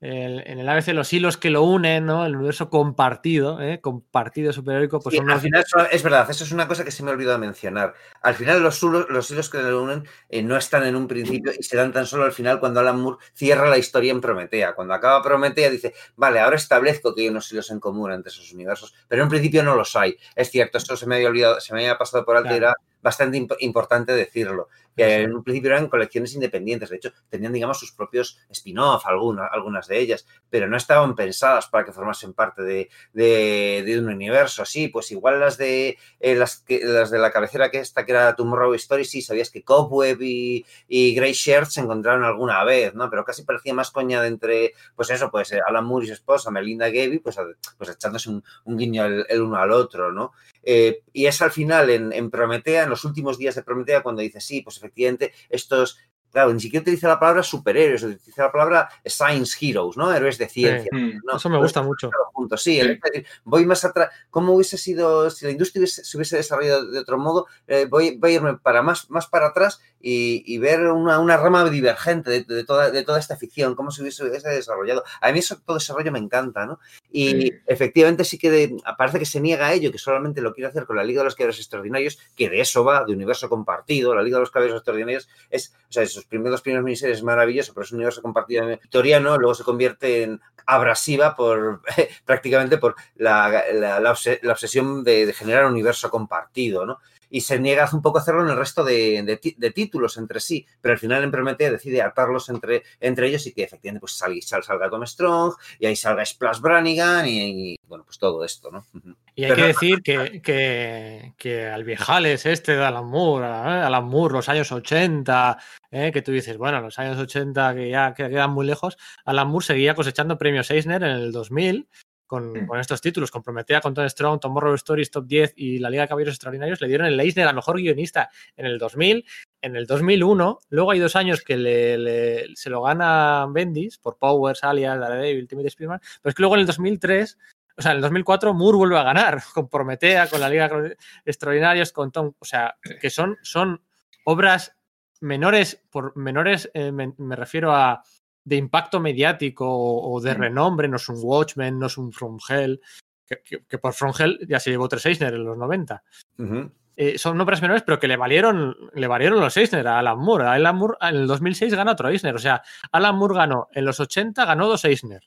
el- 0.03 0.43
en 0.45 0.59
el 0.59 0.67
ABC 0.69 0.93
los 0.93 1.11
hilos 1.13 1.37
que 1.37 1.49
lo 1.49 1.63
unen, 1.63 2.05
¿no? 2.05 2.25
El 2.25 2.35
universo 2.35 2.69
compartido, 2.69 3.61
¿eh? 3.61 3.79
compartido 3.81 4.51
superhéroico, 4.53 4.99
pues 4.99 5.13
Sí, 5.13 5.17
son 5.17 5.29
al 5.29 5.35
los- 5.35 5.43
final 5.43 5.63
son- 5.67 5.87
es 5.91 6.03
verdad, 6.03 6.29
eso 6.29 6.43
es 6.43 6.51
una 6.51 6.67
cosa 6.67 6.83
que 6.83 6.91
se 6.91 7.03
me 7.03 7.09
ha 7.11 7.13
olvidado 7.13 7.39
mencionar. 7.39 7.93
Al 8.21 8.33
final 8.35 8.61
los 8.61 8.81
hilos, 8.83 9.07
los 9.09 9.31
hilos 9.31 9.49
que 9.49 9.59
le 9.59 9.73
unen 9.73 10.03
eh, 10.29 10.43
no 10.43 10.57
están 10.57 10.85
en 10.85 10.95
un 10.95 11.07
principio 11.07 11.51
y 11.57 11.63
se 11.63 11.77
dan 11.77 11.91
tan 11.93 12.05
solo 12.05 12.23
al 12.25 12.31
final 12.33 12.59
cuando 12.59 12.79
Alan 12.79 12.99
Moore 12.99 13.17
cierra 13.33 13.69
la 13.69 13.77
historia 13.77 14.11
en 14.11 14.21
Prometea. 14.21 14.73
Cuando 14.75 14.93
acaba 14.93 15.21
Prometea 15.23 15.69
dice, 15.69 15.93
vale, 16.15 16.39
ahora 16.39 16.55
establezco 16.57 17.15
que 17.15 17.21
hay 17.21 17.29
unos 17.29 17.51
hilos 17.51 17.71
en 17.71 17.79
común 17.79 18.11
entre 18.11 18.29
esos 18.31 18.51
universos, 18.53 18.93
pero 19.07 19.23
en 19.23 19.29
principio 19.29 19.63
no 19.63 19.75
los 19.75 19.95
hay. 19.95 20.17
Es 20.35 20.51
cierto, 20.51 20.77
esto 20.77 20.97
se 20.97 21.07
me 21.07 21.15
había 21.15 21.29
olvidado, 21.29 21.59
se 21.59 21.73
me 21.73 21.79
había 21.81 21.97
pasado 21.97 22.25
por 22.25 22.35
alto 22.37 22.53
y 22.53 22.57
era 22.57 22.75
bastante 23.03 23.37
imp- 23.37 23.57
importante 23.59 24.13
decirlo. 24.13 24.69
Que 24.95 25.21
en 25.23 25.33
un 25.33 25.43
principio 25.43 25.71
eran 25.71 25.87
colecciones 25.89 26.35
independientes, 26.35 26.91
de 26.91 26.97
hecho, 26.97 27.11
tenían, 27.27 27.51
digamos, 27.51 27.79
sus 27.79 27.93
propios 27.93 28.37
spin-off, 28.51 29.07
algunas, 29.07 29.49
algunas 29.51 29.87
de 29.87 29.97
ellas, 29.97 30.27
pero 30.51 30.67
no 30.67 30.77
estaban 30.77 31.15
pensadas 31.15 31.65
para 31.65 31.83
que 31.83 31.91
formasen 31.91 32.33
parte 32.33 32.61
de, 32.61 32.89
de, 33.11 33.81
de 33.83 33.97
un 33.97 34.07
universo 34.07 34.61
así. 34.61 34.89
Pues 34.89 35.09
igual 35.11 35.39
las 35.39 35.57
de 35.57 35.97
eh, 36.19 36.35
las, 36.35 36.57
que, 36.57 36.79
las 36.83 37.09
de 37.09 37.17
la 37.17 37.31
cabecera 37.31 37.71
que 37.71 37.79
esta, 37.79 38.05
que 38.05 38.11
era 38.11 38.35
Tomorrow 38.35 38.75
Story, 38.75 39.03
sí, 39.03 39.23
sabías 39.23 39.49
que 39.49 39.63
Cobweb 39.63 40.21
y, 40.21 40.63
y 40.87 41.15
Grey 41.15 41.33
Shirt 41.33 41.69
se 41.69 41.81
encontraron 41.81 42.23
alguna 42.23 42.63
vez, 42.63 42.93
¿no? 42.93 43.09
Pero 43.09 43.25
casi 43.25 43.41
parecía 43.41 43.73
más 43.73 43.89
coña 43.89 44.21
de 44.21 44.27
entre, 44.27 44.73
pues 44.95 45.09
eso, 45.09 45.31
pues 45.31 45.51
eh, 45.53 45.59
Alan 45.67 45.85
Moore 45.85 46.05
y 46.05 46.09
su 46.09 46.13
esposa, 46.13 46.51
Melinda 46.51 46.85
Gavey, 46.85 47.17
pues, 47.17 47.35
pues 47.79 47.89
echándose 47.89 48.29
un, 48.29 48.43
un 48.65 48.77
guiño 48.77 49.05
el, 49.05 49.25
el 49.27 49.41
uno 49.41 49.57
al 49.57 49.71
otro, 49.71 50.11
¿no? 50.11 50.33
Eh, 50.63 51.03
y 51.11 51.25
es 51.25 51.41
al 51.41 51.51
final 51.51 51.89
en, 51.89 52.13
en 52.13 52.29
Prometea, 52.31 52.83
en 52.83 52.89
los 52.89 53.05
últimos 53.05 53.37
días 53.37 53.55
de 53.55 53.63
Prometea, 53.63 54.03
cuando 54.03 54.21
dice, 54.21 54.41
sí, 54.41 54.61
pues 54.61 54.77
efectivamente, 54.77 55.33
estos, 55.49 55.99
claro, 56.33 56.53
ni 56.53 56.59
siquiera 56.59 56.81
utiliza 56.81 57.07
la 57.07 57.19
palabra 57.19 57.43
superhéroes, 57.43 58.03
utiliza 58.03 58.43
la 58.43 58.51
palabra 58.51 58.89
science 59.05 59.55
heroes, 59.61 59.95
¿no? 59.95 60.13
Héroes 60.13 60.37
de 60.37 60.49
ciencia. 60.49 60.89
Mm. 60.91 61.21
¿no? 61.23 61.37
Eso 61.37 61.49
me 61.49 61.57
gusta 61.59 61.81
mucho. 61.81 62.09
sí, 62.57 62.73
Sí. 62.73 62.79
es 62.81 62.99
decir, 62.99 63.25
voy 63.45 63.65
más 63.65 63.85
atrás. 63.85 64.09
¿Cómo 64.29 64.53
hubiese 64.53 64.77
sido 64.77 65.29
si 65.29 65.45
la 65.45 65.51
industria 65.51 65.79
hubiese- 65.81 66.03
se 66.03 66.17
hubiese 66.17 66.35
desarrollado 66.35 66.91
de 66.91 66.99
otro 66.99 67.17
modo? 67.17 67.47
Eh, 67.67 67.85
voy, 67.89 68.17
voy 68.17 68.31
a 68.31 68.33
irme 68.35 68.57
para 68.57 68.81
más, 68.81 69.09
más 69.09 69.27
para 69.27 69.47
atrás 69.47 69.79
y, 70.01 70.43
y 70.45 70.57
ver 70.57 70.81
una, 70.87 71.19
una 71.19 71.37
rama 71.37 71.69
divergente 71.69 72.29
de, 72.29 72.43
de 72.43 72.63
toda, 72.65 72.91
de 72.91 73.03
toda 73.03 73.19
esta 73.19 73.37
ficción, 73.37 73.75
cómo 73.75 73.91
se 73.91 74.01
hubiese, 74.01 74.25
hubiese 74.25 74.49
desarrollado. 74.49 75.03
A 75.21 75.31
mí 75.31 75.39
eso, 75.39 75.57
todo 75.65 75.77
ese 75.77 75.93
rollo 75.93 76.11
me 76.11 76.19
encanta, 76.19 76.65
¿no? 76.65 76.79
Y 77.11 77.29
Sí. 77.29 77.51
efectivamente 77.67 78.23
sí 78.25 78.37
que 78.37 78.49
de- 78.51 78.77
parece 78.97 79.19
que 79.19 79.25
se 79.25 79.39
niega 79.39 79.67
a 79.67 79.73
ello, 79.73 79.91
que 79.91 79.97
solamente 79.99 80.41
lo 80.41 80.53
quiere 80.53 80.67
hacer 80.69 80.85
con 80.85 80.95
la 80.97 81.03
Liga 81.03 81.21
de 81.21 81.25
los 81.25 81.35
Caballeros 81.35 81.59
Extraordinarios, 81.59 82.17
que 82.35 82.49
de 82.49 82.59
eso 82.59 82.83
va, 82.83 83.05
de 83.05 83.13
universo 83.13 83.47
compartido. 83.47 84.15
La 84.15 84.23
Liga 84.23 84.37
de 84.37 84.41
los 84.41 84.51
Caballeros 84.51 84.79
Extraordinarios 84.79 85.29
es, 85.49 85.73
o 85.89 85.91
sea, 85.93 86.03
esos 86.23 86.29
primeros, 86.29 86.61
primeros 86.61 86.83
miniseries 86.85 87.17
es 87.17 87.23
maravilloso, 87.23 87.73
pero 87.73 87.83
es 87.83 87.91
un 87.91 87.97
universo 87.97 88.21
compartido 88.21 88.65
victoriano, 88.67 89.37
luego 89.37 89.53
se 89.55 89.63
convierte 89.63 90.23
en 90.23 90.41
abrasiva 90.65 91.35
por 91.35 91.81
prácticamente 92.25 92.77
por 92.77 92.95
la, 93.15 93.63
la- 93.73 93.99
la 93.99 94.11
obse- 94.11 94.39
la 94.41 94.53
obsesión 94.53 95.03
de, 95.03 95.25
de 95.25 95.33
generar 95.33 95.65
un 95.65 95.73
universo 95.73 96.09
compartido, 96.09 96.85
¿no? 96.85 96.99
Y 97.35 97.41
se 97.41 97.57
niega 97.57 97.89
un 97.91 98.03
poco 98.03 98.19
a 98.19 98.21
hacerlo 98.21 98.43
en 98.43 98.49
el 98.51 98.57
resto 98.57 98.83
de, 98.83 99.39
de 99.57 99.71
títulos 99.71 100.17
entre 100.17 100.39
sí, 100.39 100.67
pero 100.79 100.91
al 100.93 100.99
final 100.99 101.23
en 101.23 101.31
Prometea 101.31 101.71
decide 101.71 102.03
atarlos 102.03 102.47
entre, 102.49 102.83
entre 102.99 103.27
ellos 103.27 103.47
y 103.47 103.53
que 103.53 103.63
efectivamente 103.63 104.01
pues 104.01 104.11
salga, 104.13 104.39
sal- 104.43 104.63
salga 104.63 104.87
Tom 104.87 105.03
Strong 105.03 105.53
y 105.79 105.87
ahí 105.87 105.95
salga 105.95 106.23
Splash 106.23 106.59
Brannigan 106.59 107.25
y, 107.27 107.71
y, 107.73 107.75
bueno, 107.87 108.03
pues 108.05 108.19
todo 108.19 108.45
esto, 108.45 108.69
¿no? 108.69 108.85
Y 109.33 109.45
hay 109.45 109.49
Pero- 109.49 109.55
que 109.55 109.67
decir 109.67 110.01
que, 110.03 110.41
que, 110.43 111.33
que 111.37 111.65
al 111.65 111.83
viejales 111.83 112.45
este 112.45 112.75
de 112.75 112.85
Alan 112.85 113.07
Moore, 113.07 113.47
¿eh? 113.47 113.49
Alan 113.49 114.05
Moore, 114.05 114.35
los 114.35 114.47
años 114.49 114.71
80, 114.71 115.57
¿eh? 115.89 116.11
que 116.13 116.21
tú 116.21 116.31
dices, 116.31 116.55
bueno, 116.57 116.81
los 116.81 116.99
años 116.99 117.17
80 117.17 117.73
que 117.73 117.89
ya 117.89 118.13
que 118.13 118.29
quedan 118.29 118.51
muy 118.51 118.67
lejos, 118.67 118.95
Alan 119.25 119.47
Moore 119.47 119.65
seguía 119.65 119.95
cosechando 119.95 120.37
premios 120.37 120.69
Eisner 120.69 121.01
en 121.01 121.09
el 121.09 121.31
2000 121.31 121.87
con, 122.33 122.51
Mm. 122.51 122.65
con 122.67 122.79
estos 122.79 122.99
títulos, 122.99 123.29
con 123.29 123.43
Prometea, 123.43 123.79
con 123.79 123.93
Tom 123.93 124.07
Strong, 124.09 124.39
Tomorrow 124.39 124.73
Stories 124.73 125.11
Top 125.11 125.25
10 125.27 125.53
y 125.55 125.77
la 125.77 125.89
Liga 125.91 126.03
de 126.03 126.07
Caballeros 126.09 126.33
Extraordinarios, 126.33 126.81
le 126.81 126.87
dieron 126.87 127.05
el 127.05 127.19
Eisner 127.19 127.47
a 127.47 127.53
Mejor 127.53 127.77
Guionista 127.77 128.29
en 128.55 128.65
el 128.65 128.79
2000, 128.79 129.23
en 129.61 129.75
el 129.75 129.85
2001, 129.85 130.59
luego 130.69 130.91
hay 130.91 130.99
dos 130.99 131.15
años 131.15 131.41
que 131.43 131.57
le, 131.57 131.97
le- 131.97 132.55
se 132.55 132.69
lo 132.71 132.81
gana 132.81 133.45
Bendis 133.49 133.97
por 133.99 134.17
Powers, 134.17 134.63
Alias, 134.63 134.99
Daredevil, 134.99 135.43
Ultimate 135.43 135.67
Spider-Man, 135.67 135.99
pero 136.21 136.29
es 136.31 136.35
que 136.35 136.41
luego 136.41 136.55
en 136.55 136.61
el 136.61 136.67
2003 136.67 137.37
o 137.75 137.81
sea, 137.81 137.91
en 137.91 137.97
el 137.97 138.01
2004 138.03 138.53
Moore 138.53 138.77
vuelve 138.77 138.97
a 138.99 139.03
ganar 139.03 139.41
con 139.53 139.67
Prometea, 139.69 140.27
con 140.27 140.39
la 140.41 140.49
Liga 140.49 140.67
de 140.69 140.95
Extraordinarios, 141.25 141.91
con 141.91 142.11
Tom. 142.11 142.33
O 142.39 142.45
sea, 142.45 142.75
que 143.01 143.09
son, 143.09 143.37
son 143.41 143.81
obras 144.25 144.75
menores, 145.21 145.81
por 145.89 146.15
menores 146.17 146.69
eh, 146.73 146.91
me, 146.91 147.13
me 147.17 147.35
refiero 147.35 147.71
a 147.73 148.03
de 148.45 148.55
impacto 148.57 148.99
mediático 148.99 149.65
o, 149.67 150.13
o 150.15 150.21
de 150.21 150.33
renombre, 150.33 150.87
no 150.87 150.97
es 150.97 151.07
un 151.09 151.17
Watchmen, 151.21 151.79
no 151.79 151.87
es 151.87 151.97
un 151.97 152.11
From 152.11 152.37
Hell, 152.47 152.81
que, 153.25 153.41
que- 153.43 153.65
que 153.65 153.77
por 153.77 153.93
From 153.93 154.13
Hell 154.17 154.39
ya 154.47 154.59
se 154.59 154.69
llevó 154.71 154.87
tres 154.89 155.05
Eisner 155.05 155.33
en 155.33 155.43
los 155.45 155.57
90. 155.57 156.03
Ujú. 156.39 156.71
Eh, 156.95 157.17
son 157.17 157.41
obras 157.41 157.61
menores, 157.61 157.81
pero 157.83 157.99
que 157.99 158.07
le 158.07 158.17
valieron, 158.17 158.75
le 158.93 159.07
valieron 159.07 159.39
los 159.39 159.57
Eisner 159.57 159.87
a 159.87 159.97
Alan 159.99 160.19
Moore. 160.19 160.45
A 160.45 160.53
Alan 160.53 160.75
Moore 160.75 160.97
en 161.01 161.15
el 161.15 161.27
2006 161.27 161.73
gana 161.73 161.93
otro 161.93 162.09
Eisner. 162.09 162.35
O 162.35 162.39
sea, 162.39 162.61
Alan 162.91 163.15
Moore 163.15 163.35
ganó 163.35 163.67
en 163.71 163.85
los 163.85 163.99
80, 163.99 164.45
ganó 164.45 164.67
dos 164.67 164.85
Eisner. 164.85 165.23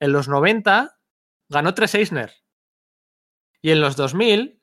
En 0.00 0.12
los 0.12 0.28
90 0.28 0.96
ganó 1.50 1.74
tres 1.74 1.94
Eisner. 1.94 2.32
Y 3.60 3.70
en 3.72 3.80
los 3.80 3.96
2000 3.96 4.57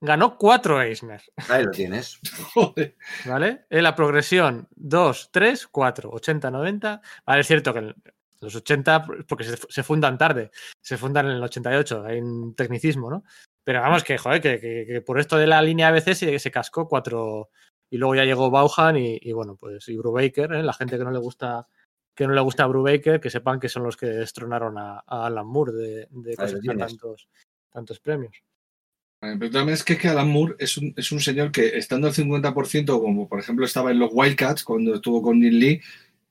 ganó 0.00 0.36
cuatro 0.38 0.80
Eisner. 0.80 1.22
Ahí 1.48 1.64
lo 1.64 1.70
tienes. 1.70 2.18
Joder. 2.54 2.96
¿Vale? 3.26 3.66
En 3.70 3.82
la 3.82 3.94
progresión 3.94 4.68
2, 4.76 5.30
3, 5.32 5.66
4, 5.68 6.10
80, 6.10 6.50
90. 6.50 7.00
Vale, 7.26 7.40
es 7.40 7.46
cierto 7.46 7.72
que 7.72 7.78
en 7.80 7.94
los 8.40 8.54
80, 8.54 9.06
porque 9.28 9.44
se, 9.44 9.56
se 9.68 9.82
fundan 9.82 10.16
tarde, 10.18 10.50
se 10.80 10.96
fundan 10.96 11.26
en 11.26 11.32
el 11.32 11.42
88, 11.42 12.04
hay 12.06 12.20
un 12.20 12.54
tecnicismo, 12.54 13.10
¿no? 13.10 13.24
Pero 13.62 13.80
vamos, 13.82 14.02
que 14.02 14.16
joder, 14.16 14.40
que, 14.40 14.58
que- 14.58 14.86
que 14.86 15.00
por 15.02 15.20
esto 15.20 15.36
de 15.36 15.46
la 15.46 15.60
línea 15.60 15.88
ABC 15.88 16.14
se, 16.14 16.38
se 16.38 16.50
cascó 16.50 16.88
cuatro. 16.88 17.50
Y 17.92 17.98
luego 17.98 18.14
ya 18.14 18.24
llegó 18.24 18.50
Bauhan 18.50 18.96
y, 18.96 19.18
y 19.20 19.32
bueno, 19.32 19.56
pues 19.56 19.88
y 19.88 19.96
Brubaker, 19.96 20.52
¿eh? 20.54 20.62
la 20.62 20.72
gente 20.72 20.96
que 20.96 21.04
no 21.04 21.10
le 21.10 21.18
gusta 21.18 21.66
que 22.14 22.26
no 22.26 22.34
le 22.34 22.40
gusta 22.40 22.64
a 22.64 22.66
Brubaker, 22.66 23.18
que 23.20 23.30
sepan 23.30 23.58
que 23.60 23.68
son 23.68 23.82
los 23.82 23.96
que 23.96 24.06
destronaron 24.06 24.76
a, 24.78 25.02
a 25.06 25.26
Alan 25.26 25.46
Moore 25.46 25.72
de, 25.72 26.08
de 26.10 26.34
tantos, 26.88 27.28
tantos 27.70 28.00
premios. 28.00 28.42
Eh, 29.22 29.36
Pero 29.38 29.50
también 29.50 29.74
es 29.74 29.84
que, 29.84 29.92
es 29.94 29.98
que 29.98 30.08
Alan 30.08 30.28
Moore 30.30 30.54
es 30.58 30.76
un, 30.78 30.94
es 30.96 31.12
un 31.12 31.20
señor 31.20 31.52
que 31.52 31.76
estando 31.76 32.06
al 32.08 32.14
50%, 32.14 32.86
como 33.00 33.28
por 33.28 33.38
ejemplo 33.40 33.66
estaba 33.66 33.90
en 33.90 33.98
los 33.98 34.10
Wildcats 34.12 34.64
cuando 34.64 34.94
estuvo 34.94 35.20
con 35.22 35.38
Neil 35.40 35.58
Lee, 35.58 35.80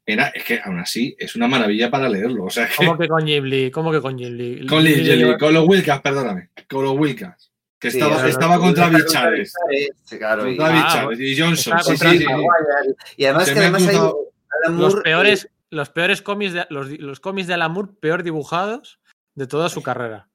era, 0.06 0.30
es 0.30 0.44
que 0.44 0.60
aún 0.64 0.80
así 0.80 1.16
es 1.20 1.36
una 1.36 1.48
maravilla 1.48 1.92
para 1.92 2.10
leerlo. 2.10 2.46
O 2.46 2.50
sea, 2.50 2.68
que- 2.68 2.76
¿Cómo 2.78 2.98
que 2.98 3.08
con 3.08 3.28
Jim 3.28 3.44
Lee? 3.44 3.70
¿Cómo 3.70 3.92
que 3.92 4.02
con 4.02 4.18
Jim 4.18 4.34
Lee? 4.34 4.66
con, 4.68 4.84
Lee- 4.84 4.96
Lee- 5.04 5.38
con 5.38 5.54
los 5.54 5.68
Wildcats, 5.68 6.02
perdóname, 6.02 6.50
con 6.68 6.84
los 6.84 6.98
Wildcats, 6.98 7.52
que 7.80 7.92
Sí, 7.92 7.98
estaba, 8.00 8.16
eso 8.16 8.24
no- 8.24 8.30
estaba 8.30 8.58
contra 8.60 8.90
Bill 8.90 9.06
Chávez. 9.06 9.54
Claro, 10.18 10.50
y- 10.50 10.58
Contra 10.58 10.74
Bill 10.74 10.82
Ah, 10.84 10.90
Chávez 10.92 11.20
y 11.20 11.40
Johnson. 11.40 11.78
estaba 11.78 11.96
Sí, 12.12 12.18
sí, 12.18 12.26
Y 13.18 13.26
además 13.26 13.46
Se 13.48 13.54
que 13.54 13.60
además 13.60 13.88
hay 13.88 13.96
Alan 13.98 14.14
Los 14.80 14.94
Moore, 14.96 15.02
peores, 15.04 15.50
los 15.70 15.90
peores 15.92 16.22
cómics 16.24 16.54
de 16.54 16.66
los, 16.72 16.90
los 17.00 17.20
cómics 17.20 17.48
de 17.48 17.54
Alan 17.54 17.72
Moore 17.72 17.90
peor 18.00 18.24
dibujados 18.24 19.00
de 19.36 19.46
toda 19.46 19.70
su 19.70 19.84
carrera. 19.84 20.28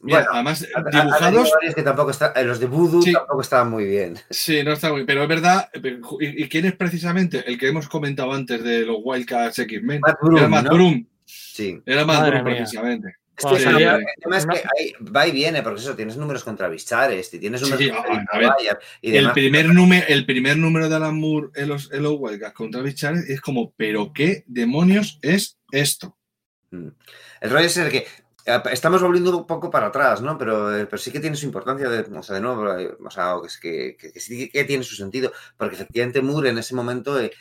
Mira, 0.00 0.18
Bueno, 0.18 0.30
además, 0.34 0.66
dibujados. 0.92 1.50
que 1.74 1.82
tampoco 1.82 2.10
está, 2.12 2.32
eh, 2.36 2.44
los 2.44 2.60
de 2.60 2.66
Voodoo 2.66 3.02
Sí. 3.02 3.12
tampoco 3.12 3.40
estaban 3.40 3.70
muy 3.70 3.84
bien. 3.84 4.16
Sí, 4.30 4.62
no 4.62 4.72
está 4.72 4.92
muy 4.92 5.04
Pero 5.04 5.22
es 5.22 5.28
verdad. 5.28 5.68
eh, 5.72 6.00
¿Y, 6.20 6.44
y 6.44 6.48
quién 6.48 6.66
es 6.66 6.74
precisamente 6.76 7.42
el 7.46 7.58
que 7.58 7.68
hemos 7.68 7.88
comentado 7.88 8.32
antes 8.32 8.62
de 8.62 8.86
los 8.86 8.98
Wildcats 9.02 9.58
X-Men? 9.58 10.00
Matt 10.00 10.18
Broom, 10.22 10.38
Era 10.38 10.48
Matt 10.48 10.64
¿no? 10.66 10.70
Broom. 10.74 11.06
Sí. 11.24 11.80
Era 11.84 12.04
Matt 12.04 12.18
Madre 12.20 12.30
Broom, 12.40 12.44
mía. 12.46 12.56
precisamente. 12.58 13.08
Es 13.36 13.44
que 13.44 13.54
el 13.56 14.04
tema 14.20 14.36
es 14.36 14.46
que 14.46 14.94
va 15.16 15.26
y 15.28 15.30
viene, 15.30 15.62
porque 15.62 15.80
eso, 15.80 15.94
tienes 15.94 16.16
números 16.16 16.42
contra 16.42 16.68
Bichares, 16.68 17.32
y 17.34 17.38
tienes 17.38 17.60
Sí, 17.60 17.70
números 17.70 17.84
sí, 17.84 17.90
contra 17.90 18.10
a- 18.12 18.18
Bill 18.18 18.26
a 18.32 18.38
ver, 18.38 18.48
Maguire 18.48 18.76
y 19.00 19.16
El 19.16 19.30
primer, 19.32 19.66
número, 19.72 20.04
el 20.08 20.26
primer 20.26 20.56
número 20.56 20.88
de 20.88 20.96
Alan 20.96 21.18
Moore 21.20 21.48
en 21.54 21.68
los, 21.68 21.92
en 21.92 22.02
los 22.02 22.14
Wildcats 22.18 22.52
contra 22.54 22.82
Bichar 22.82 23.14
es 23.28 23.40
como, 23.40 23.72
¿pero 23.76 24.12
qué 24.12 24.42
demonios 24.48 25.20
es 25.22 25.56
esto? 25.70 26.16
Mm. 26.72 26.88
El 27.40 27.50
rollo 27.50 27.66
es 27.66 27.76
el 27.76 27.90
que 27.92 28.06
estamos 28.72 29.02
volviendo 29.02 29.36
un 29.36 29.46
poco 29.46 29.70
para 29.70 29.88
atrás, 29.88 30.22
¿no? 30.22 30.38
Pero, 30.38 30.74
eh, 30.76 30.86
pero 30.86 30.98
sí 30.98 31.10
que 31.12 31.20
tiene 31.20 31.36
su 31.36 31.46
importancia, 31.46 31.88
de, 31.88 32.00
o 32.16 32.22
sea, 32.22 32.36
de 32.36 32.40
nuevo, 32.40 32.72
eh, 32.78 32.96
o 33.04 33.10
sea, 33.10 33.34
que, 33.60 33.96
que, 33.96 34.20
sí 34.20 34.48
que 34.50 34.64
tiene 34.64 34.84
su 34.84 34.96
sentido, 34.96 35.32
porque 35.56 35.74
efectivamente 35.74 36.22
Moore 36.22 36.50
en 36.50 36.58
ese 36.58 36.74
momento 36.74 37.18
eh, 37.20 37.26
eh, 37.26 37.32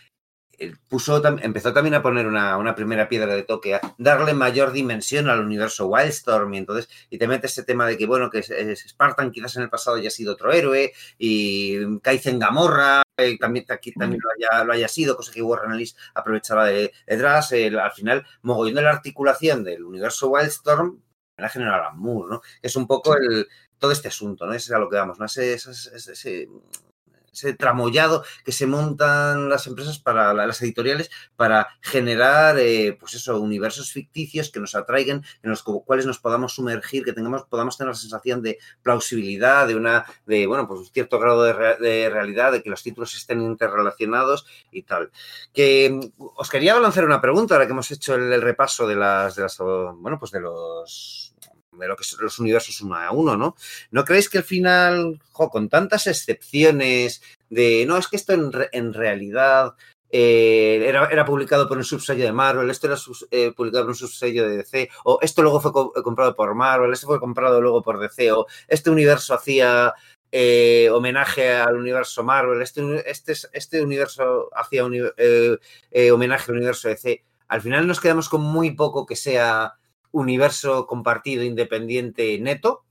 puso, 0.89 1.21
tam- 1.21 1.39
empezó 1.43 1.71
también 1.73 1.93
a 1.95 2.01
poner 2.01 2.25
una, 2.27 2.57
una 2.57 2.73
primera 2.75 3.07
piedra 3.07 3.35
de 3.35 3.43
toque, 3.43 3.75
a 3.75 3.81
darle 3.97 4.33
mayor 4.33 4.71
dimensión 4.71 5.29
al 5.29 5.39
universo 5.41 5.87
Wildstorm, 5.87 6.53
y 6.53 6.57
entonces, 6.57 6.89
y 7.09 7.17
te 7.17 7.27
mete 7.27 7.47
ese 7.47 7.63
tema 7.63 7.85
de 7.85 7.97
que, 7.97 8.05
bueno, 8.07 8.29
que 8.29 8.41
Spartan 8.43 9.31
quizás 9.31 9.55
en 9.57 9.63
el 9.63 9.69
pasado 9.69 9.97
ya 9.97 10.07
ha 10.07 10.11
sido 10.11 10.33
otro 10.33 10.51
héroe, 10.51 10.93
y 11.17 11.99
Kaizen 11.99 12.39
Gamorra 12.39 13.03
eh, 13.17 13.37
también, 13.39 13.65
aquí 13.69 13.91
también 13.93 14.21
lo 14.23 14.29
haya, 14.31 14.63
lo 14.63 14.73
haya 14.73 14.87
sido, 14.87 15.15
cosa 15.15 15.31
que 15.31 15.41
Warren 15.41 15.73
Ellis 15.73 15.95
aprovechaba 16.13 16.65
de, 16.67 16.91
detrás. 17.05 17.51
Al 17.51 17.91
final, 17.91 18.25
mogollón 18.43 18.75
de 18.75 18.81
la 18.83 18.91
articulación 18.91 19.63
del 19.63 19.83
universo 19.83 20.29
Wildstorm 20.29 20.99
la 21.37 21.49
general 21.49 21.91
Moore, 21.95 22.29
¿no? 22.31 22.41
Es 22.63 22.75
un 22.75 22.87
poco 22.87 23.15
el, 23.15 23.47
todo 23.77 23.91
este 23.91 24.07
asunto, 24.07 24.47
¿no? 24.47 24.53
Ese 24.53 24.65
es 24.69 24.71
a 24.71 24.79
lo 24.79 24.89
que 24.89 24.95
vamos, 24.95 25.19
¿no? 25.19 25.25
Ese, 25.25 25.53
ese, 25.53 25.71
ese- 25.95 26.49
ese- 27.37 27.53
tramollado 27.53 28.23
que 28.43 28.51
se 28.51 28.67
montan 28.67 29.49
las 29.49 29.67
empresas 29.67 29.99
para 29.99 30.33
la- 30.33 30.47
las 30.47 30.61
editoriales 30.61 31.09
para 31.35 31.67
generar, 31.81 32.57
eh, 32.59 32.97
pues 32.99 33.13
eso, 33.13 33.39
universos 33.39 33.91
ficticios 33.91 34.49
que 34.49 34.59
nos 34.59 34.75
atraigan, 34.75 35.23
en 35.43 35.49
los 35.49 35.63
cu- 35.63 35.83
cuales 35.85 36.05
nos 36.05 36.19
podamos 36.19 36.53
sumergir, 36.53 37.03
que 37.03 37.13
tengamos, 37.13 37.43
podamos 37.45 37.77
tener 37.77 37.89
la 37.93 37.95
sensación 37.99 38.41
de 38.41 38.57
plausibilidad, 38.81 39.67
de 39.67 39.75
una, 39.75 40.05
de, 40.25 40.47
bueno, 40.47 40.67
pues 40.67 40.79
un 40.81 40.85
cierto 40.87 41.19
grado 41.19 41.43
de, 41.43 41.53
rea- 41.53 41.75
de 41.77 42.09
realidad, 42.09 42.51
de 42.51 42.63
que 42.63 42.69
los 42.69 42.83
títulos 42.83 43.15
estén 43.15 43.41
interrelacionados 43.41 44.45
y 44.71 44.83
tal. 44.83 45.11
Que 45.53 45.89
mm, 46.17 46.23
os 46.35 46.49
quería 46.49 46.79
lanzar 46.79 47.05
una 47.05 47.21
pregunta 47.21 47.53
ahora 47.55 47.65
que 47.67 47.73
hemos 47.73 47.91
hecho 47.91 48.15
el, 48.15 48.31
el 48.33 48.41
repaso 48.41 48.87
de 48.87 48.95
las, 48.95 49.35
de 49.35 49.43
las, 49.43 49.57
bueno, 49.57 50.17
pues 50.19 50.31
de 50.31 50.39
los 50.39 51.26
de 51.77 51.87
lo 51.87 51.95
que 51.95 52.03
son 52.03 52.19
los 52.23 52.39
universos 52.39 52.81
uno 52.81 52.95
a 52.95 53.11
uno, 53.11 53.37
¿no? 53.37 53.55
¿No 53.91 54.05
creéis 54.05 54.29
que 54.29 54.39
al 54.39 54.43
final, 54.43 55.19
con 55.31 55.69
tantas 55.69 56.07
excepciones 56.07 57.21
de, 57.49 57.85
no, 57.87 57.97
es 57.97 58.07
que 58.07 58.15
esto 58.17 58.33
en, 58.33 58.51
en 58.71 58.93
realidad 58.93 59.73
eh, 60.09 60.85
era, 60.87 61.07
era 61.07 61.25
publicado 61.25 61.67
por 61.67 61.77
un 61.77 61.83
subsello 61.83 62.23
de 62.25 62.31
Marvel, 62.31 62.69
esto 62.69 62.87
era 62.87 62.97
eh, 63.31 63.51
publicado 63.55 63.83
por 63.85 63.89
un 63.91 63.95
subsello 63.95 64.47
de 64.47 64.57
DC, 64.57 64.89
o 65.03 65.19
esto 65.21 65.41
luego 65.41 65.59
fue 65.59 65.71
co- 65.73 65.91
comprado 66.03 66.35
por 66.35 66.55
Marvel, 66.55 66.93
esto 66.93 67.07
fue 67.07 67.19
comprado 67.19 67.59
luego 67.61 67.81
por 67.81 67.99
DC, 67.99 68.31
o 68.31 68.45
este 68.67 68.89
universo 68.89 69.33
hacía 69.33 69.93
eh, 70.31 70.89
homenaje 70.91 71.53
al 71.55 71.75
universo 71.77 72.23
Marvel, 72.23 72.61
este, 72.61 73.09
este, 73.09 73.31
es- 73.33 73.49
este 73.53 73.81
universo 73.81 74.49
hacía 74.55 74.83
eh, 75.17 75.57
eh, 75.91 76.11
homenaje 76.11 76.51
al 76.51 76.57
universo 76.57 76.87
DC. 76.89 77.23
Al 77.49 77.61
final 77.61 77.87
nos 77.87 77.99
quedamos 78.01 78.27
con 78.29 78.41
muy 78.41 78.71
poco 78.71 79.05
que 79.05 79.15
sea 79.15 79.73
universo 80.11 80.87
compartido, 80.87 81.43
independiente, 81.43 82.39
neto. 82.39 82.83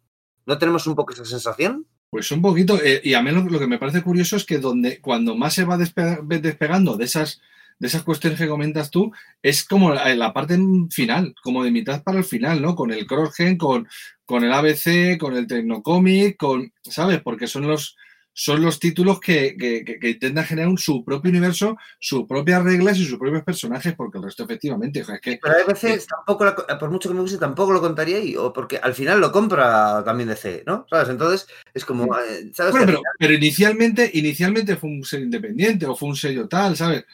¿No 0.47 0.59
tenemos 0.59 0.87
un 0.87 0.95
poco 0.95 1.13
esa 1.13 1.25
sensación? 1.25 1.87
Pues 2.11 2.31
un 2.31 2.41
poquito, 2.41 2.79
eh, 2.83 3.01
y 3.03 3.15
a 3.15 3.23
mí 3.23 3.31
lo, 3.33 3.59
que 3.59 3.67
me 3.67 3.79
parece 3.79 4.03
curioso 4.03 4.37
es 4.37 4.45
que 4.45 4.59
donde, 4.59 5.01
cuando 5.01 5.37
más 5.37 5.55
se 5.55 5.65
va 5.65 5.77
despe- 5.77 6.25
despegando 6.41 6.97
de 6.97 7.05
esas, 7.05 7.41
de 7.79 7.89
esas 7.89 8.05
cuestiones 8.05 8.39
que 8.39 8.49
comentas 8.49 8.91
tú, 8.91 9.13
es 9.43 9.65
como 9.65 9.93
la, 9.93 10.15
la 10.15 10.33
parte 10.33 10.59
final, 10.91 11.35
como 11.43 11.65
de 11.65 11.73
mitad 11.73 12.03
para 12.05 12.19
el 12.19 12.25
final, 12.25 12.63
¿no? 12.63 12.77
Con 12.77 12.93
el 12.93 13.07
crossgen, 13.07 13.59
con, 13.59 13.89
con 14.25 14.45
el 14.45 14.53
ABC, 14.53 15.19
con 15.19 15.37
el 15.37 15.47
Tecnocomic, 15.47 16.37
con, 16.37 16.73
¿sabes? 16.83 17.21
Porque 17.23 17.49
son 17.49 17.67
los, 17.67 17.97
son 18.39 18.61
los 18.61 18.79
títulos 18.79 19.19
que, 19.19 19.57
que- 19.59 19.83
que- 19.83 19.99
que 19.99 20.11
intentan 20.11 20.45
generar 20.45 20.69
un- 20.69 20.77
su 20.77 21.03
propio 21.03 21.31
universo, 21.31 21.79
sus 21.99 22.27
propias 22.27 22.63
reglas 22.63 22.99
y 22.99 23.07
sus 23.07 23.19
propios 23.19 23.43
personajes, 23.43 23.95
porque 23.95 24.19
el 24.19 24.25
resto 24.25 24.45
efectivamente, 24.45 25.01
es 25.01 25.07
que 25.23 25.39
Pero 25.43 25.55
a 25.55 25.65
veces 25.67 26.07
tampoco, 26.07 26.45
la- 26.45 26.55
por 26.79 26.91
mucho 26.91 27.09
que 27.09 27.15
me 27.15 27.23
guste, 27.23 27.39
tampoco 27.39 27.73
lo 27.73 27.81
contaría 27.81 28.19
ahí, 28.19 28.37
o 28.37 28.53
porque 28.53 28.77
al 28.77 28.93
final 28.93 29.21
lo 29.21 29.33
compra 29.33 30.05
también 30.05 30.29
DC, 30.29 30.65
¿no? 30.67 30.87
¿Sabes? 30.91 31.09
Entonces 31.09 31.49
es 31.73 31.85
como, 31.87 32.15
eh, 32.19 32.51
¿sabes? 32.53 32.73
Bueno, 32.73 32.87
pero, 32.87 33.01
pero 33.19 33.33
inicialmente, 33.33 34.11
inicialmente 34.13 34.77
fue 34.77 34.91
un 34.91 35.03
sello 35.03 35.25
independiente 35.25 35.87
o 35.87 35.97
fue 35.97 36.11
un 36.11 36.17
sello 36.17 36.47
tal, 36.47 36.77
¿sabes? 36.77 37.07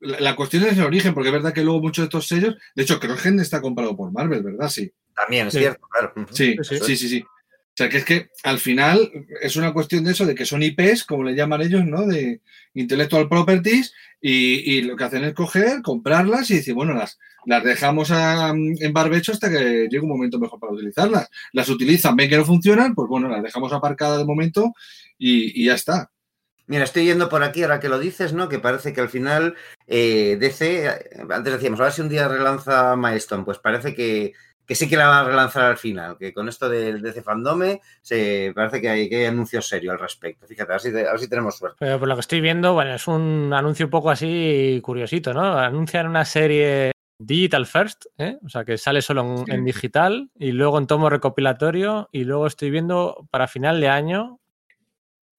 La, 0.00 0.18
la 0.18 0.34
cuestión 0.34 0.64
es 0.64 0.76
el 0.76 0.82
origen, 0.84 1.14
porque 1.14 1.28
es 1.28 1.32
verdad 1.34 1.52
que 1.52 1.62
luego 1.62 1.80
muchos 1.80 2.02
de 2.02 2.06
estos 2.06 2.26
sellos, 2.26 2.56
de 2.74 2.82
hecho, 2.82 2.98
Crossgen 2.98 3.38
está 3.38 3.60
comprado 3.62 3.96
por 3.96 4.10
Marvel, 4.10 4.42
¿verdad? 4.42 4.68
Sí. 4.68 4.92
También 5.14 5.46
es 5.46 5.52
Sí. 5.54 5.60
cierto, 5.60 5.86
claro. 5.88 6.12
Sí. 6.32 6.56
sí, 6.62 6.96
sí, 6.96 7.08
sí. 7.08 7.24
O 7.76 7.78
sea, 7.78 7.90
que 7.90 7.98
es 7.98 8.06
que 8.06 8.30
al 8.42 8.58
final 8.58 9.10
es 9.42 9.56
una 9.56 9.74
cuestión 9.74 10.02
de 10.02 10.12
eso, 10.12 10.24
de 10.24 10.34
que 10.34 10.46
son 10.46 10.62
IPs, 10.62 11.04
como 11.04 11.24
le 11.24 11.34
llaman 11.34 11.60
ellos, 11.60 11.84
¿no? 11.84 12.06
De 12.06 12.40
Intellectual 12.72 13.28
Properties, 13.28 13.92
y, 14.18 14.80
lo 14.80 14.96
que 14.96 15.04
hacen 15.04 15.24
es 15.24 15.34
coger, 15.34 15.82
comprarlas 15.82 16.50
y 16.50 16.54
decir, 16.54 16.72
bueno, 16.72 16.94
las, 16.94 17.18
las 17.44 17.62
dejamos 17.62 18.10
en 18.10 18.92
barbecho 18.94 19.32
hasta 19.32 19.50
que 19.50 19.88
llegue 19.90 20.00
un 20.00 20.08
momento 20.08 20.38
mejor 20.38 20.58
para 20.58 20.72
utilizarlas. 20.72 21.28
Las 21.52 21.68
utilizan, 21.68 22.16
ven 22.16 22.30
que 22.30 22.38
no 22.38 22.46
funcionan, 22.46 22.94
pues 22.94 23.10
bueno, 23.10 23.28
las 23.28 23.42
dejamos 23.42 23.70
aparcadas 23.74 24.16
de 24.16 24.24
momento 24.24 24.72
y, 25.18 25.60
y 25.62 25.66
ya 25.66 25.74
está. 25.74 26.10
Mira, 26.68 26.84
estoy 26.84 27.04
yendo 27.04 27.28
por 27.28 27.44
aquí 27.44 27.62
ahora 27.62 27.78
que 27.78 27.90
lo 27.90 27.98
dices, 27.98 28.32
¿no? 28.32 28.48
Que 28.48 28.58
parece 28.58 28.92
que 28.92 29.00
al 29.02 29.10
final 29.10 29.54
eh, 29.86 30.36
DC, 30.40 30.86
eh, 30.86 31.10
antes 31.30 31.52
decíamos, 31.52 31.78
a 31.78 31.84
ver 31.84 31.92
si 31.92 32.00
un 32.00 32.08
día 32.08 32.26
relanza 32.26 32.96
Milestone, 32.96 33.44
pues 33.44 33.58
parece 33.58 33.94
que, 33.94 34.32
que 34.66 34.74
sí 34.74 34.88
que 34.88 34.96
la 34.96 35.08
va 35.08 35.20
a 35.20 35.24
relanzar 35.24 35.64
al 35.64 35.76
final, 35.78 36.16
que 36.18 36.32
con 36.34 36.48
esto 36.48 36.68
del 36.68 37.00
DC 37.00 37.22
Fandome 37.22 37.80
se 38.02 38.52
parece 38.54 38.80
que 38.80 38.88
hay, 38.88 39.08
que 39.08 39.16
hay 39.16 39.24
anuncio 39.26 39.62
serio 39.62 39.92
al 39.92 39.98
respecto. 39.98 40.46
Fíjate, 40.46 40.72
a 40.72 40.74
ver 40.74 40.80
si, 40.80 40.88
a 40.88 40.92
ver 41.12 41.18
si 41.20 41.28
tenemos 41.28 41.56
suerte. 41.56 41.76
Pero 41.80 41.98
por 41.98 42.08
lo 42.08 42.14
que 42.14 42.20
estoy 42.20 42.40
viendo, 42.40 42.74
bueno, 42.74 42.94
es 42.94 43.06
un 43.06 43.52
anuncio 43.54 43.86
un 43.86 43.90
poco 43.90 44.10
así 44.10 44.80
curiosito, 44.82 45.32
¿no? 45.32 45.56
Anuncian 45.58 46.06
una 46.08 46.24
serie 46.24 46.90
digital 47.18 47.64
first, 47.66 48.06
¿eh? 48.18 48.36
o 48.44 48.48
sea, 48.48 48.64
que 48.64 48.76
sale 48.76 49.00
solo 49.00 49.22
en, 49.22 49.38
Sí. 49.38 49.44
en 49.52 49.64
digital 49.64 50.30
y 50.38 50.52
luego 50.52 50.76
en 50.78 50.86
tomo 50.86 51.08
recopilatorio 51.08 52.08
y 52.12 52.24
luego 52.24 52.46
estoy 52.46 52.70
viendo 52.70 53.26
para 53.30 53.46
final 53.48 53.80
de 53.80 53.88
año 53.88 54.38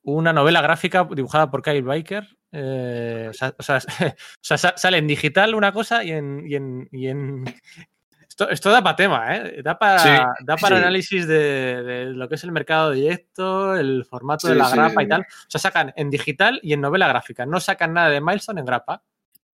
una 0.04 0.32
novela 0.34 0.62
gráfica 0.62 1.08
dibujada 1.14 1.52
por 1.52 1.62
Kyle 1.62 1.84
Biker. 1.84 2.28
eh, 2.54 3.28
o 3.30 3.34
sea, 3.34 3.54
o 3.60 3.62
sea, 3.62 3.78
o 4.16 4.16
sea, 4.42 4.58
sale 4.58 4.98
en 4.98 5.06
digital 5.08 5.54
una 5.54 5.72
cosa 5.74 6.04
y 6.04 6.12
en... 6.12 6.44
y 6.48 6.56
en- 6.56 6.90
y 6.92 7.08
en- 7.10 7.44
Esto, 8.40 8.50
esto 8.52 8.70
da 8.70 8.84
para 8.84 8.96
tema, 8.96 9.36
¿eh? 9.36 9.62
Da 9.64 9.80
para, 9.80 9.98
Sí, 9.98 10.10
da 10.46 10.58
para 10.58 10.78
sí. 10.78 10.84
análisis 10.84 11.28
de, 11.28 11.82
de 11.82 12.06
lo 12.14 12.30
que 12.30 12.36
es 12.36 12.44
el 12.44 12.52
mercado 12.52 12.92
directo, 12.92 13.76
el 13.76 14.06
formato 14.06 14.48
de 14.48 14.54
la 14.54 14.66
sí, 14.66 14.76
grapa 14.76 15.02
sí. 15.02 15.06
y 15.06 15.10
tal. 15.10 15.22
O 15.22 15.26
sea, 15.50 15.60
sacan 15.60 15.92
en 15.96 16.12
digital 16.12 16.60
y 16.62 16.74
en 16.74 16.82
novela 16.82 17.08
gráfica. 17.08 17.48
No 17.48 17.60
sacan 17.60 17.94
nada 17.94 18.10
de 18.12 18.22
Milestone 18.22 18.60
en 18.60 18.68
grapa. 18.68 19.02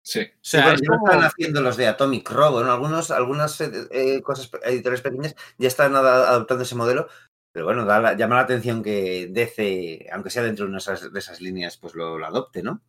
Sí. 0.01 0.21
O 0.21 0.23
Sí, 0.23 0.31
sea, 0.41 0.63
bueno, 0.63 0.75
es 0.77 0.81
ya 0.81 0.87
como- 0.89 1.07
están 1.11 1.25
haciendo 1.25 1.61
los 1.61 1.77
de 1.77 1.89
Atomic 1.89 2.31
Robo, 2.31 2.63
¿no? 2.63 2.73
Algunos, 2.73 3.11
algunas 3.11 3.61
eh, 3.61 3.71
eh, 3.91 4.23
cosas, 4.23 4.51
editoriales 4.65 5.03
pequeñas 5.03 5.35
ya 5.59 5.69
están 5.69 5.95
adoptando 5.95 6.63
ese 6.65 6.75
modelo, 6.75 7.07
pero 7.53 7.67
bueno, 7.67 7.85
da 7.85 8.01
la- 8.01 8.15
llama 8.17 8.37
la 8.37 8.41
atención 8.43 8.83
que 8.83 9.29
DC, 9.31 10.07
aunque 10.11 10.31
sea 10.31 10.43
dentro 10.43 10.65
de, 10.65 10.71
una 10.71 10.79
esas- 10.79 11.13
de 11.13 11.19
esas 11.19 11.43
líneas, 11.43 11.77
pues 11.77 11.95
lo, 11.95 12.17
lo 12.17 12.25
adopte, 12.27 12.63
¿no? 12.63 12.81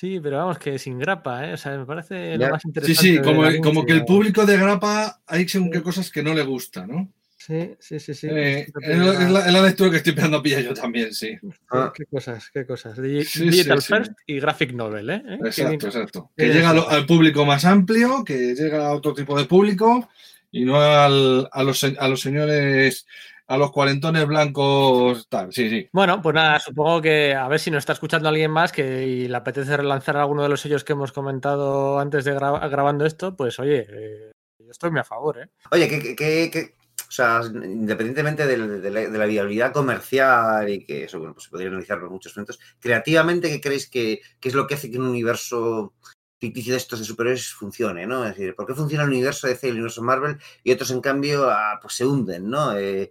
Sí, 0.00 0.18
pero 0.22 0.38
vamos, 0.38 0.58
que 0.58 0.78
sin 0.78 0.98
grapa, 0.98 1.46
¿eh? 1.46 1.52
O 1.52 1.56
sea, 1.58 1.76
me 1.76 1.84
parece 1.84 2.38
lo 2.38 2.48
más 2.48 2.62
Sí, 2.62 2.68
interesante. 2.68 3.02
sí, 3.02 3.12
del 3.18 3.60
como, 3.60 3.84
que 3.84 3.92
el 3.92 4.04
público 4.06 4.46
de 4.46 4.56
grapa 4.56 5.20
hay 5.26 5.46
según 5.46 5.70
qué 5.70 5.82
cosas 5.82 6.10
que 6.10 6.22
no 6.22 6.32
le 6.32 6.42
gusta, 6.42 6.86
¿no? 6.86 7.12
Sí, 7.36 7.74
sí, 7.78 7.98
sí. 8.00 8.14
sí. 8.14 8.26
Eh, 8.30 8.66
es, 8.82 8.98
la, 8.98 9.12
es 9.24 9.30
la- 9.30 9.46
es 9.46 9.52
la 9.52 9.62
lectura 9.62 9.90
que 9.90 9.96
estoy 9.98 10.10
empezando 10.12 10.38
a 10.38 10.42
pillar 10.42 10.62
yo 10.62 10.72
también, 10.72 11.12
sí. 11.12 11.36
Ah. 11.70 11.92
Qué 11.94 12.04
cosas, 12.06 12.48
qué 12.52 12.64
cosas. 12.64 12.96
Digi- 12.98 13.24
Sí, 13.24 13.44
Digital 13.50 13.82
sí, 13.82 13.86
sí. 13.88 13.94
First 13.94 14.12
y 14.26 14.40
Graphic 14.40 14.72
Novel, 14.72 15.10
¿eh? 15.10 15.22
¿Eh? 15.26 15.38
Exacto, 15.44 15.86
exacto. 15.88 16.30
Que 16.34 16.48
llega 16.48 16.70
a 16.70 16.74
lo- 16.74 16.80
eso. 16.82 16.90
al 16.90 17.04
público 17.06 17.44
más 17.44 17.64
amplio, 17.66 18.24
que 18.24 18.54
llega 18.54 18.86
a 18.86 18.92
otro 18.94 19.12
tipo 19.12 19.36
de 19.38 19.44
público 19.44 20.08
y 20.50 20.64
no 20.64 20.80
al- 20.80 21.46
a, 21.52 21.62
los, 21.62 21.84
a 21.84 22.08
los 22.08 22.20
señores 22.20 23.06
a 23.50 23.58
los 23.58 23.72
cuarentones 23.72 24.26
blancos, 24.26 25.26
tal, 25.28 25.52
sí, 25.52 25.68
sí. 25.68 25.88
Bueno, 25.92 26.22
pues 26.22 26.34
nada, 26.34 26.58
supongo 26.60 27.02
que 27.02 27.34
a 27.34 27.48
ver 27.48 27.58
si 27.58 27.70
nos 27.70 27.78
está 27.80 27.92
escuchando 27.94 28.28
alguien 28.28 28.50
más 28.50 28.70
que 28.70 29.06
y 29.06 29.26
le 29.28 29.36
apetece 29.36 29.76
relanzar 29.76 30.16
alguno 30.16 30.42
de 30.44 30.48
los 30.48 30.60
sellos 30.60 30.84
que 30.84 30.92
hemos 30.92 31.10
comentado 31.12 31.98
antes 31.98 32.24
de 32.24 32.34
gra- 32.36 32.70
grabando 32.70 33.04
esto, 33.04 33.34
pues 33.36 33.58
oye, 33.58 33.86
eh, 33.90 34.30
yo 34.58 34.70
estoy 34.70 34.90
muy 34.92 35.00
a 35.00 35.04
favor, 35.04 35.38
¿eh? 35.40 35.48
Oye, 35.72 35.88
que, 35.88 35.98
que- 36.00 36.14
que- 36.16 36.50
que- 36.52 36.74
o 37.08 37.12
sea, 37.12 37.40
independientemente 37.44 38.46
de, 38.46 38.56
la, 38.56 39.00
de 39.00 39.18
la 39.18 39.26
viabilidad 39.26 39.72
comercial 39.72 40.68
y 40.68 40.84
que 40.84 41.04
eso, 41.04 41.18
bueno, 41.18 41.34
pues 41.34 41.44
se 41.46 41.50
podría 41.50 41.68
analizar 41.68 41.98
por 41.98 42.08
muchos 42.10 42.32
frentes, 42.32 42.58
creativamente, 42.78 43.48
¿qué 43.50 43.60
creéis 43.60 43.90
que, 43.90 44.20
que 44.38 44.48
es 44.48 44.54
lo 44.54 44.68
que 44.68 44.74
hace 44.74 44.90
que 44.92 44.98
un 44.98 45.08
universo 45.08 45.94
ficticio 46.40 46.72
de 46.72 46.78
estos 46.78 47.00
de 47.00 47.04
superhéroes 47.04 47.52
funcione, 47.52 48.06
¿no? 48.06 48.24
Es 48.24 48.36
decir, 48.36 48.54
¿por 48.54 48.66
qué 48.66 48.74
funciona 48.74 49.02
el 49.04 49.10
universo 49.10 49.46
de 49.46 49.54
DC 49.54 49.66
y 49.66 49.70
el 49.70 49.76
universo 49.76 50.02
Marvel 50.02 50.38
y 50.62 50.72
otros, 50.72 50.90
en 50.92 51.00
cambio, 51.00 51.50
ah, 51.50 51.78
pues 51.82 51.94
se 51.94 52.06
hunden, 52.06 52.48
¿no? 52.48 52.76
Eh, 52.78 53.10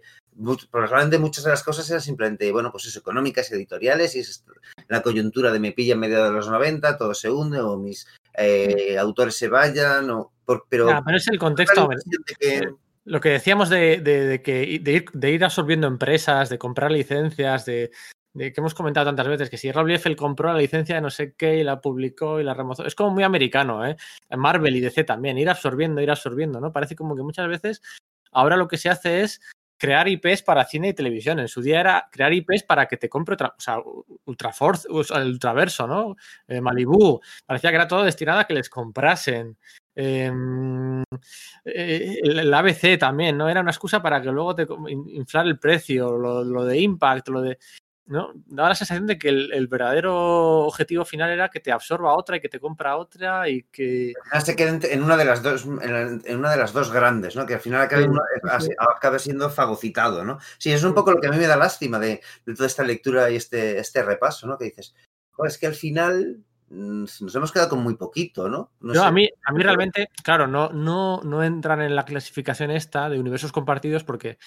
probablemente 0.70 1.18
muchas 1.18 1.44
de 1.44 1.50
las 1.50 1.62
cosas 1.62 1.88
eran 1.90 2.00
simplemente, 2.02 2.50
bueno, 2.52 2.70
pues 2.72 2.86
eso, 2.86 2.98
económicas, 3.00 3.50
editoriales, 3.52 4.14
y 4.16 4.20
es 4.20 4.44
la 4.88 5.02
coyuntura 5.02 5.50
de 5.52 5.60
me 5.60 5.72
pilla 5.72 5.94
en 5.94 6.00
medio 6.00 6.24
de 6.24 6.30
los 6.30 6.48
90, 6.48 6.96
todo 6.96 7.14
se 7.14 7.30
hunde, 7.30 7.60
o 7.60 7.76
mis 7.76 8.06
eh, 8.34 8.96
autores 8.98 9.36
se 9.36 9.48
vayan, 9.48 10.08
o, 10.10 10.32
por- 10.44 10.66
pero... 10.68 10.88
Es 11.14 11.28
el 11.28 11.38
contexto. 11.38 11.88
que- 12.38 12.70
Lo 13.04 13.20
que 13.20 13.30
decíamos 13.30 13.68
de, 13.70 14.00
de- 14.00 14.26
de 14.26 14.42
que, 14.42 14.78
de, 14.82 14.92
ir, 14.92 15.04
de 15.12 15.30
ir 15.30 15.44
absorbiendo 15.44 15.86
empresas, 15.86 16.48
de 16.48 16.58
comprar 16.58 16.90
licencias, 16.92 17.64
de, 17.64 17.90
de 18.34 18.52
que 18.52 18.60
hemos 18.60 18.74
comentado 18.74 19.06
tantas 19.06 19.26
veces 19.26 19.50
que 19.50 19.56
si 19.58 19.72
Rob 19.72 19.86
Liefeld 19.86 20.16
compró 20.16 20.52
la 20.52 20.58
licencia 20.58 20.94
de 20.94 21.00
no 21.00 21.10
sé 21.10 21.34
qué 21.36 21.56
y 21.56 21.64
la 21.64 21.80
publicó 21.80 22.38
y 22.40 22.44
la 22.44 22.54
remozó. 22.54 22.84
Es 22.84 22.94
como 22.94 23.10
muy 23.10 23.24
americano, 23.24 23.84
¿eh? 23.86 23.96
Marvel 24.36 24.76
y 24.76 24.80
DC 24.80 25.04
también, 25.04 25.38
ir 25.38 25.48
absorbiendo, 25.50 26.00
ir 26.00 26.10
absorbiendo, 26.10 26.60
¿no? 26.60 26.72
Parece 26.72 26.94
como 26.94 27.16
que 27.16 27.22
muchas 27.22 27.48
veces 27.48 27.82
ahora 28.32 28.56
lo 28.56 28.68
que 28.68 28.78
se 28.78 28.90
hace 28.90 29.22
es 29.22 29.40
crear 29.80 30.06
IPs 30.06 30.42
para 30.42 30.66
cine 30.66 30.88
y 30.88 30.94
televisión. 30.94 31.40
En 31.40 31.48
su 31.48 31.62
día 31.62 31.80
era 31.80 32.08
crear 32.12 32.32
IPs 32.32 32.64
para 32.64 32.86
que 32.86 32.98
te 32.98 33.08
compre 33.08 33.32
otra, 33.34 33.54
o 33.56 33.60
sea, 33.60 33.78
Ultraforce, 34.26 34.86
Ultraverso, 34.90 35.86
¿no? 35.86 36.16
Eh, 36.46 36.60
Malibu. 36.60 37.18
Parecía 37.46 37.70
que 37.70 37.76
era 37.76 37.88
todo 37.88 38.04
destinado 38.04 38.40
a 38.40 38.44
que 38.44 38.52
les 38.52 38.68
comprasen. 38.68 39.56
Em, 39.94 41.02
eh, 41.64 42.20
el, 42.22 42.52
ABC 42.52 42.98
también, 42.98 43.38
¿no? 43.38 43.48
Era 43.48 43.62
una 43.62 43.70
excusa 43.70 44.02
para 44.02 44.20
que 44.20 44.30
luego 44.30 44.54
te 44.54 44.66
inflar 44.88 45.46
el 45.46 45.58
precio, 45.58 46.16
lo, 46.16 46.44
lo 46.44 46.64
de 46.66 46.78
Impact, 46.78 47.28
lo 47.28 47.40
de. 47.40 47.58
¿No? 48.10 48.32
Daba 48.46 48.70
la 48.70 48.74
sensación 48.74 49.06
de 49.06 49.18
que 49.18 49.28
el, 49.28 49.52
el 49.52 49.68
verdadero 49.68 50.66
objetivo 50.66 51.04
final 51.04 51.30
era 51.30 51.48
que 51.48 51.60
te 51.60 51.70
absorba 51.70 52.14
otra 52.16 52.36
y 52.36 52.40
que 52.40 52.48
te 52.48 52.58
compra 52.58 52.96
otra 52.96 53.48
y 53.48 53.62
que. 53.70 54.12
se 54.44 54.56
queden 54.56 54.80
en 54.82 55.02
una 55.04 55.16
de 55.16 55.24
las 55.24 55.42
dos 55.42 55.64
en, 55.64 55.76
la- 55.92 56.20
en 56.24 56.36
una 56.38 56.50
de 56.50 56.56
las 56.56 56.72
dos 56.72 56.92
grandes, 56.92 57.36
¿no? 57.36 57.46
Que 57.46 57.54
al 57.54 57.60
final 57.60 57.82
acabe, 57.82 58.08
Sí, 58.58 58.70
siendo 59.18 59.48
fagocitado, 59.48 60.24
¿no? 60.24 60.38
Sí, 60.58 60.72
es 60.72 60.82
un 60.82 60.92
poco 60.92 61.12
lo 61.12 61.20
que 61.20 61.28
a 61.28 61.30
mí 61.30 61.36
me 61.38 61.46
da 61.46 61.56
lástima 61.56 61.98
de, 62.00 62.20
de 62.44 62.54
toda 62.54 62.66
esta 62.66 62.82
lectura 62.82 63.30
y 63.30 63.36
este, 63.36 63.78
este 63.78 64.02
repaso, 64.02 64.46
¿no? 64.48 64.58
Que 64.58 64.64
dices, 64.66 64.94
"Joder, 65.30 65.50
es 65.52 65.58
que 65.58 65.66
al 65.68 65.74
final 65.74 66.40
mm, 66.68 67.04
nos 67.20 67.34
hemos 67.36 67.52
quedado 67.52 67.68
con 67.70 67.80
muy 67.82 67.94
poquito, 67.96 68.48
¿no? 68.48 68.72
No 68.80 68.92
No, 68.92 69.00
sé. 69.02 69.06
a 69.06 69.12
mí, 69.12 69.28
a 69.44 69.52
mí 69.52 69.62
realmente, 69.62 70.08
claro, 70.24 70.48
no, 70.48 70.70
no, 70.70 71.20
no 71.22 71.44
entran 71.44 71.80
en 71.80 71.94
la 71.94 72.04
clasificación 72.04 72.72
esta 72.72 73.08
de 73.08 73.20
universos 73.20 73.52
compartidos 73.52 74.02
porque 74.02 74.38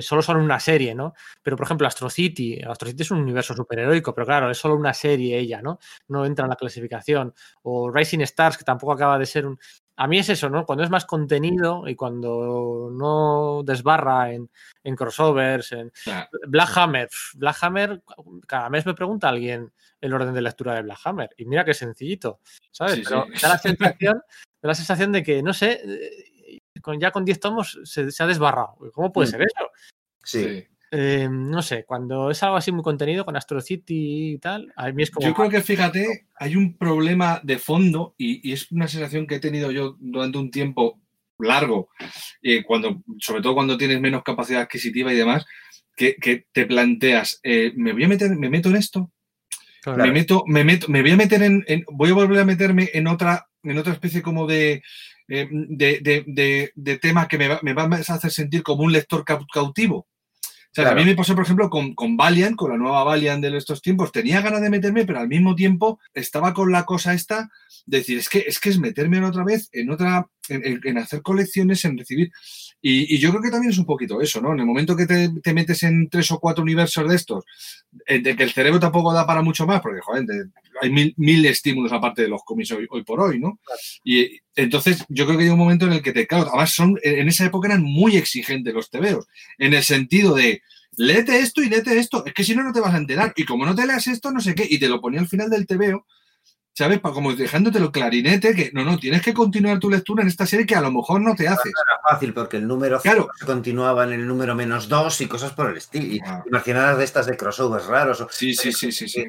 solo 0.00 0.22
son 0.22 0.36
una 0.38 0.60
serie, 0.60 0.94
¿no? 0.94 1.14
Pero, 1.42 1.56
por 1.56 1.64
ejemplo, 1.66 1.86
Astro 1.86 2.10
City, 2.10 2.60
Astro 2.62 2.88
City 2.88 3.02
es 3.02 3.10
un 3.10 3.20
universo 3.20 3.54
superheroico, 3.54 4.14
pero 4.14 4.26
claro, 4.26 4.50
es 4.50 4.58
solo 4.58 4.74
una 4.74 4.94
serie 4.94 5.38
ella, 5.38 5.62
¿no? 5.62 5.78
No 6.08 6.24
entra 6.24 6.44
en 6.44 6.50
la 6.50 6.56
clasificación. 6.56 7.34
O 7.62 7.90
Rising 7.90 8.20
Stars, 8.20 8.58
que 8.58 8.64
tampoco 8.64 8.92
acaba 8.92 9.18
de 9.18 9.26
ser 9.26 9.46
un... 9.46 9.58
A 9.96 10.08
mí 10.08 10.18
es 10.18 10.28
eso, 10.28 10.50
¿no? 10.50 10.66
Cuando 10.66 10.82
es 10.82 10.90
más 10.90 11.04
contenido 11.04 11.86
y 11.86 11.94
cuando 11.94 12.90
no 12.92 13.62
desbarra 13.64 14.32
en, 14.32 14.50
en 14.82 14.96
crossovers, 14.96 15.72
en... 15.72 15.92
Claro. 16.02 16.28
Black 16.48 16.76
Hammer, 16.76 17.08
Black 17.36 17.56
Hammer, 17.62 18.02
cada 18.46 18.70
mes 18.70 18.84
me 18.86 18.94
pregunta 18.94 19.28
alguien 19.28 19.72
el 20.00 20.12
orden 20.12 20.34
de 20.34 20.42
lectura 20.42 20.74
de 20.74 20.82
Black 20.82 20.98
Hammer. 21.04 21.30
Y 21.36 21.46
mira 21.46 21.64
qué 21.64 21.74
sencillo, 21.74 22.40
¿sabes? 22.70 22.96
Sí, 22.96 23.02
Pero 23.08 23.26
sí. 23.32 23.42
da 23.42 23.48
la 23.48 23.58
sensación, 23.58 24.22
da 24.62 24.68
la 24.68 24.74
sensación 24.74 25.12
de 25.12 25.22
que, 25.22 25.42
no 25.42 25.52
sé, 25.54 25.80
eh, 25.84 26.33
con, 26.84 27.00
ya 27.00 27.10
con 27.10 27.24
10 27.24 27.40
tomos 27.40 27.80
se, 27.84 28.12
se 28.12 28.22
ha 28.22 28.26
desbarrado. 28.26 28.76
¿Cómo 28.92 29.10
puede 29.12 29.28
Mm. 29.28 29.30
ser 29.30 29.42
eso? 29.42 29.70
Sí. 30.22 30.64
Eh, 30.96 31.28
no 31.28 31.60
sé, 31.60 31.84
cuando 31.84 32.30
es 32.30 32.40
algo 32.44 32.56
así 32.56 32.70
muy 32.70 32.82
contenido 32.84 33.24
con 33.24 33.36
Astro 33.36 33.60
City 33.60 34.34
y 34.34 34.38
tal, 34.38 34.72
a 34.76 34.92
mí 34.92 35.02
es 35.02 35.10
como. 35.10 35.26
Yo 35.26 35.34
creo 35.34 35.48
que, 35.50 35.60
fíjate, 35.60 36.28
hay 36.36 36.54
un 36.54 36.76
problema 36.76 37.40
de 37.42 37.58
fondo 37.58 38.14
y, 38.16 38.48
y 38.48 38.52
es 38.52 38.70
una 38.70 38.86
sensación 38.86 39.26
que 39.26 39.36
he 39.36 39.40
tenido 39.40 39.72
yo 39.72 39.96
durante 39.98 40.38
un 40.38 40.52
tiempo 40.52 41.00
largo, 41.38 41.88
eh, 42.42 42.62
cuando, 42.62 43.02
sobre 43.18 43.42
todo 43.42 43.54
cuando 43.54 43.76
tienes 43.76 44.00
menos 44.00 44.22
capacidad 44.22 44.60
adquisitiva 44.62 45.12
y 45.12 45.16
demás, 45.16 45.44
que, 45.96 46.14
que 46.14 46.46
te 46.52 46.64
planteas, 46.64 47.40
eh, 47.42 47.72
¿me 47.74 47.92
voy 47.92 48.04
a 48.04 48.08
meter, 48.08 48.30
me 48.36 48.48
meto 48.48 48.68
en 48.68 48.76
esto? 48.76 49.10
Claro. 49.82 50.04
Me 50.04 50.12
meto, 50.12 50.44
me 50.46 50.62
meto, 50.64 50.86
me 50.88 51.02
voy 51.02 51.10
a 51.10 51.16
meter 51.16 51.42
en, 51.42 51.64
en- 51.66 51.84
voy 51.90 52.10
a 52.10 52.14
volver 52.14 52.38
a 52.40 52.44
meterme 52.44 52.88
en 52.94 53.08
otra, 53.08 53.48
en 53.64 53.76
otra 53.78 53.92
especie 53.94 54.22
como 54.22 54.46
de, 54.46 54.80
eh, 55.28 55.48
de, 55.50 56.00
de- 56.00 56.24
de- 56.26 56.72
de 56.74 56.98
tema 56.98 57.26
que 57.28 57.38
me 57.38 57.48
va, 57.48 57.58
me 57.62 57.72
va 57.74 57.84
a 57.84 57.96
hacer 58.14 58.30
sentir 58.30 58.62
como 58.62 58.82
un 58.84 58.92
lector 58.92 59.24
cau- 59.24 59.46
cautivo. 59.52 59.96
O 59.96 60.74
sea, 60.74 60.84
Claro. 60.86 61.00
a 61.00 61.04
mí 61.04 61.08
me 61.08 61.14
pasó, 61.16 61.36
por 61.36 61.44
ejemplo, 61.44 61.70
con, 61.70 61.94
con 61.94 62.16
Valiant, 62.16 62.56
con 62.56 62.72
la 62.72 62.76
nueva 62.76 63.04
Valiant 63.04 63.40
de 63.40 63.56
estos 63.56 63.80
tiempos. 63.80 64.10
Tenía 64.10 64.40
ganas 64.40 64.60
de 64.60 64.70
meterme, 64.70 65.06
pero 65.06 65.20
al 65.20 65.28
mismo 65.28 65.54
tiempo 65.54 66.00
estaba 66.12 66.52
con 66.52 66.72
la 66.72 66.84
cosa 66.84 67.14
esta 67.14 67.48
de 67.86 67.98
decir, 67.98 68.18
es 68.18 68.28
que 68.28 68.40
es, 68.46 68.58
que 68.58 68.70
es 68.70 68.78
meterme 68.80 69.24
otra 69.24 69.44
vez, 69.44 69.68
en 69.72 69.90
otra, 69.90 70.26
en, 70.48 70.66
en- 70.66 70.80
en 70.82 70.98
hacer 70.98 71.22
colecciones, 71.22 71.84
en 71.84 71.96
recibir. 71.96 72.32
Y, 72.86 73.14
y 73.14 73.18
yo 73.18 73.30
creo 73.30 73.40
que 73.42 73.50
también 73.50 73.70
es 73.72 73.78
un 73.78 73.86
poquito 73.86 74.20
eso, 74.20 74.42
¿no? 74.42 74.52
En 74.52 74.60
el 74.60 74.66
momento 74.66 74.94
que 74.94 75.06
te, 75.06 75.30
te 75.42 75.54
metes 75.54 75.82
en 75.84 76.06
tres 76.10 76.30
o 76.32 76.38
cuatro 76.38 76.62
universos 76.62 77.08
de 77.08 77.16
estos, 77.16 77.44
eh, 78.06 78.18
de 78.18 78.36
que 78.36 78.42
el 78.42 78.52
cerebro 78.52 78.78
tampoco 78.78 79.10
da 79.14 79.26
para 79.26 79.40
mucho 79.40 79.66
más, 79.66 79.80
porque, 79.80 80.00
joder, 80.02 80.24
de- 80.26 80.50
hay 80.82 80.90
mil, 80.90 81.14
mil 81.16 81.46
estímulos 81.46 81.92
aparte 81.92 82.20
de 82.22 82.28
los 82.28 82.42
cómics 82.44 82.72
hoy, 82.72 82.86
hoy 82.90 83.02
por 83.02 83.20
hoy, 83.22 83.38
¿no? 83.40 83.58
Y 84.04 84.38
entonces 84.54 85.02
yo 85.08 85.24
creo 85.24 85.38
que 85.38 85.44
hay 85.44 85.50
un 85.50 85.58
momento 85.58 85.86
en 85.86 85.94
el 85.94 86.02
que 86.02 86.12
te, 86.12 86.26
claro, 86.26 86.48
además 86.48 86.72
son, 86.72 86.98
en 87.02 87.20
en 87.20 87.28
esa 87.28 87.46
época 87.46 87.68
eran 87.68 87.82
muy 87.82 88.16
exigentes 88.18 88.74
los 88.74 88.90
tebeos, 88.90 89.26
en 89.56 89.72
el 89.72 89.82
sentido 89.82 90.34
de, 90.34 90.60
léete 90.98 91.38
esto 91.38 91.62
y 91.62 91.70
léete 91.70 91.98
esto, 91.98 92.26
es 92.26 92.34
que 92.34 92.44
si 92.44 92.54
no, 92.54 92.62
no 92.64 92.72
te 92.74 92.80
vas 92.80 92.92
a 92.92 92.98
enterar, 92.98 93.32
y 93.34 93.44
como 93.46 93.64
no 93.64 93.74
te 93.74 93.86
leas 93.86 94.06
esto, 94.08 94.30
no 94.30 94.40
sé 94.40 94.54
qué, 94.54 94.66
y 94.68 94.78
te 94.78 94.88
lo 94.88 95.00
ponía 95.00 95.20
al 95.20 95.28
final 95.28 95.48
del 95.48 95.66
tebeo, 95.66 96.06
¿sabes? 96.76 97.00
Como 97.00 97.32
dejándotelo 97.34 97.92
clarinete, 97.92 98.54
que 98.54 98.70
no, 98.74 98.84
no, 98.84 98.98
tienes 98.98 99.22
que 99.22 99.32
continuar 99.32 99.78
tu 99.78 99.88
lectura 99.88 100.22
en 100.22 100.28
esta 100.28 100.44
serie 100.44 100.66
que 100.66 100.74
a 100.74 100.80
lo 100.80 100.90
mejor 100.90 101.20
no 101.20 101.34
te 101.36 101.46
haces. 101.46 101.66
Era 101.86 102.00
fácil 102.02 102.34
porque 102.34 102.56
el 102.56 102.66
número 102.66 103.00
Claro. 103.00 103.28
5 103.38 103.46
continuaba 103.46 104.04
en 104.04 104.12
el 104.14 104.26
número 104.26 104.54
menos 104.56 104.88
2 104.88 105.20
y 105.20 105.26
cosas 105.26 105.52
por 105.52 105.70
el 105.70 105.76
estilo. 105.76 106.22
Ah. 106.26 106.42
imaginadas 106.46 106.98
de 106.98 107.04
estas 107.04 107.26
de 107.26 107.36
crossovers 107.36 107.86
raros 107.86 108.20
o 108.20 108.28
Sí, 108.30 108.54
sí, 108.54 108.72
sí, 108.72 108.90
sí, 108.90 109.08
sí. 109.08 109.24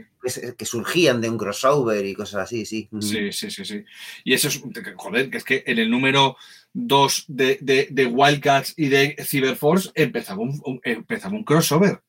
que, 0.58 0.66
surgían 0.66 1.22
de 1.22 1.30
un 1.30 1.38
crossover 1.38 2.04
y 2.06 2.16
cosas 2.16 2.42
así, 2.44 2.66
sí. 2.66 2.90
Sí, 3.00 3.32
sí, 3.32 3.52
sí, 3.52 3.64
sí. 3.64 3.86
Y 4.24 4.34
eso 4.34 4.48
es, 4.48 4.62
joder, 4.96 5.30
que 5.30 5.38
es 5.38 5.44
que 5.44 5.64
en 5.68 5.78
el 5.78 5.90
número 5.92 6.38
2 6.74 7.26
de, 7.28 7.60
de, 7.62 7.88
de 7.92 8.06
Wildcats 8.08 8.74
y 8.76 8.88
de 8.90 9.16
Cyberforce 9.24 9.92
empezaba 9.94 10.42
un, 10.42 10.60
un- 10.66 10.82
empezaba 10.84 11.36
un 11.36 11.44
crossover. 11.44 12.02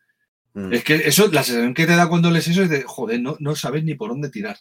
Mm. 0.55 0.73
Es 0.73 0.83
que 0.83 0.95
eso, 0.95 1.29
la 1.31 1.43
sensación 1.43 1.75
que 1.75 1.85
te 1.87 1.95
da 1.95 2.09
cuando 2.09 2.31
lees 2.31 2.49
eso 2.49 2.63
es 2.63 2.71
de, 2.71 2.83
joder, 2.85 3.21
no, 3.21 3.37
no 3.39 3.55
sabes 3.55 3.85
ni 3.85 3.95
por 3.95 4.09
dónde 4.09 4.31
tirar. 4.31 4.57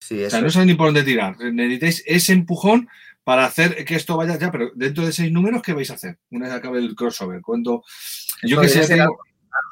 Sí, 0.00 0.24
O 0.24 0.30
sea, 0.30 0.40
no 0.40 0.50
sabes 0.50 0.66
ni 0.66 0.74
por 0.74 0.86
dónde 0.86 1.02
tirar. 1.02 1.38
Necesitáis 1.38 2.02
ese 2.06 2.32
empujón 2.32 2.88
para 3.22 3.44
hacer 3.44 3.84
que 3.84 3.94
esto 3.96 4.16
vaya 4.16 4.38
ya, 4.38 4.50
pero 4.50 4.70
dentro 4.74 5.04
de 5.04 5.12
seis 5.12 5.30
números, 5.30 5.62
¿qué 5.62 5.72
vais 5.74 5.90
a 5.90 5.94
hacer? 5.94 6.18
Una 6.30 6.46
vez 6.46 6.54
acabe 6.56 6.78
el 6.78 6.94
crossover. 6.94 7.40
Cuando, 7.42 7.84
yo 8.42 8.60
que 8.60 8.68
sé, 8.68 8.86
tengo- 8.86 9.02
algo, 9.02 9.18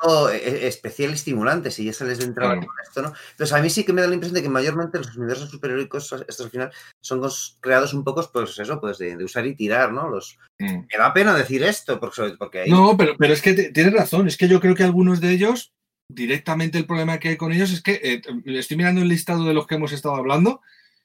algo, 0.03 0.31
eh, 0.31 0.67
especial 0.69 1.11
y 1.11 1.15
estimulante, 1.15 1.71
si 1.71 1.85
ya 1.85 1.93
se 1.95 2.05
les 2.05 2.21
entraba 2.21 2.53
Claro. 2.55 2.67
con 2.67 2.77
esto, 2.87 3.03
¿no? 3.03 3.13
Entonces, 3.31 3.57
a 3.57 3.63
mí 3.63 3.71
sí 3.71 3.85
que 3.85 3.93
me 3.95 4.03
da 4.03 4.07
la 4.09 4.15
impresión 4.15 4.35
de 4.35 4.43
que 4.43 4.49
mayormente 4.51 4.99
los 4.99 5.17
universos 5.17 5.51
superheroicos, 5.51 6.13
estos 6.29 6.45
al 6.47 6.51
final, 6.51 6.71
son 7.01 7.23
creados 7.61 7.95
un 7.95 8.05
poco, 8.05 8.29
pues 8.33 8.59
eso, 8.59 8.81
pues 8.81 8.99
de, 8.99 9.17
de 9.17 9.25
usar 9.25 9.47
y 9.47 9.57
tirar, 9.57 9.93
¿no? 9.93 10.09
Los... 10.11 10.39
Mm. 10.59 10.81
Me 10.93 10.99
da 10.99 11.15
pena 11.15 11.35
decir 11.35 11.63
esto, 11.63 11.99
porque, 11.99 12.35
porque 12.39 12.61
ahí... 12.61 12.71
No, 12.71 12.97
pero, 12.99 13.17
pero 13.19 13.33
es 13.33 13.41
que 13.41 13.55
te- 13.55 13.73
tienes 13.73 13.95
razón. 13.95 14.29
Es 14.29 14.37
que 14.37 14.47
yo 14.49 14.61
creo 14.61 14.75
que 14.75 14.85
algunos 14.85 15.21
de 15.21 15.31
ellos, 15.33 15.73
directamente 16.09 16.79
el 16.79 16.87
problema 16.87 17.19
que 17.19 17.29
hay 17.31 17.37
con 17.37 17.53
ellos 17.53 17.71
es 17.71 17.83
que 17.83 18.01
eh, 18.03 18.23
estoy 18.47 18.77
mirando 18.77 19.03
el 19.03 19.09
listado 19.09 19.45
de 19.45 19.55
los 19.55 19.67
que 19.67 19.75
hemos 19.77 19.93
estado 19.93 20.17
hablando 20.17 20.63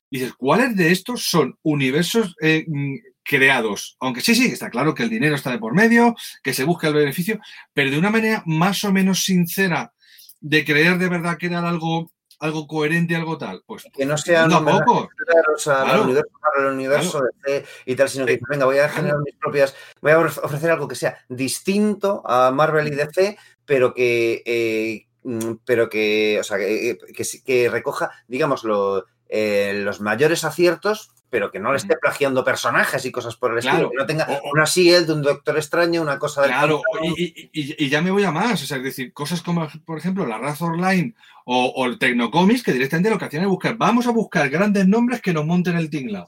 y 0.10 0.20
dices, 0.20 0.34
¿cuáles 0.38 0.76
de 0.76 0.92
estos 0.92 1.26
son 1.26 1.58
universos 1.64 2.36
eh, 2.42 2.66
mm, 2.68 2.96
creados? 3.24 3.98
Aunque 4.00 4.22
sí, 4.22 4.34
sí, 4.36 4.46
está 4.46 4.70
claro 4.70 4.94
que 4.96 5.04
el 5.04 5.10
dinero 5.10 5.36
está 5.36 5.52
de 5.52 5.58
por 5.60 5.74
medio, 5.74 6.16
que 6.44 6.54
se 6.54 6.64
busca 6.64 6.88
el 6.88 6.94
beneficio, 6.94 7.40
pero 7.74 7.92
de 7.92 7.98
una 7.98 8.12
manera 8.12 8.44
más 8.46 8.84
o 8.84 8.92
menos 8.94 9.24
sincera 9.24 9.94
de 10.40 10.64
creer 10.66 10.98
de 10.98 11.10
verdad 11.10 11.38
que 11.38 11.48
era 11.48 11.68
algo, 11.68 12.12
algo 12.40 12.68
coherente, 12.68 13.16
algo 13.16 13.38
tal. 13.38 13.64
Pues 13.66 13.86
Que 13.94 14.06
no 14.06 14.18
sean 14.18 14.50
poco 14.50 14.70
a 14.70 14.80
poco. 14.86 14.92
homenajes 14.92 15.68
al 15.68 15.84
Claro. 15.86 16.04
universo, 16.04 16.30
universo 16.72 17.24
de 17.46 17.66
y 17.86 17.96
tal, 17.96 18.10
sino 18.10 18.26
que 18.26 18.40
venga, 18.50 18.66
voy 18.66 18.78
a 18.78 18.90
generar 18.90 19.18
mis 19.26 19.36
propias, 19.36 19.74
voy 20.02 20.12
a 20.12 20.20
ofrecer 20.20 20.70
algo 20.70 20.88
que 20.88 20.96
sea 20.96 21.18
distinto 21.30 22.22
a 22.26 22.52
Marvel 22.52 22.88
y 22.88 22.92
DC, 22.96 23.38
pero 23.66 23.94
que, 23.94 24.42
eh, 24.46 25.08
mm, 25.24 25.54
pero 25.66 25.90
que, 25.90 26.38
o 26.40 26.44
sea, 26.44 26.58
que, 26.58 26.98
que, 27.16 27.24
sí- 27.24 27.42
que 27.44 27.70
recoja, 27.70 28.10
digamos, 28.28 28.64
lo- 28.64 29.06
eh, 29.30 29.74
los 29.84 30.00
mayores 30.02 30.44
aciertos, 30.44 31.10
pero 31.30 31.50
que 31.50 31.60
no 31.60 31.72
le 31.72 31.78
esté 31.78 31.96
plagiando 31.98 32.44
personajes 32.44 33.04
y 33.06 33.12
cosas 33.12 33.36
por 33.36 33.54
el 33.56 33.62
Claro. 33.62 33.78
estilo. 33.78 33.90
Que 33.90 33.98
no 33.98 34.06
tenga 34.06 34.42
una 34.54 34.66
Shield, 34.66 35.10
un 35.10 35.24
Doctor 35.24 35.58
Extraño, 35.58 36.00
una 36.04 36.20
cosa 36.20 36.42
del 36.44 36.52
Claro, 36.52 36.82
y, 37.02 37.24
y- 37.24 37.50
y- 37.52 37.86
y 37.86 37.90
ya 37.90 38.04
me 38.04 38.12
voy 38.12 38.24
a 38.24 38.32
más. 38.32 38.62
O 38.62 38.66
sea, 38.68 38.78
es 38.78 38.84
decir, 38.84 39.12
cosas 39.14 39.42
como, 39.42 39.68
por 39.86 39.98
ejemplo, 39.98 40.28
la 40.28 40.38
Razor 40.38 40.78
Line 40.78 41.16
o, 41.46 41.66
o 41.76 41.86
el 41.88 41.98
Tecnocomics, 41.98 42.62
que 42.62 42.72
directamente 42.74 43.10
lo 43.10 43.18
que 43.18 43.26
hacían 43.26 43.42
es 43.44 43.50
buscar, 43.50 43.76
vamos 43.78 44.06
a 44.06 44.12
buscar 44.12 44.48
grandes 44.50 44.88
nombres 44.88 45.22
que 45.22 45.34
nos 45.34 45.44
monten 45.46 45.76
el 45.76 45.90
tinglado. 45.90 46.28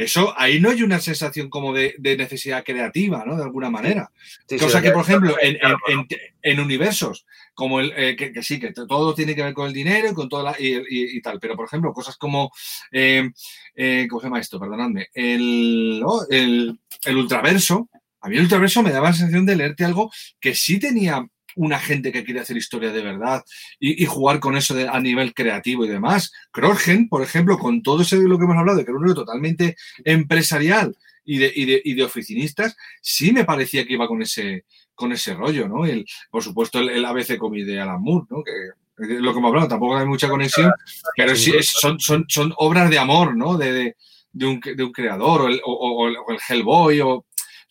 Eso, 0.00 0.32
ahí 0.38 0.58
no 0.60 0.70
hay 0.70 0.82
una 0.82 0.98
sensación 1.00 1.50
como 1.50 1.72
de, 1.74 1.94
de 1.98 2.16
necesidad 2.16 2.64
creativa, 2.64 3.24
¿no? 3.26 3.36
De 3.36 3.42
alguna 3.42 3.68
manera. 3.70 4.10
Sí, 4.48 4.56
Cosa 4.58 4.80
que, 4.80 4.90
por 4.90 5.02
ejemplo, 5.04 5.36
en, 5.40 5.52
en- 5.54 5.58
claro, 5.58 5.78
en- 5.88 6.06
en 6.42 6.60
universos, 6.60 7.26
como 7.54 7.80
el 7.80 7.92
eh, 7.96 8.16
que, 8.16 8.32
que 8.32 8.42
sí, 8.42 8.58
que 8.58 8.72
todo 8.72 9.14
tiene 9.14 9.34
que 9.34 9.42
ver 9.42 9.52
con 9.54 9.66
el 9.66 9.72
dinero 9.74 10.10
y 10.10 10.14
con 10.14 10.28
toda 10.28 10.42
la, 10.44 10.56
y, 10.58 10.68
y- 10.74 11.16
y 11.18 11.20
tal, 11.22 11.38
pero 11.40 11.56
por 11.56 11.66
ejemplo, 11.66 11.92
cosas 11.92 12.16
como 12.16 12.50
eh, 12.90 13.30
eh, 13.74 14.06
¿cómo 14.08 14.20
se 14.20 14.26
llama 14.28 14.40
esto? 14.40 14.58
Perdonadme. 14.58 15.08
El, 15.12 16.02
oh, 16.04 16.24
el, 16.30 16.78
el 17.04 17.16
ultraverso. 17.16 17.88
A 18.20 18.28
mí 18.30 18.36
el 18.36 18.42
ultraverso 18.42 18.82
me 18.82 18.90
daba 18.90 19.08
la 19.10 19.14
sensación 19.14 19.44
de 19.44 19.56
leerte 19.56 19.84
algo 19.84 20.10
que 20.40 20.54
sí 20.54 20.78
tenía 20.78 21.26
una 21.56 21.78
gente 21.78 22.12
que 22.12 22.24
quiere 22.24 22.40
hacer 22.40 22.56
historia 22.56 22.90
de 22.92 23.02
verdad 23.02 23.44
y, 23.78 24.02
y 24.02 24.06
jugar 24.06 24.40
con 24.40 24.56
eso 24.56 24.74
de- 24.74 24.88
a 24.88 25.00
nivel 25.00 25.34
creativo 25.34 25.84
y 25.84 25.88
demás. 25.88 26.32
Crossgen, 26.50 27.08
por 27.08 27.22
ejemplo, 27.22 27.58
con 27.58 27.82
todo 27.82 28.02
eso 28.02 28.16
de 28.18 28.28
lo 28.28 28.38
que 28.38 28.44
hemos 28.44 28.56
hablado, 28.56 28.78
de 28.78 28.84
que 28.84 28.90
era 28.90 28.98
un 28.98 29.04
libro 29.06 29.22
totalmente 29.24 29.76
empresarial 30.04 30.96
y 31.24 31.38
de, 31.38 31.52
y 31.54 31.64
de- 31.64 31.82
y 31.84 31.94
de 31.94 32.02
oficinistas, 32.04 32.76
sí 33.00 33.32
me 33.32 33.44
parecía 33.44 33.86
que 33.86 33.94
iba 33.94 34.06
con 34.08 34.20
ese, 34.22 34.64
con 34.94 35.12
ese 35.12 35.34
rollo, 35.34 35.68
¿no? 35.68 35.86
El, 35.86 36.04
por 36.30 36.42
supuesto, 36.42 36.78
el, 36.80 36.90
el 36.90 37.04
ABC 37.04 37.36
Comic 37.38 37.64
de 37.66 37.80
Alan 37.80 38.00
Moore, 38.02 38.26
¿no? 38.30 38.42
Que 38.44 39.14
lo 39.20 39.32
que 39.32 39.38
hemos 39.38 39.48
hablado, 39.48 39.68
tampoco 39.68 39.96
hay 39.96 40.06
mucha 40.06 40.28
conexión, 40.28 40.70
pero 41.16 41.34
sí 41.34 41.50
es- 41.58 41.68
son, 41.68 41.98
son, 41.98 42.24
son 42.28 42.52
obras 42.58 42.90
de 42.90 42.98
amor, 42.98 43.36
¿no? 43.36 43.56
De, 43.56 43.72
de, 43.72 43.96
de 44.32 44.46
un, 44.46 44.60
de 44.60 44.84
un 44.84 44.92
creador, 44.92 45.42
o 45.42 45.48
el, 45.48 45.60
o, 45.64 45.72
o 45.72 46.08
el- 46.08 46.16
o 46.16 46.30
el 46.30 46.38
Hellboy, 46.48 47.00
o... 47.00 47.24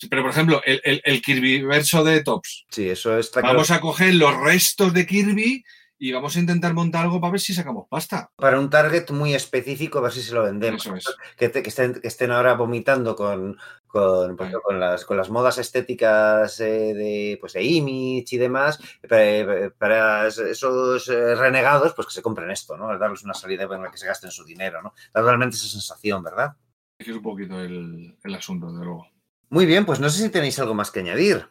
Pero, 0.10 0.22
por 0.22 0.32
ejemplo, 0.32 0.62
el, 0.66 0.82
el, 0.84 1.02
el 1.06 1.22
Kirby 1.22 1.62
verso 1.64 2.04
de 2.04 2.24
Tops. 2.24 2.66
Sí, 2.70 2.90
eso 2.90 3.18
está 3.18 3.42
claro. 3.42 3.56
Vamos 3.56 3.72
a 3.72 3.80
coger 3.80 4.16
los 4.16 4.36
restos 4.36 4.94
de 4.94 5.06
Kirby 5.06 5.64
y 6.00 6.12
vamos 6.12 6.36
a 6.36 6.40
intentar 6.40 6.74
montar 6.74 7.04
algo 7.04 7.22
para 7.22 7.32
ver 7.32 7.40
si 7.40 7.54
sacamos 7.54 7.86
pasta. 7.90 8.30
Para 8.36 8.60
un 8.60 8.70
target 8.70 9.10
muy 9.12 9.34
específico, 9.34 10.00
a 10.00 10.02
ver 10.02 10.12
si 10.12 10.22
se 10.22 10.34
lo 10.34 10.44
vendemos. 10.44 10.86
Eso 10.86 10.96
es. 10.96 11.06
Que, 11.38 11.48
te- 11.50 11.64
que 11.64 11.70
estén, 11.70 11.94
que 12.02 12.08
estén 12.10 12.32
ahora 12.32 12.56
vomitando 12.56 13.16
con, 13.16 13.58
con, 13.88 14.36
pues, 14.36 14.52
con 14.62 14.80
las, 14.82 15.06
con 15.06 15.16
las 15.16 15.30
modas 15.30 15.60
estéticas 15.60 16.60
eh, 16.60 16.94
de, 16.94 17.38
pues, 17.40 17.54
de 17.54 17.64
image 17.64 18.26
y 18.36 18.38
demás, 18.38 18.80
para, 19.08 19.70
para 19.78 20.28
esos 20.28 21.08
eh, 21.08 21.36
renegados, 21.36 21.94
pues 21.94 22.08
que 22.08 22.14
se 22.14 22.22
compren 22.22 22.52
esto, 22.52 22.76
¿no? 22.76 22.98
Darles 22.98 23.24
una 23.24 23.34
salida 23.34 23.66
la 23.66 23.90
que 23.92 23.98
se 23.98 24.08
gasten 24.08 24.32
su 24.32 24.44
dinero, 24.44 24.82
¿no? 24.82 24.94
Da 25.14 25.22
realmente 25.22 25.56
esa 25.56 25.68
sensación, 25.68 26.22
¿verdad? 26.22 26.54
Es 26.98 27.08
un 27.08 27.22
poquito 27.22 27.62
el, 27.62 28.18
el 28.24 28.36
asunto, 28.36 28.72
de 28.74 28.84
luego. 28.84 29.08
Muy 29.54 29.68
bien, 29.68 29.86
pues 29.86 30.00
no 30.00 30.10
sé 30.10 30.24
si 30.24 30.32
tenéis 30.32 30.58
algo 30.58 30.74
más 30.74 30.90
que 30.90 31.02
añadir. 31.02 31.46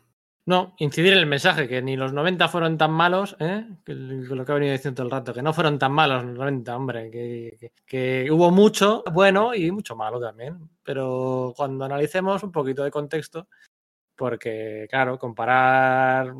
No, 0.44 0.74
incidir 0.78 1.12
en 1.12 1.20
el 1.20 1.26
mensaje, 1.26 1.68
que 1.68 1.80
ni 1.82 1.96
los 1.96 2.12
90 2.12 2.48
fueron 2.48 2.76
tan 2.76 2.90
malos, 2.90 3.36
¿eh? 3.38 3.64
que 3.84 3.94
lo 3.94 4.44
que 4.44 4.50
he 4.50 4.54
venido 4.56 4.72
diciendo 4.72 4.96
todo 4.96 5.06
el 5.06 5.12
rato, 5.12 5.32
que 5.32 5.40
no 5.40 5.52
fueron 5.52 5.78
tan 5.78 5.92
malos 5.92 6.24
los 6.24 6.34
90, 6.34 6.76
hombre, 6.76 7.12
que, 7.12 7.56
que- 7.60 7.72
que 7.86 8.28
hubo 8.28 8.50
mucho 8.50 9.04
bueno 9.12 9.54
y 9.54 9.70
mucho 9.70 9.94
malo 9.94 10.18
también. 10.20 10.68
Pero 10.82 11.54
cuando 11.56 11.84
analicemos 11.84 12.42
un 12.42 12.50
poquito 12.50 12.82
de 12.82 12.90
contexto, 12.90 13.46
porque 14.16 14.88
claro, 14.90 15.16
comparar 15.16 16.34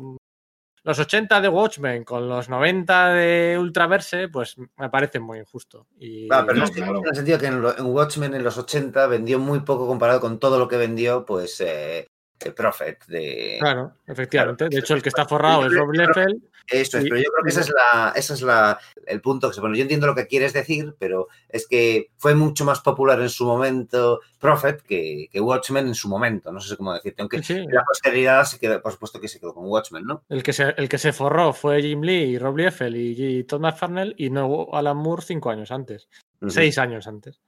los 0.83 0.99
80 0.99 1.39
de 1.41 1.47
Watchmen 1.49 2.03
con 2.03 2.27
los 2.27 2.49
90 2.49 3.09
de 3.13 3.57
Ultraverse, 3.59 4.27
pues 4.27 4.55
me 4.77 4.89
parece 4.89 5.19
muy 5.19 5.39
injusto. 5.39 5.87
Y, 5.97 6.27
Ah, 6.31 6.43
pero 6.45 6.59
no, 6.59 6.67
claro. 6.67 6.99
en 6.99 7.07
el 7.07 7.15
sentido 7.15 7.39
que 7.39 7.45
en, 7.47 7.61
lo- 7.61 7.77
en 7.77 7.85
Watchmen 7.85 8.33
en 8.33 8.43
los 8.43 8.57
80 8.57 9.07
vendió 9.07 9.39
muy 9.39 9.61
poco 9.61 9.87
comparado 9.87 10.19
con 10.19 10.39
todo 10.39 10.59
lo 10.59 10.67
que 10.67 10.77
vendió, 10.77 11.25
pues, 11.25 11.59
eh, 11.61 12.07
el 12.39 12.53
Prophet 12.53 13.05
de... 13.07 13.57
Claro, 13.61 13.93
efectivamente. 14.05 14.65
Claro. 14.65 14.71
De 14.75 14.79
hecho, 14.79 14.93
el 14.95 15.01
que 15.01 15.09
está 15.09 15.25
forrado 15.25 15.65
es 15.65 15.73
Rob 15.73 15.91
Liefeld. 15.93 16.43
Eso 16.67 16.97
es, 16.97 17.03
pero 17.03 17.17
yo 17.17 17.29
creo 17.31 17.43
que 17.43 17.49
ese 17.49 17.61
es, 17.61 17.69
la, 17.69 18.13
ese 18.15 18.33
es 18.33 18.41
la, 18.41 18.79
el 19.05 19.21
punto 19.21 19.49
que 19.49 19.55
se 19.55 19.61
pone. 19.61 19.77
Yo 19.77 19.81
entiendo 19.81 20.07
lo 20.07 20.15
que 20.15 20.27
quieres 20.27 20.53
decir, 20.53 20.95
pero 20.97 21.27
es 21.49 21.67
que 21.67 22.11
fue 22.17 22.35
mucho 22.35 22.63
más 22.63 22.79
popular 22.79 23.19
en 23.21 23.29
su 23.29 23.45
momento 23.45 24.21
Prophet 24.39 24.81
que, 24.81 25.27
que 25.31 25.41
Watchmen 25.41 25.87
en 25.87 25.95
su 25.95 26.07
momento. 26.07 26.51
No 26.51 26.61
sé 26.61 26.77
cómo 26.77 26.93
decirte, 26.93 27.21
aunque 27.21 27.43
Sí, 27.43 27.65
la 27.67 27.83
posteridad 27.83 28.45
se 28.45 28.59
quedó, 28.59 28.81
por 28.81 28.93
supuesto 28.93 29.19
que 29.19 29.27
se 29.27 29.39
quedó 29.39 29.53
con 29.53 29.65
Watchmen, 29.65 30.05
¿no? 30.05 30.23
El 30.29 30.41
que, 30.41 30.53
se, 30.53 30.73
el 30.77 30.87
que 30.87 30.97
se 30.97 31.11
forró 31.11 31.53
fue 31.53 31.81
Jim 31.81 32.01
Lee 32.01 32.23
y 32.23 32.37
Rob 32.37 32.57
Liefeld 32.57 32.95
y, 32.95 33.39
y 33.39 33.43
Todd 33.43 33.59
McFarlane 33.59 34.13
y 34.17 34.29
no 34.29 34.67
Alan 34.71 34.97
Moore 34.97 35.23
cinco 35.25 35.49
años 35.49 35.71
antes, 35.71 36.07
seis 36.47 36.77
años 36.77 37.07
antes. 37.07 37.41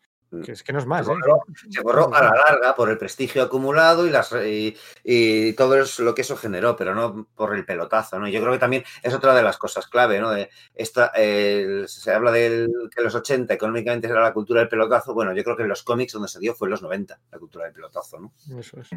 Que 0.43 0.51
es 0.53 0.63
que 0.63 0.73
no 0.73 0.79
es 0.79 0.85
más, 0.85 1.05
Se 1.05 1.11
¿eh? 1.11 1.15
borró, 1.15 1.39
se 1.69 1.81
borró 1.81 2.13
a 2.15 2.23
la 2.23 2.31
larga 2.35 2.75
por 2.75 2.89
el 2.89 2.97
prestigio 2.97 3.43
acumulado 3.43 4.05
y, 4.07 4.09
las, 4.09 4.31
y, 4.45 4.75
y 5.03 5.53
todo 5.53 5.75
es 5.79 5.99
lo 5.99 6.15
que 6.15 6.21
eso 6.23 6.35
generó, 6.35 6.75
pero 6.75 6.95
no 6.95 7.27
por 7.35 7.55
el 7.55 7.65
pelotazo, 7.65 8.19
¿no? 8.19 8.27
Yo 8.27 8.41
creo 8.41 8.53
que 8.53 8.59
también 8.59 8.83
es 9.03 9.13
otra 9.13 9.33
de 9.35 9.43
las 9.43 9.57
cosas 9.57 9.87
clave, 9.87 10.19
¿no? 10.19 10.31
De 10.31 10.49
esta, 10.73 11.07
el- 11.15 11.87
se 11.87 12.11
habla 12.11 12.31
del 12.31 12.69
que 12.95 13.01
los 13.01 13.13
80 13.15 13.53
económicamente 13.53 14.07
era 14.07 14.21
la 14.21 14.33
cultura 14.33 14.59
del 14.61 14.69
pelotazo. 14.69 15.13
Bueno, 15.13 15.33
yo 15.33 15.43
creo 15.43 15.55
que 15.55 15.63
en 15.63 15.69
los 15.69 15.83
cómics 15.83 16.13
donde 16.13 16.27
se 16.27 16.39
dio 16.39 16.55
fue 16.55 16.67
en 16.67 16.71
los 16.71 16.81
90, 16.81 17.19
la 17.31 17.39
cultura 17.39 17.65
del 17.65 17.73
pelotazo, 17.73 18.19
¿no? 18.19 18.33
Eso 18.59 18.79
es. 18.79 18.89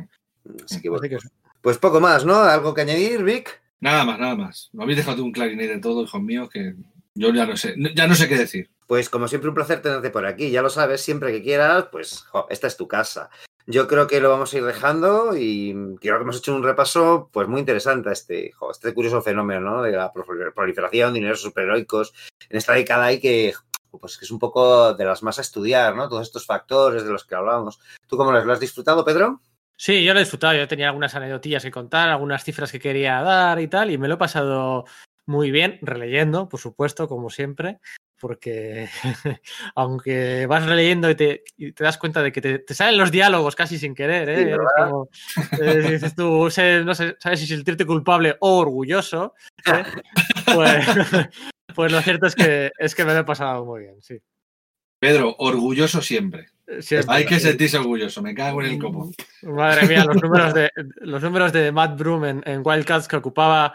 Así 0.64 0.80
que 0.80 0.88
bueno. 0.88 1.00
Así 1.02 1.08
que 1.10 1.16
eso. 1.16 1.28
Pues 1.60 1.76
poco 1.78 2.00
más, 2.00 2.24
¿no? 2.24 2.36
¿Algo 2.36 2.72
que 2.72 2.82
añadir, 2.82 3.22
Vic? 3.24 3.60
Nada 3.80 4.04
más, 4.04 4.18
nada 4.18 4.34
más. 4.36 4.70
Me 4.72 4.82
habéis 4.84 4.98
dejado 4.98 5.22
un 5.22 5.32
clarinete 5.32 5.74
de 5.74 5.80
todo, 5.80 6.02
hijos 6.04 6.20
míos, 6.22 6.48
que 6.50 6.74
yo 7.14 7.32
ya 7.32 7.46
no 7.46 7.56
sé, 7.56 7.74
ya 7.94 8.06
no 8.06 8.14
sé 8.14 8.28
qué 8.28 8.36
decir. 8.38 8.70
Pues 8.88 9.10
como 9.10 9.28
siempre 9.28 9.50
un 9.50 9.54
placer 9.54 9.82
tenerte 9.82 10.08
por 10.08 10.24
aquí. 10.24 10.50
Ya 10.50 10.62
lo 10.62 10.70
sabes, 10.70 11.02
siempre 11.02 11.30
que 11.30 11.42
quieras, 11.42 11.88
pues 11.92 12.24
esta 12.48 12.66
es 12.66 12.76
tu 12.78 12.88
casa. 12.88 13.28
Yo 13.66 13.86
creo 13.86 14.06
que 14.06 14.18
lo 14.18 14.30
vamos 14.30 14.52
a 14.52 14.56
ir 14.56 14.64
dejando 14.64 15.36
y 15.36 15.76
creo 16.00 16.16
que 16.16 16.22
hemos 16.22 16.38
hecho 16.38 16.54
un 16.56 16.62
repaso 16.62 17.28
pues 17.30 17.46
muy 17.48 17.60
interesante 17.60 18.08
a 18.08 18.12
este, 18.12 18.54
este 18.70 18.94
curioso 18.94 19.20
fenómeno 19.20 19.60
¿no? 19.60 19.82
de 19.82 19.92
la 19.92 20.10
prol- 20.10 20.54
proliferación 20.54 21.12
de 21.12 21.18
dineros 21.20 21.42
superheroicos 21.42 22.14
en 22.48 22.56
esta 22.56 22.72
década 22.72 23.12
y 23.12 23.20
que 23.20 23.52
pues 23.90 24.16
que 24.16 24.24
es 24.24 24.30
un 24.30 24.38
poco 24.38 24.94
de 24.94 25.04
las 25.04 25.22
más 25.22 25.38
a 25.38 25.42
estudiar, 25.42 25.94
¿no? 25.94 26.08
Todos 26.08 26.26
estos 26.26 26.46
factores 26.46 27.04
de 27.04 27.10
los 27.10 27.24
que 27.26 27.34
hablamos. 27.34 27.80
¿Tú 28.06 28.16
cómo 28.16 28.32
lo 28.32 28.52
has 28.52 28.60
disfrutado, 28.60 29.04
Pedro? 29.04 29.40
Sí, 29.76 30.02
yo 30.04 30.12
lo 30.14 30.20
he 30.20 30.22
disfrutado. 30.22 30.54
Yo 30.54 30.68
tenía 30.68 30.88
algunas 30.88 31.14
anécdotillas 31.14 31.62
que 31.62 31.70
contar, 31.70 32.08
algunas 32.08 32.44
cifras 32.44 32.72
que 32.72 32.80
quería 32.80 33.20
dar 33.22 33.60
y 33.60 33.68
tal, 33.68 33.90
y 33.90 33.98
me 33.98 34.08
lo 34.08 34.14
he 34.14 34.18
pasado 34.18 34.84
muy 35.26 35.50
bien, 35.50 35.78
releyendo, 35.82 36.48
por 36.48 36.60
supuesto, 36.60 37.08
como 37.08 37.28
siempre, 37.30 37.80
porque 38.18 38.88
aunque 39.74 40.46
vas 40.46 40.66
releyendo 40.66 41.08
y 41.10 41.14
te, 41.14 41.44
y 41.56 41.72
te 41.72 41.84
das 41.84 41.98
cuenta 41.98 42.22
de 42.22 42.32
que 42.32 42.40
te, 42.40 42.58
te 42.58 42.74
salen 42.74 42.98
los 42.98 43.10
diálogos 43.10 43.56
casi 43.56 43.78
sin 43.78 43.94
querer, 43.94 44.28
¿eh? 44.28 44.52
Sí, 44.52 44.58
como, 44.76 45.08
eh, 45.60 45.90
dices 45.92 46.14
tú, 46.14 46.50
sé- 46.50 46.84
no 46.84 46.94
sé, 46.94 47.16
sabes 47.18 47.40
si 47.40 47.46
sentirte 47.46 47.86
culpable 47.86 48.36
o 48.40 48.58
orgulloso, 48.58 49.34
¿eh? 49.66 49.84
pues, 50.54 50.86
pues 51.74 51.92
lo 51.92 52.00
cierto 52.02 52.26
es 52.26 52.34
que, 52.34 52.70
es 52.78 52.94
que 52.94 53.04
me 53.04 53.14
lo 53.14 53.20
he 53.20 53.24
pasado 53.24 53.64
muy 53.64 53.82
bien, 53.82 54.02
sí. 54.02 54.20
Pedro, 55.00 55.36
orgulloso 55.38 56.02
siempre. 56.02 56.48
Siempre. 56.80 57.14
Hay 57.16 57.24
que 57.24 57.40
sentirse 57.40 57.78
orgulloso, 57.78 58.20
me 58.20 58.34
cago 58.34 58.62
en 58.62 58.72
el 58.72 58.78
copo. 58.78 59.10
Madre 59.42 59.86
mía, 59.86 60.04
los 60.04 60.20
números 60.20 60.52
de, 60.52 60.70
los 61.00 61.22
números 61.22 61.52
de 61.52 61.72
Matt 61.72 61.98
Broom 61.98 62.24
en, 62.26 62.42
en 62.44 62.62
Wildcats 62.62 63.08
que 63.08 63.16
ocupaba, 63.16 63.74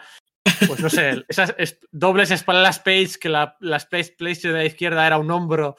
pues 0.66 0.80
no 0.80 0.90
sé, 0.90 1.24
esas 1.28 1.54
es- 1.58 1.78
dobles 1.90 2.30
espaldas 2.30 2.78
page 2.78 3.12
que 3.20 3.28
la, 3.28 3.56
la 3.60 3.76
space 3.78 4.14
place 4.18 4.48
de 4.48 4.54
la 4.54 4.64
izquierda 4.64 5.06
era 5.06 5.18
un 5.18 5.30
hombro 5.30 5.76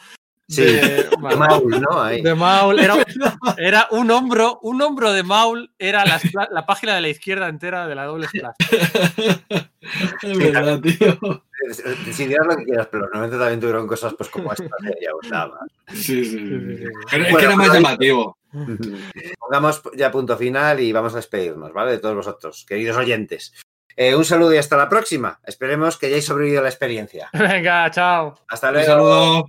Sí, 0.48 0.62
de, 0.62 1.10
de 1.10 1.36
Maul, 1.36 1.82
¿no? 1.82 2.04
Ahí. 2.04 2.22
de 2.22 2.36
Maul. 2.36 2.80
Era, 2.80 3.04
era 3.58 3.88
un 3.90 4.12
hombro, 4.12 4.60
un 4.62 4.80
hombro 4.80 5.12
de 5.12 5.24
Maul 5.24 5.72
era 5.80 6.06
la, 6.06 6.22
la 6.52 6.66
página 6.68 6.94
de 6.94 7.02
la 7.02 7.10
izquierda 7.10 7.48
entera 7.50 7.88
de 7.88 7.96
la 7.96 8.06
doble 8.06 8.28
splash. 8.28 8.54
Es 10.22 10.38
verdad, 10.38 10.80
tío. 10.82 11.44
Si 12.12 12.26
dirás 12.28 12.46
lo 12.48 12.58
que 12.58 12.66
quieras, 12.66 12.88
pero 12.92 13.08
90 13.12 13.38
también 13.40 13.60
tuvieron 13.60 13.88
cosas 13.88 14.14
pues 14.16 14.30
como 14.30 14.52
esta, 14.52 14.66
que 14.66 14.94
ya 15.04 15.12
gustaba. 15.14 15.60
Sí, 15.94 16.26
sí, 16.26 16.30
sí. 16.30 16.86
Pero 17.12 17.24
es 17.24 17.32
Bueno, 17.32 17.38
que 17.40 17.46
era 17.46 17.56
más 17.56 17.74
llamativo. 17.74 18.38
Pongamos 19.40 19.82
ya 19.96 20.12
punto 20.12 20.38
final 20.38 20.80
y 20.80 20.92
vamos 20.92 21.14
a 21.14 21.18
despedirnos, 21.18 21.72
¿vale? 21.74 21.92
De 21.92 21.98
todos 22.00 22.16
vosotros, 22.16 22.66
queridos 22.68 22.98
oyentes. 22.98 23.54
Eh, 23.98 24.16
un 24.16 24.26
saludo 24.26 24.54
y 24.54 24.58
hasta 24.58 24.76
la 24.78 24.90
próxima. 24.90 25.40
Esperemos 25.46 25.98
que 25.98 26.08
hayáis 26.08 26.26
sobrevivido 26.26 26.60
a 26.60 26.64
la 26.64 26.70
experiencia. 26.70 27.30
Venga, 27.34 27.90
chao. 27.92 28.36
Hasta 28.48 28.68
Un 28.68 28.74
luego. 28.74 28.88
saludo. 28.92 29.44